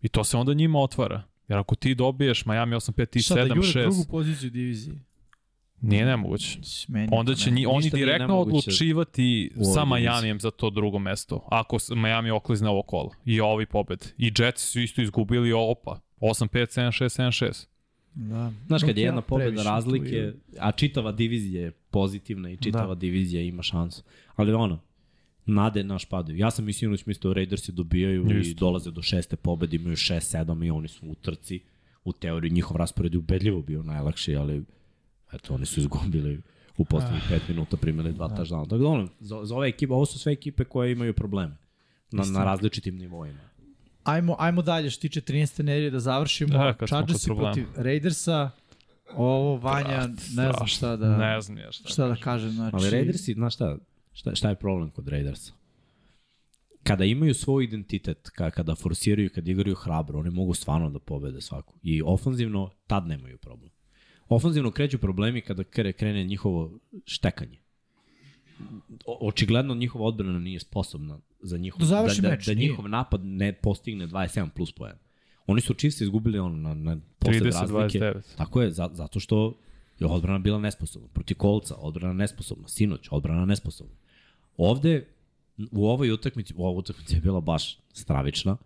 I 0.00 0.08
to 0.08 0.24
se 0.24 0.36
onda 0.36 0.54
njima 0.54 0.78
otvara. 0.78 1.22
Jer 1.48 1.58
ako 1.58 1.74
ti 1.74 1.94
dobiješ 1.94 2.46
Miami 2.46 2.76
8-5 2.76 3.18
i 3.18 3.22
Šta, 3.22 3.34
da 3.34 3.40
jure 3.42 3.60
7-6, 3.60 3.82
drugu 3.82 4.04
poziciju 4.10 4.46
u 4.48 4.50
diviziji? 4.50 4.94
nije 5.80 6.06
nemoguće. 6.06 6.58
Meni 6.88 7.08
Onda 7.10 7.34
će 7.34 7.50
ne- 7.50 7.66
oni 7.66 7.90
direktno 7.90 8.38
odlučivati 8.38 9.52
sa. 9.74 9.84
Majamijem 9.84 10.40
za 10.40 10.50
to 10.50 10.70
drugo 10.70 10.98
mesto. 10.98 11.48
Ako 11.50 11.76
Miami 11.96 12.30
oklizne 12.30 12.68
ovo 12.68 12.82
kolo. 12.82 13.10
I 13.24 13.40
ovi 13.40 13.66
pobed. 13.66 14.06
I 14.18 14.32
Jets 14.38 14.72
su 14.72 14.80
isto 14.80 15.02
izgubili 15.02 15.52
opa. 15.52 16.00
8-5, 16.20 16.48
7-6, 16.48 17.22
7-6. 17.22 17.66
Da. 18.14 18.52
Znaš, 18.66 18.82
kad 18.82 18.98
je 18.98 19.04
jedna 19.04 19.20
pobjeda 19.20 19.62
razlike, 19.62 20.32
a 20.58 20.72
čitava 20.72 21.12
divizija 21.12 21.62
je 21.62 21.70
pozitivna 21.70 22.50
i 22.50 22.56
čitava 22.56 22.94
Da. 22.94 23.00
divizija 23.00 23.42
ima 23.42 23.62
šansu. 23.62 24.02
Ali 24.36 24.52
ono, 24.52 24.80
nade 25.46 25.84
naš 25.84 26.04
padaju. 26.04 26.38
Ja 26.38 26.50
sam 26.50 26.64
mislio 26.64 26.90
da 26.90 26.96
mislio 27.06 27.32
Raidersi 27.34 27.72
dobijaju 27.72 28.30
i 28.30 28.40
Isto. 28.40 28.58
dolaze 28.60 28.90
do 28.90 29.02
šeste 29.02 29.36
pobede, 29.36 29.76
imaju 29.76 29.96
6-7 29.96 30.66
i 30.66 30.70
oni 30.70 30.88
su 30.88 31.06
u 31.06 31.14
trci. 31.14 31.60
U 32.04 32.12
teoriji 32.12 32.50
njihov 32.50 32.76
raspored 32.76 33.14
je 33.14 33.18
ubedljivo 33.18 33.62
bio 33.62 33.82
najlakši, 33.82 34.36
ali 34.36 34.64
eto, 35.32 35.54
oni 35.54 35.66
su 35.66 35.80
izgubili 35.80 36.40
u 36.76 36.84
poslednjih 36.84 37.22
5 37.30 37.40
minuta 37.48 37.76
primili 37.76 38.12
dva 38.12 38.28
touchdowna. 38.28 38.64
Tako 38.64 38.82
da 38.82 38.88
ono, 38.88 39.08
za, 39.20 39.44
za 39.44 39.56
ove 39.56 39.68
ekipe, 39.68 39.92
ovo 39.92 40.06
su 40.06 40.18
sve 40.18 40.32
ekipe 40.32 40.64
koje 40.64 40.92
imaju 40.92 41.14
probleme 41.14 41.56
na, 42.10 42.24
na 42.24 42.44
različitim 42.44 42.96
nivoima. 42.96 43.38
Ajmo, 44.08 44.36
ajmo 44.38 44.62
dalje, 44.62 44.90
što 44.90 45.00
tiče 45.00 45.20
13. 45.20 45.62
nerije 45.62 45.90
da 45.90 46.00
završimo. 46.00 46.52
Da, 46.52 46.74
kad 46.74 46.88
smo 46.88 46.98
kod 46.98 47.06
Chargersi 47.06 47.26
protiv 47.28 47.66
Raidersa. 47.76 48.50
Ovo, 49.16 49.56
Vanja, 49.56 50.06
ne 50.06 50.52
znam 50.52 50.66
šta 50.66 50.96
da, 50.96 51.16
Ne 51.16 51.40
znam 51.40 51.58
ja 51.58 51.72
šta. 51.72 51.88
šta 51.88 52.08
da 52.08 52.16
kažem. 52.16 52.50
Znači, 52.50 52.76
Ali 52.76 52.90
Raidersi, 52.90 53.32
znaš 53.34 53.54
šta, 53.54 53.76
šta, 54.12 54.34
šta 54.34 54.48
je 54.48 54.54
problem 54.54 54.90
kod 54.90 55.08
Raidersa? 55.08 55.52
Kada 56.82 57.04
imaju 57.04 57.34
svoj 57.34 57.64
identitet, 57.64 58.28
ka- 58.38 58.50
kada 58.50 58.74
forsiraju, 58.74 59.30
kada 59.34 59.50
igraju 59.50 59.74
hrabro, 59.74 60.18
oni 60.18 60.30
mogu 60.30 60.54
stvarno 60.54 60.90
da 60.90 60.98
pobede 60.98 61.40
svaku. 61.40 61.74
I 61.82 62.02
ofanzivno 62.02 62.70
tad 62.86 63.06
nemaju 63.06 63.38
problem. 63.38 63.70
Ofanzivno 64.28 64.70
kreću 64.70 64.98
problemi 64.98 65.40
kada 65.40 65.62
kre- 65.62 65.92
krene 65.92 66.24
njihovo 66.24 66.78
štekanje. 67.04 67.58
O, 69.06 69.28
očigledno 69.28 69.74
njihova 69.74 70.04
odbrana 70.04 70.38
nije 70.38 70.60
sposobna 70.60 71.18
za 71.40 71.58
njihov, 71.58 71.80
Da 71.80 71.86
da, 71.86 72.14
da, 72.20 72.28
meč, 72.28 72.46
da 72.46 72.54
nije. 72.54 72.68
njihov 72.68 72.88
napad 72.88 73.20
ne 73.24 73.52
postigne 73.52 74.06
27 74.06 74.48
plus 74.48 74.72
poena. 74.72 74.98
Oni 75.46 75.60
su 75.60 75.74
Chiefs 75.74 76.00
izgubili 76.00 76.38
on 76.38 76.62
na, 76.62 76.74
na 76.74 76.96
posled 77.18 77.42
razlike. 77.44 77.98
30-29. 77.98 78.36
Tako 78.36 78.62
je, 78.62 78.70
za, 78.70 78.90
zato 78.92 79.20
što 79.20 79.54
je 79.98 80.06
odbrana 80.06 80.38
bila 80.38 80.58
nesposobna. 80.58 81.08
Proti 81.08 81.34
kolca, 81.34 81.74
odbrana 81.76 82.14
nesposobna. 82.14 82.68
Sinoć, 82.68 83.08
odbrana 83.10 83.44
nesposobna. 83.44 83.94
Ovde, 84.56 85.06
u 85.70 85.86
ovoj 85.86 86.10
utakmici, 86.10 86.54
ova 86.56 86.70
utakmica 86.70 87.14
je 87.14 87.20
bila 87.20 87.40
baš 87.40 87.78
stravična, 87.92 88.56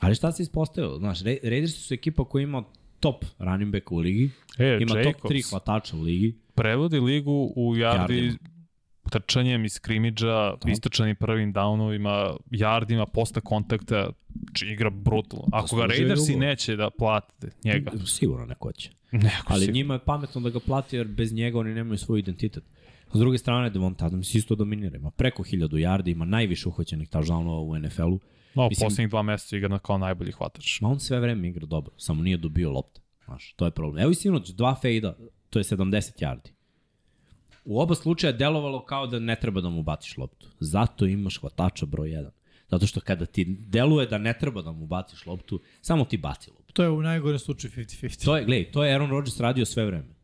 ali 0.00 0.14
šta 0.14 0.32
se 0.32 0.42
ispostavilo? 0.42 0.98
Znaš, 0.98 1.20
Ra- 1.20 1.38
Raiders 1.42 1.74
su 1.76 1.94
ekipa 1.94 2.24
koja 2.24 2.42
ima 2.42 2.64
top 3.00 3.24
running 3.38 3.72
back 3.72 3.92
u 3.92 3.98
ligi, 3.98 4.30
E, 4.58 4.78
ima 4.80 4.98
Jacobs 4.98 5.22
top 5.22 5.30
3 5.30 5.50
hvatača 5.50 5.96
u 5.96 6.00
ligi, 6.00 6.38
prevodi 6.54 7.00
ligu 7.00 7.52
u 7.56 7.74
yardi 7.74 7.80
Jardima. 7.80 8.32
Trčanjem 9.10 9.64
iz 9.64 9.72
skrimidža, 9.72 10.54
istočanim 10.66 11.16
prvim 11.16 11.54
downovima, 11.54 12.36
yardima, 12.50 13.06
posta 13.06 13.40
kontakta, 13.40 14.10
Znači, 14.40 14.66
igra 14.66 14.90
brutalno. 14.90 15.46
Ako 15.52 15.76
ga 15.76 15.86
Raidersi 15.86 16.36
neće 16.36 16.76
da 16.76 16.90
platite 16.90 17.50
njega, 17.64 17.90
Sigurno 18.06 18.46
neko 18.46 18.72
će. 18.72 18.90
neko 19.12 19.44
Ali 19.46 19.66
si- 19.66 19.72
njima 19.72 19.94
je 19.94 20.00
pametno 20.00 20.40
da 20.40 20.50
ga 20.50 20.60
plati 20.60 20.96
jer 20.96 21.08
bez 21.08 21.32
njega 21.32 21.58
oni 21.58 21.74
nemaju 21.74 21.98
svoj 21.98 22.20
identitet. 22.20 22.64
S 23.12 23.18
druge 23.18 23.38
strane, 23.38 23.70
Devonta 23.70 24.06
Adams 24.06 24.34
isto 24.34 24.54
dominira. 24.54 24.96
Ima 24.96 25.10
preko 25.10 25.42
1000 25.42 25.76
yardi, 25.78 26.08
ima 26.08 26.24
najviše 26.24 26.68
uhoćenih 26.68 27.08
touchdownova 27.08 27.60
u 27.62 27.78
NFL-u. 27.78 28.18
No, 28.54 28.68
Mislim- 28.68 28.86
poslednjih 28.86 29.10
dva 29.10 29.22
meseca 29.22 29.56
igra 29.56 29.68
na 29.68 29.78
kao 29.78 29.98
najbolji 29.98 30.32
hvatač. 30.32 30.80
Ma 30.80 30.88
on 30.88 31.00
sve 31.00 31.20
vreme 31.20 31.48
igra 31.48 31.66
dobro, 31.66 31.92
samo 31.96 32.22
nije 32.22 32.36
dobio 32.36 32.70
lopte. 32.70 33.00
Znaš, 33.24 33.52
to 33.52 33.64
je 33.64 33.70
problem. 33.70 34.02
Evo 34.02 34.10
i 34.10 34.14
sinoć, 34.14 34.48
dva 34.48 34.74
fejda, 34.74 35.16
to 35.50 35.58
je 35.58 35.64
70 35.64 35.86
yardi. 36.18 36.50
U 37.64 37.80
oba 37.80 37.94
slučaja 37.94 38.32
delovalo 38.32 38.84
kao 38.84 39.06
da 39.06 39.18
ne 39.18 39.36
treba 39.40 39.60
da 39.60 39.68
mu 39.68 39.82
baciš 39.82 40.16
loptu. 40.16 40.48
Zato 40.60 41.06
imaš 41.06 41.40
hvatača 41.40 41.86
broj 41.86 42.08
1. 42.08 42.30
Zato 42.70 42.86
što 42.86 43.00
kada 43.00 43.26
ti 43.26 43.44
deluje 43.44 44.06
da 44.06 44.18
ne 44.18 44.38
treba 44.38 44.62
da 44.62 44.72
mu 44.72 44.86
baciš 44.86 45.26
loptu, 45.26 45.60
samo 45.80 46.04
ti 46.04 46.16
baci 46.16 46.50
loptu. 46.50 46.72
To 46.72 46.82
je 46.82 46.90
u 46.90 47.02
najgorem 47.02 47.38
slučaju 47.38 47.72
50-50. 47.72 48.24
To 48.24 48.36
je, 48.36 48.44
gledaj, 48.44 48.72
to 48.72 48.84
je 48.84 48.92
Aaron 48.92 49.10
Rodgers 49.10 49.40
radio 49.40 49.64
sve 49.64 49.86
vreme. 49.86 50.14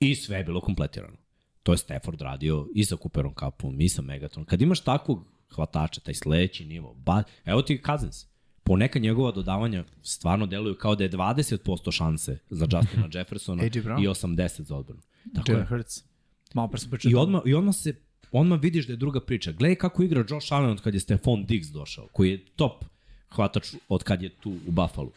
I 0.00 0.14
sve 0.14 0.36
je 0.36 0.44
bilo 0.44 0.60
kompletirano. 0.60 1.16
To 1.62 1.72
je 1.72 1.78
Stafford 1.78 2.20
radio 2.20 2.68
i 2.74 2.84
sa 2.84 2.96
Cooperom 2.96 3.34
Cupom, 3.34 3.80
i 3.80 3.88
sa 3.88 4.02
Megatronom. 4.02 4.46
Kad 4.46 4.62
imaš 4.62 4.80
takvog 4.80 5.26
hvatača, 5.54 6.00
taj 6.00 6.14
sledeći 6.14 6.64
nivo, 6.64 6.94
ba, 6.94 7.22
evo 7.44 7.62
ti 7.62 7.82
Cousins. 7.86 8.26
Poneka 8.62 8.98
njegova 8.98 9.32
dodavanja 9.32 9.84
stvarno 10.02 10.46
deluju 10.46 10.74
kao 10.74 10.94
da 10.94 11.04
je 11.04 11.10
20% 11.10 11.92
šanse 11.92 12.38
za 12.50 12.66
Justina 12.70 13.08
Jeffersona 13.14 13.64
i 13.64 13.68
80 13.68 14.62
za 14.62 14.76
odbranu. 14.76 15.02
Tako 15.34 15.52
Jalen 15.52 15.62
je. 15.62 15.68
Hurts. 15.68 16.13
Malo 16.54 16.68
pre 16.68 16.80
sam 16.80 16.90
pričao. 16.90 17.10
I 17.10 17.14
odmah, 17.14 17.42
I 17.46 17.54
odmah 17.54 17.74
se 17.74 17.94
odmah 18.32 18.60
vidiš 18.62 18.86
da 18.86 18.92
je 18.92 18.96
druga 18.96 19.20
priča. 19.20 19.52
Gledaj 19.52 19.74
kako 19.76 20.02
igra 20.02 20.24
Josh 20.30 20.52
Allen 20.52 20.70
od 20.70 20.80
kad 20.80 20.94
je 20.94 21.00
Stefan 21.00 21.44
Diggs 21.46 21.68
došao, 21.68 22.08
koji 22.12 22.30
je 22.30 22.44
top 22.56 22.84
hvatač 23.30 23.74
od 23.88 24.02
kad 24.02 24.22
je 24.22 24.28
tu 24.28 24.50
u 24.50 24.70
Buffalo. 24.70 25.10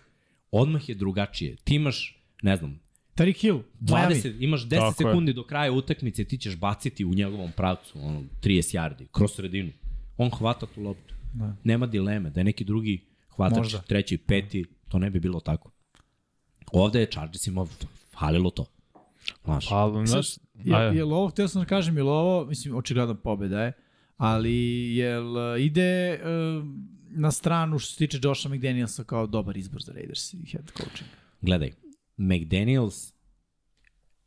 Odmah 0.51 0.89
je 0.89 0.95
drugačije. 0.95 1.55
Ti 1.63 1.75
imaš, 1.75 2.19
ne 2.41 2.55
znam, 2.55 2.79
Tariq 3.15 3.41
Hill, 3.41 3.59
20, 3.81 4.23
Miami. 4.23 4.43
imaš 4.43 4.61
10 4.61 4.69
Tako 4.69 4.85
je. 4.85 4.93
sekundi 4.93 5.33
do 5.33 5.43
kraja 5.43 5.71
utakmice, 5.71 6.23
ti 6.23 6.37
ćeš 6.37 6.55
baciti 6.55 7.05
u 7.05 7.13
njegovom 7.13 7.51
pravcu, 7.51 7.99
ono, 8.01 8.23
30 8.43 8.77
yardi, 8.77 9.05
kroz 9.11 9.31
sredinu. 9.31 9.71
On 10.17 10.29
hvata 10.29 10.65
tu 10.65 10.81
loptu. 10.81 11.15
Da. 11.33 11.55
Nema 11.63 11.85
dileme, 11.87 12.29
da 12.29 12.39
je 12.39 12.43
neki 12.43 12.63
drugi 12.63 13.01
hvatač, 13.35 13.57
Možda. 13.57 13.79
treći, 13.79 14.17
peti, 14.17 14.65
to 14.89 14.99
ne 14.99 15.09
bi 15.09 15.19
bilo 15.19 15.39
tako. 15.39 15.71
Ovde 16.71 16.99
je 16.99 17.05
Chargersima 17.05 17.65
falilo 18.11 18.49
to. 18.49 18.65
Znaš, 19.43 19.69
Pa, 19.69 19.91
znaš, 20.05 20.37
Je, 20.63 20.97
je 20.97 21.03
ovo, 21.03 21.29
htio 21.29 21.47
sam 21.47 21.61
da 21.61 21.65
kažem, 21.67 21.97
je 21.97 22.03
ovo, 22.03 22.45
mislim, 22.45 22.75
očigledno 22.75 23.15
pobjeda 23.15 23.61
je, 23.61 23.73
ali 24.17 24.55
jel 24.95 25.37
e, 25.37 25.63
ide 25.63 25.81
e, 25.81 26.19
na 27.09 27.31
stranu 27.31 27.79
što 27.79 27.91
se 27.91 27.97
tiče 27.97 28.19
Josha 28.23 28.49
McDanielsa 28.49 29.03
kao 29.03 29.27
dobar 29.27 29.57
izbor 29.57 29.81
za 29.81 29.93
Raiders 29.93 30.33
i 30.33 30.37
head 30.51 30.71
coaching? 30.77 31.09
gledaj, 31.41 31.71
McDaniels 32.17 33.13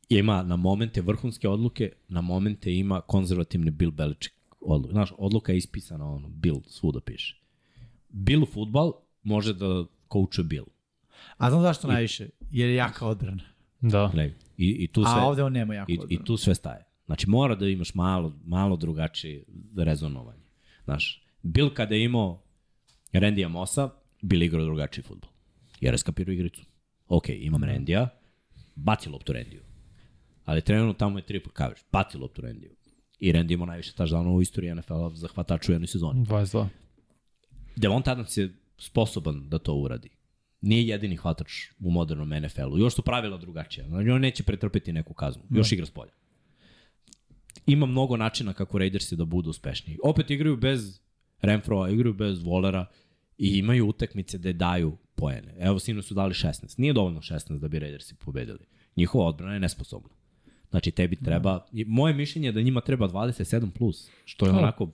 ima 0.09 0.43
na 0.43 0.57
momente 0.57 1.01
vrhunske 1.01 1.49
odluke, 1.49 1.93
na 2.09 2.21
momente 2.21 2.75
ima 2.75 3.01
konzervativni 3.01 3.71
Bill 3.71 3.91
Belichick 3.91 4.35
odluke. 4.61 4.93
Znaš, 4.93 5.13
odluka 5.19 5.53
je 5.53 5.59
ispisana, 5.59 6.11
ono, 6.11 6.29
Bill, 6.29 6.61
svuda 6.67 7.01
piše. 7.01 7.41
Bill 8.09 8.43
u 8.43 8.47
futbal 8.47 8.93
može 9.23 9.55
da 9.55 9.85
koučuje 10.09 10.45
Bill. 10.45 10.67
A 11.37 11.51
znam 11.51 11.63
zašto 11.63 11.89
najviše? 11.89 12.29
Jer 12.51 12.69
je 12.69 12.75
jaka 12.75 13.07
odbrana. 13.07 13.43
da. 13.81 14.11
Gledaj, 14.13 14.35
i, 14.61 14.85
i 14.85 14.89
tu 14.89 15.03
sve... 15.05 15.21
A 15.21 15.25
ovde 15.25 15.43
on 15.43 15.53
nema 15.53 15.75
jaku 15.75 15.93
I, 15.93 15.99
odbranu. 15.99 16.23
I 16.23 16.25
tu 16.25 16.37
sve 16.37 16.55
staje. 16.55 16.85
Znači 17.07 17.31
mora 17.31 17.55
da 17.55 17.69
imaš 17.69 17.95
malo, 17.95 18.33
malo 18.45 18.77
drugačije 18.77 19.45
rezonovanje. 19.77 20.43
Znaš, 20.85 21.25
Bill 21.43 21.71
kada 21.75 21.95
je 21.95 22.05
imao 22.05 22.43
Randija 23.13 23.49
Mosa, 23.49 23.91
Bill 24.23 24.43
igrao 24.43 24.65
drugačiji 24.65 25.03
futbol. 25.03 25.31
Jer 25.81 25.95
je 25.95 25.99
skapirao 25.99 26.33
igricu. 26.33 26.63
Ok, 27.09 27.29
imam 27.29 27.65
Randija, 27.65 28.09
baci 28.75 29.09
loptu 29.09 29.33
Randiju. 29.33 29.63
Ali 30.45 30.63
trenutno 30.63 30.93
tamo 30.93 31.19
je 31.19 31.27
triple 31.27 31.53
coverage, 31.57 31.81
baci 31.93 32.19
loptu 32.19 32.43
Randiju. 32.43 32.71
I 33.19 33.33
Randy 33.33 33.53
imao 33.53 33.67
najviše 33.67 33.93
touchdownova 33.93 34.37
u 34.37 34.43
istoriji 34.43 34.75
NFL-a 34.75 35.11
za 35.15 35.29
hvataču 35.29 35.73
u 35.73 35.75
jednoj 35.75 35.87
sezoni. 35.87 36.27
22. 36.27 36.67
Devonta 37.77 38.13
Adams 38.13 38.37
je 38.37 38.55
sposoban 38.79 39.49
da 39.49 39.59
to 39.59 39.75
uradi. 39.75 40.09
Nije 40.61 40.87
jedini 40.87 41.17
hvatač 41.17 41.53
u 41.81 41.91
modernom 41.91 42.29
NFL-u. 42.29 42.79
Još 42.79 42.95
su 42.95 43.03
pravila 43.03 43.37
drugačija. 43.39 43.89
Znači, 43.89 44.11
on 44.11 44.21
neće 44.21 44.43
pretrpeti 44.43 44.93
neku 44.93 45.15
kaznu. 45.15 45.43
Još 45.51 45.73
igra 45.73 45.87
s 45.87 45.91
polja. 45.91 46.13
Ima 47.67 47.87
mnogo 47.87 48.17
načina 48.17 48.53
kako 48.53 48.79
Raidersi 48.79 49.17
da 49.17 49.25
budu 49.25 49.51
uspešniji. 49.51 49.99
Opet 50.05 50.31
igraju 50.31 50.57
bez 50.57 51.01
Renfroa, 51.43 51.91
igraju 51.91 52.15
bez 52.15 52.43
Volera 52.43 52.87
i 53.39 53.59
imaju 53.59 53.87
utakmice 53.89 54.39
da 54.39 54.53
daju 54.53 54.97
poene. 55.15 55.55
Evo, 55.59 55.79
sinu 55.79 56.03
su 56.03 56.15
dali 56.15 56.35
16. 56.35 56.79
Nije 56.79 56.93
dovoljno 56.93 57.21
16 57.21 57.59
da 57.59 57.69
bi 57.69 57.79
Raidersi 57.79 58.15
pobedili. 58.15 58.67
Njihova 58.97 59.25
odbrana 59.27 59.55
je 59.55 59.61
nesposobna. 59.61 60.09
Znači, 60.71 60.91
tebi 60.91 61.17
treba... 61.17 61.67
i 61.73 61.85
Moje 61.85 62.15
mišljenje 62.15 62.49
je 62.49 62.53
da 62.53 62.61
njima 62.63 62.81
treba 62.81 63.09
27+, 63.09 63.71
plus, 63.71 64.11
što 64.25 64.47
je 64.47 64.53
Da. 64.53 64.59
onako 64.59 64.91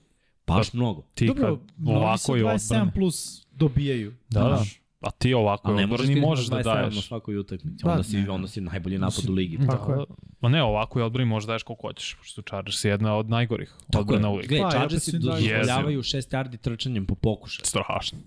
baš 0.47 0.73
mnogo. 0.73 1.01
Ti 1.13 1.25
Dobro, 1.27 1.57
kad 1.57 1.87
ovako 1.87 2.35
je 2.35 2.43
27 2.43 2.55
odbrana. 2.65 2.91
plus 2.91 3.45
dobijaju. 3.51 4.13
Da, 4.29 4.39
da. 4.39 4.63
A 4.99 5.11
ti 5.11 5.33
ovako 5.33 5.71
je 5.71 5.75
ne 5.77 5.87
možeš 5.87 6.09
možeš 6.17 6.45
da 6.47 6.55
27 6.55 6.65
na 6.65 6.81
daješ. 6.81 7.07
svakoj 7.07 7.37
utakmici. 7.37 7.83
Pa, 7.83 7.91
Onda 7.91 8.03
si, 8.03 8.17
ne. 8.17 8.29
onda 8.29 8.47
si 8.47 8.61
najbolji 8.61 8.97
napad 8.97 9.29
u 9.29 9.33
ligi. 9.33 9.57
Tako 9.67 9.93
je. 9.93 10.05
Ma 10.41 10.49
ne, 10.49 10.63
ovako 10.63 10.99
je 10.99 11.05
odbrani 11.05 11.25
možeš 11.25 11.45
da 11.45 11.51
daješ 11.51 11.63
koliko 11.63 11.87
hoćeš, 11.87 12.15
pošto 12.15 12.33
su 12.33 12.41
Chargers 12.43 12.83
jedna 12.83 13.15
od 13.15 13.29
najgorih 13.29 13.73
odbrana 13.95 14.29
u 14.29 14.35
ligi. 14.35 14.47
Gle, 14.47 14.59
Pa, 14.61 14.89
su 14.89 15.15
im 15.15 15.21
dali- 15.21 15.41
dozvoljavaju 15.41 15.99
6 15.99 16.13
yardi 16.33 16.57
trčanjem 16.57 17.05
po 17.05 17.15
pokušaju. 17.15 17.65
Strašno. 17.65 18.17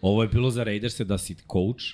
Ovo 0.00 0.22
je 0.22 0.28
bilo 0.28 0.50
za 0.50 0.64
Raiderse 0.64 1.04
da 1.04 1.18
si 1.18 1.34
coach, 1.34 1.84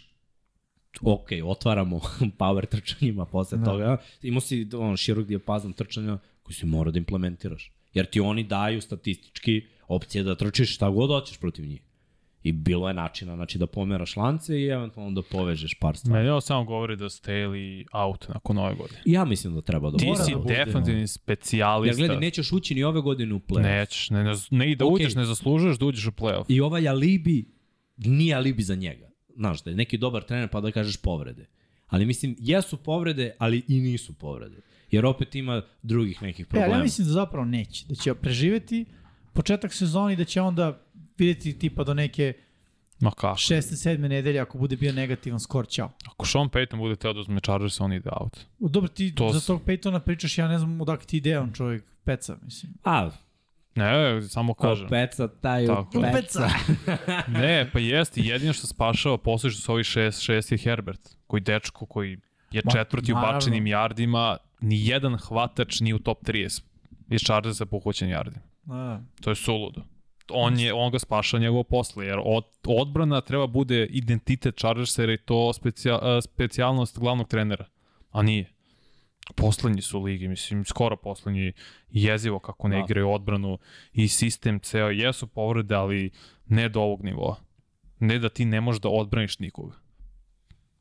ok, 1.02 1.26
otvaramo 1.44 2.00
power 2.38 2.66
trčanjima 2.66 3.24
posle 3.26 3.58
Da. 3.58 3.64
da. 3.64 3.70
toga. 3.70 3.96
Imao 4.22 4.40
si 4.40 4.68
on, 4.74 4.96
širok 4.96 5.26
dijapazan 5.26 5.72
trčanja 5.72 6.18
koji 6.42 6.54
si 6.54 6.66
mora 6.66 6.90
da 6.90 6.98
implementiraš. 6.98 7.72
Jer 7.94 8.06
ti 8.06 8.20
oni 8.20 8.44
daju 8.44 8.80
statistički 8.80 9.62
opcije 9.88 10.24
da 10.24 10.34
trčiš 10.34 10.74
šta 10.74 10.88
god 10.88 11.10
hoćeš 11.10 11.38
protiv 11.38 11.66
njih. 11.66 11.80
I 12.46 12.52
bilo 12.52 12.88
je 12.88 12.94
načina 12.94 13.34
znači, 13.36 13.58
da 13.58 13.66
pomeraš 13.66 14.16
lance 14.16 14.60
i 14.60 14.66
eventualno 14.66 15.10
da 15.12 15.22
povežeš 15.22 15.74
par 15.74 15.96
stvari. 15.96 16.18
Meni 16.18 16.30
ovo 16.30 16.40
samo 16.40 16.64
govori 16.64 16.96
da 16.96 17.04
Staley 17.04 17.84
out 17.92 18.28
nakon 18.28 18.58
ove 18.58 18.74
godine. 18.74 19.00
Ja 19.04 19.24
mislim 19.24 19.54
da 19.54 19.60
treba 19.60 19.90
da 19.90 19.96
Ti 19.98 20.06
Mora 20.06 20.24
si 20.24 20.32
da 20.32 20.38
bude, 20.38 20.54
definitivni 20.54 21.06
specijalista. 21.08 21.96
gledaj, 21.98 22.16
nećeš 22.16 22.52
ući 22.52 22.74
ni 22.74 22.84
ove 22.84 23.00
godine 23.00 23.34
u 23.34 23.38
play 23.40 23.62
Nećeš, 23.62 24.10
ne, 24.10 24.24
ne, 24.24 24.32
ne 24.50 24.70
i 24.70 24.76
da 24.76 24.84
Okej. 24.84 24.94
uđeš, 24.94 25.14
ne 25.14 25.24
zaslužuješ 25.24 25.78
da 25.78 25.86
uđeš 25.86 26.06
u 26.06 26.10
playoff. 26.10 26.44
I 26.48 26.60
ovaj 26.60 26.88
alibi 26.88 27.44
nije 27.96 28.34
alibi 28.34 28.62
za 28.62 28.74
njega. 28.74 29.10
Znaš, 29.36 29.62
da 29.62 29.70
je 29.70 29.76
neki 29.76 29.98
dobar 29.98 30.22
trener 30.22 30.48
pa 30.48 30.60
da 30.60 30.70
kažeš 30.70 30.96
povrede. 30.96 31.46
Ali 31.86 32.06
mislim, 32.06 32.36
jesu 32.38 32.76
povrede, 32.76 33.34
ali 33.38 33.62
i 33.68 33.80
nisu 33.80 34.14
povrede. 34.14 34.56
Jer 34.90 35.06
opet 35.06 35.34
ima 35.34 35.62
drugih 35.82 36.22
nekih 36.22 36.46
E, 36.46 36.48
problema. 36.48 36.72
ali 36.72 36.80
ja 36.80 36.82
mislim 36.82 37.06
da 37.06 37.12
zapravo 37.12 37.44
neće. 37.44 37.84
Da 37.88 37.94
će 37.94 38.14
preživeti 38.14 38.84
početak 39.32 39.72
sezoni 39.74 40.12
i 40.12 40.16
da 40.16 40.24
će 40.24 40.40
onda 40.40 40.85
videti 41.18 41.58
tipa 41.58 41.84
do 41.84 41.94
neke 41.94 42.32
Ma 43.00 43.10
kako? 43.10 43.36
šeste, 43.36 43.76
sedme 43.76 44.08
nedelje 44.08 44.40
ako 44.40 44.58
bude 44.58 44.76
bio 44.76 44.92
negativan 44.92 45.40
skor, 45.40 45.68
ćao. 45.68 45.90
Ako 46.06 46.26
Sean 46.26 46.48
Payton 46.48 46.76
bude 46.76 46.96
teo 46.96 47.12
da 47.12 47.20
uzme 47.20 47.40
Chargers, 47.40 47.80
on 47.80 47.92
ide 47.92 48.10
out. 48.12 48.36
Dobro, 48.60 48.88
ti 48.88 49.14
To 49.14 49.30
za 49.30 49.40
tog 49.42 49.62
Peytona 49.64 49.98
pričaš, 49.98 50.38
ja 50.38 50.48
ne 50.48 50.58
znam 50.58 50.80
odakle 50.80 51.06
ti 51.06 51.16
ide 51.16 51.38
on 51.38 51.52
čovjek, 51.52 51.84
peca, 52.04 52.36
mislim. 52.42 52.72
A, 52.84 53.10
Ne, 53.74 54.22
samo 54.22 54.54
kažem. 54.54 54.88
peca, 54.88 55.28
taj 55.30 55.66
Tako. 55.66 55.98
od 55.98 56.04
Peca. 56.12 56.48
Ne, 57.40 57.70
pa 57.72 57.78
jeste, 57.78 58.20
jedino 58.20 58.52
što 58.52 58.66
spašava 58.66 59.18
posle 59.18 59.50
što 59.50 59.60
su 59.62 59.72
ovi 59.72 59.84
šest, 59.84 60.22
šest 60.22 60.52
je 60.52 60.58
Herbert, 60.58 61.00
koji 61.26 61.40
dečko 61.40 61.86
koji 61.86 62.16
je 62.50 62.62
Ma, 62.64 62.72
četvrti 62.72 63.12
u 63.12 63.14
naravno. 63.14 63.34
bačenim 63.34 63.66
jardima, 63.66 64.36
ni 64.60 64.86
jedan 64.86 65.16
hvatač 65.18 65.80
ni 65.80 65.94
u 65.94 65.98
top 65.98 66.24
30 66.24 66.62
iz 67.10 67.20
Chargersa 67.20 67.66
po 67.66 67.76
uhoćenim 67.76 68.12
jardima. 68.12 68.42
Da. 68.64 69.00
To 69.20 69.30
je 69.30 69.36
suludo. 69.36 69.82
On, 70.30 70.58
je, 70.60 70.72
on 70.74 70.90
ga 70.90 70.98
spaša 70.98 71.38
njegovo 71.38 71.62
posle, 71.64 72.06
jer 72.06 72.18
od, 72.24 72.44
odbrana 72.66 73.20
treba 73.20 73.46
bude 73.46 73.86
identitet 73.86 74.56
Chargersa, 74.56 75.02
jer 75.02 75.10
je 75.10 75.16
to 75.16 75.52
specijal, 75.52 75.98
a, 76.02 76.20
specijalnost 76.22 76.98
glavnog 76.98 77.28
trenera, 77.28 77.66
a 78.10 78.22
nije. 78.22 78.52
Poslednji 79.34 79.82
su 79.82 80.02
ligi, 80.02 80.28
mislim, 80.28 80.64
skoro 80.64 80.96
poslednji, 80.96 81.52
jezivo 81.90 82.38
kako 82.38 82.68
ne 82.68 82.76
Da. 82.76 82.84
igraju 82.84 83.10
odbranu 83.10 83.58
i 83.92 84.08
sistem 84.08 84.60
ceo, 84.60 84.90
jesu 84.90 85.26
povrede, 85.26 85.74
ali 85.74 86.10
ne 86.46 86.68
do 86.68 86.80
ovog 86.80 87.04
nivoa. 87.04 87.36
Ne 88.00 88.18
da 88.18 88.28
ti 88.28 88.44
ne 88.44 88.60
možeš 88.60 88.80
da 88.80 88.88
odbraniš 88.88 89.38
nikoga. 89.38 89.74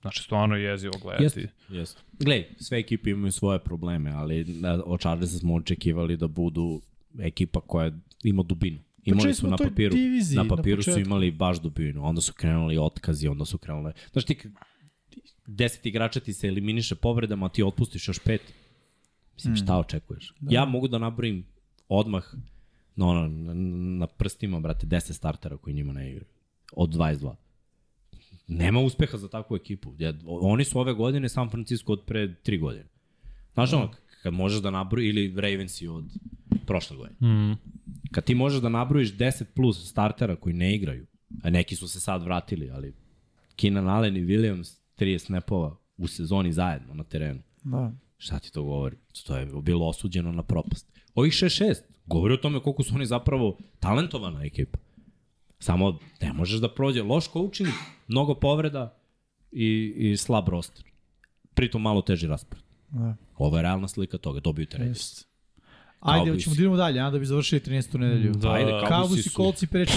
Znači, 0.02 0.24
stvarno 0.24 0.56
je 0.56 0.64
jezivo 0.64 0.94
gledati. 1.02 1.24
Jeste, 1.24 1.50
jeste. 1.70 2.02
Glej, 2.20 2.46
sve 2.60 2.80
ekipe 2.80 3.10
imaju 3.10 3.32
svoje 3.32 3.60
probleme, 3.60 4.12
ali 4.12 4.46
od 4.86 5.00
Chargersa 5.00 5.38
smo 5.38 5.56
očekivali 5.56 6.18
da 6.18 6.28
budu 6.28 6.82
ekipa 7.20 7.62
koja 7.62 7.92
ima 8.24 8.44
dubinu. 8.44 8.80
Imali 9.06 9.34
su 9.34 9.48
na 9.48 9.57
papiru, 9.57 9.95
diviziji 9.95 10.38
na 10.38 10.44
na 10.44 10.56
papiru 10.56 10.84
su 10.84 10.91
početku. 10.91 11.07
imali 11.07 11.32
baš 11.32 11.61
dubinu, 11.61 12.06
onda 12.06 12.22
su 12.22 12.34
krenuli 12.34 12.77
otkazi, 12.77 13.27
onda 13.27 13.45
su 13.45 13.57
krenule... 13.57 13.94
Znaš 14.11 14.26
ti, 14.26 14.38
deset 15.48 15.86
igrača 15.86 16.19
ti 16.19 16.34
se 16.34 16.48
eliminiše 16.48 16.95
povredama, 16.95 17.45
a 17.45 17.49
ti 17.49 17.64
otpustiš 17.64 18.07
još 18.07 18.19
pet, 18.19 18.41
mislim, 19.36 19.56
šta 19.56 19.77
očekuješ? 19.77 20.34
Da. 20.40 20.56
Ja 20.56 20.65
mogu 20.65 20.88
da 20.88 20.98
nabrojim 20.98 21.45
odmah 21.90 22.34
no, 22.95 23.07
ono, 23.07 23.27
na, 23.27 23.53
na 23.99 24.07
prstima, 24.07 24.60
brate, 24.60 24.88
10 24.88 25.14
startera 25.14 25.57
koji 25.57 25.73
njima 25.73 25.94
ne 25.94 26.10
igraju. 26.10 26.30
Od 26.73 26.90
22. 26.90 27.36
Nema 28.48 28.80
uspeha 28.80 29.18
za 29.18 29.27
takvu 29.27 29.56
ekipu. 29.56 29.94
Ja, 29.98 30.14
oni 30.26 30.65
su 30.65 30.80
ove 30.80 30.94
godine 30.94 31.30
San 31.30 31.49
Francisco 31.49 31.94
od 31.94 32.03
pre 32.06 32.36
tri 32.36 32.57
godine. 32.57 32.86
Znaš 33.53 33.73
ono, 33.73 33.91
kad 34.23 34.34
možeš 34.34 34.61
da 34.61 34.72
nabroji, 34.72 35.10
ili 35.10 35.41
Ravensi 35.41 35.88
od 35.88 36.06
prošle 36.66 36.98
godine. 36.98 37.30
Mm. 37.30 37.58
Kad 38.12 38.24
ti 38.24 38.36
možeš 38.36 38.62
da 38.62 38.70
nabrojiš 38.70 39.14
10 39.14 39.44
plus 39.56 39.90
startera 39.90 40.36
koji 40.36 40.54
ne 40.54 40.76
igraju, 40.76 41.06
a 41.44 41.50
neki 41.50 41.76
su 41.76 41.88
se 41.88 42.00
sad 42.00 42.24
vratili, 42.24 42.72
ali 42.72 42.94
Keenan 43.56 43.88
Allen 43.88 44.18
i 44.18 44.26
Williams 44.26 44.80
30 44.98 45.18
snapova 45.18 45.78
u 45.98 46.08
sezoni 46.08 46.54
zajedno 46.54 46.94
na 46.94 47.04
terenu. 47.04 47.42
Da. 47.64 47.92
Šta 48.18 48.40
ti 48.40 48.52
to 48.52 48.64
govori? 48.64 48.96
To 49.26 49.38
je 49.38 49.46
bilo 49.62 49.88
osuđeno 49.88 50.32
na 50.32 50.44
propast. 50.44 50.92
Ovih 51.16 51.34
6-6 51.34 51.76
govori 52.06 52.34
o 52.34 52.38
tome 52.38 52.60
koliko 52.60 52.84
su 52.84 52.96
oni 52.96 53.06
zapravo 53.06 53.58
talentovana 53.80 54.44
ekipa. 54.44 54.80
Samo 55.60 56.00
ne 56.22 56.34
možeš 56.34 56.60
da 56.60 56.74
prođe 56.74 57.04
loš 57.04 57.32
coaching, 57.32 57.70
mnogo 58.08 58.36
povreda 58.36 58.98
i, 59.52 59.94
i 59.98 60.18
slab 60.18 60.50
roster. 60.50 60.86
Pritom 61.54 61.82
malo 61.82 62.02
teži 62.02 62.28
raspored. 62.28 62.64
Da. 62.90 63.16
Ovo 63.38 63.58
je 63.58 63.64
realna 63.64 63.88
slika 63.88 64.18
toga, 64.18 64.40
dobiju 64.40 64.66
te. 64.66 64.94
Ajde, 66.06 66.22
Cowboys. 66.22 66.34
hoćemo 66.36 66.56
da 66.56 66.61
idemo 66.61 66.77
dalje, 66.77 66.99
a 66.99 67.10
da 67.10 67.19
bi 67.19 67.26
završili 67.26 67.61
13. 67.61 67.98
nedelju. 67.98 68.32
Da, 68.34 68.52
Ajde, 68.52 68.72
da. 68.72 68.80
Cowboys 68.82 69.19
i 69.19 69.22
su- 69.22 69.30
Colts 69.32 69.64
i 69.64 69.68
54 69.68 69.91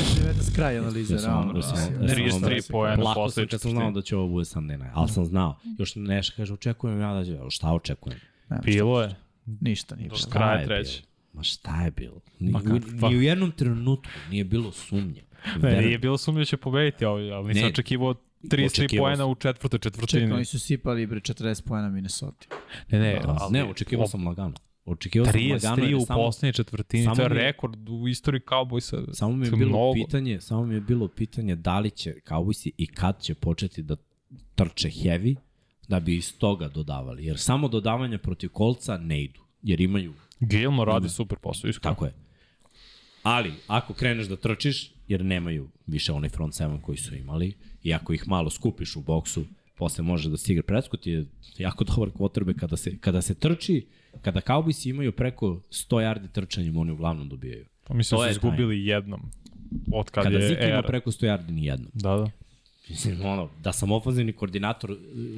kraj 0.54 0.78
analize, 0.78 1.14
Ja 1.14 1.18
sam- 1.18 1.56
ja 1.56 1.62
sam- 1.62 1.76
sam- 1.76 1.94
33 2.00 2.70
poena 2.70 2.96
Plako 2.96 3.14
sam 3.14 3.14
posle 3.16 3.46
kad 3.46 3.60
sam 3.60 3.70
znao 3.70 3.90
da 3.90 4.02
će 4.02 4.16
ovo 4.16 4.28
bude 4.28 4.44
Sunday 4.44 4.60
night, 4.72 4.90
ali 4.94 5.08
sam 5.08 5.24
znao. 5.24 5.58
Još 5.78 5.92
nešto 5.96 6.32
kaže, 6.36 6.52
očekujem 6.54 7.00
ja 7.00 7.14
da 7.14 7.24
će, 7.24 7.38
šta 7.50 7.72
očekujem? 7.72 8.18
Bilo 8.64 9.02
je. 9.02 9.14
Ništa 9.60 9.96
nije 9.96 10.08
Do 10.08 10.16
bilo. 10.16 10.30
kraja 10.30 10.66
treće. 10.66 10.92
bilo? 10.92 11.08
Ma 11.32 11.42
šta 11.42 11.82
je 11.82 11.90
bilo? 11.90 12.20
Ni, 12.38 12.52
Ma 12.52 12.60
ni, 13.08 13.16
u 13.16 13.22
jednom 13.22 13.50
trenutku 13.52 14.08
nije 14.30 14.44
bilo 14.44 14.72
sumnje. 14.72 15.22
Ne, 15.62 15.80
nije 15.80 15.98
bilo 15.98 16.18
sumnje 16.18 16.40
da 16.40 16.44
će 16.44 16.56
pobediti, 16.56 17.04
ali, 17.04 17.30
ali 17.30 17.48
nisam 17.48 17.68
očekivao 17.68 18.14
33 18.42 18.66
Očekivao 18.66 19.04
poena 19.04 19.16
sam. 19.16 19.30
u 19.30 19.34
četvrtoj 19.34 19.78
Čekaj, 19.78 19.90
četvrtini. 19.92 20.32
oni 20.32 20.44
su 20.44 20.58
sipali 20.58 21.06
bre 21.06 21.20
40 21.20 21.62
pojena 21.62 21.88
Minnesota. 21.88 22.46
Ne, 22.90 22.98
ne, 22.98 23.12
Da, 23.16 23.36
ali 23.40 23.52
ne, 23.52 23.64
očekivao 23.64 24.06
sam 24.06 24.26
lagano. 24.26 24.54
Očekivao 24.88 25.26
sam 25.26 25.34
lagano. 25.42 25.76
33 25.76 25.84
jer 25.84 25.96
u 25.96 26.00
samo- 26.00 26.22
poslednjoj 26.22 26.52
četvrtini, 26.52 27.14
to 27.16 27.22
je 27.22 27.28
mi 27.28 27.34
rekord 27.34 27.88
u 27.88 28.08
istoriji 28.08 28.40
Cowboysa. 28.40 29.14
Samo 29.14 29.36
mi 29.36 29.46
je 29.46 29.50
bilo 29.50 29.68
mnogo. 29.68 29.92
pitanje, 29.94 30.40
samo 30.40 30.66
mi 30.66 30.74
je 30.74 30.80
bilo 30.80 31.08
pitanje 31.08 31.56
da 31.56 31.78
li 31.78 31.90
će 31.90 32.14
Cowboysi 32.26 32.70
i 32.76 32.86
kad 32.86 33.22
će 33.22 33.34
početi 33.34 33.82
da 33.82 33.96
trče 34.54 34.88
heavy 34.88 35.36
da 35.88 36.00
bi 36.00 36.16
iz 36.16 36.38
toga 36.38 36.68
dodavali. 36.68 37.24
Jer 37.24 37.38
samo 37.38 37.68
dodavanja 37.68 38.18
protiv 38.18 38.50
kolca 38.50 38.96
ne 38.96 39.22
idu. 39.22 39.40
Jer 39.62 39.80
imaju, 39.80 40.14
Gilmore 40.40 40.92
radi 40.92 41.08
super 41.08 41.38
posao, 41.38 41.68
iskreno. 41.68 41.94
tako 41.94 42.04
je. 42.04 42.14
Ali, 43.22 43.52
ako 43.66 43.92
kreneš 43.94 44.26
da 44.26 44.36
trčiš, 44.36 44.92
jer 45.08 45.24
nemaju 45.24 45.68
više 45.86 46.12
onaj 46.12 46.28
front 46.30 46.54
seven 46.54 46.80
koji 46.80 46.98
su 46.98 47.14
imali, 47.14 47.52
i 47.82 47.94
ako 47.94 48.12
ih 48.12 48.28
malo 48.28 48.50
skupiš 48.50 48.96
u 48.96 49.00
boksu, 49.02 49.44
posle 49.78 50.04
može 50.04 50.30
da 50.30 50.36
stigra. 50.36 50.62
Prescott 50.62 51.06
je 51.06 51.26
jako 51.58 51.84
dobar 51.90 52.08
quarterback 52.08 52.58
kada 52.58 52.76
se, 52.76 52.98
kada 52.98 53.22
se 53.22 53.34
trči, 53.34 53.86
kada 54.22 54.40
Cowboysi 54.40 54.90
imaju 54.90 55.12
preko 55.12 55.46
100 55.70 55.96
yardi 55.96 56.28
trčanjem, 56.32 56.76
oni 56.76 56.92
uglavnom 56.92 57.28
dobijaju. 57.28 57.64
Pa 57.84 57.94
mislim 57.94 58.20
da 58.20 58.26
je 58.26 58.34
su 58.34 58.38
izgubili 58.38 58.86
jednom 58.86 59.30
od 59.92 60.10
kad 60.10 60.24
Kada 60.24 60.38
je 60.38 60.48
Zik 60.48 60.56
ima 60.58 60.66
era. 60.66 60.82
preko 60.82 61.10
100 61.10 61.26
yardi, 61.26 61.50
ni 61.50 61.64
jednom. 61.64 61.90
Da, 61.94 62.16
da. 62.16 62.30
Mislim, 62.88 63.24
ono, 63.24 63.50
da 63.62 63.72
sam 63.72 63.92
ofenzivni 63.92 64.32
koordinator, 64.32 64.96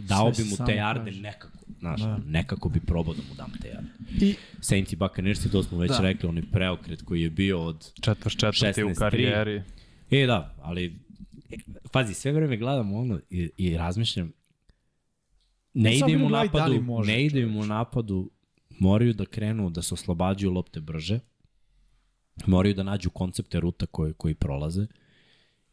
dao 0.09 0.35
Sve 0.35 0.45
bi 0.45 0.51
mu 0.51 0.67
te 0.67 0.75
jarde 0.75 1.11
nekako. 1.11 1.59
Znaš, 1.79 2.01
da. 2.01 2.19
nekako 2.27 2.69
bi 2.69 2.81
probao 2.81 3.15
da 3.15 3.23
mu 3.29 3.35
dam 3.35 3.53
te 3.63 3.69
jarde. 3.69 3.89
I 4.21 4.35
Saints 4.61 4.93
i 4.93 4.97
Buccaneers, 4.97 5.51
to 5.53 5.63
smo 5.63 5.79
već 5.79 5.91
Da. 5.91 6.01
rekli, 6.01 6.29
onaj 6.29 6.43
preokret 6.53 7.03
koji 7.03 7.23
je 7.23 7.31
bio 7.31 7.65
od... 7.65 7.93
Četvrt 8.01 8.37
četvrti 8.39 8.85
u 8.85 8.89
16-3. 8.89 8.99
karijeri. 8.99 9.63
E, 10.11 10.27
da, 10.27 10.55
ali... 10.63 10.95
Pazi, 11.93 12.15
sve 12.15 12.33
vreme 12.33 12.57
gledam 12.57 12.93
ono 12.93 13.21
i, 13.31 13.51
i 13.57 13.77
razmišljam, 13.77 14.33
ne 15.75 15.97
ide 15.97 16.13
im 16.13 16.23
u 16.23 16.29
napadu, 16.29 16.83
može, 16.83 17.13
ne 17.13 17.25
ide 17.25 17.41
im 17.41 17.57
u 17.57 17.67
napadu, 17.67 18.31
moraju 18.79 19.15
da 19.15 19.27
krenu 19.27 19.71
da 19.71 19.83
se 19.83 19.95
oslobađaju 19.95 20.53
lopte 20.53 20.81
brže, 20.81 21.21
moraju 22.47 22.75
da 22.75 22.83
nađu 22.83 23.11
koncepte 23.11 23.61
ruta 23.61 23.87
koji, 23.87 24.13
koji 24.13 24.35
prolaze 24.35 24.87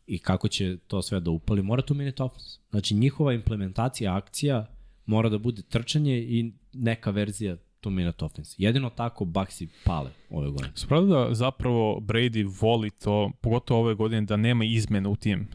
i 0.07 0.19
kako 0.19 0.47
će 0.47 0.77
to 0.77 1.01
sve 1.01 1.19
da 1.19 1.31
upali, 1.31 1.63
mora 1.63 1.81
tu 1.81 1.93
minute 1.93 2.23
offense. 2.23 2.59
Znači 2.69 2.95
njihova 2.95 3.33
implementacija 3.33 4.15
akcija 4.15 4.65
mora 5.05 5.29
da 5.29 5.37
bude 5.37 5.61
trčanje 5.61 6.17
i 6.19 6.53
neka 6.73 7.11
verzija 7.11 7.57
tu 7.79 7.89
minute 7.89 8.25
offense. 8.25 8.55
Jedino 8.57 8.89
tako 8.89 9.25
Baxi 9.25 9.67
pale 9.85 10.11
ove 10.29 10.49
godine. 10.49 10.71
Spravo 10.75 11.05
da 11.05 11.33
zapravo 11.33 11.99
Brady 11.99 12.61
voli 12.61 12.89
to, 12.89 13.31
pogotovo 13.41 13.79
ove 13.79 13.95
godine, 13.95 14.21
da 14.21 14.37
nema 14.37 14.65
izmene 14.65 15.09
u 15.09 15.15
tim. 15.15 15.47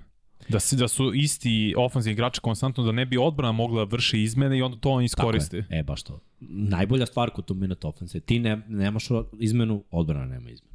Da, 0.48 0.60
si, 0.60 0.76
da 0.76 0.88
su 0.88 1.12
isti 1.14 1.74
ofenzivni 1.76 2.12
igrači 2.12 2.40
konstantno, 2.40 2.84
da 2.84 2.92
ne 2.92 3.06
bi 3.06 3.18
odbrana 3.18 3.52
mogla 3.52 3.84
da 3.84 3.96
vrši 3.96 4.22
izmene 4.22 4.58
i 4.58 4.62
onda 4.62 4.76
to 4.76 4.90
on 4.90 5.04
iskoristi. 5.04 5.62
Tako 5.62 5.74
je. 5.74 5.80
E, 5.80 5.82
baš 5.82 6.02
to. 6.02 6.20
Najbolja 6.40 7.06
stvar 7.06 7.30
kod 7.30 7.44
tu 7.44 7.54
minute 7.54 7.86
offense 7.86 8.18
je 8.18 8.22
ti 8.22 8.38
ne, 8.38 8.60
nemaš 8.68 9.08
izmenu, 9.38 9.84
odbrana 9.90 10.26
nema 10.26 10.50
izmenu. 10.50 10.72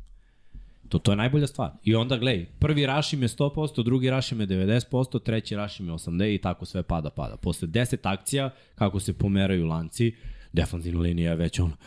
To, 0.89 0.99
to 0.99 1.11
je 1.11 1.15
najbolja 1.15 1.48
stvar. 1.48 1.72
I 1.84 1.95
onda, 1.95 2.18
gledaj, 2.18 2.45
prvi 2.60 2.85
rush 2.85 3.14
im 3.14 3.22
je 3.22 3.27
100%, 3.27 3.84
drugi 3.84 4.10
rush 4.10 4.31
im 4.31 4.41
je 4.41 4.48
90%, 4.48 5.23
treći 5.23 5.56
rush 5.56 5.80
im 5.80 5.88
je 5.88 5.94
80% 5.94 6.35
i 6.35 6.38
tako 6.38 6.65
sve 6.65 6.84
pada, 6.84 7.10
pada. 7.10 7.38
Posle 7.38 7.68
10 7.68 7.98
akcija, 8.03 8.49
kako 8.76 8.99
se 8.99 9.14
pomeraju 9.14 9.65
lanci, 9.65 10.15
defanzivna 10.53 11.02
linija 11.02 11.31
je 11.31 11.38
već 11.38 11.60
ono, 11.60 11.77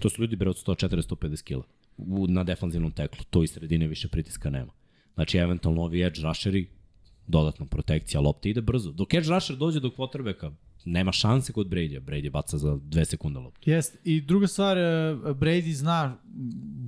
to 0.00 0.10
su 0.10 0.22
ljudi 0.22 0.36
bre 0.36 0.50
od 0.50 0.56
140-150 0.66 1.42
kila 1.42 1.62
na 2.28 2.44
defanzivnom 2.44 2.92
teklu, 2.92 3.24
to 3.30 3.42
iz 3.42 3.50
sredine 3.50 3.86
više 3.86 4.08
pritiska 4.08 4.50
nema. 4.50 4.72
Znači, 5.14 5.38
eventualno 5.38 5.82
ovi 5.82 6.02
edge 6.02 6.20
rusheri, 6.22 6.66
dodatna 7.26 7.66
protekcija, 7.66 8.20
lopta 8.20 8.48
ide 8.48 8.60
brzo. 8.60 8.92
Dok 8.92 9.14
edge 9.14 9.28
rusher 9.28 9.56
dođe 9.56 9.80
do 9.80 9.88
quarterbacka, 9.88 10.52
nema 10.84 11.12
šanse 11.12 11.52
kod 11.52 11.66
Brady-a. 11.66 12.00
Brady 12.00 12.30
baca 12.30 12.58
za 12.58 12.78
dve 12.82 13.04
sekunde 13.04 13.40
loptu. 13.40 13.70
Jest. 13.70 13.96
I 14.04 14.20
druga 14.20 14.46
stvar, 14.46 14.78
e, 14.78 14.82
Brady 15.34 15.72
zna 15.72 16.16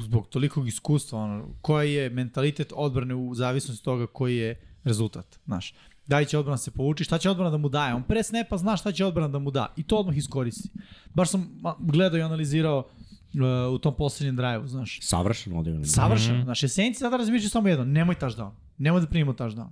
zbog 0.03 0.29
tolikog 0.29 0.69
iskustva 0.69 1.19
ono, 1.19 1.49
koji 1.61 1.93
je 1.93 2.11
mentalitet 2.11 2.73
odbrane 2.77 3.15
u 3.15 3.35
zavisnosti 3.35 3.85
toga 3.85 4.07
koji 4.07 4.37
je 4.37 4.61
rezultat. 4.85 5.39
Znaš, 5.45 5.75
da 6.07 6.19
li 6.19 6.27
će 6.27 6.39
odbrana 6.39 6.57
se 6.57 6.71
povuči, 6.71 7.05
šta 7.05 7.19
će 7.19 7.31
odbrana 7.31 7.51
da 7.51 7.57
mu 7.57 7.69
daje. 7.69 7.95
On 7.95 8.03
pre 8.03 8.23
snepa 8.23 8.57
zna 8.57 8.77
šta 8.77 8.93
će 8.93 9.05
odbrana 9.05 9.29
da 9.29 9.39
mu 9.39 9.51
da 9.51 9.73
i 9.77 9.83
to 9.83 9.97
odmah 9.97 10.17
iskoristi. 10.17 10.69
Baš 11.15 11.31
sam 11.31 11.61
gledao 11.79 12.19
i 12.19 12.23
analizirao 12.23 12.79
uh, 12.79 13.75
u 13.75 13.79
tom 13.79 13.95
poslednjem 13.95 14.37
drive-u, 14.37 14.67
znaš. 14.67 14.99
Savršeno 15.03 15.61
odigran. 15.61 15.85
Savršeno. 15.85 16.35
Mm 16.35 16.41
-hmm. 16.41 16.45
Znači, 16.45 16.69
Saints 16.69 16.99
sada 16.99 17.17
razmišljaju 17.17 17.51
samo 17.51 17.69
jedno, 17.69 17.85
nemoj 17.85 18.15
touchdown. 18.15 18.51
Nemoj 18.79 19.01
da 19.01 19.07
primimo 19.07 19.33
touchdown. 19.33 19.69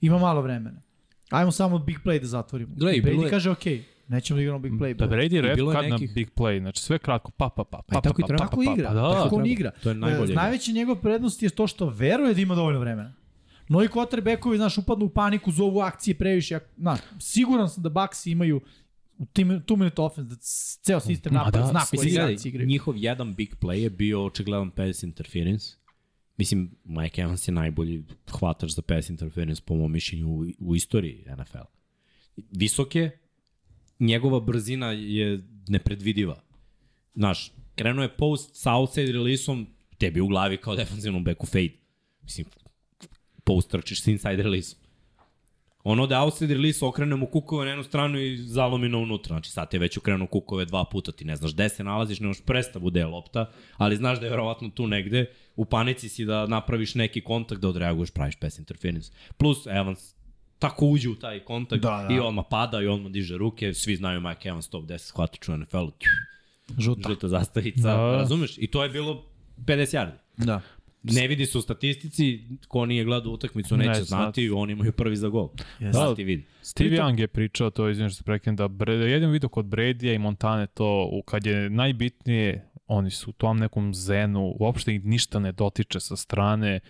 Ima 0.00 0.18
malo 0.18 0.40
vremena. 0.42 0.80
Ajmo 1.30 1.50
samo 1.52 1.78
big 1.78 1.96
play 2.04 2.20
da 2.20 2.26
zatvorimo. 2.26 2.74
Gle, 2.76 2.92
I 2.92 3.00
bilo 3.00 3.16
Brady 3.16 3.24
je- 3.24 3.30
kaže, 3.30 3.50
ok, 3.50 3.64
nećemo 4.08 4.36
da 4.36 4.42
igramo 4.42 4.58
big 4.58 4.72
play. 4.72 4.94
Da. 4.94 5.08
Brady 5.08 5.32
je 5.34 5.42
kad 5.72 5.84
nekih- 5.84 6.08
na 6.08 6.14
big 6.14 6.30
play, 6.30 6.60
znači 6.60 6.82
sve 6.82 6.98
kratko, 6.98 7.30
pa, 7.30 7.48
pa, 7.48 7.64
pa, 7.64 7.78
pa, 7.78 7.82
Pa 7.84 8.00
pa, 8.00 8.10
pa, 8.12 8.26
pa, 8.28 8.36
Tako 8.36 8.56
pa, 8.56 8.72
igra. 8.72 8.88
pa, 8.88 8.94
da, 8.94 9.00
tako 9.02 9.24
on 9.26 9.30
treba. 9.32 9.48
igra. 9.48 9.70
To 9.72 9.88
je 9.88 9.94
najbolje 9.94 10.22
E, 10.22 10.24
igra. 10.24 10.42
Najveća 10.42 10.72
njegova 10.72 11.00
prednost 11.00 11.42
je 11.42 11.50
to 11.50 11.66
što 11.66 11.88
veruje 11.88 12.34
da 12.34 12.40
ima 12.40 12.54
dovoljno 12.54 12.80
vremena. 12.80 13.12
Mnogi 13.68 13.88
quarterbackovi, 13.88 14.56
znaš, 14.56 14.78
upadnu 14.78 15.04
u 15.04 15.10
paniku, 15.10 15.52
zovu 15.52 15.80
akcije 15.80 16.14
previše. 16.14 16.58
Znaš, 16.76 16.98
siguran 17.20 17.68
sam 17.68 17.82
da 17.82 17.88
Bucks 17.90 18.26
imaju 18.26 18.60
u 19.18 19.24
tim, 19.26 19.48
two 19.48 19.76
minute 19.76 20.02
offense, 20.02 20.28
da 20.30 20.36
ceo 20.82 21.00
sistem 21.00 21.32
Ma 21.32 21.38
napada, 21.38 21.58
da, 21.58 21.66
zna 21.66 21.80
koji 21.86 22.08
igraju. 22.44 22.66
njihov 22.66 22.96
jedan 22.96 23.34
big 23.34 23.54
play 23.56 23.74
je 23.74 23.90
bio 23.90 24.24
očigledan 24.24 24.70
pass 24.70 25.02
interference. 25.02 25.76
Mislim, 26.40 26.70
Mike 26.84 27.22
Evans 27.22 27.48
je 27.48 27.52
najbolji 27.52 28.04
hvatač 28.30 28.70
za 28.70 28.82
pass 28.82 29.10
interference 29.10 29.62
po 29.66 29.74
mom 29.74 29.92
mišljenju 29.92 30.28
u, 30.28 30.44
u 30.58 30.76
istoriji 30.76 31.24
NFL. 31.36 31.66
Visok 32.36 32.94
je, 32.94 33.18
njegova 33.98 34.40
brzina 34.40 34.92
je 34.92 35.42
nepredvidiva. 35.68 36.42
Znaš, 37.14 37.52
krenuo 37.74 38.02
je 38.02 38.16
post 38.16 38.56
sa 38.56 38.74
outside 38.74 39.12
releaseom, 39.12 39.66
tebi 39.98 40.20
u 40.20 40.28
glavi 40.28 40.56
kao 40.56 40.76
defensivnom 40.76 41.24
backu 41.24 41.46
fade. 41.46 41.76
Mislim, 42.22 42.46
post 43.44 43.70
trčiš 43.70 44.02
s 44.02 44.06
inside 44.06 44.42
releaseom. 44.42 44.80
Ono 45.84 46.06
da 46.06 46.22
outside 46.22 46.54
release 46.54 46.84
okrene 46.84 47.16
mu 47.16 47.26
kukove 47.26 47.64
na 47.64 47.70
jednu 47.70 47.84
stranu 47.84 48.20
i 48.20 48.36
zalomi 48.36 48.88
na 48.88 48.98
unutra. 48.98 49.34
Znači 49.34 49.50
sad 49.50 49.70
te 49.70 49.78
već 49.78 49.96
okrenuo 49.96 50.26
kukove 50.26 50.64
dva 50.64 50.84
puta, 50.84 51.12
ti 51.12 51.24
ne 51.24 51.36
znaš 51.36 51.54
gde 51.54 51.68
se 51.68 51.84
nalaziš, 51.84 52.20
ne 52.20 52.26
možeš 52.26 52.44
predstavu 52.44 52.90
gde 52.90 53.00
je 53.00 53.06
lopta, 53.06 53.50
ali 53.76 53.96
znaš 53.96 54.20
da 54.20 54.26
je 54.26 54.30
verovatno 54.30 54.68
tu 54.68 54.86
negde, 54.86 55.26
u 55.60 55.64
panici 55.64 56.08
si 56.08 56.24
da 56.24 56.46
napraviš 56.46 56.94
neki 56.94 57.20
kontakt, 57.20 57.60
da 57.60 57.68
odreaguješ, 57.68 58.10
praviš 58.10 58.36
pass 58.36 58.58
interference. 58.58 59.12
Plus 59.36 59.66
Evans 59.66 60.14
tako 60.58 60.86
uđe 60.86 61.08
u 61.08 61.14
taj 61.14 61.40
kontakt 61.40 61.82
Da, 61.82 62.06
da. 62.08 62.14
i 62.14 62.18
odmah 62.18 62.44
pada 62.50 62.82
i 62.82 62.86
odmah 62.86 63.12
diže 63.12 63.36
ruke, 63.36 63.74
svi 63.74 63.96
znaju 63.96 64.20
Mike 64.20 64.48
Evans 64.48 64.68
top 64.68 64.84
10 64.84 65.12
hvatač 65.12 65.48
u 65.48 65.56
NFL-u, 65.56 65.90
Žuta. 66.78 67.08
žuta 67.08 67.28
zastavica, 67.28 67.82
Da. 67.82 67.96
razumeš? 68.12 68.58
I 68.58 68.66
to 68.66 68.82
je 68.82 68.88
bilo 68.90 69.24
50 69.58 69.96
yardi. 69.96 70.12
Da. 70.36 70.60
Ne 71.02 71.28
vidi 71.28 71.46
se 71.46 71.58
u 71.58 71.62
statistici, 71.62 72.40
ko 72.68 72.86
nije 72.86 73.04
gledao 73.04 73.32
utakmicu 73.32 73.76
neće 73.76 73.88
Ne, 73.90 74.04
znati, 74.04 74.50
oni 74.50 74.72
imaju 74.72 74.92
prvi 74.92 75.16
za 75.16 75.28
gol. 75.28 75.48
Yes. 75.80 75.92
Da, 75.92 76.14
ti 76.14 76.24
vidi. 76.24 76.44
Steve 76.62 76.90
Young 76.90 77.18
je 77.18 77.28
pričao 77.28 77.70
to, 77.70 77.88
izvinjam 77.88 78.10
što 78.10 78.16
se 78.16 78.24
prekinem, 78.24 78.56
da 78.56 78.68
Bre- 78.68 78.92
jedino 78.92 79.32
video 79.32 79.48
kod 79.48 79.64
Bradya 79.66 80.12
i 80.12 80.18
Montane 80.18 80.66
to, 80.66 81.20
kad 81.24 81.46
je 81.46 81.70
najbitnije, 81.70 82.69
oni 82.90 83.10
su 83.10 83.30
u 83.30 83.32
tom 83.32 83.58
nekom 83.58 83.94
zenu, 83.94 84.56
uopšte 84.60 84.94
ih 84.94 85.04
ništa 85.04 85.38
ne 85.38 85.52
dotiče 85.52 86.00
sa 86.00 86.16
strane, 86.16 86.80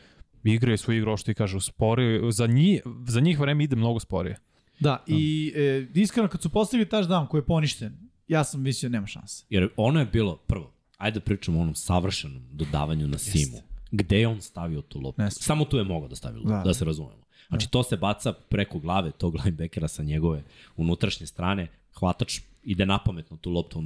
igraju 0.45 0.79
svoju 0.79 0.99
igru, 0.99 1.17
što 1.17 1.27
ti 1.27 1.35
kažu, 1.35 1.61
sporije, 1.61 2.33
za 2.33 2.47
njih, 2.47 2.83
za 3.07 3.21
njih 3.21 3.41
vreme 3.41 3.65
ide 3.65 3.77
mnogo 3.77 4.01
sporije. 4.01 4.37
Da, 4.81 5.05
i 5.07 5.53
e, 5.57 5.87
iskreno 5.95 6.29
kad 6.29 6.43
su 6.43 6.49
postavili 6.51 6.89
touchdown 6.89 7.29
koji 7.29 7.39
je 7.39 7.47
poništen, 7.47 7.93
ja 8.29 8.45
sam 8.45 8.63
mislio 8.63 8.91
nema 8.91 9.07
šanse. 9.07 9.45
Jer 9.51 9.69
ono 9.77 10.01
je 10.01 10.07
bilo, 10.07 10.37
prvo, 10.37 10.73
ajde 10.97 11.19
da 11.21 11.25
pričamo 11.25 11.59
o 11.59 11.63
onom 11.63 11.75
savršenom 11.75 12.43
dodavanju 12.53 13.09
na 13.09 13.19
simu. 13.19 13.59
Gde 13.91 14.21
je 14.21 14.29
on 14.29 14.41
stavio 14.41 14.83
tu 14.83 15.01
loptu? 15.01 15.23
Jeste. 15.23 15.45
Samo 15.45 15.65
tu 15.65 15.77
je 15.77 15.85
mogao 15.85 16.09
da 16.09 16.17
stavi 16.17 16.37
loptu, 16.37 16.49
Da. 16.49 16.57
da, 16.57 16.65
da 16.65 16.75
se 16.75 16.85
razumemo. 16.85 17.21
Znači, 17.49 17.71
to 17.71 17.83
se 17.83 17.97
baca 17.97 18.33
preko 18.33 18.79
glave 18.79 19.11
tog 19.11 19.35
linebackera 19.35 19.89
sa 19.89 20.03
njegove 20.03 20.43
unutrašnje 20.77 21.27
strane. 21.27 21.69
Hvatač 21.99 22.41
ide 22.63 22.87
napametno 22.87 23.37
tu 23.37 23.51
loptu. 23.51 23.85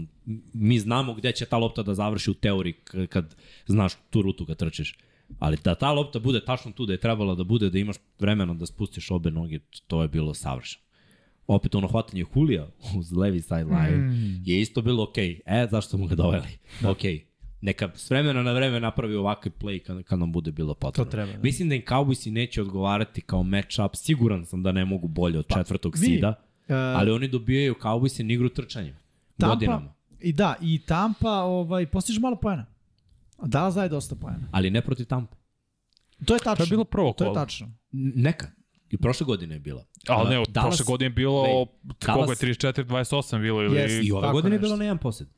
Mi 0.52 0.78
znamo 0.78 1.14
gde 1.14 1.32
će 1.32 1.46
ta 1.46 1.56
lopta 1.58 1.82
da 1.82 1.94
završi 1.94 2.30
u 2.30 2.34
teoriji 2.34 2.74
kad 3.08 3.36
znaš 3.66 3.92
tu 4.10 4.22
rutu 4.22 4.46
kad 4.46 4.56
trčiš. 4.56 4.98
Ali 5.38 5.58
da 5.64 5.74
ta 5.74 5.92
lopta 5.92 6.18
bude 6.18 6.44
tačno 6.44 6.72
tu 6.72 6.86
da 6.86 6.92
je 6.92 7.00
trebala 7.00 7.34
da 7.34 7.44
bude, 7.44 7.70
da 7.70 7.78
imaš 7.78 7.96
vremena 8.18 8.54
da 8.54 8.66
spustiš 8.66 9.10
obe 9.10 9.30
noge, 9.30 9.58
to 9.86 10.02
je 10.02 10.08
bilo 10.08 10.34
savršeno. 10.34 10.84
Opet 11.46 11.74
ono 11.74 11.88
hvatanje 11.88 12.24
Hulija 12.24 12.68
uz 12.96 13.12
levi 13.12 13.40
sideline 13.40 13.96
mm. 13.96 14.42
je 14.44 14.60
isto 14.60 14.82
bilo 14.82 15.04
okej. 15.04 15.40
E, 15.46 15.66
zašto 15.70 15.96
mu 15.96 16.06
ga 16.06 16.14
doveli? 16.14 16.48
Da. 16.80 16.90
Okej. 16.90 17.26
Neka 17.60 17.90
s 17.94 18.10
vremena 18.10 18.42
na 18.42 18.52
vreme 18.52 18.80
napravi 18.80 19.14
ovakvi 19.14 19.50
play 19.60 19.82
kad, 19.82 20.02
kad 20.02 20.18
nam 20.18 20.32
bude 20.32 20.52
bilo 20.52 20.74
potrebno. 20.74 21.04
To 21.04 21.10
treba, 21.10 21.32
da. 21.32 21.38
Mislim 21.42 21.68
da 21.68 21.74
im 21.74 21.82
Cowboysi 21.82 22.30
neće 22.30 22.62
odgovarati 22.62 23.20
kao 23.20 23.42
match-up. 23.42 23.88
Siguran 23.94 24.46
sam 24.46 24.62
da 24.62 24.72
ne 24.72 24.84
mogu 24.84 25.08
bolje 25.08 25.38
od 25.38 25.46
četvrtog 25.54 25.92
Pa, 25.92 26.00
vidi, 26.00 26.14
sida. 26.14 26.43
E, 26.68 26.74
ali 26.74 27.10
oni 27.10 27.28
dobijaju 27.28 27.74
Cowboysi 27.74 28.22
na 28.22 28.32
igru 28.32 28.48
trčanja. 28.48 28.94
Tampa, 29.36 29.54
Godinama. 29.54 29.94
I 30.20 30.32
da, 30.32 30.56
i 30.60 30.78
Tampa 30.78 31.30
ovaj, 31.32 31.86
postiže 31.86 32.20
malo 32.20 32.36
pojena. 32.36 32.66
Dallas 33.38 33.74
daje 33.74 33.88
dosta 33.88 34.14
pojena. 34.14 34.48
Ali 34.50 34.70
ne 34.70 34.82
protiv 34.82 35.06
Tampa. 35.06 35.36
To 36.26 36.34
je 36.34 36.40
tačno. 36.40 36.56
To 36.56 36.62
je 36.64 36.68
bilo 36.68 36.84
prvo 36.84 37.12
To 37.12 37.24
je 37.24 37.28
kolo. 37.28 37.34
tačno. 37.36 37.70
Neka. 37.92 38.50
I 38.90 38.96
prošle 38.96 39.24
godine 39.24 39.54
je 39.54 39.60
bila. 39.60 39.84
Ali 40.08 40.30
ne, 40.30 40.42
Dallas- 40.44 40.68
prošle 40.68 40.84
godine 40.84 41.06
je 41.06 41.10
bilo, 41.10 41.44
Ej, 41.46 41.52
koliko 42.06 42.32
je 42.32 42.36
Dallas- 42.36 42.40
34-28 42.40 43.40
bilo 43.40 43.62
ili... 43.62 43.76
Yes. 43.76 44.06
I 44.06 44.12
ove 44.12 44.32
godine 44.32 44.48
je 44.48 44.58
nešto. 44.58 44.66
bilo 44.66 44.76
na 44.76 44.84
jedan 44.84 44.98
posjed. 44.98 45.28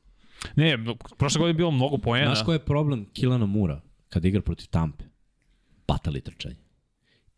Ne, 0.56 0.78
prošle 1.18 1.38
godine 1.38 1.50
je 1.50 1.54
bilo 1.54 1.70
mnogo 1.70 1.98
poena. 1.98 2.26
Znaš 2.26 2.44
ko 2.44 2.52
je 2.52 2.58
problem 2.58 3.06
Kilana 3.06 3.46
Mura 3.46 3.80
kada 4.08 4.28
igra 4.28 4.40
protiv 4.40 4.66
Tampe? 4.68 5.04
Batali 5.88 6.20
trčanje. 6.20 6.56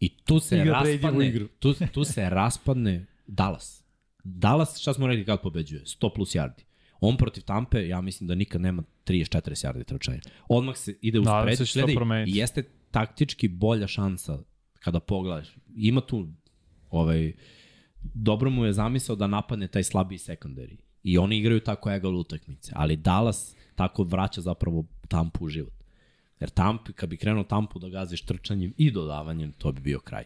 I 0.01 0.17
tu 0.17 0.41
se 0.41 0.59
Igra 0.59 0.73
raspadne, 0.75 1.29
igru. 1.29 1.49
tu, 1.49 1.75
tu 1.87 2.05
se 2.05 2.31
raspadne 2.31 3.07
Dallas. 3.29 3.85
Dallas, 4.25 4.79
šta 4.79 4.95
smo 4.95 5.07
rekli 5.07 5.25
kad 5.25 5.43
pobeđuje? 5.43 5.83
100 5.85 6.15
plus 6.15 6.35
yardi. 6.35 6.63
On 7.01 7.17
protiv 7.17 7.43
Tampe, 7.43 7.89
ja 7.89 8.01
mislim 8.01 8.29
da 8.29 8.35
nikad 8.35 8.61
nema 8.61 8.83
30-40 9.07 9.67
yardi 9.67 9.85
trčanja. 9.85 10.21
Odmah 10.49 10.77
se 10.77 10.99
ide 11.01 11.19
u 11.19 11.23
Nadam 11.23 11.43
spred. 11.43 11.69
se 11.69 11.81
da 11.81 11.85
Gledaj, 11.85 11.95
promeniti. 11.95 12.39
Jeste 12.39 12.63
taktički 12.91 13.49
bolja 13.49 13.87
šansa 13.87 14.39
kada 14.81 15.01
pogledaš. 15.01 15.57
Ima 15.77 16.01
tu 16.01 16.29
ovaj, 16.91 17.33
dobro 18.03 18.51
mu 18.51 18.65
je 18.65 18.73
zamisao 18.73 19.17
da 19.17 19.27
napadne 19.27 19.69
taj 19.69 19.83
slabiji 19.83 20.19
sekundari. 20.19 20.77
I 21.03 21.19
oni 21.19 21.39
igraju 21.39 21.61
tako 21.61 21.91
egal 21.91 22.17
utakmice. 22.17 22.73
Ali 22.75 22.97
Dallas 22.97 23.57
tako 23.75 24.03
vraća 24.03 24.41
zapravo 24.41 24.85
Tampu 25.09 25.45
u 25.45 25.49
život. 25.49 25.73
Jer 26.41 26.51
Tamp, 26.51 26.81
kad 26.95 27.09
bi 27.09 27.17
krenuo 27.17 27.45
Tampu 27.45 27.79
da 27.79 27.89
gaziš 27.89 28.23
trčanjem 28.23 28.75
i 28.77 28.91
dodavanjem, 28.91 29.53
to 29.53 29.73
bi 29.73 29.81
bio 29.81 30.01
kraj. 30.01 30.25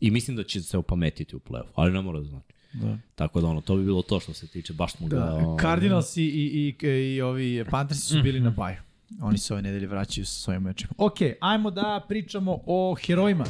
I 0.00 0.10
mislim 0.10 0.36
da 0.36 0.44
će 0.44 0.62
se 0.62 0.78
opametiti 0.78 1.36
u 1.36 1.38
play-off, 1.38 1.70
ali 1.74 1.92
ne 1.92 2.02
mora 2.02 2.18
da 2.18 2.24
znači. 2.24 2.58
Da. 2.72 2.98
Tako 3.14 3.40
da 3.40 3.46
ono, 3.46 3.60
to 3.60 3.76
bi 3.76 3.84
bilo 3.84 4.02
to 4.02 4.20
što 4.20 4.34
se 4.34 4.46
tiče, 4.46 4.72
baš 4.72 4.92
smo 4.92 5.08
ga... 5.08 5.16
Da, 5.16 5.34
ovaj, 5.34 5.62
Cardinals 5.62 6.16
i, 6.16 6.22
i, 6.22 6.74
i, 6.82 6.86
i 6.88 7.22
ovi 7.22 7.64
Panthersi 7.70 8.02
su 8.02 8.22
bili 8.22 8.40
na 8.40 8.50
baju. 8.50 8.76
Oni 9.22 9.38
se 9.38 9.54
ove 9.54 9.62
nedelje 9.62 9.86
vraćaju 9.86 10.26
sa 10.26 10.40
svojim 10.40 10.62
mečima. 10.62 10.92
Ok, 10.98 11.16
ajmo 11.40 11.70
da 11.70 12.04
pričamo 12.08 12.58
o 12.66 12.96
herojima. 13.06 13.44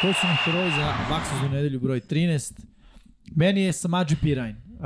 Koji 0.00 0.14
su 0.14 0.26
nam 0.26 0.36
heroji 0.36 0.70
za 0.70 0.94
Vaksuznu 1.10 1.48
nedelju 1.48 1.80
broj 1.80 2.00
13? 2.00 2.60
Meni 3.36 3.60
je 3.60 3.72
Samađi 3.72 4.16
Pirajn. 4.22 4.56
Uh, 4.56 4.84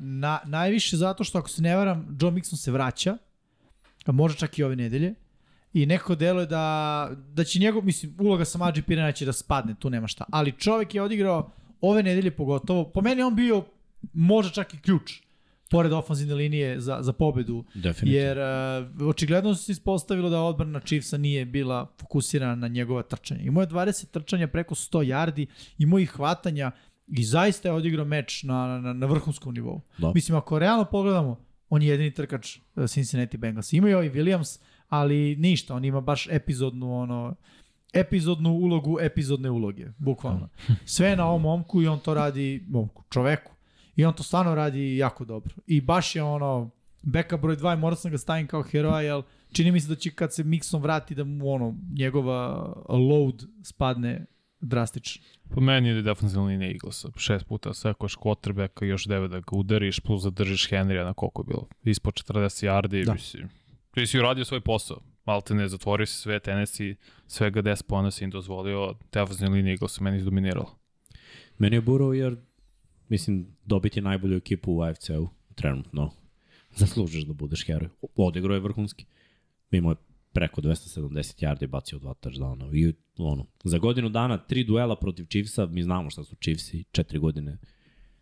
na, 0.00 0.40
najviše 0.44 0.96
zato 0.96 1.24
što, 1.24 1.38
ako 1.38 1.48
se 1.48 1.62
ne 1.62 1.76
varam, 1.76 2.18
Joe 2.20 2.30
Mixon 2.30 2.56
se 2.56 2.70
vraća, 2.70 3.16
može 4.06 4.36
čak 4.36 4.58
i 4.58 4.62
ove 4.62 4.76
nedelje. 4.76 5.14
I 5.72 5.86
neko 5.86 6.14
deluje 6.14 6.46
da, 6.46 7.10
da 7.32 7.44
će 7.44 7.58
njegov, 7.58 7.84
mislim, 7.84 8.14
uloga 8.18 8.44
Samađi 8.44 8.82
Pirajna 8.82 9.12
će 9.12 9.24
da 9.24 9.32
spadne, 9.32 9.74
tu 9.78 9.90
nema 9.90 10.06
šta. 10.06 10.24
Ali 10.30 10.52
čovek 10.52 10.94
je 10.94 11.02
odigrao 11.02 11.50
ove 11.80 12.02
nedelje 12.02 12.30
pogotovo. 12.30 12.84
Po 12.84 13.00
meni 13.00 13.20
je 13.20 13.26
on 13.26 13.36
bio 13.36 13.64
možda 14.12 14.52
čak 14.52 14.74
i 14.74 14.80
ključ 14.80 15.20
pored 15.70 15.92
ofenzivne 15.92 16.34
linije 16.34 16.80
za, 16.80 16.98
za 17.02 17.12
pobedu. 17.12 17.64
Definitivno. 17.74 18.26
Jer 18.26 18.38
uh, 19.00 19.08
očigledno 19.08 19.54
se 19.54 19.72
ispostavilo 19.72 20.30
da 20.30 20.40
odbrana 20.40 20.80
Chiefsa 20.80 21.16
nije 21.16 21.44
bila 21.44 21.92
fokusirana 22.00 22.54
na 22.54 22.68
njegova 22.68 23.02
trčanja. 23.02 23.40
Imao 23.40 23.62
je 23.62 23.68
20 23.68 24.10
trčanja 24.10 24.48
preko 24.48 24.74
100 24.74 25.06
yardi, 25.06 25.46
imao 25.78 25.98
ih 25.98 26.10
hvatanja 26.10 26.70
i 27.08 27.24
zaista 27.24 27.68
je 27.68 27.72
odigrao 27.72 28.04
meč 28.04 28.42
na, 28.42 28.80
na, 28.80 28.92
na 28.92 29.06
vrhunskom 29.06 29.54
nivou. 29.54 29.80
Da. 29.98 30.12
Mislim, 30.14 30.38
ako 30.38 30.58
realno 30.58 30.84
pogledamo, 30.84 31.44
on 31.68 31.82
je 31.82 31.88
jedini 31.88 32.14
trkač 32.14 32.56
uh, 32.56 32.86
Cincinnati 32.86 33.36
Bengals. 33.36 33.72
Ima 33.72 33.88
i 33.88 33.94
ovaj 33.94 34.10
Williams, 34.10 34.60
ali 34.90 35.36
ništa, 35.36 35.74
on 35.74 35.84
ima 35.84 36.00
baš 36.00 36.28
epizodnu 36.30 36.98
ono 36.98 37.34
epizodnu 37.92 38.50
ulogu 38.50 38.98
epizodne 39.00 39.50
uloge, 39.50 39.86
bukvalno. 39.98 40.48
Sve 40.84 41.16
na 41.16 41.26
ovom 41.26 41.42
momku 41.42 41.82
i 41.82 41.86
on 41.86 41.98
to 41.98 42.14
radi, 42.14 42.64
momku, 42.68 43.02
čoveku. 43.10 43.52
I 43.96 44.04
on 44.04 44.14
to 44.14 44.22
stvarno 44.22 44.54
radi 44.54 44.96
jako 44.96 45.24
dobro. 45.24 45.54
I 45.66 45.80
baš 45.80 46.16
je 46.16 46.22
ono, 46.22 46.70
beka 47.02 47.36
broj 47.36 47.56
2 47.56 47.74
i 47.74 47.78
morao 47.78 47.96
sam 47.96 48.10
ga 48.10 48.18
stavim 48.18 48.46
kao 48.46 48.62
heroja, 48.62 49.00
jer 49.00 49.22
čini 49.52 49.72
mi 49.72 49.80
se 49.80 49.88
da 49.88 49.94
će 49.94 50.10
kad 50.10 50.34
se 50.34 50.44
Mixon 50.44 50.82
vrati 50.82 51.14
da 51.14 51.24
mu 51.24 51.52
ono, 51.52 51.74
njegova 51.98 52.72
load 52.88 53.44
spadne 53.62 54.26
drastično. 54.60 55.24
Po 55.54 55.60
meni 55.60 55.88
je 55.88 56.02
defensivna 56.02 56.46
linija 56.46 56.70
Eaglesa. 56.70 57.08
Šest 57.16 57.46
puta 57.46 57.74
sve 57.74 57.94
koš 57.94 58.16
quarterbacka 58.16 58.84
i 58.84 58.88
još 58.88 59.04
devet 59.06 59.30
da 59.30 59.40
ga 59.40 59.56
udariš, 59.56 60.00
plus 60.00 60.22
zadržiš 60.22 60.70
Henrya 60.70 61.04
na 61.04 61.14
koliko 61.14 61.42
je 61.42 61.46
bilo. 61.46 61.66
Ispod 61.84 62.14
40 62.14 62.66
yardi, 62.66 63.04
Da. 63.04 63.04
da. 63.04 63.12
mislim. 63.12 63.48
Ti 63.90 64.06
si 64.06 64.18
uradio 64.18 64.44
svoj 64.44 64.60
posao. 64.60 65.00
Malte 65.26 65.54
ne 65.54 65.68
zatvorio 65.68 66.06
si 66.06 66.14
sve 66.14 66.40
tenesi, 66.40 66.96
svega 67.26 67.62
10 67.62 67.82
pojena 67.82 68.10
si 68.10 68.24
im 68.24 68.30
dozvolio, 68.30 68.94
defensivna 69.12 69.54
linija 69.54 69.72
Eaglesa 69.72 70.02
meni 70.02 70.16
izdominirala. 70.16 70.70
Meni 71.58 71.76
je 71.76 71.82
Burrow 71.82 72.12
jer, 72.12 72.36
mislim, 73.08 73.56
dobiti 73.64 74.00
najbolju 74.00 74.36
ekipu 74.36 74.72
u 74.72 74.82
AFC-u 74.82 75.28
trenutno. 75.54 76.10
Zaslužiš 76.74 77.24
da 77.24 77.32
budeš 77.32 77.66
heroj. 77.66 77.88
Odigrao 78.16 78.54
je 78.54 78.60
vrhunski. 78.60 79.06
Imao 79.70 79.92
je 79.92 79.96
preko 80.32 80.60
270 80.60 81.44
yardi, 81.44 81.66
bacio 81.66 81.98
dva 81.98 82.14
touchdowna. 82.14 82.74
I 82.74 82.94
ono, 83.18 83.46
za 83.64 83.78
godinu 83.78 84.08
dana 84.08 84.38
tri 84.38 84.64
duela 84.64 84.96
protiv 84.96 85.26
Chiefsa, 85.26 85.66
mi 85.66 85.82
znamo 85.82 86.10
šta 86.10 86.24
su 86.24 86.36
Chiefsi, 86.36 86.84
četiri 86.92 87.18
godine 87.18 87.58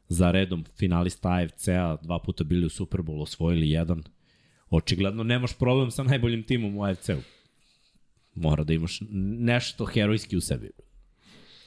za 0.09 0.31
redom 0.31 0.65
finalista 0.79 1.29
AFC-a, 1.29 1.97
dva 2.03 2.19
puta 2.19 2.45
bili 2.45 2.67
u 2.67 2.69
Superbowlu, 2.69 3.23
osvojili 3.23 3.71
jedan. 3.71 4.03
Očigledno 4.71 5.23
nemaš 5.23 5.59
problem 5.59 5.91
sa 5.91 6.03
najboljim 6.03 6.43
timom 6.43 6.77
u 6.77 6.85
AFC-u. 6.85 7.23
Mora 8.35 8.65
da 8.65 8.73
imaš 8.73 9.01
nešto 9.39 9.85
herojski 9.87 10.37
u 10.37 10.41
sebi. 10.41 10.71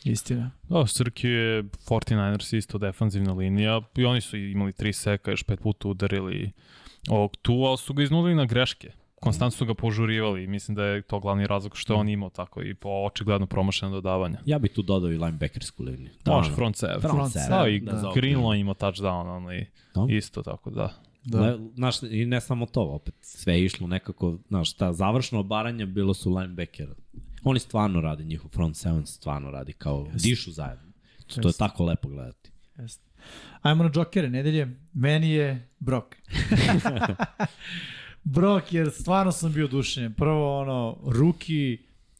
Istina. 0.03 0.52
Da, 0.69 0.88
Srki 0.88 1.28
je 1.28 1.64
49ers 1.64 2.57
isto 2.57 2.78
defensivna 2.78 3.34
linija 3.34 3.82
i 3.95 4.06
oni 4.06 4.22
su 4.22 4.38
imali 4.38 4.73
tri 4.73 4.94
seka, 4.94 5.32
još 5.32 5.44
pet 5.44 5.60
puta 5.60 5.88
udarili 5.88 6.52
ovog 7.10 7.36
tu, 7.41 7.53
ali 7.53 7.78
su 7.78 7.94
ga 7.94 8.03
iznuli 8.03 8.36
na 8.36 8.45
greške. 8.45 8.91
Konstantno 9.15 9.57
su 9.57 9.65
ga 9.65 9.73
požurivali 9.73 10.44
i 10.44 10.48
mislim 10.48 10.76
da 10.76 10.86
je 10.86 11.02
to 11.02 11.19
glavni 11.19 11.48
razlog 11.48 11.78
što 11.78 11.94
je 11.94 11.99
on 11.99 12.10
imao 12.10 12.30
tako 12.30 12.61
i 12.64 12.73
po 12.73 12.90
očigledno 12.90 13.48
promašeno 13.48 13.91
dodavanja. 13.91 14.40
Ja 14.45 14.60
bih 14.60 14.72
tu 14.72 14.82
dodao 14.82 15.11
i 15.11 15.18
linebackersku 15.18 15.84
liniju. 15.84 16.10
Da, 16.26 16.32
Može, 16.32 16.52
front 16.52 16.78
seven. 16.78 16.99
Front 16.99 17.15
Front 17.15 17.34
seven. 17.34 17.49
Da, 17.49 17.68
i 17.68 17.80
Da, 17.80 17.91
da, 17.91 18.11
Greenlaw 18.15 18.60
ima 18.60 18.73
touchdown, 18.73 19.65
Da. 19.95 20.06
isto 20.10 20.41
tako 20.41 20.69
da. 20.69 20.94
Da. 21.23 21.39
Da. 21.39 21.60
Znaš, 21.76 22.03
i 22.03 22.26
ne 22.26 22.41
samo 22.41 22.65
to, 22.65 22.81
opet 22.81 23.14
sve 23.22 23.53
je 23.53 23.65
išlo 23.65 23.88
nekako, 23.88 24.38
znaš, 24.48 24.73
ta 24.73 24.93
završno 24.93 25.39
obaranje 25.39 25.85
bilo 25.85 26.14
su 26.14 26.35
linebackera. 26.35 26.95
Oni 27.43 27.60
stvarno 27.60 28.02
rade, 28.02 28.23
njihov 28.23 28.49
front 28.49 28.77
seven 28.77 29.06
stvarno 29.06 29.52
radi 29.52 29.73
kao 29.73 30.10
Jeste. 30.14 30.30
dišu 30.30 30.52
zajedno. 30.52 30.91
To 31.27 31.41
je 31.41 31.45
Jeste. 31.45 31.60
tako 31.60 31.85
lepo 31.85 32.07
gledati. 32.07 32.52
Jeste. 32.77 33.03
Ajmo 33.61 33.84
na 33.84 33.89
džokere 33.89 34.30
nedelje. 34.30 34.77
Meni 34.93 35.31
je 35.31 35.69
Brok. 35.80 36.15
Brok, 38.23 38.73
jer 38.73 38.91
stvarno 38.91 39.31
sam 39.31 39.53
bio 39.53 39.68
dušenjen. 39.68 40.14
Prvo, 40.14 40.60
ono, 40.61 40.98
ruki, 41.03 41.77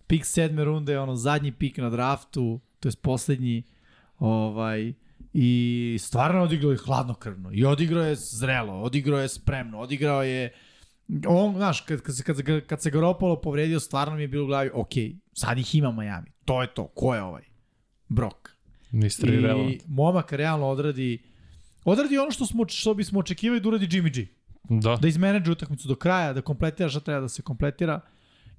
pik 0.08 0.26
sedme 0.26 0.64
runde, 0.64 1.00
ono, 1.00 1.16
zadnji 1.16 1.52
pik 1.52 1.78
na 1.78 1.90
draftu, 1.90 2.60
to 2.80 2.88
je 2.88 2.94
poslednji, 3.02 3.64
ovaj, 4.20 4.94
i 5.34 5.98
stvarno 6.02 6.44
odigrao 6.44 6.72
je 6.72 6.78
hladnokrvno. 6.78 7.50
I 7.54 7.66
odigrao 7.66 8.04
je 8.04 8.16
zrelo, 8.16 8.82
odigrao 8.82 9.20
je 9.20 9.30
spremno, 9.30 9.80
odigrao 9.80 10.24
je 10.24 10.54
on, 11.28 11.56
znaš, 11.56 11.82
kad, 11.82 12.02
kad, 12.02 12.42
kad, 12.42 12.66
kad 12.66 12.82
se 12.82 12.92
Garopolo 12.92 13.42
povredio, 13.42 13.80
stvarno 13.80 14.16
mi 14.16 14.22
je 14.22 14.28
bilo 14.28 14.44
u 14.44 14.48
glavi, 14.48 14.70
ok, 14.74 14.92
sad 15.34 15.58
ih 15.58 15.76
ima 15.76 15.92
Miami. 15.92 16.32
To 16.46 16.62
je 16.62 16.74
to. 16.74 16.88
Ko 16.88 17.16
je 17.16 17.22
ovaj? 17.24 17.44
Brok. 18.08 18.52
Mystery 18.92 19.38
I 19.38 19.42
relevant. 19.42 19.82
momak 19.88 20.34
realno 20.34 20.68
odradi 20.68 21.24
odradi 21.86 22.18
ono 22.18 22.32
što 22.32 22.46
smo 22.46 22.66
što 22.68 22.94
bismo 22.94 23.20
očekivali 23.20 23.62
da 23.62 23.70
uradi 23.70 23.88
Jimmy 23.88 24.14
G. 24.16 24.28
Da. 24.70 24.96
Da 24.96 25.08
izmenadžuje 25.08 25.54
utakmicu 25.54 25.88
do 25.88 25.96
kraja, 25.96 26.34
da 26.34 26.42
kompletira 26.42 26.90
šta 26.90 27.00
treba 27.00 27.22
da 27.22 27.30
se 27.30 27.42
kompletira 27.42 28.00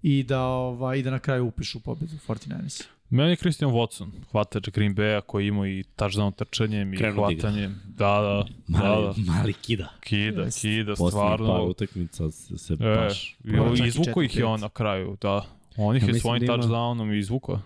i 0.02 0.22
da, 0.22 0.40
ovaj, 0.40 0.98
i 0.98 1.02
da 1.02 1.10
na 1.10 1.18
kraju 1.18 1.46
upišu 1.46 1.80
pobedu 1.80 2.12
49ers. 2.18 2.84
Meni 3.10 3.30
je 3.30 3.36
Christian 3.36 3.70
Watson, 3.70 4.08
hvatač 4.30 4.68
Green 4.68 4.94
Bay-a 4.94 5.20
koji 5.20 5.46
ima 5.46 5.68
i 5.68 5.84
touchdown 5.96 6.34
trčanjem 6.34 6.94
i 6.94 6.96
da 6.96 7.08
igra. 7.08 7.12
hvatanjem. 7.14 7.80
Da, 7.86 8.20
da, 8.20 8.44
Mali, 8.68 9.06
da, 9.06 9.12
da. 9.16 9.32
mali 9.32 9.52
kida. 9.52 9.88
Kida, 10.00 10.42
Jest. 10.42 10.60
kida, 10.60 10.94
Poslednjih 10.94 11.30
par 11.30 11.38
stvarno. 11.38 11.64
utakmica 11.64 12.30
se, 12.30 12.58
se 12.58 12.72
E, 12.74 12.76
baš... 12.76 13.36
I 13.78 13.86
izvuko 13.86 14.22
ih 14.22 14.36
je 14.36 14.44
on 14.44 14.60
na 14.60 14.68
kraju, 14.68 15.16
da. 15.20 15.44
On 15.76 15.96
ih 15.96 16.02
Ja 16.02 16.08
je 16.08 16.14
svojim 16.14 16.40
da 16.40 16.54
ima- 16.54 16.56
touchdownom 16.56 17.18
izvukao. 17.18 17.60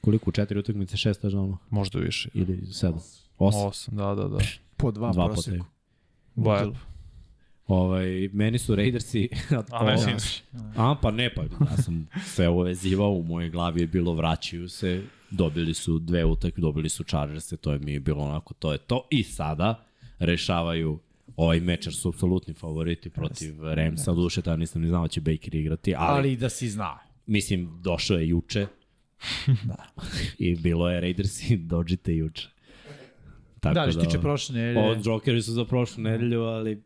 Koliko? 0.00 0.32
Četiri 0.32 0.58
utakmice, 0.58 0.96
šest 0.96 1.22
touchdownova? 1.22 1.56
Možda 1.70 1.98
više. 1.98 2.28
Ili 2.34 2.66
sedam? 2.66 3.00
Osam? 3.38 3.60
Osam, 3.62 3.96
da, 3.96 4.14
da, 4.14 4.28
da. 4.28 4.38
Po 4.76 4.90
dva, 4.90 5.12
Dva 5.12 5.26
dva 5.26 5.34
po. 5.34 6.76
Ovaj, 7.66 8.28
meni 8.32 8.58
su 8.58 8.74
Raidersi... 8.74 9.28
a 9.70 9.84
ne 9.84 9.98
sinoć. 9.98 10.42
A, 10.76 10.94
pa 11.02 11.10
ne, 11.10 11.34
pa 11.34 11.42
ja 11.42 11.76
sam 11.76 12.08
sve 12.24 12.48
uvezivao, 12.48 13.10
u 13.10 13.22
mojoj 13.22 13.50
glavi 13.50 13.80
je 13.80 13.86
bilo 13.86 14.14
vraćaju 14.14 14.68
se, 14.68 15.02
dobili 15.30 15.74
su 15.74 15.98
dve 15.98 16.24
utakme, 16.24 16.60
dobili 16.60 16.88
su 16.88 17.04
Chargers, 17.04 17.52
to 17.60 17.72
je 17.72 17.78
mi 17.78 17.98
bilo 17.98 18.24
onako, 18.24 18.54
to 18.54 18.72
je 18.72 18.78
to. 18.78 19.06
I 19.10 19.22
sada 19.22 19.84
rešavaju 20.18 20.98
ovaj 21.36 21.60
meč, 21.60 21.86
jer 21.86 21.94
su 21.94 22.08
apsolutni 22.08 22.54
favoriti 22.54 23.10
protiv 23.10 23.54
Ramsa, 23.62 24.10
yes. 24.10 24.14
duše 24.14 24.42
tada 24.42 24.56
nisam 24.56 24.82
ni 24.82 24.88
znao 24.88 25.02
da 25.02 25.08
će 25.08 25.20
Baker 25.20 25.54
igrati, 25.54 25.94
ali, 25.94 26.18
ali 26.18 26.36
da 26.36 26.48
si 26.48 26.68
zna. 26.70 26.98
mislim, 27.26 27.80
došao 27.82 28.16
je 28.16 28.28
juče 28.28 28.66
Da. 29.68 29.76
i 30.38 30.56
bilo 30.56 30.90
je 30.90 31.00
Raidersi, 31.00 31.56
dođite 31.74 32.16
juče. 32.16 32.48
Tako 33.60 33.74
da, 33.74 33.90
što 33.90 34.00
tiče 34.00 34.20
prošle 34.20 34.54
nedelje. 34.54 34.78
Ovo 34.78 34.96
Jokeri 35.04 35.42
su 35.42 35.52
za 35.52 35.64
prošlu 35.64 36.02
nedelju, 36.02 36.40
ali 36.40 36.82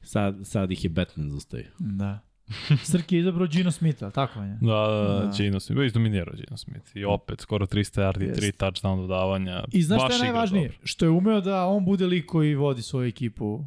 sad, 0.00 0.36
sad 0.44 0.70
ih 0.70 0.84
je 0.84 0.90
Batman 0.90 1.30
zustavio. 1.30 1.70
Da. 1.78 2.18
Srki 2.90 3.16
je 3.16 3.20
izabrao 3.20 3.46
Gino 3.46 3.70
Smitha, 3.70 4.10
tako 4.10 4.40
je? 4.40 4.58
Da, 4.60 4.66
da, 4.66 5.02
Da. 5.02 5.18
da, 5.20 5.32
Gino 5.36 5.60
Smith, 5.60 5.86
izdominirao 5.86 6.34
Gino 6.36 6.56
Smith. 6.56 6.96
I 6.96 7.04
opet, 7.04 7.40
skoro 7.40 7.66
300 7.66 8.00
yardi, 8.02 8.22
Jest. 8.22 8.40
3 8.40 8.56
touchdown 8.56 8.96
dodavanja. 8.96 9.64
I 9.72 9.82
znaš 9.82 10.00
Baš 10.00 10.14
šta 10.14 10.24
je 10.24 10.32
najvažnije? 10.32 10.68
dobro. 10.68 10.78
Što 10.84 11.04
je 11.04 11.10
umeo 11.10 11.40
da 11.40 11.66
on 11.66 11.84
bude 11.84 12.06
lik 12.06 12.26
koji 12.26 12.54
vodi 12.54 12.82
svoju 12.82 13.08
ekipu 13.08 13.64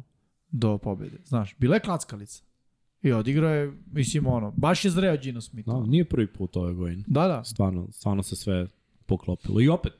do 0.50 0.78
pobede. 0.78 1.16
Znaš, 1.24 1.54
bila 1.58 1.76
je 1.76 1.80
klackalica. 1.80 2.42
I 3.02 3.12
odigrao 3.12 3.50
je, 3.50 3.72
mislim, 3.86 4.26
ono, 4.26 4.50
baš 4.50 4.84
je 4.84 4.90
zreo 4.90 5.16
Gino 5.16 5.40
Smith. 5.40 5.68
No, 5.68 5.84
nije 5.86 6.04
prvi 6.04 6.26
put 6.26 6.56
ove 6.56 6.74
godine. 6.74 7.04
Da, 7.06 7.28
da. 7.28 7.44
Stvarno, 7.44 7.88
stvarno 7.92 8.22
se 8.22 8.36
sve 8.36 8.66
poklopilo. 9.06 9.60
I 9.60 9.68
opet, 9.68 9.92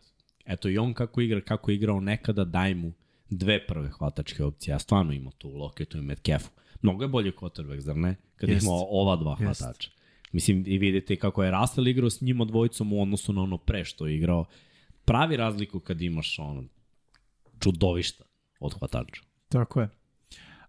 eto 0.45 0.69
i 0.69 0.79
on 0.79 0.95
kako 0.95 1.21
igra, 1.21 1.41
kako 1.41 1.71
je 1.71 1.75
igrao 1.75 2.01
nekada, 2.01 2.45
daj 2.45 2.75
mu 2.75 2.93
dve 3.39 3.67
prve 3.67 3.89
hvatačke 3.89 4.45
opcije. 4.45 4.73
Ja 4.73 4.79
stvarno 4.79 5.13
ima 5.13 5.31
tu 5.31 5.49
Loketu 5.49 5.99
i 5.99 6.03
Metcalfu. 6.03 6.51
Mnogo 6.83 7.05
je 7.05 7.09
bolji 7.09 7.33
quarterback, 7.33 7.79
zar 7.79 7.97
ne? 7.97 8.17
Kad 8.37 8.49
Jest. 8.49 8.63
ima 8.63 8.73
ova 8.75 9.17
dva 9.17 9.37
Jest. 9.41 9.61
hvatača. 9.61 9.91
Mislim, 10.33 10.65
i 10.67 10.79
vidite 10.79 11.17
kako 11.17 11.45
je 11.45 11.51
Russell 11.51 11.89
igrao 11.89 12.11
s 12.11 12.21
njima 12.21 12.45
dvojicom 12.45 12.93
u 12.93 13.03
odnosu 13.03 13.33
na 13.33 13.43
ono 13.43 13.59
pre 13.59 13.85
što 13.85 14.07
je 14.07 14.17
igrao. 14.17 14.45
Pravi 15.05 15.37
razliku 15.37 15.81
kad 15.81 16.03
imaš 16.03 16.39
ono 16.39 16.65
čudovišta 17.61 18.25
od 18.61 18.79
hvatača. 18.79 19.23
Tako 19.49 19.81
je. 19.81 19.89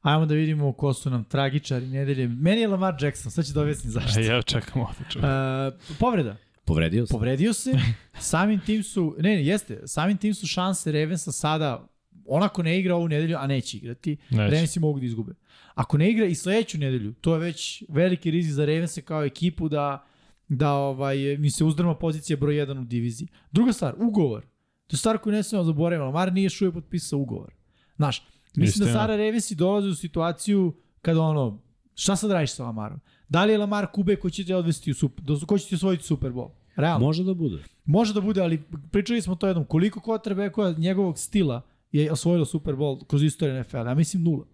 Ajmo 0.02 0.26
da 0.26 0.34
vidimo 0.34 0.74
ko 0.74 0.94
su 0.94 1.10
nam 1.10 1.24
tragičari 1.24 1.88
nedelje. 1.88 2.28
Meni 2.28 2.62
je 2.62 2.68
Lamar 2.68 2.96
Jackson, 3.02 3.32
sad 3.32 3.46
ću 3.46 3.54
da 3.54 3.62
objasnim 3.62 3.92
zašto. 3.92 4.20
E, 4.20 4.26
ja 4.26 4.42
čekam 4.42 4.82
ovde, 4.82 5.04
čujem. 5.10 5.26
Uh, 5.26 5.98
povreda. 6.00 6.36
Povredio 6.66 7.06
se? 7.08 7.12
Povredio 7.12 7.54
se, 7.54 7.72
samim 8.20 8.60
tim 8.60 8.84
su, 8.84 9.16
ne, 9.20 9.36
ne, 9.36 9.46
jeste, 9.46 9.82
samim 9.88 10.18
tim 10.18 10.34
su 10.34 10.48
šanse 10.48 10.92
Ravensa 10.92 11.32
sada, 11.32 11.88
onako 12.28 12.64
ne 12.64 12.80
igra 12.80 12.96
ovu 12.96 13.08
nedelju, 13.08 13.38
a 13.40 13.48
neće 13.48 13.78
igrati, 13.78 14.18
Neće. 14.30 14.42
Ravensi 14.44 14.80
mogu 14.80 15.00
da 15.00 15.06
izgube. 15.06 15.34
Ako 15.76 15.98
ne 15.98 16.12
igra 16.12 16.26
i 16.26 16.36
sledeću 16.36 16.78
nedelju, 16.78 17.14
to 17.14 17.34
je 17.34 17.40
već 17.40 17.84
veliki 17.90 18.32
rizik 18.32 18.52
za 18.54 18.66
Ravense 18.66 19.02
kao 19.02 19.24
ekipu 19.24 19.70
da, 19.70 20.06
da 20.48 20.72
ovaj, 20.74 21.18
mi 21.38 21.52
se 21.52 21.64
uzdrma 21.64 21.96
pozicija 21.96 22.38
broj 22.38 22.56
1 22.56 22.82
u 22.82 22.86
diviziji. 22.86 23.28
Druga 23.52 23.74
stvar, 23.74 23.96
ugovor. 23.98 24.42
To 24.88 24.94
je 24.96 24.98
stvar 24.98 25.18
koju 25.18 25.34
ne 25.34 25.44
smemo 25.44 25.64
zaboraviti. 25.64 26.04
Lamar 26.06 26.34
nije 26.34 26.50
uvijek 26.62 26.74
potpisao 26.74 27.20
ugovor. 27.20 27.54
Znaš, 27.96 28.24
mislim 28.56 28.80
da 28.86 28.90
Istina. 28.90 28.94
sada 28.94 29.16
Ravensi 29.16 29.56
dolaze 29.56 29.88
u 29.88 29.96
situaciju 29.96 30.74
kada 31.02 31.22
ono, 31.22 31.62
šta 31.96 32.16
sad 32.16 32.32
radiš 32.32 32.52
sa 32.52 32.64
Lamarom? 32.64 33.00
Da 33.30 33.46
li 33.46 33.52
je 33.52 33.58
Lamar 33.58 33.88
Kube 33.94 34.16
koji 34.16 34.32
će 34.32 34.46
te 34.46 34.56
odvesti 34.56 34.92
u 34.92 34.94
super, 34.94 35.26
do- 35.26 35.40
ko 35.48 35.58
će 35.58 35.68
ti 35.68 35.76
osvojiti 35.76 36.04
Super 36.04 36.32
Bowl? 36.32 36.50
Realno. 36.76 37.06
Može 37.06 37.24
da 37.24 37.34
bude. 37.34 37.58
Može 37.86 38.14
da 38.14 38.22
bude, 38.22 38.42
ali 38.42 38.64
pričali 38.92 39.22
smo 39.22 39.36
to 39.36 39.48
jednom. 39.48 39.66
Koliko 39.66 40.00
quarterbacka 40.00 40.80
njegovog 40.80 41.18
stila 41.20 41.62
je 41.94 42.12
osvojilo 42.12 42.46
Super 42.46 42.76
Bowl 42.76 43.06
kroz 43.06 43.24
istoriju 43.24 43.60
NFL? 43.60 43.78
Ja 43.78 43.94
mislim 43.96 44.24
nula. 44.24 44.46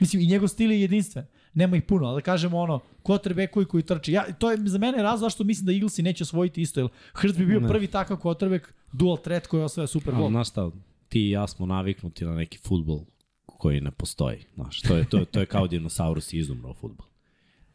Mislim, 0.00 0.22
i 0.22 0.26
njegov 0.26 0.48
stil 0.48 0.72
je 0.72 0.80
jedinstven. 0.80 1.26
Nema 1.54 1.76
ih 1.76 1.82
puno, 1.82 2.06
ali 2.06 2.18
da 2.18 2.24
kažemo 2.24 2.58
ono, 2.58 2.80
quarterbackovi 3.02 3.66
koji 3.66 3.82
trči. 3.82 4.12
Ja, 4.12 4.32
to 4.32 4.50
je 4.50 4.58
za 4.60 4.78
mene 4.78 5.02
razlog 5.02 5.20
zašto 5.30 5.44
mislim 5.44 5.66
da 5.66 5.72
Eaglesi 5.72 6.02
neće 6.02 6.22
osvojiti 6.24 6.62
isto. 6.62 6.80
Jer 6.80 6.88
Hurts 7.14 7.38
bi 7.38 7.46
bio 7.46 7.60
Ne. 7.60 7.68
prvi 7.68 7.86
takav 7.86 8.16
quarterback 8.16 8.60
dual 8.92 9.16
threat 9.16 9.46
koji 9.46 9.62
osvaja 9.62 9.86
Super 9.86 10.14
Bowl. 10.14 10.28
znaš 10.30 10.50
šta, 10.50 10.70
ti 11.08 11.20
i 11.20 11.30
ja 11.30 11.46
smo 11.46 11.66
naviknuti 11.66 12.24
na 12.24 12.34
neki 12.34 12.58
futbol 12.58 13.00
koji 13.46 13.80
ne 13.80 13.90
postoji. 13.90 14.38
Znaš, 14.54 14.80
to 14.80 14.96
je, 14.96 15.04
to, 15.04 15.24
to 15.24 15.40
je 15.40 15.46
kao 15.46 15.66
dinosaurus 15.66 16.32
izumrao 16.32 16.74
futbol. 16.74 17.06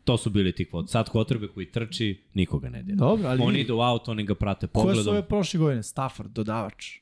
To 0.03 0.17
su 0.17 0.29
bili 0.29 0.51
ti 0.51 0.69
kvot. 0.69 0.89
Sad 0.89 1.09
kvotrbe 1.09 1.47
koji 1.47 1.71
trči, 1.71 2.21
nikoga 2.33 2.69
ne 2.69 2.83
dira. 2.83 2.97
Dobro, 2.97 3.27
ali 3.27 3.41
Oni 3.41 3.59
idu 3.59 3.75
u 3.75 3.81
auto, 3.81 4.11
oni 4.11 4.23
ga 4.23 4.35
prate 4.35 4.67
ko 4.67 4.79
je 4.79 4.83
pogledom. 4.83 5.03
svoje 5.03 5.23
prošle 5.23 5.57
godine? 5.59 5.83
Stafford, 5.83 6.31
dodavač. 6.31 6.99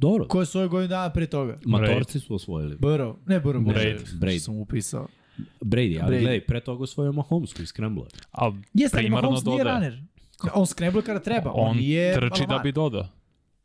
Dobro. 0.00 0.24
Ko 0.24 0.40
je 0.40 0.46
svoje 0.46 0.68
godine 0.68 0.88
dana 0.88 1.10
pre 1.10 1.26
toga? 1.26 1.58
Matorci 1.64 2.20
su 2.20 2.34
osvojili. 2.34 2.76
Burrow. 2.76 3.14
Ne 3.26 3.40
Burrow, 3.40 3.64
Brady. 3.64 3.98
Brady. 4.14 4.38
Sam 4.38 4.54
upisao. 4.56 5.08
Brady, 5.60 5.98
ali 6.02 6.10
Brady. 6.10 6.20
gledaj, 6.20 6.40
pre 6.40 6.60
toga 6.60 6.82
osvojio 6.82 7.12
Mahomes 7.12 7.52
koji 7.52 7.66
skrembler. 7.66 8.08
A 8.32 8.52
Jeste, 8.74 8.96
ali 8.96 9.04
primarno 9.04 9.30
Mahomes 9.30 9.44
nije 9.44 9.64
runner. 9.64 10.02
On 10.54 10.66
skrembuje 10.66 11.02
kada 11.02 11.20
treba. 11.20 11.50
On, 11.52 11.68
On 11.68 11.76
nije 11.76 12.14
trči 12.14 12.42
da 12.48 12.58
bi 12.58 12.72
dodao. 12.72 13.08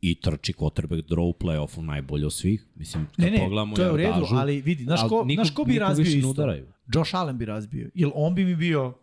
I 0.00 0.14
trči 0.14 0.52
quarterback 0.52 1.02
draw 1.04 1.20
u 1.22 1.34
play-offu 1.34 1.80
najbolje 1.80 2.26
od 2.26 2.32
svih. 2.32 2.66
Mislim, 2.74 3.06
kad 3.06 3.24
Ne, 3.24 3.30
ne, 3.30 3.38
pogledamo 3.38 3.76
to 3.76 3.82
je 3.82 3.92
u 3.92 3.96
redu, 3.96 4.12
yardažu, 4.12 4.36
ali 4.36 4.60
vidi, 4.60 4.84
znaš 4.84 5.00
ko, 5.02 5.24
nikog- 5.24 5.34
znaš 5.36 5.50
ko 5.50 5.64
bi 5.64 5.78
razbio 5.78 6.04
ne 6.04 6.10
isto? 6.12 6.30
udaraju. 6.30 6.66
Josh 6.94 7.14
Allen 7.14 7.38
bi 7.38 7.44
razbio. 7.44 7.90
Ili 7.94 8.12
on 8.14 8.34
bi 8.34 8.44
mi 8.44 8.56
bio 8.56 8.94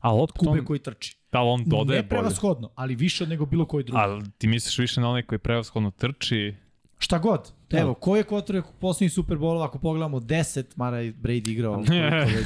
Ali 0.00 0.20
opet 0.20 0.36
kube 0.36 0.50
on, 0.50 0.64
koji 0.64 0.78
trči. 0.78 1.16
da 1.32 1.40
on 1.40 1.64
dodaje 1.64 1.96
ne 1.96 2.02
bolje. 2.02 2.08
prevashodno, 2.10 2.70
ali 2.74 2.94
više 2.94 3.24
od 3.24 3.30
nego 3.30 3.46
bilo 3.46 3.64
koji 3.64 3.84
drugi. 3.84 3.98
Ali 4.00 4.22
ti 4.38 4.46
misliš 4.46 4.78
više 4.78 5.00
na 5.00 5.08
onaj 5.08 5.22
koji 5.22 5.38
prevashodno 5.38 5.90
trči, 5.90 6.54
Šta 7.00 7.18
god. 7.18 7.52
Da. 7.70 7.78
Evo, 7.78 7.94
ko 7.94 8.16
je 8.16 8.22
kvotrek 8.24 8.64
u 8.66 8.72
poslednjih 8.72 9.12
Super 9.12 9.36
Bowl, 9.36 9.64
ako 9.64 9.78
pogledamo 9.78 10.18
10, 10.18 10.64
mara 10.76 10.98
je 10.98 11.12
Brady 11.14 11.50
igrao 11.50 11.74
koliko 11.76 11.94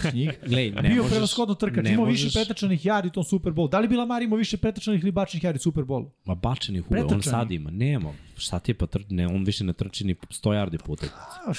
već 0.03 0.15
njih. 0.15 0.31
Gledaj, 0.43 0.70
ne 0.73 0.89
bio 0.89 1.03
možeš- 1.03 1.11
prevashodno 1.11 1.55
trkač, 1.55 1.89
imao 1.89 2.05
više 2.05 2.24
možeš- 2.24 2.35
pretrčanih 2.35 2.87
jari 2.87 3.09
u 3.09 3.12
tom 3.12 3.24
Super 3.24 3.53
Bowl. 3.53 3.70
Da 3.70 3.79
li 3.79 3.89
bi 3.89 3.97
Lamar 3.97 4.23
imao 4.23 4.39
više 4.39 4.57
pretrčanih 4.57 5.03
ili 5.03 5.11
bačenih 5.12 5.45
jari 5.45 5.57
u 5.57 5.61
Super 5.61 5.85
Bowlu? 5.85 6.11
Ma 6.24 6.35
bačenih 6.35 6.91
uve, 6.91 7.05
on 7.05 7.23
sad 7.23 7.51
ima. 7.51 7.70
Nema. 7.70 8.12
Šta 8.37 8.59
ti 8.59 8.70
je 8.70 8.77
pa 8.77 8.87
trči? 8.87 9.07
Ne, 9.11 9.27
on 9.27 9.45
više 9.45 9.65
ne 9.65 9.73
trči 9.73 10.05
ni 10.05 10.15
100 10.15 10.29
yardi 10.43 10.79
puta. 10.79 11.07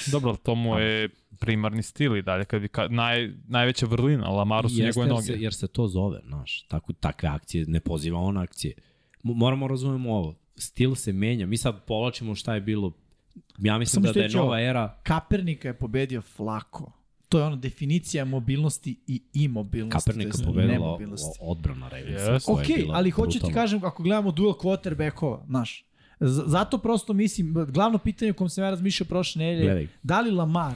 dobro, 0.06 0.36
to 0.36 0.54
mu 0.54 0.78
je 0.78 1.08
primarni 1.38 1.82
stil 1.82 2.16
i 2.16 2.22
dalje, 2.22 2.44
kad 2.44 2.60
bi 2.60 2.68
ka, 2.68 2.88
naj, 2.88 3.30
najveća 3.44 3.86
vrlina, 3.86 4.28
Lamaru 4.28 4.68
su 4.68 4.74
njegove 4.76 5.06
jer 5.06 5.08
noge. 5.08 5.22
se, 5.22 5.34
jer 5.34 5.54
se 5.54 5.66
to 5.66 5.88
zove, 5.88 6.20
znaš. 6.26 6.62
Tako, 6.62 6.92
takve 6.92 7.28
akcije, 7.28 7.64
ne 7.68 7.80
poziva 7.80 8.18
on 8.18 8.36
akcije. 8.36 8.74
Mo- 9.24 9.34
Moramo 9.34 9.68
razumemo 9.68 10.12
ovo. 10.12 10.34
Stil 10.56 10.94
se 10.94 11.12
menja. 11.12 11.46
Mi 11.46 11.56
sad 11.56 11.84
povlačimo 11.84 12.34
šta 12.34 12.54
je 12.54 12.60
bilo. 12.60 12.92
Ja 13.58 13.78
mislim 13.78 14.02
Samo 14.02 14.12
da, 14.12 14.18
da 14.18 14.24
je 14.24 14.28
nova 14.28 14.60
era. 14.60 15.00
Kapernika 15.02 15.68
je 15.68 15.74
pobedio 15.74 16.22
Flako. 16.22 16.92
To 17.28 17.38
je 17.38 17.44
ono 17.44 17.56
definicija 17.56 18.24
mobilnosti 18.24 19.00
i 19.06 19.22
imobilnosti. 19.32 19.98
Kapernika 19.98 20.28
jest 20.28 20.44
pobedila 20.44 20.98
odbrana 21.40 21.88
Ravensa. 21.88 22.32
Yes. 22.32 22.70
je 22.70 22.84
Ok, 22.84 22.94
ali 22.94 23.10
hoću 23.10 23.38
ti 23.38 23.52
kažem, 23.52 23.84
ako 23.84 24.02
gledamo 24.02 24.32
duel 24.32 24.52
quarterbackova, 24.52 25.46
znaš, 25.46 25.84
zato 26.20 26.78
prosto 26.78 27.12
mislim, 27.12 27.54
glavno 27.68 27.98
pitanje 27.98 28.30
o 28.30 28.34
kom 28.34 28.48
sam 28.48 28.64
ja 28.64 28.70
razmišljao 28.70 29.06
prošle 29.08 29.42
nedelje, 29.44 29.88
da 30.02 30.20
li 30.20 30.30
Lamar, 30.30 30.74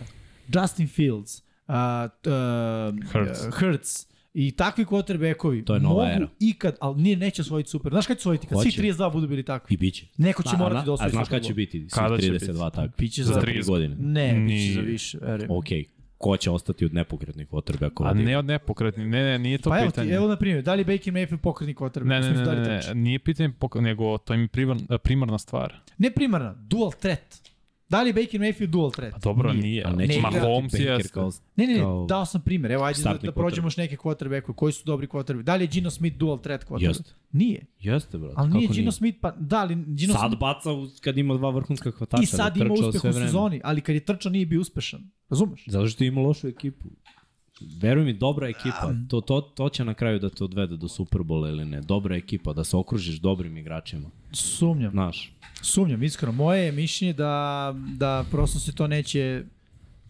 Justin 0.48 0.88
Fields, 0.88 1.38
uh, 1.38 1.74
uh, 1.74 3.12
Hurts. 3.12 3.40
Hurts 3.60 4.07
i 4.34 4.50
takvi 4.52 4.84
quarterbackovi 4.84 5.64
To 5.64 5.74
je 5.74 5.80
nova 5.80 5.94
mogu 6.02 6.16
era. 6.16 6.28
ikad, 6.40 6.76
ali 6.80 7.02
nije 7.02 7.16
neće 7.16 7.42
osvojiti 7.42 7.70
super. 7.70 7.92
Znaš 7.92 8.06
kad 8.06 8.16
će 8.16 8.20
osvojiti? 8.20 8.46
Kad 8.46 8.58
Hoće. 8.58 8.70
svi 8.70 8.82
32 8.82 9.12
budu 9.12 9.28
bili 9.28 9.42
takvi. 9.42 9.74
I 9.74 9.76
bit 9.76 9.94
će. 9.94 10.06
Neko 10.18 10.42
će 10.42 10.50
A- 10.52 10.58
morati 10.58 10.86
da 10.86 10.90
a, 10.90 10.94
osvoji 10.94 11.06
A 11.06 11.10
znaš 11.10 11.28
kada 11.28 11.40
će 11.40 11.54
biti? 11.54 11.86
Kada 11.90 12.18
će 12.18 12.30
32 12.30 12.70
tako. 12.70 12.92
Biće 12.98 13.22
za 13.24 13.32
za 13.34 13.40
3 13.40 13.66
godine. 13.66 13.96
Ne, 13.96 14.26
biće 14.26 14.38
Nije. 14.38 14.74
za 14.74 14.80
više, 14.80 15.18
verujem. 15.20 15.50
Ok. 15.50 15.64
Ko 16.18 16.36
će 16.36 16.50
ostati 16.50 16.84
od 16.84 16.94
nepokretnih 16.94 17.48
quarterbackova? 17.48 18.10
A 18.10 18.14
ne 18.14 18.38
od 18.38 18.44
nepokretni, 18.44 19.04
ne, 19.06 19.22
ne, 19.22 19.38
nije 19.38 19.58
to 19.58 19.70
Pa 19.70 19.78
evo, 19.78 19.86
pitanje. 19.86 20.08
ti, 20.08 20.14
evo 20.14 20.28
na 20.28 20.36
primjer, 20.36 20.62
da 20.62 20.74
li 20.74 20.84
Baker 20.84 21.12
Mayfield 21.12 21.36
pokretni 21.36 21.74
quarterback? 21.74 22.04
ne, 22.04 22.20
ne, 22.20 22.30
ne, 22.30 22.44
da 22.44 22.54
ne, 22.54 22.60
ne, 22.86 22.94
nije 22.94 23.18
pitanje, 23.18 23.48
pok- 23.50 23.80
nego 23.80 24.18
to 24.18 24.34
im 24.34 24.40
je 24.40 24.48
primarna, 24.48 24.98
primarna 24.98 25.38
stvar. 25.38 25.74
Ne 25.98 26.10
primarna, 26.10 26.54
dual 26.54 26.92
threat. 26.92 27.47
Da 27.88 28.02
li 28.02 28.08
je 28.08 28.14
Baker 28.14 28.40
Mayfield 28.40 28.66
dual 28.66 28.90
threat? 28.90 29.12
Pa 29.12 29.18
dobro, 29.20 29.52
nije. 29.52 29.82
Ali 29.84 29.96
nije. 29.96 30.06
neće 30.08 30.12
Ne, 30.12 30.28
igrati 30.28 30.36
Mahomes 30.38 30.72
kao, 31.10 31.30
Ne, 31.56 31.66
ne, 31.66 31.72
ne, 31.72 31.78
kao 31.78 32.06
dao 32.06 32.26
sam 32.26 32.40
primjer. 32.40 32.72
Evo, 32.72 32.84
ajde 32.84 33.02
da, 33.02 33.14
da 33.14 33.32
prođemo 33.32 33.66
još 33.66 33.76
neke 33.76 33.96
quarterbackove. 33.96 34.54
Koji 34.54 34.72
su 34.72 34.82
dobri 34.84 35.06
quarterback? 35.06 35.42
Da 35.42 35.56
li 35.56 35.64
je 35.64 35.68
Gino 35.68 35.90
Smith 35.90 36.16
dual 36.16 36.38
threat 36.38 36.66
quarterback? 36.66 36.88
Jeste. 36.88 37.12
Nije. 37.32 37.66
Jeste, 37.80 38.18
brate. 38.18 38.34
Ali 38.36 38.50
nije 38.50 38.66
kako 38.66 38.74
Gino 38.74 38.92
Smith, 38.92 39.18
pa 39.20 39.30
da 39.30 39.64
li 39.64 39.74
Gino 39.86 40.14
Sad 40.14 40.22
Smith 40.22 40.40
baca 40.40 40.72
u- 40.72 40.88
kad 41.00 41.18
ima 41.18 41.34
dva 41.34 41.50
vrhunska 41.50 41.90
hvatača. 41.90 42.22
i 42.22 42.26
sad 42.26 42.56
da 42.56 42.64
ima 42.64 42.74
uspeh 42.74 43.00
sve 43.00 43.10
u 43.10 43.12
sezoni, 43.14 43.60
ali 43.64 43.80
kad 43.80 43.94
je 43.94 44.00
trčao 44.00 44.32
nije 44.32 44.46
bio 44.46 44.60
uspešan. 44.60 45.10
Razumeš? 45.30 45.64
Zato 45.66 45.88
što 45.88 46.04
ima 46.04 46.20
lošu 46.20 46.48
ekipu. 46.48 46.88
Veruj 47.72 48.04
mi, 48.04 48.12
dobra 48.12 48.48
ekipa. 48.48 48.94
To, 49.08 49.20
to, 49.20 49.40
to 49.40 49.68
će 49.68 49.84
na 49.84 49.94
kraju 49.94 50.18
da 50.18 50.30
te 50.30 50.44
odvede 50.44 50.76
do 50.76 50.88
Superbola 50.88 51.48
ili 51.48 51.64
ne. 51.64 51.80
Dobra 51.80 52.16
ekipa, 52.16 52.52
da 52.52 52.64
se 52.64 52.76
okružiš 52.76 53.16
dobrim 53.16 53.56
igračima. 53.56 54.10
Sumnjam. 54.32 54.90
Znaš, 54.90 55.32
Sumnjam, 55.62 56.02
iskreno. 56.02 56.32
Moje 56.34 56.64
je 56.64 56.72
mišljenje 56.72 57.12
da, 57.12 57.74
da 57.88 58.24
prosto 58.30 58.58
se 58.58 58.72
to 58.72 58.86
neće 58.86 59.42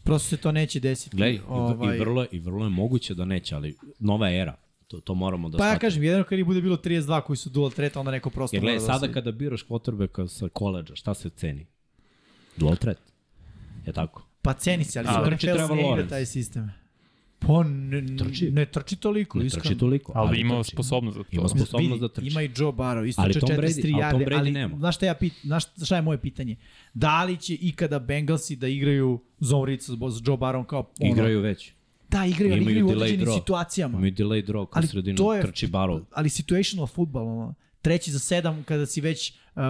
prosto 0.05 0.29
se 0.29 0.37
to 0.37 0.53
neće 0.53 0.81
desiti. 0.81 1.17
gledaj, 1.17 1.41
ovaj... 1.49 1.97
i, 1.97 2.01
vrlo, 2.01 2.23
je- 2.23 2.29
i 2.33 2.39
vrlo 2.39 2.65
je 2.65 2.71
moguće 2.71 3.15
da 3.15 3.25
neće, 3.25 3.55
ali 3.55 3.77
nova 3.99 4.31
era. 4.33 4.57
To, 4.89 5.01
to 5.01 5.15
moramo 5.15 5.49
da 5.49 5.59
Pa 5.59 5.65
ja 5.65 5.69
shvatimo. 5.69 5.81
kažem, 5.81 6.03
jedino 6.03 6.25
kad 6.25 6.39
ih 6.39 6.45
bude 6.45 6.61
bilo 6.61 6.77
32 6.77 7.23
koji 7.23 7.37
su 7.37 7.51
dual 7.51 7.71
threat, 7.71 7.97
onda 7.97 8.11
neko 8.11 8.31
prosto 8.31 8.57
Jer 8.57 8.61
gledaj, 8.63 8.77
da 8.77 8.81
sada 8.83 8.95
osvoji. 8.97 9.13
kada 9.13 9.33
biraš 9.33 9.65
quarterbacka 9.65 10.29
sa 10.29 10.49
koleđa, 10.49 10.95
šta 10.95 11.15
se 11.15 11.31
ceni? 11.31 11.67
Dual 12.57 12.77
threat. 12.77 12.99
Je 13.87 13.93
tako? 13.93 14.27
Pa 14.43 14.53
ceni 14.55 14.85
se, 14.85 14.99
ali 14.99 15.09
A, 15.09 15.13
su 15.15 15.31
NFL 15.31 15.75
ne 15.75 15.93
igra 15.93 16.09
taj 16.09 16.27
sistem. 16.27 16.71
Pa 17.41 17.63
ne, 17.65 18.17
Trči. 18.19 18.51
ne 18.51 18.67
trči 18.67 18.97
toliko, 18.97 19.39
Ne 19.39 19.47
iskreno. 19.47 19.63
trči 19.65 19.79
toliko. 19.79 20.13
Ali 20.15 20.41
ima 20.41 20.63
trči. 20.63 20.71
sposobnost 20.71 21.17
za 21.17 21.23
to. 21.23 21.29
Ima 21.33 21.49
sposobnost 21.49 22.01
da 22.01 22.09
trči. 22.09 22.27
Ima 22.27 22.43
i 22.43 22.51
Joe 22.57 22.73
Burrow, 22.73 23.05
isto 23.05 23.23
Ali 23.23 23.33
trče 23.33 23.41
Tom 23.41 23.49
43 23.49 23.63
Brady- 23.83 23.95
ali 23.95 24.13
Tom 24.13 24.21
yarde, 24.21 24.27
Brady 24.27 24.39
ali 24.39 24.51
nema. 24.51 24.79
znaš 24.79 24.97
šta, 24.97 25.07
ja 25.07 25.15
pit, 25.15 25.33
znaš 25.43 25.65
šta 25.77 25.97
je 25.97 26.03
moje 26.03 26.19
pitanje? 26.19 26.57
Da 26.95 27.25
li 27.25 27.37
će 27.37 27.55
ikada 27.55 27.99
Bengalsi 28.01 28.57
da 28.57 28.69
igraju 28.69 29.21
zone 29.41 29.67
read 29.67 29.83
sa 29.83 29.93
Joe 29.93 30.37
Burrow 30.37 30.67
kao 30.67 30.91
ono, 31.01 31.13
Igraju 31.13 31.41
već. 31.41 31.73
Da, 32.09 32.27
igraju, 32.27 32.53
ali 32.53 32.63
igraju 32.63 32.87
u 32.87 32.91
određenim 32.91 33.27
draw. 33.27 33.35
situacijama. 33.35 33.99
Imaju 33.99 34.13
delay 34.13 34.45
draw 34.45 34.67
kroz 34.67 34.69
Ali 34.75 34.87
sredinu, 34.87 35.17
to 35.17 35.35
je- 35.35 35.43
trči 35.43 35.67
barov. 35.69 36.01
ali 36.13 36.29
situational 36.31 36.87
football, 36.87 37.29
ono, 37.29 37.55
treći 37.83 38.11
za 38.11 38.19
sedam, 38.19 38.63
kada 38.63 38.87
si 38.87 39.01
već 39.01 39.33
uh, 39.55 39.63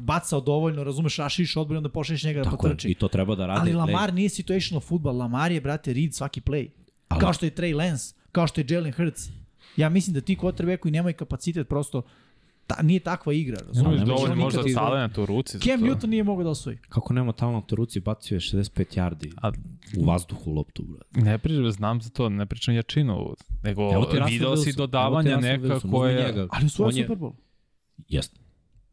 bacao 0.00 0.40
dovoljno, 0.40 0.84
razumeš, 0.84 1.16
raširiš 1.16 1.56
odbranu, 1.56 1.78
onda 1.78 1.88
pošliš 1.88 2.24
njega 2.24 2.38
da 2.38 2.44
Tako 2.44 2.66
je, 2.66 2.70
potrči. 2.70 2.88
i 2.88 2.94
to 2.94 3.08
treba 3.08 3.34
da 3.34 3.46
rade. 3.46 3.60
Ali 3.60 3.72
Lamar 3.72 4.14
nije 4.14 4.28
situational 4.30 4.80
football, 4.80 5.16
Lamar 5.16 5.52
je, 5.52 5.60
brate, 5.60 5.92
read 5.92 6.14
svaki 6.14 6.40
play. 6.40 6.68
Ali- 7.08 7.20
Kao 7.20 7.32
što 7.32 7.46
je 7.46 7.50
Trey 7.50 7.76
Lance, 7.76 8.14
kao 8.32 8.46
što 8.46 8.60
je 8.60 8.66
Jalen 8.68 8.92
Hurts. 8.92 9.28
Ja 9.76 9.88
mislim 9.88 10.14
da 10.14 10.20
ti 10.20 10.36
quarterbackovi 10.36 10.90
nemaju 10.90 11.14
kapacitet 11.14 11.68
prosto 11.68 12.02
ta, 12.66 12.82
nije 12.82 13.00
takva 13.00 13.32
igra, 13.32 13.56
razumeš? 13.66 13.80
Imaš 13.82 13.98
ne 13.98 14.06
može 14.06 14.22
dovoljno 14.22 14.34
možda 14.36 14.62
talenta 14.74 15.22
u 15.22 15.26
ruci 15.26 15.60
Cam 15.60 15.80
to. 15.80 15.86
Newton 15.86 16.06
nije 16.06 16.22
mogao 16.24 16.44
da 16.44 16.50
osvoji. 16.50 16.78
Kako 16.88 17.12
nema 17.14 17.32
talent 17.32 17.72
u 17.72 17.76
ruci, 17.76 18.00
bacio 18.00 18.36
je 18.36 18.40
65 18.40 18.96
yardi 18.96 19.32
A 19.36 19.52
u 19.98 20.04
vazduhu 20.04 20.52
loptu, 20.52 20.82
brate. 20.82 21.20
ne 21.20 21.38
pričam, 21.38 21.70
znam 21.70 22.00
za 22.00 22.10
to, 22.10 22.28
ne 22.28 22.46
pričam 22.46 22.74
jačinu, 22.74 23.34
nego 23.62 23.88
video 24.28 24.56
si 24.56 24.72
dodavanja 24.72 25.36
neka 25.36 25.80
koje... 25.80 26.46
Ali 26.50 26.66
osvojio 26.66 26.88
On 26.88 26.96
je- 26.96 27.04
Super 27.04 27.16
Bowl. 27.18 27.32
Jeste. 28.08 28.40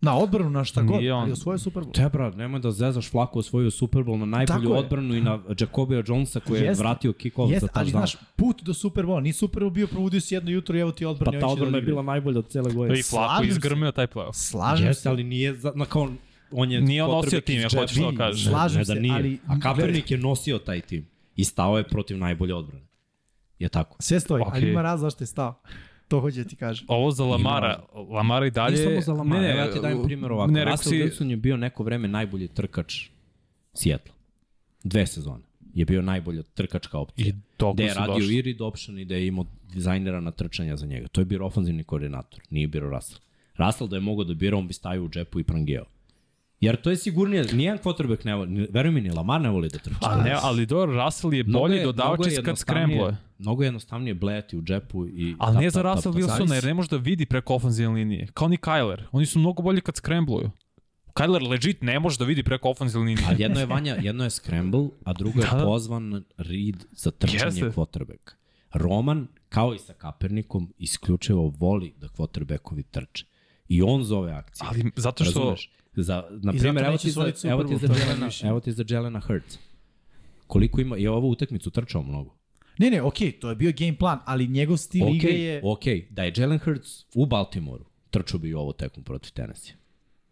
Na 0.04 0.18
odbranu, 0.18 0.50
na 0.50 0.64
šta 0.64 0.82
god, 0.82 1.00
on. 1.04 1.12
ali 1.12 1.32
osvojio 1.32 1.58
Super 1.58 1.84
Bowl. 1.84 1.94
Te, 1.94 2.10
brat, 2.10 2.36
nemoj 2.36 2.60
da 2.60 2.72
zezaš 2.72 3.10
Flaku 3.10 3.40
osvojio 3.40 3.72
Super 3.72 4.02
Bowl 4.02 4.18
na 4.18 4.26
najbolju 4.28 4.60
Tako 4.60 4.74
je. 4.74 4.80
odbranu 4.80 5.16
i 5.16 5.22
na 5.22 5.40
Jacobia 5.60 6.04
Jonesa 6.08 6.40
koji 6.40 6.60
je 6.60 6.66
Jeste. 6.66 6.82
vratio 6.84 7.12
kick-off 7.14 7.48
za 7.48 7.54
Jeste, 7.54 7.70
ali 7.74 7.90
znaš, 7.90 8.16
put 8.36 8.64
do 8.64 8.74
Super 8.74 9.06
Bowla, 9.06 9.22
nije 9.22 9.34
Super 9.34 9.64
Bowl 9.64 9.70
bio, 9.70 9.88
probudio 9.88 10.22
si 10.22 10.36
jedno 10.36 10.52
jutro 10.52 10.78
i 10.78 10.82
evo 10.82 10.92
ti 10.92 11.04
Pa 11.04 11.10
odbrana. 11.10 11.40
ta 11.40 11.48
odbrana 11.48 11.78
je 11.78 11.82
bila 11.82 12.02
najbolja 12.02 12.40
od 12.40 12.48
cele 12.48 12.74
godine. 12.74 13.00
I 13.00 13.04
se. 13.04 13.16
izgrmio 13.44 13.92
taj 13.92 14.08
playoff. 14.08 14.34
Slažem 14.34 14.88
Jeste, 14.88 15.02
se. 15.02 15.10
ali 15.10 15.24
nije, 15.24 15.56
za, 15.56 15.72
na, 15.76 15.86
kao, 15.86 16.10
on 16.52 16.72
je 16.72 16.82
Nije 16.82 17.04
on 17.04 17.12
nosio 17.12 17.42
tim, 17.42 17.62
ja 17.62 17.70
hoću 17.72 17.96
to 17.96 18.02
da 18.02 18.12
Ne, 18.12 18.18
kažem. 18.18 18.52
Slažem 18.52 18.78
ne 18.78 18.86
da 18.86 18.94
se, 18.94 19.00
nije. 19.00 19.14
ali- 19.16 19.40
A 19.48 19.60
Kaepernick 19.60 20.12
je 20.12 20.18
nosio 20.18 20.58
taj 20.58 20.82
tim 20.82 21.06
i 21.36 21.44
stao 21.44 21.78
je 21.78 21.84
protiv 21.84 22.18
najbolje 22.18 22.56
odbrane. 22.56 22.86
Je 23.60 23.70
tako. 23.70 23.96
Sve 24.00 24.20
stoji, 24.20 24.44
ali 24.46 24.60
Okej. 24.60 24.72
ima 24.72 24.82
raz 24.82 25.02
zašto 25.02 25.24
je 25.24 25.28
stao. 25.28 25.62
To 26.08 26.20
hoću 26.20 26.38
da 26.38 26.50
ti 26.50 26.56
kažem. 26.56 26.86
Ovo 26.90 27.12
za 27.12 27.24
Lamara, 27.24 27.84
Lamara 28.10 28.46
i 28.48 28.52
dalje... 28.52 28.76
Nije 28.76 28.84
samo 28.84 29.02
za 29.02 29.14
Lamar, 29.14 29.42
Ne, 29.42 29.48
ne, 29.48 29.56
ja 29.58 29.72
ti 29.72 29.80
dajem 29.82 30.04
primjer 30.04 30.32
ovako. 30.32 30.52
Ne, 30.52 30.66
Russell 30.66 30.92
si, 30.92 30.98
Wilson 30.98 31.30
je 31.30 31.38
bio 31.38 31.58
neko 31.58 31.84
vreme 31.84 32.08
najbolji 32.08 32.48
trkač 32.48 33.08
Seattle. 33.74 34.14
Dve 34.84 35.08
sezone. 35.08 35.44
Je 35.74 35.86
bio 35.86 36.02
najbolja 36.02 36.44
trkačka 36.44 36.98
opcija. 36.98 37.28
i 37.28 37.34
Gde 37.74 37.84
je 37.84 37.94
radio 37.94 38.16
došli. 38.16 38.36
i 38.36 38.42
read 38.42 38.62
option 38.62 39.00
i 39.00 39.06
da 39.06 39.16
je 39.16 39.28
imao 39.28 39.46
dizajnirana 39.74 40.32
trčanja 40.32 40.78
za 40.78 40.86
njega. 40.86 41.08
To 41.08 41.22
je 41.22 41.26
bio 41.26 41.46
ofanzivni 41.46 41.84
koordinator, 41.84 42.40
nije 42.50 42.68
bio 42.68 42.90
Russell. 42.90 43.20
Russell 43.58 43.90
da 43.90 43.96
je 43.96 44.00
mogao 44.00 44.24
da 44.24 44.34
bira, 44.34 44.58
on 44.58 44.68
bi 44.68 44.74
stavio 44.74 45.04
u 45.04 45.10
džepu 45.10 45.40
i 45.40 45.44
prangeo. 45.44 45.86
Jer 46.64 46.76
to 46.76 46.90
je 46.90 46.98
sigurnije, 46.98 47.44
nijedan 47.54 47.78
quarterback 47.78 48.26
ne 48.26 48.36
voli, 48.36 48.68
veruj 48.72 48.92
mi, 48.92 49.02
ni 49.02 49.12
Lamar 49.12 49.42
ne 49.42 49.50
voli 49.50 49.70
da 49.70 49.78
trči. 49.78 49.96
A 50.02 50.24
ne, 50.24 50.36
ali 50.42 50.66
dobro, 50.66 51.04
Russell 51.06 51.34
je 51.34 51.44
bolji 51.44 51.78
je- 51.78 51.84
dodavač 51.84 52.20
mnogo 52.20 52.30
je 52.30 52.44
kad 52.44 52.58
skrembluje. 52.58 53.16
Mnogo 53.38 53.64
je 53.64 53.68
jednostavnije 53.68 54.14
blejati 54.14 54.58
u 54.58 54.62
džepu 54.62 55.08
i... 55.08 55.36
Ali 55.40 55.58
ne 55.58 55.64
tap, 55.64 55.74
za 55.74 55.84
tap, 55.84 55.96
Russell. 55.96 56.16
Wilsona, 56.16 56.54
jer 56.54 56.64
ne 56.64 56.74
može 56.74 56.90
da 56.90 56.98
vidi 56.98 57.26
preko 57.26 57.56
ofenzivne 57.56 57.96
linije. 57.96 58.28
Kao 58.34 58.48
ni 58.48 58.58
Kyler. 58.58 59.02
Oni 59.12 59.26
su 59.26 59.40
mnogo 59.40 59.64
bolji 59.64 59.82
kad 59.82 59.96
skrembluju. 59.96 60.52
Kyler 61.14 61.50
legit 61.50 61.82
ne 61.82 62.00
može 62.00 62.18
da 62.18 62.26
vidi 62.26 62.44
preko 62.44 62.70
ofenzivne 62.70 63.06
linije. 63.06 63.26
Ali 63.30 63.42
jedno 63.42 63.60
je 63.60 63.66
Vanja, 63.66 63.96
jedno 64.02 64.24
je 64.24 64.30
scramble, 64.30 64.88
a 65.06 65.14
drugo 65.14 65.40
je 65.40 65.48
Da, 65.52 65.58
da. 65.58 65.64
pozvan 65.64 66.24
read 66.38 66.86
za 66.92 67.12
trčanje 67.12 67.46
Jeste. 67.46 67.72
quarterback. 67.72 68.32
Roman, 68.74 69.28
kao 69.50 69.74
i 69.74 69.80
sa 69.80 69.94
Kapernikom, 69.94 70.74
isključivo 70.78 71.54
voli 71.60 71.94
da 71.98 72.08
quarterbackovi 72.08 72.84
trče. 72.84 73.26
I 73.68 73.82
on 73.82 74.04
zove 74.04 74.32
akcije. 74.32 74.68
Ali 74.70 74.92
zato 74.96 75.24
što... 75.24 75.40
Razumeš? 75.40 75.70
Za, 75.96 76.24
na 76.42 76.54
I 76.56 76.60
primjer, 76.60 76.86
evo 76.86 76.98
ti, 76.98 77.12
za, 77.12 77.32
evo 77.44 77.64
ti 77.64 77.78
za 77.78 77.88
to 77.88 77.94
Jelena, 77.94 78.30
evo 78.44 78.60
ti 78.60 78.72
za 78.72 78.84
Jelena 78.88 79.20
Hurts. 79.20 79.58
Koliko 80.48 80.82
ima, 80.82 80.98
je 80.98 81.10
ovu 81.10 81.30
utakmicu 81.30 81.70
trčao 81.70 82.04
mnogo. 82.04 82.36
Ne, 82.78 82.90
ne, 82.90 83.02
okej, 83.02 83.32
to 83.32 83.50
je 83.50 83.56
bio 83.56 83.74
game 83.78 83.98
plan, 83.98 84.20
ali 84.26 84.48
njegov 84.48 84.78
stil 84.78 85.08
Ok, 85.08 85.14
igre 85.14 85.32
je... 85.32 85.62
ok, 85.64 85.84
da 86.10 86.24
je 86.24 86.34
Jalen 86.38 86.60
Hurts 86.60 87.06
u 87.16 87.26
Baltimoru, 87.26 87.86
trčao 88.10 88.40
bi 88.40 88.50
i 88.50 88.54
ovo 88.54 88.74
tekmu 88.74 89.04
protiv 89.04 89.32
Tennessee. 89.32 89.76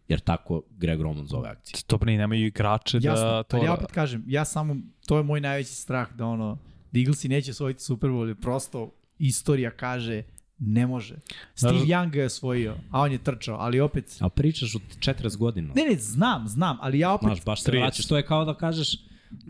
Jer 0.08 0.20
tako 0.20 0.62
Greg 0.70 1.02
Roman 1.02 1.28
zove 1.28 1.50
akcije. 1.50 1.84
To 1.88 1.98
bre, 1.98 2.18
nemaju 2.18 2.46
igrače 2.46 3.00
da 3.00 3.10
Jasno, 3.10 3.44
to... 3.44 3.58
ali 3.58 3.66
ja 3.66 3.74
opet 3.74 3.92
kažem, 3.92 4.24
ja 4.28 4.46
samo, 4.46 4.76
to 5.08 5.18
je 5.18 5.24
moj 5.24 5.42
najveći 5.42 5.76
strah, 5.76 6.16
da 6.16 6.26
ono, 6.26 6.58
da 6.92 7.00
Eaglesi 7.00 7.30
neće 7.30 7.52
osvojiti 7.52 7.84
Super 7.84 8.10
Bowl, 8.10 8.36
prosto 8.42 8.92
istorija 9.20 9.72
kaže 9.72 10.24
ne 10.62 10.88
može. 10.88 11.16
Steve 11.56 11.74
Znaš- 11.74 11.88
Young 11.88 12.10
ga 12.10 12.20
je 12.20 12.26
osvojio, 12.26 12.76
a 12.92 13.02
on 13.02 13.12
je 13.12 13.18
trčao, 13.18 13.58
ali 13.60 13.80
opet... 13.80 14.18
A 14.20 14.30
pričaš 14.30 14.76
od 14.76 14.82
40 15.00 15.38
godina. 15.38 15.74
Ne, 15.76 15.84
ne, 15.84 15.96
znam, 15.96 16.48
znam, 16.48 16.78
ali 16.82 17.00
ja 17.00 17.14
opet... 17.14 17.28
Znaš, 17.28 17.46
baš 17.46 17.62
se 17.64 17.72
30. 17.72 17.80
vraćaš. 17.80 18.08
To 18.08 18.18
je 18.18 18.26
kao 18.26 18.46
da 18.46 18.54
kažeš... 18.54 18.98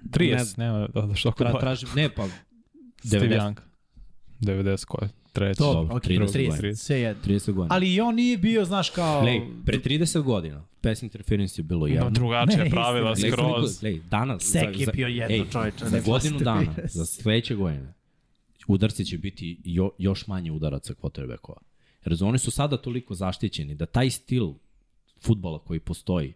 30, 0.09 0.57
nema 0.57 0.88
da, 0.88 1.01
da 1.01 1.15
što 1.15 1.31
Tra, 1.31 1.51
kod 1.51 1.59
tražim, 1.59 1.90
ne, 1.95 2.09
pa... 2.09 2.27
Steve 3.07 3.27
90. 3.27 3.38
Young. 3.38 3.56
90 4.40 4.85
koje? 4.85 5.09
Treći. 5.33 5.57
to, 5.57 5.73
dobro, 5.73 5.95
ok, 5.95 6.03
30 6.03 6.19
30, 6.19 6.49
godina. 6.49 6.75
sve 6.75 6.99
jedno. 6.99 7.23
30 7.23 7.51
godina. 7.51 7.75
Ali 7.75 7.93
i 7.93 8.01
on 8.01 8.15
nije 8.15 8.38
bio, 8.38 8.65
znaš, 8.65 8.90
kao... 8.90 9.22
Glej, 9.22 9.41
pre 9.65 9.77
30 9.77 10.22
godina 10.22 10.64
pass 10.81 11.03
interference 11.03 11.61
je 11.61 11.64
bilo 11.64 11.88
jedno. 11.88 12.03
No, 12.03 12.09
drugačije 12.09 12.64
Ne, 12.64 12.69
pravila 12.69 13.15
skroz. 13.15 13.80
Glej, 13.80 14.01
danas... 14.09 14.43
Sek 14.43 14.80
je 14.80 14.88
bio 14.93 15.07
jedno, 15.07 15.35
ej, 15.35 15.43
čoveče, 15.51 15.85
Za 15.85 15.95
ne 15.98 16.01
godinu 16.01 16.40
dana, 16.40 16.73
za 16.85 17.06
sledeće 17.06 17.56
godine, 17.56 17.93
udarci 18.67 19.06
će 19.06 19.17
biti 19.17 19.61
jo, 19.64 19.91
još 19.98 20.27
manje 20.27 20.51
udaraca 20.51 20.93
quarterbackova. 20.93 21.61
Jer 22.06 22.23
oni 22.23 22.40
su 22.40 22.51
sada 22.51 22.77
toliko 22.77 23.15
zaštićeni 23.15 23.75
da 23.75 23.85
taj 23.85 24.09
stil 24.09 24.53
futbola 25.19 25.59
koji 25.59 25.80
postoji 25.80 26.33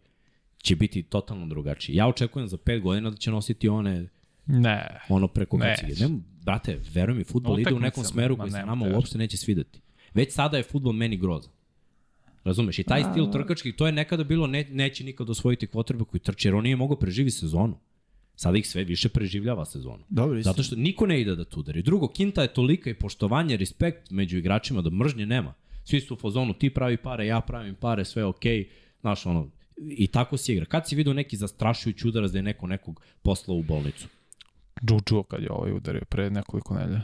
će 0.57 0.75
biti 0.75 1.03
totalno 1.03 1.47
drugačiji. 1.47 1.95
Ja 1.95 2.07
očekujem 2.07 2.47
za 2.47 2.57
5 2.57 2.81
godina 2.81 3.09
da 3.09 3.17
će 3.17 3.31
nositi 3.31 3.69
one 3.69 4.07
Ne. 4.45 4.99
ono 5.09 5.27
preko 5.27 5.57
Ne. 5.57 5.75
kacige. 5.75 6.07
Ne, 6.07 6.19
brate, 6.43 6.79
veruj 6.93 7.15
mi, 7.15 7.23
futbol 7.23 7.59
ide 7.59 7.73
u 7.73 7.79
nekom 7.79 8.03
smeru 8.03 8.37
koji 8.37 8.51
se 8.51 8.65
nama 8.65 8.95
uopšte 8.95 9.17
neće 9.17 9.37
svideti. 9.37 9.79
Već 10.13 10.33
sada 10.33 10.57
je 10.57 10.63
futbol 10.63 10.93
meni 10.93 11.17
grozan. 11.17 11.51
Razumeš? 12.43 12.79
I 12.79 12.83
taj 12.83 13.03
stil 13.11 13.31
trkački, 13.31 13.71
to 13.71 13.85
je 13.85 13.91
nekada 13.91 14.23
bilo, 14.23 14.47
ne, 14.47 14.67
neće 14.71 15.03
nikad 15.03 15.29
osvojiti 15.29 15.67
kvotrbe 15.67 16.03
koji 16.03 16.21
trči, 16.21 16.47
jer 16.47 16.55
on 16.55 16.63
nije 16.63 16.75
mogao 16.75 16.99
preživi 16.99 17.31
sezonu. 17.31 17.77
Sada 18.35 18.57
ih 18.57 18.67
sve 18.67 18.83
više 18.83 19.09
preživljava 19.09 19.65
sezonu. 19.65 20.03
Dobro, 20.09 20.37
istina. 20.37 20.51
Zato 20.53 20.63
što 20.63 20.75
niko 20.75 21.05
ne 21.05 21.21
ide 21.21 21.35
da 21.35 21.45
tu 21.45 21.59
udari. 21.59 21.81
Drugo, 21.81 22.07
kinta 22.07 22.41
je 22.41 22.53
tolika 22.53 22.89
i 22.89 22.93
poštovanje, 22.93 23.57
respekt 23.57 24.11
među 24.11 24.37
igračima 24.37 24.81
da 24.81 24.89
mržnje 24.89 25.25
nema. 25.25 25.53
Svi 25.83 26.01
su 26.01 26.13
u 26.13 26.17
fazonu, 26.17 26.53
ti 26.53 26.69
pravi 26.69 26.97
pare, 26.97 27.27
ja 27.27 27.41
pravim 27.41 27.75
pare, 27.75 28.05
sve 28.05 28.21
je 28.21 28.25
okej. 28.25 28.57
Okay. 28.57 28.67
Znaš, 29.01 29.25
ono, 29.25 29.49
i 29.77 30.07
tako 30.07 30.37
se 30.37 30.53
igra. 30.53 30.65
Kad 30.65 30.87
si 30.87 30.95
vidio 30.95 31.13
neki 31.13 31.37
zastrašujući 31.37 32.07
udarac 32.07 32.31
da 32.31 32.37
je 32.37 32.43
neko 32.43 32.67
nekog 32.67 33.01
poslao 33.21 33.57
u 33.57 33.63
bolnicu? 33.63 34.07
Juju 34.81 35.23
kad 35.23 35.43
je 35.43 35.51
ovaj 35.51 35.71
udario 35.71 36.01
pre 36.09 36.29
nekoliko 36.29 36.73
nedelja. 36.73 37.01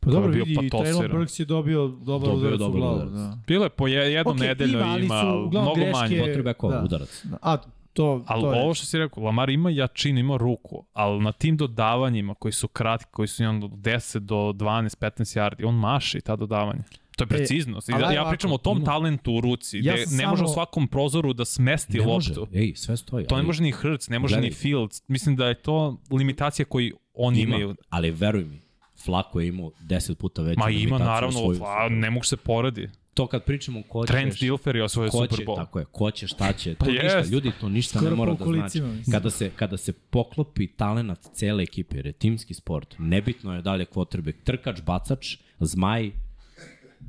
Pa 0.00 0.10
dobro, 0.10 0.32
bio 0.32 0.44
vidi, 0.44 0.52
i 0.52 0.70
patosiran. 0.70 0.94
Traylon 1.00 1.12
Burks 1.12 1.40
je 1.40 1.44
dobio 1.44 1.88
dobar 1.88 2.28
Dobio 2.28 2.36
udarac 2.36 2.54
u 2.54 2.58
dobar 2.58 2.80
glavu. 2.80 2.96
udarac. 2.96 3.12
Da. 3.12 3.38
Bilo 3.46 3.64
je 3.64 3.70
po 3.70 3.86
je- 3.86 4.12
jednom 4.12 4.36
Okej, 4.36 4.48
nedeljno 4.48 4.78
ima, 4.78 4.86
ali 4.86 5.04
ima, 5.04 5.22
mnogo 5.50 5.74
greške- 5.74 5.92
manje. 5.92 6.18
Potrebe 6.20 6.54
kao 6.54 6.70
Da. 6.70 6.82
udarac. 6.84 7.24
A, 7.42 7.56
to, 7.98 8.24
Ali 8.26 8.42
to 8.42 8.52
je 8.52 8.62
ovo 8.62 8.74
što 8.74 8.86
si 8.86 8.98
rekao, 8.98 9.22
Lamar 9.22 9.50
ima 9.50 9.70
jačinu, 9.70 10.20
ima 10.20 10.36
ruku, 10.36 10.84
ali 10.92 11.20
na 11.20 11.32
tim 11.32 11.56
dodavanjima 11.56 12.34
koji 12.34 12.52
su 12.52 12.68
kratki, 12.68 13.10
koji 13.10 13.28
su 13.28 13.44
od 13.44 13.50
10 13.50 14.18
do 14.18 14.36
12, 14.36 14.96
15 14.98 15.38
yardi, 15.38 15.66
on 15.66 15.74
maši 15.74 16.20
ta 16.20 16.36
dodavanja. 16.36 16.82
To 17.16 17.24
je 17.24 17.28
preciznost. 17.28 17.88
I 17.88 17.92
ali 17.92 18.02
ja, 18.04 18.12
ja 18.12 18.28
pričam 18.28 18.52
o 18.52 18.58
tom 18.58 18.84
talentu 18.84 19.32
u 19.32 19.40
ruci, 19.40 19.80
Ja 19.82 19.94
gde 19.94 20.16
ne 20.16 20.26
može 20.26 20.44
u 20.44 20.48
svakom 20.48 20.88
prozoru 20.88 21.32
da 21.32 21.44
smesti 21.44 21.98
Ne 21.98 22.06
može. 22.06 22.34
loptu. 22.34 22.56
Ej, 22.56 22.72
sve 22.76 22.96
stoji. 22.96 23.26
To 23.26 23.34
ne 23.34 23.38
ali 23.38 23.46
može 23.46 23.62
ni 23.62 23.70
Hurts, 23.72 24.08
ne 24.08 24.18
može 24.18 24.34
Gledaj. 24.34 24.48
ni 24.50 24.54
Fields. 24.54 25.02
Mislim 25.08 25.36
da 25.36 25.46
je 25.46 25.54
to 25.54 25.96
limitacija 26.10 26.66
koju 26.66 26.98
oni 27.14 27.40
ima, 27.40 27.56
imaju. 27.56 27.74
Ali 27.88 28.10
veruj 28.10 28.44
mi, 28.44 28.60
Flako 29.04 29.40
je 29.40 29.48
imao 29.48 29.70
10 29.80 30.14
puta 30.14 30.42
veću 30.42 30.60
Ma 30.60 30.70
ima 30.70 30.98
naravno, 30.98 31.38
svoju. 31.38 31.60
a 31.64 31.88
ne 31.88 32.10
mogu 32.10 32.24
se 32.24 32.36
poredi. 32.36 32.90
To 33.14 33.26
kad 33.26 33.44
pričamo 33.44 33.82
ko 33.82 34.06
će... 34.06 34.12
Trent 34.12 34.40
Dilfer 34.40 34.76
je 34.76 34.84
osvojio 34.84 35.10
ko 35.10 35.26
će, 35.26 35.30
Super 35.30 35.46
Bowl. 35.46 35.56
Tako 35.56 35.78
je, 35.78 35.84
ko 35.92 36.10
će, 36.10 36.26
šta 36.26 36.52
će, 36.52 36.74
to 36.74 36.84
Pa 36.84 36.90
ništa, 36.90 37.06
jest. 37.06 37.30
ljudi 37.32 37.52
to 37.60 37.68
ništa 37.68 37.98
Skoro 37.98 38.10
ne 38.10 38.16
mora 38.16 38.34
da 38.34 38.44
znači. 38.44 38.80
mislim. 38.80 39.02
Kada 39.12 39.30
se, 39.30 39.50
kada 39.56 39.76
se 39.76 39.92
poklopi 39.92 40.66
talenat 40.66 41.18
cele 41.32 41.62
ekipe, 41.62 41.96
jer 41.96 42.06
je 42.06 42.12
timski 42.12 42.54
sport, 42.54 42.94
nebitno 42.98 43.54
je 43.54 43.62
dalje 43.62 43.84
quarterback, 43.86 44.34
trkač, 44.44 44.82
bacač, 44.82 45.36
zmaj, 45.60 46.10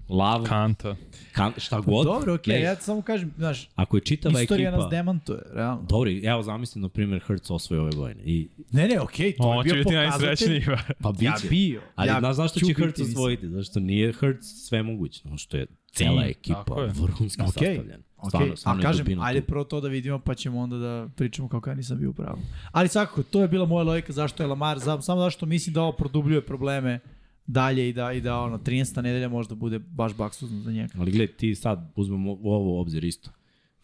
lav, 0.09 0.43
Kanta. 0.43 0.95
kan, 1.31 1.53
šta 1.57 1.79
god. 1.79 2.05
Dobro, 2.05 2.33
okej, 2.33 2.53
Ne, 2.53 2.61
ja 2.61 2.75
ti 2.75 2.83
samo 2.83 3.01
kažem, 3.01 3.33
znaš, 3.37 3.69
Ako 3.75 3.97
je 3.97 4.01
čitava 4.01 4.41
istorija 4.41 4.69
ekipa... 4.69 4.81
nas 4.81 4.91
demantuje, 4.91 5.39
realno. 5.53 5.85
Dobro, 5.89 6.11
evo 6.23 6.43
zamislim, 6.43 6.81
na 6.81 6.89
primjer, 6.89 7.21
Hertz 7.27 7.51
osvoje 7.51 7.81
ove 7.81 7.91
godine. 7.91 8.21
I, 8.25 8.49
Ne, 8.71 8.87
ne, 8.87 8.99
okej, 8.99 9.35
to 9.35 9.53
je 9.53 9.57
On 9.57 9.63
će 9.63 9.73
bio 9.73 9.83
biti 9.83 9.95
pokazatelj. 9.95 10.27
najsrećniji. 10.27 10.61
pa 11.01 11.09
Ja 11.09 11.33
biće. 11.33 11.47
bio. 11.49 11.81
Ali 11.95 12.09
ja 12.09 12.19
znaš 12.19 12.35
zašto 12.35 12.59
će 12.59 12.73
Hertz 12.73 13.01
osvojiti? 13.01 13.49
Zašto 13.49 13.79
nije 13.79 14.13
Hertz 14.13 14.45
sve 14.67 14.83
moguće. 14.83 15.21
No, 15.23 15.37
što 15.37 15.57
je 15.57 15.65
cela 15.91 16.25
ekipa 16.25 16.63
vrhunski 16.95 17.41
Okej, 17.41 17.47
sastavljena. 17.47 17.97
okej. 18.17 18.29
Stvarno, 18.29 18.55
stvarno 18.55 18.79
A 18.79 18.83
kažem, 18.83 19.19
ajde 19.21 19.41
prvo 19.41 19.63
to 19.63 19.81
da 19.81 19.87
vidimo, 19.87 20.19
pa 20.19 20.35
ćemo 20.35 20.59
onda 20.59 20.77
da 20.77 21.09
pričamo 21.15 21.49
kako 21.49 21.69
ja 21.69 21.75
nisam 21.75 21.97
bio 21.97 22.09
u 22.09 22.13
pravu. 22.13 22.39
Ali 22.71 22.87
svakako, 22.87 23.23
to 23.23 23.41
je 23.41 23.47
bila 23.47 23.65
moja 23.65 23.83
logika 23.83 24.13
zašto 24.13 24.43
je 24.43 24.47
Lamar, 24.47 24.79
za- 24.79 25.01
samo 25.01 25.21
zašto 25.21 25.45
mislim 25.45 25.73
da 25.73 25.81
ovo 25.81 25.91
produbljuje 25.91 26.41
probleme 26.41 26.99
dalje 27.47 27.89
i 27.89 27.93
da, 27.93 28.11
i 28.11 28.21
da 28.21 28.39
ono, 28.39 28.57
13. 28.57 29.01
nedelja 29.01 29.29
možda 29.29 29.55
bude 29.55 29.79
baš 29.79 30.13
baksuzno 30.13 30.61
za 30.61 30.71
njega. 30.71 30.93
Ali 30.97 31.11
gledaj, 31.11 31.27
ti 31.27 31.55
sad 31.55 31.91
uzmemo 31.95 32.31
u 32.33 32.51
ovo 32.51 32.77
u 32.77 32.79
obzir 32.79 33.03
isto. 33.03 33.31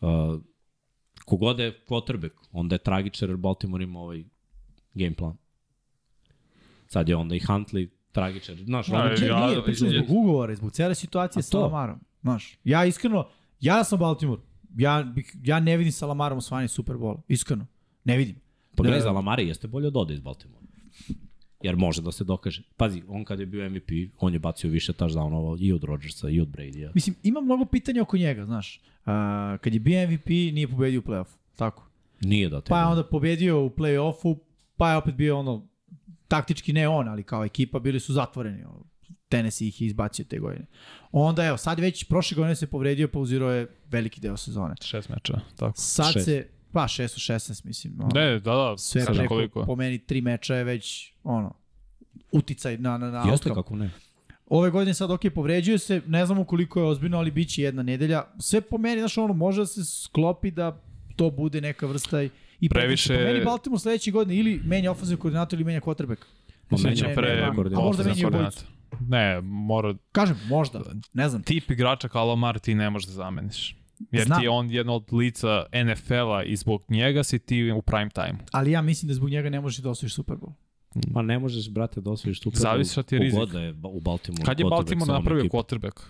Uh, 0.01 0.41
kogod 1.25 1.59
je 1.59 1.79
quarterback, 1.87 2.31
onda 2.51 2.75
je 2.75 2.79
tragičar 2.79 3.29
jer 3.29 3.37
Baltimore 3.37 3.83
ima 3.83 3.99
ovaj 3.99 4.23
game 4.93 5.15
plan. 5.15 5.37
Sad 6.87 7.09
je 7.09 7.15
onda 7.15 7.35
i 7.35 7.39
Huntley 7.39 7.89
tragičar. 8.15 8.55
Znaš, 8.57 8.87
Da, 8.87 8.97
je- 8.97 9.19
Ne, 9.21 9.27
ja- 9.27 9.47
nije, 9.47 9.63
pričam 9.63 9.87
zbog 9.89 10.09
ugovora, 10.11 10.55
zbog 10.55 10.71
cele 10.71 10.95
situacije 10.95 11.43
sa? 11.43 11.57
Lamarom. 11.59 11.99
Znaš, 12.21 12.57
ja 12.63 12.85
iskreno, 12.85 13.27
ja 13.61 13.83
sam 13.83 13.99
Baltimore, 13.99 14.41
ja, 14.77 15.13
ja 15.43 15.59
ne 15.59 15.77
vidim 15.77 15.91
sa 15.91 16.05
Lamarom 16.05 16.37
osvajanje 16.37 16.67
Super 16.67 16.95
Bowl, 16.95 17.17
iskreno, 17.27 17.65
ne 18.03 18.17
vidim. 18.17 18.35
pa 18.75 18.83
gledaj, 18.83 18.99
Da. 18.99 19.03
za 19.03 19.11
Lamari 19.11 19.47
jeste 19.47 19.67
bolje 19.67 19.87
od 19.87 19.97
ode 19.97 20.13
iz 20.13 20.19
Baltimore. 20.19 20.65
Jer 21.61 21.75
može 21.75 22.01
da 22.01 22.11
se 22.11 22.23
dokaže. 22.23 22.61
Pazi, 22.77 23.03
on 23.07 23.25
kad 23.25 23.39
je 23.39 23.45
bio 23.45 23.69
MVP, 23.69 23.89
on 24.19 24.33
je 24.33 24.39
bacio 24.39 24.69
više 24.69 24.93
touchdownova 24.93 25.57
i 25.59 25.73
od 25.73 25.83
Rodgersa 25.83 26.29
i 26.29 26.41
od 26.41 26.47
Brady-a. 26.47 26.91
Mislim, 26.93 27.15
ima 27.23 27.41
mnogo 27.41 27.65
pitanja 27.65 28.01
oko 28.01 28.17
njega, 28.17 28.45
znaš. 28.45 28.81
A, 29.05 29.57
kad 29.61 29.73
je 29.73 29.79
bio 29.79 30.07
MVP, 30.07 30.25
nije 30.29 30.67
pobedio 30.67 30.99
u 30.99 31.03
play-offu, 31.03 31.35
tako. 31.55 31.87
Nije 32.21 32.49
da 32.49 32.61
te... 32.61 32.69
Pa 32.69 32.79
je 32.79 32.85
onda 32.85 33.03
pobedio 33.03 33.63
u 33.63 33.69
play-offu, 33.69 34.37
pa 34.77 34.91
je 34.91 34.97
opet 34.97 35.15
bio 35.15 35.39
ono, 35.39 35.67
taktički 36.27 36.73
ne 36.73 36.87
on, 36.87 37.07
ali 37.07 37.23
kao 37.23 37.45
ekipa 37.45 37.79
bili 37.79 37.99
su 37.99 38.13
zatvoreni. 38.13 38.63
Tennessee 39.29 39.67
ih 39.67 39.81
je 39.81 39.85
izbacio 39.85 40.25
te 40.29 40.39
godine. 40.39 40.65
Onda 41.11 41.45
evo, 41.45 41.57
sad 41.57 41.79
već 41.79 42.03
prošle 42.03 42.35
godine 42.35 42.55
se 42.55 42.67
povredio, 42.67 43.07
pauzirao 43.07 43.51
je 43.51 43.67
veliki 43.91 44.21
deo 44.21 44.37
sezone. 44.37 44.75
Šest 44.81 45.09
meča, 45.09 45.39
tako. 45.55 45.73
Sad 45.81 46.13
Šest. 46.13 46.25
se, 46.25 46.47
pa 46.71 46.83
6 46.83 47.03
od 47.03 47.39
16 47.41 47.65
mislim. 47.65 47.93
Ono, 47.99 48.09
Ne, 48.13 48.39
da, 48.39 48.53
da, 48.55 48.77
sve 48.77 49.01
sad 49.01 49.15
preko, 49.15 49.33
koliko. 49.33 49.65
po 49.65 49.75
meni 49.75 49.97
tri 49.99 50.21
meča 50.21 50.55
je 50.55 50.63
već 50.63 51.13
ono, 51.23 51.53
uticaj 52.31 52.77
na, 52.77 52.97
na, 52.97 53.11
na 53.11 53.17
Jeste 53.17 53.31
outcome. 53.31 53.55
kako 53.55 53.75
ne. 53.75 53.89
Ove 54.47 54.69
godine 54.69 54.93
sad 54.93 55.11
ok, 55.11 55.21
povređuje 55.35 55.77
se, 55.77 56.01
ne 56.07 56.25
znamo 56.25 56.43
koliko 56.43 56.79
je 56.79 56.85
ozbiljno, 56.85 57.17
ali 57.17 57.31
bit 57.31 57.49
će 57.49 57.61
jedna 57.61 57.83
nedelja. 57.83 58.23
Sve 58.39 58.61
po 58.61 58.77
meni, 58.77 59.01
znaš, 59.01 59.17
ono, 59.17 59.33
može 59.33 59.61
da 59.61 59.65
se 59.65 59.85
sklopi 59.85 60.51
da 60.51 60.81
to 61.15 61.29
bude 61.31 61.61
neka 61.61 61.85
vrsta 61.87 62.23
i 62.23 62.29
i 62.59 62.69
Previše- 62.69 63.07
previše... 63.07 63.17
Po 63.17 63.33
meni 63.33 63.45
Baltimore 63.45 63.79
sledeće 63.79 64.11
godine 64.11 64.35
ili 64.35 64.61
menja 64.63 64.91
ofenzivni 64.91 65.21
koordinator 65.21 65.59
ili 65.59 65.65
menja 65.65 65.81
quarterback. 65.81 66.19
Ma 66.19 66.25
Mislim, 66.71 66.93
menja 66.93 67.15
pre 67.15 67.41
a 67.43 67.51
možda 67.81 68.03
menja 68.03 68.15
i 68.17 68.21
koordinatora. 68.21 68.67
Ne, 68.99 69.41
mora, 69.41 69.95
Kažem, 70.11 70.37
možda, 70.47 70.81
ne 71.13 71.29
znam. 71.29 71.43
tip 71.43 71.71
igrača 71.71 72.07
kao 72.07 72.25
Lamar 72.25 72.59
ti 72.59 72.75
ne 72.75 72.89
možeš 72.89 73.07
da 73.07 73.13
zameniš. 73.13 73.75
Jer 74.11 74.25
Znam. 74.25 74.39
ti 74.39 74.45
je 74.45 74.49
on 74.49 74.71
jedno 74.71 74.95
od 74.95 75.13
lica 75.13 75.65
NFL-a 75.85 76.43
i 76.43 76.55
zbog 76.55 76.83
njega 76.89 77.23
si 77.23 77.39
ti 77.39 77.71
u 77.71 77.81
prime 77.81 78.09
time. 78.09 78.35
Ali 78.51 78.71
ja 78.71 78.81
mislim 78.81 79.07
da 79.07 79.13
zbog 79.13 79.29
njega 79.29 79.49
ne 79.49 79.61
možeš 79.61 79.79
da 79.79 79.89
osvojiš 79.89 80.13
Super 80.13 80.35
Bowl. 80.35 80.51
Ma 81.11 81.21
ne 81.21 81.39
možeš, 81.39 81.69
brate, 81.69 82.01
da 82.01 82.11
osvojiš 82.11 82.41
Super 82.41 82.59
Bowl. 82.59 82.61
Zavisi 82.61 82.91
šta 82.91 83.03
ti 83.03 83.15
je 83.15 83.19
rizik. 83.19 83.39
Da 83.51 83.59
je 83.61 83.71
u 83.83 83.99
Baltimore. 84.01 84.43
Kad 84.45 84.59
je 84.59 84.65
Baltimore 84.65 85.13
napravio 85.13 85.43
quarterback? 85.43 86.01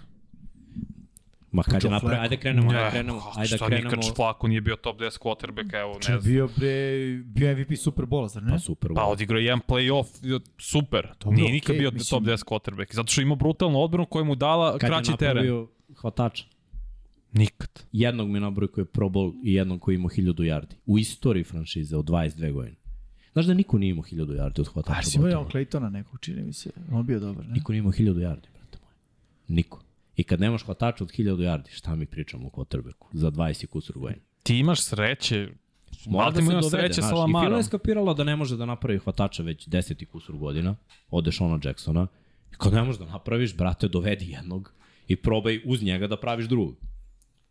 Ma 1.56 1.64
kad 1.64 1.84
je 1.84 1.90
napravio, 1.90 2.20
ajde 2.22 2.38
krenemo, 2.38 2.72
Ne, 2.72 2.78
ajde 2.78 2.90
krenemo, 2.92 3.22
ajde 3.36 3.48
šta 3.48 3.66
krenemo. 3.68 3.90
nikad 3.90 4.16
Flako 4.16 4.48
nije 4.48 4.62
bio 4.62 4.76
top 4.76 5.00
10 5.00 5.20
quarterback, 5.20 5.74
evo, 5.74 5.92
ne 5.92 6.14
je 6.14 6.20
znam. 6.22 6.34
bio, 6.34 6.50
bre, 6.58 6.96
bio 7.26 7.58
MVP 7.58 7.76
Super 7.76 8.06
Bowl, 8.06 8.28
zar 8.28 8.44
ne? 8.44 8.52
Pa 8.52 8.60
Super 8.60 8.92
Bowl. 8.92 8.96
Pa 8.96 9.04
odigrao 9.04 9.38
je 9.40 9.46
jedan 9.46 9.60
playoff, 9.68 10.40
super. 10.58 11.08
Dobro, 11.20 11.38
Nije 11.38 11.52
nikad 11.52 11.70
okej, 11.70 11.80
bio 11.80 11.92
mislim- 11.92 12.20
top 12.20 12.28
10 12.30 12.46
quarterback. 12.46 12.94
Zato 12.94 13.12
što 13.12 13.22
ima 13.22 13.36
brutalnu 13.36 13.80
odbranu 13.80 14.06
koja 14.06 14.24
mu 14.24 14.36
dala 14.36 14.72
kad 14.72 14.90
kraći 14.90 15.12
je 15.12 15.18
teren. 15.18 15.36
napravio 15.36 15.68
hvatača. 15.96 16.46
Nikad. 17.34 17.84
Jednog 17.92 18.28
mi 18.28 18.36
je 18.36 18.42
nabroj 18.42 18.68
koji 18.68 18.82
je 18.82 18.88
Pro 18.88 19.08
Bowl 19.08 19.34
i 19.44 19.54
jednog 19.54 19.82
koji 19.82 19.96
je 19.96 19.98
imao 19.98 20.10
1000 20.10 20.44
yardi. 20.44 20.74
U 20.86 20.98
istoriji 21.00 21.44
franšize 21.44 21.98
od 21.98 22.06
22 22.06 22.52
godine. 22.52 22.76
Znaš 23.34 23.46
da 23.46 23.54
niko 23.54 23.78
nije 23.78 23.90
imao 23.90 24.04
1000 24.04 24.34
yardi 24.34 24.60
od 24.60 24.68
hvatača 24.68 25.00
A 25.00 25.04
si 25.04 25.18
imao? 25.18 25.50
Claytona 25.50 25.90
nekog, 25.90 26.20
čini 26.20 26.44
mi 26.44 26.54
se. 26.54 26.70
On 26.92 26.98
je 26.98 27.04
bio 27.04 27.20
dobar, 27.20 27.46
ne? 27.46 27.54
Niko 27.54 27.72
nije 27.72 27.80
imao 27.80 27.92
1000 27.92 28.14
yardi, 28.14 28.48
brate 28.54 28.78
moj. 28.82 28.94
Niko. 29.48 29.82
I 30.18 30.24
kad 30.24 30.40
nemaš 30.40 30.64
hvatača 30.64 31.04
od 31.04 31.12
1000 31.12 31.36
yardi, 31.38 31.70
šta 31.70 31.96
mi 31.96 32.06
pričamo 32.06 32.48
o 32.48 32.50
quarterbacku 32.50 33.08
za 33.14 33.32
20 33.32 33.64
i 33.64 33.68
kusur 33.68 33.98
godina? 34.00 34.22
Ti 34.44 34.58
imaš 34.58 34.84
sreće, 34.84 35.50
Mora 36.06 36.32
da 36.32 36.42
se 36.42 36.46
dovede, 36.46 36.70
sreće 36.70 37.02
znaš. 37.02 37.10
sa 37.10 37.16
I 37.16 37.20
Lamarom. 37.20 37.50
Fila 37.50 37.58
je 37.58 37.64
skapirala 37.64 38.14
da 38.14 38.24
ne 38.24 38.36
može 38.36 38.58
da 38.58 38.66
napravi 38.66 39.00
hvatača 39.00 39.44
već 39.44 39.68
10 39.68 40.04
i 40.04 40.06
kusur 40.06 40.36
godina, 40.36 40.76
ode 41.10 41.32
Shona 41.32 41.60
Jacksona. 41.64 42.08
I 42.54 42.56
kad 42.58 42.74
ne 42.74 42.84
možeš 42.84 43.00
da 43.00 43.06
napraviš, 43.06 43.56
brate, 43.58 43.88
dovedi 43.88 44.30
jednog 44.30 44.74
i 45.08 45.16
probaj 45.16 45.62
uz 45.66 45.84
njega 45.84 46.08
da 46.08 46.18
praviš 46.18 46.46
drugog. 46.46 46.76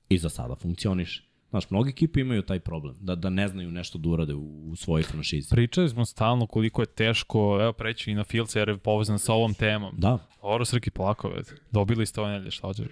I 0.09 0.19
za 0.19 0.29
sada 0.29 0.55
funkcioniš. 0.55 1.34
Znaš, 1.55 1.71
mnogi 1.71 1.91
ekipe 1.91 2.21
imaju 2.21 2.43
taj 2.43 2.61
problem, 2.61 2.95
da, 3.01 3.15
da 3.15 3.31
ne 3.31 3.49
znaju 3.49 3.71
nešto 3.71 3.99
da 3.99 4.09
urade 4.09 4.35
u, 4.35 4.71
u 4.71 4.77
svojoj 4.77 5.03
franšizi. 5.03 5.51
Pričali 5.51 5.89
smo 5.89 6.05
stalno 6.05 6.47
koliko 6.47 6.83
je 6.83 6.87
teško, 6.87 7.59
evo 7.61 7.73
preći 7.73 8.11
i 8.11 8.15
na 8.15 8.25
Filca 8.25 8.59
jer 8.59 8.69
je 8.69 8.79
povezan 8.79 9.19
sa 9.19 9.33
ovom 9.33 9.55
temom. 9.55 9.95
Da, 9.99 10.19
Oro 10.41 10.65
Srki 10.65 10.91
Plakove, 10.91 11.43
dobili 11.71 12.07
ste 12.07 12.21
ove 12.21 12.31
nedelje, 12.31 12.51
šta 12.51 12.67
hoćeš? 12.67 12.87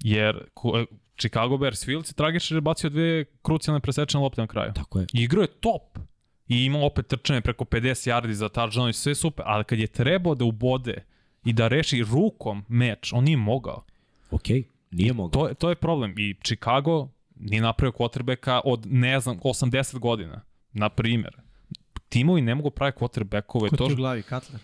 Jer 0.00 0.44
ko, 0.54 0.84
Chicago 1.18 1.58
Bears 1.58 1.84
Fields 1.84 2.10
je 2.10 2.14
tragično 2.14 2.54
jer 2.54 2.56
je 2.56 2.60
bacio 2.60 2.90
dve 2.90 3.24
krucijalne 3.24 3.80
presečene 3.80 4.22
lopte 4.22 4.40
na 4.40 4.46
kraju. 4.46 4.72
tako 4.74 4.98
je. 4.98 5.06
I 5.12 5.22
igrao 5.22 5.42
je 5.42 5.60
top. 5.60 5.98
I 6.48 6.64
imao 6.64 6.86
opet 6.86 7.06
trčanje 7.06 7.40
preko 7.40 7.64
50 7.64 8.10
yardi 8.10 8.32
za 8.32 8.48
touchdown 8.48 8.88
i 8.88 8.92
sve 8.92 9.14
super, 9.14 9.44
ali 9.48 9.64
kad 9.64 9.78
je 9.78 9.86
trebao 9.86 10.34
da 10.34 10.44
ubode 10.44 11.04
i 11.44 11.52
da 11.52 11.68
reši 11.68 12.02
rukom 12.02 12.64
meč, 12.68 13.12
on 13.12 13.24
nije 13.24 13.36
mogao. 13.36 13.84
Okej, 14.30 14.64
nije 14.90 15.12
mogao. 15.12 15.48
To, 15.48 15.54
to 15.54 15.68
je 15.68 15.74
problem. 15.74 16.14
I 16.18 16.34
Chicago 16.44 17.08
nije 17.40 17.62
napravio 17.62 17.92
quarterbacka 17.92 18.60
od, 18.64 18.86
ne 18.86 19.20
znam, 19.20 19.38
80 19.38 19.98
godina, 19.98 20.40
na 20.72 20.88
primjer. 20.88 21.36
Timovi 22.08 22.40
ne 22.40 22.54
mogu 22.54 22.70
praviti 22.70 22.98
quarterbackove. 22.98 23.68
Ko 23.68 23.76
To, 23.76 23.86
ti 23.86 23.92
u 23.92 23.96
glavi, 23.96 24.22
Cutler? 24.22 24.60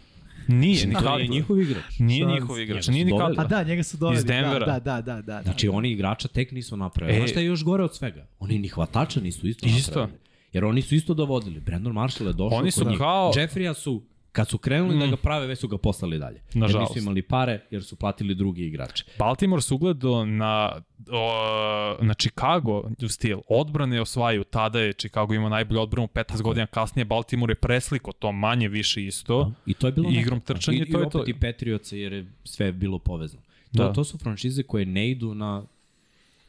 nije, 0.49 0.87
ni 0.87 0.93
To 0.93 0.99
je 0.99 1.03
Cutler. 1.03 1.31
njihov 1.31 1.61
igrač. 1.61 1.99
Nije 1.99 2.27
njihov 2.27 2.61
igrač, 2.61 2.89
nije 2.89 3.05
ni 3.05 3.11
doveli. 3.11 3.25
A 3.29 3.43
Cutler. 3.43 3.49
da, 3.49 3.63
njega 3.63 3.83
su 3.83 3.97
doveli. 3.97 4.19
Iz 4.19 4.25
Denvera. 4.25 4.67
Da, 4.67 4.79
da, 4.81 5.01
da, 5.03 5.15
da. 5.15 5.23
da. 5.23 5.43
Znači, 5.43 5.69
oni 5.69 5.91
igrača 5.91 6.29
tek 6.29 6.53
nisu 6.53 6.77
napravili. 6.77 7.17
E. 7.17 7.21
Znaš 7.21 7.31
šta 7.31 7.41
je 7.41 7.47
još 7.47 7.65
gore 7.65 7.85
od 7.85 7.97
svega? 7.97 8.27
Oni 8.39 8.59
ni 8.59 8.69
hvatača 8.69 9.21
nisu 9.21 9.49
isto, 9.49 9.67
Isto. 9.67 9.91
napravili. 9.91 10.21
Jer 10.53 10.65
oni 10.65 10.83
su 10.83 10.95
isto 10.95 11.15
dovodili. 11.15 11.61
Brandon 11.61 11.93
Marshall 11.93 12.29
je 12.29 12.35
došao. 12.35 12.59
Oni 12.59 12.71
su 12.71 12.81
kod 12.81 12.89
njih. 12.89 12.99
kao- 12.99 13.33
Jeffrija 13.37 13.75
su, 13.75 14.03
kad 14.37 14.49
su 14.49 14.59
krenuli 14.59 14.97
mm. 14.97 15.01
da 15.01 15.07
ga 15.07 15.17
prave, 15.17 15.47
već 15.47 15.59
su 15.59 15.69
ga 15.69 15.79
poslali 15.79 16.19
dalje. 16.19 16.37
Jer 16.37 16.57
Nažalost. 16.63 16.95
nisu 16.95 17.03
imali 17.05 17.23
pare, 17.23 17.61
jer 17.71 17.85
su 17.85 17.97
platili 17.97 18.35
drugi 18.35 18.67
igrače. 18.67 19.05
Baltimore 19.19 19.63
se 19.63 19.75
ugledao 19.75 20.25
na, 20.27 20.83
o, 21.11 21.97
na 22.01 22.15
Chicago 22.15 22.91
u 23.03 23.09
stil. 23.09 23.39
Odbrane 23.49 24.01
osvajaju, 24.01 24.45
tada 24.45 24.81
je 24.81 24.93
Chicago 24.93 25.35
imao 25.35 25.49
najbolju 25.49 25.81
odbranu, 25.81 26.09
15 26.15 26.43
godina 26.43 26.67
kasnije 26.67 27.05
Baltimore 27.05 27.51
je 27.51 27.55
presliko 27.55 28.13
to 28.13 28.33
manje 28.33 28.69
više 28.69 29.05
isto. 29.05 29.53
I 29.67 29.75
to 29.75 29.87
je 29.87 29.93
bilo 29.93 30.11
Igrom 30.11 30.39
nekako. 30.39 30.55
trčanja, 30.55 30.83
I, 30.83 30.93
to 30.93 30.99
i 30.99 31.01
je 31.01 31.07
opet 31.07 31.13
to. 31.13 31.25
i 31.27 31.35
Patriots 31.35 31.93
jer 31.93 32.13
je 32.13 32.27
sve 32.45 32.73
bilo 32.73 32.99
povezano. 32.99 33.43
To, 33.77 33.83
Da. 33.83 33.93
to 33.93 34.05
su 34.05 34.19
franšize 34.19 34.63
koje 34.63 34.87
ne 34.87 35.11
idu 35.11 35.35
na 35.35 35.65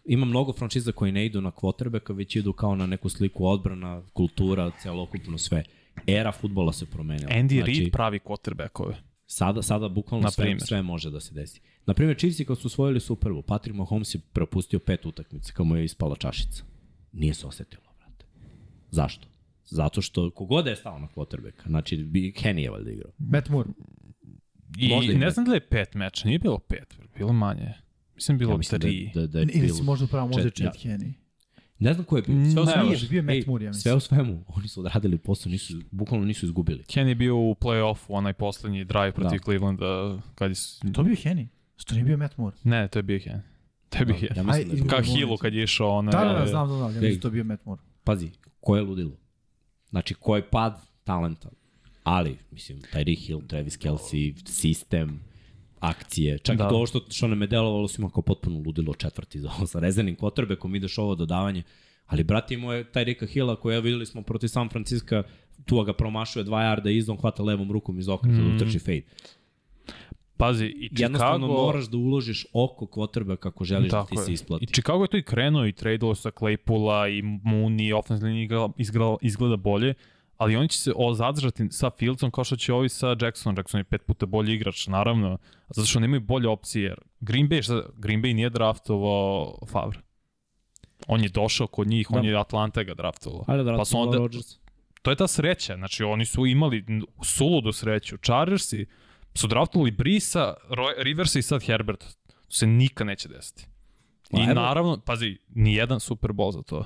ima 0.05 0.25
mnogo 0.25 0.53
franšiza 0.53 0.91
koje 0.91 1.11
ne 1.11 1.25
idu 1.25 1.41
na 1.41 1.51
quarterbacka, 1.51 2.13
već 2.15 2.35
idu 2.35 2.53
kao 2.53 2.75
na 2.75 2.85
neku 2.85 3.09
sliku 3.09 3.45
odbrana, 3.47 4.01
kultura, 4.13 4.71
celokupno 4.81 5.37
sve. 5.37 5.63
Era 6.07 6.31
futbola 6.31 6.73
se 6.73 6.85
promenila. 6.85 7.29
Andy 7.31 7.65
Reid 7.65 7.91
pravi 7.91 8.19
quarterbackove. 8.19 8.95
Sada, 9.25 9.61
sada 9.61 9.89
bukvalno 9.89 10.23
Na 10.23 10.31
sve, 10.31 10.59
sve 10.59 10.81
može 10.81 11.11
da 11.11 11.19
se 11.19 11.33
desi. 11.33 11.61
Na 11.85 11.93
primjer, 11.93 12.17
Chiefs 12.17 12.37
kad 12.47 12.57
su 12.57 12.67
osvojili 12.67 12.99
Super 12.99 13.31
Bowl, 13.31 13.41
Patrick 13.41 13.77
Mahomes 13.77 14.15
je 14.15 14.19
propustio 14.33 14.79
pet 14.79 15.05
utakmica 15.05 15.53
kao 15.53 15.65
mu 15.65 15.75
je 15.75 15.85
ispala 15.85 16.15
čašica. 16.15 16.63
Nije 17.11 17.33
se 17.33 17.47
osetilo, 17.47 17.83
brate. 17.97 18.25
Zašto? 18.89 19.27
Zato 19.65 20.01
što 20.01 20.31
kogod 20.31 20.63
da 20.63 20.69
je 20.69 20.75
stao 20.75 20.99
na 20.99 21.07
quarterbacka, 21.07 21.67
znači 21.67 21.97
Kenny 22.35 22.57
je 22.57 22.69
valjda 22.69 22.91
igrao. 22.91 23.11
Matt 23.17 23.49
Moore. 23.49 23.69
I 24.77 24.89
Možda 24.89 25.13
i 25.13 25.17
ne 25.17 25.29
znam 25.29 25.45
da 25.45 25.51
li 25.51 25.57
je 25.57 25.67
pet 25.67 25.93
meča, 25.93 26.27
nije 26.27 26.39
bilo 26.39 26.59
pet, 26.59 26.95
bilo 27.17 27.33
manje. 27.33 27.73
Mislim 28.15 28.37
bilo 28.37 28.51
Ja 28.51 28.57
mislim 28.57 28.79
da, 28.79 28.87
tri. 28.87 29.11
da, 29.15 29.27
da 29.27 29.39
je 29.39 29.43
Ili 29.43 29.61
bilo... 29.61 29.75
si 29.75 29.83
možda 29.83 30.07
pravo 30.07 30.27
možda 30.27 30.49
čet- 30.49 30.65
ja. 30.65 30.71
Henry. 30.83 31.13
Ne 31.79 31.93
znam 31.93 32.05
ko 32.05 32.15
je 32.15 32.21
bio. 32.21 32.51
Sve 32.51 32.61
u 32.61 32.65
Ne, 32.65 32.71
svemu, 32.71 32.89
nije, 32.89 33.07
bio 33.09 33.17
je 33.17 33.21
Matt 33.21 33.47
Moore, 33.47 33.65
ja 33.65 33.69
mislim. 33.69 33.81
Sve 33.81 33.93
u 33.93 33.99
svemu, 33.99 34.43
oni 34.47 34.67
su 34.67 34.79
odradili 34.79 35.17
posao, 35.17 35.49
nisu, 35.49 35.81
bukvalno 35.91 36.25
nisu 36.25 36.45
izgubili. 36.45 36.83
Ken 36.83 37.07
je 37.07 37.15
bio 37.15 37.37
u 37.37 37.55
play-offu, 37.55 38.05
onaj 38.07 38.33
poslednji 38.33 38.85
drive 38.85 39.11
protiv 39.11 39.39
Da. 39.39 39.43
Clevelanda. 39.43 40.21
Kad 40.35 40.51
je... 40.51 40.55
To 40.93 41.03
bio 41.03 41.15
Henny. 41.15 41.47
Što 41.77 41.93
nije 41.95 42.05
bio 42.05 42.17
Matt 42.17 42.37
Moore? 42.37 42.55
Ne, 42.63 42.87
to 42.87 42.99
je 42.99 43.03
bio 43.03 43.19
Ken. 43.23 43.41
To 43.89 43.97
je 43.97 44.05
bio 44.05 44.15
Ken. 44.15 44.27
Ja 44.35 44.43
mislim 44.43 44.67
da 44.67 44.73
je 44.73 44.79
Aj, 44.79 44.81
bio. 44.81 44.89
Kao. 44.89 45.01
Hillu 45.01 45.37
kad 45.37 45.53
je 45.53 45.63
išao 45.63 45.89
onaj... 45.89 46.11
Da, 46.11 46.33
da, 46.33 46.39
da, 46.39 46.47
znam, 46.47 46.67
znam, 46.67 46.77
znam. 46.77 46.95
Ja 46.95 47.01
mislim 47.01 47.15
da 47.15 47.21
to 47.21 47.29
bio 47.29 47.43
Matt 47.43 47.65
Moore. 47.65 47.81
Pazi, 48.03 48.29
ko 48.59 48.75
je 48.75 48.81
ludilo? 48.81 49.17
Znači, 49.89 50.13
ko 50.13 50.35
je 50.35 50.49
pad 50.49 50.81
talenta? 51.03 51.49
Ali, 52.03 52.37
mislim, 52.51 52.81
Tyreek 52.93 53.27
Hill, 53.27 53.41
Travis 53.47 53.79
Kelsey, 53.79 54.47
sistem, 54.49 55.19
akcije, 55.79 56.37
čak 56.39 56.57
Da. 56.57 56.65
i 56.65 56.69
to 56.69 56.85
što, 56.85 57.01
što 57.09 57.27
nam 57.27 57.41
je 57.41 57.47
delovalo 57.47 57.87
svima 57.87 58.09
kao 58.09 58.21
potpuno 58.21 58.59
ludilo 58.65 58.93
četvrti 58.93 59.39
za 59.39 59.49
ovo 59.57 59.67
sa 59.67 59.79
rezervnim 59.79 60.15
kotrbekom, 60.15 60.75
ideš 60.75 60.97
ovo 60.97 61.15
dodavanje, 61.15 61.63
ali 62.05 62.23
brati 62.23 62.53
imao 62.53 62.73
je 62.73 62.85
Tyreeka 62.91 63.27
Hilla 63.27 63.55
koja 63.55 63.79
videli 63.79 64.05
smo 64.05 64.21
protiv 64.21 64.47
San 64.47 64.69
Francisco, 64.69 65.23
tu 65.65 65.83
ga 65.83 65.93
promašuje 65.93 66.43
dva 66.43 66.63
jarda 66.63 66.89
izdom, 66.89 67.17
hvata 67.17 67.43
levom 67.43 67.71
rukom 67.71 67.99
iz 67.99 68.09
okreta 68.09 68.37
mm. 68.37 68.49
da 68.49 68.55
utrči 68.55 68.79
fade. 68.79 69.01
Pazi, 70.37 70.65
i 70.65 70.89
Jednostavno 70.91 71.47
Chicago... 71.47 71.63
moraš 71.65 71.85
da 71.85 71.97
uložiš 71.97 72.45
oko 72.53 72.85
quarterbacka 72.85 73.37
kako 73.37 73.63
želiš 73.63 73.91
da 73.91 74.05
ti 74.05 74.09
Tako 74.09 74.21
se 74.23 74.31
je. 74.31 74.33
isplati. 74.33 74.63
I 74.63 74.67
Chicago 74.67 75.03
je 75.03 75.07
to 75.07 75.17
i 75.17 75.23
krenuo 75.23 75.65
i 75.65 75.71
tradealo 75.71 76.15
sa 76.15 76.31
Claypoola 76.31 77.17
i 77.17 77.21
Mooney, 77.21 77.93
ofenzivna 77.97 78.33
liga 78.33 78.69
izgleda, 78.77 79.15
izgleda 79.21 79.55
bolje, 79.55 79.93
ali 80.37 80.55
oni 80.55 80.69
će 80.69 80.77
se 80.77 80.91
zadržati 81.13 81.67
sa 81.71 81.89
Fieldsom 81.89 82.31
kao 82.31 82.43
što 82.43 82.55
će 82.55 82.73
ovi 82.73 82.89
sa 82.89 83.15
Jacksonom. 83.21 83.57
Jackson 83.57 83.79
je 83.79 83.83
pet 83.83 84.05
puta 84.05 84.25
bolji 84.25 84.53
igrač, 84.53 84.87
naravno, 84.87 85.37
zato 85.69 85.87
što 85.87 85.99
nemaju 85.99 86.21
bolje 86.21 86.47
opcije. 86.47 86.83
jer 86.83 86.99
Green 87.19 87.49
Bay, 87.49 87.63
šta, 87.63 87.81
Green 87.97 88.21
Bay 88.21 88.33
nije 88.33 88.49
draftovao 88.49 89.57
Favre. 89.71 89.99
On 91.07 91.23
je 91.23 91.29
došao 91.29 91.67
kod 91.67 91.87
njih, 91.87 92.07
Da. 92.09 92.19
on 92.19 92.25
je 92.25 92.37
Atlanta 92.39 92.83
ga 92.83 92.93
draftovao. 92.93 93.43
Ali 93.47 93.63
da 93.63 93.77
pa 93.77 93.85
su 93.85 93.99
onda, 93.99 94.17
Rodgers. 94.17 94.45
to 95.01 95.11
je 95.11 95.15
ta 95.15 95.27
sreća, 95.27 95.75
znači 95.75 96.03
oni 96.03 96.25
su 96.25 96.45
imali 96.45 96.85
suludu 97.23 97.71
sreću. 97.71 98.17
Chargersi 98.17 98.85
su 99.33 99.47
draftovali 99.47 99.91
Brisa, 99.91 100.53
Roy, 100.69 100.93
Riversa 100.97 101.39
i 101.39 101.41
sad 101.41 101.63
Herberta. 101.63 102.05
To 102.27 102.51
se 102.53 102.67
nikad 102.67 103.07
neće 103.07 103.27
desiti. 103.27 103.67
I 104.31 104.45
naravno, 104.47 104.99
pazi, 105.05 105.37
ni 105.49 105.73
jedan 105.73 105.99
Super 105.99 106.31
Bowl 106.31 106.51
za 106.51 106.61
to. 106.61 106.85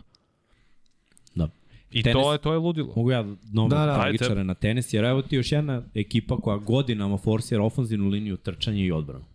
Da. 1.94 2.00
I 2.00 2.03
Tenis- 2.03 2.14
to 2.14 2.32
je 2.32 2.38
to 2.38 2.53
je 2.53 2.60
ludilo. 2.60 2.94
Mogu 2.95 3.11
ja 3.11 3.24
novog 3.52 3.70
Da, 3.70 3.80
da, 3.80 3.86
da. 3.86 3.94
tragičara 3.95 4.44
na 4.44 4.53
tenis, 4.53 4.94
jer 4.94 5.06
evo 5.06 5.22
ti 5.22 5.36
još 5.36 5.52
jedna 5.52 5.84
ekipa 5.94 6.38
koja 6.38 6.58
godinama 6.58 7.18
forsira 7.18 7.64
ofanzivnu 7.64 8.10
liniju 8.10 8.38
trčanja 8.38 8.84
i 8.84 8.92
odbranu. 8.92 9.26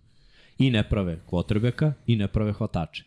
I 0.59 0.71
ne 0.71 0.89
prave 0.89 1.21
kvotrbeka 1.27 1.93
i 2.07 2.17
ne 2.17 2.29
prave 2.29 2.53
hvatače. 2.53 3.05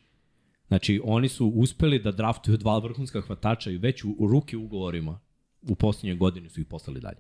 Znači, 0.68 1.02
oni 1.04 1.28
su 1.30 1.48
uspeli 1.48 2.00
da 2.00 2.12
draftuju 2.12 2.58
dva 2.58 2.78
vrhunska 2.80 3.22
hvatača 3.22 3.72
i 3.72 3.78
već 3.78 4.04
u, 4.04 4.16
u 4.20 4.28
ruke 4.28 4.58
ugovorima 4.58 5.20
u 5.62 5.76
posljednje 5.76 6.16
godine 6.16 6.50
su 6.50 6.62
ih 6.62 6.68
poslali 6.68 7.00
dalje. 7.00 7.18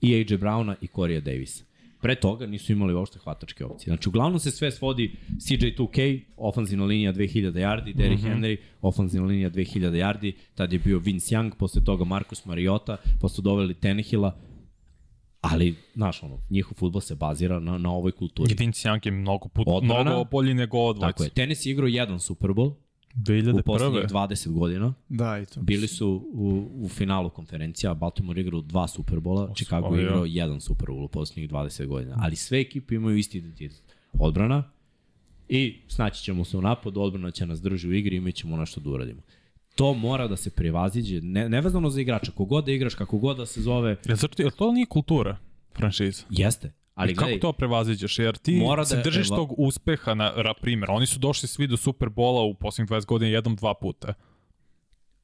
I 0.00 0.14
AJ 0.14 0.24
Browna 0.24 0.74
i 0.80 0.86
Corey 0.86 1.20
Davisa. 1.20 1.64
Pre 2.04 2.14
toga 2.14 2.46
nisu 2.46 2.72
imali 2.72 2.94
uopšte 2.94 3.18
hvatačke 3.18 3.64
opcije. 3.64 3.90
Znači, 3.90 4.08
uglavnom 4.08 4.38
se 4.38 4.50
sve 4.50 4.70
svodi 4.70 5.16
CJ2K, 5.36 6.20
ofanzivna 6.36 6.84
linija 6.84 7.12
2000 7.12 7.52
yardi, 7.52 7.94
Derrick 7.94 8.22
mm 8.22 8.26
-hmm. 8.26 8.40
Henry, 8.40 8.56
ofanzivna 8.82 9.26
linija 9.28 9.50
2000 9.50 9.80
yardi, 9.80 10.32
tad 10.54 10.72
je 10.72 10.78
bio 10.78 10.98
Vince 10.98 11.36
Young, 11.36 11.52
posle 11.58 11.84
toga 11.84 12.04
Marcus 12.04 12.44
Mariota, 12.44 12.96
posle 13.20 13.42
doveli 13.42 13.74
Tenehila, 13.74 14.36
ali, 15.40 15.74
znaš, 15.94 16.22
ono, 16.22 16.38
njihov 16.50 16.74
futbol 16.74 17.00
se 17.00 17.14
bazira 17.14 17.60
na, 17.60 17.78
na 17.78 17.92
ovoj 17.92 18.12
kulturi. 18.12 18.52
I 18.52 18.56
Vince 18.58 18.88
Young 18.88 19.06
je 19.06 19.12
mnogo, 19.12 19.48
put, 19.48 19.64
Odbrana. 19.68 20.10
mnogo 20.10 20.24
bolji 20.24 20.54
nego 20.54 20.78
ovo 20.78 20.92
dvojica. 20.92 21.12
Tako 21.12 21.24
je. 21.24 21.30
Tenis 21.30 21.66
je 21.66 21.72
igrao 21.72 21.88
jedan 21.88 22.20
Super 22.20 22.50
Bowl 22.50 22.72
u 23.16 23.20
2001. 23.20 23.62
poslednjih 23.62 24.04
20 24.04 24.48
godina. 24.52 24.94
Da, 25.08 25.38
i 25.38 25.46
to. 25.46 25.60
Bili 25.60 25.88
su 25.88 26.28
u, 26.32 26.68
u 26.84 26.88
finalu 26.88 27.30
konferencija, 27.30 27.94
Baltimore 27.94 28.40
igrao 28.40 28.60
dva 28.60 28.88
Superbola, 28.88 29.52
Chicago 29.54 29.86
je 29.86 29.90
Osvojio. 29.90 30.06
igrao 30.06 30.24
jedan 30.24 30.60
Superbol 30.60 31.04
u 31.04 31.08
poslednjih 31.08 31.50
20 31.50 31.86
godina. 31.86 32.16
Ali 32.20 32.36
sve 32.36 32.60
ekipe 32.60 32.94
imaju 32.94 33.16
isti 33.16 33.38
identitet. 33.38 33.82
Odbrana 34.12 34.70
i 35.48 35.76
snaći 35.88 36.22
ćemo 36.22 36.44
se 36.44 36.56
u 36.56 36.62
napadu, 36.62 37.00
odbrana 37.00 37.30
će 37.30 37.46
nas 37.46 37.60
drži 37.62 37.88
u 37.88 37.92
igri 37.92 38.16
i 38.16 38.20
mi 38.20 38.32
ćemo 38.32 38.56
nešto 38.56 38.80
da 38.80 38.90
uradimo. 38.90 39.20
To 39.74 39.94
mora 39.94 40.28
da 40.28 40.36
se 40.36 40.50
prevaziđe, 40.50 41.20
ne, 41.20 41.48
nevezano 41.48 41.90
za 41.90 42.00
igrača, 42.00 42.32
kogod 42.32 42.64
da 42.64 42.72
igraš, 42.72 42.94
kako 42.94 43.18
god 43.18 43.36
da 43.36 43.46
se 43.46 43.62
zove, 43.62 43.96
Jel, 44.06 44.16
zato, 44.16 44.42
jel 44.42 44.50
to 44.50 44.72
nije 44.72 44.86
kultura 44.86 45.36
franšiza? 45.76 46.22
jeste. 46.30 46.72
Ali 46.94 47.12
I 47.12 47.14
kako 47.14 47.24
gledaj, 47.24 47.40
to 47.40 47.52
prevaziđeš? 47.52 48.18
Jer 48.18 48.36
ti 48.36 48.56
Mora 48.56 48.84
se 48.84 48.96
da- 48.96 49.02
držiš 49.02 49.26
eva- 49.26 49.36
tog 49.36 49.54
uspeha, 49.58 50.14
na, 50.14 50.32
na 50.36 50.54
primjer. 50.54 50.90
Oni 50.90 51.06
su 51.06 51.18
došli 51.18 51.48
svi 51.48 51.66
do 51.66 51.76
Superbola 51.76 52.42
u 52.42 52.54
posljednjih 52.54 52.90
20 52.90 53.06
godina 53.06 53.30
jednom, 53.30 53.56
dva 53.56 53.74
puta. 53.74 54.14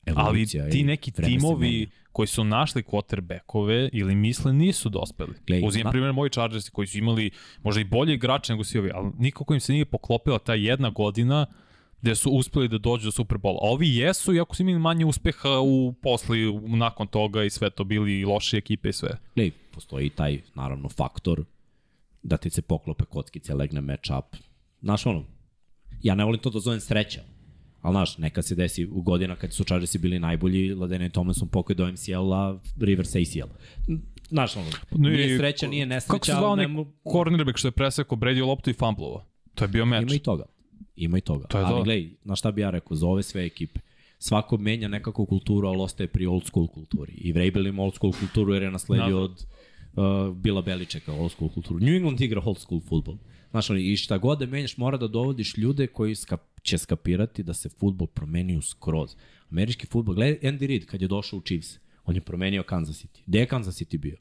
Ali 0.07 0.17
evolucija 0.21 0.71
ti 0.71 0.79
i 0.81 0.85
neki 0.85 1.13
timovi 1.13 1.89
koji 2.13 2.27
su 2.27 2.45
našli 2.45 2.83
quarterbackove 2.83 3.89
ili 3.93 4.15
misle 4.15 4.53
nisu 4.53 4.89
dospeli. 4.89 5.33
Glej, 5.47 5.63
Uzimam 5.65 5.85
na- 5.85 5.91
primjer 5.91 6.13
moji 6.13 6.31
Chargersi 6.31 6.71
koji 6.71 6.87
su 6.87 6.99
imali 6.99 7.31
možda 7.63 7.81
i 7.81 7.85
bolje 7.85 8.15
igrače 8.15 8.53
nego 8.53 8.65
svi 8.65 8.79
ovi, 8.79 8.91
ali 8.95 9.11
nikako 9.19 9.55
im 9.55 9.61
se 9.61 9.73
nije 9.73 9.85
poklopila 9.85 10.39
ta 10.39 10.55
jedna 10.55 10.91
godina 10.91 11.47
gde 12.03 12.15
su 12.15 12.31
uspeli 12.31 12.69
da 12.69 12.79
dođu 12.79 13.05
do 13.05 13.13
Superbola. 13.13 13.55
A 13.57 13.71
ovi 13.71 13.97
jesu, 13.97 14.35
iako 14.35 14.57
su 14.57 14.63
imali 14.63 14.79
manje 14.79 15.05
uspeha 15.05 15.59
u 15.59 15.93
posli, 15.93 16.47
u- 16.47 16.69
nakon 16.69 17.07
toga 17.07 17.45
i 17.45 17.51
sve 17.51 17.71
to 17.71 17.85
bili 17.85 18.21
i 18.21 18.25
loše 18.25 18.57
ekipe 18.57 18.89
i 18.89 18.93
sve. 18.93 19.11
Glej, 19.35 19.51
postoji 19.51 20.11
taj, 20.11 20.41
naravno, 20.55 20.89
faktor 20.89 21.45
da 22.23 22.37
ti 22.37 22.51
se 22.51 22.63
poklope 22.63 23.05
kockice, 23.05 23.55
legne 23.55 23.81
match 23.81 24.11
up. 24.19 24.37
Znaš, 24.83 25.07
ono, 25.07 25.25
ja 26.03 26.15
ne 26.15 26.25
volim 26.25 26.41
to 26.41 26.51
da 26.51 26.61
zovem 26.61 26.81
sreća, 26.81 27.21
ali 27.81 27.93
znaš, 27.93 28.19
nekad 28.19 28.47
se 28.47 28.55
desi 28.55 28.87
u 28.87 29.03
godina 29.03 29.37
kad 29.37 29.53
su 29.53 29.65
Chargersi 29.65 29.99
bili 29.99 30.19
najbolji, 30.19 30.75
Ladene 30.75 31.09
Tomlinson 31.09 31.49
pokoj 31.49 31.75
do 31.75 31.87
MCL-a, 31.89 32.59
Rivers 32.81 33.11
ACL. 33.11 33.51
Znaš, 34.29 34.57
ono, 34.57 34.67
nije 34.93 35.39
sreća, 35.39 35.69
nije 35.69 35.87
nesreća, 35.87 36.13
Kako 36.13 36.27
se 36.27 36.33
zvao 36.33 36.53
onaj 36.53 36.69
ne 36.69 36.75
mo- 36.75 36.87
cornerback 37.13 37.59
što 37.59 37.69
je 37.69 37.73
presekao 37.73 38.19
Brady 38.19 38.47
loptu 38.47 38.71
i 38.71 38.75
fumblovo? 38.75 39.27
To 39.55 39.65
je 39.65 39.69
bio 39.69 39.85
meč. 39.87 40.03
Ima 40.03 40.15
i 40.15 40.19
toga. 40.19 40.45
Ima 40.97 41.19
i 41.19 41.21
toga. 41.21 41.47
To 41.47 41.59
je 41.59 41.65
ali 41.65 41.75
to. 41.75 41.83
gledaj, 41.83 42.11
na 42.25 42.37
šta 42.37 42.51
bi 42.51 42.61
ja 42.61 42.71
rekao, 42.71 42.97
za 42.97 43.07
ove 43.07 43.23
sve 43.23 43.47
ekipe, 43.47 43.81
svako 44.19 44.57
menja 44.57 44.89
nekako 44.89 45.27
kulturu, 45.27 45.69
ali 45.69 45.79
ostaje 45.79 46.07
pri 46.07 46.27
old 46.27 46.45
school 46.45 46.67
kulturi. 46.67 47.13
I 47.13 47.33
Vrabel 47.33 47.67
ima 47.67 47.83
old 47.83 47.95
school 47.95 48.13
kulturu 48.13 48.55
jer 48.55 48.63
je 48.63 48.71
nasledio 48.71 49.17
Da. 49.17 49.23
od 49.23 49.47
uh, 49.97 50.37
Bila 50.37 50.63
Beličeka 50.63 51.13
old 51.13 51.33
school 51.33 51.51
kulturu. 51.51 51.81
New 51.81 51.95
England 51.95 52.21
igra 52.21 52.43
old 52.45 52.59
school 52.59 52.81
futbol. 52.81 53.17
Znaš, 53.51 53.71
i 53.71 53.97
šta 53.97 54.19
god 54.19 54.39
da 54.39 54.47
menjaš, 54.47 54.77
mora 54.77 54.97
da 54.97 55.09
dovodiš 55.09 55.57
ljude 55.57 55.87
koji 55.87 56.15
skap, 56.15 56.41
će 56.63 56.79
skapirati 56.79 57.43
da 57.43 57.55
se 57.55 57.69
futbol 57.69 58.07
promenio 58.07 58.63
skroz. 58.63 59.17
Američki 59.51 59.87
futbol, 59.87 60.15
gledaj 60.15 60.53
Andy 60.53 60.67
Reid 60.67 60.87
kad 60.87 61.03
je 61.03 61.09
došao 61.09 61.39
u 61.39 61.43
Chiefs, 61.43 61.79
on 62.05 62.15
je 62.15 62.21
promenio 62.21 62.63
Kansas 62.63 63.05
City. 63.05 63.23
Gde 63.27 63.39
je 63.39 63.47
Kansas 63.47 63.81
City 63.81 63.99
bio 63.99 64.17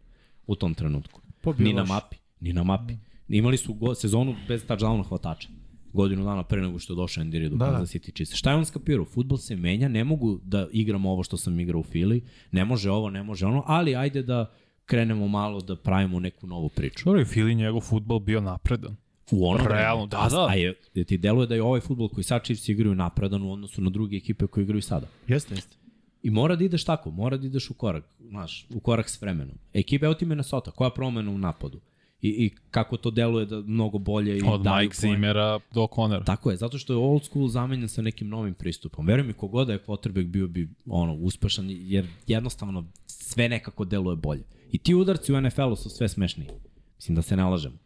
u 0.48 0.56
tom 0.56 0.74
trenutku? 0.74 1.22
Pa 1.42 1.52
bio 1.54 1.68
Ni 1.68 1.74
na 1.74 1.86
mapi, 1.86 2.18
ni 2.40 2.54
na 2.54 2.64
mapi. 2.64 2.94
Imali 3.28 3.58
su 3.58 3.74
go, 3.74 3.96
sezonu 3.96 4.36
bez 4.48 4.66
touchdowna 4.68 5.04
hvatača 5.04 5.50
godinu 5.94 6.24
dana 6.24 6.44
pre 6.44 6.62
nego 6.62 6.80
što 6.80 6.94
je 6.94 6.96
došao 6.96 7.24
Andy 7.24 7.40
Reid 7.40 7.54
u 7.54 7.58
da, 7.58 7.66
da. 7.66 7.72
Kansas 7.72 7.96
City 7.96 8.14
Chiefs. 8.16 8.34
Šta 8.34 8.52
je 8.52 8.56
on 8.56 8.66
skapirao? 8.66 9.06
Futbol 9.06 9.38
se 9.38 9.56
menja, 9.56 9.88
ne 9.88 10.04
mogu 10.04 10.40
da 10.44 10.68
igram 10.72 11.06
ovo 11.06 11.24
što 11.24 11.38
sam 11.38 11.60
igrao 11.60 11.80
u 11.80 11.84
Fili, 11.84 12.24
ne 12.52 12.66
može 12.66 12.92
ovo, 12.92 13.10
ne 13.10 13.24
može 13.24 13.46
ono, 13.46 13.64
ali 13.66 13.96
ajde 13.96 14.24
da 14.24 14.52
krenemo 14.90 15.28
malo 15.28 15.62
da 15.62 15.76
pravimo 15.76 16.20
neku 16.20 16.48
novu 16.48 16.70
priču. 16.70 17.06
Dobro 17.06 17.20
je 17.20 17.26
Fili 17.26 17.56
njegov 17.56 17.82
futbol 17.82 18.20
bio 18.20 18.42
napredan. 18.42 18.96
U 19.32 19.48
ono 19.48 19.68
Realno, 19.68 20.08
da, 20.08 20.28
da. 20.32 20.48
A 20.50 20.54
je, 20.54 20.74
ti 21.06 21.18
deluje 21.18 21.48
da 21.48 21.56
je 21.56 21.64
ovaj 21.64 21.80
futbol 21.80 22.10
koji 22.10 22.24
sad 22.24 22.44
Chiefs 22.44 22.70
igraju 22.70 22.96
napredan 22.96 23.44
u 23.44 23.52
odnosu 23.54 23.82
na 23.82 23.90
druge 23.90 24.18
ekipe 24.18 24.48
koje 24.48 24.64
igraju 24.64 24.82
sada. 24.82 25.08
Jeste, 25.28 25.56
jeste. 25.56 25.76
I 26.24 26.30
mora 26.30 26.56
da 26.56 26.64
ideš 26.64 26.84
tako, 26.84 27.12
mora 27.12 27.38
da 27.38 27.48
ideš 27.48 27.70
u 27.70 27.74
korak, 27.74 28.04
znaš, 28.20 28.68
u 28.70 28.80
korak 28.80 29.10
s 29.10 29.22
vremenom. 29.22 29.56
Ekipa, 29.74 30.06
evo 30.06 30.14
ti 30.14 30.26
Minnesota, 30.26 30.72
koja 30.72 30.90
promena 30.90 31.32
u 31.32 31.38
napadu? 31.38 31.80
I, 32.22 32.30
i 32.30 32.56
kako 32.72 32.98
to 32.98 33.12
deluje 33.12 33.46
da 33.46 33.62
mnogo 33.62 33.98
bolje 33.98 34.38
i 34.38 34.42
Od 34.46 34.62
Mike. 34.66 34.96
Zimmera 34.96 35.60
do 35.74 35.88
Conora. 35.96 36.24
Tako 36.24 36.52
je, 36.52 36.58
zato 36.58 36.78
što 36.78 36.94
je 36.94 36.98
old 36.98 37.24
school 37.24 37.48
zamenjen 37.48 37.90
sa 37.90 38.02
nekim 38.02 38.30
novim 38.30 38.54
pristupom. 38.54 39.06
Veruj 39.06 39.28
mi, 39.28 39.34
kogoda 39.34 39.66
da 39.66 39.74
je 39.74 39.80
quarterback 39.88 40.28
bio 40.28 40.48
bi 40.48 40.70
ono, 40.86 41.14
uspešan, 41.14 41.66
jer 41.70 42.08
jednostavno 42.28 42.86
sve 43.06 43.50
nekako 43.50 43.86
deluje 43.86 44.16
bolje. 44.16 44.44
I 44.72 44.78
ti 44.78 44.96
udarci 44.96 45.34
u 45.34 45.42
NFL-u 45.42 45.76
su 45.76 45.90
sve 45.90 46.10
smešniji. 46.10 46.50
Mislim 46.96 47.16
da 47.16 47.22
se 47.22 47.36
ne 47.38 47.44
lažemo. 47.44 47.78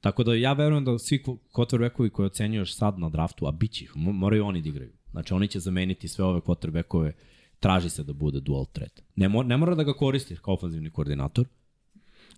Tako 0.00 0.24
da 0.24 0.34
ja 0.34 0.52
verujem 0.52 0.84
da 0.84 0.98
svi 0.98 1.22
quarterbackovi 1.52 2.10
koji 2.10 2.26
ocenjuješ 2.26 2.76
sad 2.76 2.98
na 2.98 3.08
draftu, 3.08 3.46
a 3.46 3.50
bit 3.50 3.72
će 3.72 3.84
ih, 3.84 3.92
mo- 3.96 4.12
moraju 4.12 4.44
oni 4.46 4.62
da 4.62 4.68
igraju. 4.68 4.92
Znači 5.10 5.34
oni 5.34 5.48
će 5.48 5.60
zameniti 5.60 6.08
sve 6.08 6.24
ove 6.24 6.40
quarterbackove, 6.40 7.12
traži 7.60 7.90
se 7.90 8.04
da 8.04 8.12
bude 8.12 8.40
dual 8.40 8.66
threat. 8.66 9.02
Ne, 9.16 9.28
mora, 9.28 9.48
ne 9.48 9.56
mora 9.56 9.74
da 9.74 9.82
ga 9.84 9.92
koristiš 9.92 10.38
kao 10.38 10.54
ofenzivni 10.54 10.90
koordinator, 10.90 11.46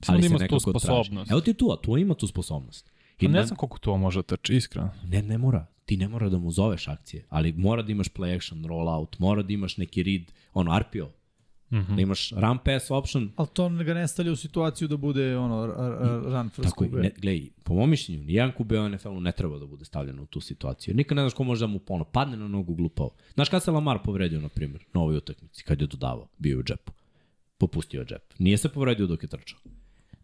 Samo 0.01 0.17
ali 0.17 0.19
da 0.19 0.23
se 0.23 0.27
ima 0.29 0.39
tu 0.39 0.43
nekako 0.43 0.59
traži. 0.73 0.77
Evo 1.31 1.41
ti 1.41 1.55
tu, 1.55 1.71
a 1.73 1.81
tu 1.83 1.99
ima 1.99 2.15
tu 2.15 2.27
sposobnost. 2.27 2.91
I 3.21 3.27
Pa 3.27 3.33
ne 3.33 3.47
znam 3.47 3.57
koliko 3.57 3.79
to 3.79 3.97
može 3.97 4.23
trči, 4.23 4.57
iskreno. 4.57 4.91
Ne, 5.05 5.23
ne 5.23 5.39
mora. 5.39 5.67
Ti 5.85 5.97
ne 5.97 6.09
mora 6.09 6.29
da 6.29 6.39
mu 6.39 6.51
zoveš 6.51 6.89
akcije, 6.89 7.27
ali 7.29 7.53
mora 7.53 7.83
da 7.83 7.93
imaš 7.93 8.09
play 8.09 8.37
action, 8.37 8.65
roll 8.65 8.89
out, 8.89 9.19
mora 9.19 9.43
da 9.43 9.53
imaš 9.53 9.77
neki 9.77 10.03
read, 10.03 10.23
ono, 10.53 10.79
RPO. 10.79 11.11
Mhm. 11.73 11.97
Da 11.97 12.03
imaš 12.03 12.31
run 12.31 12.59
pass 12.65 12.91
option, 12.91 13.31
Ali 13.37 13.49
to 13.53 13.69
ga 13.69 13.95
ne 13.95 14.09
stavlja 14.09 14.33
u 14.33 14.37
situaciju 14.37 14.89
da 14.89 14.97
bude 14.97 15.37
ono, 15.37 15.67
run 16.25 16.51
first 16.51 16.71
Tako 16.71 16.85
QB. 16.85 17.03
ne, 17.03 17.11
gledaj, 17.19 17.49
po 17.65 17.75
mom 17.75 17.91
mišljenju, 17.91 18.25
nijedan 18.25 18.53
QB 18.59 18.73
u 18.87 18.89
NFL-u 18.89 19.21
ne 19.21 19.33
treba 19.33 19.59
da 19.59 19.67
bude 19.67 19.85
stavljen 19.85 20.19
u 20.21 20.27
tu 20.27 20.41
situaciju. 20.41 20.95
Nikad 20.95 21.17
ne 21.17 21.23
znaš 21.23 21.35
ko 21.35 21.45
može 21.45 21.61
da 21.61 21.67
mu 21.67 21.81
ono, 21.89 22.05
padne 22.05 22.37
na 22.37 22.49
nogu 22.49 22.75
glupao. 22.75 23.11
Znaš 23.35 23.49
kada 23.49 23.61
se 23.61 23.71
Lamar 23.71 23.99
povredio, 24.05 24.41
na 24.41 24.49
primjer, 24.49 24.85
na 24.95 25.01
ovoj 25.01 25.17
utakmici, 25.17 25.65
kad 25.65 25.81
je 25.81 25.87
dodavao, 25.87 26.29
bio 26.39 26.51
je 26.51 26.59
u 26.59 26.63
džepu. 26.63 26.93
Popustio 27.59 28.01
je 28.01 28.07
džep. 28.07 28.23
Nije 28.39 28.59
se 28.59 28.69
povredio 28.69 29.07
dok 29.07 29.23
je 29.23 29.29
trčao. 29.29 29.59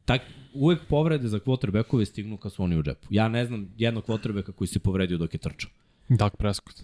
Tak, 0.05 0.21
uvek 0.55 0.81
povrede 0.89 1.29
za 1.29 1.39
quarterbackove 1.39 2.05
stignu 2.05 2.37
kad 2.37 2.53
su 2.53 2.63
oni 2.63 2.79
u 2.79 2.83
džepu. 2.83 3.07
Ja 3.11 3.29
ne 3.29 3.47
znam 3.47 3.69
jednog 3.77 4.05
quarterbacka 4.07 4.53
koji 4.53 4.69
se 4.69 4.79
povredio 4.79 5.19
dok 5.19 5.35
je 5.35 5.39
trčao. 5.39 5.71
Dak 6.09 6.37
Prescott. 6.37 6.83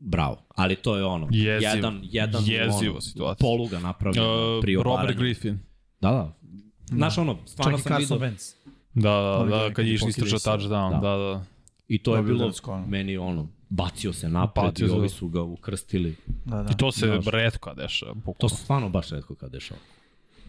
Bravo. 0.00 0.42
Ali 0.48 0.76
to 0.76 0.96
je 0.96 1.04
ono, 1.04 1.28
Jezivo. 1.30 1.72
jedan, 1.74 2.00
jedan 2.02 2.42
Jezivo 2.46 2.92
ono, 2.92 3.00
situacija. 3.00 3.46
poluga 3.48 3.78
napravljena 3.78 4.26
Uh, 4.26 4.60
pri 4.62 4.74
Robert 4.74 4.86
obaranju. 4.88 5.18
Griffin. 5.18 5.58
Da, 6.00 6.10
da. 6.10 6.32
Znaš 6.86 7.18
ono, 7.18 7.38
stvarno 7.46 7.78
Čak 7.78 7.82
sam 7.82 7.96
vidio, 7.98 8.16
Wentz. 8.18 8.54
Da, 8.94 9.10
da, 9.10 9.38
veliki 9.38 9.68
da, 9.68 9.74
kad 9.74 9.86
je 9.86 9.94
išli 9.94 10.08
istraža 10.08 10.36
touchdown, 10.36 10.90
Da. 10.90 10.98
da, 10.98 11.16
da. 11.16 11.44
i 11.88 11.98
to 11.98 12.16
je 12.16 12.22
bilo 12.22 12.52
meni 12.86 13.16
ono, 13.16 13.48
bacio 13.68 14.12
se 14.12 14.28
napred 14.28 14.64
Bacio 14.64 14.86
i 14.86 14.90
ovi 14.90 15.08
su 15.08 15.28
ga 15.28 15.42
ukrstili. 15.42 16.16
Da, 16.44 16.62
da. 16.62 16.70
I 16.70 16.76
to 16.76 16.92
se 16.92 17.06
Znaš. 17.06 17.24
redko 17.26 17.74
dešava, 17.74 18.12
To 18.12 18.20
bukvalno. 18.20 18.48
se 18.48 18.62
stvarno 18.64 18.88
baš 18.88 19.10
redko 19.10 19.34
kad 19.34 19.50
dešava. 19.50 19.80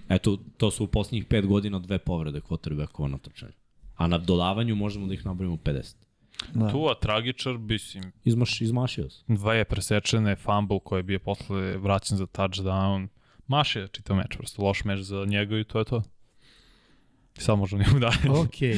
Eto, 0.09 0.37
to 0.57 0.71
su 0.71 0.83
u 0.83 0.87
posljednjih 0.87 1.25
pet 1.25 1.45
godina 1.45 1.79
dve 1.79 1.97
povrede 1.97 2.39
quarterbackova 2.41 3.07
na 3.07 3.17
trčanju. 3.17 3.51
A 3.95 4.07
na 4.07 4.17
dodavanju 4.17 4.75
možemo 4.75 5.07
da 5.07 5.13
ih 5.13 5.25
nabrojimo 5.25 5.57
50. 5.57 5.95
da. 6.53 6.69
Tu, 6.71 6.87
a 6.89 6.95
tragičar, 6.99 7.57
mislim, 7.57 8.03
Izmaš, 8.25 8.61
izmašio 8.61 9.09
se. 9.09 9.23
dve 9.27 9.65
presečene, 9.65 10.35
fumble 10.35 10.79
koji 10.83 10.99
je 10.99 11.03
bio 11.03 11.19
posle 11.19 11.77
vraćen 11.77 12.17
za 12.17 12.25
touchdown. 12.25 13.07
Maš 13.47 13.75
je 13.75 13.87
čitav 13.87 14.15
meč, 14.15 14.37
prosto 14.37 14.61
loš 14.63 14.83
meč 14.83 14.99
za 14.99 15.25
njega 15.25 15.59
i 15.59 15.63
to 15.63 15.79
je 15.79 15.85
to. 15.85 16.03
I 17.37 17.41
sad 17.41 17.57
možemo 17.57 17.83
njemu 17.83 17.99
dalje. 17.99 18.39
Okej. 18.45 18.77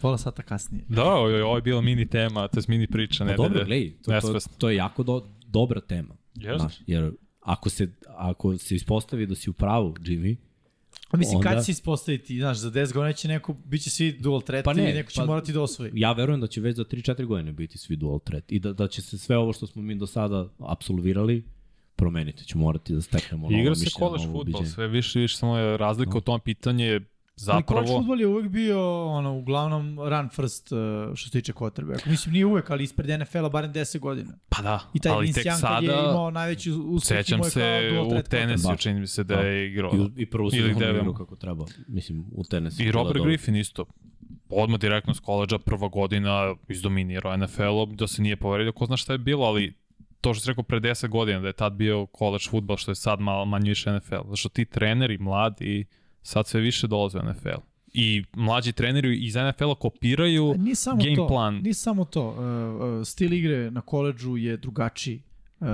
Pola 0.00 0.18
sata 0.18 0.42
kasnije. 0.42 0.84
Da, 0.88 1.04
ovo 1.04 1.28
je, 1.28 1.44
ovo 1.44 1.56
je 1.56 1.62
bila 1.62 1.80
mini 1.80 2.06
tema, 2.06 2.48
to 2.48 2.60
je 2.60 2.64
mini 2.68 2.86
priča. 2.86 3.24
Pa 3.24 3.30
Ne, 3.30 3.36
dobro, 3.36 3.64
gledaj, 3.64 3.92
to, 4.02 4.20
to, 4.20 4.38
to 4.58 4.70
je 4.70 4.76
jako 4.76 5.02
do, 5.02 5.26
dobra 5.46 5.80
tema. 5.80 6.14
Jeste. 6.34 6.58
Znaš, 6.58 6.74
jer 6.86 7.12
ako 7.40 7.70
se, 7.70 7.92
ako 8.06 8.58
se 8.58 8.74
ispostavi 8.74 9.26
da 9.26 9.34
si 9.34 9.50
u 9.50 9.52
pravu, 9.52 9.94
Jimmy, 9.94 10.36
mislim, 11.16 11.36
Onda- 11.36 11.48
kad 11.50 11.58
će 11.58 11.64
se 11.64 11.72
ispostaviti, 11.72 12.38
znaš, 12.38 12.58
za 12.58 12.70
10 12.70 12.92
godina 12.92 13.12
će 13.12 13.28
neko, 13.28 13.52
bit 13.64 13.82
će 13.82 13.90
svi 13.90 14.12
dual 14.12 14.40
threat 14.40 14.64
Pa 14.64 14.72
ne, 14.72 14.90
i 14.90 14.94
neko 14.94 15.10
će 15.10 15.20
pa- 15.20 15.26
morati 15.26 15.52
da 15.52 15.60
osvoji. 15.62 15.90
ja 15.94 16.12
verujem 16.12 16.40
da 16.40 16.46
će 16.46 16.60
već 16.60 16.76
za 16.76 16.84
3-4 16.84 17.24
godine 17.24 17.52
biti 17.52 17.78
svi 17.78 17.96
dual 17.96 18.18
threat 18.18 18.52
i 18.52 18.58
da, 18.58 18.72
da 18.72 18.88
će 18.88 19.02
se 19.02 19.18
sve 19.18 19.36
ovo 19.36 19.52
što 19.52 19.66
smo 19.66 19.82
mi 19.82 19.94
do 19.94 20.06
sada 20.06 20.48
absolvirali 20.58 21.44
promeniti. 21.96 22.44
Ću 22.44 22.58
morati 22.58 22.94
da 22.94 23.00
steknemo 23.00 23.50
novo 23.50 23.62
Igra 23.62 23.74
se 23.74 23.84
mišljenje, 23.84 23.98
college 23.98 24.32
futbol, 24.32 24.64
sve 24.64 24.88
više 24.88 25.18
i 25.18 25.22
više, 25.22 25.36
samo 25.36 25.58
je 25.58 25.76
razlika 25.76 26.18
u 26.18 26.20
tom 26.20 26.40
pitanju 26.40 26.84
je 27.46 27.52
Ali 27.52 27.62
college 27.62 27.86
zapravo... 27.86 28.00
futbol 28.00 28.20
je 28.20 28.26
uvek 28.26 28.48
bio, 28.48 29.06
ono, 29.06 29.36
uglavnom 29.38 29.98
run 30.08 30.28
first 30.28 30.72
uh, 30.72 30.78
što 31.14 31.28
se 31.28 31.32
tiče 31.32 31.52
quarterbacka. 31.52 32.10
Mislim, 32.10 32.32
nije 32.32 32.46
uvek, 32.46 32.70
ali 32.70 32.84
ispred 32.84 33.20
NFL-a 33.20 33.48
barem 33.48 33.72
10 33.72 33.98
godina. 33.98 34.32
Pa 34.48 34.62
da, 34.62 34.80
I 34.94 35.00
taj 35.00 35.12
ali 35.12 35.24
Vince 35.24 35.42
tek 35.42 35.52
Young 35.52 35.60
kad 35.60 35.82
je 35.82 35.88
sada... 35.88 36.10
imao 36.10 36.30
najveći 36.30 36.70
uspeh 36.70 37.18
Sećam 37.18 37.44
se 37.44 37.90
u 38.06 38.22
Tennessee, 38.30 38.70
Baš. 38.70 38.80
čini 38.82 39.00
mi 39.00 39.06
se 39.06 39.24
da 39.24 39.36
Da. 39.36 39.40
je 39.40 39.66
igrao. 39.68 39.92
I, 40.16 40.22
i 40.22 40.26
sezonu 40.50 40.78
Devenu. 40.78 40.98
igrao 40.98 41.14
kako 41.14 41.36
treba. 41.36 41.64
Mislim, 41.88 42.24
u 42.32 42.44
tenis. 42.44 42.80
I 42.80 42.92
Robert 42.92 43.24
Griffin 43.24 43.56
isto. 43.56 43.84
Odmah 44.50 44.80
direktno 44.80 45.14
s 45.14 45.20
koleđa, 45.20 45.58
prva 45.58 45.88
godina 45.88 46.54
izdominirao 46.68 47.36
NFL-om, 47.36 47.96
da 47.96 48.06
se 48.06 48.22
nije 48.22 48.36
povredio, 48.36 48.72
ko 48.72 48.86
zna 48.86 48.96
šta 48.96 49.12
je 49.12 49.18
bilo, 49.18 49.44
ali 49.46 49.74
to 50.20 50.34
što 50.34 50.42
si 50.42 50.48
rekao 50.48 50.64
pre 50.64 50.80
10 50.80 51.08
godina, 51.08 51.40
da 51.40 51.46
je 51.46 51.52
tad 51.52 51.72
bio 51.72 52.06
college 52.18 52.44
futbol, 52.50 52.76
što 52.76 52.90
je 52.90 52.94
sad 52.94 53.20
malo 53.20 53.44
manje 53.44 53.68
više 53.68 53.92
NFL. 53.92 54.14
Zato 54.14 54.36
što 54.36 54.48
ti 54.48 54.64
treneri, 54.64 55.18
mladi, 55.18 55.84
sad 56.28 56.46
sve 56.46 56.60
više 56.60 56.86
dolaze 56.86 57.18
u 57.18 57.22
NFL. 57.22 57.60
I 57.92 58.24
mlađi 58.36 58.72
treneri 58.72 59.18
iz 59.18 59.34
NFL-a 59.34 59.74
kopiraju 59.74 60.54
Nije 60.58 60.74
samo 60.74 60.96
game 60.96 61.16
to, 61.16 61.28
plan. 61.28 61.54
Nije 61.54 61.74
samo 61.74 62.04
to. 62.04 62.28
Uh, 62.28 62.36
uh, 62.36 63.06
stil 63.06 63.32
igre 63.32 63.70
na 63.70 63.80
koleđu 63.80 64.36
je 64.36 64.56
drugačiji. 64.56 65.22
Uh, 65.60 65.66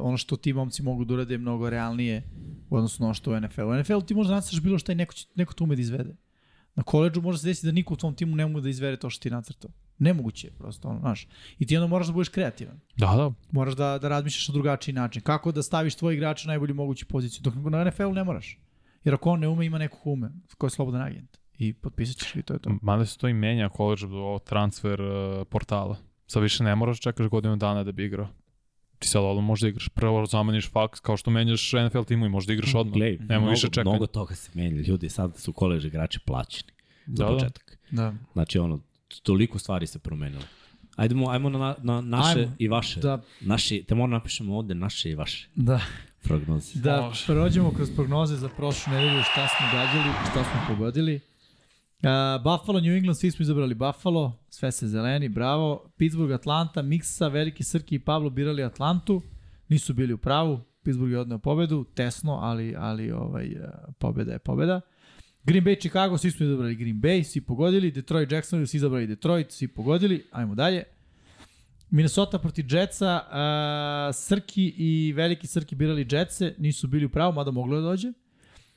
ono 0.00 0.16
što 0.16 0.36
ti 0.36 0.52
momci 0.52 0.82
mogu 0.82 1.04
da 1.04 1.14
urade 1.14 1.34
je 1.34 1.38
mnogo 1.38 1.70
realnije 1.70 2.22
u 2.70 2.76
odnosu 2.76 3.02
na 3.02 3.06
ono 3.06 3.14
što 3.14 3.30
u 3.30 3.40
NFL. 3.40 3.62
U 3.62 3.76
NFL 3.76 4.00
ti 4.00 4.14
možda 4.14 4.34
nacrtaš 4.34 4.60
bilo 4.60 4.78
šta 4.78 4.92
i 4.92 4.94
neko, 4.94 5.14
će, 5.14 5.26
neko 5.34 5.54
to 5.54 5.64
ume 5.64 5.76
da 5.76 5.82
izvede. 5.82 6.16
Na 6.74 6.82
koleđu 6.82 7.22
može 7.22 7.38
se 7.38 7.46
desiti 7.46 7.66
da 7.66 7.72
niko 7.72 7.94
u 7.94 7.96
tom 7.96 8.14
timu 8.14 8.36
ne 8.36 8.46
mogu 8.46 8.60
da 8.60 8.68
izvede 8.68 8.96
to 8.96 9.10
što 9.10 9.22
ti 9.22 9.30
nacrtao. 9.30 9.70
Nemoguće 9.98 10.46
je 10.46 10.52
prosto, 10.58 10.88
ono, 10.88 11.00
znaš. 11.00 11.26
I 11.58 11.66
ti 11.66 11.76
onda 11.76 11.86
moraš 11.86 12.06
da 12.06 12.12
budeš 12.12 12.28
kreativan. 12.28 12.80
Da, 12.96 13.06
da, 13.06 13.30
Moraš 13.50 13.74
da, 13.74 13.98
da 13.98 14.08
razmišljaš 14.08 14.48
na 14.48 14.52
drugačiji 14.52 14.94
način. 14.94 15.22
Kako 15.22 15.52
da 15.52 15.62
staviš 15.62 15.94
tvoj 15.94 16.14
igrač 16.14 16.44
u 16.44 16.48
najbolju 16.48 16.74
moguću 16.74 17.06
poziciju. 17.06 17.42
Dok 17.42 17.54
na 17.54 17.84
NFL-u 17.84 18.14
ne 18.14 18.24
moraš. 18.24 18.58
Jer 19.04 19.14
ako 19.14 19.30
on 19.30 19.40
ne 19.40 19.48
ume, 19.48 19.66
ima 19.66 19.78
neko 19.78 19.96
ko 19.98 20.10
ume, 20.10 20.30
ko 20.58 20.66
je 20.66 20.70
slobodan 20.70 21.02
agent. 21.02 21.38
I 21.58 21.72
potpisat 21.72 22.16
ćeš 22.16 22.36
i 22.36 22.42
to 22.42 22.52
je 22.54 22.58
to. 22.58 22.70
mada 22.82 23.06
se 23.06 23.18
to 23.18 23.28
i 23.28 23.32
menja 23.34 23.68
college 23.76 24.06
do 24.06 24.38
transfer 24.44 25.00
uh, 25.02 25.46
portala. 25.50 25.96
Sad 26.26 26.42
više 26.42 26.64
ne 26.64 26.74
moraš 26.74 27.00
čekaš 27.00 27.26
godinu 27.26 27.56
dana 27.56 27.84
da 27.84 27.92
bi 27.92 28.04
igrao. 28.04 28.28
Ti 28.98 29.08
sad 29.08 29.22
odmah 29.22 29.44
možda 29.44 29.68
igraš, 29.68 29.88
prvo 29.88 30.26
zameniš 30.26 30.70
faks, 30.70 31.00
kao 31.00 31.16
što 31.16 31.30
menjaš 31.30 31.72
NFL 31.86 32.02
timu 32.02 32.26
i 32.26 32.28
možda 32.28 32.52
igraš 32.52 32.74
odmah. 32.74 32.94
Glej, 32.94 33.18
Nema 33.18 33.38
mnogo, 33.38 33.50
više 33.50 33.66
čekanja. 33.66 33.90
mnogo 33.90 34.06
toga 34.06 34.34
se 34.34 34.50
menja. 34.54 34.80
Ljudi, 34.82 35.08
sad 35.08 35.36
su 35.36 35.52
koleđ 35.52 35.84
igrači 35.84 36.18
plaćeni. 36.20 36.72
Za 37.06 37.24
Da, 37.24 37.30
da. 37.30 37.36
početak. 37.36 37.78
Da. 37.90 38.14
Znači, 38.32 38.58
ono, 38.58 38.80
toliko 39.22 39.58
stvari 39.58 39.86
se 39.86 39.98
promenilo. 39.98 40.42
Ajdemo, 40.96 41.28
ajmo 41.30 41.48
na, 41.48 41.74
na 41.78 42.00
naše 42.00 42.38
Ajmo. 42.40 42.52
i 42.58 42.68
vaše. 42.68 43.00
Da. 43.00 43.22
Naši, 43.40 43.84
te 43.88 43.94
moramo 43.94 44.16
napišemo 44.16 44.56
ovde 44.58 44.74
naše 44.74 45.10
i 45.10 45.14
vaše 45.14 45.48
Da. 45.54 45.80
Prognoze. 46.22 46.80
Da, 46.80 47.12
prođemo 47.26 47.72
kroz 47.72 47.90
prognoze 47.96 48.36
za 48.36 48.48
prošlu 48.48 48.92
nedelju 48.92 49.22
šta 49.22 49.48
smo 49.48 49.66
gađali, 49.72 50.14
šta 50.30 50.44
smo 50.44 50.74
pogodili. 50.74 51.20
Uh, 52.02 52.42
Buffalo, 52.42 52.80
New 52.80 52.96
England, 52.96 53.18
svi 53.18 53.30
smo 53.30 53.42
izabrali 53.42 53.74
Buffalo, 53.74 54.32
sve 54.48 54.72
se 54.72 54.86
zeleni, 54.86 55.28
bravo. 55.28 55.90
Pittsburgh, 55.96 56.32
Atlanta, 56.34 56.82
Miksa, 56.82 57.28
Veliki 57.28 57.64
Srki 57.64 57.94
i 57.94 57.98
Pablo 57.98 58.30
birali 58.30 58.64
Atlantu, 58.64 59.22
nisu 59.68 59.94
bili 59.94 60.12
u 60.12 60.18
pravu, 60.18 60.60
Pittsburgh 60.82 61.12
je 61.12 61.18
odneo 61.18 61.38
pobedu, 61.38 61.84
tesno, 61.84 62.32
ali, 62.32 62.74
ali 62.78 63.12
ovaj, 63.12 63.46
uh, 63.46 63.94
pobeda 63.98 64.32
je 64.32 64.38
pobeda. 64.38 64.80
Green 65.44 65.64
Bay, 65.64 65.80
Chicago, 65.80 66.18
svi 66.18 66.30
smo 66.30 66.46
izabrali 66.46 66.74
Green 66.74 67.00
Bay, 67.00 67.22
svi 67.22 67.40
pogodili. 67.40 67.90
Detroit, 67.90 68.32
Jacksonville, 68.32 68.66
svi 68.66 68.76
izabrali 68.76 69.06
Detroit, 69.06 69.50
svi 69.50 69.68
pogodili. 69.68 70.24
Ajmo 70.30 70.54
dalje. 70.54 70.82
Minnesota 71.92 72.38
protiv 72.38 72.74
Jetsa, 72.74 73.20
uh, 73.20 74.14
Srki 74.14 74.74
i 74.76 75.12
Veliki 75.12 75.46
Srki 75.46 75.74
birali 75.74 76.06
Jetse, 76.10 76.54
nisu 76.58 76.88
bili 76.88 77.04
u 77.04 77.08
pravu, 77.08 77.32
mada 77.32 77.50
moglo 77.50 77.76
da 77.76 77.82
dođe. 77.82 78.12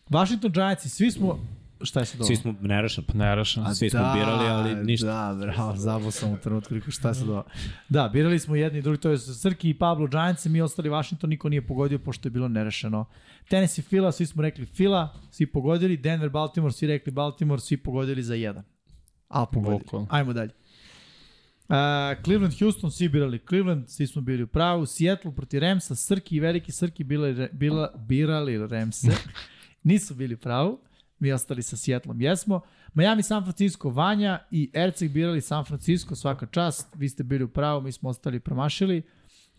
Washington 0.09 0.51
Giants, 0.51 0.87
svi 0.87 1.11
smo, 1.11 1.39
šta 1.81 1.99
je 1.99 2.05
sad 2.05 2.21
ovo? 2.21 2.27
Svi 2.27 2.35
smo 2.35 2.55
nerešeni. 2.61 3.07
Nerešeno. 3.13 3.75
Svi 3.75 3.89
smo 3.89 4.13
birali, 4.13 4.47
ali 4.47 4.75
ništa. 4.85 5.33
Da, 5.33 5.45
bravo, 5.45 5.75
zabao 5.75 6.11
sam 6.11 6.31
u 6.31 6.37
trenutku, 6.37 6.73
rekao 6.73 6.91
šta 6.91 7.07
je 7.07 7.13
sad 7.15 7.29
ovo. 7.29 7.43
Da, 7.89 8.09
birali 8.13 8.39
smo 8.39 8.55
jedni 8.55 8.79
i 8.79 8.81
drugi, 8.81 9.01
to 9.01 9.09
je 9.09 9.17
Srki 9.17 9.69
i 9.69 9.73
Pablo 9.73 10.07
Giants, 10.07 10.45
mi 10.45 10.61
ostali 10.61 10.89
Washington, 10.89 11.29
niko 11.29 11.49
nije 11.49 11.67
pogodio, 11.67 11.99
pošto 11.99 12.27
je 12.27 12.31
bilo 12.31 12.47
nerešeno. 12.47 13.05
Tennessee 13.49 13.83
Fila, 13.83 14.11
svi 14.11 14.25
smo 14.25 14.41
rekli 14.41 14.65
Fila, 14.65 15.13
svi 15.31 15.45
pogodili, 15.45 15.97
Denver 15.97 16.29
Baltimore, 16.29 16.73
svi 16.73 16.87
rekli 16.87 17.11
Baltimore, 17.11 17.61
svi 17.61 17.77
pogodili 17.77 18.23
za 18.23 18.35
jedan. 18.35 18.63
Ali 19.27 19.47
pogodili. 19.53 19.79
Bukvalno. 19.79 20.07
Ajmo 20.09 20.33
dalje. 20.33 20.51
Uh, 21.67 22.23
Cleveland, 22.23 22.53
Houston, 22.59 22.91
svi 22.91 23.09
birali 23.09 23.39
Cleveland, 23.49 23.89
svi 23.89 24.07
smo 24.07 24.21
bili 24.21 24.43
u 24.43 24.47
pravu. 24.47 24.85
Seattle 24.85 25.35
proti 25.35 25.59
Ramsa, 25.59 25.95
Srki 25.95 26.35
i 26.35 26.39
veliki 26.39 26.71
Srki 26.71 27.03
bila, 27.03 27.47
bila, 27.51 27.93
birali 28.07 28.67
Ramse. 28.67 29.11
Nisu 29.83 30.15
bili 30.15 30.33
u 30.33 30.37
pravu. 30.37 30.79
Mi 31.19 31.31
ostali 31.31 31.63
sa 31.63 31.77
Seattlom 31.77 32.21
jesmo. 32.21 32.61
Miami, 32.93 33.23
San 33.23 33.43
Francisco, 33.43 33.89
Vanja 33.89 34.39
i 34.51 34.71
Erceg 34.73 35.11
birali 35.11 35.41
San 35.41 35.65
Francisco, 35.65 36.15
svaka 36.15 36.45
čast. 36.45 36.87
Vi 36.95 37.09
ste 37.09 37.23
bili 37.23 37.43
u 37.43 37.47
pravu, 37.47 37.81
mi 37.81 37.91
smo 37.91 38.09
ostali 38.09 38.39
promašili. 38.39 39.01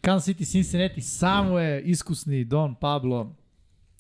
Kansas 0.01 0.29
City, 0.29 0.51
Cincinnati, 0.51 1.01
samo 1.01 1.59
je 1.59 1.83
iskusni 1.83 2.45
Don 2.45 2.75
Pablo 2.75 3.37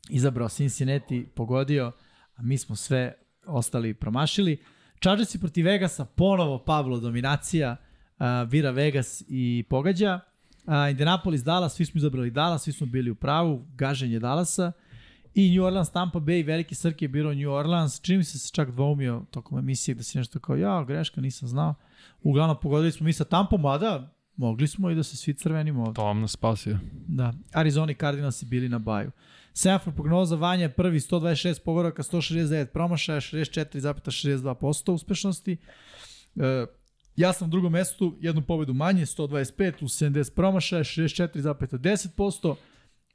izabrao 0.08 0.48
Cincinnati, 0.48 1.26
pogodio, 1.34 1.92
a 2.36 2.42
mi 2.42 2.58
smo 2.58 2.76
sve 2.76 3.14
ostali 3.46 3.94
promašili. 3.94 4.62
Chargersi 5.02 5.40
protiv 5.40 5.64
Vegasa, 5.64 6.04
ponovo 6.04 6.64
Pablo 6.64 7.00
dominacija, 7.00 7.76
uh, 8.18 8.26
vira 8.48 8.70
Vegas 8.70 9.24
i 9.28 9.64
pogađa. 9.70 10.20
Uh, 10.64 10.72
Indianapolis, 10.90 11.44
Dallas, 11.44 11.74
svi 11.74 11.84
smo 11.84 11.98
izabrali 11.98 12.30
Dallas, 12.30 12.62
svi 12.62 12.72
smo 12.72 12.86
bili 12.86 13.10
u 13.10 13.14
pravu, 13.14 13.66
gaženje 13.74 14.18
Dallasa. 14.18 14.72
I 15.34 15.50
New 15.50 15.64
Orleans, 15.64 15.90
Tampa 15.90 16.18
Bay, 16.18 16.46
veliki 16.46 16.74
Srki 16.74 17.04
je 17.04 17.08
birao 17.08 17.34
New 17.34 17.52
Orleans. 17.52 18.00
Čini 18.00 18.18
mi 18.18 18.24
se 18.24 18.38
se 18.38 18.50
čak 18.52 18.70
dvoumio 18.70 19.22
tokom 19.30 19.58
emisije 19.58 19.94
da 19.94 20.02
si 20.02 20.18
nešto 20.18 20.38
kao, 20.38 20.56
ja, 20.56 20.84
greška, 20.84 21.20
nisam 21.20 21.48
znao. 21.48 21.74
Uglavnom 22.22 22.56
pogodili 22.62 22.92
smo 22.92 23.04
mi 23.04 23.12
sa 23.12 23.24
Tampom, 23.24 23.60
mada 23.60 24.16
mogli 24.36 24.68
smo 24.68 24.90
i 24.90 24.94
da 24.94 25.02
se 25.02 25.16
svi 25.16 25.34
crvenimo 25.34 25.82
ovde. 25.82 25.94
To 25.94 26.04
vam 26.04 26.20
nas 26.20 26.30
spasio. 26.30 26.78
Da, 27.08 27.32
Arizona 27.52 27.92
i 27.92 27.94
Cardinals 27.94 28.44
bili 28.44 28.68
na 28.68 28.78
baju. 28.78 29.10
Semafor 29.52 29.94
prognoza 29.94 30.36
Vanja 30.36 30.68
prvi 30.68 31.00
126 31.00 31.58
pogodaka, 31.64 32.02
169 32.02 32.66
promašaja, 32.66 33.20
64,62% 33.20 34.92
uspešnosti. 34.92 35.56
E, 36.36 36.66
ja 37.16 37.32
sam 37.32 37.48
u 37.48 37.50
drugom 37.50 37.72
mestu, 37.72 38.16
jednu 38.20 38.42
pobedu 38.42 38.74
manje, 38.74 39.06
125 39.06 39.78
plus 39.78 40.02
70 40.02 40.34
promašaja, 40.34 40.84
64,10%. 40.84 42.54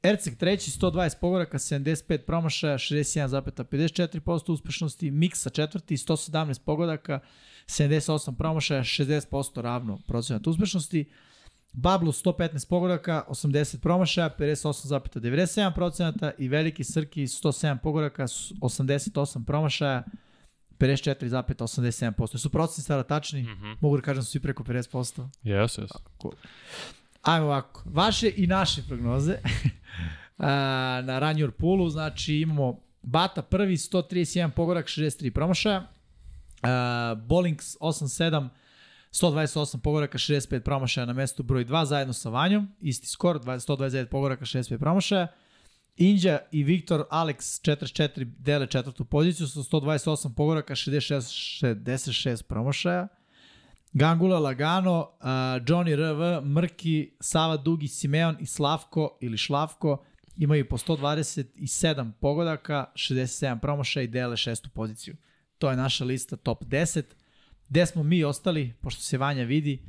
Erceg 0.02 0.36
treći, 0.36 0.70
120 0.70 1.20
pogoraka, 1.20 1.58
75 1.58 2.18
promašaja, 2.26 2.78
61,54% 2.78 4.52
uspešnosti. 4.52 5.10
Miksa 5.10 5.50
četvrti, 5.50 5.96
117 5.96 6.60
pogodaka, 6.64 7.20
78 7.66 8.36
promašaja, 8.36 8.80
60% 8.82 9.60
ravno 9.60 9.98
procenat 10.06 10.46
uspešnosti. 10.46 11.10
Bablu 11.72 12.12
115 12.12 12.68
pogodaka, 12.68 13.24
80 13.28 13.80
promašaja, 13.80 14.30
58,97% 14.38 16.30
i 16.38 16.48
Veliki 16.48 16.84
Srki 16.84 17.22
107 17.22 17.78
pogodaka, 17.82 18.22
88 18.22 19.44
promašaja, 19.44 20.02
54,87%. 20.78 22.38
Su 22.38 22.50
procenti 22.50 22.82
stara 22.82 23.02
tačni? 23.02 23.42
Mm 23.42 23.46
-hmm. 23.46 23.76
Mogu 23.80 23.96
da 23.96 24.02
kažem 24.02 24.20
da 24.20 24.24
su 24.24 24.30
svi 24.30 24.40
preko 24.40 24.62
50%. 24.62 25.28
Jes, 25.42 25.78
jes. 25.78 25.90
Cool. 26.22 26.34
Ajmo 27.22 27.46
ovako. 27.46 27.82
Vaše 27.86 28.32
i 28.36 28.46
naše 28.46 28.82
prognoze 28.88 29.38
na 31.08 31.18
Ranjor 31.18 31.50
Pulu. 31.50 31.90
Znači 31.90 32.34
imamo 32.34 32.80
Bata 33.02 33.42
prvi, 33.42 33.76
131 33.76 34.50
pogodak, 34.50 34.86
63 34.86 35.30
promašaja. 35.30 35.88
Uh, 36.62 37.18
Bolings 37.18 37.76
87, 37.80 38.48
128 39.12 39.78
pogoraka, 39.78 40.18
65 40.18 40.60
promašaja 40.60 41.06
na 41.06 41.12
mestu 41.12 41.42
broj 41.42 41.64
2 41.64 41.84
zajedno 41.84 42.12
sa 42.12 42.28
Vanjom. 42.28 42.68
Isti 42.80 43.06
skor, 43.06 43.40
129 43.40 44.06
pogoraka, 44.06 44.44
65 44.44 44.78
promašaja. 44.78 45.26
Inđa 45.96 46.38
i 46.52 46.64
Viktor 46.64 47.04
Alex 47.10 47.68
44 47.68 48.24
dele 48.24 48.66
četvrtu 48.66 49.04
poziciju 49.04 49.46
sa 49.46 49.60
128 49.60 50.34
pogoraka, 50.34 50.74
66, 50.74 51.20
66 51.62 52.42
promašaja. 52.42 53.08
Gangula 53.92 54.38
Lagano, 54.38 55.00
uh, 55.00 55.26
Johnny 55.66 55.94
RV, 55.94 56.46
Mrki, 56.46 57.16
Sava 57.20 57.56
Dugi, 57.56 57.88
Simeon 57.88 58.36
i 58.40 58.46
Slavko 58.46 59.18
ili 59.20 59.38
Šlavko 59.38 60.04
imaju 60.36 60.68
po 60.68 60.78
127 60.78 62.12
pogodaka, 62.20 62.84
67 62.94 63.60
promašaja 63.60 64.04
i 64.04 64.08
dele 64.08 64.36
šestu 64.36 64.70
poziciju. 64.70 65.16
To 65.58 65.70
je 65.70 65.76
naša 65.76 66.04
lista 66.04 66.36
top 66.36 66.64
10. 66.64 67.02
Gde 67.68 67.86
smo 67.86 68.02
mi 68.02 68.24
ostali, 68.24 68.74
pošto 68.80 69.02
se 69.02 69.18
Vanja 69.18 69.44
vidi, 69.44 69.82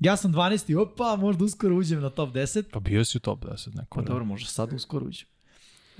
Ja 0.00 0.16
sam 0.16 0.32
12. 0.32 0.76
Opa, 0.76 1.16
možda 1.16 1.44
uskoro 1.44 1.76
uđem 1.76 2.00
na 2.00 2.10
top 2.10 2.30
10. 2.30 2.64
Pa 2.72 2.80
bio 2.80 3.04
si 3.04 3.18
u 3.18 3.20
top 3.20 3.44
10 3.44 3.76
neko. 3.76 4.00
Pa 4.00 4.02
dobro, 4.02 4.24
možda 4.24 4.48
sad 4.48 4.72
uskoro 4.72 5.06
uđem. 5.06 5.28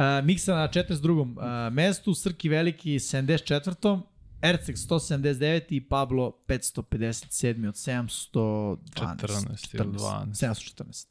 Uh, 0.00 0.24
Miksa 0.24 0.54
na 0.54 0.68
42. 0.68 1.20
Uh, 1.20 1.72
mestu, 1.72 2.14
Srki 2.14 2.48
Veliki 2.48 2.98
74. 2.98 4.00
Erceg 4.42 4.76
179 4.76 5.64
i 5.68 5.80
Pablo 5.80 6.32
557 6.48 7.68
od 7.68 7.74
712. 7.74 8.76
14 8.94 9.74
ili 9.74 9.84
12. 9.84 10.26
714. 10.32 11.06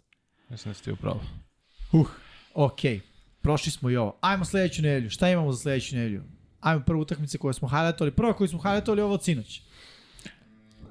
Mislim 0.49 0.73
da 0.73 0.73
ste 0.73 0.91
upravo. 0.91 1.21
Uh, 1.91 2.09
ok. 2.53 2.79
Prošli 3.41 3.71
smo 3.71 3.89
i 3.89 3.97
ovo. 3.97 4.17
Ajmo 4.21 4.45
sledeću 4.45 4.81
nedelju. 4.81 5.09
Šta 5.09 5.29
imamo 5.29 5.51
za 5.51 5.59
sledeću 5.59 5.95
nedelju? 5.95 6.23
Ajmo 6.59 6.83
prvu 6.85 7.01
utakmice 7.01 7.37
koje 7.37 7.53
smo 7.53 7.67
highlightovali. 7.67 8.15
Prva 8.15 8.33
koju 8.33 8.47
smo 8.47 8.59
highlightovali 8.59 9.01
ovo 9.01 9.13
od 9.13 9.23
sinoć. 9.23 9.61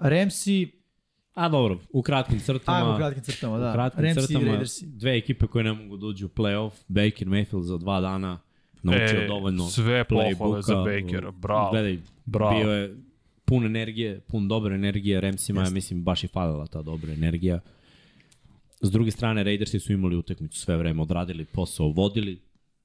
Remsi... 0.00 0.77
A 1.39 1.49
dobro, 1.49 1.78
u 1.92 2.02
kratkim 2.02 2.41
crtama. 2.41 2.78
Ajmo 2.78 2.94
u 2.94 2.97
kratkim 2.97 3.23
crtama, 3.23 3.58
da. 3.58 3.70
U 3.70 3.73
kratkim 3.73 4.05
Ramsey 4.05 4.26
crtama, 4.26 4.47
Raidersi. 4.47 4.86
dve 4.86 5.17
ekipe 5.17 5.47
koje 5.47 5.65
ne 5.65 5.73
mogu 5.73 5.97
da 5.97 6.07
uđu 6.07 6.26
u 6.26 6.28
playoff. 6.28 6.70
Baker 6.89 7.28
Mayfield 7.28 7.62
za 7.62 7.78
dva 7.78 8.00
dana 8.00 8.39
naučio 8.83 9.23
E, 9.23 9.26
dovoljno 9.26 9.67
sve 9.68 10.05
pohvale 10.05 10.62
za 10.62 10.75
Bakera, 10.75 11.31
bravo. 11.31 11.70
Gledaj, 11.70 11.99
Bravo. 12.25 12.58
bio 12.58 12.73
je 12.73 12.97
pun 13.44 13.67
energije, 13.67 14.20
pun 14.20 14.49
dobre 14.49 14.75
energije. 14.75 15.20
Ramsima, 15.20 15.62
ja 15.62 15.70
mislim, 15.70 16.05
baš 16.05 16.25
i 16.25 16.28
falila 16.28 16.67
ta 16.67 16.83
dobra 16.83 17.12
energija. 17.12 17.60
S 18.81 18.91
druge 18.91 19.10
strane, 19.10 19.44
Raidersi 19.44 19.81
su 19.81 19.92
imali 19.92 20.17
utakmicu 20.17 20.60
sve 20.60 20.76
vreme, 20.76 21.02
odradili 21.02 21.44
posao, 21.44 21.89
vodili 21.89 22.41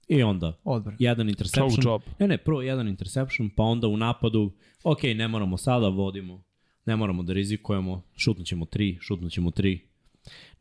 i 0.08 0.24
onda 0.24 0.54
Odbran. 0.64 0.96
jedan 1.00 1.30
interception. 1.30 2.00
Ne, 2.20 2.28
ne, 2.28 2.38
prvo 2.38 2.62
jedan 2.62 2.88
interception, 2.88 3.50
pa 3.50 3.64
onda 3.64 3.88
u 3.88 3.98
napadu, 3.98 4.52
ok, 4.84 5.04
ne 5.04 5.28
moramo 5.28 5.58
sada, 5.58 5.88
vodimo, 5.88 6.44
ne 6.86 6.96
moramo 6.96 7.24
da 7.24 7.34
rizikujemo, 7.34 8.02
šutnut 8.18 8.48
ćemo 8.48 8.66
tri, 8.66 8.98
šutnut 9.02 9.32
ćemo 9.32 9.52
tri. 9.52 9.80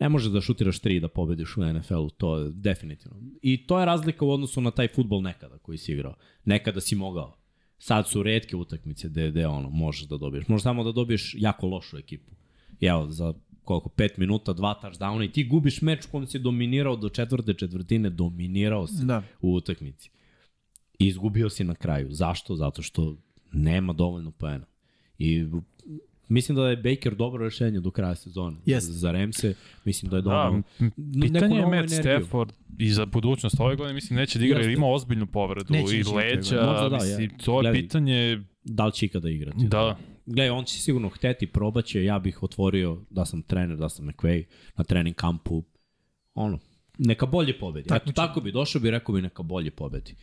Ne 0.00 0.08
može 0.08 0.30
da 0.30 0.40
šutiraš 0.40 0.78
tri 0.78 1.00
da 1.00 1.08
pobediš 1.08 1.56
u 1.56 1.72
NFL-u, 1.72 2.10
to 2.10 2.38
je 2.38 2.50
definitivno. 2.54 3.16
I 3.42 3.66
to 3.66 3.80
je 3.80 3.86
razlika 3.86 4.24
u 4.24 4.30
odnosu 4.30 4.60
na 4.60 4.70
taj 4.70 4.88
futbol 4.88 5.22
nekada 5.22 5.58
koji 5.58 5.78
si 5.78 5.92
igrao. 5.92 6.14
Nekada 6.44 6.80
si 6.80 6.96
mogao. 6.96 7.36
Sad 7.78 8.08
su 8.08 8.22
redke 8.22 8.56
utakmice 8.56 9.08
gde, 9.08 9.30
gde 9.30 9.46
ono, 9.46 9.70
možeš 9.70 10.08
da 10.08 10.16
dobiješ. 10.16 10.48
Možeš 10.48 10.62
samo 10.62 10.84
da 10.84 10.92
dobiješ 10.92 11.34
jako 11.38 11.66
lošu 11.66 11.98
ekipu. 11.98 12.30
I 12.80 12.86
evo, 12.86 13.10
za 13.10 13.34
koliko, 13.64 13.88
5 13.88 14.10
minuta, 14.18 14.52
dva 14.52 14.80
touchdowna 14.82 15.24
i 15.24 15.32
ti 15.32 15.44
gubiš 15.44 15.82
meč 15.82 16.04
u 16.06 16.08
kom 16.10 16.26
si 16.26 16.38
dominirao 16.38 16.96
do 16.96 17.08
četvrte 17.08 17.54
četvrtine, 17.54 18.10
dominirao 18.10 18.86
si 18.86 19.04
Da. 19.04 19.22
u 19.40 19.54
utakmici. 19.54 20.10
I 20.98 21.06
izgubio 21.06 21.50
si 21.50 21.64
na 21.64 21.74
kraju. 21.74 22.12
Zašto? 22.12 22.56
Zato 22.56 22.82
što 22.82 23.16
nema 23.52 23.92
dovoljno 23.92 24.30
poena. 24.30 24.64
I 25.18 25.46
mislim 26.32 26.56
da 26.56 26.68
je 26.68 26.76
Baker 26.78 27.14
dobro 27.14 27.44
rešenje 27.44 27.80
do 27.80 27.90
kraja 27.90 28.14
sezone. 28.14 28.56
Jeste. 28.66 28.92
Za 28.92 29.10
Remse 29.10 29.54
mislim 29.84 30.10
da 30.10 30.16
je 30.16 30.22
Da, 30.22 30.30
dobro. 30.30 30.62
m- 30.80 30.92
pitanje 31.22 31.56
je 31.56 31.62
Matt 31.62 31.92
energiju. 31.92 31.98
Stafford 32.20 32.52
i 32.78 32.90
za 32.90 33.06
budućnost 33.06 33.56
ove 33.60 33.76
godine 33.76 33.94
mislim 33.94 34.16
neće 34.16 34.38
da 34.38 34.44
igra 34.44 34.60
jer 34.60 34.70
ima 34.70 34.86
ozbiljnu 34.88 35.26
povredu 35.26 35.66
Neće 35.70 35.96
i 35.96 36.02
leđa. 36.04 36.62
Možda 36.62 36.88
da, 36.88 36.96
mislim, 36.96 37.22
ja. 37.22 37.38
to 37.38 37.52
je 37.52 37.62
Gledaj. 37.62 37.80
pitanje, 37.80 38.42
Da 38.64 38.86
li 38.86 38.92
će 38.92 39.06
ikada 39.06 39.30
igrati? 39.30 39.66
da, 39.66 39.96
Gledaj, 40.26 40.50
on 40.50 40.64
će 40.64 40.78
sigurno 40.78 41.08
hteti, 41.08 41.46
probaće, 41.46 42.04
ja 42.04 42.18
bih 42.18 42.42
otvorio 42.42 43.02
da 43.10 43.24
sam 43.24 43.42
trener, 43.42 43.76
da 43.76 43.88
sam 43.88 44.06
McVay 44.06 44.44
na 44.76 44.84
trening 44.84 45.16
kampu, 45.16 45.64
ono, 46.34 46.58
neka 46.98 47.26
bolje 47.26 47.58
pobedi. 47.58 47.82
Eto, 47.82 47.88
Takmičenje. 47.88 48.14
tako 48.16 48.40
bi 48.40 48.52
došao 48.52 48.80
bi, 48.80 48.90
rekao 48.90 49.14
bi 49.14 49.22
neka 49.22 49.42
bolje 49.42 49.70
pobedi. 49.70 50.14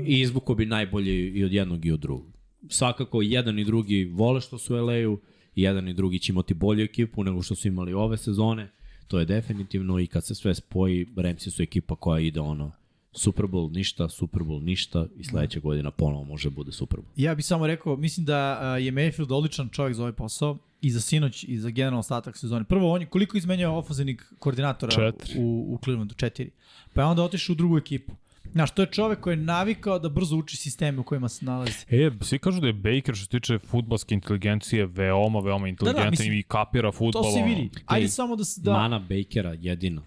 I 0.00 0.20
izvuko 0.20 0.54
bi 0.54 0.66
najbolje 0.66 1.28
i 1.30 1.44
od 1.44 1.52
jednog 1.52 1.86
i 1.86 1.92
od 1.92 2.00
drugog. 2.00 2.38
Svakako, 2.68 3.22
jedan 3.22 3.58
i 3.58 3.64
drugi 3.64 4.04
vole 4.04 4.40
što 4.40 4.58
su 4.58 4.74
u 4.74 4.78
LA-u, 4.78 5.18
i 5.54 5.62
jedan 5.62 5.88
i 5.88 5.94
drugi 5.94 6.18
će 6.18 6.32
imati 6.32 6.54
bolju 6.54 6.84
ekipu 6.84 7.24
nego 7.24 7.42
što 7.42 7.54
su 7.54 7.68
imali 7.68 7.92
ove 7.92 8.16
sezone, 8.16 8.70
to 9.08 9.18
je 9.18 9.24
definitivno 9.24 9.98
i 9.98 10.06
kad 10.06 10.26
se 10.26 10.34
sve 10.34 10.54
spoji, 10.54 11.06
Ramsey 11.16 11.50
su 11.50 11.62
ekipa 11.62 11.96
koja 11.96 12.20
ide 12.20 12.40
ono, 12.40 12.72
Super 13.12 13.46
Bowl 13.46 13.74
ništa, 13.74 14.08
Super 14.08 14.42
Bowl 14.42 14.62
ništa 14.62 15.06
i 15.16 15.24
sledeća 15.24 15.60
godina 15.60 15.90
ponovo 15.90 16.24
može 16.24 16.50
da 16.50 16.54
bude 16.54 16.72
Super 16.72 16.98
Bowl. 16.98 17.04
Ja 17.16 17.34
bih 17.34 17.44
samo 17.44 17.66
rekao, 17.66 17.96
mislim 17.96 18.26
da 18.26 18.76
je 18.76 18.92
Mayfield 18.92 19.34
odličan 19.34 19.68
čovjek 19.68 19.94
za 19.96 20.02
ovaj 20.02 20.12
posao 20.12 20.58
i 20.82 20.90
za 20.90 21.00
sinoć 21.00 21.44
i 21.48 21.58
za 21.58 21.70
generalno 21.70 21.98
ostatak 21.98 22.36
sezone. 22.36 22.64
Prvo, 22.64 22.92
on 22.92 23.00
je 23.00 23.06
koliko 23.06 23.38
izmenjao 23.38 23.78
ofenzivnih 23.78 24.32
koordinatora 24.38 24.92
Četiri. 24.92 25.34
u, 25.38 25.74
u 25.74 25.78
Clevelandu? 25.84 26.14
Četiri. 26.14 26.50
Pa 26.94 27.00
je 27.00 27.06
onda 27.06 27.22
otišao 27.22 27.52
u 27.52 27.56
drugu 27.56 27.78
ekipu. 27.78 28.12
Znaš, 28.52 28.70
to 28.70 28.82
je 28.82 28.86
čovek 28.88 29.20
koji 29.20 29.32
je 29.32 29.36
navikao 29.36 29.98
da 29.98 30.08
brzo 30.08 30.36
uči 30.36 30.56
sisteme 30.56 30.98
u 30.98 31.04
kojima 31.04 31.28
se 31.28 31.44
nalazi. 31.44 31.72
E, 31.88 32.10
svi 32.20 32.38
kažu 32.38 32.60
da 32.60 32.66
je 32.66 32.72
Baker 32.72 33.14
što 33.14 33.24
se 33.24 33.28
tiče 33.28 33.58
futbalske 33.58 34.14
inteligencije 34.14 34.86
veoma, 34.86 35.40
veoma 35.40 35.68
inteligentan 35.68 36.10
mislim, 36.10 36.32
i 36.32 36.42
kapira 36.42 36.92
futbol. 36.92 37.22
To 37.22 37.30
se 37.30 37.42
vidi. 37.42 37.70
Ajde 37.86 38.04
Ej, 38.04 38.08
samo 38.08 38.36
da... 38.36 38.44
s- 38.44 38.58
da 38.58 38.72
Mana 38.72 38.98
Bakera 38.98 39.52
jedina 39.52 40.02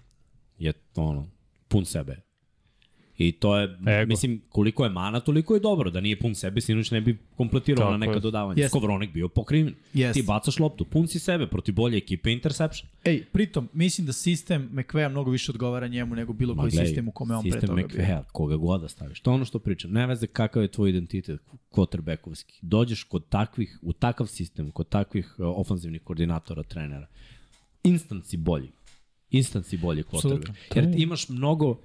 je 0.57 0.73
ono, 0.95 1.27
pun 1.67 1.85
sebe. 1.85 2.22
I 3.17 3.32
to 3.32 3.58
je, 3.58 3.77
Ego. 3.88 4.09
Mislim, 4.09 4.42
koliko 4.50 4.83
je 4.83 4.90
mana, 4.90 5.19
toliko 5.19 5.53
je 5.53 5.59
dobro. 5.59 5.90
Da 5.92 6.01
nije 6.01 6.19
pun 6.19 6.35
sebe, 6.35 6.61
sinoć 6.61 6.92
ne 6.92 7.01
bi 7.01 7.17
kompletirao 7.38 7.92
na 7.92 7.98
neka 7.98 8.14
je. 8.14 8.19
dodavanja. 8.19 8.61
Jeste. 8.61 8.77
Skowronek 8.77 9.14
bio 9.14 9.27
pokriven. 9.27 9.74
Jeste. 9.93 10.22
Ti 10.22 10.25
bacaš 10.27 10.59
loptu, 10.59 10.85
pun 10.85 11.08
si 11.08 11.19
sebe 11.19 11.48
protiv 11.48 11.75
bolje 11.75 11.98
ekipe, 11.98 12.32
interception. 12.32 12.90
Ej, 13.03 13.25
pritom, 13.25 13.69
mislim 13.74 14.08
da 14.08 14.14
sistem 14.14 14.69
McVeya 14.72 15.09
mnogo 15.09 15.32
više 15.32 15.51
odgovara 15.51 15.88
njemu 15.88 16.16
nego 16.16 16.33
bilo 16.33 16.56
koji 16.56 16.72
gledaj, 16.72 16.85
sistem 16.85 17.08
u 17.08 17.11
kome 17.11 17.35
on 17.35 17.43
pre 17.43 17.51
sistem 17.51 17.67
toga 17.67 17.82
bio. 17.82 17.88
McVeya, 17.88 18.24
koga 18.32 18.56
god 18.56 18.82
da 18.82 18.88
staviš. 18.88 19.19
To 19.19 19.32
je 19.32 19.35
ono 19.35 19.45
što 19.45 19.59
pričam. 19.59 19.92
Ne 19.92 20.08
veze 20.08 20.27
kakav 20.27 20.61
je 20.61 20.67
tvoj 20.67 20.90
identitet 20.90 21.42
quarterbackovski. 21.72 22.59
Dođeš 22.61 23.03
kod 23.03 23.30
takvih, 23.30 23.80
u 23.82 23.93
takav 23.93 24.27
sistem, 24.27 24.72
kod 24.72 24.90
takvih 24.90 25.35
uh, 25.38 25.45
ofanzivnih 25.58 26.01
koordinatora, 26.01 26.64
trenera. 26.64 27.08
Instant 27.83 28.25
si 28.25 28.38
bolji. 28.38 28.72
Instant 29.30 29.66
si 29.66 29.77
bolji 29.77 30.03
quarterback. 30.03 30.51
Jer 30.75 30.93
ti 30.93 31.01
imaš 31.01 31.30
mnogo, 31.30 31.80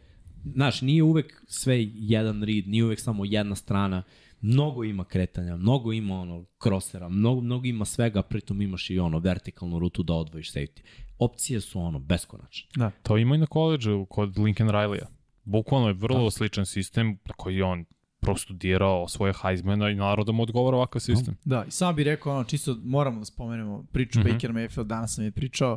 znaš, 0.53 0.83
nije 0.83 1.03
uvek 1.03 1.43
sve 1.47 1.87
jedan 1.95 2.43
read, 2.43 2.69
nije 2.69 2.85
uvek 2.85 3.01
samo 3.01 3.25
jedna 3.25 3.55
strana. 3.55 4.03
Mnogo 4.41 4.85
ima 4.85 5.05
kretanja, 5.05 5.57
mnogo 5.57 5.93
ima 5.93 6.21
ono 6.21 6.45
krosera, 6.59 7.09
mnogo, 7.09 7.41
mnogo 7.41 7.67
ima 7.67 7.85
svega, 7.85 8.23
pritom 8.23 8.63
imaš 8.63 8.91
i 8.91 8.99
ono 8.99 9.19
vertikalnu 9.19 9.79
rutu 9.79 10.03
da 10.03 10.15
odvojiš 10.15 10.53
safety. 10.53 10.81
Opcije 11.19 11.61
su 11.61 11.81
ono 11.81 11.99
beskonačne. 11.99 12.69
Da. 12.77 12.91
To 12.91 13.19
ima 13.19 13.35
i 13.35 13.39
na 13.39 13.47
koleđu 13.47 14.07
kod 14.11 14.39
Lincoln 14.39 14.71
Riley-a. 14.71 15.07
Bukvalno 15.45 15.89
je 15.89 15.95
vrlo 15.95 16.25
da. 16.25 16.31
sličan 16.31 16.67
sistem 16.67 17.19
na 17.25 17.35
koji 17.37 17.57
je 17.57 17.65
on 17.65 17.85
prostudirao 18.21 19.09
svoje 19.09 19.33
Heismana 19.43 19.91
i 19.91 19.95
naravno 19.95 20.25
da 20.25 20.33
mu 20.33 20.43
odgovara 20.43 20.77
ovakav 20.77 21.01
sistem. 21.01 21.37
Da, 21.45 21.65
i 21.69 21.71
samo 21.71 21.93
bih 21.93 22.05
rekao, 22.05 22.35
ono, 22.35 22.45
čisto 22.45 22.77
moramo 22.85 23.19
da 23.19 23.25
spomenemo 23.25 23.85
priču 23.93 24.21
mm. 24.21 24.23
-hmm. 24.23 24.33
Baker 24.33 24.53
Mayfield, 24.53 24.87
danas 24.87 25.15
sam 25.15 25.25
je 25.25 25.31
pričao, 25.31 25.73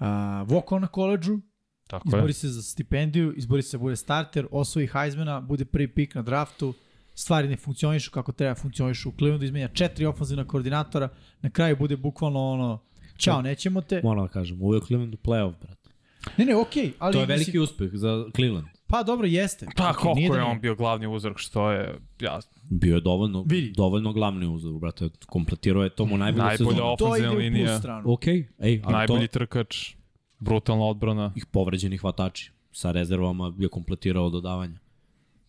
uh, 0.00 0.06
vokao 0.46 0.78
na 0.78 0.86
koleđu, 0.86 1.38
Tako 1.90 2.08
izbori 2.08 2.30
je. 2.30 2.34
se 2.34 2.48
za 2.48 2.62
stipendiju, 2.62 3.32
izbori 3.36 3.62
se 3.62 3.76
da 3.76 3.80
bude 3.80 3.96
starter, 3.96 4.46
osvoji 4.50 4.88
Heismana, 4.92 5.40
bude 5.40 5.64
prvi 5.64 5.88
pik 5.88 6.14
na 6.14 6.22
draftu, 6.22 6.74
stvari 7.14 7.48
ne 7.48 7.56
funkcionišu 7.56 8.10
kako 8.10 8.32
treba 8.32 8.54
funkcionišu 8.54 9.08
u 9.08 9.12
Clevelandu, 9.18 9.44
izmenja 9.44 9.68
četiri 9.68 10.06
ofenzivna 10.06 10.44
koordinatora, 10.44 11.08
na 11.42 11.50
kraju 11.50 11.76
bude 11.76 11.96
bukvalno 11.96 12.50
ono, 12.50 12.78
ćao, 13.18 13.42
nećemo 13.42 13.80
te. 13.80 14.00
Moram 14.04 14.26
da 14.26 14.32
kažem, 14.32 14.62
ovo 14.62 14.74
je 14.74 14.78
u 14.78 14.82
playoff, 15.24 15.54
brate. 15.60 15.90
Ne, 16.36 16.44
ne, 16.44 16.56
okej, 16.56 16.86
okay, 16.86 16.92
ali... 16.98 17.12
To 17.12 17.20
je 17.20 17.26
veliki 17.26 17.58
mislim, 17.58 17.62
uspeh 17.62 17.90
za 17.92 18.24
Cleveland. 18.36 18.66
Pa 18.86 19.02
dobro, 19.02 19.26
jeste. 19.26 19.66
Pa 19.76 19.92
koliko 19.92 20.18
nije 20.18 20.28
da 20.30 20.36
je 20.36 20.40
nije. 20.40 20.52
on 20.52 20.60
bio 20.60 20.74
glavni 20.74 21.06
uzrok, 21.06 21.38
što 21.38 21.70
je, 21.70 21.98
ja, 22.20 22.40
Bio 22.70 22.94
je 22.94 23.00
dovoljno, 23.00 23.44
Vidi. 23.48 23.72
dovoljno 23.76 24.12
glavni 24.12 24.46
uzor, 24.46 24.78
brate. 24.78 25.08
Kompletirao 25.26 25.82
je 25.82 25.90
to 25.90 26.06
mu 26.06 26.18
najbolju 26.18 26.44
Najbolja 26.44 26.74
sezonu. 26.74 26.96
To 26.98 27.16
ide 27.16 27.28
ofenzivna 27.28 27.32
u 27.32 27.36
linija. 27.36 27.66
plus 27.66 27.78
stranu. 27.78 28.12
Ok, 28.12 28.26
ej, 28.58 28.82
najbolji 28.88 29.28
to, 29.28 29.32
trkač, 29.32 29.94
brutalna 30.40 30.84
odbrana. 30.84 31.32
ih 31.36 31.46
povređeni 31.46 31.96
hvatači. 31.96 32.50
Sa 32.72 32.92
rezervama 32.92 33.54
je 33.58 33.68
kompletirao 33.68 34.30
dodavanja. 34.30 34.78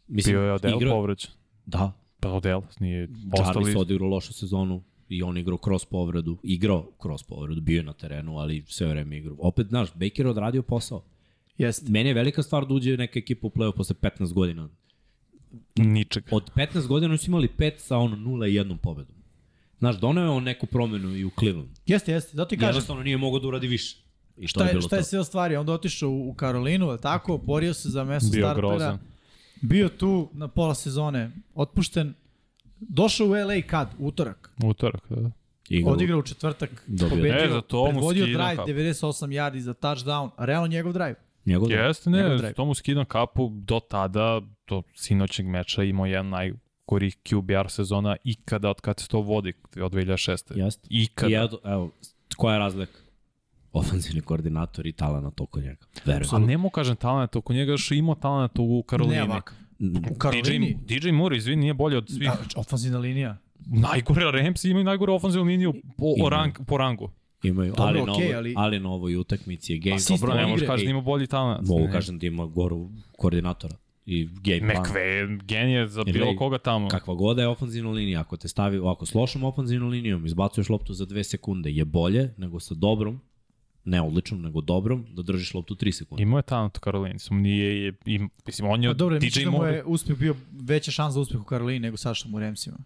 Mislim, 0.07 0.35
Bio 0.35 0.43
je 0.43 0.53
Odell 0.53 0.77
igra- 0.77 0.91
povređen. 0.91 1.31
Da, 1.65 1.91
Pa 2.19 2.29
Odell 2.29 2.61
nije 2.79 3.07
ostali. 3.33 3.71
se 3.71 3.77
odigrao 3.77 4.09
lošu 4.09 4.33
sezonu 4.33 4.83
i 5.09 5.23
on 5.23 5.37
igrao 5.37 5.57
kroz 5.57 5.85
povredu. 5.85 6.37
Igrao 6.43 6.91
kroz 6.97 7.23
povredu, 7.23 7.61
bio 7.61 7.77
je 7.77 7.83
na 7.83 7.93
terenu, 7.93 8.37
ali 8.37 8.63
sve 8.67 8.87
vreme 8.87 9.17
igrao. 9.17 9.35
Opet, 9.39 9.67
znaš, 9.67 9.89
Baker 9.93 10.25
je 10.25 10.29
odradio 10.29 10.61
posao. 10.61 11.03
Jeste. 11.57 11.91
Meni 11.91 12.09
je 12.09 12.13
velika 12.13 12.43
stvar 12.43 12.65
da 12.65 12.73
uđe 12.73 12.97
neka 12.97 13.19
ekipa 13.19 13.47
u 13.47 13.49
play-off 13.49 13.75
posle 13.75 13.95
15 13.95 14.33
godina. 14.33 14.69
Ničeg. 15.75 16.23
Od 16.31 16.51
15 16.55 16.87
godina 16.87 17.17
su 17.17 17.29
imali 17.29 17.47
5 17.49 17.73
sa 17.77 17.97
ono 17.97 18.15
0 18.15 18.47
i 18.47 18.55
jednom 18.55 18.77
pobedom. 18.77 19.15
Znaš, 19.79 19.99
doneo 19.99 20.23
je 20.23 20.29
on 20.29 20.43
neku 20.43 20.65
promenu 20.65 21.15
i 21.15 21.25
u 21.25 21.31
Cleveland. 21.39 21.69
Jeste, 21.85 22.11
jeste. 22.11 22.37
Zato 22.37 22.49
ti 22.49 22.57
kažem. 22.57 22.67
Jednostavno 22.69 23.03
nije 23.03 23.17
mogao 23.17 23.39
da 23.39 23.47
uradi 23.47 23.67
više. 23.67 23.97
I 24.37 24.47
Šta 24.47 24.63
je 24.63 24.67
je, 24.67 24.71
bilo 24.71 24.81
šta 24.81 24.95
je 24.95 25.03
sve 25.03 25.19
ostvario? 25.19 25.59
Onda 25.59 25.73
otišao 25.73 26.09
u, 26.09 26.29
u 26.29 26.33
Karolinu, 26.33 26.87
je 26.87 26.97
tako? 26.97 27.37
Borio 27.37 27.73
se 27.73 27.89
za 27.89 28.03
mesto 28.03 28.29
Bio 28.31 28.41
startera. 28.41 28.67
grozan. 28.67 28.99
Bio 29.61 29.89
tu 29.89 30.29
na 30.33 30.47
pola 30.47 30.75
sezone, 30.75 31.31
otpušten. 31.55 32.13
Došao 32.79 33.27
u 33.27 33.31
LA 33.31 33.61
kad? 33.67 33.89
Utorak. 33.99 34.51
Utorak, 34.63 35.01
da. 35.09 35.31
Igrao. 35.69 35.93
Odigrao 35.93 36.19
u 36.19 36.23
četvrtak, 36.23 36.83
Dobio. 36.87 37.09
pobedio, 37.09 37.33
E, 37.35 37.49
za 37.49 37.61
to 37.61 37.85
predvodio 37.85 38.23
skidam 38.23 38.41
drive, 38.41 38.55
kapu. 38.55 38.69
98 38.69 39.27
yardi 39.29 39.57
za 39.57 39.73
touchdown, 39.73 40.29
a 40.37 40.45
realno 40.45 40.67
njegov 40.67 40.93
drive. 40.93 41.15
Njegov 41.45 41.67
da. 41.67 41.75
Jeste, 41.75 42.09
Njegov 42.09 42.29
ne, 42.29 42.37
drive. 42.37 42.53
to 42.53 42.65
mu 42.65 42.73
skidam 42.73 43.05
kapu 43.05 43.49
do 43.51 43.79
tada, 43.81 44.41
do 44.67 44.81
sinoćeg 44.95 45.45
meča 45.47 45.83
imao 45.83 46.05
jedan 46.05 46.29
najgorih 46.29 47.17
QBR 47.23 47.69
sezona 47.69 48.15
ikada 48.23 48.69
od 48.69 48.81
kad 48.81 48.99
se 48.99 49.07
to 49.07 49.19
vodi, 49.19 49.53
od 49.75 49.91
2006. 49.93 50.57
Jeste. 50.57 50.87
Ikada. 50.89 51.29
I 51.29 51.35
evo, 51.35 51.59
evo, 51.63 51.91
koja 52.37 52.53
je 52.53 52.59
razlika? 52.59 52.91
Ofanzivni 53.73 54.21
koordinator 54.21 54.87
i 54.87 54.91
talent 54.91 55.41
oko 55.41 55.59
njega. 55.59 55.85
Verujem. 56.05 56.35
A 56.35 56.39
ne 56.39 56.57
mu 56.57 56.69
kažem 56.69 56.95
talent, 56.95 57.35
oko 57.35 57.53
njega 57.53 57.71
još 57.71 57.91
je 57.91 57.97
imao 57.97 58.15
talent 58.15 58.51
u 58.59 58.83
Karolini. 58.83 59.15
Ne 59.15 59.23
ovako. 59.23 59.53
Mm, 59.79 59.95
U 60.11 60.15
Karolini, 60.15 60.77
DJ, 60.77 60.99
DJ 60.99 61.11
Moore, 61.11 61.37
izvini, 61.37 61.61
nije 61.61 61.73
bolje 61.73 61.97
od 61.97 62.09
svih. 62.09 62.21
da, 62.23 62.37
ofanzivna 62.55 62.99
linija. 62.99 63.37
Najgore 63.65 64.31
Ramsi 64.33 64.69
imaju 64.69 64.83
najgore 64.85 65.11
ofenzivnu 65.11 65.47
liniju 65.47 65.73
po, 65.97 66.05
Imaju. 66.17 66.29
rang, 66.29 66.53
po 66.67 66.77
rangu. 66.77 67.09
Imaju, 67.43 67.69
Dobro, 67.69 67.85
ali, 67.85 68.01
na 68.01 68.11
okej, 68.13 68.25
ovoj, 68.25 68.35
ali- 68.35 68.53
ali 68.57 68.79
na 68.79 68.89
ovoj 68.89 69.15
utakmici 69.15 69.73
je 69.73 69.79
game. 69.79 69.95
Asist 69.95 70.09
Dobro, 70.11 70.35
ne 70.35 70.47
možeš 70.47 70.67
kažeš 70.67 70.81
Ej, 70.81 70.85
da 70.85 70.91
ima 70.91 71.01
bolji 71.01 71.27
talent. 71.27 71.67
Mogu 71.67 71.81
Ne. 71.81 71.91
kažem 71.91 72.19
da 72.19 72.27
ima 72.27 72.45
goru 72.45 72.89
koordinatora 73.13 73.75
i 74.05 74.25
game 74.25 74.73
plan. 74.73 74.85
McVay 74.85 74.97
je 74.99 75.37
genije 75.37 75.87
za 75.87 76.01
Ili- 76.01 76.11
bilo 76.13 76.35
koga 76.35 76.57
tamo. 76.57 76.87
Kakva 76.87 77.13
god 77.15 77.37
je 77.37 77.47
ofanzivna 77.47 77.91
linija, 77.91 78.19
ako 78.19 78.37
te 78.37 78.47
stavi 78.47 78.77
ovako 78.77 79.05
s 79.05 79.13
lošom 79.13 79.43
ofanzivnom 79.43 79.89
linijom, 79.89 80.25
izbacuješ 80.25 80.69
loptu 80.69 80.93
za 80.93 81.05
dve 81.05 81.23
sekunde, 81.23 81.71
je 81.71 81.85
bolje 81.85 82.33
nego 82.37 82.59
sa 82.59 82.75
dobrom, 82.75 83.19
ne 83.85 84.01
odličnom, 84.01 84.41
nego 84.41 84.61
dobrom, 84.61 85.05
da 85.13 85.21
držiš 85.21 85.53
loptu 85.53 85.75
3 85.75 85.91
sekunde. 85.91 86.23
Imao 86.23 86.39
je 86.39 86.43
talent 86.43 86.77
u 86.77 86.81
Karolini, 86.81 87.19
samo 87.19 87.39
nije, 87.39 87.83
je, 87.83 87.93
im, 88.05 88.29
mislim, 88.45 88.69
on 88.69 88.83
je 88.83 88.89
Pa 88.89 88.93
dobro, 88.93 89.19
DJ 89.19 89.43
da 89.43 89.51
mu 89.51 89.63
je 89.63 89.83
uspeh 89.83 90.17
bio 90.17 90.35
veća 90.51 90.91
šansa 90.91 91.13
za 91.13 91.19
uspeh 91.19 91.41
u 91.41 91.43
Karolini 91.43 91.79
nego 91.79 91.97
sad 91.97 92.15
što 92.15 92.29
mu 92.29 92.39
Remsima. 92.39 92.77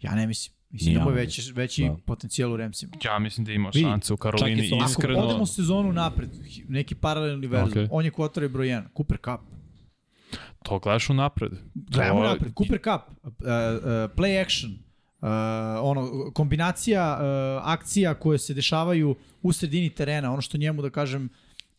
Ja 0.00 0.14
ne 0.14 0.26
mislim. 0.26 0.56
Mislim 0.70 0.92
Ni 0.92 0.98
da 0.98 1.04
mu 1.04 1.10
je 1.10 1.14
ja 1.14 1.20
veći, 1.20 1.52
veći 1.52 1.82
Da. 1.82 1.96
potencijal 2.06 2.52
u 2.52 2.56
Remsima. 2.56 2.92
Ja 3.04 3.18
mislim 3.18 3.44
da 3.44 3.52
ima 3.52 3.72
šanse 3.72 4.12
u 4.12 4.16
čak 4.16 4.22
Karolini, 4.22 4.70
ovako 4.72 4.90
iskreno. 4.90 5.18
Ako 5.18 5.28
odemo 5.28 5.46
sezonu 5.46 5.92
napred, 5.92 6.30
neki 6.68 6.94
paralelni 6.94 7.34
univerzum, 7.34 7.72
okay. 7.72 7.88
on 7.90 8.04
je 8.04 8.10
quarterback 8.10 8.52
broj 8.52 8.66
1, 8.66 8.82
Cooper 8.96 9.18
Cup. 9.24 9.40
To 10.62 10.78
gledaš 10.78 11.10
u 11.10 11.14
napred. 11.14 11.52
Gledamo 11.74 12.22
napred, 12.22 12.52
Cooper 12.58 12.78
Cup, 12.78 13.16
uh, 13.22 13.30
uh, 13.30 13.40
play 14.16 14.42
action, 14.44 14.78
uh, 15.20 15.28
ono, 15.82 16.30
kombinacija 16.34 17.18
uh, 17.20 17.62
akcija 17.64 18.14
koje 18.14 18.38
se 18.38 18.54
dešavaju 18.54 19.16
u 19.42 19.52
sredini 19.52 19.90
terena, 19.90 20.32
ono 20.32 20.42
što 20.42 20.58
njemu, 20.58 20.82
da 20.82 20.90
kažem, 20.90 21.28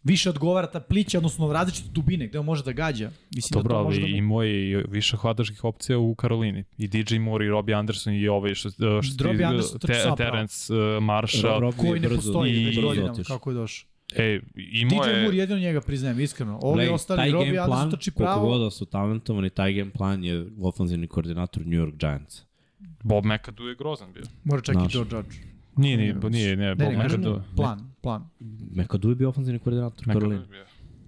više 0.04 0.30
odgovara 0.30 0.68
ta 0.68 0.80
plića, 0.80 1.18
odnosno 1.18 1.54
različite 1.54 1.90
dubine 1.92 2.28
gde 2.28 2.40
on 2.40 2.46
može 2.46 2.64
da 2.64 2.72
gađa. 2.72 3.12
Mislim 3.36 3.58
Dobro, 3.60 3.74
da 3.76 3.80
to 3.80 3.84
može 3.84 4.02
ali 4.02 4.14
da 4.16 4.22
mu... 4.22 4.44
i 4.44 4.76
više 4.90 5.18
hvatačkih 5.18 5.64
opcija 5.64 5.98
u 5.98 6.16
Karolini. 6.16 6.64
I 6.78 6.88
DJ 6.88 7.20
Moore, 7.20 7.46
i 7.46 7.50
Robbie 7.50 7.76
Anderson, 7.76 8.14
i 8.14 8.28
ovaj 8.28 8.56
što, 8.56 8.70
što 9.02 9.24
Robbie 9.24 9.46
Anderson 9.46 9.80
pravo. 9.80 10.16
Terence 10.16 10.74
uh, 10.74 11.04
Marshall. 11.04 11.62
Rob- 11.62 11.76
koji 11.78 12.00
ne 12.00 12.08
brzo- 12.10 12.16
postoji 12.16 12.62
i- 12.62 12.66
već 12.66 12.82
godinama, 12.82 13.14
kako 13.28 13.50
je 13.50 13.54
došao. 13.54 13.90
Ej, 14.16 14.42
imao 14.56 15.04
DJ 15.04 15.10
je... 15.10 15.22
Moore 15.22 15.38
jedino 15.38 15.60
njega 15.60 15.82
priznajem, 15.82 16.20
iskreno. 16.20 16.60
Ovi 16.62 16.76
Gledaj, 16.76 16.94
ostali, 16.94 17.32
Robbie 17.32 17.60
Anderson 17.60 17.92
trči 17.92 18.12
koliko 18.12 18.34
pravo. 18.34 18.48
god 18.50 18.62
da 18.62 18.72
su 18.72 18.86
talentovani, 18.86 19.50
taj 19.50 19.74
game 19.74 19.92
plan 19.92 20.24
je 20.24 20.46
ofanzivni 20.62 21.08
koordinator 21.08 21.66
New 21.66 21.80
York 21.80 21.98
Giants. 21.98 22.47
Bob 23.04 23.26
McAdoo 23.26 23.66
je 23.66 23.76
grozan 23.76 24.14
bio. 24.14 24.24
Mora 24.44 24.62
čak 24.62 24.76
i 24.76 24.78
Naš. 24.78 24.96
Joe 24.96 25.02
Judge. 25.04 25.36
Nije, 25.76 25.98
nije, 25.98 26.14
nije, 26.16 26.56
nije, 26.56 26.56
Ne, 26.58 26.76
Bob 26.76 26.94
ne, 26.94 27.06
McAdoo. 27.06 27.42
plan, 27.56 27.92
plan. 28.02 28.30
McAdoo 28.74 29.10
je 29.10 29.16
bio 29.16 29.30
ofanzivni 29.30 29.60
koordinator 29.60 30.00
McAdoo 30.00 30.14
Karolina. 30.14 30.42
je 30.42 30.48
bio. 30.48 30.66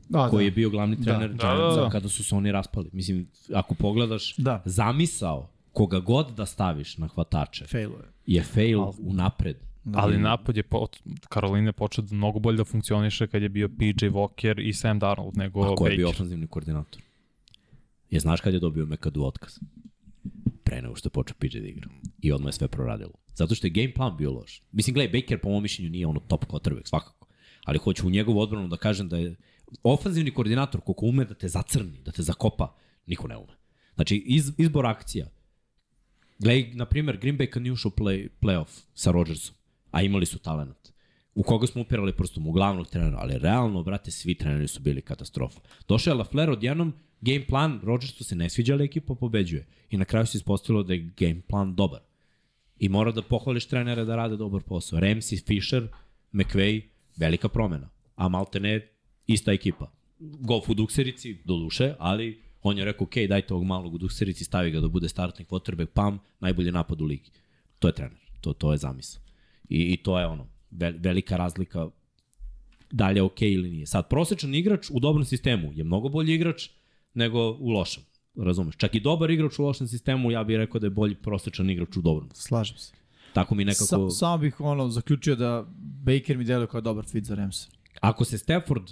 Da, 0.09 0.29
koji 0.29 0.45
je 0.45 0.51
da. 0.51 0.55
bio 0.55 0.69
glavni 0.69 1.01
trener 1.01 1.29
Da, 1.29 1.35
da, 1.37 1.43
da, 1.45 1.55
Giantsa 1.55 1.81
da. 1.81 1.89
kada 1.89 2.09
su 2.09 2.23
se 2.23 2.35
oni 2.35 2.51
raspali. 2.51 2.89
Mislim, 2.93 3.27
ako 3.53 3.73
pogledaš, 3.75 4.35
Da. 4.37 4.61
zamisao 4.65 5.49
koga 5.71 5.99
god 5.99 6.31
da 6.31 6.45
staviš 6.45 6.97
na 6.97 7.07
hvatače 7.07 7.65
Failuje. 7.65 8.03
je 8.25 8.43
fail 8.43 8.79
u 8.81 9.13
napred. 9.13 9.55
Ali 9.93 10.17
napad 10.19 10.57
je, 10.57 10.63
po, 10.63 10.87
Karolina 11.29 11.67
je 11.67 11.73
počeo 11.73 12.03
da 12.03 12.15
mnogo 12.15 12.39
bolje 12.39 12.57
da 12.57 12.63
funkcioniše 12.65 13.27
kad 13.27 13.41
je 13.41 13.49
bio 13.49 13.69
PJ 13.69 13.83
Walker 14.05 14.59
i 14.59 14.73
Sam 14.73 14.99
Darnold 14.99 15.37
nego 15.37 15.61
A 15.63 15.75
ko 15.75 15.87
je 15.87 15.97
bio 15.97 16.05
Baker. 16.05 16.15
ofanzivni 16.15 16.47
koordinator? 16.47 17.01
Je 18.09 18.19
znaš 18.19 18.41
kad 18.41 18.53
je 18.53 18.59
dobio 18.59 18.85
McAdoo 18.85 19.23
otkaz? 19.23 19.59
Pre 20.69 20.81
nego 20.81 20.95
što 20.95 21.09
počeo 21.09 21.35
PJ 21.39 21.59
da 21.59 21.67
igra. 21.67 21.89
I 22.21 22.31
odmah 22.31 22.47
je 22.47 22.53
sve 22.53 22.67
proradilo. 22.67 23.13
Zato 23.33 23.55
što 23.55 23.67
je 23.67 23.71
game 23.71 23.93
plan 23.93 24.17
bio 24.17 24.31
loš. 24.31 24.61
Mislim, 24.71 24.93
gledaj, 24.93 25.21
Baker 25.21 25.39
po 25.41 25.49
mom 25.49 25.63
mišljenju 25.63 25.89
nije 25.89 26.07
ono 26.07 26.19
top 26.19 26.45
quarterback, 26.45 26.87
svakako. 26.87 27.27
Ali 27.65 27.79
hoću 27.79 28.07
u 28.07 28.09
njegovu 28.09 28.39
odbranu 28.39 28.67
da 28.67 28.77
kažem 28.77 29.09
da 29.09 29.17
je 29.17 29.35
ofanzivni 29.83 30.31
koordinator 30.31 30.81
koliko 30.81 31.05
ume 31.05 31.25
da 31.25 31.33
te 31.33 31.47
zacrni, 31.47 32.01
da 32.05 32.11
te 32.11 32.21
zakopa, 32.21 32.75
niko 33.05 33.27
ne 33.27 33.37
ume. 33.37 33.53
Znači, 33.95 34.15
iz, 34.15 34.51
izbor 34.57 34.85
akcija. 34.85 35.27
Gledaj, 36.39 36.73
na 36.73 36.85
primjer, 36.85 37.17
Green 37.17 37.37
Bay 37.37 37.49
kad 37.49 37.61
nije 37.61 37.73
ušao 37.73 37.91
play, 37.91 38.29
playoff 38.41 38.81
sa 38.93 39.11
Rodgersom, 39.11 39.55
a 39.91 40.01
imali 40.01 40.25
su 40.25 40.39
talent. 40.39 40.93
U 41.35 41.43
koga 41.43 41.67
smo 41.67 41.81
upirali 41.81 42.13
prstom? 42.13 42.47
U 42.47 42.51
glavnog 42.51 42.87
trenera, 42.87 43.17
ali 43.17 43.37
realno, 43.37 43.83
brate, 43.83 44.11
svi 44.11 44.35
treneri 44.35 44.67
su 44.67 44.81
bili 44.81 45.01
katastrofa. 45.01 45.59
Došao 45.87 46.11
je 46.11 46.15
LaFleur 46.15 46.49
odjednom, 46.49 46.93
game 47.21 47.45
plan, 47.45 47.79
Rodgersu 47.83 48.23
se 48.23 48.35
ne 48.35 48.49
sviđa, 48.49 48.73
ali 48.73 48.85
ekipa 48.85 49.15
pobeđuje. 49.15 49.67
I 49.89 49.97
na 49.97 50.05
kraju 50.05 50.25
se 50.25 50.37
ispostavilo 50.37 50.83
da 50.83 50.93
je 50.93 51.09
game 51.17 51.41
plan 51.47 51.75
dobar. 51.75 51.99
I 52.79 52.89
mora 52.89 53.11
da 53.11 53.21
pohvališ 53.21 53.65
trenere 53.65 54.05
da 54.05 54.15
rade 54.15 54.37
dobar 54.37 54.61
posao. 54.61 54.99
Ramsey, 54.99 55.45
Fisher, 55.47 55.87
McVay, 56.33 56.81
velika 57.17 57.49
promena. 57.49 57.89
A 58.15 58.27
Maltene, 58.27 58.87
ista 59.27 59.51
ekipa. 59.51 59.91
Golf 60.19 60.69
u 60.69 60.73
dukserici, 60.73 61.37
do 61.45 61.57
duše, 61.57 61.95
ali 61.99 62.41
on 62.61 62.77
je 62.77 62.85
rekao, 62.85 63.05
ok, 63.05 63.15
dajte 63.29 63.53
ovog 63.53 63.65
malog 63.65 63.93
u 63.93 63.97
dukserici, 63.97 64.43
stavi 64.43 64.71
ga 64.71 64.79
da 64.79 64.87
bude 64.87 65.09
startni 65.09 65.45
quarterback, 65.45 65.87
pam, 65.93 66.19
najbolji 66.39 66.71
napad 66.71 67.01
u 67.01 67.05
ligi. 67.05 67.31
To 67.79 67.87
je 67.87 67.93
trener, 67.93 68.19
to, 68.41 68.53
to 68.53 68.71
je 68.71 68.77
zamisao. 68.77 69.21
I, 69.69 69.93
I 69.93 69.97
to 69.97 70.19
je 70.19 70.27
ono, 70.27 70.47
vel, 70.71 70.93
velika 70.99 71.37
razlika 71.37 71.89
da 72.91 73.09
li 73.09 73.17
je 73.17 73.23
okej 73.23 73.53
ili 73.53 73.69
nije. 73.69 73.85
Sad, 73.85 74.09
prosečan 74.09 74.55
igrač 74.55 74.89
u 74.91 74.99
dobrom 74.99 75.25
sistemu 75.25 75.71
je 75.73 75.83
mnogo 75.83 76.09
bolji 76.09 76.33
igrač 76.33 76.69
nego 77.19 77.51
u 77.51 77.69
lošem. 77.69 78.03
Razumeš? 78.37 78.75
Čak 78.77 78.95
i 78.95 78.99
dobar 78.99 79.31
igrač 79.31 79.59
u 79.59 79.63
lošem 79.63 79.87
sistemu, 79.87 80.31
ja 80.31 80.43
bih 80.43 80.57
rekao 80.57 80.79
da 80.79 80.87
je 80.87 80.91
bolji 80.91 81.15
prosečan 81.15 81.69
igrač 81.69 81.97
u 81.97 82.01
dobrom. 82.01 82.29
Slažem 82.33 82.77
se. 82.77 82.93
Tako 83.33 83.55
mi 83.55 83.65
nekako... 83.65 83.85
Sa, 83.85 84.09
samo 84.11 84.37
bih 84.37 84.61
ono 84.61 84.89
zaključio 84.89 85.35
da 85.35 85.65
Baker 86.03 86.37
mi 86.37 86.43
deluje 86.43 86.67
kao 86.67 86.81
dobar 86.81 87.05
fit 87.05 87.25
za 87.25 87.35
Ramsa. 87.35 87.69
Ako 88.01 88.25
se 88.25 88.37
Stafford 88.37 88.83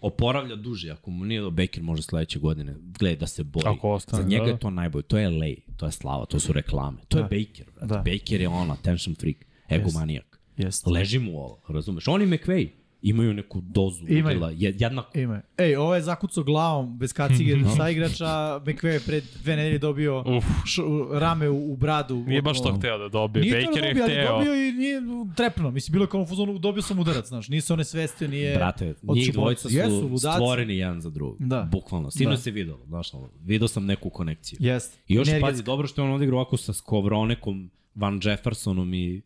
oporavlja 0.00 0.56
duže, 0.56 0.90
ako 0.90 1.10
mu 1.10 1.24
nije 1.24 1.40
do 1.40 1.50
Baker 1.50 1.82
može 1.82 2.02
sledeće 2.02 2.38
godine, 2.38 2.74
gledaj 2.98 3.16
da 3.16 3.26
se 3.26 3.44
bori. 3.44 3.66
Ako 3.68 3.90
ostane, 3.90 4.22
Za 4.22 4.28
njega 4.28 4.44
da. 4.44 4.50
je 4.50 4.58
to 4.58 4.70
najbolje. 4.70 5.02
To 5.02 5.18
je 5.18 5.30
LA, 5.30 5.46
to 5.76 5.86
je 5.86 5.92
slava, 5.92 6.24
to 6.26 6.40
su 6.40 6.52
reklame. 6.52 6.98
To 7.08 7.18
Da. 7.18 7.24
je 7.24 7.44
Baker. 7.44 7.66
Brate. 7.74 7.86
Da. 7.86 7.96
Baker 7.96 8.40
je 8.40 8.48
on, 8.48 8.70
attention 8.70 9.14
freak, 9.14 9.36
egomanijak. 9.68 10.40
Jeste. 10.56 10.90
Leži 10.90 11.18
mu 11.18 11.38
ovo, 11.38 11.62
razumeš? 11.68 12.08
Oni 12.08 12.26
McVay 12.26 12.68
imaju 13.02 13.34
neku 13.34 13.60
dozu 13.62 14.04
Imaju. 14.04 14.26
udjela, 14.26 14.50
je- 14.50 14.74
jednako. 14.78 15.18
Ima 15.18 15.34
je. 15.34 15.42
Ej, 15.58 15.76
ovo 15.76 15.94
je 15.94 16.02
zakucao 16.02 16.44
glavom 16.44 16.98
bez 16.98 17.12
kacige 17.12 17.54
sa 17.76 17.90
igrača. 17.90 18.24
McVay 18.60 18.86
je 18.86 19.00
pred 19.00 19.24
dve 19.42 19.56
nedelje 19.56 19.78
dobio 19.78 20.20
Uf, 20.28 20.44
š, 20.64 20.82
rame 21.12 21.48
u, 21.48 21.72
u 21.72 21.76
bradu. 21.76 22.16
nije 22.16 22.42
baš 22.42 22.62
to 22.62 22.72
hteo 22.72 22.98
da 22.98 23.08
dobije. 23.08 23.42
Nije 23.42 23.64
to 23.64 23.70
Baker 23.70 23.80
da 23.82 23.88
je 23.88 23.94
dobio, 23.94 24.04
ali 24.04 24.14
hteo. 24.14 24.36
dobio 24.36 24.54
i 24.58 24.72
nije 24.72 25.00
trepno. 25.36 25.70
Mislim, 25.70 25.92
bilo 25.92 26.04
je 26.04 26.08
kao 26.08 26.20
u 26.20 26.26
fuzonu, 26.26 26.58
dobio 26.58 26.82
sam 26.82 26.98
udarac, 26.98 27.26
znaš. 27.26 27.48
Nije 27.48 27.60
se 27.60 27.72
one 27.72 27.84
svestio, 27.84 28.28
nije... 28.28 28.54
Brate, 28.54 28.94
njih 29.04 29.32
dvojica 29.32 29.68
su 29.68 29.76
Jesu, 29.76 30.00
ludaci. 30.02 30.34
stvoreni 30.34 30.76
jedan 30.76 31.00
za 31.00 31.10
drugog. 31.10 31.36
Da. 31.40 31.68
Bukvalno. 31.72 32.10
Sino 32.10 32.30
Da. 32.30 32.36
se 32.36 32.50
videlo, 32.50 32.80
znaš, 32.86 33.10
video 33.40 33.68
sam 33.68 33.84
neku 33.84 34.10
konekciju. 34.10 34.58
Jeste. 34.62 34.98
I 35.08 35.14
još 35.14 35.28
Energetska. 35.28 35.50
pazi, 35.50 35.62
dobro 35.62 35.86
što 35.86 36.02
je 36.02 36.08
on 36.08 36.14
odigrao 36.14 36.38
ovako 36.38 36.56
sa 36.56 36.72
Skowronekom, 36.72 37.68
Van 37.94 38.20
Jeffersonom 38.24 38.94
i 38.94 39.22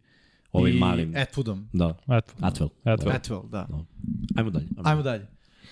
ovim 0.52 0.76
I 0.76 0.78
malim. 0.78 1.12
Atwoodom. 1.12 1.68
Da. 1.72 1.94
Eto. 2.08 2.32
Atwell. 2.40 2.68
Eto. 2.84 3.10
Atwell, 3.10 3.42
da. 3.44 3.68
Ajmo 4.36 4.50
dalje. 4.50 4.66
Ajmo 4.78 5.02
dalje. 5.02 5.26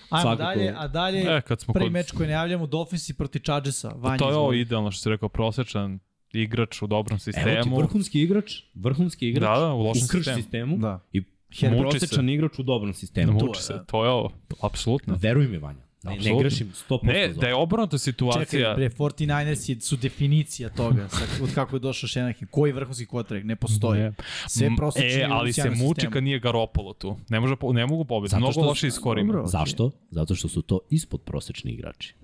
Ajmo 0.09 0.23
Svakako- 0.25 0.37
dalje, 0.37 0.73
a 0.77 0.87
dalje 0.87 1.19
E, 1.27 1.41
kad 1.41 1.61
smo 1.61 1.73
prvi 1.73 1.85
kod- 1.85 1.91
meč 1.91 2.11
koji 2.11 2.27
najavljamo, 2.27 2.67
Dolphinsi 2.67 3.13
proti 3.13 3.39
Chargersa. 3.39 3.89
Vanja, 3.89 4.17
To 4.17 4.29
je 4.29 4.35
ovo 4.35 4.53
idealno 4.53 4.91
što 4.91 5.01
si 5.01 5.09
rekao, 5.09 5.29
prosečan 5.29 5.99
igrač 6.31 6.81
u 6.81 6.87
dobrom 6.87 7.15
Evo 7.15 7.17
ti 7.17 7.23
sistemu. 7.23 7.77
vrhunski 7.77 8.21
igrač, 8.21 8.53
vrhunski 8.75 9.29
igrač 9.29 9.49
Da, 9.51 9.59
da, 9.59 9.73
u 9.73 9.79
lošem 9.79 10.07
krš 10.07 10.17
sistemu. 10.17 10.37
sistemu 10.37 10.77
Da. 10.77 10.99
i 11.13 11.21
Muči 11.51 11.77
prosječan 11.79 12.29
igrač 12.29 12.59
u 12.59 12.63
dobrom 12.63 12.93
sistemu. 12.93 13.33
Muči 13.33 13.45
je, 13.49 13.55
se, 13.55 13.73
da. 13.73 13.83
to 13.83 14.03
je 14.05 14.11
ovo, 14.11 14.31
apsolutno. 14.61 15.15
Veruj 15.15 15.47
mi, 15.47 15.57
Vanja. 15.57 15.88
Ne, 16.03 16.17
ne 16.17 16.39
grešim 16.39 16.73
100% 16.89 16.99
Ne, 17.03 17.27
da 17.27 17.47
je 17.47 17.55
obrnuta 17.55 17.97
Čekaj, 17.97 17.99
situacija, 17.99 18.73
bre, 18.75 18.89
49ersi 18.89 19.79
su 19.79 19.95
definicija 19.95 20.69
toga, 20.69 21.09
sa, 21.09 21.43
od 21.43 21.53
kako 21.53 21.75
je 21.75 21.79
došao 21.79 22.07
Šenahin. 22.07 22.47
Koji 22.51 22.71
vrhunski 22.71 23.05
kotrek? 23.05 23.43
Ne 23.43 23.55
postoji. 23.55 24.01
Ne. 24.01 24.13
Sve 24.47 24.69
prosječni 24.77 25.21
E, 25.21 25.27
ali 25.29 25.53
se 25.53 25.69
muči 25.69 26.07
kad 26.11 26.23
nije 26.23 26.39
Garopolo 26.39 26.93
tu. 26.93 27.17
Ne, 27.29 27.39
može, 27.39 27.55
ne 27.73 27.85
mogu 27.85 28.05
pobediti, 28.05 28.37
mnogo 28.37 28.61
loše 28.61 28.87
iskorima. 28.87 29.33
Dobro. 29.33 29.47
Zašto? 29.47 29.91
Zato 30.11 30.35
što 30.35 30.47
su 30.47 30.61
to 30.61 30.79
ispod 30.89 31.21
prosečni 31.21 31.71
igrači. 31.71 32.15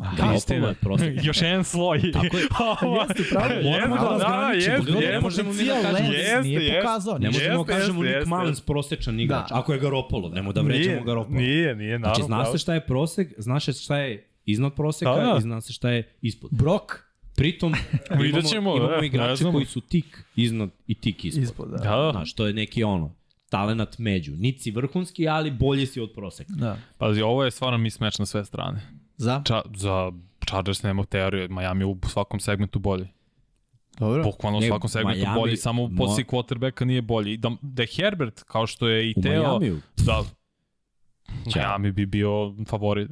Aha, 0.00 0.16
Garoppolo 0.16 0.94
Istina. 0.96 1.22
Još 1.22 1.42
jedan 1.42 1.64
sloj. 1.64 2.12
Tako 2.12 2.36
je. 2.36 2.42
Jeste, 3.08 3.22
pravo, 3.30 3.50
Jeste, 3.50 3.70
moramo 3.70 3.96
da, 3.96 4.02
da, 4.02 4.08
razgraničiti, 4.08 4.70
jeste, 4.70 4.92
ne 4.92 5.00
jeste. 5.00 5.20
možemo 5.20 5.52
mi 5.52 5.64
da 5.64 5.74
kažemo- 5.74 6.12
Jeste, 6.12 6.40
nije 6.42 6.60
jeste. 6.60 6.80
pokazao. 6.80 7.18
Ne 7.18 7.26
možemo 7.26 7.44
Jeste, 7.44 7.56
da 7.64 7.78
kažemo 7.78 8.04
jeste, 8.04 8.08
Nick 8.08 8.16
jeste. 8.18 8.28
Mullins 8.30 8.60
prosječan 8.60 9.20
igrač. 9.20 9.48
Da. 9.48 9.54
Ako 9.54 9.72
je 9.72 9.78
Garoppolo, 9.80 10.28
nemoj 10.28 10.52
da 10.52 10.60
vrećamo 10.60 10.86
Nije, 10.86 11.04
Garoppolo. 11.04 11.38
nije, 11.38 11.74
nije, 11.76 11.98
naravno. 11.98 12.14
Znači, 12.16 12.44
zna 12.44 12.52
se 12.52 12.58
šta 12.58 12.74
je 12.74 12.80
prosek, 12.80 13.28
zna 13.38 13.60
se 13.60 13.72
šta 13.72 13.96
je 13.98 14.26
iznad 14.44 14.74
proseka 14.74 15.10
Da, 15.12 15.22
da. 15.22 15.36
i 15.38 15.42
zna 15.42 15.60
se 15.60 15.72
šta 15.72 15.90
je 15.90 16.12
ispod. 16.22 16.50
Brok 16.52 17.06
Pritom, 17.36 17.74
imamo, 18.20 18.42
ćemo, 18.42 18.76
imamo 18.76 18.90
ne 18.92 19.06
igrače 19.06 19.44
koji 19.44 19.66
su 19.66 19.80
tik 19.80 20.24
iznad 20.36 20.70
i 20.86 20.94
tik 20.94 21.24
ispod. 21.24 21.42
ispod. 21.42 21.68
Da. 21.70 21.76
Da, 21.76 21.96
da. 21.96 22.10
Znaš, 22.12 22.32
to 22.32 22.46
je 22.46 22.52
neki 22.52 22.84
ono, 22.84 23.14
talenat 23.48 23.98
među. 23.98 24.32
Niti 24.32 24.58
si 24.60 24.70
vrhunski, 24.70 25.28
ali 25.28 25.50
bolji 25.50 25.86
si 25.86 26.00
od 26.00 26.12
proseka. 26.12 26.52
da. 26.52 26.76
Pazi, 26.98 27.22
ovo 27.22 27.44
je 27.44 27.50
stvarno 27.50 27.78
mismeč 27.78 28.18
na 28.18 28.26
sve 28.26 28.44
strane. 28.44 28.80
Za? 29.16 29.42
Ča, 29.44 29.62
za 29.74 30.12
Chargers 30.46 30.82
nema 30.82 31.04
teorije, 31.04 31.48
Miami 31.48 31.84
u 31.84 31.96
svakom 32.08 32.40
segmentu 32.40 32.78
bolji. 32.78 33.08
Dobro. 33.98 34.22
Bukvalno 34.22 34.58
u 34.58 34.62
svakom 34.62 34.90
segmentu 34.90 35.20
Miami- 35.20 35.34
bolji, 35.34 35.56
samo 35.56 35.82
u 35.82 35.88
mo- 35.88 35.96
poziciji 35.96 36.24
quarterbacka 36.24 36.84
nije 36.84 37.02
bolji. 37.02 37.36
Da, 37.36 37.50
da 37.62 37.82
je 37.82 37.88
Herbert, 37.96 38.42
kao 38.42 38.66
što 38.66 38.88
je 38.88 39.10
i 39.10 39.14
U 39.16 39.22
Teo, 39.22 39.42
Majamiju, 39.42 39.80
da, 39.96 40.24
Ćao. 41.52 41.62
Miami 41.62 41.92
bi 41.92 42.06
bio 42.06 42.54
favorit. 42.68 43.10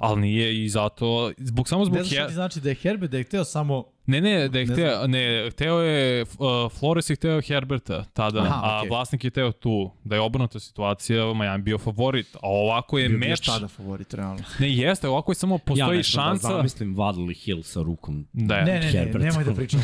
Ali 0.00 0.20
nije 0.20 0.64
i 0.64 0.68
zato, 0.68 1.32
zbog, 1.38 1.68
samo 1.68 1.84
zbog 1.84 1.96
Ne 1.96 2.04
znam 2.04 2.12
šta 2.12 2.20
Her... 2.20 2.28
ti 2.28 2.34
znači 2.34 2.60
da 2.60 2.68
je 2.68 2.74
Herbert, 2.74 3.12
da 3.12 3.18
je 3.18 3.24
hteo 3.24 3.44
samo... 3.44 3.84
Ne, 4.08 4.20
ne, 4.20 4.48
da 4.48 4.58
je 4.58 4.66
Ne 4.66 4.72
hteo, 4.72 5.06
ne, 5.06 5.20
hteo 5.50 5.80
je, 5.80 6.22
uh, 6.22 6.28
Flores 6.70 7.10
je 7.10 7.16
hteo 7.16 7.40
Herberta 7.40 8.04
tada, 8.04 8.40
Aha, 8.40 8.60
a 8.64 8.78
okej. 8.78 8.88
vlasnik 8.88 9.24
je 9.24 9.30
hteo 9.30 9.52
tu. 9.52 9.90
Da 10.04 10.14
je 10.14 10.20
obrnuta 10.20 10.60
situacija, 10.60 11.34
Miami 11.34 11.62
bio 11.62 11.78
favorit, 11.78 12.34
a 12.34 12.38
ovako 12.42 12.98
je 12.98 13.08
Bio 13.08 13.18
meč... 13.18 13.40
tada 13.40 13.68
favorit, 13.68 14.14
realno. 14.14 14.42
Ne, 14.58 14.70
jeste, 14.70 15.08
ovako 15.08 15.30
je 15.30 15.36
samo 15.36 15.54
ja 15.54 15.58
postoji 15.58 15.96
nešto 15.96 16.12
šansa... 16.12 16.48
da 16.48 16.56
zamislim 16.56 16.94
Vadli 16.94 17.34
Hill 17.34 17.62
sa 17.62 17.82
rukom. 17.82 18.26
Da 18.32 18.56
je. 18.56 18.64
Ne, 18.64 18.72
ne, 18.72 18.80
ne, 18.80 18.90
Herbert. 18.92 19.24
nemoj 19.24 19.44
da 19.44 19.54
pričamo. 19.54 19.82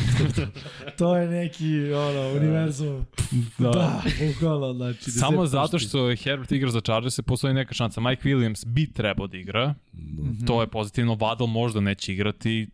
to 0.97 1.15
je 1.17 1.27
neki, 1.29 1.65
ono, 1.93 2.29
univerzum. 2.31 3.05
Da. 3.57 3.69
Da, 3.69 4.01
bukvalno, 4.27 4.73
znači. 4.73 5.05
da 5.05 5.11
Samo 5.11 5.45
zato 5.45 5.79
što 5.79 6.09
je 6.09 6.15
Herbert 6.15 6.51
igra 6.51 6.71
za 6.71 6.81
Chargers, 6.81 7.19
postoji 7.21 7.53
neka 7.53 7.73
šansa. 7.73 8.01
Mike 8.01 8.21
Williams 8.23 8.65
bi 8.65 8.93
trebao 8.93 9.27
da 9.27 9.37
igra, 9.37 9.73
Mhm. 9.93 10.45
to 10.45 10.61
je 10.61 10.67
pozitivno. 10.67 11.15
Waddle 11.15 11.47
možda 11.47 11.79
neće 11.79 12.13
igrati, 12.13 12.67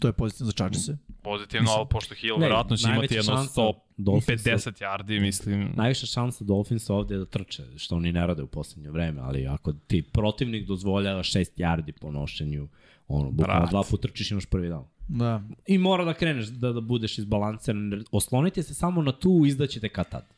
To 0.00 0.08
je 0.08 0.12
pozitivno 0.12 0.46
za 0.46 0.52
Chargers-e. 0.52 0.96
pozitivno, 1.22 1.70
ali 1.70 1.86
pošto 1.90 2.14
Hill 2.14 2.38
Ne, 2.38 2.46
verovatno 2.46 2.76
će 2.76 2.88
imati 2.88 3.14
jedno 3.14 3.32
šansa 3.32 3.60
150 3.98 4.82
yardi, 4.82 5.20
mislim. 5.20 5.72
Najviša 5.76 6.06
šansa 6.06 6.44
Dolphinsa 6.44 6.94
ovde 6.94 7.14
je 7.14 7.18
da 7.18 7.26
trče, 7.26 7.62
što 7.76 7.96
oni 7.96 8.12
ne 8.12 8.26
rade 8.26 8.42
u 8.42 8.46
poslednje 8.46 8.90
vreme, 8.90 9.20
ali 9.20 9.46
ako 9.46 9.72
ti 9.72 10.02
protivnik 10.02 10.66
dozvoljava 10.66 11.22
6 11.22 11.44
yardi 11.56 11.92
po 12.00 12.10
nošenju, 12.10 12.68
ono, 13.08 13.30
bukvalno 13.30 13.66
dva 13.70 13.82
puta 13.90 14.08
trčiš 14.08 14.30
imaš 14.30 14.46
prvi 14.46 14.68
down. 14.68 14.84
Da. 15.08 15.42
I 15.66 15.78
mora 15.78 16.04
da 16.04 16.14
kreneš 16.14 16.46
da, 16.46 16.72
da 16.72 16.80
budeš 16.80 17.18
izbalansiran. 17.18 18.04
Oslonite 18.10 18.62
se 18.62 18.74
samo 18.74 19.02
na 19.02 19.12
tu, 19.12 19.42
izdaćete 19.46 19.88
kad 19.88 20.08
tad. 20.08 20.34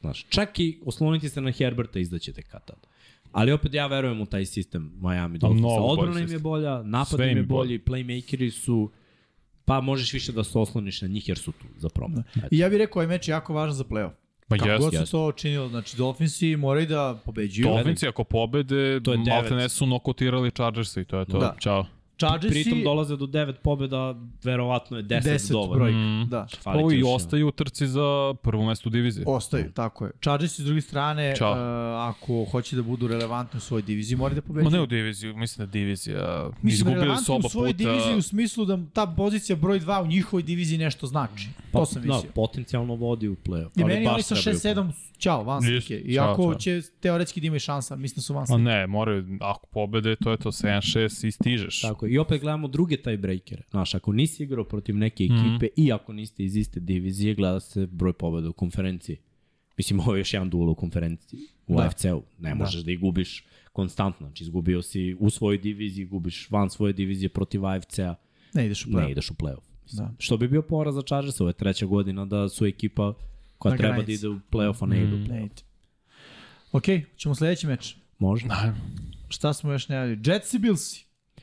Znaš, 0.00 0.26
čak 0.28 0.58
i 0.58 0.80
oslonite 0.84 1.28
se 1.28 1.40
na 1.40 1.52
Herberta, 1.52 1.98
izdaćete 1.98 2.42
kad 2.42 2.64
tad. 2.64 2.86
Ali 3.32 3.52
opet 3.52 3.74
ja 3.74 3.86
verujem 3.86 4.20
u 4.20 4.26
taj 4.26 4.46
sistem 4.46 4.92
Miami 5.00 5.38
Dolphinsa. 5.38 5.60
mnogo 5.60 5.86
bolji 5.86 6.00
Odbrana 6.00 6.20
im 6.20 6.32
je 6.32 6.38
bolja, 6.38 6.82
napad 6.82 7.20
im 7.20 7.36
je 7.36 7.42
bolji, 7.42 7.78
playmakeri 7.78 8.50
su 8.50 8.90
pa 9.64 9.80
možeš 9.80 10.12
više 10.12 10.32
da 10.32 10.44
se 10.44 10.58
osloniš 10.58 11.02
na 11.02 11.08
njih 11.08 11.28
jer 11.28 11.38
su 11.38 11.52
tu 11.52 11.64
za 11.76 11.88
promet. 11.88 12.24
Eto. 12.36 12.46
I 12.50 12.58
ja 12.58 12.68
bih 12.68 12.78
rekao, 12.78 13.00
ovaj 13.00 13.06
meč 13.06 13.28
je 13.28 13.32
jako 13.32 13.54
važan 13.54 13.74
za 13.74 13.84
play-off. 13.84 14.10
Ma 14.48 14.56
Kako 14.56 14.70
jest, 14.70 14.82
god 14.82 14.92
se 14.92 14.98
jest. 14.98 15.12
to 15.12 15.32
činilo, 15.32 15.68
znači 15.68 15.96
Dolphinsi 15.96 16.56
moraju 16.56 16.86
da 16.86 17.20
pobeđuju. 17.24 17.68
Dolphinsi 17.68 18.08
ako 18.08 18.24
pobede, 18.24 19.00
To 19.00 19.12
je 19.12 19.16
devet. 19.16 19.28
Maltene 19.28 19.68
su 19.68 19.86
nokotirali 19.86 20.50
Chargersa 20.50 21.00
i 21.00 21.04
to 21.04 21.18
je 21.18 21.24
to. 21.24 21.38
Da. 21.38 21.56
Ćao. 21.60 21.86
Chargersi, 22.20 22.62
Pritom 22.62 22.82
dolaze 22.84 23.16
do 23.16 23.26
9 23.26 23.52
pobjeda, 23.54 24.14
verovatno 24.44 24.96
je 24.96 25.02
10, 25.04 25.20
10 25.24 25.52
dovoljno. 25.52 25.74
brojka. 25.74 25.98
Mm. 25.98 26.28
Da. 26.28 26.46
Fali 26.62 26.78
ti 26.78 26.82
Ovo 26.82 26.92
i 26.92 27.02
ostaju 27.04 27.48
u 27.48 27.52
trci 27.52 27.86
za 27.86 28.00
prvo 28.42 28.64
mesto 28.64 28.88
u 28.88 28.92
diviziji. 28.92 29.24
Ostaju, 29.28 29.72
tako 29.72 30.04
je. 30.04 30.10
Chargersi 30.20 30.62
s 30.62 30.64
druge 30.64 30.80
strane, 30.80 31.32
uh, 31.32 31.46
ako 31.98 32.44
hoće 32.44 32.76
da 32.76 32.82
budu 32.82 33.08
relevantni 33.08 33.58
u 33.58 33.60
svojoj 33.60 33.82
diviziji, 33.82 34.16
moraju 34.16 34.34
da 34.34 34.42
Ma 34.42 34.46
pobeđuju. 34.48 34.70
ne 34.70 34.80
u 34.80 34.86
diviziju, 34.86 35.36
mislim 35.36 35.66
da 35.66 35.72
divizija 35.72 36.50
Mislim, 36.52 36.72
izgubili 36.72 36.96
relevantni 36.96 37.24
su 37.24 37.34
oba 37.34 37.46
u 37.46 37.50
svojoj 37.50 37.72
puta. 37.72 37.84
diviziji 37.84 38.16
u 38.16 38.22
smislu 38.22 38.64
da 38.64 38.78
ta 38.92 39.06
pozicija 39.08 39.56
broj 39.56 39.80
2 39.80 40.02
u 40.02 40.06
njihovoj 40.06 40.42
diviziji 40.42 40.78
nešto 40.78 41.06
znači. 41.06 41.48
To 41.72 41.86
sam 41.86 42.02
da, 42.02 42.08
mislio. 42.08 42.32
potencijalno 42.32 42.94
vodi 42.94 43.28
u 43.28 43.36
play-off. 43.36 43.70
I 43.76 43.82
ali 43.82 43.84
meni 43.84 44.04
baš 44.04 44.14
oni 44.14 44.22
sa 44.22 44.34
trebaju 44.34 44.58
6-7, 44.86 44.92
ćao, 45.20 45.44
van 45.44 45.62
slike. 45.62 45.94
Iako 45.96 46.42
ćao. 46.44 46.54
će 46.54 46.80
teoretski 47.00 47.40
da 47.40 47.46
imaju 47.46 47.60
šansa, 47.60 47.96
mislim 47.96 48.16
da 48.16 48.22
su 48.22 48.34
van 48.34 48.46
slike. 48.46 48.58
ne, 48.60 48.86
moraju, 48.86 49.38
ako 49.40 49.66
pobede, 49.66 50.16
to 50.16 50.30
je 50.30 50.36
to 50.36 50.50
7-6 50.50 51.26
i 51.26 51.30
stižeš. 51.30 51.80
Tako. 51.80 52.06
I 52.06 52.18
opet 52.18 52.40
gledamo 52.40 52.68
druge 52.68 52.96
tiebreakere. 52.96 53.62
Znaš, 53.70 53.94
ako 53.94 54.12
nisi 54.12 54.42
igrao 54.42 54.64
protiv 54.64 54.96
neke 54.96 55.24
Mhm. 55.24 55.34
ekipe 55.36 55.66
mm. 55.66 55.70
i 55.76 55.92
ako 55.92 56.12
niste 56.12 56.44
iz 56.44 56.56
iste 56.56 56.80
divizije, 56.80 57.34
gleda 57.34 57.60
se 57.60 57.86
broj 57.86 58.12
pobeda 58.12 58.48
u 58.48 58.52
konferenciji. 58.52 59.16
Mislim, 59.76 60.00
ovo 60.00 60.14
je 60.14 60.20
još 60.20 60.34
jedan 60.34 60.50
duel 60.50 60.68
u 60.68 60.74
konferenciji, 60.74 61.40
u 61.66 61.72
Da. 61.72 61.76
da. 61.76 61.82
AFC-u. 61.82 62.22
Ne 62.38 62.54
možeš 62.54 62.80
da 62.80 62.92
ih 62.92 63.00
gubiš 63.00 63.44
konstantno. 63.72 64.26
Znači, 64.26 64.44
izgubio 64.44 64.82
si 64.82 65.16
u 65.18 65.30
svojoj 65.30 65.58
diviziji, 65.58 66.06
gubiš 66.06 66.50
van 66.50 66.70
svoje 66.70 66.92
divizije 66.92 67.28
protiv 67.28 67.66
AFC-a, 67.66 68.14
Ne 68.54 68.66
ideš 68.66 68.86
u 68.86 68.90
ne 68.90 68.96
play-off. 68.96 69.10
ideš 69.10 69.30
u 69.30 69.34
play-off. 69.34 69.62
Mislim. 69.82 70.06
Da. 70.06 70.14
Što 70.18 70.36
bi 70.36 70.48
bio 70.48 70.62
poraz 70.62 70.94
za 70.94 71.02
Chargers, 71.02 71.40
ovo 71.40 71.50
je 71.50 71.54
treća 71.54 71.86
godina 71.86 72.24
da 72.24 72.48
su 72.48 72.66
ekipa 72.66 73.14
koja 73.60 73.76
treba 73.76 73.94
granici. 73.94 74.06
da 74.08 74.18
ide 74.18 74.28
u 74.28 74.40
play-off, 74.50 74.82
a 74.82 74.86
ne 74.86 74.96
ide 74.98 75.14
u 75.14 75.18
Ne 75.18 75.26
play-off. 75.26 75.62
Ok, 76.72 76.84
ćemo 77.16 77.34
sledeći 77.34 77.66
meč. 77.66 77.96
Može? 78.18 78.46
Da. 78.46 78.74
Šta 79.28 79.52
smo 79.52 79.72
još 79.72 79.88
najavili? 79.88 80.20
Jets 80.24 80.54
i 80.54 80.58
Billsi. 80.58 81.04
E, 81.36 81.42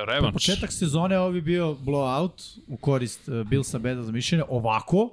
Po 0.00 0.04
revanš. 0.06 0.32
početak 0.32 0.72
sezone 0.72 1.18
ovo 1.18 1.32
bi 1.32 1.40
bio 1.40 1.76
blowout 1.76 2.58
u 2.68 2.76
korist 2.76 3.28
uh, 3.28 3.42
Billsa 3.42 3.78
beda 3.78 4.02
za 4.02 4.12
mišljenje. 4.12 4.44
Ovako, 4.48 5.10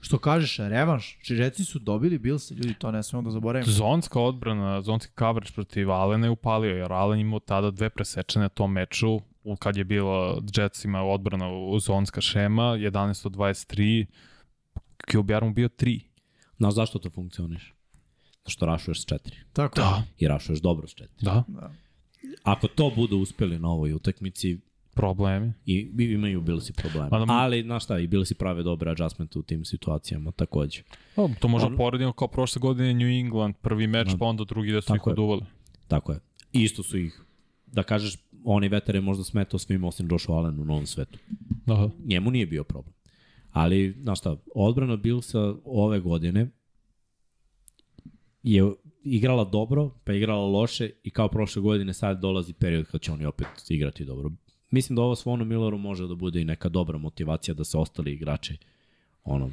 što 0.00 0.18
kažeš, 0.18 0.56
revanš. 0.58 1.18
Či 1.22 1.34
Jetsi 1.34 1.64
su 1.64 1.78
dobili 1.78 2.18
Billsa, 2.18 2.54
ljudi, 2.54 2.74
to 2.74 2.90
ne 2.90 3.02
smemo 3.02 3.22
da 3.22 3.30
zaboravimo. 3.30 3.72
Zonska 3.72 4.20
odbrana, 4.20 4.82
zonski 4.82 5.12
coverage 5.18 5.52
protiv 5.52 5.90
Alena 5.90 6.26
je 6.26 6.30
upalio, 6.30 6.76
jer 6.76 6.92
Alen 6.92 7.20
imao 7.20 7.40
tada 7.40 7.70
dve 7.70 7.90
presečene 7.90 8.42
na 8.42 8.48
tom 8.48 8.72
meču, 8.72 9.20
u- 9.44 9.56
kad 9.56 9.76
je 9.76 9.84
bila 9.84 10.40
Jetsima 10.54 11.02
odbrana 11.02 11.48
u 11.50 11.78
zonska 11.80 12.20
šema, 12.20 12.62
11 12.62 13.26
od 13.26 13.32
23, 13.32 14.06
QBR 15.08 15.44
mu 15.44 15.52
bio 15.52 15.68
3. 15.68 16.00
Znaš 16.56 16.74
zašto 16.74 16.98
to 16.98 17.10
funkcioniš? 17.10 17.74
Zato 18.34 18.50
što 18.50 18.66
rašuješ 18.66 19.02
s 19.02 19.06
četiri. 19.06 19.36
Tako 19.52 19.74
Da, 19.76 20.02
I 20.18 20.28
rašuješ 20.28 20.60
dobro 20.60 20.86
s 20.88 20.94
četiri. 20.94 21.16
da, 21.20 21.44
Da. 21.48 21.70
Ako 22.42 22.68
to 22.68 22.92
budu 22.96 23.16
uspeli 23.18 23.58
na 23.58 23.68
ovoj 23.68 23.92
utakmici, 23.92 24.58
problemi. 24.92 25.52
i, 25.66 25.74
i 25.98 26.04
imaju 26.04 26.40
bili 26.40 26.60
si 26.60 26.72
problema. 26.72 27.08
Ma 27.10 27.18
da- 27.18 27.32
Ali, 27.32 27.62
znaš 27.62 27.84
šta, 27.84 27.98
i 27.98 28.06
bili 28.06 28.26
si 28.26 28.34
prave 28.34 28.62
dobre 28.62 28.90
adjustment 28.90 29.36
u 29.36 29.42
tim 29.42 29.64
situacijama, 29.64 30.30
takođe. 30.30 30.82
O, 31.16 31.30
to 31.40 31.48
može 31.48 31.66
On- 31.66 31.76
poredimo 31.76 32.12
kao 32.12 32.28
prošle 32.28 32.60
godine 32.60 32.94
New 32.94 33.08
England, 33.10 33.54
prvi 33.56 33.86
meč, 33.86 34.08
pa 34.18 34.24
onda 34.24 34.44
drugi 34.44 34.72
da 34.72 34.80
su 34.80 34.94
ih 34.96 35.06
oduvali. 35.06 35.42
Tako 35.88 36.12
je. 36.12 36.20
I 36.52 36.62
isto 36.62 36.82
su 36.82 36.98
ih, 36.98 37.22
da 37.66 37.82
kažeš, 37.82 38.16
oni 38.44 38.68
veter 38.68 38.94
je 38.94 39.00
možda 39.00 39.24
smetao 39.24 39.58
svim 39.58 39.84
osim 39.84 40.08
Joshu 40.10 40.32
Allen 40.32 40.58
u 40.58 40.64
novom 40.64 40.86
svetu. 40.86 41.18
Da. 41.66 41.90
Njemu 42.04 42.30
nije 42.30 42.46
bio 42.46 42.64
problem. 42.64 42.94
Ali, 43.52 43.96
znaš 44.02 44.18
šta, 44.18 44.36
odbrana 44.54 44.96
Billsa 44.96 45.54
ove 45.64 46.00
godine 46.00 46.50
je 48.42 48.72
igrala 49.04 49.44
dobro, 49.44 49.90
pa 50.04 50.12
igrala 50.12 50.46
loše 50.46 50.90
i 51.02 51.10
kao 51.10 51.28
prošle 51.28 51.62
godine 51.62 51.94
sad 51.94 52.20
dolazi 52.20 52.52
period 52.52 52.86
kad 52.86 53.00
će 53.00 53.12
oni 53.12 53.24
opet 53.24 53.46
igrati 53.68 54.04
dobro. 54.04 54.30
Mislim 54.70 54.96
da 54.96 55.02
ovo 55.02 55.16
Svonu 55.16 55.44
Milleru 55.44 55.78
može 55.78 56.06
da 56.06 56.14
bude 56.14 56.40
i 56.40 56.44
neka 56.44 56.68
dobra 56.68 56.98
motivacija 56.98 57.54
da 57.54 57.64
se 57.64 57.78
ostali 57.78 58.12
igrači 58.12 58.58
ono, 59.24 59.50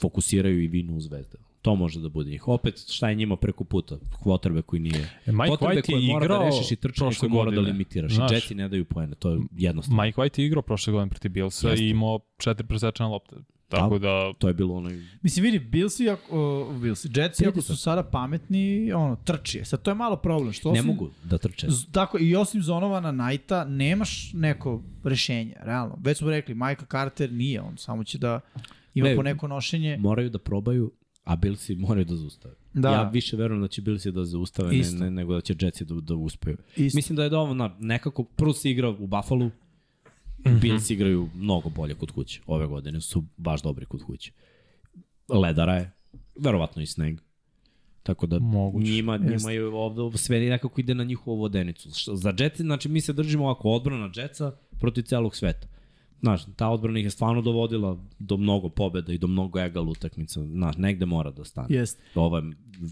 fokusiraju 0.00 0.62
i 0.62 0.66
vinu 0.66 0.96
u 0.96 1.00
zvezde. 1.00 1.38
To 1.64 1.74
može 1.74 2.00
da 2.00 2.08
bude 2.08 2.30
njih. 2.30 2.48
Opet, 2.48 2.84
šta 2.88 3.08
je 3.08 3.14
njima 3.14 3.36
preko 3.36 3.64
puta? 3.64 3.96
Kvotrbe 4.22 4.62
koji 4.62 4.80
nije. 4.80 5.10
E, 5.26 5.32
Mike 5.32 5.46
Kvotrbe 5.46 5.74
White 5.74 5.86
koje 5.86 6.02
je 6.02 6.12
mora 6.12 6.24
igrao 6.24 6.38
da 6.38 6.44
rešiš 6.46 6.72
i 6.72 6.76
trčanje 6.76 7.06
prošle 7.06 7.20
koje 7.20 7.30
mora 7.30 7.50
da 7.50 7.56
godine. 7.56 7.72
limitiraš. 7.72 8.12
Znaš. 8.12 8.30
I 8.30 8.34
Jetsi 8.34 8.54
ne 8.54 8.68
daju 8.68 8.84
poene, 8.84 9.14
to 9.14 9.30
je 9.30 9.40
jednostavno. 9.52 10.02
Mike 10.02 10.20
White 10.20 10.40
je 10.40 10.46
igrao 10.46 10.62
prošle 10.62 10.92
godine 10.92 11.10
protiv 11.10 11.30
Billsa 11.30 11.68
Jeste. 11.68 11.84
i 11.84 11.88
imao 11.88 12.20
četiri 12.38 12.66
presečene 12.66 13.08
lopte. 13.08 13.36
Tako 13.68 13.98
da, 13.98 14.32
To 14.38 14.48
je 14.48 14.54
bilo 14.54 14.74
onaj... 14.74 15.00
Mislim, 15.22 15.42
vidi, 15.42 15.58
Billsi, 15.60 16.08
ako, 16.08 16.60
uh, 16.62 16.76
Billsi, 16.76 17.08
Jetsi, 17.10 17.46
ako 17.46 17.62
su 17.62 17.76
sada 17.76 18.02
pametni, 18.04 18.92
ono, 18.92 19.16
trči 19.16 19.58
je. 19.58 19.64
Sad, 19.64 19.82
to 19.82 19.90
je 19.90 19.94
malo 19.94 20.16
problem. 20.16 20.52
Što 20.52 20.68
Ne 20.68 20.78
osim- 20.80 20.86
mogu 20.86 21.10
da 21.24 21.38
trče. 21.38 21.66
Z- 21.70 21.92
Tako, 21.92 22.18
i 22.20 22.36
osim 22.36 22.62
Zonovana 22.62 23.12
Najta, 23.12 23.64
nemaš 23.64 24.32
neko 24.32 24.82
rešenje, 25.04 25.54
realno. 25.60 25.98
Već 26.00 26.18
smo 26.18 26.30
rekli, 26.30 26.54
Michael 26.54 26.86
Carter 26.86 27.32
nije, 27.32 27.60
on 27.60 27.76
samo 27.76 28.04
će 28.04 28.18
da 28.18 28.40
ima 28.94 29.08
Ne, 29.08 29.16
po 29.16 29.22
neko 29.22 29.48
nošenje. 29.48 29.96
Moraju 29.96 30.30
da 30.30 30.38
probaju, 30.38 30.90
a 31.24 31.36
Billsi 31.36 31.74
moraju 31.74 32.04
da 32.04 32.16
zaustave. 32.16 32.54
Da. 32.74 32.92
Ja 32.92 33.10
više 33.10 33.36
verujem 33.36 33.62
da 33.62 33.68
će 33.68 33.82
Billsi 33.82 34.12
da 34.12 34.24
zaustave 34.24 34.68
ne, 34.68 34.78
Isto. 34.78 35.04
ne, 35.04 35.10
nego 35.10 35.34
da 35.34 35.40
će 35.40 35.54
Jetsi 35.60 35.84
da, 35.84 35.94
da 35.94 36.14
uspeju. 36.14 36.56
Isto. 36.76 36.96
Mislim 36.96 37.16
da 37.16 37.22
je 37.22 37.30
dovoljno, 37.30 37.76
nekako, 37.80 38.24
prvo 38.24 38.52
si 38.52 38.70
igrao 38.70 38.96
u 39.00 39.06
Buffalo, 39.06 39.46
mm. 39.46 39.52
-hmm. 40.44 40.60
Bills 40.60 40.90
igraju 40.90 41.28
mnogo 41.34 41.68
bolje 41.68 41.94
kod 41.94 42.10
kuće. 42.10 42.40
Ove 42.46 42.66
godine 42.66 43.00
su 43.00 43.24
baš 43.36 43.62
dobri 43.62 43.86
kod 43.86 44.02
kuće. 44.02 44.32
Ledara 45.28 45.74
je, 45.74 45.90
verovatno 46.38 46.82
i 46.82 46.86
sneg. 46.86 47.20
Tako 48.02 48.26
da 48.26 48.38
Moguće. 48.38 48.90
njima, 48.90 49.16
njima 49.16 49.50
je 49.50 49.66
ovde 49.66 50.18
sve 50.18 50.40
nekako 50.40 50.80
ide 50.80 50.94
na 50.94 51.04
njihovu 51.04 51.36
vodenicu. 51.36 51.88
Za 52.16 52.34
Jetsi, 52.38 52.62
znači 52.62 52.88
mi 52.88 53.00
se 53.00 53.12
držimo 53.12 53.44
ovako 53.44 53.68
odbrana 53.68 54.10
Jetsa 54.16 54.52
protiv 54.80 55.02
celog 55.02 55.36
sveta. 55.36 55.66
Znaš, 56.24 56.44
ta 56.56 56.68
odbrana 56.68 56.98
ih 56.98 57.04
je 57.04 57.10
stvarno 57.10 57.42
dovodila 57.42 57.98
do 58.18 58.36
mnogo 58.36 58.68
pobeda 58.68 59.12
i 59.12 59.18
do 59.18 59.26
mnogo 59.26 59.60
egal 59.60 59.88
utakmica. 59.88 60.46
Znaš, 60.46 60.76
negde 60.76 61.06
mora 61.06 61.30
da 61.30 61.44
stane. 61.44 61.66
Jest. 61.70 62.00
Ovo 62.14 62.36
je 62.36 62.42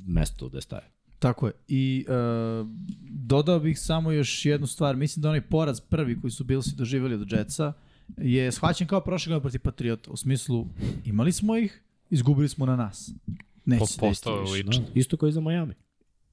mesto 0.07 0.49
gde 0.49 0.61
staje. 0.61 0.91
Tako 1.19 1.47
je. 1.47 1.52
I 1.69 2.05
uh, 2.09 2.69
dodao 3.11 3.61
bih 3.61 3.81
samo 3.81 4.12
još 4.12 4.47
jednu 4.47 4.67
stvar. 4.67 4.97
Mislim 4.97 5.23
da 5.23 5.28
onaj 5.28 5.41
poraz 5.41 5.81
prvi 5.81 6.20
koji 6.20 6.31
su 6.31 6.44
Billsi 6.44 6.77
doživjeli 6.77 7.15
od 7.15 7.33
Jetsa 7.33 7.73
je 8.17 8.52
shvaćen 8.52 8.86
kao 8.86 9.01
prošle 9.01 9.31
godine 9.31 9.43
protiv 9.43 9.61
Patriota. 9.61 10.11
U 10.11 10.17
smislu, 10.17 10.67
imali 11.05 11.33
smo 11.33 11.57
ih, 11.57 11.83
izgubili 12.11 12.49
smo 12.49 12.67
na 12.67 12.77
nas. 12.77 13.11
Neće 13.65 13.86
se 13.86 14.01
desiti 14.01 14.01
postao 14.01 14.43
lično. 14.43 14.85
Da, 14.85 14.91
isto 14.94 15.17
kao 15.17 15.28
i 15.28 15.33
za 15.33 15.41
Miami. 15.41 15.75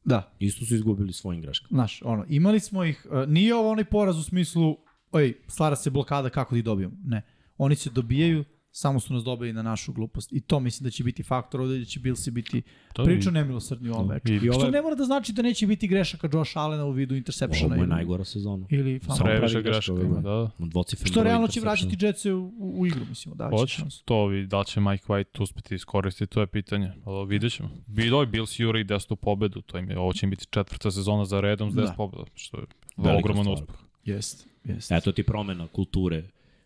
Da, 0.05 0.33
Isto 0.39 0.65
su 0.65 0.75
izgubili 0.75 1.13
svojim 1.13 1.41
greškama. 1.41 1.69
Znaš, 1.77 2.01
ono, 2.05 2.25
imali 2.29 2.59
smo 2.59 2.83
ih, 2.83 3.07
uh, 3.11 3.29
nije 3.29 3.55
ovo 3.55 3.71
onaj 3.71 3.85
poraz 3.85 4.17
u 4.17 4.23
smislu, 4.23 4.77
oj, 5.11 5.33
stvara 5.47 5.75
se 5.75 5.89
blokada 5.89 6.29
kako 6.29 6.55
da 6.55 6.59
ih 6.59 6.63
dobijemo. 6.63 6.93
Ne. 7.03 7.21
Oni 7.57 7.75
se 7.75 7.89
dobijaju, 7.89 8.43
samo 8.71 8.99
su 8.99 9.13
nas 9.13 9.23
dobili 9.23 9.53
na 9.53 9.61
našu 9.61 9.93
glupost. 9.93 10.33
I 10.33 10.41
to 10.41 10.59
mislim 10.59 10.83
da 10.83 10.91
će 10.91 11.03
biti 11.03 11.23
faktor 11.23 11.61
ovde, 11.61 11.79
da 11.79 11.85
će 11.85 11.99
Billsi 11.99 12.31
biti 12.31 12.61
To 12.93 13.03
prilično 13.03 13.31
nemilosrdni 13.31 13.89
u 13.89 13.93
ovom 13.93 14.07
meču. 14.07 14.33
I- 14.33 14.35
I 14.37 14.51
Što 14.53 14.71
ne 14.71 14.81
mora 14.81 14.95
da 14.95 15.03
znači 15.03 15.33
da 15.33 15.41
neće 15.41 15.67
biti 15.67 15.87
grešaka 15.87 16.29
Josh 16.33 16.57
Allena 16.57 16.85
u 16.85 16.91
vidu 16.91 17.15
interceptiona. 17.15 17.75
ovo 17.75 17.83
je 17.83 17.87
najgora 17.87 18.25
sezona. 18.25 18.65
Ili. 18.69 18.99
Sre- 18.99 19.23
previše 19.23 19.23
pravi 19.23 19.39
greške 19.39 19.61
greška 19.63 19.93
ove 19.93 20.05
ima, 20.05 20.21
da. 20.21 20.49
Dvocifren 20.59 21.07
Što 21.07 21.23
realno 21.23 21.47
će 21.47 21.59
vraćati 21.59 21.97
Jetse 21.99 22.33
u, 22.33 22.51
u, 22.59 22.85
igru, 22.87 23.05
mislimo, 23.09 23.35
da 23.35 23.49
će 23.49 23.55
Hoće, 23.57 23.81
to 24.05 24.25
vi, 24.25 24.47
da 24.47 24.59
li 24.59 24.65
će 24.65 24.79
Mike 24.79 25.03
White 25.05 25.43
uspeti 25.43 25.75
iskoristiti, 25.75 26.33
to 26.33 26.41
je 26.41 26.47
pitanje. 26.47 26.91
Ali 27.05 27.27
vidjet 27.27 27.53
ćemo. 27.53 27.69
Bilo 27.87 28.21
je 28.21 28.27
Bills 28.27 28.59
Juri 28.59 28.83
10 28.85 29.15
pobedu, 29.15 29.61
to 29.61 29.77
im 29.77 29.89
je, 29.89 29.99
ovo 29.99 30.13
će 30.13 30.25
im 30.25 30.29
biti 30.29 30.45
četvrta 30.45 30.91
sezona 30.91 31.25
za 31.25 31.39
redom 31.39 31.71
s 31.71 31.75
10 31.75 31.81
Da. 31.81 31.93
pobeda, 31.93 32.23
što 32.35 32.57
je 32.57 32.65
ogroman 32.97 33.47
uspeh. 33.47 33.75
Jest, 34.09 34.47
jest. 34.65 34.91
Eto 34.91 35.11
ti 35.11 35.23
promena 35.23 35.67
kulture, 35.67 36.23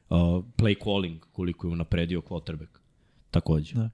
uh, 0.09 0.43
play 0.55 0.75
calling, 0.83 1.25
koliko 1.31 1.67
je 1.67 1.73
unapredio 1.73 2.21
quarterback. 2.21 2.79
Takođe. 3.31 3.75
Da. 3.75 3.89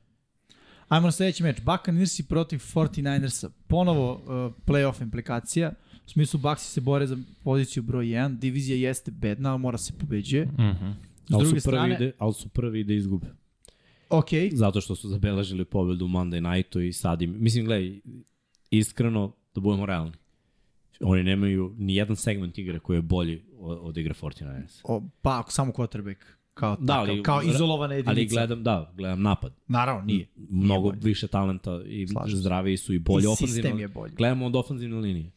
Ajmo 0.89 1.07
na 1.07 1.11
sledeći 1.11 1.43
meč. 1.43 1.57
Buccaneersi 1.61 2.23
protiv 2.27 2.57
49ersa. 2.59 3.49
Ponovo 3.67 4.13
uh, 4.13 4.53
playoff 4.65 5.01
implikacija. 5.01 5.71
U 6.05 6.09
smislu 6.09 6.39
Bucksi 6.39 6.65
se 6.71 6.81
bore 6.81 7.07
za 7.07 7.17
poziciju 7.43 7.83
broj 7.83 8.05
1. 8.05 8.37
Divizija 8.39 8.77
jeste 8.89 9.11
bedna, 9.11 9.49
ali 9.51 9.59
mora 9.59 9.77
se 9.77 9.93
pobeđuje. 9.93 10.45
Mhm. 10.45 10.91
S 11.29 11.33
Ali 11.33 11.45
druge 11.45 11.45
su, 11.45 11.51
prvi 11.51 11.59
strane, 11.59 11.95
ide, 11.95 12.11
ali 12.17 12.33
su 12.33 12.49
prvi 12.49 12.83
da 12.83 12.93
izgube. 12.93 13.27
ok, 14.09 14.29
Zato 14.51 14.81
što 14.81 14.95
su 14.95 15.09
zabeležili 15.09 15.65
pobedu 15.65 16.05
u 16.05 16.07
Monday 16.07 16.55
Nightu 16.55 16.81
i 16.81 16.93
sad 16.93 17.21
im... 17.21 17.35
Mislim, 17.39 17.65
gledaj, 17.65 17.99
iskreno, 18.71 19.31
da 19.55 19.61
budemo 19.61 19.85
realni. 19.85 20.11
Oni 21.01 21.23
nemaju 21.23 21.75
ni 21.77 21.95
jedan 21.95 22.15
segment 22.15 22.57
igre 22.57 22.79
koji 22.79 22.97
je 22.97 23.01
bolji 23.01 23.41
od, 23.59 23.97
igre 23.97 24.13
49ers. 24.13 24.81
o, 24.83 25.01
pa 25.21 25.39
ako 25.39 25.51
samo 25.51 25.71
quarterback. 25.73 26.15
Kao, 26.53 26.75
Da, 26.75 26.85
takav, 26.87 26.99
ali- 27.05 27.23
kao 27.23 27.41
izolovana 27.43 27.93
jedinica. 27.93 28.11
Ali 28.11 28.25
gledam, 28.27 28.63
da, 28.63 28.91
gledam 28.93 29.21
napad. 29.21 29.53
Naravno, 29.67 30.03
nije. 30.03 30.27
Mnogo 30.49 30.83
bolji. 30.83 30.99
više 31.01 31.27
talenta 31.27 31.81
i 31.85 32.07
Slažem 32.07 32.37
zdraviji 32.37 32.77
su 32.77 32.93
i 32.93 32.99
bolji 32.99 33.23
I 33.23 33.27
ofanzivno. 33.27 33.53
sistem 33.53 33.79
je 33.79 33.87
bolji. 33.87 34.13
Gledamo 34.13 34.45
od 34.45 34.55
ofanzivne 34.55 34.97
linije. 34.97 35.31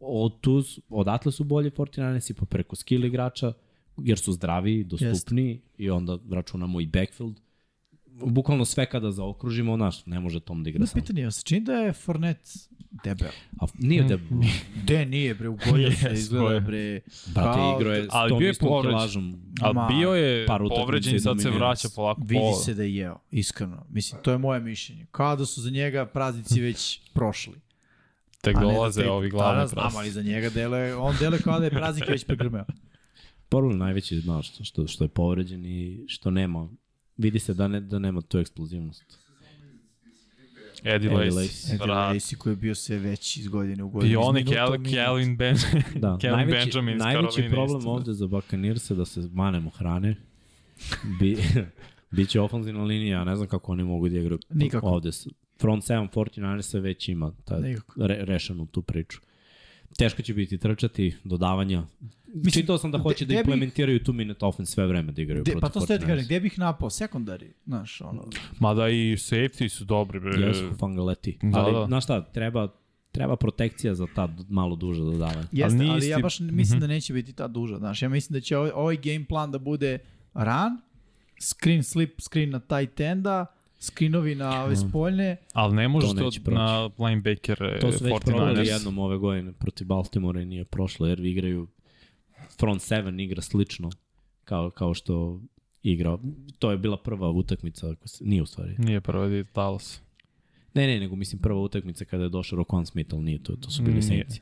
Od 0.00 0.40
tu, 0.40 0.62
odatle 0.88 1.32
su 1.32 1.44
bolji 1.44 1.70
49ers 1.70 2.30
i 2.30 2.34
pa 2.34 2.44
preko 2.44 2.76
skill 2.76 3.04
igrača, 3.04 3.52
jer 3.96 4.18
su 4.18 4.32
zdraviji, 4.32 4.84
dostupniji 4.84 5.60
i 5.78 5.90
onda 5.90 6.18
računamo 6.30 6.80
i 6.80 6.86
backfield. 6.86 7.40
Bukvalno 8.16 8.64
sve 8.64 8.86
kada 8.86 9.10
zaokružimo, 9.10 9.76
naš, 9.76 10.06
ne 10.06 10.20
može 10.20 10.40
Tom 10.40 10.62
da 10.62 10.70
igra 10.70 10.80
Da 10.80 10.86
sam. 10.86 11.00
pitanje, 11.00 11.30
se 11.30 11.42
čini 11.42 11.60
da 11.60 11.72
je 11.72 11.92
Fournette 11.92 12.50
debel? 13.04 13.28
A 13.60 13.64
nije 13.74 14.02
da... 14.04 14.18
De, 14.86 15.06
nije 15.06 15.34
bre, 15.34 15.48
ugojio 15.48 15.90
se, 15.92 15.96
Yes, 16.00 16.12
izgleda 16.14 16.44
ugojio. 16.44 16.60
bre. 16.60 17.00
Brate, 17.26 17.50
Kao- 17.52 17.76
igro 17.76 17.92
je 17.92 18.04
s 18.04 18.08
Ali 18.10 18.28
tom 18.28 18.38
bio 18.38 18.46
je 18.46 18.50
istom 18.50 18.68
povređen. 18.68 18.90
kilažom. 18.90 19.40
Ali 19.60 19.74
bio 19.90 20.10
je 20.10 20.46
par 20.46 20.60
povređen 20.70 21.16
i 21.16 21.20
sad 21.20 21.40
se 21.40 21.50
vraća 21.50 21.88
polako 21.90 22.20
Vidi 22.20 22.34
pola. 22.34 22.54
se 22.54 22.74
da 22.74 22.82
je 22.82 22.94
jeo, 22.94 23.18
iskreno. 23.30 23.86
Mislim, 23.90 24.22
to 24.22 24.30
je 24.30 24.38
moje 24.38 24.60
mišljenje. 24.60 25.06
Kao 25.06 25.36
da 25.36 25.46
su 25.46 25.60
za 25.60 25.70
njega 25.70 26.06
praznici 26.06 26.60
već 26.60 27.00
prošli. 27.12 27.54
Tek 28.40 28.54
da 28.54 28.60
dolaze 28.62 29.02
te- 29.02 29.10
ovi 29.10 29.28
Da, 29.28 29.30
glavni 29.30 29.60
da, 29.60 29.66
znam, 29.66 29.82
praznici. 29.82 29.98
ali 29.98 30.10
za 30.10 30.22
njega 30.22 30.50
dele, 30.50 30.96
on 30.96 31.14
dele 31.20 31.38
kao 31.38 31.58
da 31.58 31.64
je 31.64 31.70
praznik 31.72 32.08
već 32.08 32.24
pregrmeo. 32.24 32.64
Problem 33.48 33.78
najveći 33.78 34.14
je, 34.14 34.20
znaš, 34.20 34.48
što, 34.48 34.64
što, 34.64 34.86
što 34.86 35.04
je 35.04 35.08
povređen 35.08 35.66
i 35.66 36.04
što 36.06 36.30
nema. 36.30 36.68
Vidi 37.16 37.38
se 37.38 37.54
da, 37.54 37.68
ne, 37.68 37.80
da 37.80 37.98
nema 37.98 38.20
tu 38.20 38.38
eksplozivnost. 38.38 39.24
Eddie 40.84 41.10
Lacy. 41.10 41.74
Eddie. 41.74 41.86
Lacy 41.86 42.36
koji 42.36 42.52
je 42.52 42.56
bio 42.56 42.74
sve 42.74 42.98
veći 42.98 43.40
iz 43.40 43.48
godine 43.48 43.82
u 43.82 43.88
godinu. 43.88 44.32
Minut. 44.32 44.54
Kelvin 44.90 45.36
Ben, 45.36 45.56
Da, 45.96 46.18
Kelvin 46.20 46.36
najveći, 46.36 46.70
Benjamin 46.70 46.94
iz 46.94 47.00
najveći 47.00 47.48
problem 47.50 47.78
isto, 47.78 47.88
da. 47.88 47.90
ovde 47.90 48.12
za 48.12 48.26
Buccaneers 48.26 48.90
je 48.90 48.96
da 48.96 49.04
se 49.04 49.28
manemo 49.32 49.70
hrane. 49.70 50.16
Bi, 51.20 51.36
biće 52.16 52.40
ofenzivna 52.40 52.84
linija, 52.84 53.18
ja 53.18 53.24
ne 53.24 53.36
znam 53.36 53.48
kako 53.48 53.72
oni 53.72 53.84
mogu 53.84 54.08
da 54.08 54.18
igraju 54.18 54.38
Nikako. 54.50 54.86
ovde. 54.86 55.10
Front 55.60 55.84
7 55.84 56.08
49 56.10 56.62
se 56.62 56.80
već 56.80 57.08
ima 57.08 57.32
ta, 57.44 57.58
Nikako. 57.58 58.06
re, 58.06 58.18
rešenu 58.20 58.66
tu 58.66 58.82
priču. 58.82 59.20
Teško 59.98 60.22
će 60.22 60.34
biti 60.34 60.58
trčati, 60.58 61.14
dodavanja. 61.24 61.82
Mislim, 62.26 62.62
Čitao 62.62 62.78
sam 62.78 62.90
da 62.90 62.98
hoće 62.98 63.24
gde- 63.24 63.26
da 63.26 63.32
gde 63.32 63.42
bih- 63.42 63.44
implementiraju 63.44 64.00
two 64.00 64.12
minute 64.12 64.44
offense 64.44 64.72
sve 64.72 64.86
vreme 64.86 65.12
da 65.12 65.22
igraju 65.22 65.44
De, 65.44 65.50
protiv 65.52 65.60
pa 65.62 65.68
to 65.70 65.80
ste 65.80 65.86
ti 65.88 65.92
49ers. 65.96 66.06
kažem, 66.06 66.24
gde 66.24 66.40
bih 66.40 66.58
napao? 66.58 66.90
Sekundari, 66.90 67.52
znaš, 67.66 68.00
ono. 68.00 68.24
Mada 68.58 68.88
i 68.88 68.94
safety 69.12 69.68
su 69.68 69.84
dobri. 69.84 70.20
Bre. 70.20 70.40
Jesu 70.40 70.70
fangaleti. 70.74 71.38
Da, 71.42 71.58
Ali, 71.58 71.72
da. 71.72 71.86
znaš 71.86 72.04
šta, 72.04 72.22
treba, 72.22 72.68
treba 73.12 73.36
protekcija 73.36 73.94
za 73.94 74.06
ta 74.06 74.28
malo 74.48 74.76
duže 74.76 75.00
dodavanje. 75.02 75.46
Jeste, 75.52 75.78
nije 75.78 75.90
ali 75.92 76.08
ja 76.08 76.18
baš 76.18 76.40
mislim 76.40 76.80
da 76.80 76.86
neće 76.86 77.12
biti 77.12 77.32
ta 77.32 77.48
duža, 77.48 77.76
znaš. 77.76 78.02
Ja 78.02 78.08
mislim 78.08 78.32
da 78.32 78.40
će 78.40 78.56
ovaj, 78.56 78.70
ovaj 78.70 78.96
game 78.96 79.24
plan 79.24 79.50
da 79.50 79.58
bude 79.58 79.98
run, 80.34 80.80
screen 81.40 81.82
slip, 81.82 82.20
screen 82.20 82.50
na 82.50 82.60
tight 82.60 83.00
enda, 83.02 83.46
screenovi 83.84 84.34
na 84.34 84.64
ove 84.64 84.76
spoljne. 84.76 85.36
Ali 85.52 85.74
ne 85.74 85.88
možeš 85.88 86.10
To 86.10 86.30
to, 86.30 86.50
na 86.50 86.90
linebacker 86.98 87.80
To 87.80 87.92
su 87.92 88.04
već 88.04 88.14
probali 88.24 88.56
49ers. 88.56 88.72
jednom 88.72 88.98
ove 88.98 89.16
godine 89.18 89.52
protiv 89.52 89.86
Baltimora 89.86 90.40
i 90.40 90.44
nije 90.46 90.64
prošlo, 90.64 91.06
jer 91.06 91.20
igraju 91.20 91.66
front 92.58 92.82
7 92.82 93.22
igra 93.22 93.42
slično 93.42 93.90
kao, 94.44 94.70
kao 94.70 94.94
što 94.94 95.40
igra. 95.82 96.18
To 96.58 96.70
je 96.70 96.78
bila 96.78 96.96
prva 96.96 97.30
utakmica, 97.30 97.90
ako 97.90 98.08
se, 98.08 98.24
nije 98.24 98.42
u 98.42 98.46
stvari. 98.46 98.74
Nije 98.78 99.00
prvo 99.00 99.24
je 99.24 99.44
Dallas. 99.54 100.00
Ne, 100.74 100.86
ne, 100.86 101.00
nego 101.00 101.16
mislim 101.16 101.42
prva 101.42 101.60
utakmica 101.60 102.04
kada 102.04 102.22
je 102.22 102.28
došao 102.28 102.58
Roquan 102.58 102.84
Smith, 102.84 103.14
ali 103.14 103.22
nije 103.22 103.42
to, 103.42 103.56
to 103.56 103.70
su 103.70 103.82
bili. 103.82 104.02
Saintsi. 104.02 104.40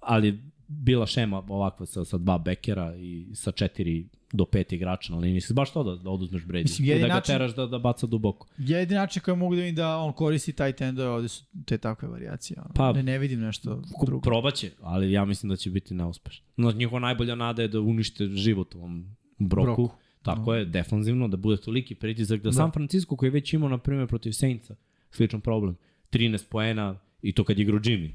Ali 0.00 0.38
bila 0.68 1.06
šema 1.06 1.38
ovakva 1.48 1.86
sa, 1.86 2.04
sa 2.04 2.18
dva 2.18 2.38
bekera 2.38 2.96
i 2.96 3.26
sa 3.34 3.52
četiri 3.52 4.08
do 4.32 4.44
pet 4.44 4.72
igrača 4.72 5.12
na 5.12 5.18
liniji. 5.18 5.40
Baš 5.52 5.72
to 5.72 5.84
da, 5.84 5.96
da 5.96 6.10
oduzmeš 6.10 6.42
Brady. 6.44 6.62
Mislim, 6.62 7.00
da 7.00 7.06
ga 7.06 7.14
način- 7.14 7.34
teraš 7.34 7.54
da, 7.54 7.66
da 7.66 7.78
baca 7.78 8.06
duboko. 8.06 8.46
Jedini 8.58 8.98
način 9.00 9.22
koji 9.22 9.36
mogu 9.36 9.54
da 9.54 9.60
vidim 9.60 9.74
da 9.74 9.96
on 9.96 10.12
koristi 10.12 10.52
tight 10.52 10.80
endove, 10.80 11.08
ovde 11.08 11.28
su 11.28 11.44
te 11.66 11.78
takve 11.78 12.08
varijacije. 12.08 12.56
Ono. 12.60 12.74
Pa- 12.74 12.92
ne, 12.92 13.02
ne 13.02 13.18
vidim 13.18 13.40
nešto 13.40 13.82
drugo. 14.04 14.20
Probaće, 14.20 14.70
ali 14.80 15.12
ja 15.12 15.24
mislim 15.24 15.50
da 15.50 15.56
će 15.56 15.70
biti 15.70 15.94
neuspešno. 15.94 16.46
No, 16.56 16.72
njihova 16.72 17.00
najbolja 17.00 17.34
nada 17.34 17.62
je 17.62 17.68
da 17.68 17.80
unište 17.80 18.26
život 18.26 18.74
ovom 18.74 19.16
broku. 19.38 19.64
Broku. 19.64 19.90
Tako 20.22 20.54
je, 20.54 20.64
defanzivno, 20.64 21.28
da 21.28 21.36
bude 21.36 21.56
toliki 21.56 21.94
pritisak 21.94 22.40
da, 22.40 22.48
da. 22.48 22.52
San 22.52 22.72
Francisco 22.72 23.16
koji 23.16 23.28
je 23.28 23.32
već 23.32 23.52
imao, 23.52 23.68
na 23.68 23.78
primjer, 23.78 24.08
protiv 24.08 24.32
Saintsa, 24.32 24.74
sličan 25.10 25.40
problem. 25.40 25.76
13 26.10 26.48
poena 26.48 26.98
i 27.22 27.32
to 27.32 27.44
kad 27.44 27.58
je 27.58 27.62
igrao 27.62 27.78
Jimmy. 27.78 28.10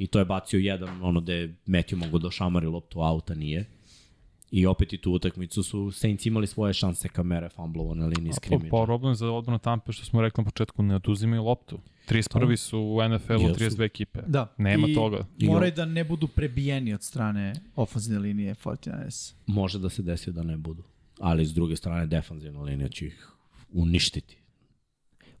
I 0.00 0.06
to 0.06 0.18
je 0.18 0.24
bacio 0.24 0.58
jedan, 0.58 1.02
ono 1.02 1.20
da 1.20 1.32
je 1.32 1.54
Matthew 1.66 1.96
mogo 1.96 2.18
da 2.18 2.30
šamari 2.30 2.66
loptu 2.66 3.00
auta, 3.00 3.34
nije. 3.34 3.64
I 4.50 4.66
opet 4.66 4.92
i 4.92 4.98
tu 4.98 5.12
utakmicu 5.12 5.62
su 5.62 5.90
Saints 5.92 6.26
imali 6.26 6.46
svoje 6.46 6.74
šanse 6.74 7.08
kamere 7.08 7.48
fumblovo 7.48 7.94
na 7.94 8.06
liniji 8.06 8.30
Pa, 8.30 8.36
skrimidža. 8.36 8.70
problem 8.70 9.14
za 9.14 9.30
odbranu 9.30 9.58
Tampe 9.58 9.92
što 9.92 10.04
smo 10.04 10.22
rekli 10.22 10.44
na 10.44 10.50
početku, 10.50 10.82
ne 10.82 10.96
oduzimaju 10.96 11.44
loptu. 11.44 11.78
31. 12.08 12.56
su 12.56 12.78
u 12.78 13.08
NFL-u 13.08 13.48
Jesu. 13.48 13.54
32 13.54 13.84
ekipe. 13.84 14.20
Da. 14.26 14.54
Nema 14.58 14.88
I 14.88 14.94
toga. 14.94 15.26
Moraju 15.42 15.72
da 15.72 15.84
ne 15.84 16.04
budu 16.04 16.28
prebijeni 16.28 16.94
od 16.94 17.02
strane 17.02 17.52
ofenzivne 17.76 18.18
linije 18.18 18.54
49ers. 18.54 19.34
Može 19.46 19.78
da 19.78 19.88
se 19.88 20.02
desi 20.02 20.32
da 20.32 20.42
ne 20.42 20.56
budu. 20.56 20.82
Ali 21.18 21.46
s 21.46 21.54
druge 21.54 21.76
strane, 21.76 22.06
defanzivna 22.06 22.62
linija 22.62 22.88
će 22.88 23.06
ih 23.06 23.28
uništiti. 23.72 24.39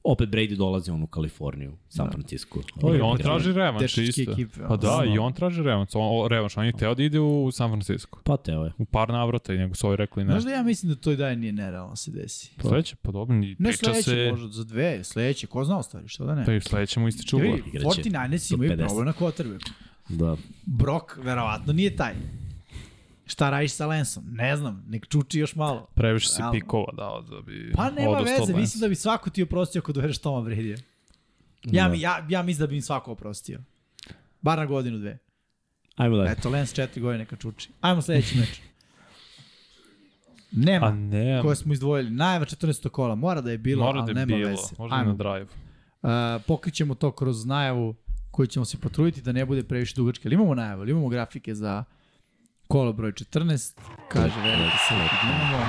Opet 0.04 0.28
Brady 0.28 0.56
dolazi 0.56 0.90
on 0.90 1.02
u 1.02 1.06
Kaliforniju, 1.06 1.76
San 1.88 2.06
Da. 2.06 2.12
Francisco. 2.12 2.60
Pa 2.80 2.96
i 2.96 3.00
on 3.00 3.18
traži 3.18 3.52
revanš 3.52 3.98
isto. 3.98 4.22
ekipe, 4.22 4.60
Pa 4.68 4.76
da, 4.76 5.02
i 5.14 5.18
on 5.18 5.32
traži 5.32 5.62
revanš. 5.62 5.88
On, 5.94 6.28
revanš, 6.28 6.56
on 6.56 6.66
je 6.66 6.72
hteo 6.72 6.94
da 6.94 7.02
ide 7.02 7.20
u 7.20 7.50
San 7.52 7.70
Francisco. 7.70 8.20
Pa 8.24 8.36
teo 8.36 8.64
je. 8.64 8.72
U 8.78 8.84
par 8.84 9.08
navrata 9.08 9.54
i 9.54 9.58
nego 9.58 9.74
su 9.74 9.86
ovi 9.86 9.96
rekli 9.96 10.24
ne. 10.24 10.30
Znaš 10.32 10.44
da 10.44 10.50
ja 10.50 10.62
mislim 10.62 10.92
da 10.92 11.00
to 11.00 11.12
i 11.12 11.16
dalje 11.16 11.36
nije 11.36 11.52
nerealno 11.52 11.96
se 11.96 12.10
desi. 12.10 12.52
Sledeće, 12.60 12.96
pa 13.02 13.12
dobro, 13.12 13.36
ni 13.36 13.56
Ne 13.58 13.68
priča 13.68 13.84
sledeće, 13.84 14.10
se... 14.10 14.28
možda 14.30 14.48
za 14.48 14.64
dve, 14.64 15.04
sledeće, 15.04 15.46
ko 15.46 15.64
zna 15.64 15.78
ostvari, 15.78 16.08
što 16.08 16.24
da 16.24 16.34
ne. 16.34 16.44
Pa 16.44 16.52
i 16.52 16.60
sledeće 16.60 17.00
mu 17.00 17.06
vidi, 17.06 17.62
Igraće 17.66 18.02
49ers 18.02 18.50
do 18.50 18.54
imaju 18.54 18.70
50. 18.70 18.86
problem 18.86 19.06
na 19.06 19.12
quarterbacku. 19.12 19.70
Da. 20.08 20.36
Brok, 20.66 21.18
verovatno, 21.22 21.72
nije 21.72 21.96
taj. 21.96 22.14
Šta 23.30 23.50
radiš 23.50 23.72
sa 23.72 23.86
Lensom? 23.86 24.24
Ne 24.26 24.56
znam, 24.56 24.84
nek 24.88 25.08
čuči 25.08 25.38
još 25.38 25.54
malo. 25.54 25.86
Previše 25.94 26.28
si 26.28 26.38
Realno. 26.38 26.52
pikova 26.52 26.92
dao 26.92 27.22
da 27.22 27.40
bi 27.40 27.72
Pa 27.76 27.90
nema 27.90 28.18
veze, 28.18 28.54
mislim 28.54 28.80
da 28.80 28.88
bi 28.88 28.94
svako 28.94 29.30
ti 29.30 29.42
oprostio 29.42 29.78
ako 29.78 29.92
dovedeš 29.92 30.18
Toma 30.18 30.40
Bradija. 30.42 30.76
Ja, 31.64 31.84
Da. 31.84 31.88
mi, 31.88 32.00
ja, 32.00 32.26
ja 32.28 32.42
mislim 32.42 32.60
da 32.60 32.66
bi 32.66 32.76
im 32.76 32.82
svako 32.82 33.12
oprostio. 33.12 33.60
Bar 34.40 34.58
na 34.58 34.66
godinu, 34.66 34.98
dve. 34.98 35.18
Ajmo 35.96 36.16
dalje. 36.16 36.30
Eto, 36.30 36.50
Lens 36.50 36.72
četiri 36.72 37.00
godine 37.02 37.18
neka 37.18 37.36
čuči. 37.36 37.68
Ajmo 37.80 38.02
sledeći 38.02 38.38
meč. 38.38 38.48
A 38.48 38.62
Nema, 40.52 40.90
ne, 40.90 41.38
koje 41.42 41.56
smo 41.56 41.72
izdvojili. 41.72 42.10
Najava 42.10 42.44
14. 42.44 42.88
kola, 42.88 43.14
mora 43.14 43.40
da 43.40 43.50
je 43.50 43.58
bilo, 43.58 43.84
mora 43.84 43.98
ali 43.98 44.14
da 44.14 44.20
je 44.20 44.26
nema 44.26 44.36
bilo, 44.36 44.50
veze. 44.50 44.62
možda 44.78 44.96
Ajmo. 44.96 45.08
na 45.08 45.16
drive. 45.16 45.46
Uh, 46.02 46.10
pokrićemo 46.46 46.94
to 46.94 47.10
kroz 47.12 47.46
najavu 47.46 47.94
koju 48.30 48.46
ćemo 48.46 48.64
se 48.64 48.78
potruditi 48.78 49.22
da 49.22 49.32
ne 49.32 49.44
bude 49.44 49.62
previše 49.64 49.94
dugačke. 49.96 50.28
Ali 50.28 50.34
imamo 50.34 50.54
najavu, 50.54 50.80
ali 50.80 50.90
imamo 50.90 51.08
grafike 51.08 51.54
za 51.54 51.84
kolo 52.70 52.92
broj 52.92 53.12
14. 53.12 53.78
Kaže, 54.08 54.34
verujte 54.40 54.76
se, 54.88 54.94
imamo. 54.94 55.64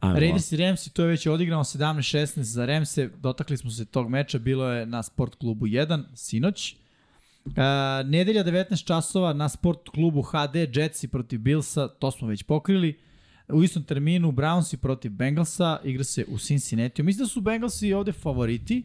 Ajmo 0.00 0.20
Raiders 0.20 0.52
i 0.52 0.56
Ramsi, 0.56 0.90
to 0.90 1.02
je 1.02 1.08
već 1.08 1.26
odigrano 1.26 1.64
17-16 1.64 2.40
za 2.40 2.66
Ramse, 2.66 3.10
dotakli 3.16 3.56
smo 3.56 3.70
se 3.70 3.84
tog 3.84 4.08
meča, 4.08 4.38
bilo 4.38 4.70
je 4.70 4.86
na 4.86 5.02
Sport 5.02 5.34
klubu 5.34 5.66
1, 5.66 6.04
sinoć. 6.14 6.76
Uh, 7.44 7.52
nedelja 8.04 8.44
19 8.44 8.86
časova 8.86 9.32
na 9.32 9.48
Sport 9.48 9.88
klubu 9.88 10.22
HD, 10.22 10.56
Jetsi 10.76 11.08
protiv 11.08 11.40
Billsa, 11.40 11.88
to 11.88 12.10
smo 12.10 12.28
već 12.28 12.42
pokrili. 12.42 12.98
U 13.48 13.62
istom 13.62 13.82
terminu 13.82 14.32
Brownsi 14.32 14.76
protiv 14.76 15.10
Bengalsa, 15.10 15.80
igra 15.84 16.04
se 16.04 16.24
u 16.28 16.38
Cincinnati. 16.38 17.02
Mislim 17.02 17.24
da 17.24 17.28
su 17.28 17.40
Bengalsi 17.40 17.92
ovde 17.92 18.12
favoriti, 18.12 18.82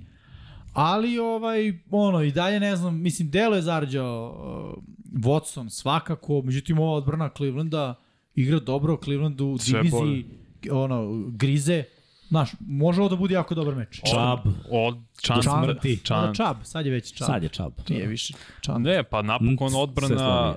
ali 0.74 1.20
ovaj, 1.20 1.74
ono, 1.92 2.22
i 2.24 2.32
dalje 2.32 2.60
ne 2.60 2.76
znam, 2.76 3.02
mislim, 3.02 3.30
delo 3.30 3.56
je 3.56 3.62
zarađao 3.62 4.36
uh, 4.76 4.84
Watson 5.24 5.70
svakako, 5.70 6.42
međutim 6.42 6.80
ova 6.80 6.92
odbrana 6.92 7.30
Clevelanda 7.38 7.96
igra 8.36 8.60
dobro, 8.60 8.98
Cleveland 9.04 9.42
u 9.42 9.58
diviziji 9.66 10.26
ono, 10.72 11.24
grize. 11.28 11.84
Znaš, 12.28 12.52
može 12.60 13.02
ovo 13.02 13.10
da 13.10 13.16
bude 13.16 13.34
jako 13.34 13.56
dobar 13.56 13.76
meč. 13.76 14.02
Čab. 14.12 14.40
Od, 14.72 14.98
čan, 15.22 15.44
smrti. 15.44 16.00
Čan. 16.04 16.36
Čab, 16.36 16.58
sad 16.64 16.86
je 16.86 16.92
već 16.92 17.14
čab. 17.14 17.26
Sad 17.26 17.44
je 17.44 17.50
čab. 17.50 17.72
Nije 17.90 18.08
više 18.08 18.34
čab. 18.62 18.80
Ne, 18.80 19.04
pa 19.04 19.22
napokon 19.22 19.76
odbrana. 19.76 20.56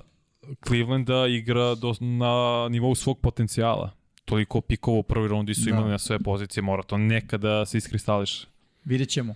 Clevelanda 0.67 1.27
igra 1.27 1.75
do, 1.75 1.95
na 2.01 2.69
nivou 2.71 2.95
svog 2.95 3.19
potencijala. 3.19 3.91
Toliko 4.25 4.61
pikova 4.61 4.99
u 4.99 5.03
prvoj 5.03 5.29
rundi 5.29 5.55
su 5.55 5.65
Da. 5.65 5.71
imali 5.71 5.91
na 5.91 5.99
sve 5.99 6.19
pozicije, 6.19 6.63
mora 6.63 6.83
to 6.83 6.99
nekada 6.99 7.67
se 7.67 7.79
iskristališe. 7.79 8.47
Vidjet 8.85 9.09
ćemo. 9.09 9.35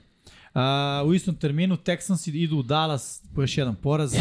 Uh, 0.57 1.09
u 1.09 1.15
istom 1.15 1.35
terminu 1.36 1.76
Texans 1.76 2.31
idu 2.35 2.57
u 2.57 2.62
Dallas 2.62 3.23
po 3.35 3.43
još 3.43 3.59
jedan 3.59 3.75
poraz. 3.75 4.15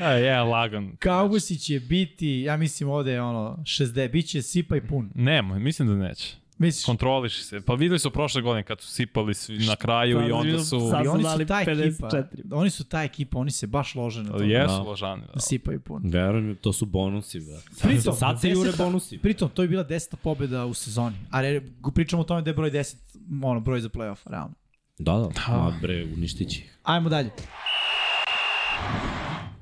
E, 0.00 0.10
je, 0.10 0.40
lagan. 0.42 0.96
Cowboysi 1.02 1.66
će 1.66 1.80
biti, 1.80 2.40
ja 2.40 2.56
mislim 2.56 2.88
ovde 2.88 3.12
je 3.12 3.22
ono 3.22 3.56
60, 3.62 4.10
bit 4.10 4.26
će 4.26 4.42
sipa 4.42 4.76
i 4.76 4.80
pun. 4.80 5.10
Nema, 5.14 5.58
mislim 5.58 5.88
da 5.88 5.94
neće. 5.94 6.36
Misliš? 6.58 6.84
Kontroliši 6.84 7.44
se. 7.44 7.60
Pa 7.60 7.74
videli 7.74 7.98
su 7.98 8.10
prošle 8.10 8.42
godine 8.42 8.62
kad 8.62 8.80
su 8.80 8.88
sipali 8.90 9.34
svi 9.34 9.58
na 9.58 9.76
kraju 9.76 10.28
i 10.28 10.32
onda 10.32 10.58
su... 10.58 10.80
Sad 10.90 11.06
oni 11.06 11.22
su 11.22 11.28
dali 11.28 11.46
ta 11.46 11.60
ekipa. 11.60 12.08
54. 12.08 12.24
Oni 12.52 12.70
su 12.70 12.84
ta 12.84 13.02
ekipa, 13.02 13.38
oni 13.38 13.50
se 13.50 13.66
baš 13.66 13.94
lože 13.94 14.22
na 14.22 14.30
to. 14.32 14.42
Jesu 14.42 14.74
Da. 14.74 14.78
ložani. 14.82 15.22
Da. 15.26 15.32
Da 15.32 15.40
sipaju 15.40 15.80
pun. 15.80 16.02
Verujem, 16.04 16.56
to 16.56 16.72
su 16.72 16.86
bonusi. 16.86 17.40
Bro. 17.40 17.56
Pritom, 17.82 18.14
sad 18.14 18.40
se 18.40 18.48
jure 18.48 18.72
bonusi. 18.78 19.18
Pritom, 19.18 19.48
to 19.48 19.62
je 19.62 19.68
bila 19.68 19.82
deseta 19.82 20.16
pobjeda 20.16 20.66
u 20.66 20.74
sezoni. 20.74 21.16
A 21.30 21.40
re, 21.40 21.60
pričamo 21.94 22.22
o 22.22 22.24
tome 22.24 22.42
da 22.42 22.50
je 22.50 22.54
broj 22.54 22.70
10, 22.70 22.96
ono, 23.42 23.60
broj 23.60 23.80
za 23.80 23.88
playoff, 23.88 24.30
realno. 24.30 24.54
Da, 24.98 25.12
da. 25.12 25.28
Ma 25.50 25.78
bre, 25.82 26.04
uništit 26.06 26.50
će 26.50 26.58
ih. 26.58 26.78
Ajmo 26.82 27.08
dalje. 27.08 27.30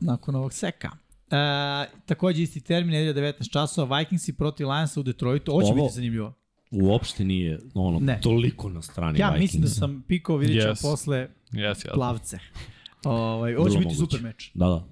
Nakon 0.00 0.34
ovog 0.34 0.52
seka. 0.52 0.90
E, 1.30 1.36
takođe 2.06 2.42
isti 2.42 2.60
termin, 2.60 2.92
nedelja 2.92 3.32
19 3.32 3.52
časova, 3.52 3.98
Vikingsi 3.98 4.32
protiv 4.32 4.68
Lionsa 4.68 5.00
u 5.00 5.02
Detroitu. 5.02 5.52
Ovo 5.52 5.62
će 5.62 5.72
Ovo- 5.72 5.82
biti 5.82 5.94
zanimljivo. 5.94 6.34
Uopšte 6.72 7.24
nije 7.24 7.58
ono, 7.74 7.98
Ne. 8.00 8.20
toliko 8.20 8.68
na 8.68 8.82
strani 8.82 9.18
Ja 9.18 9.26
Vikingsa. 9.26 9.40
mislim 9.42 9.62
da 9.62 9.68
sam 9.68 10.04
pikao, 10.08 10.36
vidjet 10.36 10.64
Yes. 10.66 10.82
posle 10.82 11.28
Jes, 11.52 11.84
ja. 11.84 11.90
plavce. 11.94 12.38
Ovaj, 13.04 13.56
ovo 13.56 13.68
će 13.68 13.78
biti 13.78 13.84
moguće. 13.84 13.98
super 14.00 14.22
meč. 14.22 14.50
Da, 14.54 14.66
da. 14.66 14.84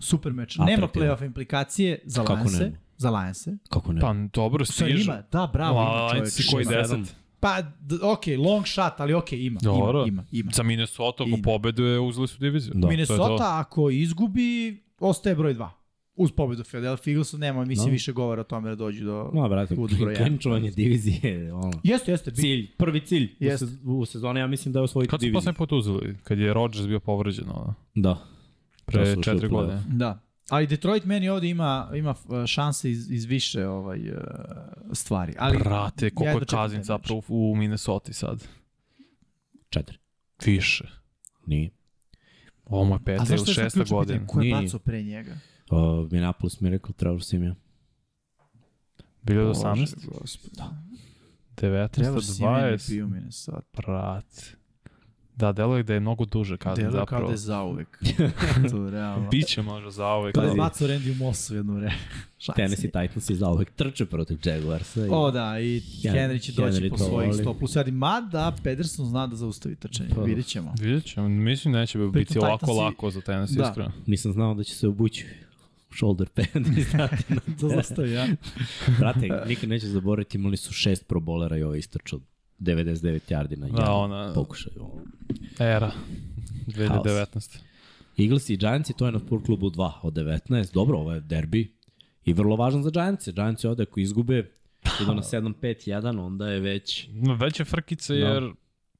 Super 0.00 0.32
meč. 0.32 0.56
Nema 0.56 0.72
Atraktivan. 0.74 1.08
playoff 1.08 1.24
implikacije 1.24 1.98
za 2.04 2.20
Kako 2.20 2.32
Lionse. 2.34 2.64
nema? 2.64 2.76
Za 2.96 3.10
Lionse. 3.10 3.56
Kako 3.70 3.92
ne? 3.92 4.00
Pa 4.00 4.14
dobro, 4.32 4.64
ima, 5.02 5.22
da, 5.32 5.50
bravo, 5.52 5.80
ima 5.80 6.08
čovjek. 6.10 6.22
Lions 6.38 6.50
koji. 6.50 6.64
10. 6.66 7.06
Pa, 7.42 7.62
ok, 8.04 8.22
long 8.38 8.66
shot, 8.66 8.92
ali 8.98 9.14
ok, 9.14 9.32
ima, 9.32 9.60
Dobro. 9.62 9.98
ima, 9.98 10.08
ima, 10.08 10.24
ima. 10.32 10.50
Za 10.52 10.62
Minnesota, 10.62 11.22
ako 11.22 11.28
Ima. 11.28 11.38
pobeduje, 11.44 12.00
uzeli 12.00 12.28
su 12.28 12.38
diviziju. 12.38 12.72
Da. 12.74 12.86
Je 12.86 12.90
Minnesota, 12.90 13.26
to. 13.28 13.42
ako 13.42 13.90
izgubi, 13.90 14.48
ostaje 15.00 15.36
broj 15.36 15.54
2. 15.54 15.68
Uz 16.16 16.32
pobedu 16.32 16.64
Philadelphia 16.64 17.10
Eaglesu 17.10 17.38
nema, 17.38 17.64
mislim, 17.64 17.86
Da. 17.86 17.92
više 17.92 18.12
govora 18.12 18.40
o 18.40 18.44
tome 18.44 18.68
da 18.68 18.74
dođu 18.76 19.04
do... 19.04 19.30
No, 19.34 19.48
brate, 19.48 19.76
klinčovanje 20.16 20.70
divizije, 20.76 21.52
ono. 21.54 21.72
Jeste, 21.82 22.10
jeste. 22.10 22.30
bi- 22.30 22.36
Cilj, 22.36 22.70
prvi 22.72 23.00
cilj 23.00 23.24
u, 23.24 23.28
Jeste. 23.40 23.66
se, 23.66 23.72
u 23.84 24.06
sezoni, 24.06 24.40
ja 24.40 24.46
mislim 24.46 24.72
da 24.72 24.78
je 24.78 24.82
osvojiti 24.82 25.10
Kad 25.10 25.20
su 25.20 25.22
diviziju. 25.22 25.34
poslednji 25.36 25.58
put 25.58 25.72
uzeli? 25.72 26.16
Kad 26.22 26.38
je 26.38 26.54
Rodgers 26.54 26.86
bio 26.86 27.00
povređen, 27.00 27.44
ono, 27.48 27.74
Da. 27.94 28.18
pre 28.84 29.04
Da 29.06 29.22
četiri 29.22 29.48
godine. 29.48 29.82
Da. 29.88 30.20
Ali 30.52 30.66
Detroit 30.66 31.04
meni 31.04 31.28
ovde 31.28 31.48
ima, 31.48 31.90
ima 31.94 32.10
uh, 32.10 32.46
šanse 32.46 32.90
iz, 32.90 33.10
iz 33.10 33.24
više 33.24 33.66
ovaj, 33.66 34.10
uh, 34.10 34.16
stvari. 34.92 35.34
Ali, 35.38 35.58
Brate, 35.58 36.10
koliko 36.10 36.38
ja 36.38 36.40
je 36.40 36.70
taj 36.70 36.82
zapravo 36.82 37.22
u 37.28 37.54
Minnesota 37.56 38.12
sad. 38.12 38.48
Četiri. 39.68 39.98
Više. 40.44 40.88
Nije. 41.46 41.70
Ovo 42.64 42.84
mu 42.84 42.94
je 42.94 42.96
A 42.96 43.04
peta 43.04 43.24
zašto 43.24 43.34
ili 43.34 43.50
je 43.50 43.54
sad 43.54 43.64
šesta 43.64 43.78
ključno 43.78 44.00
pitanje? 44.00 44.18
godina. 44.18 44.26
Ko 44.26 44.40
je 44.40 44.62
bacao 44.62 44.80
pre 44.80 45.02
njega? 45.02 45.36
Uh, 45.70 46.12
Minneapolis 46.12 46.60
Miracle, 46.60 46.94
Trevor 46.94 47.24
Simija. 47.24 47.54
2018, 49.22 49.94
Bože, 49.94 50.20
gospod. 50.20 50.52
19, 51.56 51.88
Trevor 51.88 52.24
Simeon 52.24 52.60
je 52.60 52.78
20, 52.78 52.90
bio 52.90 53.06
Minnesota. 53.06 53.62
brate. 53.76 54.61
Da, 55.42 55.52
deluje 55.52 55.82
da 55.82 55.94
je 55.94 56.00
mnogo 56.00 56.24
duže 56.26 56.56
Kazin 56.56 56.84
Delo 56.84 56.92
kao 56.96 57.00
zapravo. 57.02 57.26
da 57.26 57.32
je 57.32 57.36
zauvek. 57.38 57.98
to 58.70 58.84
je 58.84 58.90
realno. 58.90 59.28
Biće 59.30 59.62
možda 59.62 59.90
za 59.90 60.06
ovaj 60.06 60.32
Kada 60.32 60.42
je 60.42 60.48
Kazin. 60.48 60.58
bacao 60.58 60.88
Randy 60.88 61.16
Moss 61.16 61.50
u 61.50 61.54
jednu 61.54 61.74
vreme. 61.74 61.94
Tennessee. 62.56 62.90
Titans 62.90 63.30
i 63.30 63.34
zauvek 63.34 63.70
trče 63.70 64.06
protiv 64.06 64.38
Jaguarsa. 64.44 65.00
i- 65.02 65.08
O 65.10 65.30
da, 65.30 65.60
i 65.60 65.80
Hen- 65.80 66.12
Henry 66.12 66.40
će 66.40 66.52
doći 66.52 66.76
Henry 66.76 66.90
po 66.90 66.96
to 66.96 67.04
svojih 67.04 67.30
voli. 67.30 67.44
100 67.44 67.54
plus 67.54 67.72
yardi. 67.72 67.90
Mada 67.92 68.52
Pedersen 68.64 69.04
zna 69.06 69.26
da 69.26 69.36
zaustavi 69.36 69.76
trčanje. 69.76 70.08
Pa 70.08 70.14
da. 70.14 70.22
Vidjet 70.22 70.46
ćemo. 70.46 70.74
Vidjet 70.80 71.04
ćemo, 71.04 71.28
mislim 71.28 71.74
neće 71.74 71.98
biti 71.98 72.12
Pritom 72.14 72.42
ovako 72.42 72.66
Titansi- 72.66 72.78
lako 72.78 73.10
za 73.10 73.20
Tennessee, 73.20 73.56
Da. 73.56 73.64
iskreno. 73.64 73.92
Nisam 74.06 74.32
znao 74.32 74.54
da 74.54 74.64
će 74.64 74.74
se 74.74 74.88
obući 74.88 75.26
shoulder 75.92 76.28
pad 76.28 76.46
i 76.56 76.96
na 76.96 77.08
Da 77.60 77.68
zaustavi, 77.68 78.12
ja. 78.12 78.26
Brate, 78.98 79.28
nikad 79.46 79.68
neće 79.68 79.86
zaboraviti, 79.86 80.38
imali 80.38 80.56
su 80.56 80.72
šest 80.72 81.06
probolera 81.06 81.56
i 81.56 81.62
ovo 81.62 81.74
istrčao 81.74 82.18
99 82.62 83.02
yardi 83.28 83.56
na 83.56 83.66
Da, 83.66 83.72
jedan 83.72 83.94
ona- 83.94 84.32
pokušaj. 84.34 84.72
Ono. 84.80 85.02
Era. 85.60 85.92
2019. 86.66 87.58
Eagles 88.18 88.50
i 88.50 88.56
Giants 88.56 88.90
to 88.92 89.06
je 89.06 89.12
na 89.12 89.18
Sport 89.18 89.44
klubu 89.46 89.70
2 89.70 89.92
od 90.02 90.12
19. 90.12 90.72
Dobro, 90.72 90.98
ovo 90.98 91.12
je 91.12 91.20
derbi 91.20 91.72
i 92.24 92.32
vrlo 92.32 92.56
važan 92.56 92.82
za 92.82 92.90
Giants. 92.90 93.28
Giants 93.28 93.64
ovde 93.64 93.82
ako 93.82 94.00
izgube 94.00 94.50
idu 95.02 95.14
na 95.14 95.22
7-5-1, 95.22 96.20
onda 96.20 96.48
je 96.48 96.60
već... 96.60 97.08
No, 97.12 97.34
Veće 97.34 97.64
frkice 97.64 98.14
Da. 98.14 98.20
jer 98.20 98.50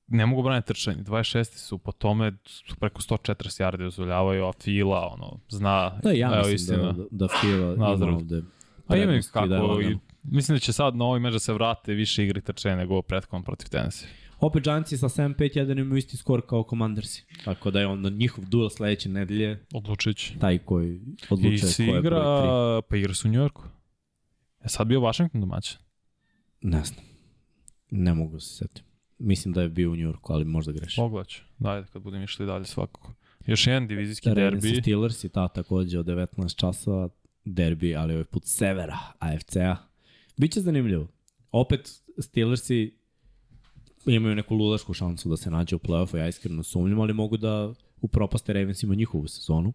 ne 0.08 0.26
mogu 0.26 0.42
braniti 0.42 0.66
trčanje. 0.66 0.96
26 0.98 1.44
su 1.58 1.78
po 1.78 1.92
tome 1.92 2.32
su 2.46 2.76
preko 2.76 3.02
140 3.02 3.34
yardi 3.62 3.78
dozvoljavaju, 3.78 4.44
a 4.44 4.52
Fila 4.52 5.08
ono, 5.08 5.40
zna, 5.48 6.00
Da, 6.02 6.10
ja 6.10 6.26
evo 6.28 6.36
mislim 6.38 6.54
istina. 6.54 6.92
da, 6.92 7.04
da 7.10 7.28
Fila 7.30 7.74
ima 7.74 7.86
ovde 7.88 8.42
A 8.88 8.96
ima 8.96 9.04
i 9.04 9.20
da 9.48 9.54
je 9.54 9.60
kako, 9.60 9.80
i. 9.80 9.98
mislim 10.22 10.56
da 10.56 10.60
će 10.60 10.72
sad 10.72 10.96
na 10.96 11.18
meč 11.18 11.32
da 11.32 11.38
se 11.38 11.52
vrate 11.52 11.92
više 11.94 12.24
igri 12.24 12.40
trčanja 12.40 12.76
nego 12.76 12.98
u 12.98 13.02
prethodnom 13.02 13.44
protiv 13.44 13.68
Tennessee. 13.68 14.08
Opet 14.40 14.62
Giantsi 14.62 14.98
sa 14.98 15.08
7-5-1 15.08 15.80
imaju 15.80 15.96
isti 15.96 16.16
skor 16.16 16.42
kao 16.46 16.66
Commandersi. 16.70 17.24
Tako 17.44 17.70
da 17.70 17.80
je 17.80 17.86
onda 17.86 18.10
njihov 18.10 18.44
duel 18.44 18.68
sledeće 18.68 19.08
nedelje 19.08 19.64
Odlučić. 19.74 20.32
taj 20.40 20.58
koji 20.58 21.00
odlučuje 21.30 21.72
ko 21.76 21.82
je 21.82 21.98
igra, 21.98 22.00
broj 22.00 22.22
3. 22.22 22.82
pa 22.88 22.96
igra 22.96 23.14
su 23.14 23.28
u 23.28 23.30
Njorku. 23.30 23.62
Je 24.62 24.68
sad 24.68 24.86
bio 24.86 25.00
Washington 25.00 25.40
domaćin. 25.40 25.78
Ne 26.60 26.84
znam. 26.84 27.04
Ne 27.90 28.14
mogu 28.14 28.40
se 28.40 28.56
setiti. 28.56 28.82
Mislim 29.18 29.54
da 29.54 29.62
je 29.62 29.68
bio 29.68 29.90
u 29.90 29.96
Njurku, 29.96 30.32
ali 30.32 30.44
možda 30.44 30.72
grešim. 30.72 31.02
Pogledać. 31.02 31.40
Dajde 31.58 31.86
kad 31.92 32.02
budem 32.02 32.22
išli 32.22 32.46
dalje 32.46 32.64
svakako. 32.64 33.14
Još 33.46 33.66
jedan 33.66 33.86
divizijski 33.88 34.28
Ravens 34.28 34.64
i 34.64 34.68
derbi. 34.68 34.82
Steelers 34.82 35.24
i 35.24 35.28
ta 35.28 35.48
takođe 35.48 35.98
od 35.98 36.06
19 36.06 36.56
časova 36.56 37.08
derbi, 37.44 37.96
ali 37.96 38.12
ovaj 38.12 38.24
put 38.24 38.42
severa 38.46 38.98
AFC-a. 39.18 39.91
Biće 40.36 40.60
zanimljivo. 40.60 41.08
opet 41.52 42.02
Steelersi 42.18 42.94
imaju 44.06 44.34
neku 44.34 44.54
ludašku 44.54 44.94
šansu 44.94 45.28
da 45.28 45.36
se 45.36 45.50
nađe 45.50 45.76
u 45.76 45.78
play-offu, 45.78 46.16
ja 46.16 46.28
iskreno 46.28 46.62
sumnjam, 46.62 47.00
ali 47.00 47.12
mogu 47.12 47.36
da 47.36 47.74
upropaste 48.00 48.52
Ravensima 48.52 48.94
njihovu 48.94 49.28
sezonu. 49.28 49.72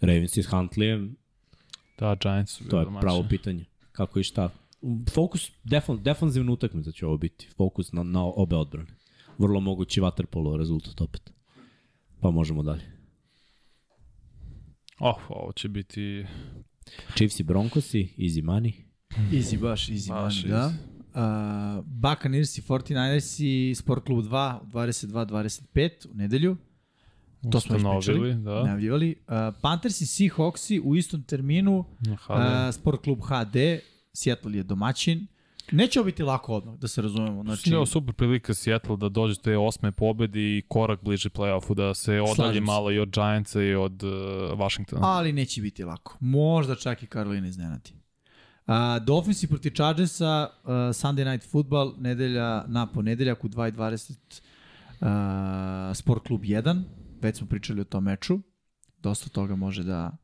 Ravens 0.00 0.38
s 0.38 0.46
Huntleyem, 0.46 1.14
Da, 1.98 2.14
Giants 2.22 2.52
su 2.52 2.68
to 2.68 2.78
je 2.78 2.84
domaćini. 2.84 3.00
pravo 3.00 3.24
pitanje. 3.28 3.64
Kako 3.92 4.20
i 4.20 4.22
šta. 4.22 4.50
Fokus, 5.10 5.50
defon, 5.64 6.02
defanzivna 6.02 6.52
utakmica 6.52 6.92
će 6.92 7.06
ovo 7.06 7.16
biti. 7.16 7.48
Fokus 7.56 7.92
na, 7.92 8.02
na 8.02 8.24
obe 8.24 8.56
odbrane. 8.56 8.90
Vrlo 9.38 9.60
mogući 9.60 10.00
waterpolo 10.00 10.56
rezultat 10.56 11.00
opet. 11.00 11.32
Pa 12.20 12.30
možemo 12.30 12.62
dalje. 12.62 12.82
Oh, 14.98 15.30
ovo 15.30 15.52
će 15.52 15.68
biti... 15.68 16.26
Chiefs 17.16 17.40
i 17.40 17.42
Broncosi, 17.42 18.14
easy 18.18 18.42
money. 18.42 18.72
Easy, 19.16 19.60
baš 19.60 19.88
easy, 19.88 20.08
Baš 20.08 20.42
da. 20.42 20.72
Uh, 21.14 21.84
Buccaneers 21.86 22.58
i 22.58 22.62
49ers 22.62 23.42
i 23.44 23.74
Sport 23.74 24.04
Klub 24.04 24.24
2 24.24 24.58
22-25 24.72 26.06
u 26.10 26.14
nedelju. 26.14 26.56
To 27.52 27.60
smo 27.60 27.76
pričali. 27.98 28.34
da. 28.34 28.62
Najavljivali. 28.62 29.14
Uh, 29.28 29.34
Panthers 29.62 30.00
i 30.00 30.04
Seahawksi 30.06 30.80
u 30.84 30.96
istom 30.96 31.22
terminu. 31.22 31.78
Uh, 31.78 32.14
Sport 32.72 33.02
Klub 33.02 33.18
HD. 33.22 33.56
Seattle 34.12 34.56
je 34.56 34.62
domaćin. 34.62 35.26
Neće 35.72 36.02
biti 36.02 36.22
lako 36.22 36.54
odmah, 36.54 36.74
da 36.78 36.88
se 36.88 37.02
razumemo. 37.02 37.42
Znači, 37.42 37.74
ovo 37.74 37.86
super 37.86 38.14
prilika 38.14 38.54
Seattle 38.54 38.96
da 38.96 39.08
dođe 39.08 39.34
do 39.34 39.40
te 39.42 39.56
osme 39.56 39.92
pobedi 39.92 40.58
i 40.58 40.62
korak 40.68 41.02
bliže 41.02 41.28
play-offu, 41.30 41.74
da 41.74 41.94
se 41.94 42.20
odalje 42.20 42.60
malo 42.60 42.92
i 42.92 42.98
od 42.98 43.10
Giantsa 43.10 43.62
i 43.62 43.74
od 43.74 44.02
uh, 44.02 44.10
Washingtona. 44.58 45.00
ali 45.02 45.32
neće 45.32 45.62
biti 45.62 45.84
lako. 45.84 46.16
Možda 46.20 46.74
čak 46.74 47.02
i 47.02 47.06
Karolina 47.06 47.48
iznenadi. 47.48 47.90
Uh, 48.68 48.74
Dolphins 48.98 49.42
i 49.42 49.46
proti 49.46 49.70
Chargersa, 49.70 50.32
uh, 50.64 50.70
Sunday 50.70 51.24
Night 51.24 51.50
Football, 51.50 51.94
nedelja 51.98 52.64
na 52.66 52.86
ponedeljak 52.86 53.44
u 53.44 53.48
2.20 53.48 54.40
uh, 55.00 55.96
Sport 55.96 56.22
klub 56.22 56.42
1, 56.42 56.82
već 57.22 57.36
smo 57.36 57.46
pričali 57.46 57.80
o 57.80 57.84
tom 57.84 58.04
meču, 58.04 58.38
dosta 58.98 59.28
toga 59.28 59.56
može 59.56 59.82
da 59.82 60.16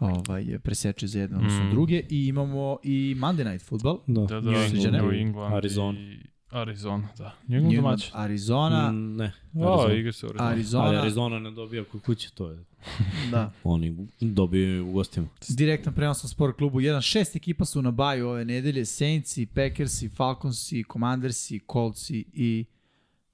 ovaj, 0.00 0.58
preseče 0.58 1.06
za 1.06 1.20
jedno, 1.20 1.38
odnosno 1.38 1.64
Mm. 1.64 1.70
druge. 1.70 2.02
I 2.10 2.26
imamo 2.26 2.78
i 2.82 3.16
Monday 3.16 3.44
Night 3.44 3.66
Football, 3.66 3.98
Da, 4.06 4.20
Da, 4.20 4.40
da, 4.40 4.50
England, 4.52 4.94
New 4.94 5.12
England 5.12 5.54
Arizona. 5.54 5.98
i 6.00 6.18
Arizona, 6.50 7.08
da. 7.18 7.24
New 7.24 7.32
New 7.50 7.56
England 7.56 7.66
England, 7.68 7.84
domaći. 7.88 8.10
Arizona, 8.14 8.92
Mm, 8.92 9.16
ne. 9.16 9.32
O, 9.54 9.72
Arizona. 9.74 9.94
igra 9.94 10.12
se 10.12 10.26
u 10.26 10.28
Arizona. 10.28 10.48
Arizona, 10.48 10.84
Ali 10.84 10.96
Arizona 10.96 11.38
ne 11.38 11.50
dobija 11.50 11.84
kod 11.84 12.02
kuće, 12.02 12.30
to 12.30 12.50
je. 12.50 12.64
da. 13.30 13.52
Oni 13.64 13.96
dobiju 14.20 14.88
u 14.88 14.92
gostima. 14.92 15.26
Direktan 15.48 15.94
prenos 15.94 16.22
na 16.22 16.28
Sport 16.28 16.56
klubu 16.56 16.80
1. 16.80 17.00
Šest 17.02 17.36
ekipa 17.36 17.64
su 17.64 17.82
na 17.82 17.90
baju 17.90 18.28
ove 18.28 18.44
nedelje. 18.44 18.84
Saintsi, 18.84 19.46
Packersi, 19.46 20.08
Falconsi, 20.08 20.84
Commandersi, 20.92 21.60
Coltsi 21.72 22.24
i 22.32 22.64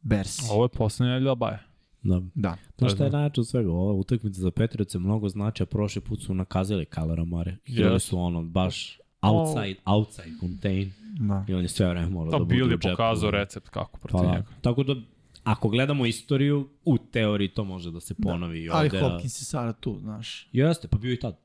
Bears. 0.00 0.38
Ovo 0.50 0.64
je 0.64 0.68
poslednja 0.68 1.12
nedelja 1.12 1.34
baje. 1.34 1.58
Da. 2.02 2.20
Da. 2.34 2.56
Znaš 2.78 2.92
šta 2.94 3.04
je 3.04 3.10
najjače 3.10 3.40
od 3.40 3.48
svega? 3.48 3.70
Ova 3.70 3.92
utakmica 3.92 4.40
za 4.40 4.50
Petrice 4.50 4.98
mnogo 4.98 5.28
znači, 5.28 5.62
a 5.62 5.66
prošli 5.66 6.00
put 6.02 6.22
su 6.22 6.34
nakazali 6.34 6.84
Kalera 6.84 7.24
Mare. 7.24 7.56
Igrali 7.66 7.94
Yes. 7.94 7.98
su 7.98 8.18
ono 8.18 8.42
baš 8.42 8.98
outside, 9.22 9.76
outside 9.86 10.30
contain. 10.40 10.92
da. 11.18 11.44
I 11.48 11.54
on 11.54 11.62
je 11.62 11.68
sve 11.68 11.88
vreme 11.88 12.08
morao 12.08 12.30
Da, 12.30 12.38
da 12.38 12.44
bude 12.44 12.54
Bill 12.54 12.68
u 12.68 12.70
je 12.70 12.76
džepu. 12.76 12.88
pokazao 12.90 13.30
recept 13.30 13.68
kako 13.68 13.98
protiv 13.98 14.18
Pa 14.18 14.22
da. 14.22 14.32
njega. 14.32 14.46
Tako 14.60 14.82
da, 14.82 14.94
ako 15.44 15.68
gledamo 15.68 16.06
istoriju, 16.06 16.68
u 16.84 16.98
teoriji 17.00 17.48
to 17.48 17.64
može 17.64 17.90
da 17.90 18.00
se 18.00 18.14
ponovi 18.16 18.58
i 18.60 18.70
Ali 18.70 18.86
ovde. 18.86 19.00
Hopkins 19.00 19.40
je 19.40 19.44
sada 19.44 19.72
tu, 19.72 19.98
znaš. 20.00 20.48
Jeste, 20.52 20.88
pa 20.88 20.98
bio 20.98 21.12
i 21.12 21.16
tad. 21.16 21.36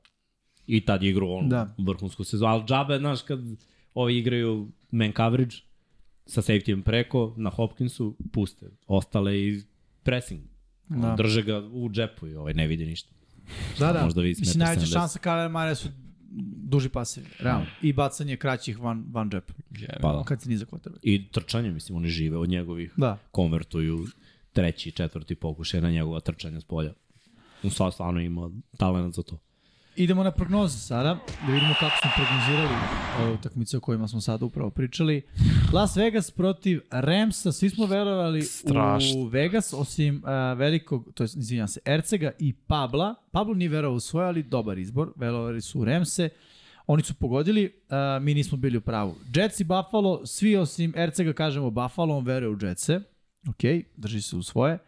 I 0.66 0.80
tad 0.80 1.02
je 1.02 1.10
igrao 1.10 1.32
ono, 1.32 1.48
Da. 1.48 1.74
vrhunsku 1.78 2.24
sezonu. 2.24 2.50
Ali 2.50 2.64
džabe, 2.64 2.98
znaš, 2.98 3.22
kad 3.22 3.38
ovi 3.94 4.18
igraju 4.18 4.68
man 4.90 5.12
coverage 5.12 5.56
sa 6.26 6.42
safetyjem 6.42 6.82
preko, 6.82 7.34
na 7.36 7.50
Hopkinsu 7.50 8.16
puste 8.32 8.66
ostale 8.86 9.38
i 9.38 9.62
pressing. 10.02 10.40
Da. 10.88 10.96
Da. 10.98 11.14
Drže 11.14 11.42
ga 11.42 11.58
u 11.62 11.90
džepu 11.90 12.26
i 12.26 12.34
ovaj 12.34 12.54
ne 12.54 12.66
vidi 12.66 12.86
ništa. 12.86 13.10
Da, 13.78 13.92
da. 13.92 14.04
Možda 14.04 14.20
vidi 14.20 14.40
Mislim, 14.40 14.58
najveća 14.58 14.80
70. 14.82 14.92
šansa 14.92 15.18
Kalera 15.18 15.48
Mare 15.48 15.74
su 15.74 15.88
duži 16.68 16.88
pasevi, 16.88 17.26
realno. 17.38 17.66
I 17.82 17.92
bacanje 17.92 18.36
kraćih 18.36 18.78
van, 18.78 19.04
van 19.10 19.30
džepa, 19.30 19.52
Pa 20.00 20.12
da. 20.12 20.24
kad 20.24 20.42
se 20.42 20.48
niza 20.48 20.64
kvotrbek. 20.64 21.00
I 21.02 21.28
trčanje, 21.28 21.70
mislim, 21.70 21.96
oni 21.96 22.08
žive 22.08 22.36
od 22.36 22.48
njegovih. 22.48 22.92
Da. 22.96 23.18
Konvertuju 23.30 24.06
treći, 24.52 24.90
četvrti 24.90 25.34
pokušaj 25.34 25.80
na 25.80 25.90
njegova 25.90 26.20
trčanja 26.20 26.60
s 26.60 26.64
polja. 26.64 26.92
On 27.62 27.92
stvarno 27.92 28.20
ima 28.20 28.50
talent 28.76 29.14
za 29.14 29.22
to. 29.22 29.38
Idemo 29.98 30.22
na 30.22 30.30
prognoze 30.30 30.78
sada, 30.78 31.18
da 31.46 31.52
vidimo 31.52 31.74
kako 31.80 31.96
smo 32.02 32.10
prognozirali 32.16 32.74
ove 33.20 33.32
utakmice 33.32 33.76
o 33.76 33.80
kojima 33.80 34.08
smo 34.08 34.20
sada 34.20 34.44
upravo 34.44 34.70
pričali. 34.70 35.22
Las 35.72 35.96
Vegas 35.96 36.30
protiv 36.30 36.80
Ramsa, 36.90 37.52
svi 37.52 37.70
smo 37.70 37.86
verovali 37.86 38.42
Strašno. 38.42 39.20
u 39.20 39.24
Vegas, 39.24 39.72
osim 39.72 40.16
uh, 40.16 40.58
velikog, 40.58 41.12
to 41.14 41.22
je, 41.22 41.28
izvinjam 41.36 41.68
se, 41.68 41.80
Ercega 41.84 42.30
i 42.38 42.52
Pabla. 42.52 43.14
Pablo 43.32 43.54
nije 43.54 43.68
verovao 43.68 43.96
u 43.96 44.00
svoje, 44.00 44.26
ali 44.26 44.42
dobar 44.42 44.78
izbor, 44.78 45.12
verovali 45.16 45.60
su 45.60 45.80
u 45.80 45.84
Ramse. 45.84 46.28
Oni 46.86 47.02
su 47.02 47.14
pogodili, 47.14 47.64
uh, 47.64 48.22
mi 48.22 48.34
nismo 48.34 48.58
bili 48.58 48.78
u 48.78 48.80
pravu. 48.80 49.14
Jets 49.34 49.60
i 49.60 49.64
Buffalo, 49.64 50.26
svi 50.26 50.56
osim 50.56 50.92
Ercega 50.96 51.32
kažemo 51.32 51.70
Buffalo, 51.70 52.16
on 52.16 52.24
veruje 52.24 52.50
u 52.50 52.58
Jetse. 52.62 53.00
Ok, 53.48 53.86
drži 53.96 54.22
se 54.22 54.36
u 54.36 54.42
svoje. 54.42 54.78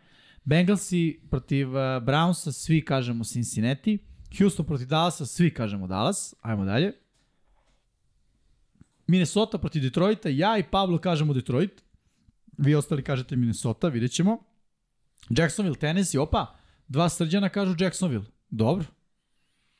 Bengalsi 0.45 1.21
protiv 1.31 1.69
uh, 1.69 1.75
Brownsa, 1.77 2.53
svi 2.53 2.85
kažemo 2.85 3.25
Cincinnati. 3.25 4.10
Houston 4.39 4.67
protiv 4.67 4.87
Dallasa, 4.87 5.27
svi 5.27 5.55
kažemo 5.55 5.87
Dallas. 5.87 6.35
Ajmo 6.41 6.65
dalje. 6.65 6.93
Minnesota 9.07 9.59
protiv 9.59 9.83
Detroita, 9.83 10.29
ja 10.29 10.59
i 10.59 10.63
Pablo 10.63 10.99
kažemo 10.99 11.35
Detroit. 11.35 11.83
Vi 12.59 12.75
ostali 12.75 13.03
kažete 13.03 13.37
Minnesota, 13.37 13.89
vidjet 13.89 14.13
ćemo. 14.13 14.39
Jacksonville, 15.31 15.79
Tennessee, 15.79 16.21
opa, 16.21 16.47
dva 16.89 17.09
srđana 17.09 17.49
kažu 17.49 17.75
Jacksonville. 17.79 18.25
Dobro. 18.51 18.85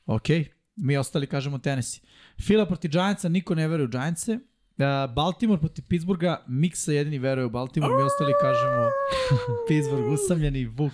Ok, 0.07 0.29
mi 0.77 0.97
ostali 0.97 1.27
kažemo 1.27 1.59
Tennessee. 1.59 2.01
Fila 2.41 2.67
protiv 2.67 2.91
Giantsa, 2.91 3.29
niko 3.29 3.55
ne 3.55 3.69
veruje 3.69 3.87
u 3.87 3.91
Giantse. 3.91 4.35
Uh, 4.35 5.15
Baltimore 5.15 5.61
protiv 5.61 5.85
Pittsburgha, 5.89 6.45
Miksa 6.49 6.93
jedini 6.93 7.19
veruje 7.19 7.47
u 7.47 7.51
Baltimore, 7.51 7.95
mi 7.97 8.03
ostali 8.03 8.33
kažemo 8.41 8.89
Pittsburgh, 9.69 10.13
usamljeni 10.13 10.67
Vuk, 10.67 10.93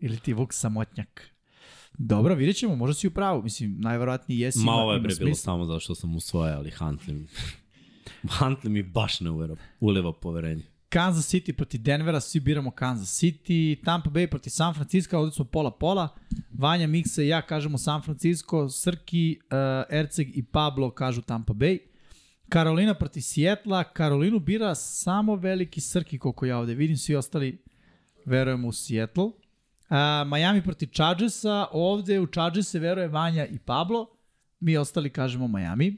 ili 0.00 0.18
ti 0.18 0.32
Vuk 0.32 0.52
samotnjak. 0.52 1.32
Dobro, 1.98 2.34
vidjet 2.34 2.56
ćemo, 2.56 2.76
možda 2.76 2.94
si 2.94 3.06
u 3.06 3.10
pravu. 3.10 3.42
Mislim, 3.42 3.76
najverovatnije 3.78 4.40
jesi. 4.40 4.58
Ma 4.58 4.72
ovo 4.72 4.92
je 4.92 5.00
bre 5.00 5.14
bilo 5.18 5.34
samo 5.34 5.64
zato 5.64 5.80
što 5.80 5.94
sam 5.94 6.16
usvoja, 6.16 6.56
ali 6.56 6.70
Huntley 6.70 7.12
mi... 7.12 7.26
Huntley 8.38 8.68
mi 8.68 8.82
baš 8.82 9.20
ne 9.20 9.30
uvera, 9.30 9.56
uleva 9.80 10.12
poverenje. 10.12 10.62
Kansas 10.88 11.34
City 11.34 11.52
protiv 11.52 11.80
Denvera, 11.82 12.20
svi 12.20 12.40
biramo 12.40 12.70
Kansas 12.70 13.22
City, 13.22 13.84
Tampa 13.84 14.10
Bay 14.10 14.26
protiv 14.26 14.50
San 14.50 14.74
Francisco, 14.74 15.18
ovdje 15.18 15.32
smo 15.32 15.44
pola-pola, 15.44 16.08
Vanja 16.52 16.86
Miksa 16.86 17.22
i 17.22 17.28
ja 17.28 17.42
kažemo 17.42 17.78
San 17.78 18.02
Francisco, 18.02 18.68
Srki, 18.68 19.38
uh, 19.42 19.98
Erceg 19.98 20.36
i 20.36 20.42
Pablo 20.42 20.90
kažu 20.90 21.22
Tampa 21.22 21.52
Bay. 21.52 21.78
Karolina 22.48 22.94
protiv 22.94 23.20
Sijetla, 23.20 23.84
Karolinu 23.84 24.38
bira 24.38 24.74
samo 24.74 25.36
veliki 25.36 25.80
Srki, 25.80 26.18
koliko 26.18 26.46
ja 26.46 26.58
ovde 26.58 26.74
vidim, 26.74 26.96
svi 26.96 27.16
ostali 27.16 27.62
verujemo 28.24 28.68
u 28.68 28.72
Seattle. 28.72 29.30
Uh, 29.92 29.98
Miami 30.26 30.62
protiv 30.62 30.88
Chargersa, 30.92 31.66
ovde 31.72 32.20
u 32.20 32.26
Chargerse 32.26 32.78
veruje 32.78 33.08
Vanja 33.08 33.46
i 33.46 33.58
Pablo, 33.58 34.06
mi 34.60 34.76
ostali 34.76 35.10
kažemo 35.10 35.48
Miami. 35.48 35.96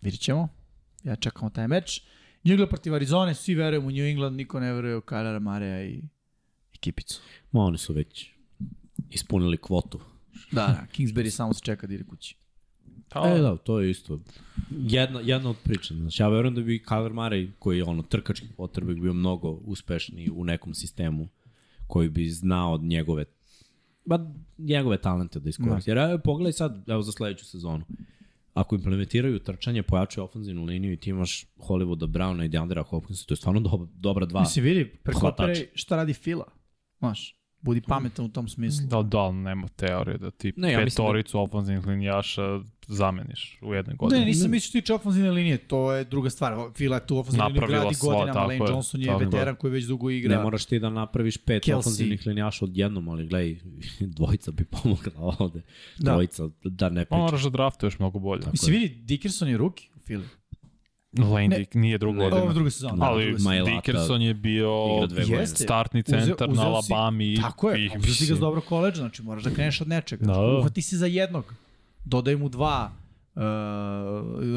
Vidjet 0.00 0.20
ćemo. 0.20 0.48
Ja 1.04 1.16
čekamo 1.16 1.50
taj 1.50 1.68
meč. 1.68 2.02
New 2.44 2.52
England 2.52 2.68
protiv 2.68 2.94
Arizone, 2.94 3.34
svi 3.34 3.54
verujemo 3.54 3.86
u 3.86 3.90
New 3.90 4.04
England, 4.04 4.36
niko 4.36 4.60
ne 4.60 4.72
veruje 4.72 4.96
u 4.96 5.00
Kylera 5.00 5.38
Mareja 5.38 5.84
i 5.84 6.02
ekipicu. 6.74 7.20
Ma 7.52 7.60
oni 7.60 7.78
su 7.78 7.92
već 7.92 8.30
ispunili 9.10 9.56
kvotu. 9.56 10.00
Da, 10.52 10.66
da, 10.66 10.86
Kingsbury 10.96 11.30
samo 11.30 11.54
se 11.54 11.60
čeka 11.60 11.86
da 11.86 11.94
ide 11.94 12.04
kući. 12.04 12.36
Pa, 13.08 13.28
E 13.28 13.38
da, 13.38 13.56
to 13.56 13.80
je 13.80 13.90
isto. 13.90 14.20
Jedna, 14.70 15.20
jedna 15.20 15.50
od 15.50 15.56
priča. 15.64 15.94
Znači, 15.94 16.22
ja 16.22 16.28
verujem 16.28 16.54
da 16.54 16.60
bi 16.60 16.82
Kyler 16.86 17.12
Murray, 17.12 17.50
koji 17.58 17.78
je 17.78 17.84
ono 17.84 18.02
trkački 18.02 18.48
potrebek, 18.56 18.98
bio 18.98 19.12
mnogo 19.12 19.50
uspešniji 19.50 20.30
u 20.30 20.44
nekom 20.44 20.74
sistemu 20.74 21.28
koji 21.86 22.08
bi 22.08 22.28
znao 22.28 22.72
od 22.72 22.82
njegove 22.82 23.24
ba, 24.04 24.32
njegove 24.58 24.98
talente 25.00 25.40
da 25.40 25.48
iskoristi. 25.48 25.90
Jer 25.90 25.98
evo, 25.98 26.18
pogledaj 26.24 26.52
sad, 26.52 26.88
evo 26.88 27.02
za 27.02 27.12
sledeću 27.12 27.44
sezonu. 27.44 27.84
Ako 28.54 28.74
implementiraju 28.74 29.38
trčanje, 29.38 29.82
pojačaju 29.82 30.24
ofenzivnu 30.24 30.64
liniju 30.64 30.92
i 30.92 30.96
ti 30.96 31.10
imaš 31.10 31.46
Hollywooda 31.56 32.06
Browna 32.06 32.44
i 32.44 32.48
DeAndrea 32.48 32.82
Hopkinsa, 32.82 33.24
to 33.26 33.32
je 33.32 33.36
stvarno 33.36 33.60
dobra, 33.60 33.88
dobra 33.94 34.26
dva. 34.26 34.40
Mislim, 34.40 34.64
vidi, 34.64 34.84
prekopiraj 35.02 35.66
šta 35.74 35.96
radi 35.96 36.12
Fila. 36.12 36.46
Znaš, 36.98 37.36
budi 37.60 37.80
pametan 37.80 38.24
u 38.24 38.28
tom 38.28 38.48
smislu. 38.48 38.86
Da, 38.86 39.02
da, 39.02 39.18
ali 39.18 39.34
nema 39.34 39.68
teorije 39.68 40.18
da 40.18 40.30
ti 40.30 40.52
Ne, 40.56 40.72
ja 40.72 40.78
da- 40.78 40.84
petoricu 40.84 41.38
ofenzivnih 41.40 41.86
linijaša 41.86 42.42
zameniš 42.82 43.58
u 43.62 43.74
jednoj 43.74 43.92
Ne, 43.92 43.96
godini. 43.96 44.24
nisam 44.24 44.50
mislio 44.50 44.68
što 44.68 44.80
tiče 44.80 44.94
ofenzivne 44.94 45.30
linije, 45.30 45.58
to 45.58 45.92
je 45.92 46.04
druga 46.04 46.30
stvar. 46.30 46.54
Fila 46.74 47.00
tu 47.00 47.18
ofenzivnu 47.18 47.46
liniju 47.46 47.66
gradi 47.68 47.94
sva, 47.94 48.06
godinama, 48.06 48.32
tako 48.32 48.40
Lane 48.42 48.54
je, 48.56 48.60
Johnson 48.68 49.00
je. 49.02 49.16
veteran 49.16 49.56
koji 49.56 49.70
već 49.70 49.84
dugo 49.84 50.10
igra. 50.10 50.36
Ne 50.36 50.42
moraš 50.42 50.64
ti 50.64 50.78
da 50.78 50.90
napraviš 50.90 51.36
pet 51.38 51.64
Kelsey. 51.64 51.76
ofenzivnih 51.76 52.22
linijaša 52.26 52.64
odjednom, 52.64 53.08
ali 53.08 53.26
gledaj, 53.26 53.56
dvojica 54.16 54.50
bi 54.50 54.64
pomogla 54.66 55.12
ovde. 55.38 55.62
Da. 55.98 56.12
Dvojica, 56.12 56.48
da 56.64 56.88
ne 56.88 57.00
Pa 57.00 57.06
pričam. 57.06 57.18
moraš 57.18 57.42
da 57.42 57.50
draftuješ 57.50 57.98
mnogo 57.98 58.18
bolje. 58.18 58.42
Mislim, 58.52 58.72
vidi, 58.72 58.94
Dickerson 58.96 59.48
je 59.48 59.56
ruki 59.56 59.88
u 59.96 59.98
Fili. 59.98 60.24
Ne. 61.18 61.48
Dick 61.48 61.74
nije 61.74 61.98
druga 61.98 62.18
Ne. 62.20 62.26
Ovo 62.32 62.52
druga 62.52 62.70
sezona. 62.70 63.06
Ali. 63.06 63.36
Mailata 63.38 63.70
Dickerson 63.72 64.22
je 64.22 64.34
bio 64.34 64.70
godine. 64.90 65.24
Jeste. 65.28 65.64
startni 65.64 66.02
Uzeo- 66.02 66.20
centar 66.20 66.50
uzeo 66.50 66.64
na 66.66 66.82
si- 66.82 66.92
Alabami. 66.92 67.36
Tako 67.36 67.70
je, 67.70 67.80
i- 67.80 67.90
uzeo 67.98 68.14
si 68.14 68.26
ga 68.26 68.34
s 68.34 68.38
dobro 68.38 68.60
koleđa, 68.60 68.96
znači 68.96 69.22
moraš 69.22 69.42
da 69.42 69.50
kreneš 69.50 69.80
od 69.80 69.88
nečega. 69.88 70.26
Da. 70.26 70.32
Da. 70.32 70.40
Uhvati 70.48 70.82
se 70.82 70.96
za 70.96 71.06
jednog, 71.06 71.54
dodaj 72.04 72.36
mu 72.36 72.48
dva, 72.48 72.90
uh, 73.34 73.42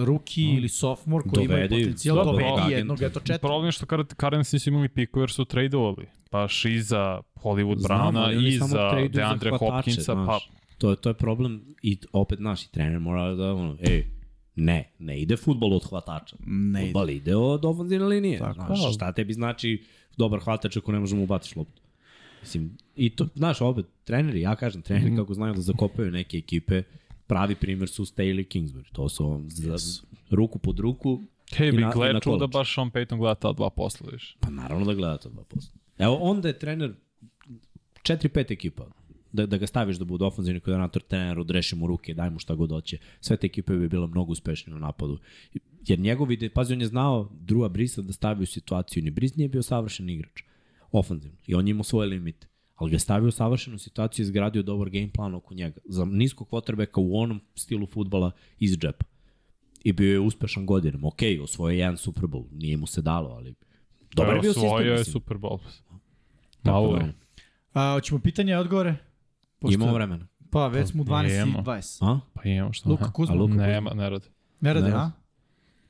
ruki 0.06 0.44
ili 0.44 0.70
sophomore 0.70 1.24
koji 1.26 1.46
imaju 1.46 1.70
potencijal, 1.70 2.16
Dobro, 2.16 2.32
dovedi 2.32 2.72
jednog, 2.72 3.02
eto 3.02 3.20
četiri. 3.20 3.40
Problem 3.40 3.66
je 3.66 3.72
što 3.72 3.86
Car- 3.86 4.20
Cardinals 4.20 4.52
nisu 4.52 4.70
imali 4.70 4.90
piku 4.90 5.20
jer 5.20 5.30
su 5.32 5.46
tradeovali. 5.46 6.06
Baš 6.32 6.66
i 6.66 6.82
za 6.82 7.20
Hollywood 7.36 7.78
Znam, 7.78 8.16
oni 8.16 8.48
i 8.48 8.52
za 8.52 8.66
za 8.66 8.92
Deandre 9.10 9.52
Hopkinsa. 9.52 10.16
Pa. 10.16 10.40
To 10.78 10.90
je, 10.90 10.96
to 10.96 11.10
je 11.10 11.14
problem 11.14 11.62
i 11.82 11.98
opet 12.14 12.40
naš 12.40 12.64
i 12.64 12.72
trener 12.72 13.00
mora 13.00 13.36
da 13.36 13.54
ono, 13.54 13.78
ej, 13.82 14.06
ne, 14.60 14.92
ne 15.00 15.20
ide 15.20 15.38
futbol 15.38 15.74
od 15.74 15.84
hvatača. 15.86 16.36
Ne 16.42 16.80
ide. 16.80 16.88
Futbol 16.88 17.10
ide 17.10 17.36
od 17.36 17.66
ofenzivne 17.66 18.08
linije. 18.08 18.40
Tako. 18.40 18.76
Znaš, 18.76 18.96
šta 18.96 19.12
tebi 19.12 19.34
znači 19.34 19.84
dobar 20.18 20.40
hvatač 20.40 20.78
ako 20.78 20.92
ne 20.92 21.00
možemo 21.00 21.24
ubatiš 21.24 21.56
loptu? 21.56 21.82
Mislim, 22.42 22.78
i 22.96 23.10
to, 23.10 23.28
znaš, 23.36 23.62
opet, 23.62 23.86
treneri, 24.04 24.42
ja 24.42 24.56
kažem, 24.56 24.82
treneri 24.82 25.16
kako 25.16 25.34
znaju 25.34 25.54
da 25.54 25.62
zakopaju 25.62 26.12
neke 26.12 26.38
ekipe, 26.38 26.84
pravi 27.28 27.56
primjer 27.56 27.90
su 27.90 28.06
Staley 28.06 28.48
Kingsbury. 28.48 28.92
To 28.92 29.10
su 29.10 29.28
on, 29.28 29.46
za, 29.48 29.76
ruku 30.32 30.60
pod 30.60 30.80
ruku 30.80 31.22
hej, 31.54 31.68
i 31.68 31.72
bi 31.72 31.78
na- 31.78 31.82
i 31.82 31.84
na 31.84 31.92
gled 31.92 32.22
čuo 32.22 32.38
da 32.38 32.48
baš 32.48 32.76
Sean 32.76 32.92
Payton 32.92 33.18
gleda 33.18 33.36
ta 33.36 33.54
dva 33.54 33.70
posla, 33.70 34.10
viš. 34.12 34.38
Pa 34.40 34.50
naravno 34.50 34.86
da 34.86 34.94
gleda 34.94 35.18
to 35.18 35.30
2%. 35.30 35.44
Evo, 35.98 36.16
onda 36.16 36.48
je 36.48 36.60
trener 36.60 36.94
4-5 38.04 38.52
ekipa. 38.52 38.86
Da, 39.32 39.46
da 39.46 39.58
ga 39.58 39.68
staviš 39.68 39.98
da 39.98 40.06
bude 40.06 40.26
ofenzivni 40.26 40.60
koordinator, 40.60 41.02
trener, 41.02 41.40
odreši 41.40 41.76
mu 41.76 41.88
ruke, 41.88 42.14
daj 42.14 42.30
mu 42.30 42.40
šta 42.40 42.56
god 42.56 42.72
hoće. 42.72 42.98
Sve 43.22 43.38
te 43.38 43.46
ekipe 43.46 43.76
bi 43.76 43.90
bile 43.90 44.08
mnogo 44.08 44.32
uspešnije 44.32 44.76
u 44.76 44.80
napadu. 44.80 45.20
Jer 45.88 46.00
njegovi, 46.00 46.34
ide, 46.34 46.50
pazi, 46.50 46.74
on 46.74 46.82
je 46.82 46.88
znao 46.88 47.30
Drua 47.42 47.70
Brisa 47.70 48.02
da 48.02 48.14
stavi 48.14 48.44
u 48.44 48.46
situaciju. 48.46 49.04
Ni 49.04 49.12
Bris 49.12 49.36
nije 49.36 49.50
bio 49.50 49.64
savršen 49.64 50.10
igrač. 50.10 50.44
Ofenzivno. 50.92 51.38
I 51.48 51.56
on 51.56 51.68
je 51.68 51.72
imao 51.72 51.84
svoje 51.84 52.10
limite. 52.10 52.48
Ali 52.76 52.92
ga 52.92 52.96
je 52.96 53.00
stavio 53.00 53.28
u 53.28 53.32
savršenu 53.32 53.78
situaciju 53.78 54.24
i 54.24 54.26
izgradio 54.26 54.64
dobar 54.64 54.90
game 54.90 55.12
plan 55.14 55.36
oko 55.36 55.54
njega. 55.54 55.80
Za 55.86 56.06
niskog 56.06 56.50
quarterbacka 56.50 57.00
u 57.00 57.18
onom 57.20 57.42
stilu 57.56 57.88
futbala 57.88 58.32
iz 58.60 58.78
džepa. 58.78 59.06
I 59.84 59.94
bio 59.94 60.12
je 60.12 60.20
uspešan 60.20 60.66
godinama. 60.66 61.08
Ok, 61.08 61.20
osvojio 61.44 61.74
je 61.74 61.80
jedan 61.80 61.98
Super 61.98 62.24
Bowl. 62.24 62.46
Nije 62.52 62.78
mu 62.78 62.88
se 62.88 63.02
dalo, 63.02 63.30
ali 63.30 63.54
dobar 64.16 64.36
je 64.36 64.42
bio 64.42 64.54
sistem. 64.54 64.70
Osvojio 64.70 64.94
je. 64.94 65.06
Super 65.06 65.38
Bowl. 65.38 65.60
Malo 66.64 66.98
da, 66.98 67.06
je. 67.06 67.14
A, 67.74 67.94
hoćemo 67.94 68.20
pitanje 68.20 68.52
i 68.52 68.56
odgovore? 68.56 68.96
Pošto- 69.60 69.74
Imamo 69.74 69.94
vremena. 69.94 70.28
Pa, 70.52 70.68
već 70.68 70.90
smo 70.90 71.02
u 71.02 71.06
12 71.06 71.30
i 71.30 71.38
Imamo. 71.40 71.64
20. 71.64 71.98
A? 72.04 72.20
Pa 72.34 72.42
imamo 72.44 72.74
što. 72.74 72.90
Luka. 72.90 73.12
Kuzma. 73.12 73.36
A 73.36 73.38
Luka 73.38 73.54
Nema, 73.54 73.92
ne 73.92 74.10
radi. 74.10 74.26
Ne 74.62 74.74
radi, 74.74 74.88
Ne 74.88 74.94
a? 74.94 75.12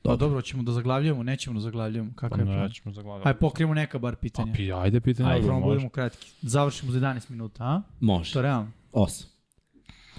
Pa 0.02 0.10
Dobro. 0.10 0.16
dobro, 0.18 0.42
ćemo 0.42 0.62
da 0.62 0.72
zaglavljamo, 0.72 1.22
nećemo 1.22 1.54
da 1.54 1.60
zaglavljamo. 1.60 2.10
Pa 2.10 2.16
Kakav 2.18 2.38
je 2.38 2.44
plan? 2.46 2.58
nećemo 2.58 2.92
zaglavati. 2.92 3.28
Ajde, 3.28 3.38
pokrijemo 3.38 3.74
neka 3.74 3.98
bar 3.98 4.16
pitanja. 4.16 4.52
Pa 4.52 4.56
pi, 4.56 4.72
ajde 4.72 5.00
pitanje. 5.00 5.28
Ajde, 5.28 5.40
Ajde, 5.40 5.52
može. 5.52 5.64
budemo 5.64 5.88
kratki. 5.88 6.32
Završimo 6.42 6.92
za 6.92 6.98
11 6.98 7.30
minuta, 7.30 7.64
a? 7.64 7.82
Može. 8.00 8.32
To 8.32 8.38
je 8.38 8.42
realno. 8.42 8.70
Osam. 8.92 9.28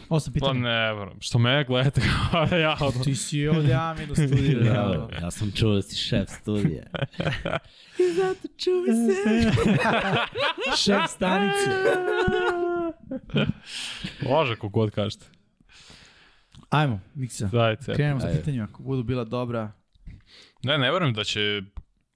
Osam 0.10 0.34
Pa 0.34 0.36
pitanja. 0.36 0.60
ne, 0.60 0.94
verujem. 0.94 1.18
Što 1.20 1.40
me 1.40 1.64
gledate 1.64 2.02
kao 2.32 2.46
da 2.46 2.58
ja 2.58 2.78
od... 2.82 3.04
Ti 3.04 3.16
si 3.16 3.48
ovde 3.48 3.74
Amin 3.74 4.12
u 4.12 4.16
studiju. 4.16 4.60
realno. 4.64 5.10
ja 5.22 5.32
sam 5.32 5.52
čuo 5.52 5.74
da 5.74 5.82
si 5.82 5.96
šef 5.96 6.30
studija. 6.32 6.84
I 8.02 8.14
zato 8.14 8.48
čuvaj 8.58 8.96
se. 8.96 9.52
Šef 10.78 11.10
stanice. 11.10 11.70
Može, 14.30 14.56
kogod 14.56 14.92
kažete. 14.92 15.26
Ajmo, 16.70 17.00
Miksa. 17.16 17.50
Dajte. 17.52 17.94
Krenemo 17.94 18.20
sa 18.20 18.28
pitanjima. 18.28 18.64
Ako 18.64 18.84
budu 18.84 19.04
bila 19.04 19.24
dobra. 19.24 19.72
Ne, 20.64 20.78
ne 20.78 20.92
verujem 20.92 21.14
da 21.14 21.24
će 21.24 21.62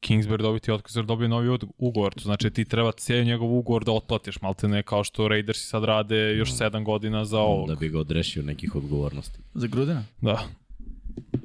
Kingsbury 0.01 0.41
dobiti 0.41 0.72
otkaz 0.72 0.95
jer 0.95 1.06
dobije 1.06 1.27
novi 1.30 1.57
ugovor. 1.77 2.14
To 2.14 2.19
znači 2.19 2.49
ti 2.49 2.65
treba 2.65 2.91
cijeli 2.91 3.25
njegov 3.25 3.57
ugovor 3.57 3.83
da 3.83 3.91
otplatiš, 3.91 4.41
malte 4.41 4.67
ne 4.67 4.83
kao 4.83 5.03
što 5.03 5.27
Raidersi 5.27 5.67
sad 5.67 5.83
rade 5.83 6.35
još 6.38 6.51
7 6.51 6.83
godina 6.83 7.25
za 7.25 7.40
ovog. 7.40 7.67
Da 7.69 7.75
bi 7.75 7.90
ga 7.90 7.99
odrešio 7.99 8.43
nekih 8.43 8.75
odgovornosti. 8.75 9.40
Za 9.53 9.67
Grudena? 9.67 10.03
Da. 10.22 10.43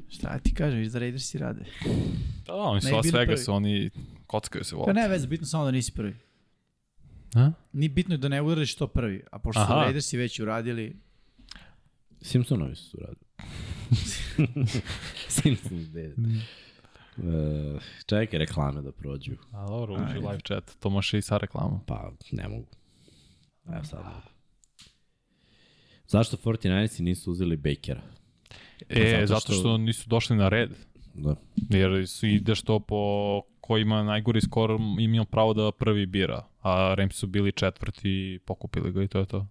Šta 0.08 0.38
ti 0.38 0.54
kažem, 0.54 0.88
da 0.88 0.98
Raidersi 0.98 1.38
rade. 1.38 1.64
Da, 2.46 2.52
da, 2.52 2.54
oni 2.54 2.80
su 2.80 2.94
Las 2.94 3.12
Vegas, 3.12 3.44
prvi. 3.44 3.56
oni 3.56 3.90
kockaju 4.26 4.64
se 4.64 4.70
Pa 4.70 4.76
volati. 4.76 4.94
ne 5.00 5.08
veze, 5.08 5.26
bitno 5.26 5.46
samo 5.46 5.64
da 5.64 5.70
nisi 5.70 5.92
prvi. 5.92 6.16
A? 7.34 7.50
Ni 7.72 7.88
bitno 7.88 8.14
je 8.14 8.18
da 8.18 8.28
ne 8.28 8.42
uradiš 8.42 8.74
to 8.74 8.86
prvi. 8.86 9.22
A 9.32 9.38
pošto 9.38 9.60
su 9.60 9.72
Aha. 9.72 9.82
Raidersi 9.82 10.16
već 10.16 10.40
uradili, 10.40 10.96
Simpsonovi 12.22 12.76
su 12.76 12.98
radili. 13.00 13.26
Simpsons 15.28 15.88
dede. 15.88 16.14
Uh, 17.16 17.82
čekaj 18.06 18.38
reklame 18.38 18.82
da 18.82 18.92
prođu. 18.92 19.32
A 19.52 19.66
dobro, 19.66 19.94
uđi 19.94 20.02
Ajde. 20.04 20.18
live 20.18 20.40
chat, 20.46 20.76
to 20.80 20.90
može 20.90 21.18
i 21.18 21.22
sa 21.22 21.36
reklamom. 21.36 21.80
Pa, 21.86 22.12
ne 22.32 22.48
mogu. 22.48 22.66
Evo 23.74 23.84
sad 23.84 24.04
mogu. 24.04 24.30
Zašto 26.06 26.36
49 26.36 27.00
nisu 27.00 27.30
uzeli 27.30 27.56
Bakera? 27.56 28.02
E, 28.88 29.10
zato 29.20 29.26
zato 29.26 29.40
što- 29.40 29.52
što... 29.52 29.78
nisu 29.78 30.08
došli 30.08 30.36
na 30.36 30.48
red. 30.48 30.70
Da. 31.20 31.34
Jer 31.70 32.08
su 32.08 32.26
ideš 32.26 32.62
to 32.62 32.80
po 32.80 33.42
ko 33.60 33.78
ima 33.78 34.02
najgori 34.02 34.40
skor, 34.40 34.70
imao 34.98 35.24
pravo 35.24 35.54
da 35.54 35.72
prvi 35.72 36.06
bira. 36.06 36.46
A 36.62 36.94
Rams 36.94 37.14
su 37.14 37.26
bili 37.26 37.52
četvrti 37.52 38.08
i 38.08 38.38
pokupili 38.44 38.92
ga 38.92 39.02
i 39.02 39.08
to 39.08 39.18
je 39.18 39.26
to. 39.26 39.46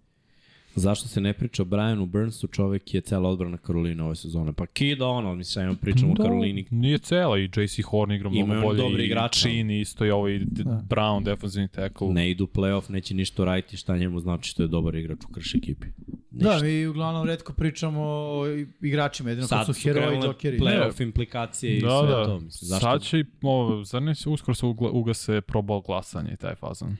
Zašto 0.74 1.08
se 1.08 1.20
ne 1.20 1.32
priča 1.32 1.62
o 1.62 1.66
Brianu 1.66 2.06
Burnsu, 2.06 2.46
čovek 2.46 2.94
je 2.94 3.00
cela 3.00 3.28
odbrana 3.28 3.56
Karolina 3.56 4.04
ove 4.06 4.16
sezone. 4.16 4.52
Pa 4.52 4.66
kida 4.66 5.06
ono, 5.06 5.34
mislim, 5.34 5.66
ja 5.66 5.74
pričamo 5.74 6.12
o 6.12 6.16
Karolini. 6.16 6.66
Nije 6.70 6.98
cela 6.98 7.38
i 7.38 7.44
JC 7.46 7.82
Horn 7.82 8.12
igra 8.12 8.30
mnogo 8.30 8.44
Imaju 8.44 8.62
bolje. 8.62 8.78
dobri 8.78 9.02
i 9.02 9.06
igrača. 9.06 9.40
Chin 9.40 9.70
isto 9.70 10.04
i 10.04 10.10
ovaj 10.10 10.38
D- 10.38 10.44
Brown, 10.64 11.24
defensivni 11.24 11.68
tackle. 11.68 12.08
Ne 12.08 12.30
idu 12.30 12.44
u 12.44 12.48
playoff, 12.48 12.90
neće 12.90 13.14
ništa 13.14 13.44
raditi, 13.44 13.76
šta 13.76 13.96
njemu 13.96 14.20
znači 14.20 14.50
što 14.50 14.62
je 14.62 14.68
dobar 14.68 14.94
igrač 14.94 15.18
u 15.24 15.32
krš 15.32 15.54
ekipi. 15.54 15.86
Da, 16.30 16.58
mi 16.58 16.86
uglavnom 16.86 17.26
redko 17.26 17.52
pričamo 17.52 18.00
o 18.02 18.44
igračima, 18.80 19.30
jedino 19.30 19.46
Sad 19.46 19.66
su 19.66 19.72
su 19.74 19.80
heroji 19.82 20.06
krenule 20.06 20.26
džokeri. 20.26 20.58
playoff 20.58 21.02
implikacije 21.02 21.76
i 21.76 21.80
Da, 21.80 22.00
sve 22.00 22.08
da. 22.08 22.24
to. 22.24 22.34
Mislim, 22.34 22.68
zašto? 22.68 22.86
Sad 22.86 23.02
će, 23.02 23.18
i, 23.18 23.24
ovo, 23.42 23.84
zar 23.84 24.02
ne 24.02 24.14
se 24.14 24.28
uskoro 24.28 24.54
se 24.54 24.66
ugla, 24.66 24.90
ugase 24.90 25.40
Pro 25.40 25.60
Bowl 25.60 25.86
glasanje 25.86 26.32
i 26.32 26.36
taj 26.36 26.54
fazon. 26.54 26.96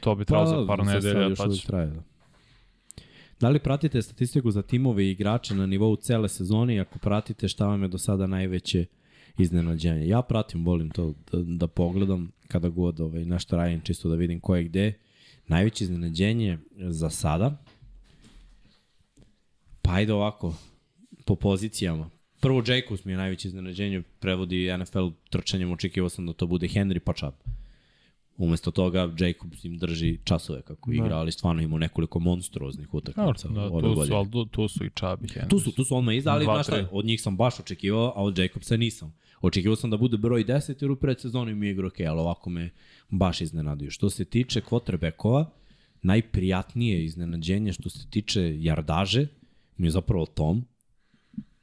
To 0.00 0.14
bi 0.14 0.24
Pa, 0.24 0.26
trebalo 0.26 0.60
za 0.60 0.66
par 0.66 0.78
sad- 0.78 0.86
sad 0.86 1.04
nedelja. 1.04 1.26
još 1.26 1.38
Pa 1.38 1.48
će... 1.50 1.66
traje, 1.66 1.86
da. 1.86 2.02
Da 3.40 3.48
li 3.48 3.58
pratite 3.58 4.02
statistiku 4.02 4.50
za 4.50 4.62
timove 4.62 5.04
i 5.04 5.10
igrače 5.10 5.54
na 5.54 5.66
nivou 5.66 5.96
cele 5.96 6.28
sezone 6.28 6.74
i 6.74 6.80
ako 6.80 6.98
pratite 6.98 7.48
šta 7.48 7.66
vam 7.66 7.82
je 7.82 7.88
do 7.88 7.98
sada 7.98 8.26
najveće 8.26 8.84
iznenađenje? 9.38 10.08
Ja 10.08 10.22
pratim, 10.22 10.64
volim 10.64 10.90
to 10.90 11.14
da, 11.32 11.38
da 11.42 11.66
pogledam 11.66 12.32
kada 12.48 12.68
god 12.68 13.00
ovaj, 13.00 13.24
nešto 13.24 13.56
radim 13.56 13.80
čisto 13.80 14.08
da 14.08 14.14
vidim 14.14 14.40
ko 14.40 14.56
je 14.56 14.64
gde. 14.64 14.92
Najveće 15.48 15.84
iznenađenje 15.84 16.58
za 16.76 17.10
sada 17.10 17.56
pa 19.86 19.92
ajde 19.92 20.12
ovako 20.12 20.54
po 21.24 21.36
pozicijama. 21.36 22.10
Prvo 22.40 22.62
Jacobs 22.66 23.04
mi 23.04 23.12
je 23.12 23.16
najveće 23.16 23.48
iznenađenje, 23.48 24.02
prevodi 24.20 24.76
NFL 24.78 25.08
trčanjem, 25.30 25.72
očekivao 25.72 26.08
sam 26.08 26.26
da 26.26 26.32
to 26.32 26.46
bude 26.46 26.68
Henry 26.68 26.98
pa 26.98 27.12
Chubb. 27.12 27.34
Umesto 28.38 28.70
toga 28.70 29.14
Jacobs 29.18 29.64
im 29.64 29.78
drži 29.78 30.18
časove 30.24 30.62
kako 30.62 30.92
igra, 30.92 31.16
ali 31.16 31.32
stvarno 31.32 31.62
ima 31.62 31.78
nekoliko 31.78 32.18
monstruoznih 32.18 32.94
utakmica 32.94 33.48
Da, 33.48 33.62
ove 33.62 33.82
tu 33.82 33.88
su, 33.88 33.94
godine. 33.94 34.16
ali 34.16 34.30
tu, 34.30 34.44
tu 34.44 34.68
su 34.68 34.84
i 34.84 34.90
Čabi 34.94 35.28
Henry. 35.28 35.48
Tu 35.48 35.58
su, 35.58 35.72
tu 35.72 35.84
su 35.84 35.96
odmah 35.96 36.16
iza, 36.16 36.32
ali 36.32 36.44
znaš 36.44 36.66
šta, 36.66 36.88
od 36.92 37.04
njih 37.04 37.22
sam 37.22 37.36
baš 37.36 37.60
očekivao, 37.60 38.12
a 38.16 38.22
od 38.22 38.38
Jacobsa 38.38 38.76
nisam. 38.76 39.14
Očekivao 39.40 39.76
sam 39.76 39.90
da 39.90 39.96
bude 39.96 40.16
broj 40.16 40.44
10 40.44 40.74
jer 40.80 40.90
u 40.90 40.96
predsezoni 40.96 41.54
mi 41.54 41.66
je 41.66 41.72
igrao 41.72 41.88
ok, 41.88 42.00
ali 42.00 42.20
ovako 42.20 42.50
me 42.50 42.70
baš 43.10 43.40
iznenadio. 43.40 43.90
Što 43.90 44.10
se 44.10 44.24
tiče 44.24 44.60
quarterbackova, 44.60 45.44
najprijatnije 46.02 47.04
iznenađenje 47.04 47.72
što 47.72 47.90
se 47.90 48.06
tiče 48.10 48.62
jardaže 48.62 49.26
mi 49.76 49.86
je 49.86 49.90
zapravo 49.90 50.26
Tom, 50.26 50.64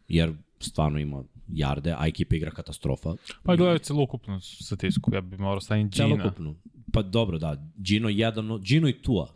jer 0.07 0.33
stvarno 0.59 0.99
ima 0.99 1.23
jarde, 1.47 1.95
a 1.97 2.07
ekipa 2.07 2.35
igra 2.35 2.51
katastrofa. 2.51 3.15
Pa 3.43 3.55
gledaj 3.55 3.79
celokupnu 3.79 4.39
statisku, 4.41 5.13
ja 5.13 5.21
bih 5.21 5.39
morao 5.39 5.61
staviti 5.61 5.89
Gina. 5.89 6.07
Celokupno. 6.07 6.55
Pa 6.93 7.01
dobro, 7.01 7.39
da. 7.39 7.71
Gino 7.77 8.09
jedan, 8.09 8.59
Gino 8.61 8.89
i 8.89 9.01
Tua, 9.01 9.33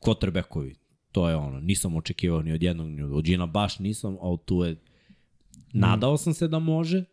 quarterbackovi, 0.00 0.74
to 1.12 1.28
je 1.28 1.36
ono, 1.36 1.60
nisam 1.60 1.96
očekivao 1.96 2.42
ni 2.42 2.52
od 2.52 2.62
jednog, 2.62 2.88
ni 2.88 3.02
od, 3.02 3.24
Gina 3.24 3.46
baš 3.46 3.78
nisam, 3.78 4.14
a 4.14 4.30
od 4.30 4.44
Tua 4.44 4.74
nadao 5.72 6.16
sam 6.16 6.34
se 6.34 6.48
da 6.48 6.58
može, 6.58 7.04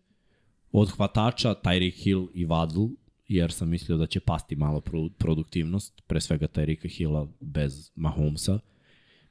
od 0.71 0.89
hvatača 0.89 1.55
Tyreek 1.63 2.03
Hill 2.03 2.27
i 2.33 2.45
Waddle, 2.45 2.95
jer 3.27 3.51
sam 3.51 3.69
mislio 3.69 3.97
da 3.97 4.05
će 4.07 4.19
pasti 4.19 4.55
malo 4.55 4.81
pro, 4.81 5.09
produktivnost, 5.17 6.01
pre 6.07 6.21
svega 6.21 6.47
Tyreeka 6.47 6.97
Hilla 6.97 7.27
bez 7.39 7.91
Mahomesa. 7.95 8.59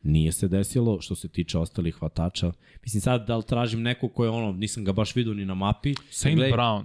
Nije 0.02 0.32
se 0.32 0.48
desilo, 0.48 1.00
što 1.00 1.14
se 1.14 1.28
tiče 1.28 1.58
ostalih 1.58 1.94
hvatača. 1.94 2.52
Mislim 2.82 3.00
sad 3.00 3.26
da 3.26 3.36
li 3.36 3.42
tražim 3.44 3.82
neko 3.82 4.08
ko 4.08 4.24
je 4.24 4.30
ono, 4.30 4.52
nisam 4.52 4.84
ga 4.84 4.92
baš 4.92 5.14
vidio 5.14 5.34
ni 5.34 5.44
na 5.44 5.54
mapi. 5.56 5.94
Saint 6.10 6.38
Gledaj- 6.38 6.52
Brown. 6.52 6.82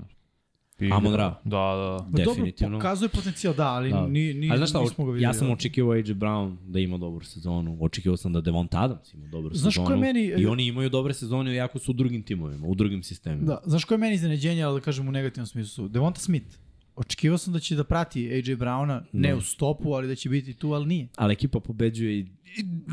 igra. 0.80 0.96
Amon 0.98 1.14
Ra. 1.14 1.30
Da, 1.44 1.50
da. 1.50 1.98
Pa 2.02 2.18
dobro, 2.18 2.26
Definitivno. 2.26 2.78
pokazuje 2.78 3.10
potencijal, 3.10 3.54
da, 3.54 3.68
ali 3.68 3.90
Da. 3.90 4.08
ni, 4.08 4.34
ni, 4.34 4.50
Ali 4.50 4.58
znaš 4.58 4.70
šta, 4.70 4.82
nismo 4.82 5.06
ga 5.06 5.12
videli. 5.12 5.24
ja 5.24 5.34
sam 5.34 5.52
očekivao 5.52 5.94
AJ 5.94 6.04
Brown 6.04 6.56
da 6.64 6.80
ima 6.80 6.98
dobru 6.98 7.26
sezonu, 7.26 7.78
očekivao 7.82 8.18
sam 8.18 8.34
da 8.34 8.42
Devonta 8.42 8.80
Adams 8.80 9.14
ima 9.14 9.28
dobru 9.28 9.54
Znaš 9.54 9.74
sezonu. 9.74 9.88
ko 9.88 9.94
je 9.94 10.00
meni- 10.00 10.34
I 10.38 10.46
oni 10.46 10.66
imaju 10.66 10.90
dobre 10.90 11.14
sezone, 11.14 11.56
iako 11.56 11.80
su 11.80 11.92
u 11.92 11.96
drugim 11.96 12.24
timovima, 12.24 12.68
u 12.68 12.76
drugim 12.76 13.04
sistemima. 13.04 13.46
Da, 13.46 13.62
znaš 13.66 13.84
koje 13.84 13.96
je 13.96 14.00
meni 14.00 14.16
iznenađenje, 14.16 14.64
ali 14.64 14.80
da 14.80 14.84
kažem 14.84 15.08
u 15.08 15.12
negativnom 15.12 15.48
smislu? 15.48 15.88
Devonta 15.88 16.20
Smith. 16.20 16.58
Očekivao 16.96 17.38
sam 17.38 17.54
da 17.54 17.60
će 17.60 17.76
da 17.76 17.84
prati 17.84 18.28
AJ 18.28 18.56
Browna, 18.56 19.02
ne 19.14 19.30
Da. 19.30 19.36
u 19.36 19.42
stopu, 19.42 19.94
ali 19.94 20.08
da 20.08 20.16
će 20.16 20.30
biti 20.30 20.54
tu, 20.54 20.72
ali 20.72 20.86
nije. 20.86 21.08
Ali 21.16 21.34
ekipa 21.34 21.60
pobeđuje 21.60 22.20
i 22.20 22.26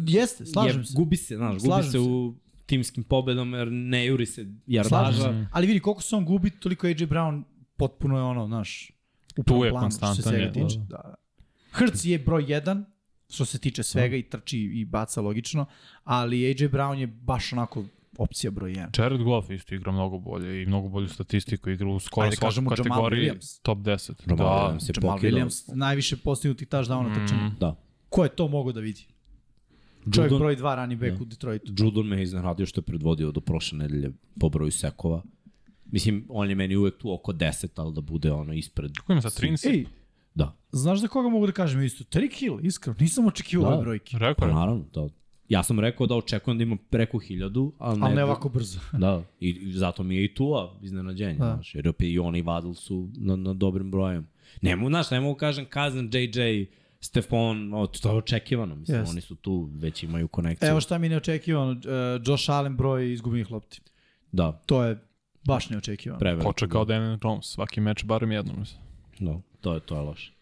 Jeste, 0.07 0.47
slažem 0.47 0.81
je, 0.81 0.87
se. 0.87 0.93
gubi 0.97 1.17
se, 1.17 1.37
znaš, 1.37 1.53
gubi 1.53 1.61
Slažem 1.61 1.85
se, 1.85 1.93
se. 1.93 1.99
u 2.01 2.35
timskim 2.67 3.05
pobedama 3.05 3.59
jer 3.59 3.69
ne 3.71 4.07
juri 4.07 4.27
se 4.27 4.33
Slažem 4.35 4.61
jardaža. 4.67 5.23
se. 5.23 5.47
Ali 5.53 5.67
vidi, 5.67 5.81
koliko 5.81 6.03
se 6.03 6.17
on 6.17 6.25
gubi, 6.25 6.51
toliko 6.51 6.87
AJ 6.87 6.95
Brown 6.95 7.43
potpuno 7.77 8.17
je 8.17 8.23
ono, 8.23 8.47
znaš, 8.47 8.93
u 9.37 9.43
prvom 9.43 9.65
je 9.65 9.71
planu, 9.71 9.91
što 9.91 10.15
se 10.15 10.23
svega 10.23 10.53
tiče. 10.53 10.79
da. 10.79 10.85
Da. 10.87 10.97
da. 10.99 11.15
Hrc 11.71 12.05
je 12.05 12.19
broj 12.19 12.45
jedan, 12.49 12.85
što 13.31 13.45
se 13.45 13.59
tiče 13.59 13.83
svega 13.83 14.17
i 14.17 14.23
trči 14.23 14.59
i 14.59 14.85
baca 14.85 15.21
logično, 15.21 15.67
ali 16.05 16.47
AJ 16.47 16.69
Brown 16.69 16.95
je 16.95 17.07
baš 17.07 17.53
onako 17.53 17.85
opcija 18.19 18.51
broj 18.51 18.71
jedan. 18.71 18.91
Jared 18.99 19.23
Goff 19.23 19.51
isto 19.51 19.75
igra 19.75 19.93
mnogo 19.93 20.19
bolje 20.19 20.63
i 20.63 20.67
mnogo 20.67 20.89
bolju 20.89 21.09
statistiku, 21.09 21.71
igra 21.71 21.89
u 21.89 21.99
skoro 22.01 22.25
Ajde, 22.25 22.37
Jamal 22.57 22.77
kategoriji 22.77 23.31
Williams. 23.31 23.61
top 23.63 23.79
10. 23.79 24.13
Jamal 24.21 24.37
da, 24.37 24.45
Williams 24.45 24.89
je 24.89 24.93
Jamal 24.97 25.17
pokidao. 25.17 25.41
Williams, 25.41 25.75
najviše 25.75 26.17
postignutih 26.17 26.69
touchdowna 26.69 27.11
mm. 27.11 27.15
trčanja. 27.17 27.51
Da. 27.61 27.77
Ko 28.09 28.23
je 28.23 28.29
to 28.29 28.49
mogao 28.49 28.73
da 28.73 28.81
vidi? 28.81 29.07
Čovjek 30.15 30.33
Judon- 30.33 30.39
broj 30.39 30.57
2 30.57 30.75
running 30.77 31.01
back 31.01 31.13
Da. 31.13 31.23
u 31.23 31.27
Detroitu. 31.27 31.73
Judon 31.79 32.07
me 32.07 32.17
je 32.17 32.23
iznenadio 32.23 32.67
što 32.67 32.79
je 32.79 32.85
predvodio 32.85 33.33
do 33.33 33.41
prošle 33.41 33.79
nedelje 33.79 34.11
po 34.41 34.49
broju 34.49 34.71
sekova. 34.71 35.23
Mislim, 35.87 36.27
on 36.29 36.49
je 36.49 36.55
meni 36.55 36.77
uvek 36.77 36.99
tu 36.99 37.13
oko 37.13 37.33
10, 37.33 37.69
ali 37.77 37.95
da 37.95 38.01
bude 38.01 38.33
ono 38.33 38.53
ispred. 38.53 38.93
Kako 38.97 39.13
ima 39.13 39.23
sad 39.23 39.33
13? 39.35 39.71
Ej, 39.71 39.85
Da, 40.35 40.57
znaš 40.73 40.99
za 40.99 41.09
koga 41.09 41.29
mogu 41.29 41.47
da 41.47 41.53
kažem 41.53 41.83
isto? 41.83 42.05
Tariq 42.05 42.33
Hill, 42.35 42.59
iskreno, 42.63 42.97
nisam 43.01 43.27
očekivao 43.27 43.71
Da. 43.71 43.75
ove 43.75 43.83
brojke. 43.83 44.19
Rekao 44.19 44.49
pa 44.49 44.55
naravno, 44.55 44.85
da. 44.95 45.09
Ja 45.53 45.63
sam 45.63 45.81
rekao 45.81 46.07
da 46.07 46.15
očekujem 46.15 46.59
da 46.59 46.63
ima 46.63 46.77
preko 46.91 47.19
hiljadu, 47.19 47.73
ali 47.79 48.01
ne, 48.01 48.07
Ali 48.07 48.15
ne 48.15 48.25
ovako 48.25 48.49
brzo. 48.49 48.81
Da, 48.99 49.23
i, 49.41 49.49
i 49.49 49.73
zato 49.73 50.03
mi 50.03 50.17
je 50.17 50.25
i 50.25 50.35
Tua 50.35 50.75
iznenađenje, 50.83 51.35
Da. 51.35 51.45
da. 51.45 51.55
znaš, 51.55 51.75
jer 51.75 51.89
opet 51.89 52.09
i 52.09 52.19
on 52.19 52.37
i 52.37 52.43
Vadl 52.43 52.73
su 52.73 53.09
na, 53.17 53.37
na 53.37 53.55
dobrim 53.55 53.91
brojem. 53.91 54.27
Ne 54.63 54.77
mogu, 54.77 54.91
znaš, 54.91 55.11
ne 55.11 55.21
mogu 55.21 55.35
kažem 55.35 55.65
Kazan, 55.65 56.11
JJ, 56.13 56.67
Stefan, 57.01 57.75
o, 57.75 57.87
to 57.87 58.11
je 58.11 58.17
očekivano, 58.17 58.75
mislim, 58.77 58.99
Jest. 58.99 59.13
oni 59.13 59.21
su 59.21 59.35
tu, 59.35 59.71
već 59.73 60.03
imaju 60.03 60.29
konekciju. 60.29 60.69
Evo 60.69 60.81
šta 60.81 60.99
mi 60.99 61.07
je 61.07 61.11
neočekivano, 61.11 61.71
uh, 61.73 61.79
Josh 62.27 62.51
Allen 62.51 62.77
broj 62.77 63.13
izgubljenih 63.13 63.51
lopti. 63.51 63.81
Da, 64.33 64.53
To 64.67 64.85
je 64.85 64.99
baš 65.45 65.71
neočekivano. 65.71 66.19
preveliko. 66.19 66.49
Počeo 66.53 66.69
kao 66.69 66.85
Daniel 66.85 67.19
Jones, 67.25 67.45
svaki 67.47 67.81
meč 67.81 68.05
barem 68.05 68.33
jednom. 68.33 68.57
mislim. 68.61 68.81
Da, 69.21 69.41
to 69.61 69.75
je, 69.75 69.81
to 69.81 69.95
je 69.95 70.01
loše. 70.01 70.33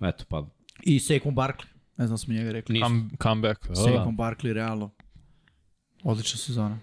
Eto, 0.00 0.24
pa, 0.28 0.46
I 0.82 0.98
Saquon 0.98 1.34
Barkley, 1.34 1.66
ne 1.96 2.06
znam 2.06 2.14
da 2.14 2.18
smo 2.18 2.34
njega 2.34 2.52
rekli. 2.52 2.80
Come, 2.80 3.04
comeback. 3.22 3.68
Da, 3.68 3.74
da. 3.74 3.80
Saquon 3.80 4.16
Barkley, 4.16 4.52
realno. 4.52 4.90
Odlična 6.02 6.38
sezona. 6.38 6.78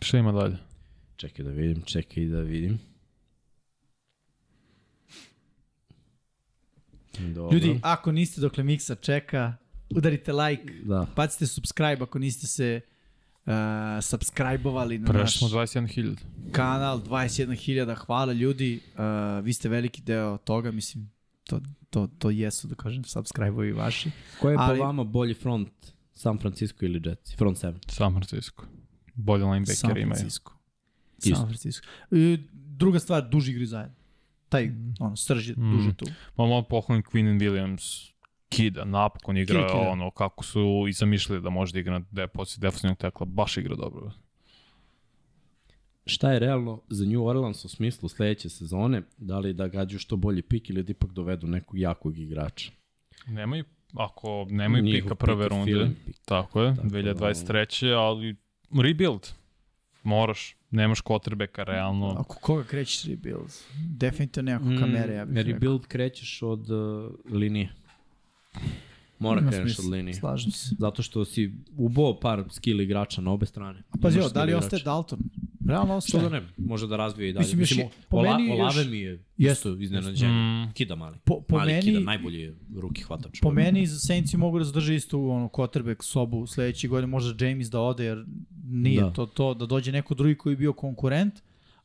Šta 0.00 0.18
ima 0.18 0.32
dalje? 0.32 0.56
čekaj 1.22 1.44
da 1.44 1.50
vidim, 1.50 1.82
čekaj 1.82 2.24
da 2.24 2.40
vidim. 2.40 2.78
Dobro. 7.18 7.54
Ljudi, 7.54 7.80
ako 7.82 8.12
niste 8.12 8.40
dokle 8.40 8.64
Miksa 8.64 8.94
čeka, 8.94 9.54
udarite 9.90 10.32
like, 10.32 10.72
da. 10.82 11.06
bacite 11.16 11.46
subscribe 11.46 12.02
ako 12.02 12.18
niste 12.18 12.46
se 12.46 12.80
uh, 13.44 13.52
subscribe-ovali 14.02 14.98
na 14.98 15.12
naš 15.12 15.20
Prešli 15.20 15.38
smo 15.38 15.58
21.000. 15.58 16.16
kanal, 16.52 17.02
21.000, 17.02 17.94
hvala 17.94 18.32
ljudi, 18.32 18.80
uh, 18.94 19.44
vi 19.44 19.52
ste 19.52 19.68
veliki 19.68 20.02
deo 20.02 20.38
toga, 20.38 20.70
mislim, 20.70 21.10
to, 21.52 21.60
to, 21.90 22.06
to 22.08 22.30
jesu, 22.30 22.68
da 22.68 22.74
kažem, 22.74 23.02
subscribe-ovi 23.04 23.72
vaši. 23.72 24.10
Ko 24.40 24.50
je 24.50 24.56
Ali- 24.58 24.78
po 24.78 24.84
vama 24.84 25.04
bolji 25.04 25.34
front, 25.34 25.68
San 26.12 26.38
Francisco 26.38 26.84
ili 26.84 27.00
Jets? 27.04 27.36
Front 27.36 27.58
7. 27.58 27.74
San 27.88 28.12
Francisco. 28.12 28.64
Bolje 29.14 29.42
San 29.42 29.50
linebacker 29.52 29.90
imaju. 29.92 30.06
Francisco. 30.08 30.52
Isto. 31.18 31.36
San 31.36 31.46
Francisco. 31.46 31.86
I, 32.10 32.38
druga 32.52 32.98
stvar, 32.98 33.28
duži 33.28 33.52
igri 33.52 33.66
zajedno. 33.66 33.94
Taj, 34.48 34.70
ono, 35.00 35.16
srž 35.16 35.48
je 35.48 35.54
Mm. 35.56 35.72
duže 35.72 35.94
tu. 35.94 36.04
Ma 36.36 36.46
malo 36.46 36.62
pohvalim 36.62 37.02
Quinn 37.04 37.30
and 37.30 37.42
Williams. 37.42 38.12
Kida, 38.48 38.84
napokon 38.84 39.36
igra 39.36 39.54
Kida, 39.58 39.68
kida. 39.70 39.90
ono 39.90 40.10
kako 40.10 40.44
su 40.44 40.60
i 40.88 40.92
zamišljali 40.92 41.40
da 41.42 41.50
može 41.50 41.72
da 41.72 41.78
igra 41.78 41.92
na 41.92 42.04
de, 42.10 42.26
poslije 42.26 42.60
defensivnog 42.60 42.98
tekla. 42.98 43.26
Baš 43.26 43.56
igra 43.56 43.74
dobro. 43.76 44.10
Šta 46.06 46.32
je 46.32 46.38
realno 46.38 46.80
za 46.88 47.06
New 47.06 47.24
Orleans 47.26 47.64
u 47.64 47.68
smislu 47.68 48.08
sledeće 48.08 48.48
sezone? 48.48 49.02
Da 49.18 49.38
li 49.38 49.52
da 49.52 49.68
gađu 49.68 49.98
što 49.98 50.16
bolji 50.16 50.42
pik 50.42 50.70
ili 50.70 50.82
da 50.82 50.90
ipak 50.90 51.10
dovedu 51.10 51.46
nekog 51.46 51.78
jakog 51.78 52.18
igrača? 52.18 52.72
Nemaju, 53.26 53.64
ako 53.94 54.46
nemaju 54.50 54.84
Njihov 54.84 55.02
pika 55.02 55.14
prve 55.14 55.48
runde, 55.48 55.90
pik. 56.06 56.16
tako 56.24 56.62
je, 56.62 56.74
Tako 56.76 56.88
da, 56.88 56.98
2023. 57.14 57.94
ali 57.94 58.36
rebuild. 58.82 59.28
Moraš, 60.02 60.56
nemaš 60.70 61.00
quarterbacka 61.02 61.64
realno. 61.64 62.16
Ako 62.18 62.36
koga 62.40 62.64
krećeš 62.64 63.04
rebuild? 63.04 63.52
Definitivno 63.96 64.52
nekako 64.52 64.80
kamere, 64.80 65.14
ja 65.14 65.24
bih 65.24 65.36
rekao. 65.36 65.52
Rebuild 65.52 65.86
krećeš 65.86 66.42
od 66.42 66.70
uh, 66.70 67.10
linije. 67.30 67.72
Mora 69.22 69.50
kreneš 69.50 69.78
od 69.78 69.84
linije. 69.84 70.14
Slažem 70.14 70.50
se. 70.50 70.74
Zato 70.78 71.02
što 71.02 71.24
si 71.24 71.52
ubao 71.76 72.20
par 72.20 72.44
skill 72.50 72.80
igrača 72.80 73.20
na 73.20 73.30
obe 73.30 73.46
strane. 73.46 73.82
Pazi, 74.02 74.16
Imaš 74.16 74.24
ovo, 74.24 74.34
da 74.34 74.44
li 74.44 74.54
ostaje. 74.54 74.82
Dalton? 74.82 75.18
Realno 75.66 76.00
Što 76.00 76.16
ostaje. 76.18 76.22
da 76.22 76.28
ne, 76.30 76.42
može 76.58 76.86
da 76.86 76.96
razvije 76.96 77.30
i 77.30 77.32
dalje. 77.32 77.42
Mislim, 77.42 77.60
još 77.60 77.70
Mislim, 77.70 77.88
po 78.08 78.16
Ola, 78.16 78.32
meni 78.32 78.48
još- 78.48 78.60
Olave 78.60 78.84
mi 78.84 78.98
je 78.98 79.24
isto 79.38 79.76
iznenađenje. 79.76 80.32
Mm. 80.32 80.72
Kida 80.74 80.94
mali. 80.96 81.16
Po, 81.24 81.40
po 81.40 81.56
mali 81.56 81.72
meni, 81.72 81.82
Kida, 81.82 82.00
najbolji 82.00 82.40
je 82.40 82.54
ruki 82.76 83.02
hvatač. 83.02 83.40
po 83.40 83.50
meni 83.52 83.86
za 83.86 83.98
Saintsi 83.98 84.36
mogu 84.36 84.58
da 84.58 84.64
zadrže 84.64 84.94
isto 84.94 85.18
u 85.18 85.30
ono 85.30 85.48
quarterback 85.48 86.02
sobu 86.02 86.46
sledeće 86.46 86.88
godine, 86.88 87.06
možda 87.06 87.46
James 87.46 87.68
da 87.68 87.80
ode 87.80 88.04
jer 88.04 88.24
nije 88.64 89.00
Da. 89.00 89.10
to 89.10 89.26
to, 89.26 89.54
da 89.54 89.66
dođe 89.66 89.92
neko 89.92 90.14
drugi 90.14 90.34
koji 90.34 90.52
je 90.52 90.56
bio 90.56 90.72
konkurent, 90.72 91.34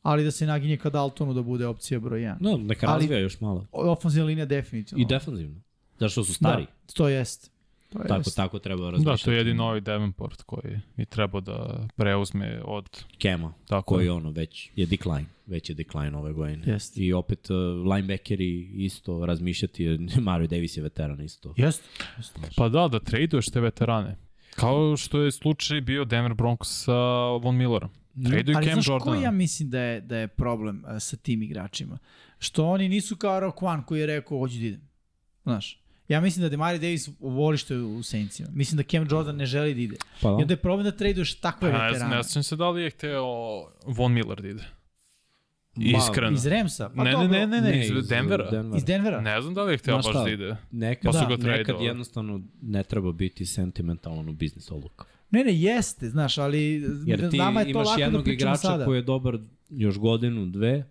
ali 0.02 0.24
da 0.24 0.30
se 0.30 0.46
naginje 0.46 0.76
ka 0.76 0.90
Daltonu 0.90 1.34
da 1.34 1.42
bude 1.42 1.66
opcija 1.66 2.00
broj 2.00 2.20
1. 2.20 2.36
No, 2.40 2.56
neka 2.58 2.86
Ali- 2.86 3.00
razvija 3.00 3.20
još 3.20 3.40
malo. 3.40 3.66
Ofenzivna 3.72 4.26
linija 4.26 4.46
definitivno. 4.46 5.02
I 5.02 5.06
defanzivno. 5.06 5.60
Zašto 6.00 6.24
su 6.24 6.34
stari. 6.34 6.62
Da, 6.64 6.92
to 6.94 7.08
jest. 7.08 7.50
To 7.88 7.98
Tako, 7.98 8.14
jest. 8.16 8.36
tako 8.36 8.58
treba 8.58 8.82
Da, 8.82 8.90
razmišljati. 8.90 9.24
to 9.24 9.30
je 9.30 9.36
jedini 9.38 9.56
novi 9.56 9.80
Davenport 9.80 10.42
koji 10.42 10.80
je 10.96 11.04
trebao 11.04 11.40
da 11.40 11.86
preuzme 11.96 12.62
od 12.64 13.04
Kema, 13.18 13.52
tako 13.66 13.82
koji 13.84 14.04
je. 14.06 14.12
ono 14.12 14.30
već 14.30 14.70
je 14.76 14.86
decline. 14.86 15.24
Već 15.46 15.68
je 15.68 15.74
decline 15.74 16.16
ove 16.16 16.32
godine. 16.32 16.62
Jeste. 16.66 17.00
I 17.00 17.12
opet 17.12 17.50
uh, 17.50 17.56
linebackeri 17.86 18.60
isto 18.74 19.26
razmišljati, 19.26 19.84
jer 19.84 19.98
Mario 20.20 20.46
Davis 20.46 20.76
je 20.76 20.82
veteran 20.82 21.20
isto. 21.20 21.54
Jest. 21.56 21.82
Pa 22.56 22.68
da, 22.68 22.88
da 22.88 23.00
traduješ 23.00 23.46
te 23.46 23.60
veterane. 23.60 24.16
Kao 24.50 24.96
što 24.96 25.20
je 25.20 25.32
slučaj 25.32 25.80
bio 25.80 26.04
Denver 26.04 26.34
Broncos 26.34 26.84
sa 26.84 26.94
Von 27.32 27.56
Millerom. 27.56 27.90
Traduj 28.24 28.54
Ali 28.54 28.66
Cam 28.66 28.72
znaš 28.74 28.88
Jordana. 28.88 29.04
koji 29.06 29.22
ja 29.22 29.30
mislim 29.30 29.70
da 29.70 29.80
je, 29.80 30.00
da 30.00 30.16
je 30.16 30.28
problem 30.28 30.84
uh, 30.84 30.90
sa 30.98 31.16
tim 31.16 31.42
igračima? 31.42 31.98
Što 32.38 32.66
oni 32.66 32.88
nisu 32.88 33.16
kao 33.16 33.40
Roquan 33.40 33.84
koji 33.84 34.00
je 34.00 34.06
rekao 34.06 34.38
hoću 34.38 34.54
da 34.54 34.64
idem. 34.64 34.80
Znaš, 35.42 35.80
ja 36.08 36.20
mislim 36.20 36.42
da 36.42 36.48
Demari 36.48 36.78
Davis 36.78 37.08
voli 37.20 37.58
što 37.58 37.74
je 37.74 37.80
u 37.80 38.02
Saintsima. 38.02 38.48
Mislim 38.52 38.76
da 38.76 38.82
Cam 38.82 39.06
Jordan 39.10 39.36
ne 39.36 39.46
želi 39.46 39.74
da 39.74 39.80
ide. 39.80 39.96
Pa 40.20 40.28
I 40.28 40.30
da. 40.30 40.36
onda 40.36 40.52
je 40.52 40.56
problem 40.56 40.84
da 40.84 40.90
traduješ 40.90 41.40
takve 41.40 41.68
veterane. 41.68 42.16
ne 42.16 42.22
znam 42.22 42.42
se 42.42 42.56
da 42.56 42.70
li 42.70 42.82
je 42.82 42.90
hteo 42.90 43.24
Von 43.86 44.12
Miller 44.12 44.42
da 44.42 44.48
ide. 44.48 44.64
Iskreno. 45.76 46.32
Iz 46.32 46.46
Remsa? 46.46 46.90
Pa 46.96 47.04
ne, 47.04 47.10
ne, 47.10 47.16
dobro, 47.16 47.28
ne, 47.28 47.46
ne, 47.46 47.60
ne, 47.60 47.84
iz 47.84 47.90
iz 47.96 48.08
Denvera. 48.08 48.50
Denvera. 48.50 48.76
Iz 48.76 48.84
Denvera? 48.84 49.20
Ne 49.20 49.40
znam 49.40 49.54
da 49.54 49.62
li 49.62 49.72
je 49.72 49.78
hteo 49.78 49.96
baš 49.96 50.14
da 50.24 50.30
ide. 50.30 50.56
Nekad, 50.70 51.12
Pa 51.12 51.18
su 51.18 51.36
da, 51.36 51.50
nekad 51.56 51.76
jednostavno 51.80 52.42
ne 52.62 52.82
treba 52.82 53.12
biti 53.12 53.46
sentimentalan 53.46 54.28
u 54.28 54.32
biznis 54.32 54.70
odluka. 54.70 55.04
Ne, 55.30 55.44
ne, 55.44 55.60
jeste, 55.60 56.08
znaš, 56.08 56.38
ali 56.38 56.82
Jer 57.06 57.30
ti 57.30 57.36
nama 57.36 57.60
je 57.60 57.64
to 57.64 57.70
imaš 57.70 57.86
lako 57.86 57.98
da 57.98 58.04
jednog 58.04 58.24
pričamo 58.24 58.50
igrača 58.50 58.68
sada. 58.68 58.84
koji 58.84 58.98
je 58.98 59.02
dobar 59.02 59.38
još 59.70 59.98
godinu, 59.98 60.46
dve 60.46 60.90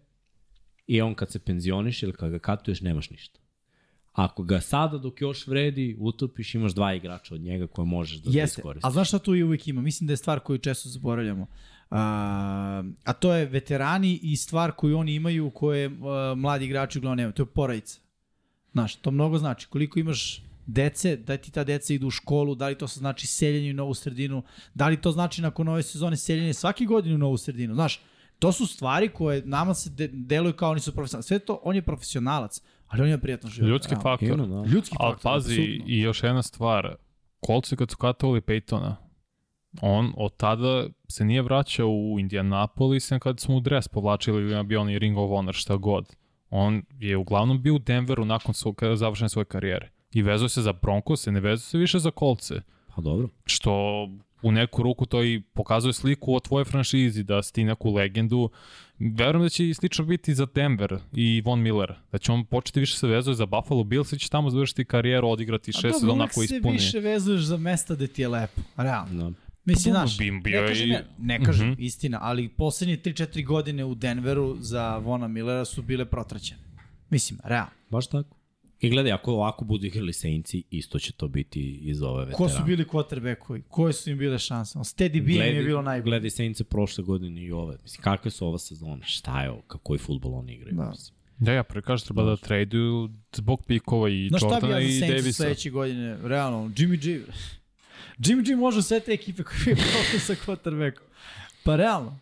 i 0.88 1.02
on 1.02 1.16
kad 1.16 1.32
se 1.32 1.40
penzioniš 1.40 2.04
ili 2.04 2.14
kad 2.14 2.32
ga 2.32 2.40
katuješ 2.40 2.82
nemaš 2.82 3.10
ništa. 3.10 3.40
Ako 4.18 4.44
ga 4.44 4.62
sada 4.62 4.98
dok 4.98 5.22
još 5.22 5.48
vredi 5.48 5.98
utopiš 6.00 6.56
imaš 6.56 6.74
dva 6.74 6.94
igrača 6.94 7.36
od 7.36 7.42
njega 7.42 7.68
koje 7.68 7.86
možeš 7.86 8.18
da, 8.18 8.32
da 8.32 8.40
Jeste, 8.40 8.60
iskoristiš. 8.60 8.86
ali 8.86 8.94
znaš 8.94 9.08
šta 9.08 9.20
tu 9.20 9.36
i 9.36 9.44
uvijek 9.44 9.68
ima? 9.68 9.82
Mislim 9.82 10.08
da 10.08 10.14
je 10.14 10.18
stvar 10.18 10.40
koju 10.40 10.58
često 10.58 10.90
zaboravljamo. 10.90 11.48
A, 11.92 12.84
a 13.04 13.14
to 13.14 13.34
je 13.34 13.46
veterani 13.46 14.20
i 14.24 14.36
stvar 14.36 14.72
koju 14.72 14.98
oni 14.98 15.16
imaju 15.16 15.50
koje 15.50 15.86
a, 15.88 16.34
mladi 16.38 16.66
igrači 16.66 16.98
uglavnom 17.00 17.18
nemaju. 17.18 17.34
To 17.34 17.42
je 17.42 17.46
porodica. 17.46 18.00
Znaš, 18.72 18.96
to 18.96 19.12
mnogo 19.12 19.38
znači. 19.38 19.68
Koliko 19.68 20.00
imaš 20.00 20.44
dece, 20.66 21.16
da 21.16 21.38
ti 21.38 21.52
ta 21.52 21.64
deca 21.64 21.94
idu 21.94 22.08
u 22.08 22.12
školu, 22.12 22.56
da 22.56 22.68
li 22.68 22.78
to 22.78 22.88
znači 22.88 23.28
seljenje 23.28 23.72
u 23.72 23.74
novu 23.74 23.94
sredinu, 23.94 24.44
da 24.74 24.88
li 24.88 25.02
to 25.02 25.12
znači 25.12 25.42
nakon 25.42 25.68
ove 25.68 25.84
sezone 25.84 26.18
seljenje 26.18 26.54
svake 26.54 26.86
godine 26.86 27.16
u 27.16 27.18
novu 27.18 27.38
sredinu. 27.38 27.74
Znaš, 27.74 28.02
to 28.40 28.52
su 28.52 28.68
stvari 28.68 29.10
koje 29.10 29.46
nama 29.46 29.74
se 29.74 29.90
de, 29.90 30.08
deluju 30.08 30.54
kao 30.54 30.72
oni 30.72 30.80
su 30.80 30.92
profesionalni. 30.92 31.24
Sve 31.24 31.40
to, 31.40 31.60
on 31.64 31.76
je 31.76 31.82
profesionalac, 31.82 32.62
ali 32.88 33.02
on 33.02 33.10
je 33.10 33.22
prijatno 33.22 33.50
život. 33.50 33.70
Ljudski 33.70 33.92
realno. 33.92 34.04
faktor. 34.04 34.40
Ima, 34.40 34.48
da. 34.48 34.70
Ljudski 34.70 34.96
Ali 35.00 35.14
faktor. 35.14 35.32
pazi, 35.32 35.54
apsolutno. 35.54 35.86
i 35.88 36.00
još 36.00 36.24
jedna 36.24 36.44
stvar. 36.44 36.96
Kolci 37.40 37.76
kad 37.76 37.92
su 37.92 37.98
katovali 37.98 38.42
Peytona, 38.42 38.96
on 39.82 40.14
od 40.18 40.38
tada 40.38 40.88
se 41.08 41.26
nije 41.26 41.42
vraćao 41.42 41.88
u 41.88 42.20
Indianapolis 42.20 43.10
kad 43.22 43.40
smo 43.40 43.56
u 43.56 43.60
dres 43.60 43.88
povlačili 43.88 44.42
ili 44.42 44.64
bio 44.64 44.82
onaj 44.82 45.00
Ring 45.00 45.18
of 45.18 45.30
Honor, 45.30 45.54
šta 45.56 45.76
god. 45.76 46.16
On 46.50 46.84
je 47.00 47.18
uglavnom 47.18 47.62
bio 47.62 47.76
u 47.76 47.80
Denveru 47.80 48.26
nakon 48.26 48.54
svog, 48.54 48.82
završene 48.96 49.30
svoje 49.30 49.46
karijere. 49.46 49.92
I 50.12 50.22
vezuje 50.22 50.50
se 50.50 50.62
za 50.62 50.74
Broncos, 50.74 51.26
ne 51.26 51.40
vezuje 51.40 51.58
se 51.58 51.78
više 51.78 52.00
za 52.00 52.12
kolce. 52.12 52.56
Pa 52.96 53.02
dobro. 53.02 53.30
Što 53.46 54.08
u 54.42 54.52
neku 54.52 54.84
ruku 54.84 55.06
to 55.06 55.24
i 55.24 55.42
pokazuje 55.44 55.94
sliku 55.94 56.36
o 56.36 56.40
tvojoj 56.40 56.66
franšizi, 56.66 57.24
da 57.24 57.44
si 57.44 57.54
ti 57.54 57.64
neku 57.64 57.92
legendu. 57.92 58.50
Verujem 59.00 59.42
da 59.42 59.50
će 59.50 59.70
i 59.70 59.74
slično 59.74 60.06
biti 60.06 60.34
za 60.34 60.48
Denver 60.48 61.00
i 61.14 61.42
Von 61.42 61.62
Miller. 61.62 61.94
Da 62.12 62.18
će 62.18 62.32
on 62.32 62.46
početi 62.46 62.80
više 62.80 62.98
se 62.98 63.08
vezuje 63.08 63.36
za 63.36 63.46
Buffalo 63.46 63.84
Bills 63.84 64.14
i 64.14 64.20
će 64.20 64.30
tamo 64.30 64.50
završiti 64.50 64.86
karijeru, 64.86 65.30
odigrati 65.30 65.72
šest 65.72 66.00
sezona 66.00 66.24
ako 66.24 66.44
ispuni. 66.44 66.58
A 66.58 66.60
dobro, 66.60 66.70
uvek 66.70 66.82
se 66.82 66.86
više 66.88 67.00
vezuješ 67.02 67.42
za 67.42 67.58
mesta 67.58 67.96
gde 67.96 68.08
ti 68.08 68.22
je 68.22 68.28
lepo, 68.28 68.62
realno. 68.78 69.30
Da. 69.30 69.36
Mislim, 69.66 69.92
znaš, 69.94 70.18
bi- 70.18 70.32
ne 70.32 70.40
bio 70.42 70.62
kažem, 70.62 70.88
i- 70.88 70.92
ne, 70.92 71.06
ne 71.20 71.44
kažem 71.44 71.70
Mhm. 71.70 71.82
istina, 71.82 72.20
ali 72.22 72.50
poslednje 72.50 72.98
3-4 72.98 73.44
godine 73.44 73.86
u 73.86 73.96
Denveru 73.96 74.58
za 74.60 74.98
Vona 74.98 75.28
Millera 75.28 75.66
su 75.66 75.82
bile 75.82 76.06
protraćene. 76.06 76.62
Mislim, 77.10 77.40
realno. 77.44 77.72
Baš 77.90 78.08
tako. 78.08 78.36
I 78.82 78.90
gledaj, 78.90 79.12
ako 79.12 79.32
ovako 79.32 79.66
budu 79.66 79.86
igrali 79.86 80.14
Saintsi, 80.14 80.64
isto 80.70 81.00
će 81.00 81.12
to 81.12 81.28
biti 81.28 81.62
iz 81.74 82.02
ove 82.02 82.20
veterana. 82.20 82.38
Ko 82.38 82.50
su 82.50 82.64
bili 82.64 82.86
quarterbackovi? 82.86 83.62
Koje 83.62 83.94
su 83.94 84.10
im 84.10 84.18
bile 84.18 84.40
šanse? 84.40 84.80
Steady 84.80 85.26
B 85.26 85.32
im 85.48 85.56
je 85.56 85.64
bilo 85.64 85.82
najbolje. 85.82 86.10
Gledaj 86.12 86.30
Saintse 86.30 86.64
prošle 86.64 87.04
godine 87.04 87.42
i 87.42 87.52
ove. 87.52 87.78
Mislim, 87.84 88.02
kakve 88.02 88.32
su 88.32 88.48
ova 88.48 88.58
sezona? 88.60 89.06
Šta 89.06 89.44
je 89.44 89.52
ovo? 89.52 89.62
Kako 89.62 89.94
je 89.94 90.00
futbol 90.00 90.34
oni 90.34 90.54
igraju? 90.54 90.76
Da. 90.76 90.90
Mislim. 90.90 91.18
Da, 91.38 91.52
ja 91.52 91.64
prvi 91.64 91.82
kažem 91.84 92.06
treba 92.06 92.24
da 92.24 92.36
traduju 92.38 93.10
zbog 93.34 93.64
pikova 93.66 94.10
i 94.10 94.28
Znaš 94.30 94.42
šta 94.42 94.48
bi 94.48 94.54
Jordana 94.54 94.74
ja 94.74 94.80
i 94.80 94.92
za 94.92 95.00
Saints 95.00 95.16
Davisa. 95.16 95.44
sledeće 95.44 95.70
godine? 95.70 96.18
Realno, 96.24 96.70
Jimmy 96.70 96.98
G. 96.98 97.22
Jimmy 98.20 98.46
G 98.46 98.56
može 98.56 98.84
sve 98.84 99.00
te 99.00 99.12
ekipe 99.12 99.44
koje 99.44 99.58
je 99.66 99.76
prošle 99.76 100.20
sa 100.28 100.36
quarterbackom. 100.36 101.04
Pa 101.64 101.76
realno. 101.76 102.20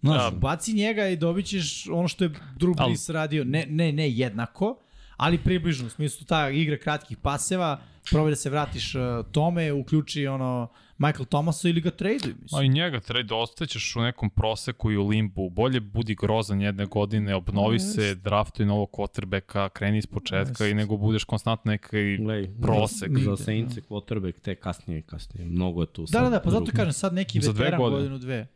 Znaš, 0.00 0.22
Da. 0.24 0.38
baci 0.38 0.72
njega 0.72 1.08
i 1.08 1.16
dobit 1.16 1.46
ćeš 1.46 1.86
ono 1.88 2.08
što 2.08 2.24
je 2.24 2.30
Drew 2.30 2.74
Al- 2.74 2.86
Brees 2.86 3.08
radio. 3.08 3.44
Ne, 3.44 3.66
ne, 3.68 3.92
ne 3.92 4.10
jednako, 4.10 4.76
ali 5.22 5.38
približno. 5.38 5.86
U 5.86 5.90
smislu 5.90 6.26
ta 6.26 6.50
igra 6.50 6.76
kratkih 6.76 7.16
paseva, 7.16 7.80
probaj 8.10 8.30
da 8.30 8.36
se 8.36 8.50
vratiš 8.50 8.94
uh, 8.94 9.02
tome, 9.32 9.72
uključi 9.72 10.26
ono 10.26 10.68
Michael 10.98 11.24
Thomasa 11.24 11.68
ili 11.68 11.80
ga 11.80 11.90
traduj. 11.90 12.34
Mislim. 12.42 12.64
i 12.64 12.68
njega 12.68 13.00
trade 13.00 13.34
ostaćeš 13.34 13.96
u 13.96 14.00
nekom 14.00 14.30
proseku 14.30 14.90
i 14.90 14.96
u 14.96 15.08
limbu. 15.08 15.50
Bolje 15.50 15.80
budi 15.80 16.14
grozan 16.14 16.60
jedne 16.60 16.86
godine, 16.86 17.34
obnovi 17.34 17.74
Jest. 17.74 17.94
se, 17.94 18.14
draftuj 18.14 18.66
novog 18.66 18.90
quarterbacka, 18.90 19.68
kreni 19.68 19.98
iz 19.98 20.06
početka 20.06 20.66
i 20.66 20.74
nego 20.74 20.96
budeš 20.96 21.24
konstantno 21.24 21.72
neki 21.72 22.18
prosek. 22.62 23.18
Za, 23.18 23.36
Saintse 23.36 23.80
quarterback 23.80 24.40
te 24.40 24.54
kasnije 24.54 24.98
i 24.98 25.02
kasnije. 25.02 25.46
Mnogo 25.46 25.80
je 25.80 25.86
tu 25.86 26.02
Da, 26.02 26.06
sad 26.06 26.22
da, 26.22 26.30
da, 26.30 26.40
pa 26.40 26.50
zato 26.50 26.72
kažem 26.76 26.92
sad 26.92 27.14
neki 27.14 27.38
veteran 27.38 27.80
godinu, 27.80 28.18
dve. 28.18 28.46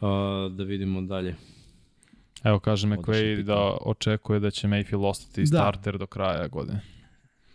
Uh, 0.00 0.08
da 0.52 0.64
vidimo 0.64 1.02
dalje. 1.02 1.34
Evo 2.44 2.58
kaže 2.58 2.86
McVay 2.86 3.42
da 3.42 3.76
očekuje 3.80 4.40
da 4.40 4.50
će 4.50 4.68
Mayfield 4.68 5.04
ostati 5.04 5.40
Da. 5.40 5.46
starter 5.46 5.98
do 5.98 6.06
kraja 6.06 6.48
godine. 6.48 6.80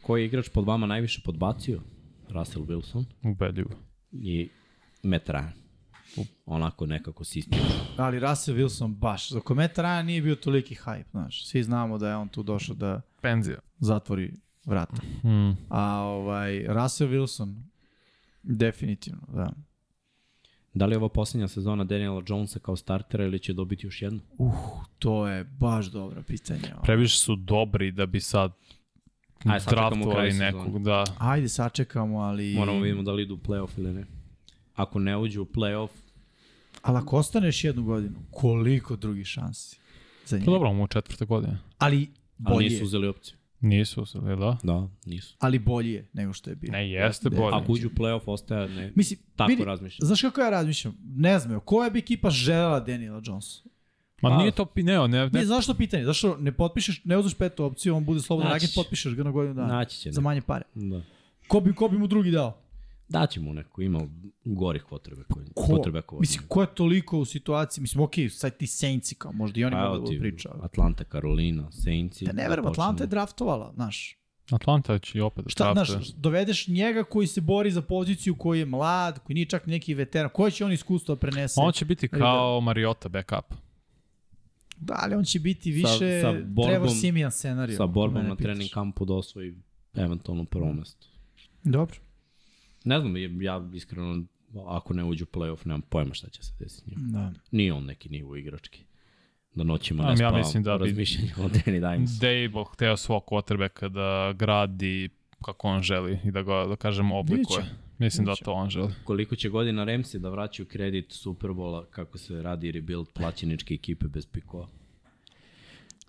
Koji 0.01 0.21
je 0.21 0.25
igrač 0.25 0.49
pod 0.49 0.65
vama 0.65 0.85
najviše 0.85 1.21
podbacio? 1.25 1.81
Russell 2.29 2.65
Wilson 2.65 3.05
Ubedljivo. 3.23 3.69
i 4.11 4.49
Matt 5.03 5.29
Ryan. 5.29 5.51
Onako 6.45 6.85
nekako 6.85 7.23
sistem. 7.23 7.59
Ali 7.97 8.19
Russell 8.19 8.57
Wilson 8.57 8.95
baš. 8.95 9.29
Za 9.29 9.39
kometa 9.39 9.81
Ryan 9.81 10.03
nije 10.03 10.21
bio 10.21 10.35
toliki 10.35 10.75
hype, 10.75 11.09
znaš. 11.11 11.47
Svi 11.47 11.63
znamo 11.63 11.97
da 11.97 12.09
je 12.09 12.15
on 12.15 12.27
tu 12.27 12.43
došao 12.43 12.75
da 12.75 13.01
Penzija. 13.21 13.59
zatvori 13.79 14.33
vrata. 14.65 15.01
Hmm. 15.21 15.57
A 15.69 15.99
ovaj, 15.99 16.65
Russell 16.67 17.11
Wilson, 17.11 17.61
definitivno, 18.43 19.21
da. 19.27 19.53
Da 20.73 20.85
li 20.85 20.93
je 20.93 20.97
ovo 20.97 21.09
posljednja 21.09 21.47
sezona 21.47 21.83
Daniela 21.83 22.23
Jonesa 22.27 22.59
kao 22.59 22.75
startera 22.75 23.25
ili 23.25 23.39
će 23.39 23.53
dobiti 23.53 23.87
još 23.87 24.01
jednu? 24.01 24.19
Uh, 24.37 24.53
to 24.99 25.27
je 25.27 25.43
baš 25.43 25.85
dobro 25.85 26.23
pitanje. 26.23 26.61
Previše 26.83 27.17
su 27.17 27.35
dobri 27.35 27.91
da 27.91 28.05
bi 28.05 28.19
sad 28.19 28.51
Ajde, 29.45 29.65
draftovali 29.69 30.33
nekog, 30.33 30.83
da. 30.83 31.03
Ajde, 31.19 31.49
sačekamo, 31.49 32.19
ali... 32.19 32.55
Moramo 32.55 32.79
vidimo 32.79 33.03
da 33.03 33.11
li 33.11 33.23
idu 33.23 33.33
u 33.33 33.37
playoff 33.37 33.69
ili 33.77 33.93
ne. 33.93 34.05
Ako 34.75 34.99
ne 34.99 35.17
uđu 35.17 35.41
u 35.41 35.45
playoff, 35.45 35.89
Ali 36.81 36.97
ako 36.97 37.17
ostaneš 37.17 37.63
jednu 37.63 37.83
godinu, 37.83 38.15
koliko 38.31 38.95
drugih 38.95 39.25
šansi 39.25 39.79
za 40.25 40.35
Pa 40.35 40.39
njega? 40.39 40.51
dobro, 40.51 40.73
mu 40.73 40.83
je 40.83 40.87
četvrta 40.87 41.25
godina. 41.25 41.59
Ali 41.77 41.95
ali 41.97 42.07
bolje, 42.37 42.63
nisu 42.63 42.77
je, 42.77 42.83
uzeli 42.83 43.07
opciju. 43.07 43.37
Nisu, 43.63 44.05
se, 44.05 44.17
jel 44.17 44.37
da? 44.37 44.57
Da, 44.63 44.87
nisu. 45.05 45.35
ali 45.39 45.59
bolje 45.59 45.91
je 45.91 46.09
nego 46.13 46.33
što 46.33 46.49
je 46.49 46.55
bio. 46.55 46.71
Ne, 46.71 46.91
jeste 46.91 47.29
Da. 47.29 47.37
bolje. 47.37 47.55
Ako 47.55 47.71
uđu 47.71 47.87
u 47.87 47.91
playoff, 47.91 48.21
ostaje 48.25 48.69
ne. 48.69 48.91
Mislim, 48.95 49.19
Tako 49.35 49.49
vidi, 49.49 49.63
razmišljam. 49.65 50.07
Znaš 50.07 50.21
kako 50.21 50.41
ja 50.41 50.49
razmišljam? 50.49 50.97
Ne 51.05 51.39
znam, 51.39 51.59
koja 51.59 51.89
bi 51.89 51.99
ekipa 51.99 52.29
želela 52.29 52.79
Daniela 52.79 53.21
Jonesa? 53.25 53.61
Ma 54.21 54.29
Pa- 54.29 54.37
nije 54.37 54.51
to, 54.51 54.67
ne, 54.75 54.83
ne, 54.83 55.07
Ne, 55.07 55.29
ne, 55.29 55.45
zašto 55.45 55.73
pitanje? 55.73 56.05
Zašto 56.05 56.37
ne 56.37 56.51
potpišeš, 56.51 57.01
ne 57.05 57.17
uzmeš 57.17 57.33
petu 57.33 57.65
opciju, 57.65 57.95
on 57.95 58.05
bude 58.05 58.21
slobodan 58.21 58.59
će. 58.59 58.67
potpišeš 58.75 59.15
ga 59.15 59.23
na 59.23 59.31
godinu 59.31 59.53
dana. 59.53 59.67
Naći 59.67 59.99
će. 59.99 60.11
Za 60.11 60.21
manje 60.21 60.41
pare. 60.41 60.65
Da. 60.75 61.01
Ko 61.47 61.59
bi, 61.59 61.73
ko 61.73 61.87
bi 61.87 61.97
mu 61.97 62.07
drugi 62.07 62.31
dao? 62.31 62.62
Daće 63.09 63.39
mu 63.39 63.53
neko, 63.53 63.81
ima 63.81 64.07
gorih 64.45 64.83
potrebe. 64.89 65.23
Koji, 65.23 65.45
Ko? 65.55 65.63
potrebe 65.67 66.01
koje. 66.01 66.19
Mislim, 66.19 66.43
ko 66.47 66.61
je 66.61 66.67
toliko 66.67 67.19
u 67.19 67.25
situaciji? 67.25 67.81
Mislim, 67.81 68.03
okej, 68.03 68.29
sad 68.29 68.57
ti 68.57 68.67
Saintsi 68.67 69.15
kao, 69.15 69.31
možda 69.31 69.59
i 69.59 69.65
oni 69.65 69.75
Pa 69.75 69.89
mogu 69.89 69.99
da 69.99 70.05
ti, 70.05 70.19
priča. 70.19 70.49
Atlanta, 70.61 71.03
Carolina, 71.03 71.71
Saintsi. 71.71 72.25
Da 72.25 72.31
ne 72.31 72.43
verujem, 72.43 72.63
počnemo. 72.63 72.83
Atlanta 72.83 73.03
je 73.03 73.07
draftovala, 73.07 73.71
znaš. 73.75 74.17
Atlanta 74.51 74.99
će 74.99 75.17
i 75.17 75.21
opet 75.21 75.43
da 75.45 75.49
Šta, 75.49 75.73
draftuje. 75.73 75.85
znaš, 75.95 76.09
dovedeš 76.09 76.67
njega 76.67 77.03
koji 77.03 77.27
se 77.27 77.41
bori 77.41 77.71
za 77.71 77.81
poziciju, 77.81 78.35
koji 78.35 78.59
je 78.59 78.65
mlad, 78.65 79.19
koji 79.19 79.33
nije 79.33 79.45
čak 79.45 79.67
neki 79.67 79.93
veteran, 79.93 80.29
koje 80.33 80.51
će 80.51 80.65
on 80.65 80.71
iskustvo 80.71 81.15
da 81.15 81.19
prenese? 81.19 81.59
On 81.59 81.71
će 81.71 81.85
biti 81.85 82.07
kao 82.07 82.61
Mariota 82.61 83.09
backup. 83.09 83.53
Da, 84.77 84.95
ali 84.97 85.15
on 85.15 85.23
će 85.23 85.39
biti 85.39 85.71
više 85.71 85.89
sa 86.21 86.31
Trevor 86.31 86.43
borbom- 86.45 87.01
Simian 87.01 87.31
scenario. 87.31 87.77
Sa 87.77 87.85
borbom 87.87 88.23
na 88.23 88.35
pitaš. 88.35 88.43
trening 88.43 88.69
kampu 88.71 89.05
da 89.05 89.13
osvoji 89.13 89.55
eventualno 89.95 90.45
prvo 90.45 90.73
mesto. 90.73 91.07
Dobro. 91.63 91.95
Ne 92.83 92.99
znam, 92.99 93.41
ja 93.41 93.69
iskreno, 93.73 94.23
ako 94.67 94.93
ne 94.93 95.03
uđu 95.03 95.23
u 95.23 95.37
playoff, 95.37 95.67
nemam 95.67 95.81
pojma 95.81 96.13
šta 96.13 96.29
će 96.29 96.43
se 96.43 96.53
desiti 96.59 96.89
njima. 96.89 97.07
Da. 97.11 97.33
Nije 97.51 97.73
on 97.73 97.85
neki 97.85 98.09
nivo 98.09 98.35
igrački. 98.35 98.83
Da 99.55 99.63
noćima 99.63 100.03
ne 100.03 100.09
ja 100.11 100.15
spavam 100.17 100.37
mislim 100.37 100.63
da 100.63 100.77
bi- 100.77 100.91
o 101.37 101.49
Danny 101.49 101.91
Dimes. 101.95 102.11
Dable 102.11 102.65
hteo 102.73 102.97
svog 102.97 103.23
quarterbacka 103.25 103.89
da 103.89 104.33
gradi 104.33 105.09
kako 105.45 105.67
on 105.67 105.81
želi 105.81 106.19
i 106.25 106.31
da 106.31 106.41
ga, 106.41 106.65
da 106.65 106.75
kažem, 106.75 107.11
oblikuje. 107.11 107.65
Mislim 107.97 108.25
da 108.25 108.31
Vidjet 108.31 108.37
će. 108.37 108.43
to 108.45 108.51
on 108.51 108.69
želi. 108.69 108.93
Koliko 109.03 109.35
će 109.35 109.49
godina 109.49 109.85
Ramsey 109.85 110.17
da 110.17 110.29
vraćaju 110.29 110.67
kredit 110.67 111.11
Superbola 111.11 111.85
kako 111.85 112.17
se 112.17 112.41
radi 112.41 112.71
rebuild 112.71 113.07
plaćeničke 113.13 113.73
ekipe 113.73 114.07
bez 114.07 114.25
pikova? 114.25 114.67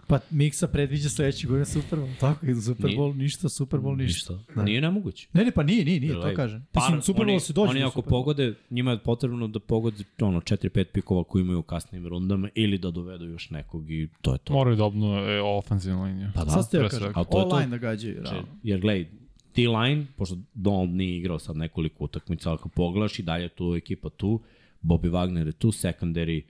Pa 0.07 0.21
Miksa 0.31 0.69
predviđa 0.69 1.09
sledeće 1.09 1.47
godine 1.47 1.65
Super 1.65 1.99
Bowl, 1.99 2.19
tako 2.21 2.47
i 2.47 2.55
Super 2.55 2.91
Bowl, 2.91 3.17
ništa, 3.17 3.49
Super 3.49 3.81
Bowl, 3.81 3.97
ništa. 3.97 4.39
Da. 4.57 4.63
Nije 4.63 4.81
nemoguće. 4.81 5.29
Ne, 5.33 5.45
ne, 5.45 5.51
pa 5.51 5.63
nije, 5.63 5.85
nije, 5.85 6.01
nije, 6.01 6.13
to 6.13 6.35
kažem. 6.37 6.67
par- 6.73 6.83
Mislim, 6.83 7.03
Super 7.03 7.27
Bowl 7.27 7.41
se 7.41 7.53
dođe 7.53 7.71
Oni 7.71 7.83
ako 7.83 8.03
pogode, 8.03 8.55
njima 8.71 8.91
je 8.91 8.99
potrebno 8.99 9.49
da 9.49 9.59
pogode 9.59 10.05
ono, 10.21 10.41
4-5 10.41 10.85
pikova 10.85 11.25
koji 11.25 11.43
imaju 11.43 11.59
u 11.59 11.63
kasnim 11.63 12.07
rundama 12.07 12.49
ili 12.55 12.79
da 12.79 12.91
dovedu 12.91 13.25
još 13.25 13.51
nekog 13.51 13.91
i 13.91 14.09
to 14.23 14.33
je 14.33 14.39
to. 14.39 14.53
Moraju 14.53 14.77
da 14.77 14.85
obnove 14.85 15.41
ofenzivnu 15.43 16.05
liniju. 16.05 16.31
Pa 16.35 16.45
da, 16.45 16.51
Sad 16.51 16.67
ste 16.67 16.77
ja 16.77 16.81
pre 16.81 16.89
kažem. 16.89 17.13
A 17.15 17.25
to 17.25 17.39
je 17.41 17.49
to. 17.49 17.71
da 17.71 17.79
gađaju, 17.79 18.23
realno. 18.23 18.49
Jer 18.63 18.81
gledaj, 18.81 19.07
T-line, 19.53 20.07
pošto 20.17 20.37
Donald 20.55 20.91
nije 20.91 21.17
igrao 21.19 21.39
sad 21.39 21.57
nekoliko 21.57 22.05
utakmica, 22.05 22.51
ali 22.51 22.57
ako 22.57 22.69
pogledaš 22.69 23.19
i 23.19 23.23
dalje 23.23 23.49
tu 23.49 23.75
ekipa 23.75 24.09
tu, 24.11 24.41
Bobby 24.83 25.11
Wagner 25.11 25.47
je 25.47 25.53
tu, 25.53 25.69
secondary, 25.73 26.43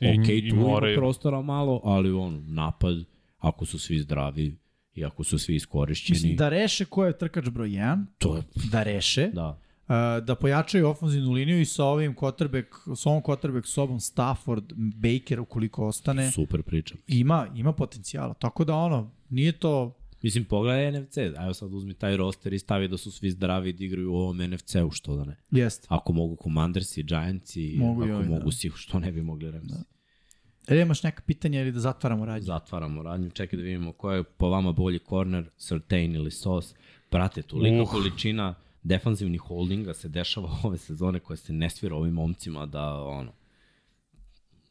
ok, 0.00 0.28
i 0.28 0.50
tu 0.50 0.56
ima 0.56 0.80
prostora 0.96 1.42
malo, 1.42 1.80
ali 1.84 2.12
on, 2.12 2.44
napad, 2.46 2.96
ako 3.38 3.64
su 3.64 3.78
svi 3.78 3.98
zdravi 3.98 4.56
i 4.94 5.04
ako 5.04 5.24
su 5.24 5.38
svi 5.38 5.54
iskorišćeni, 5.54 6.14
Mislim, 6.14 6.36
da 6.36 6.48
reše 6.48 6.84
ko 6.84 7.04
je 7.04 7.18
trkač 7.18 7.48
broj 7.48 7.68
1, 7.68 8.04
to 8.18 8.36
je, 8.36 8.42
da 8.72 8.82
reše, 8.82 9.30
da. 9.32 9.58
Uh, 9.88 10.24
da 10.24 10.34
pojačaju 10.34 10.88
ofenzivnu 10.88 11.32
liniju 11.32 11.60
i 11.60 11.64
sa 11.64 11.84
ovim 11.84 12.16
quarterback, 12.16 12.96
sa 12.96 13.10
ovom 13.10 13.22
quarterback 13.22 13.66
sobom 13.66 14.00
Stafford, 14.00 14.72
Baker 14.76 15.40
ukoliko 15.40 15.86
ostane, 15.86 16.30
Super 16.30 16.62
priča. 16.62 16.94
ima, 17.06 17.46
ima 17.54 17.72
potencijala. 17.72 18.34
Tako 18.34 18.64
da 18.64 18.74
ono, 18.74 19.10
nije 19.28 19.52
to 19.52 19.99
Mislim, 20.22 20.44
pogledaj 20.44 21.00
NFC, 21.00 21.16
evo 21.16 21.54
sad 21.54 21.74
uzmi 21.74 21.94
taj 21.94 22.16
roster 22.16 22.52
i 22.52 22.58
stavi 22.58 22.88
da 22.88 22.96
su 22.96 23.10
svi 23.10 23.30
zdravi 23.30 23.72
da 23.72 23.84
igraju 23.84 24.12
u 24.12 24.16
ovom 24.16 24.36
NFC-u, 24.36 24.90
što 24.90 25.16
da 25.16 25.24
ne. 25.24 25.36
Jeste. 25.50 25.86
Ako 25.90 26.12
mogu 26.12 26.36
Commanders 26.42 26.96
i 26.96 27.02
Giants 27.02 27.56
i 27.56 27.74
Mogu 27.78 28.06
i 28.06 28.10
ako 28.10 28.14
ovi, 28.18 28.28
da. 28.28 28.30
mogu 28.30 28.50
svi, 28.50 28.70
što 28.74 28.98
ne 28.98 29.12
bi 29.12 29.22
mogli 29.22 29.50
Ramsey. 29.50 29.68
Da. 29.68 30.76
E, 30.76 30.80
imaš 30.80 31.02
neka 31.02 31.22
pitanja 31.26 31.60
ili 31.60 31.72
da 31.72 31.80
zatvaramo 31.80 32.24
radnju? 32.24 32.46
Zatvaramo 32.46 33.02
radnju, 33.02 33.30
čekaj 33.30 33.56
da 33.56 33.62
vidimo 33.62 33.92
ko 33.92 34.12
je 34.12 34.24
po 34.24 34.48
vama 34.48 34.72
bolji 34.72 34.98
corner, 35.08 35.50
Surtain 35.56 36.14
ili 36.14 36.30
Sos. 36.30 36.74
Brate, 37.10 37.42
tolika 37.42 37.82
Uh. 37.82 37.90
količina 37.90 38.54
defanzivnih 38.82 39.40
holdinga 39.40 39.94
se 39.94 40.08
dešava 40.08 40.56
ove 40.64 40.78
sezone 40.78 41.20
koja 41.20 41.36
se 41.36 41.52
ne 41.52 41.70
svira 41.70 41.96
ovim 41.96 42.14
momcima 42.14 42.66
da, 42.66 42.94
ono, 43.04 43.32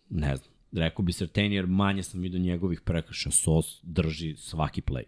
ne 0.10 0.36
znam, 0.36 0.50
rekao 0.72 1.06
bi 1.06 1.14
Surtain 1.14 1.54
jer 1.54 1.68
manje 1.68 2.04
sam 2.04 2.22
vidio 2.22 2.40
njegovih 2.40 2.82
prekrša, 2.82 3.32
Sos 3.32 3.80
drži 3.84 4.36
svaki 4.36 4.82
play. 4.82 5.04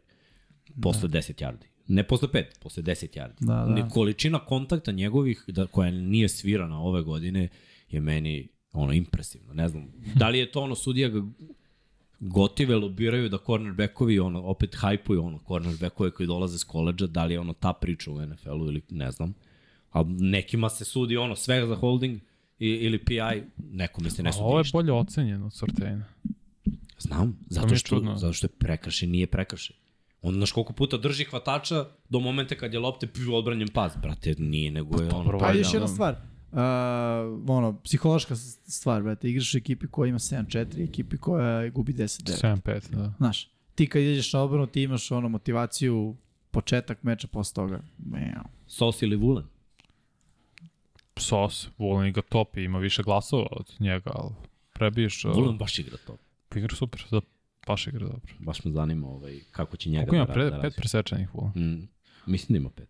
Posle 0.82 1.10
da. 1.10 1.18
10 1.18 1.44
yardi. 1.44 1.66
Ne 1.88 2.04
posle 2.04 2.28
5, 2.28 2.44
posle 2.60 2.84
10 2.84 3.18
yardi. 3.18 3.34
Da, 3.40 3.82
da. 3.82 3.88
Količina 3.88 4.40
kontakta 4.40 4.92
njegovih, 4.92 5.44
da, 5.48 5.68
koja 5.68 5.92
nije 5.92 6.30
svirana 6.30 6.82
ove 6.82 7.02
godine, 7.02 7.50
je 7.90 8.02
meni 8.02 8.48
ono 8.74 8.94
impresivno. 8.94 9.54
Ne 9.54 9.70
znam, 9.70 9.88
da 10.20 10.30
li 10.30 10.40
je 10.40 10.52
to 10.52 10.62
ono 10.62 10.76
sudija 10.76 11.10
ga 11.10 11.22
gotive 12.20 12.76
lobiraju 12.76 13.30
da 13.30 13.38
cornerbackovi 13.38 14.20
ono, 14.20 14.42
opet 14.42 14.76
hajpuju 14.76 15.24
ono, 15.24 15.40
cornerbackove 15.48 16.12
koji 16.12 16.28
dolaze 16.28 16.60
s 16.60 16.64
koleđa, 16.64 17.08
da 17.08 17.26
li 17.26 17.34
je 17.34 17.40
ono 17.40 17.54
ta 17.54 17.74
priča 17.74 18.12
u 18.12 18.26
NFL-u 18.26 18.66
ili 18.68 18.82
ne 18.90 19.12
znam. 19.12 19.34
A 19.92 20.04
nekima 20.08 20.70
se 20.70 20.86
sudi 20.86 21.18
ono 21.18 21.36
sve 21.36 21.68
za 21.68 21.76
holding 21.76 22.20
i, 22.60 22.68
ili 22.68 23.06
PI, 23.06 23.44
nekome 23.72 24.10
se 24.10 24.24
ne 24.24 24.30
A 24.30 24.34
sudi 24.34 24.44
ovo 24.44 24.58
je 24.58 24.62
ništa. 24.62 24.78
bolje 24.78 24.92
ocenjeno 24.94 25.46
od 25.46 25.54
Sortejna. 25.54 26.06
Znam, 27.00 27.40
zato 27.50 27.76
što, 27.76 28.16
zato 28.16 28.34
što 28.34 28.46
je 28.46 28.50
prekršen, 28.50 29.12
nije 29.12 29.28
prekršen. 29.28 29.76
On 30.22 30.34
znaš 30.34 30.52
koliko 30.52 30.74
puta 30.74 30.98
drži 30.98 31.24
hvatača 31.24 31.86
do 32.10 32.20
momenta 32.20 32.56
kad 32.56 32.74
je 32.74 32.80
lopte 32.80 33.08
piju 33.08 33.36
odbranjen 33.36 33.68
pas. 33.68 33.94
Brate, 34.02 34.36
nije, 34.38 34.72
nego 34.72 35.02
je 35.02 35.10
ono... 35.10 35.24
dobro, 35.24 35.40
Pa 35.40 35.54
još 35.54 35.74
jedna 35.74 35.88
da. 35.88 35.94
stvar. 35.94 36.16
Uh, 36.52 36.60
ono, 37.48 37.80
psihološka 37.84 38.36
stvar, 38.68 39.04
brate, 39.04 39.30
igraš 39.30 39.54
u 39.54 39.58
ekipi 39.58 39.88
koja 39.88 40.10
ima 40.10 40.20
7-4, 40.20 40.90
ekipi 40.90 41.18
koja 41.18 41.70
gubi 41.70 41.94
10-9. 41.94 42.58
7-5, 42.62 42.96
da. 42.96 43.14
Znaš, 43.18 43.50
ti 43.76 43.88
kad 43.88 44.02
ideš 44.02 44.34
na 44.34 44.42
obranu, 44.42 44.68
ti 44.68 44.82
imaš 44.82 45.12
ono 45.12 45.30
motivaciju, 45.30 46.16
početak 46.52 47.04
meča 47.04 47.28
posle 47.28 47.56
toga. 47.56 47.82
Meow. 48.10 48.44
Sos 48.68 49.02
ili 49.02 49.16
Vulen. 49.16 49.46
Sos, 51.18 51.68
Volen 51.78 52.14
ga 52.14 52.22
topi, 52.22 52.64
ima 52.64 52.80
više 52.80 53.04
glasova 53.04 53.48
od 53.52 53.76
njega, 53.80 54.12
ali 54.14 54.32
prebiješ... 54.74 55.26
uh, 55.26 55.36
Vulen 55.36 55.58
baš 55.58 55.80
igra 55.80 55.98
to. 56.08 56.18
Igra 56.56 56.76
super, 56.76 57.04
da, 57.12 57.22
baš 57.68 57.88
igra 57.88 58.06
dobro. 58.08 58.34
Baš 58.40 58.66
me 58.66 58.72
zanima 58.72 59.08
ovaj, 59.08 59.40
kako 59.52 59.78
će 59.78 59.90
njega 59.90 60.06
Koliko 60.06 60.16
ima 60.16 60.26
da, 60.26 60.34
pre, 60.34 60.50
da 60.50 60.62
pet 60.62 60.76
presečenih 60.78 61.36
Volen? 61.36 61.52
Mm, 61.56 61.88
mislim 62.26 62.54
da 62.54 62.58
ima 62.58 62.70
pet. 62.70 62.90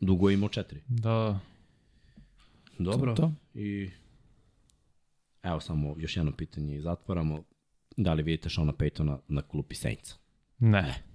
Dugo 0.00 0.28
je 0.30 0.34
imao 0.34 0.48
četiri. 0.48 0.80
Da, 0.88 1.40
Dobro. 2.78 3.14
To, 3.14 3.22
to. 3.22 3.32
I 3.54 3.90
evo 5.42 5.60
samo 5.60 5.94
još 5.98 6.16
jedno 6.16 6.32
pitanje 6.32 6.76
i 6.76 6.80
zatvaramo. 6.80 7.42
Da 7.96 8.12
li 8.12 8.22
vidite 8.22 8.48
Shona 8.48 8.72
Paytona 8.72 9.18
na 9.28 9.42
klupi 9.42 9.74
Saintsa? 9.74 10.14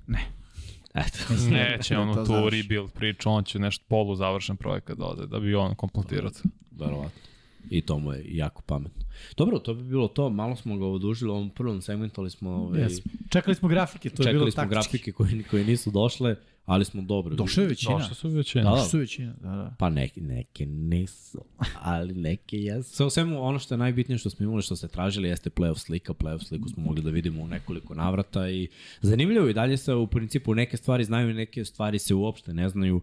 ne. 0.08 0.20
Eto. 0.94 1.18
Neće 1.52 1.94
da 1.96 2.02
on 2.02 2.14
to 2.14 2.26
tu 2.26 2.32
završi. 2.34 2.62
rebuild 2.62 2.92
priču, 2.92 3.30
on 3.30 3.44
će 3.44 3.60
nešto 3.60 3.86
polu 3.88 4.16
završen 4.16 4.58
projekat 4.58 4.98
da 4.98 5.06
ode, 5.06 5.28
da 5.28 5.40
bi 5.40 5.56
on 5.56 5.76
kompletirao. 5.76 6.32
Verovatno. 6.72 7.22
I 7.70 7.82
to 7.82 8.00
mu 8.00 8.14
je 8.14 8.24
jako 8.28 8.62
pametno. 8.62 9.06
Dobro, 9.38 9.60
to 9.60 9.74
bi 9.74 9.84
bilo 9.84 10.08
to. 10.08 10.30
Malo 10.30 10.56
smo 10.56 10.78
ga 10.78 10.86
odužili 10.86 11.32
u 11.32 11.34
ovom 11.34 11.50
prvom 11.50 11.82
segmentu, 11.82 12.22
ali 12.22 12.30
smo... 12.30 12.50
Ovaj, 12.50 12.80
Yes. 12.82 13.02
Čekali 13.30 13.56
smo 13.56 13.70
grafike, 13.70 14.10
to 14.10 14.24
je 14.24 14.34
bilo 14.34 14.46
čekali 14.46 14.52
smo 14.52 14.62
taktički. 14.64 14.74
grafike 14.74 15.12
koje, 15.12 15.44
koje 15.44 15.66
nisu 15.66 15.92
došle, 15.92 16.36
ali 16.66 16.86
smo 16.86 17.02
dobro. 17.02 17.36
Došao 17.36 17.62
je 17.62 17.68
većina. 17.68 17.98
Došli 17.98 18.16
su 18.16 18.30
većina. 18.30 18.64
Da, 18.64 18.70
da. 18.70 18.76
Došao 18.76 18.98
je 18.98 19.02
većina, 19.02 19.34
da, 19.42 19.50
da. 19.50 19.76
Pa 19.80 19.90
neke, 19.90 20.22
neke 20.22 20.66
nisu, 20.66 21.46
ali 21.82 22.14
neke 22.14 22.58
jesu. 22.58 22.96
Sve 22.96 23.06
u 23.06 23.10
svemu, 23.10 23.44
ono 23.44 23.60
što 23.60 23.74
je 23.74 23.78
najbitnije 23.78 24.18
što 24.18 24.30
smo 24.30 24.44
imali, 24.44 24.62
što 24.62 24.76
ste 24.76 24.88
tražili, 24.88 25.28
jeste 25.28 25.50
playoff 25.50 25.78
slika. 25.78 26.14
Playoff 26.14 26.44
sliku 26.44 26.70
smo 26.70 26.84
mogli 26.84 27.02
da 27.02 27.10
vidimo 27.10 27.44
u 27.44 27.48
nekoliko 27.48 27.96
navrata 27.96 28.50
i 28.50 28.68
zanimljivo 29.02 29.46
je 29.46 29.52
i 29.52 29.54
dalje 29.54 29.78
se 29.78 29.94
u 29.94 30.08
principu 30.08 30.56
neke 30.56 30.78
stvari 30.78 31.04
znaju, 31.04 31.34
neke 31.34 31.66
stvari 31.66 32.00
se 32.00 32.14
uopšte 32.14 32.54
ne 32.54 32.70
znaju. 32.70 33.02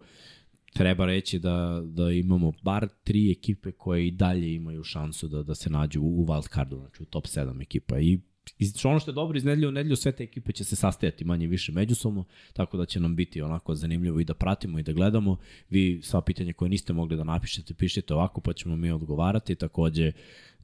Treba 0.72 1.06
reći 1.06 1.38
da, 1.38 1.82
da 1.84 2.10
imamo 2.10 2.52
bar 2.62 2.88
tri 3.04 3.30
ekipe 3.30 3.72
koje 3.72 4.06
i 4.06 4.10
dalje 4.10 4.54
imaju 4.54 4.84
šansu 4.84 5.28
da, 5.28 5.42
da 5.42 5.54
se 5.54 5.70
nađu 5.70 6.00
u, 6.02 6.26
wild 6.26 6.54
cardu, 6.54 6.76
znači 6.76 7.02
u 7.02 7.06
top 7.06 7.26
7 7.26 7.62
ekipa. 7.62 7.98
I 7.98 8.18
iz, 8.58 8.86
ono 8.86 8.98
što 8.98 9.10
je 9.10 9.14
dobro, 9.14 9.36
iz 9.36 9.44
nedelju 9.44 9.68
u 9.68 9.72
nedelju 9.72 9.96
sve 9.96 10.12
te 10.12 10.24
ekipe 10.24 10.52
će 10.52 10.64
se 10.64 10.76
sastajati 10.76 11.24
manje 11.24 11.46
više 11.46 11.72
međusobno, 11.72 12.24
tako 12.52 12.76
da 12.76 12.86
će 12.86 13.00
nam 13.00 13.16
biti 13.16 13.42
onako 13.42 13.74
zanimljivo 13.74 14.20
i 14.20 14.24
da 14.24 14.34
pratimo 14.34 14.78
i 14.78 14.82
da 14.82 14.92
gledamo. 14.92 15.36
Vi 15.70 16.00
sva 16.02 16.20
pitanja 16.22 16.52
koje 16.52 16.68
niste 16.68 16.92
mogli 16.92 17.16
da 17.16 17.24
napišete, 17.24 17.74
pišite 17.74 18.14
ovako 18.14 18.40
pa 18.40 18.52
ćemo 18.52 18.76
mi 18.76 18.90
odgovarati. 18.90 19.54
Takođe, 19.54 20.12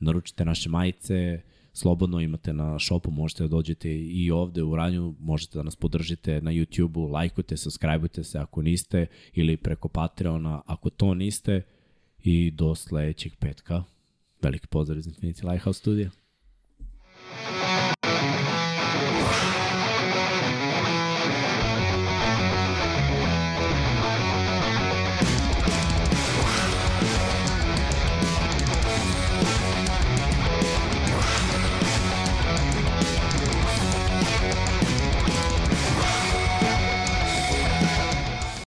naručite 0.00 0.44
naše 0.44 0.68
majice, 0.68 1.40
slobodno 1.72 2.20
imate 2.20 2.52
na 2.52 2.78
shopu, 2.78 3.10
možete 3.10 3.42
da 3.42 3.48
dođete 3.48 3.98
i 3.98 4.30
ovde 4.30 4.62
u 4.62 4.76
Ranju, 4.76 5.14
možete 5.20 5.58
da 5.58 5.62
nas 5.62 5.76
podržite 5.76 6.40
na 6.40 6.50
YouTube-u, 6.50 7.06
lajkujte, 7.06 7.56
subscribeujte 7.56 8.24
se 8.24 8.38
ako 8.38 8.62
niste 8.62 9.06
ili 9.32 9.56
preko 9.56 9.88
Patreona 9.88 10.62
ako 10.66 10.90
to 10.90 11.14
niste 11.14 11.62
i 12.24 12.50
do 12.50 12.74
sledećeg 12.74 13.32
petka. 13.36 13.82
Veliki 14.42 14.66
pozdrav 14.66 14.98
iz 14.98 15.06
Infinity 15.06 15.50
Lighthouse 15.50 15.78
studija. 15.78 16.10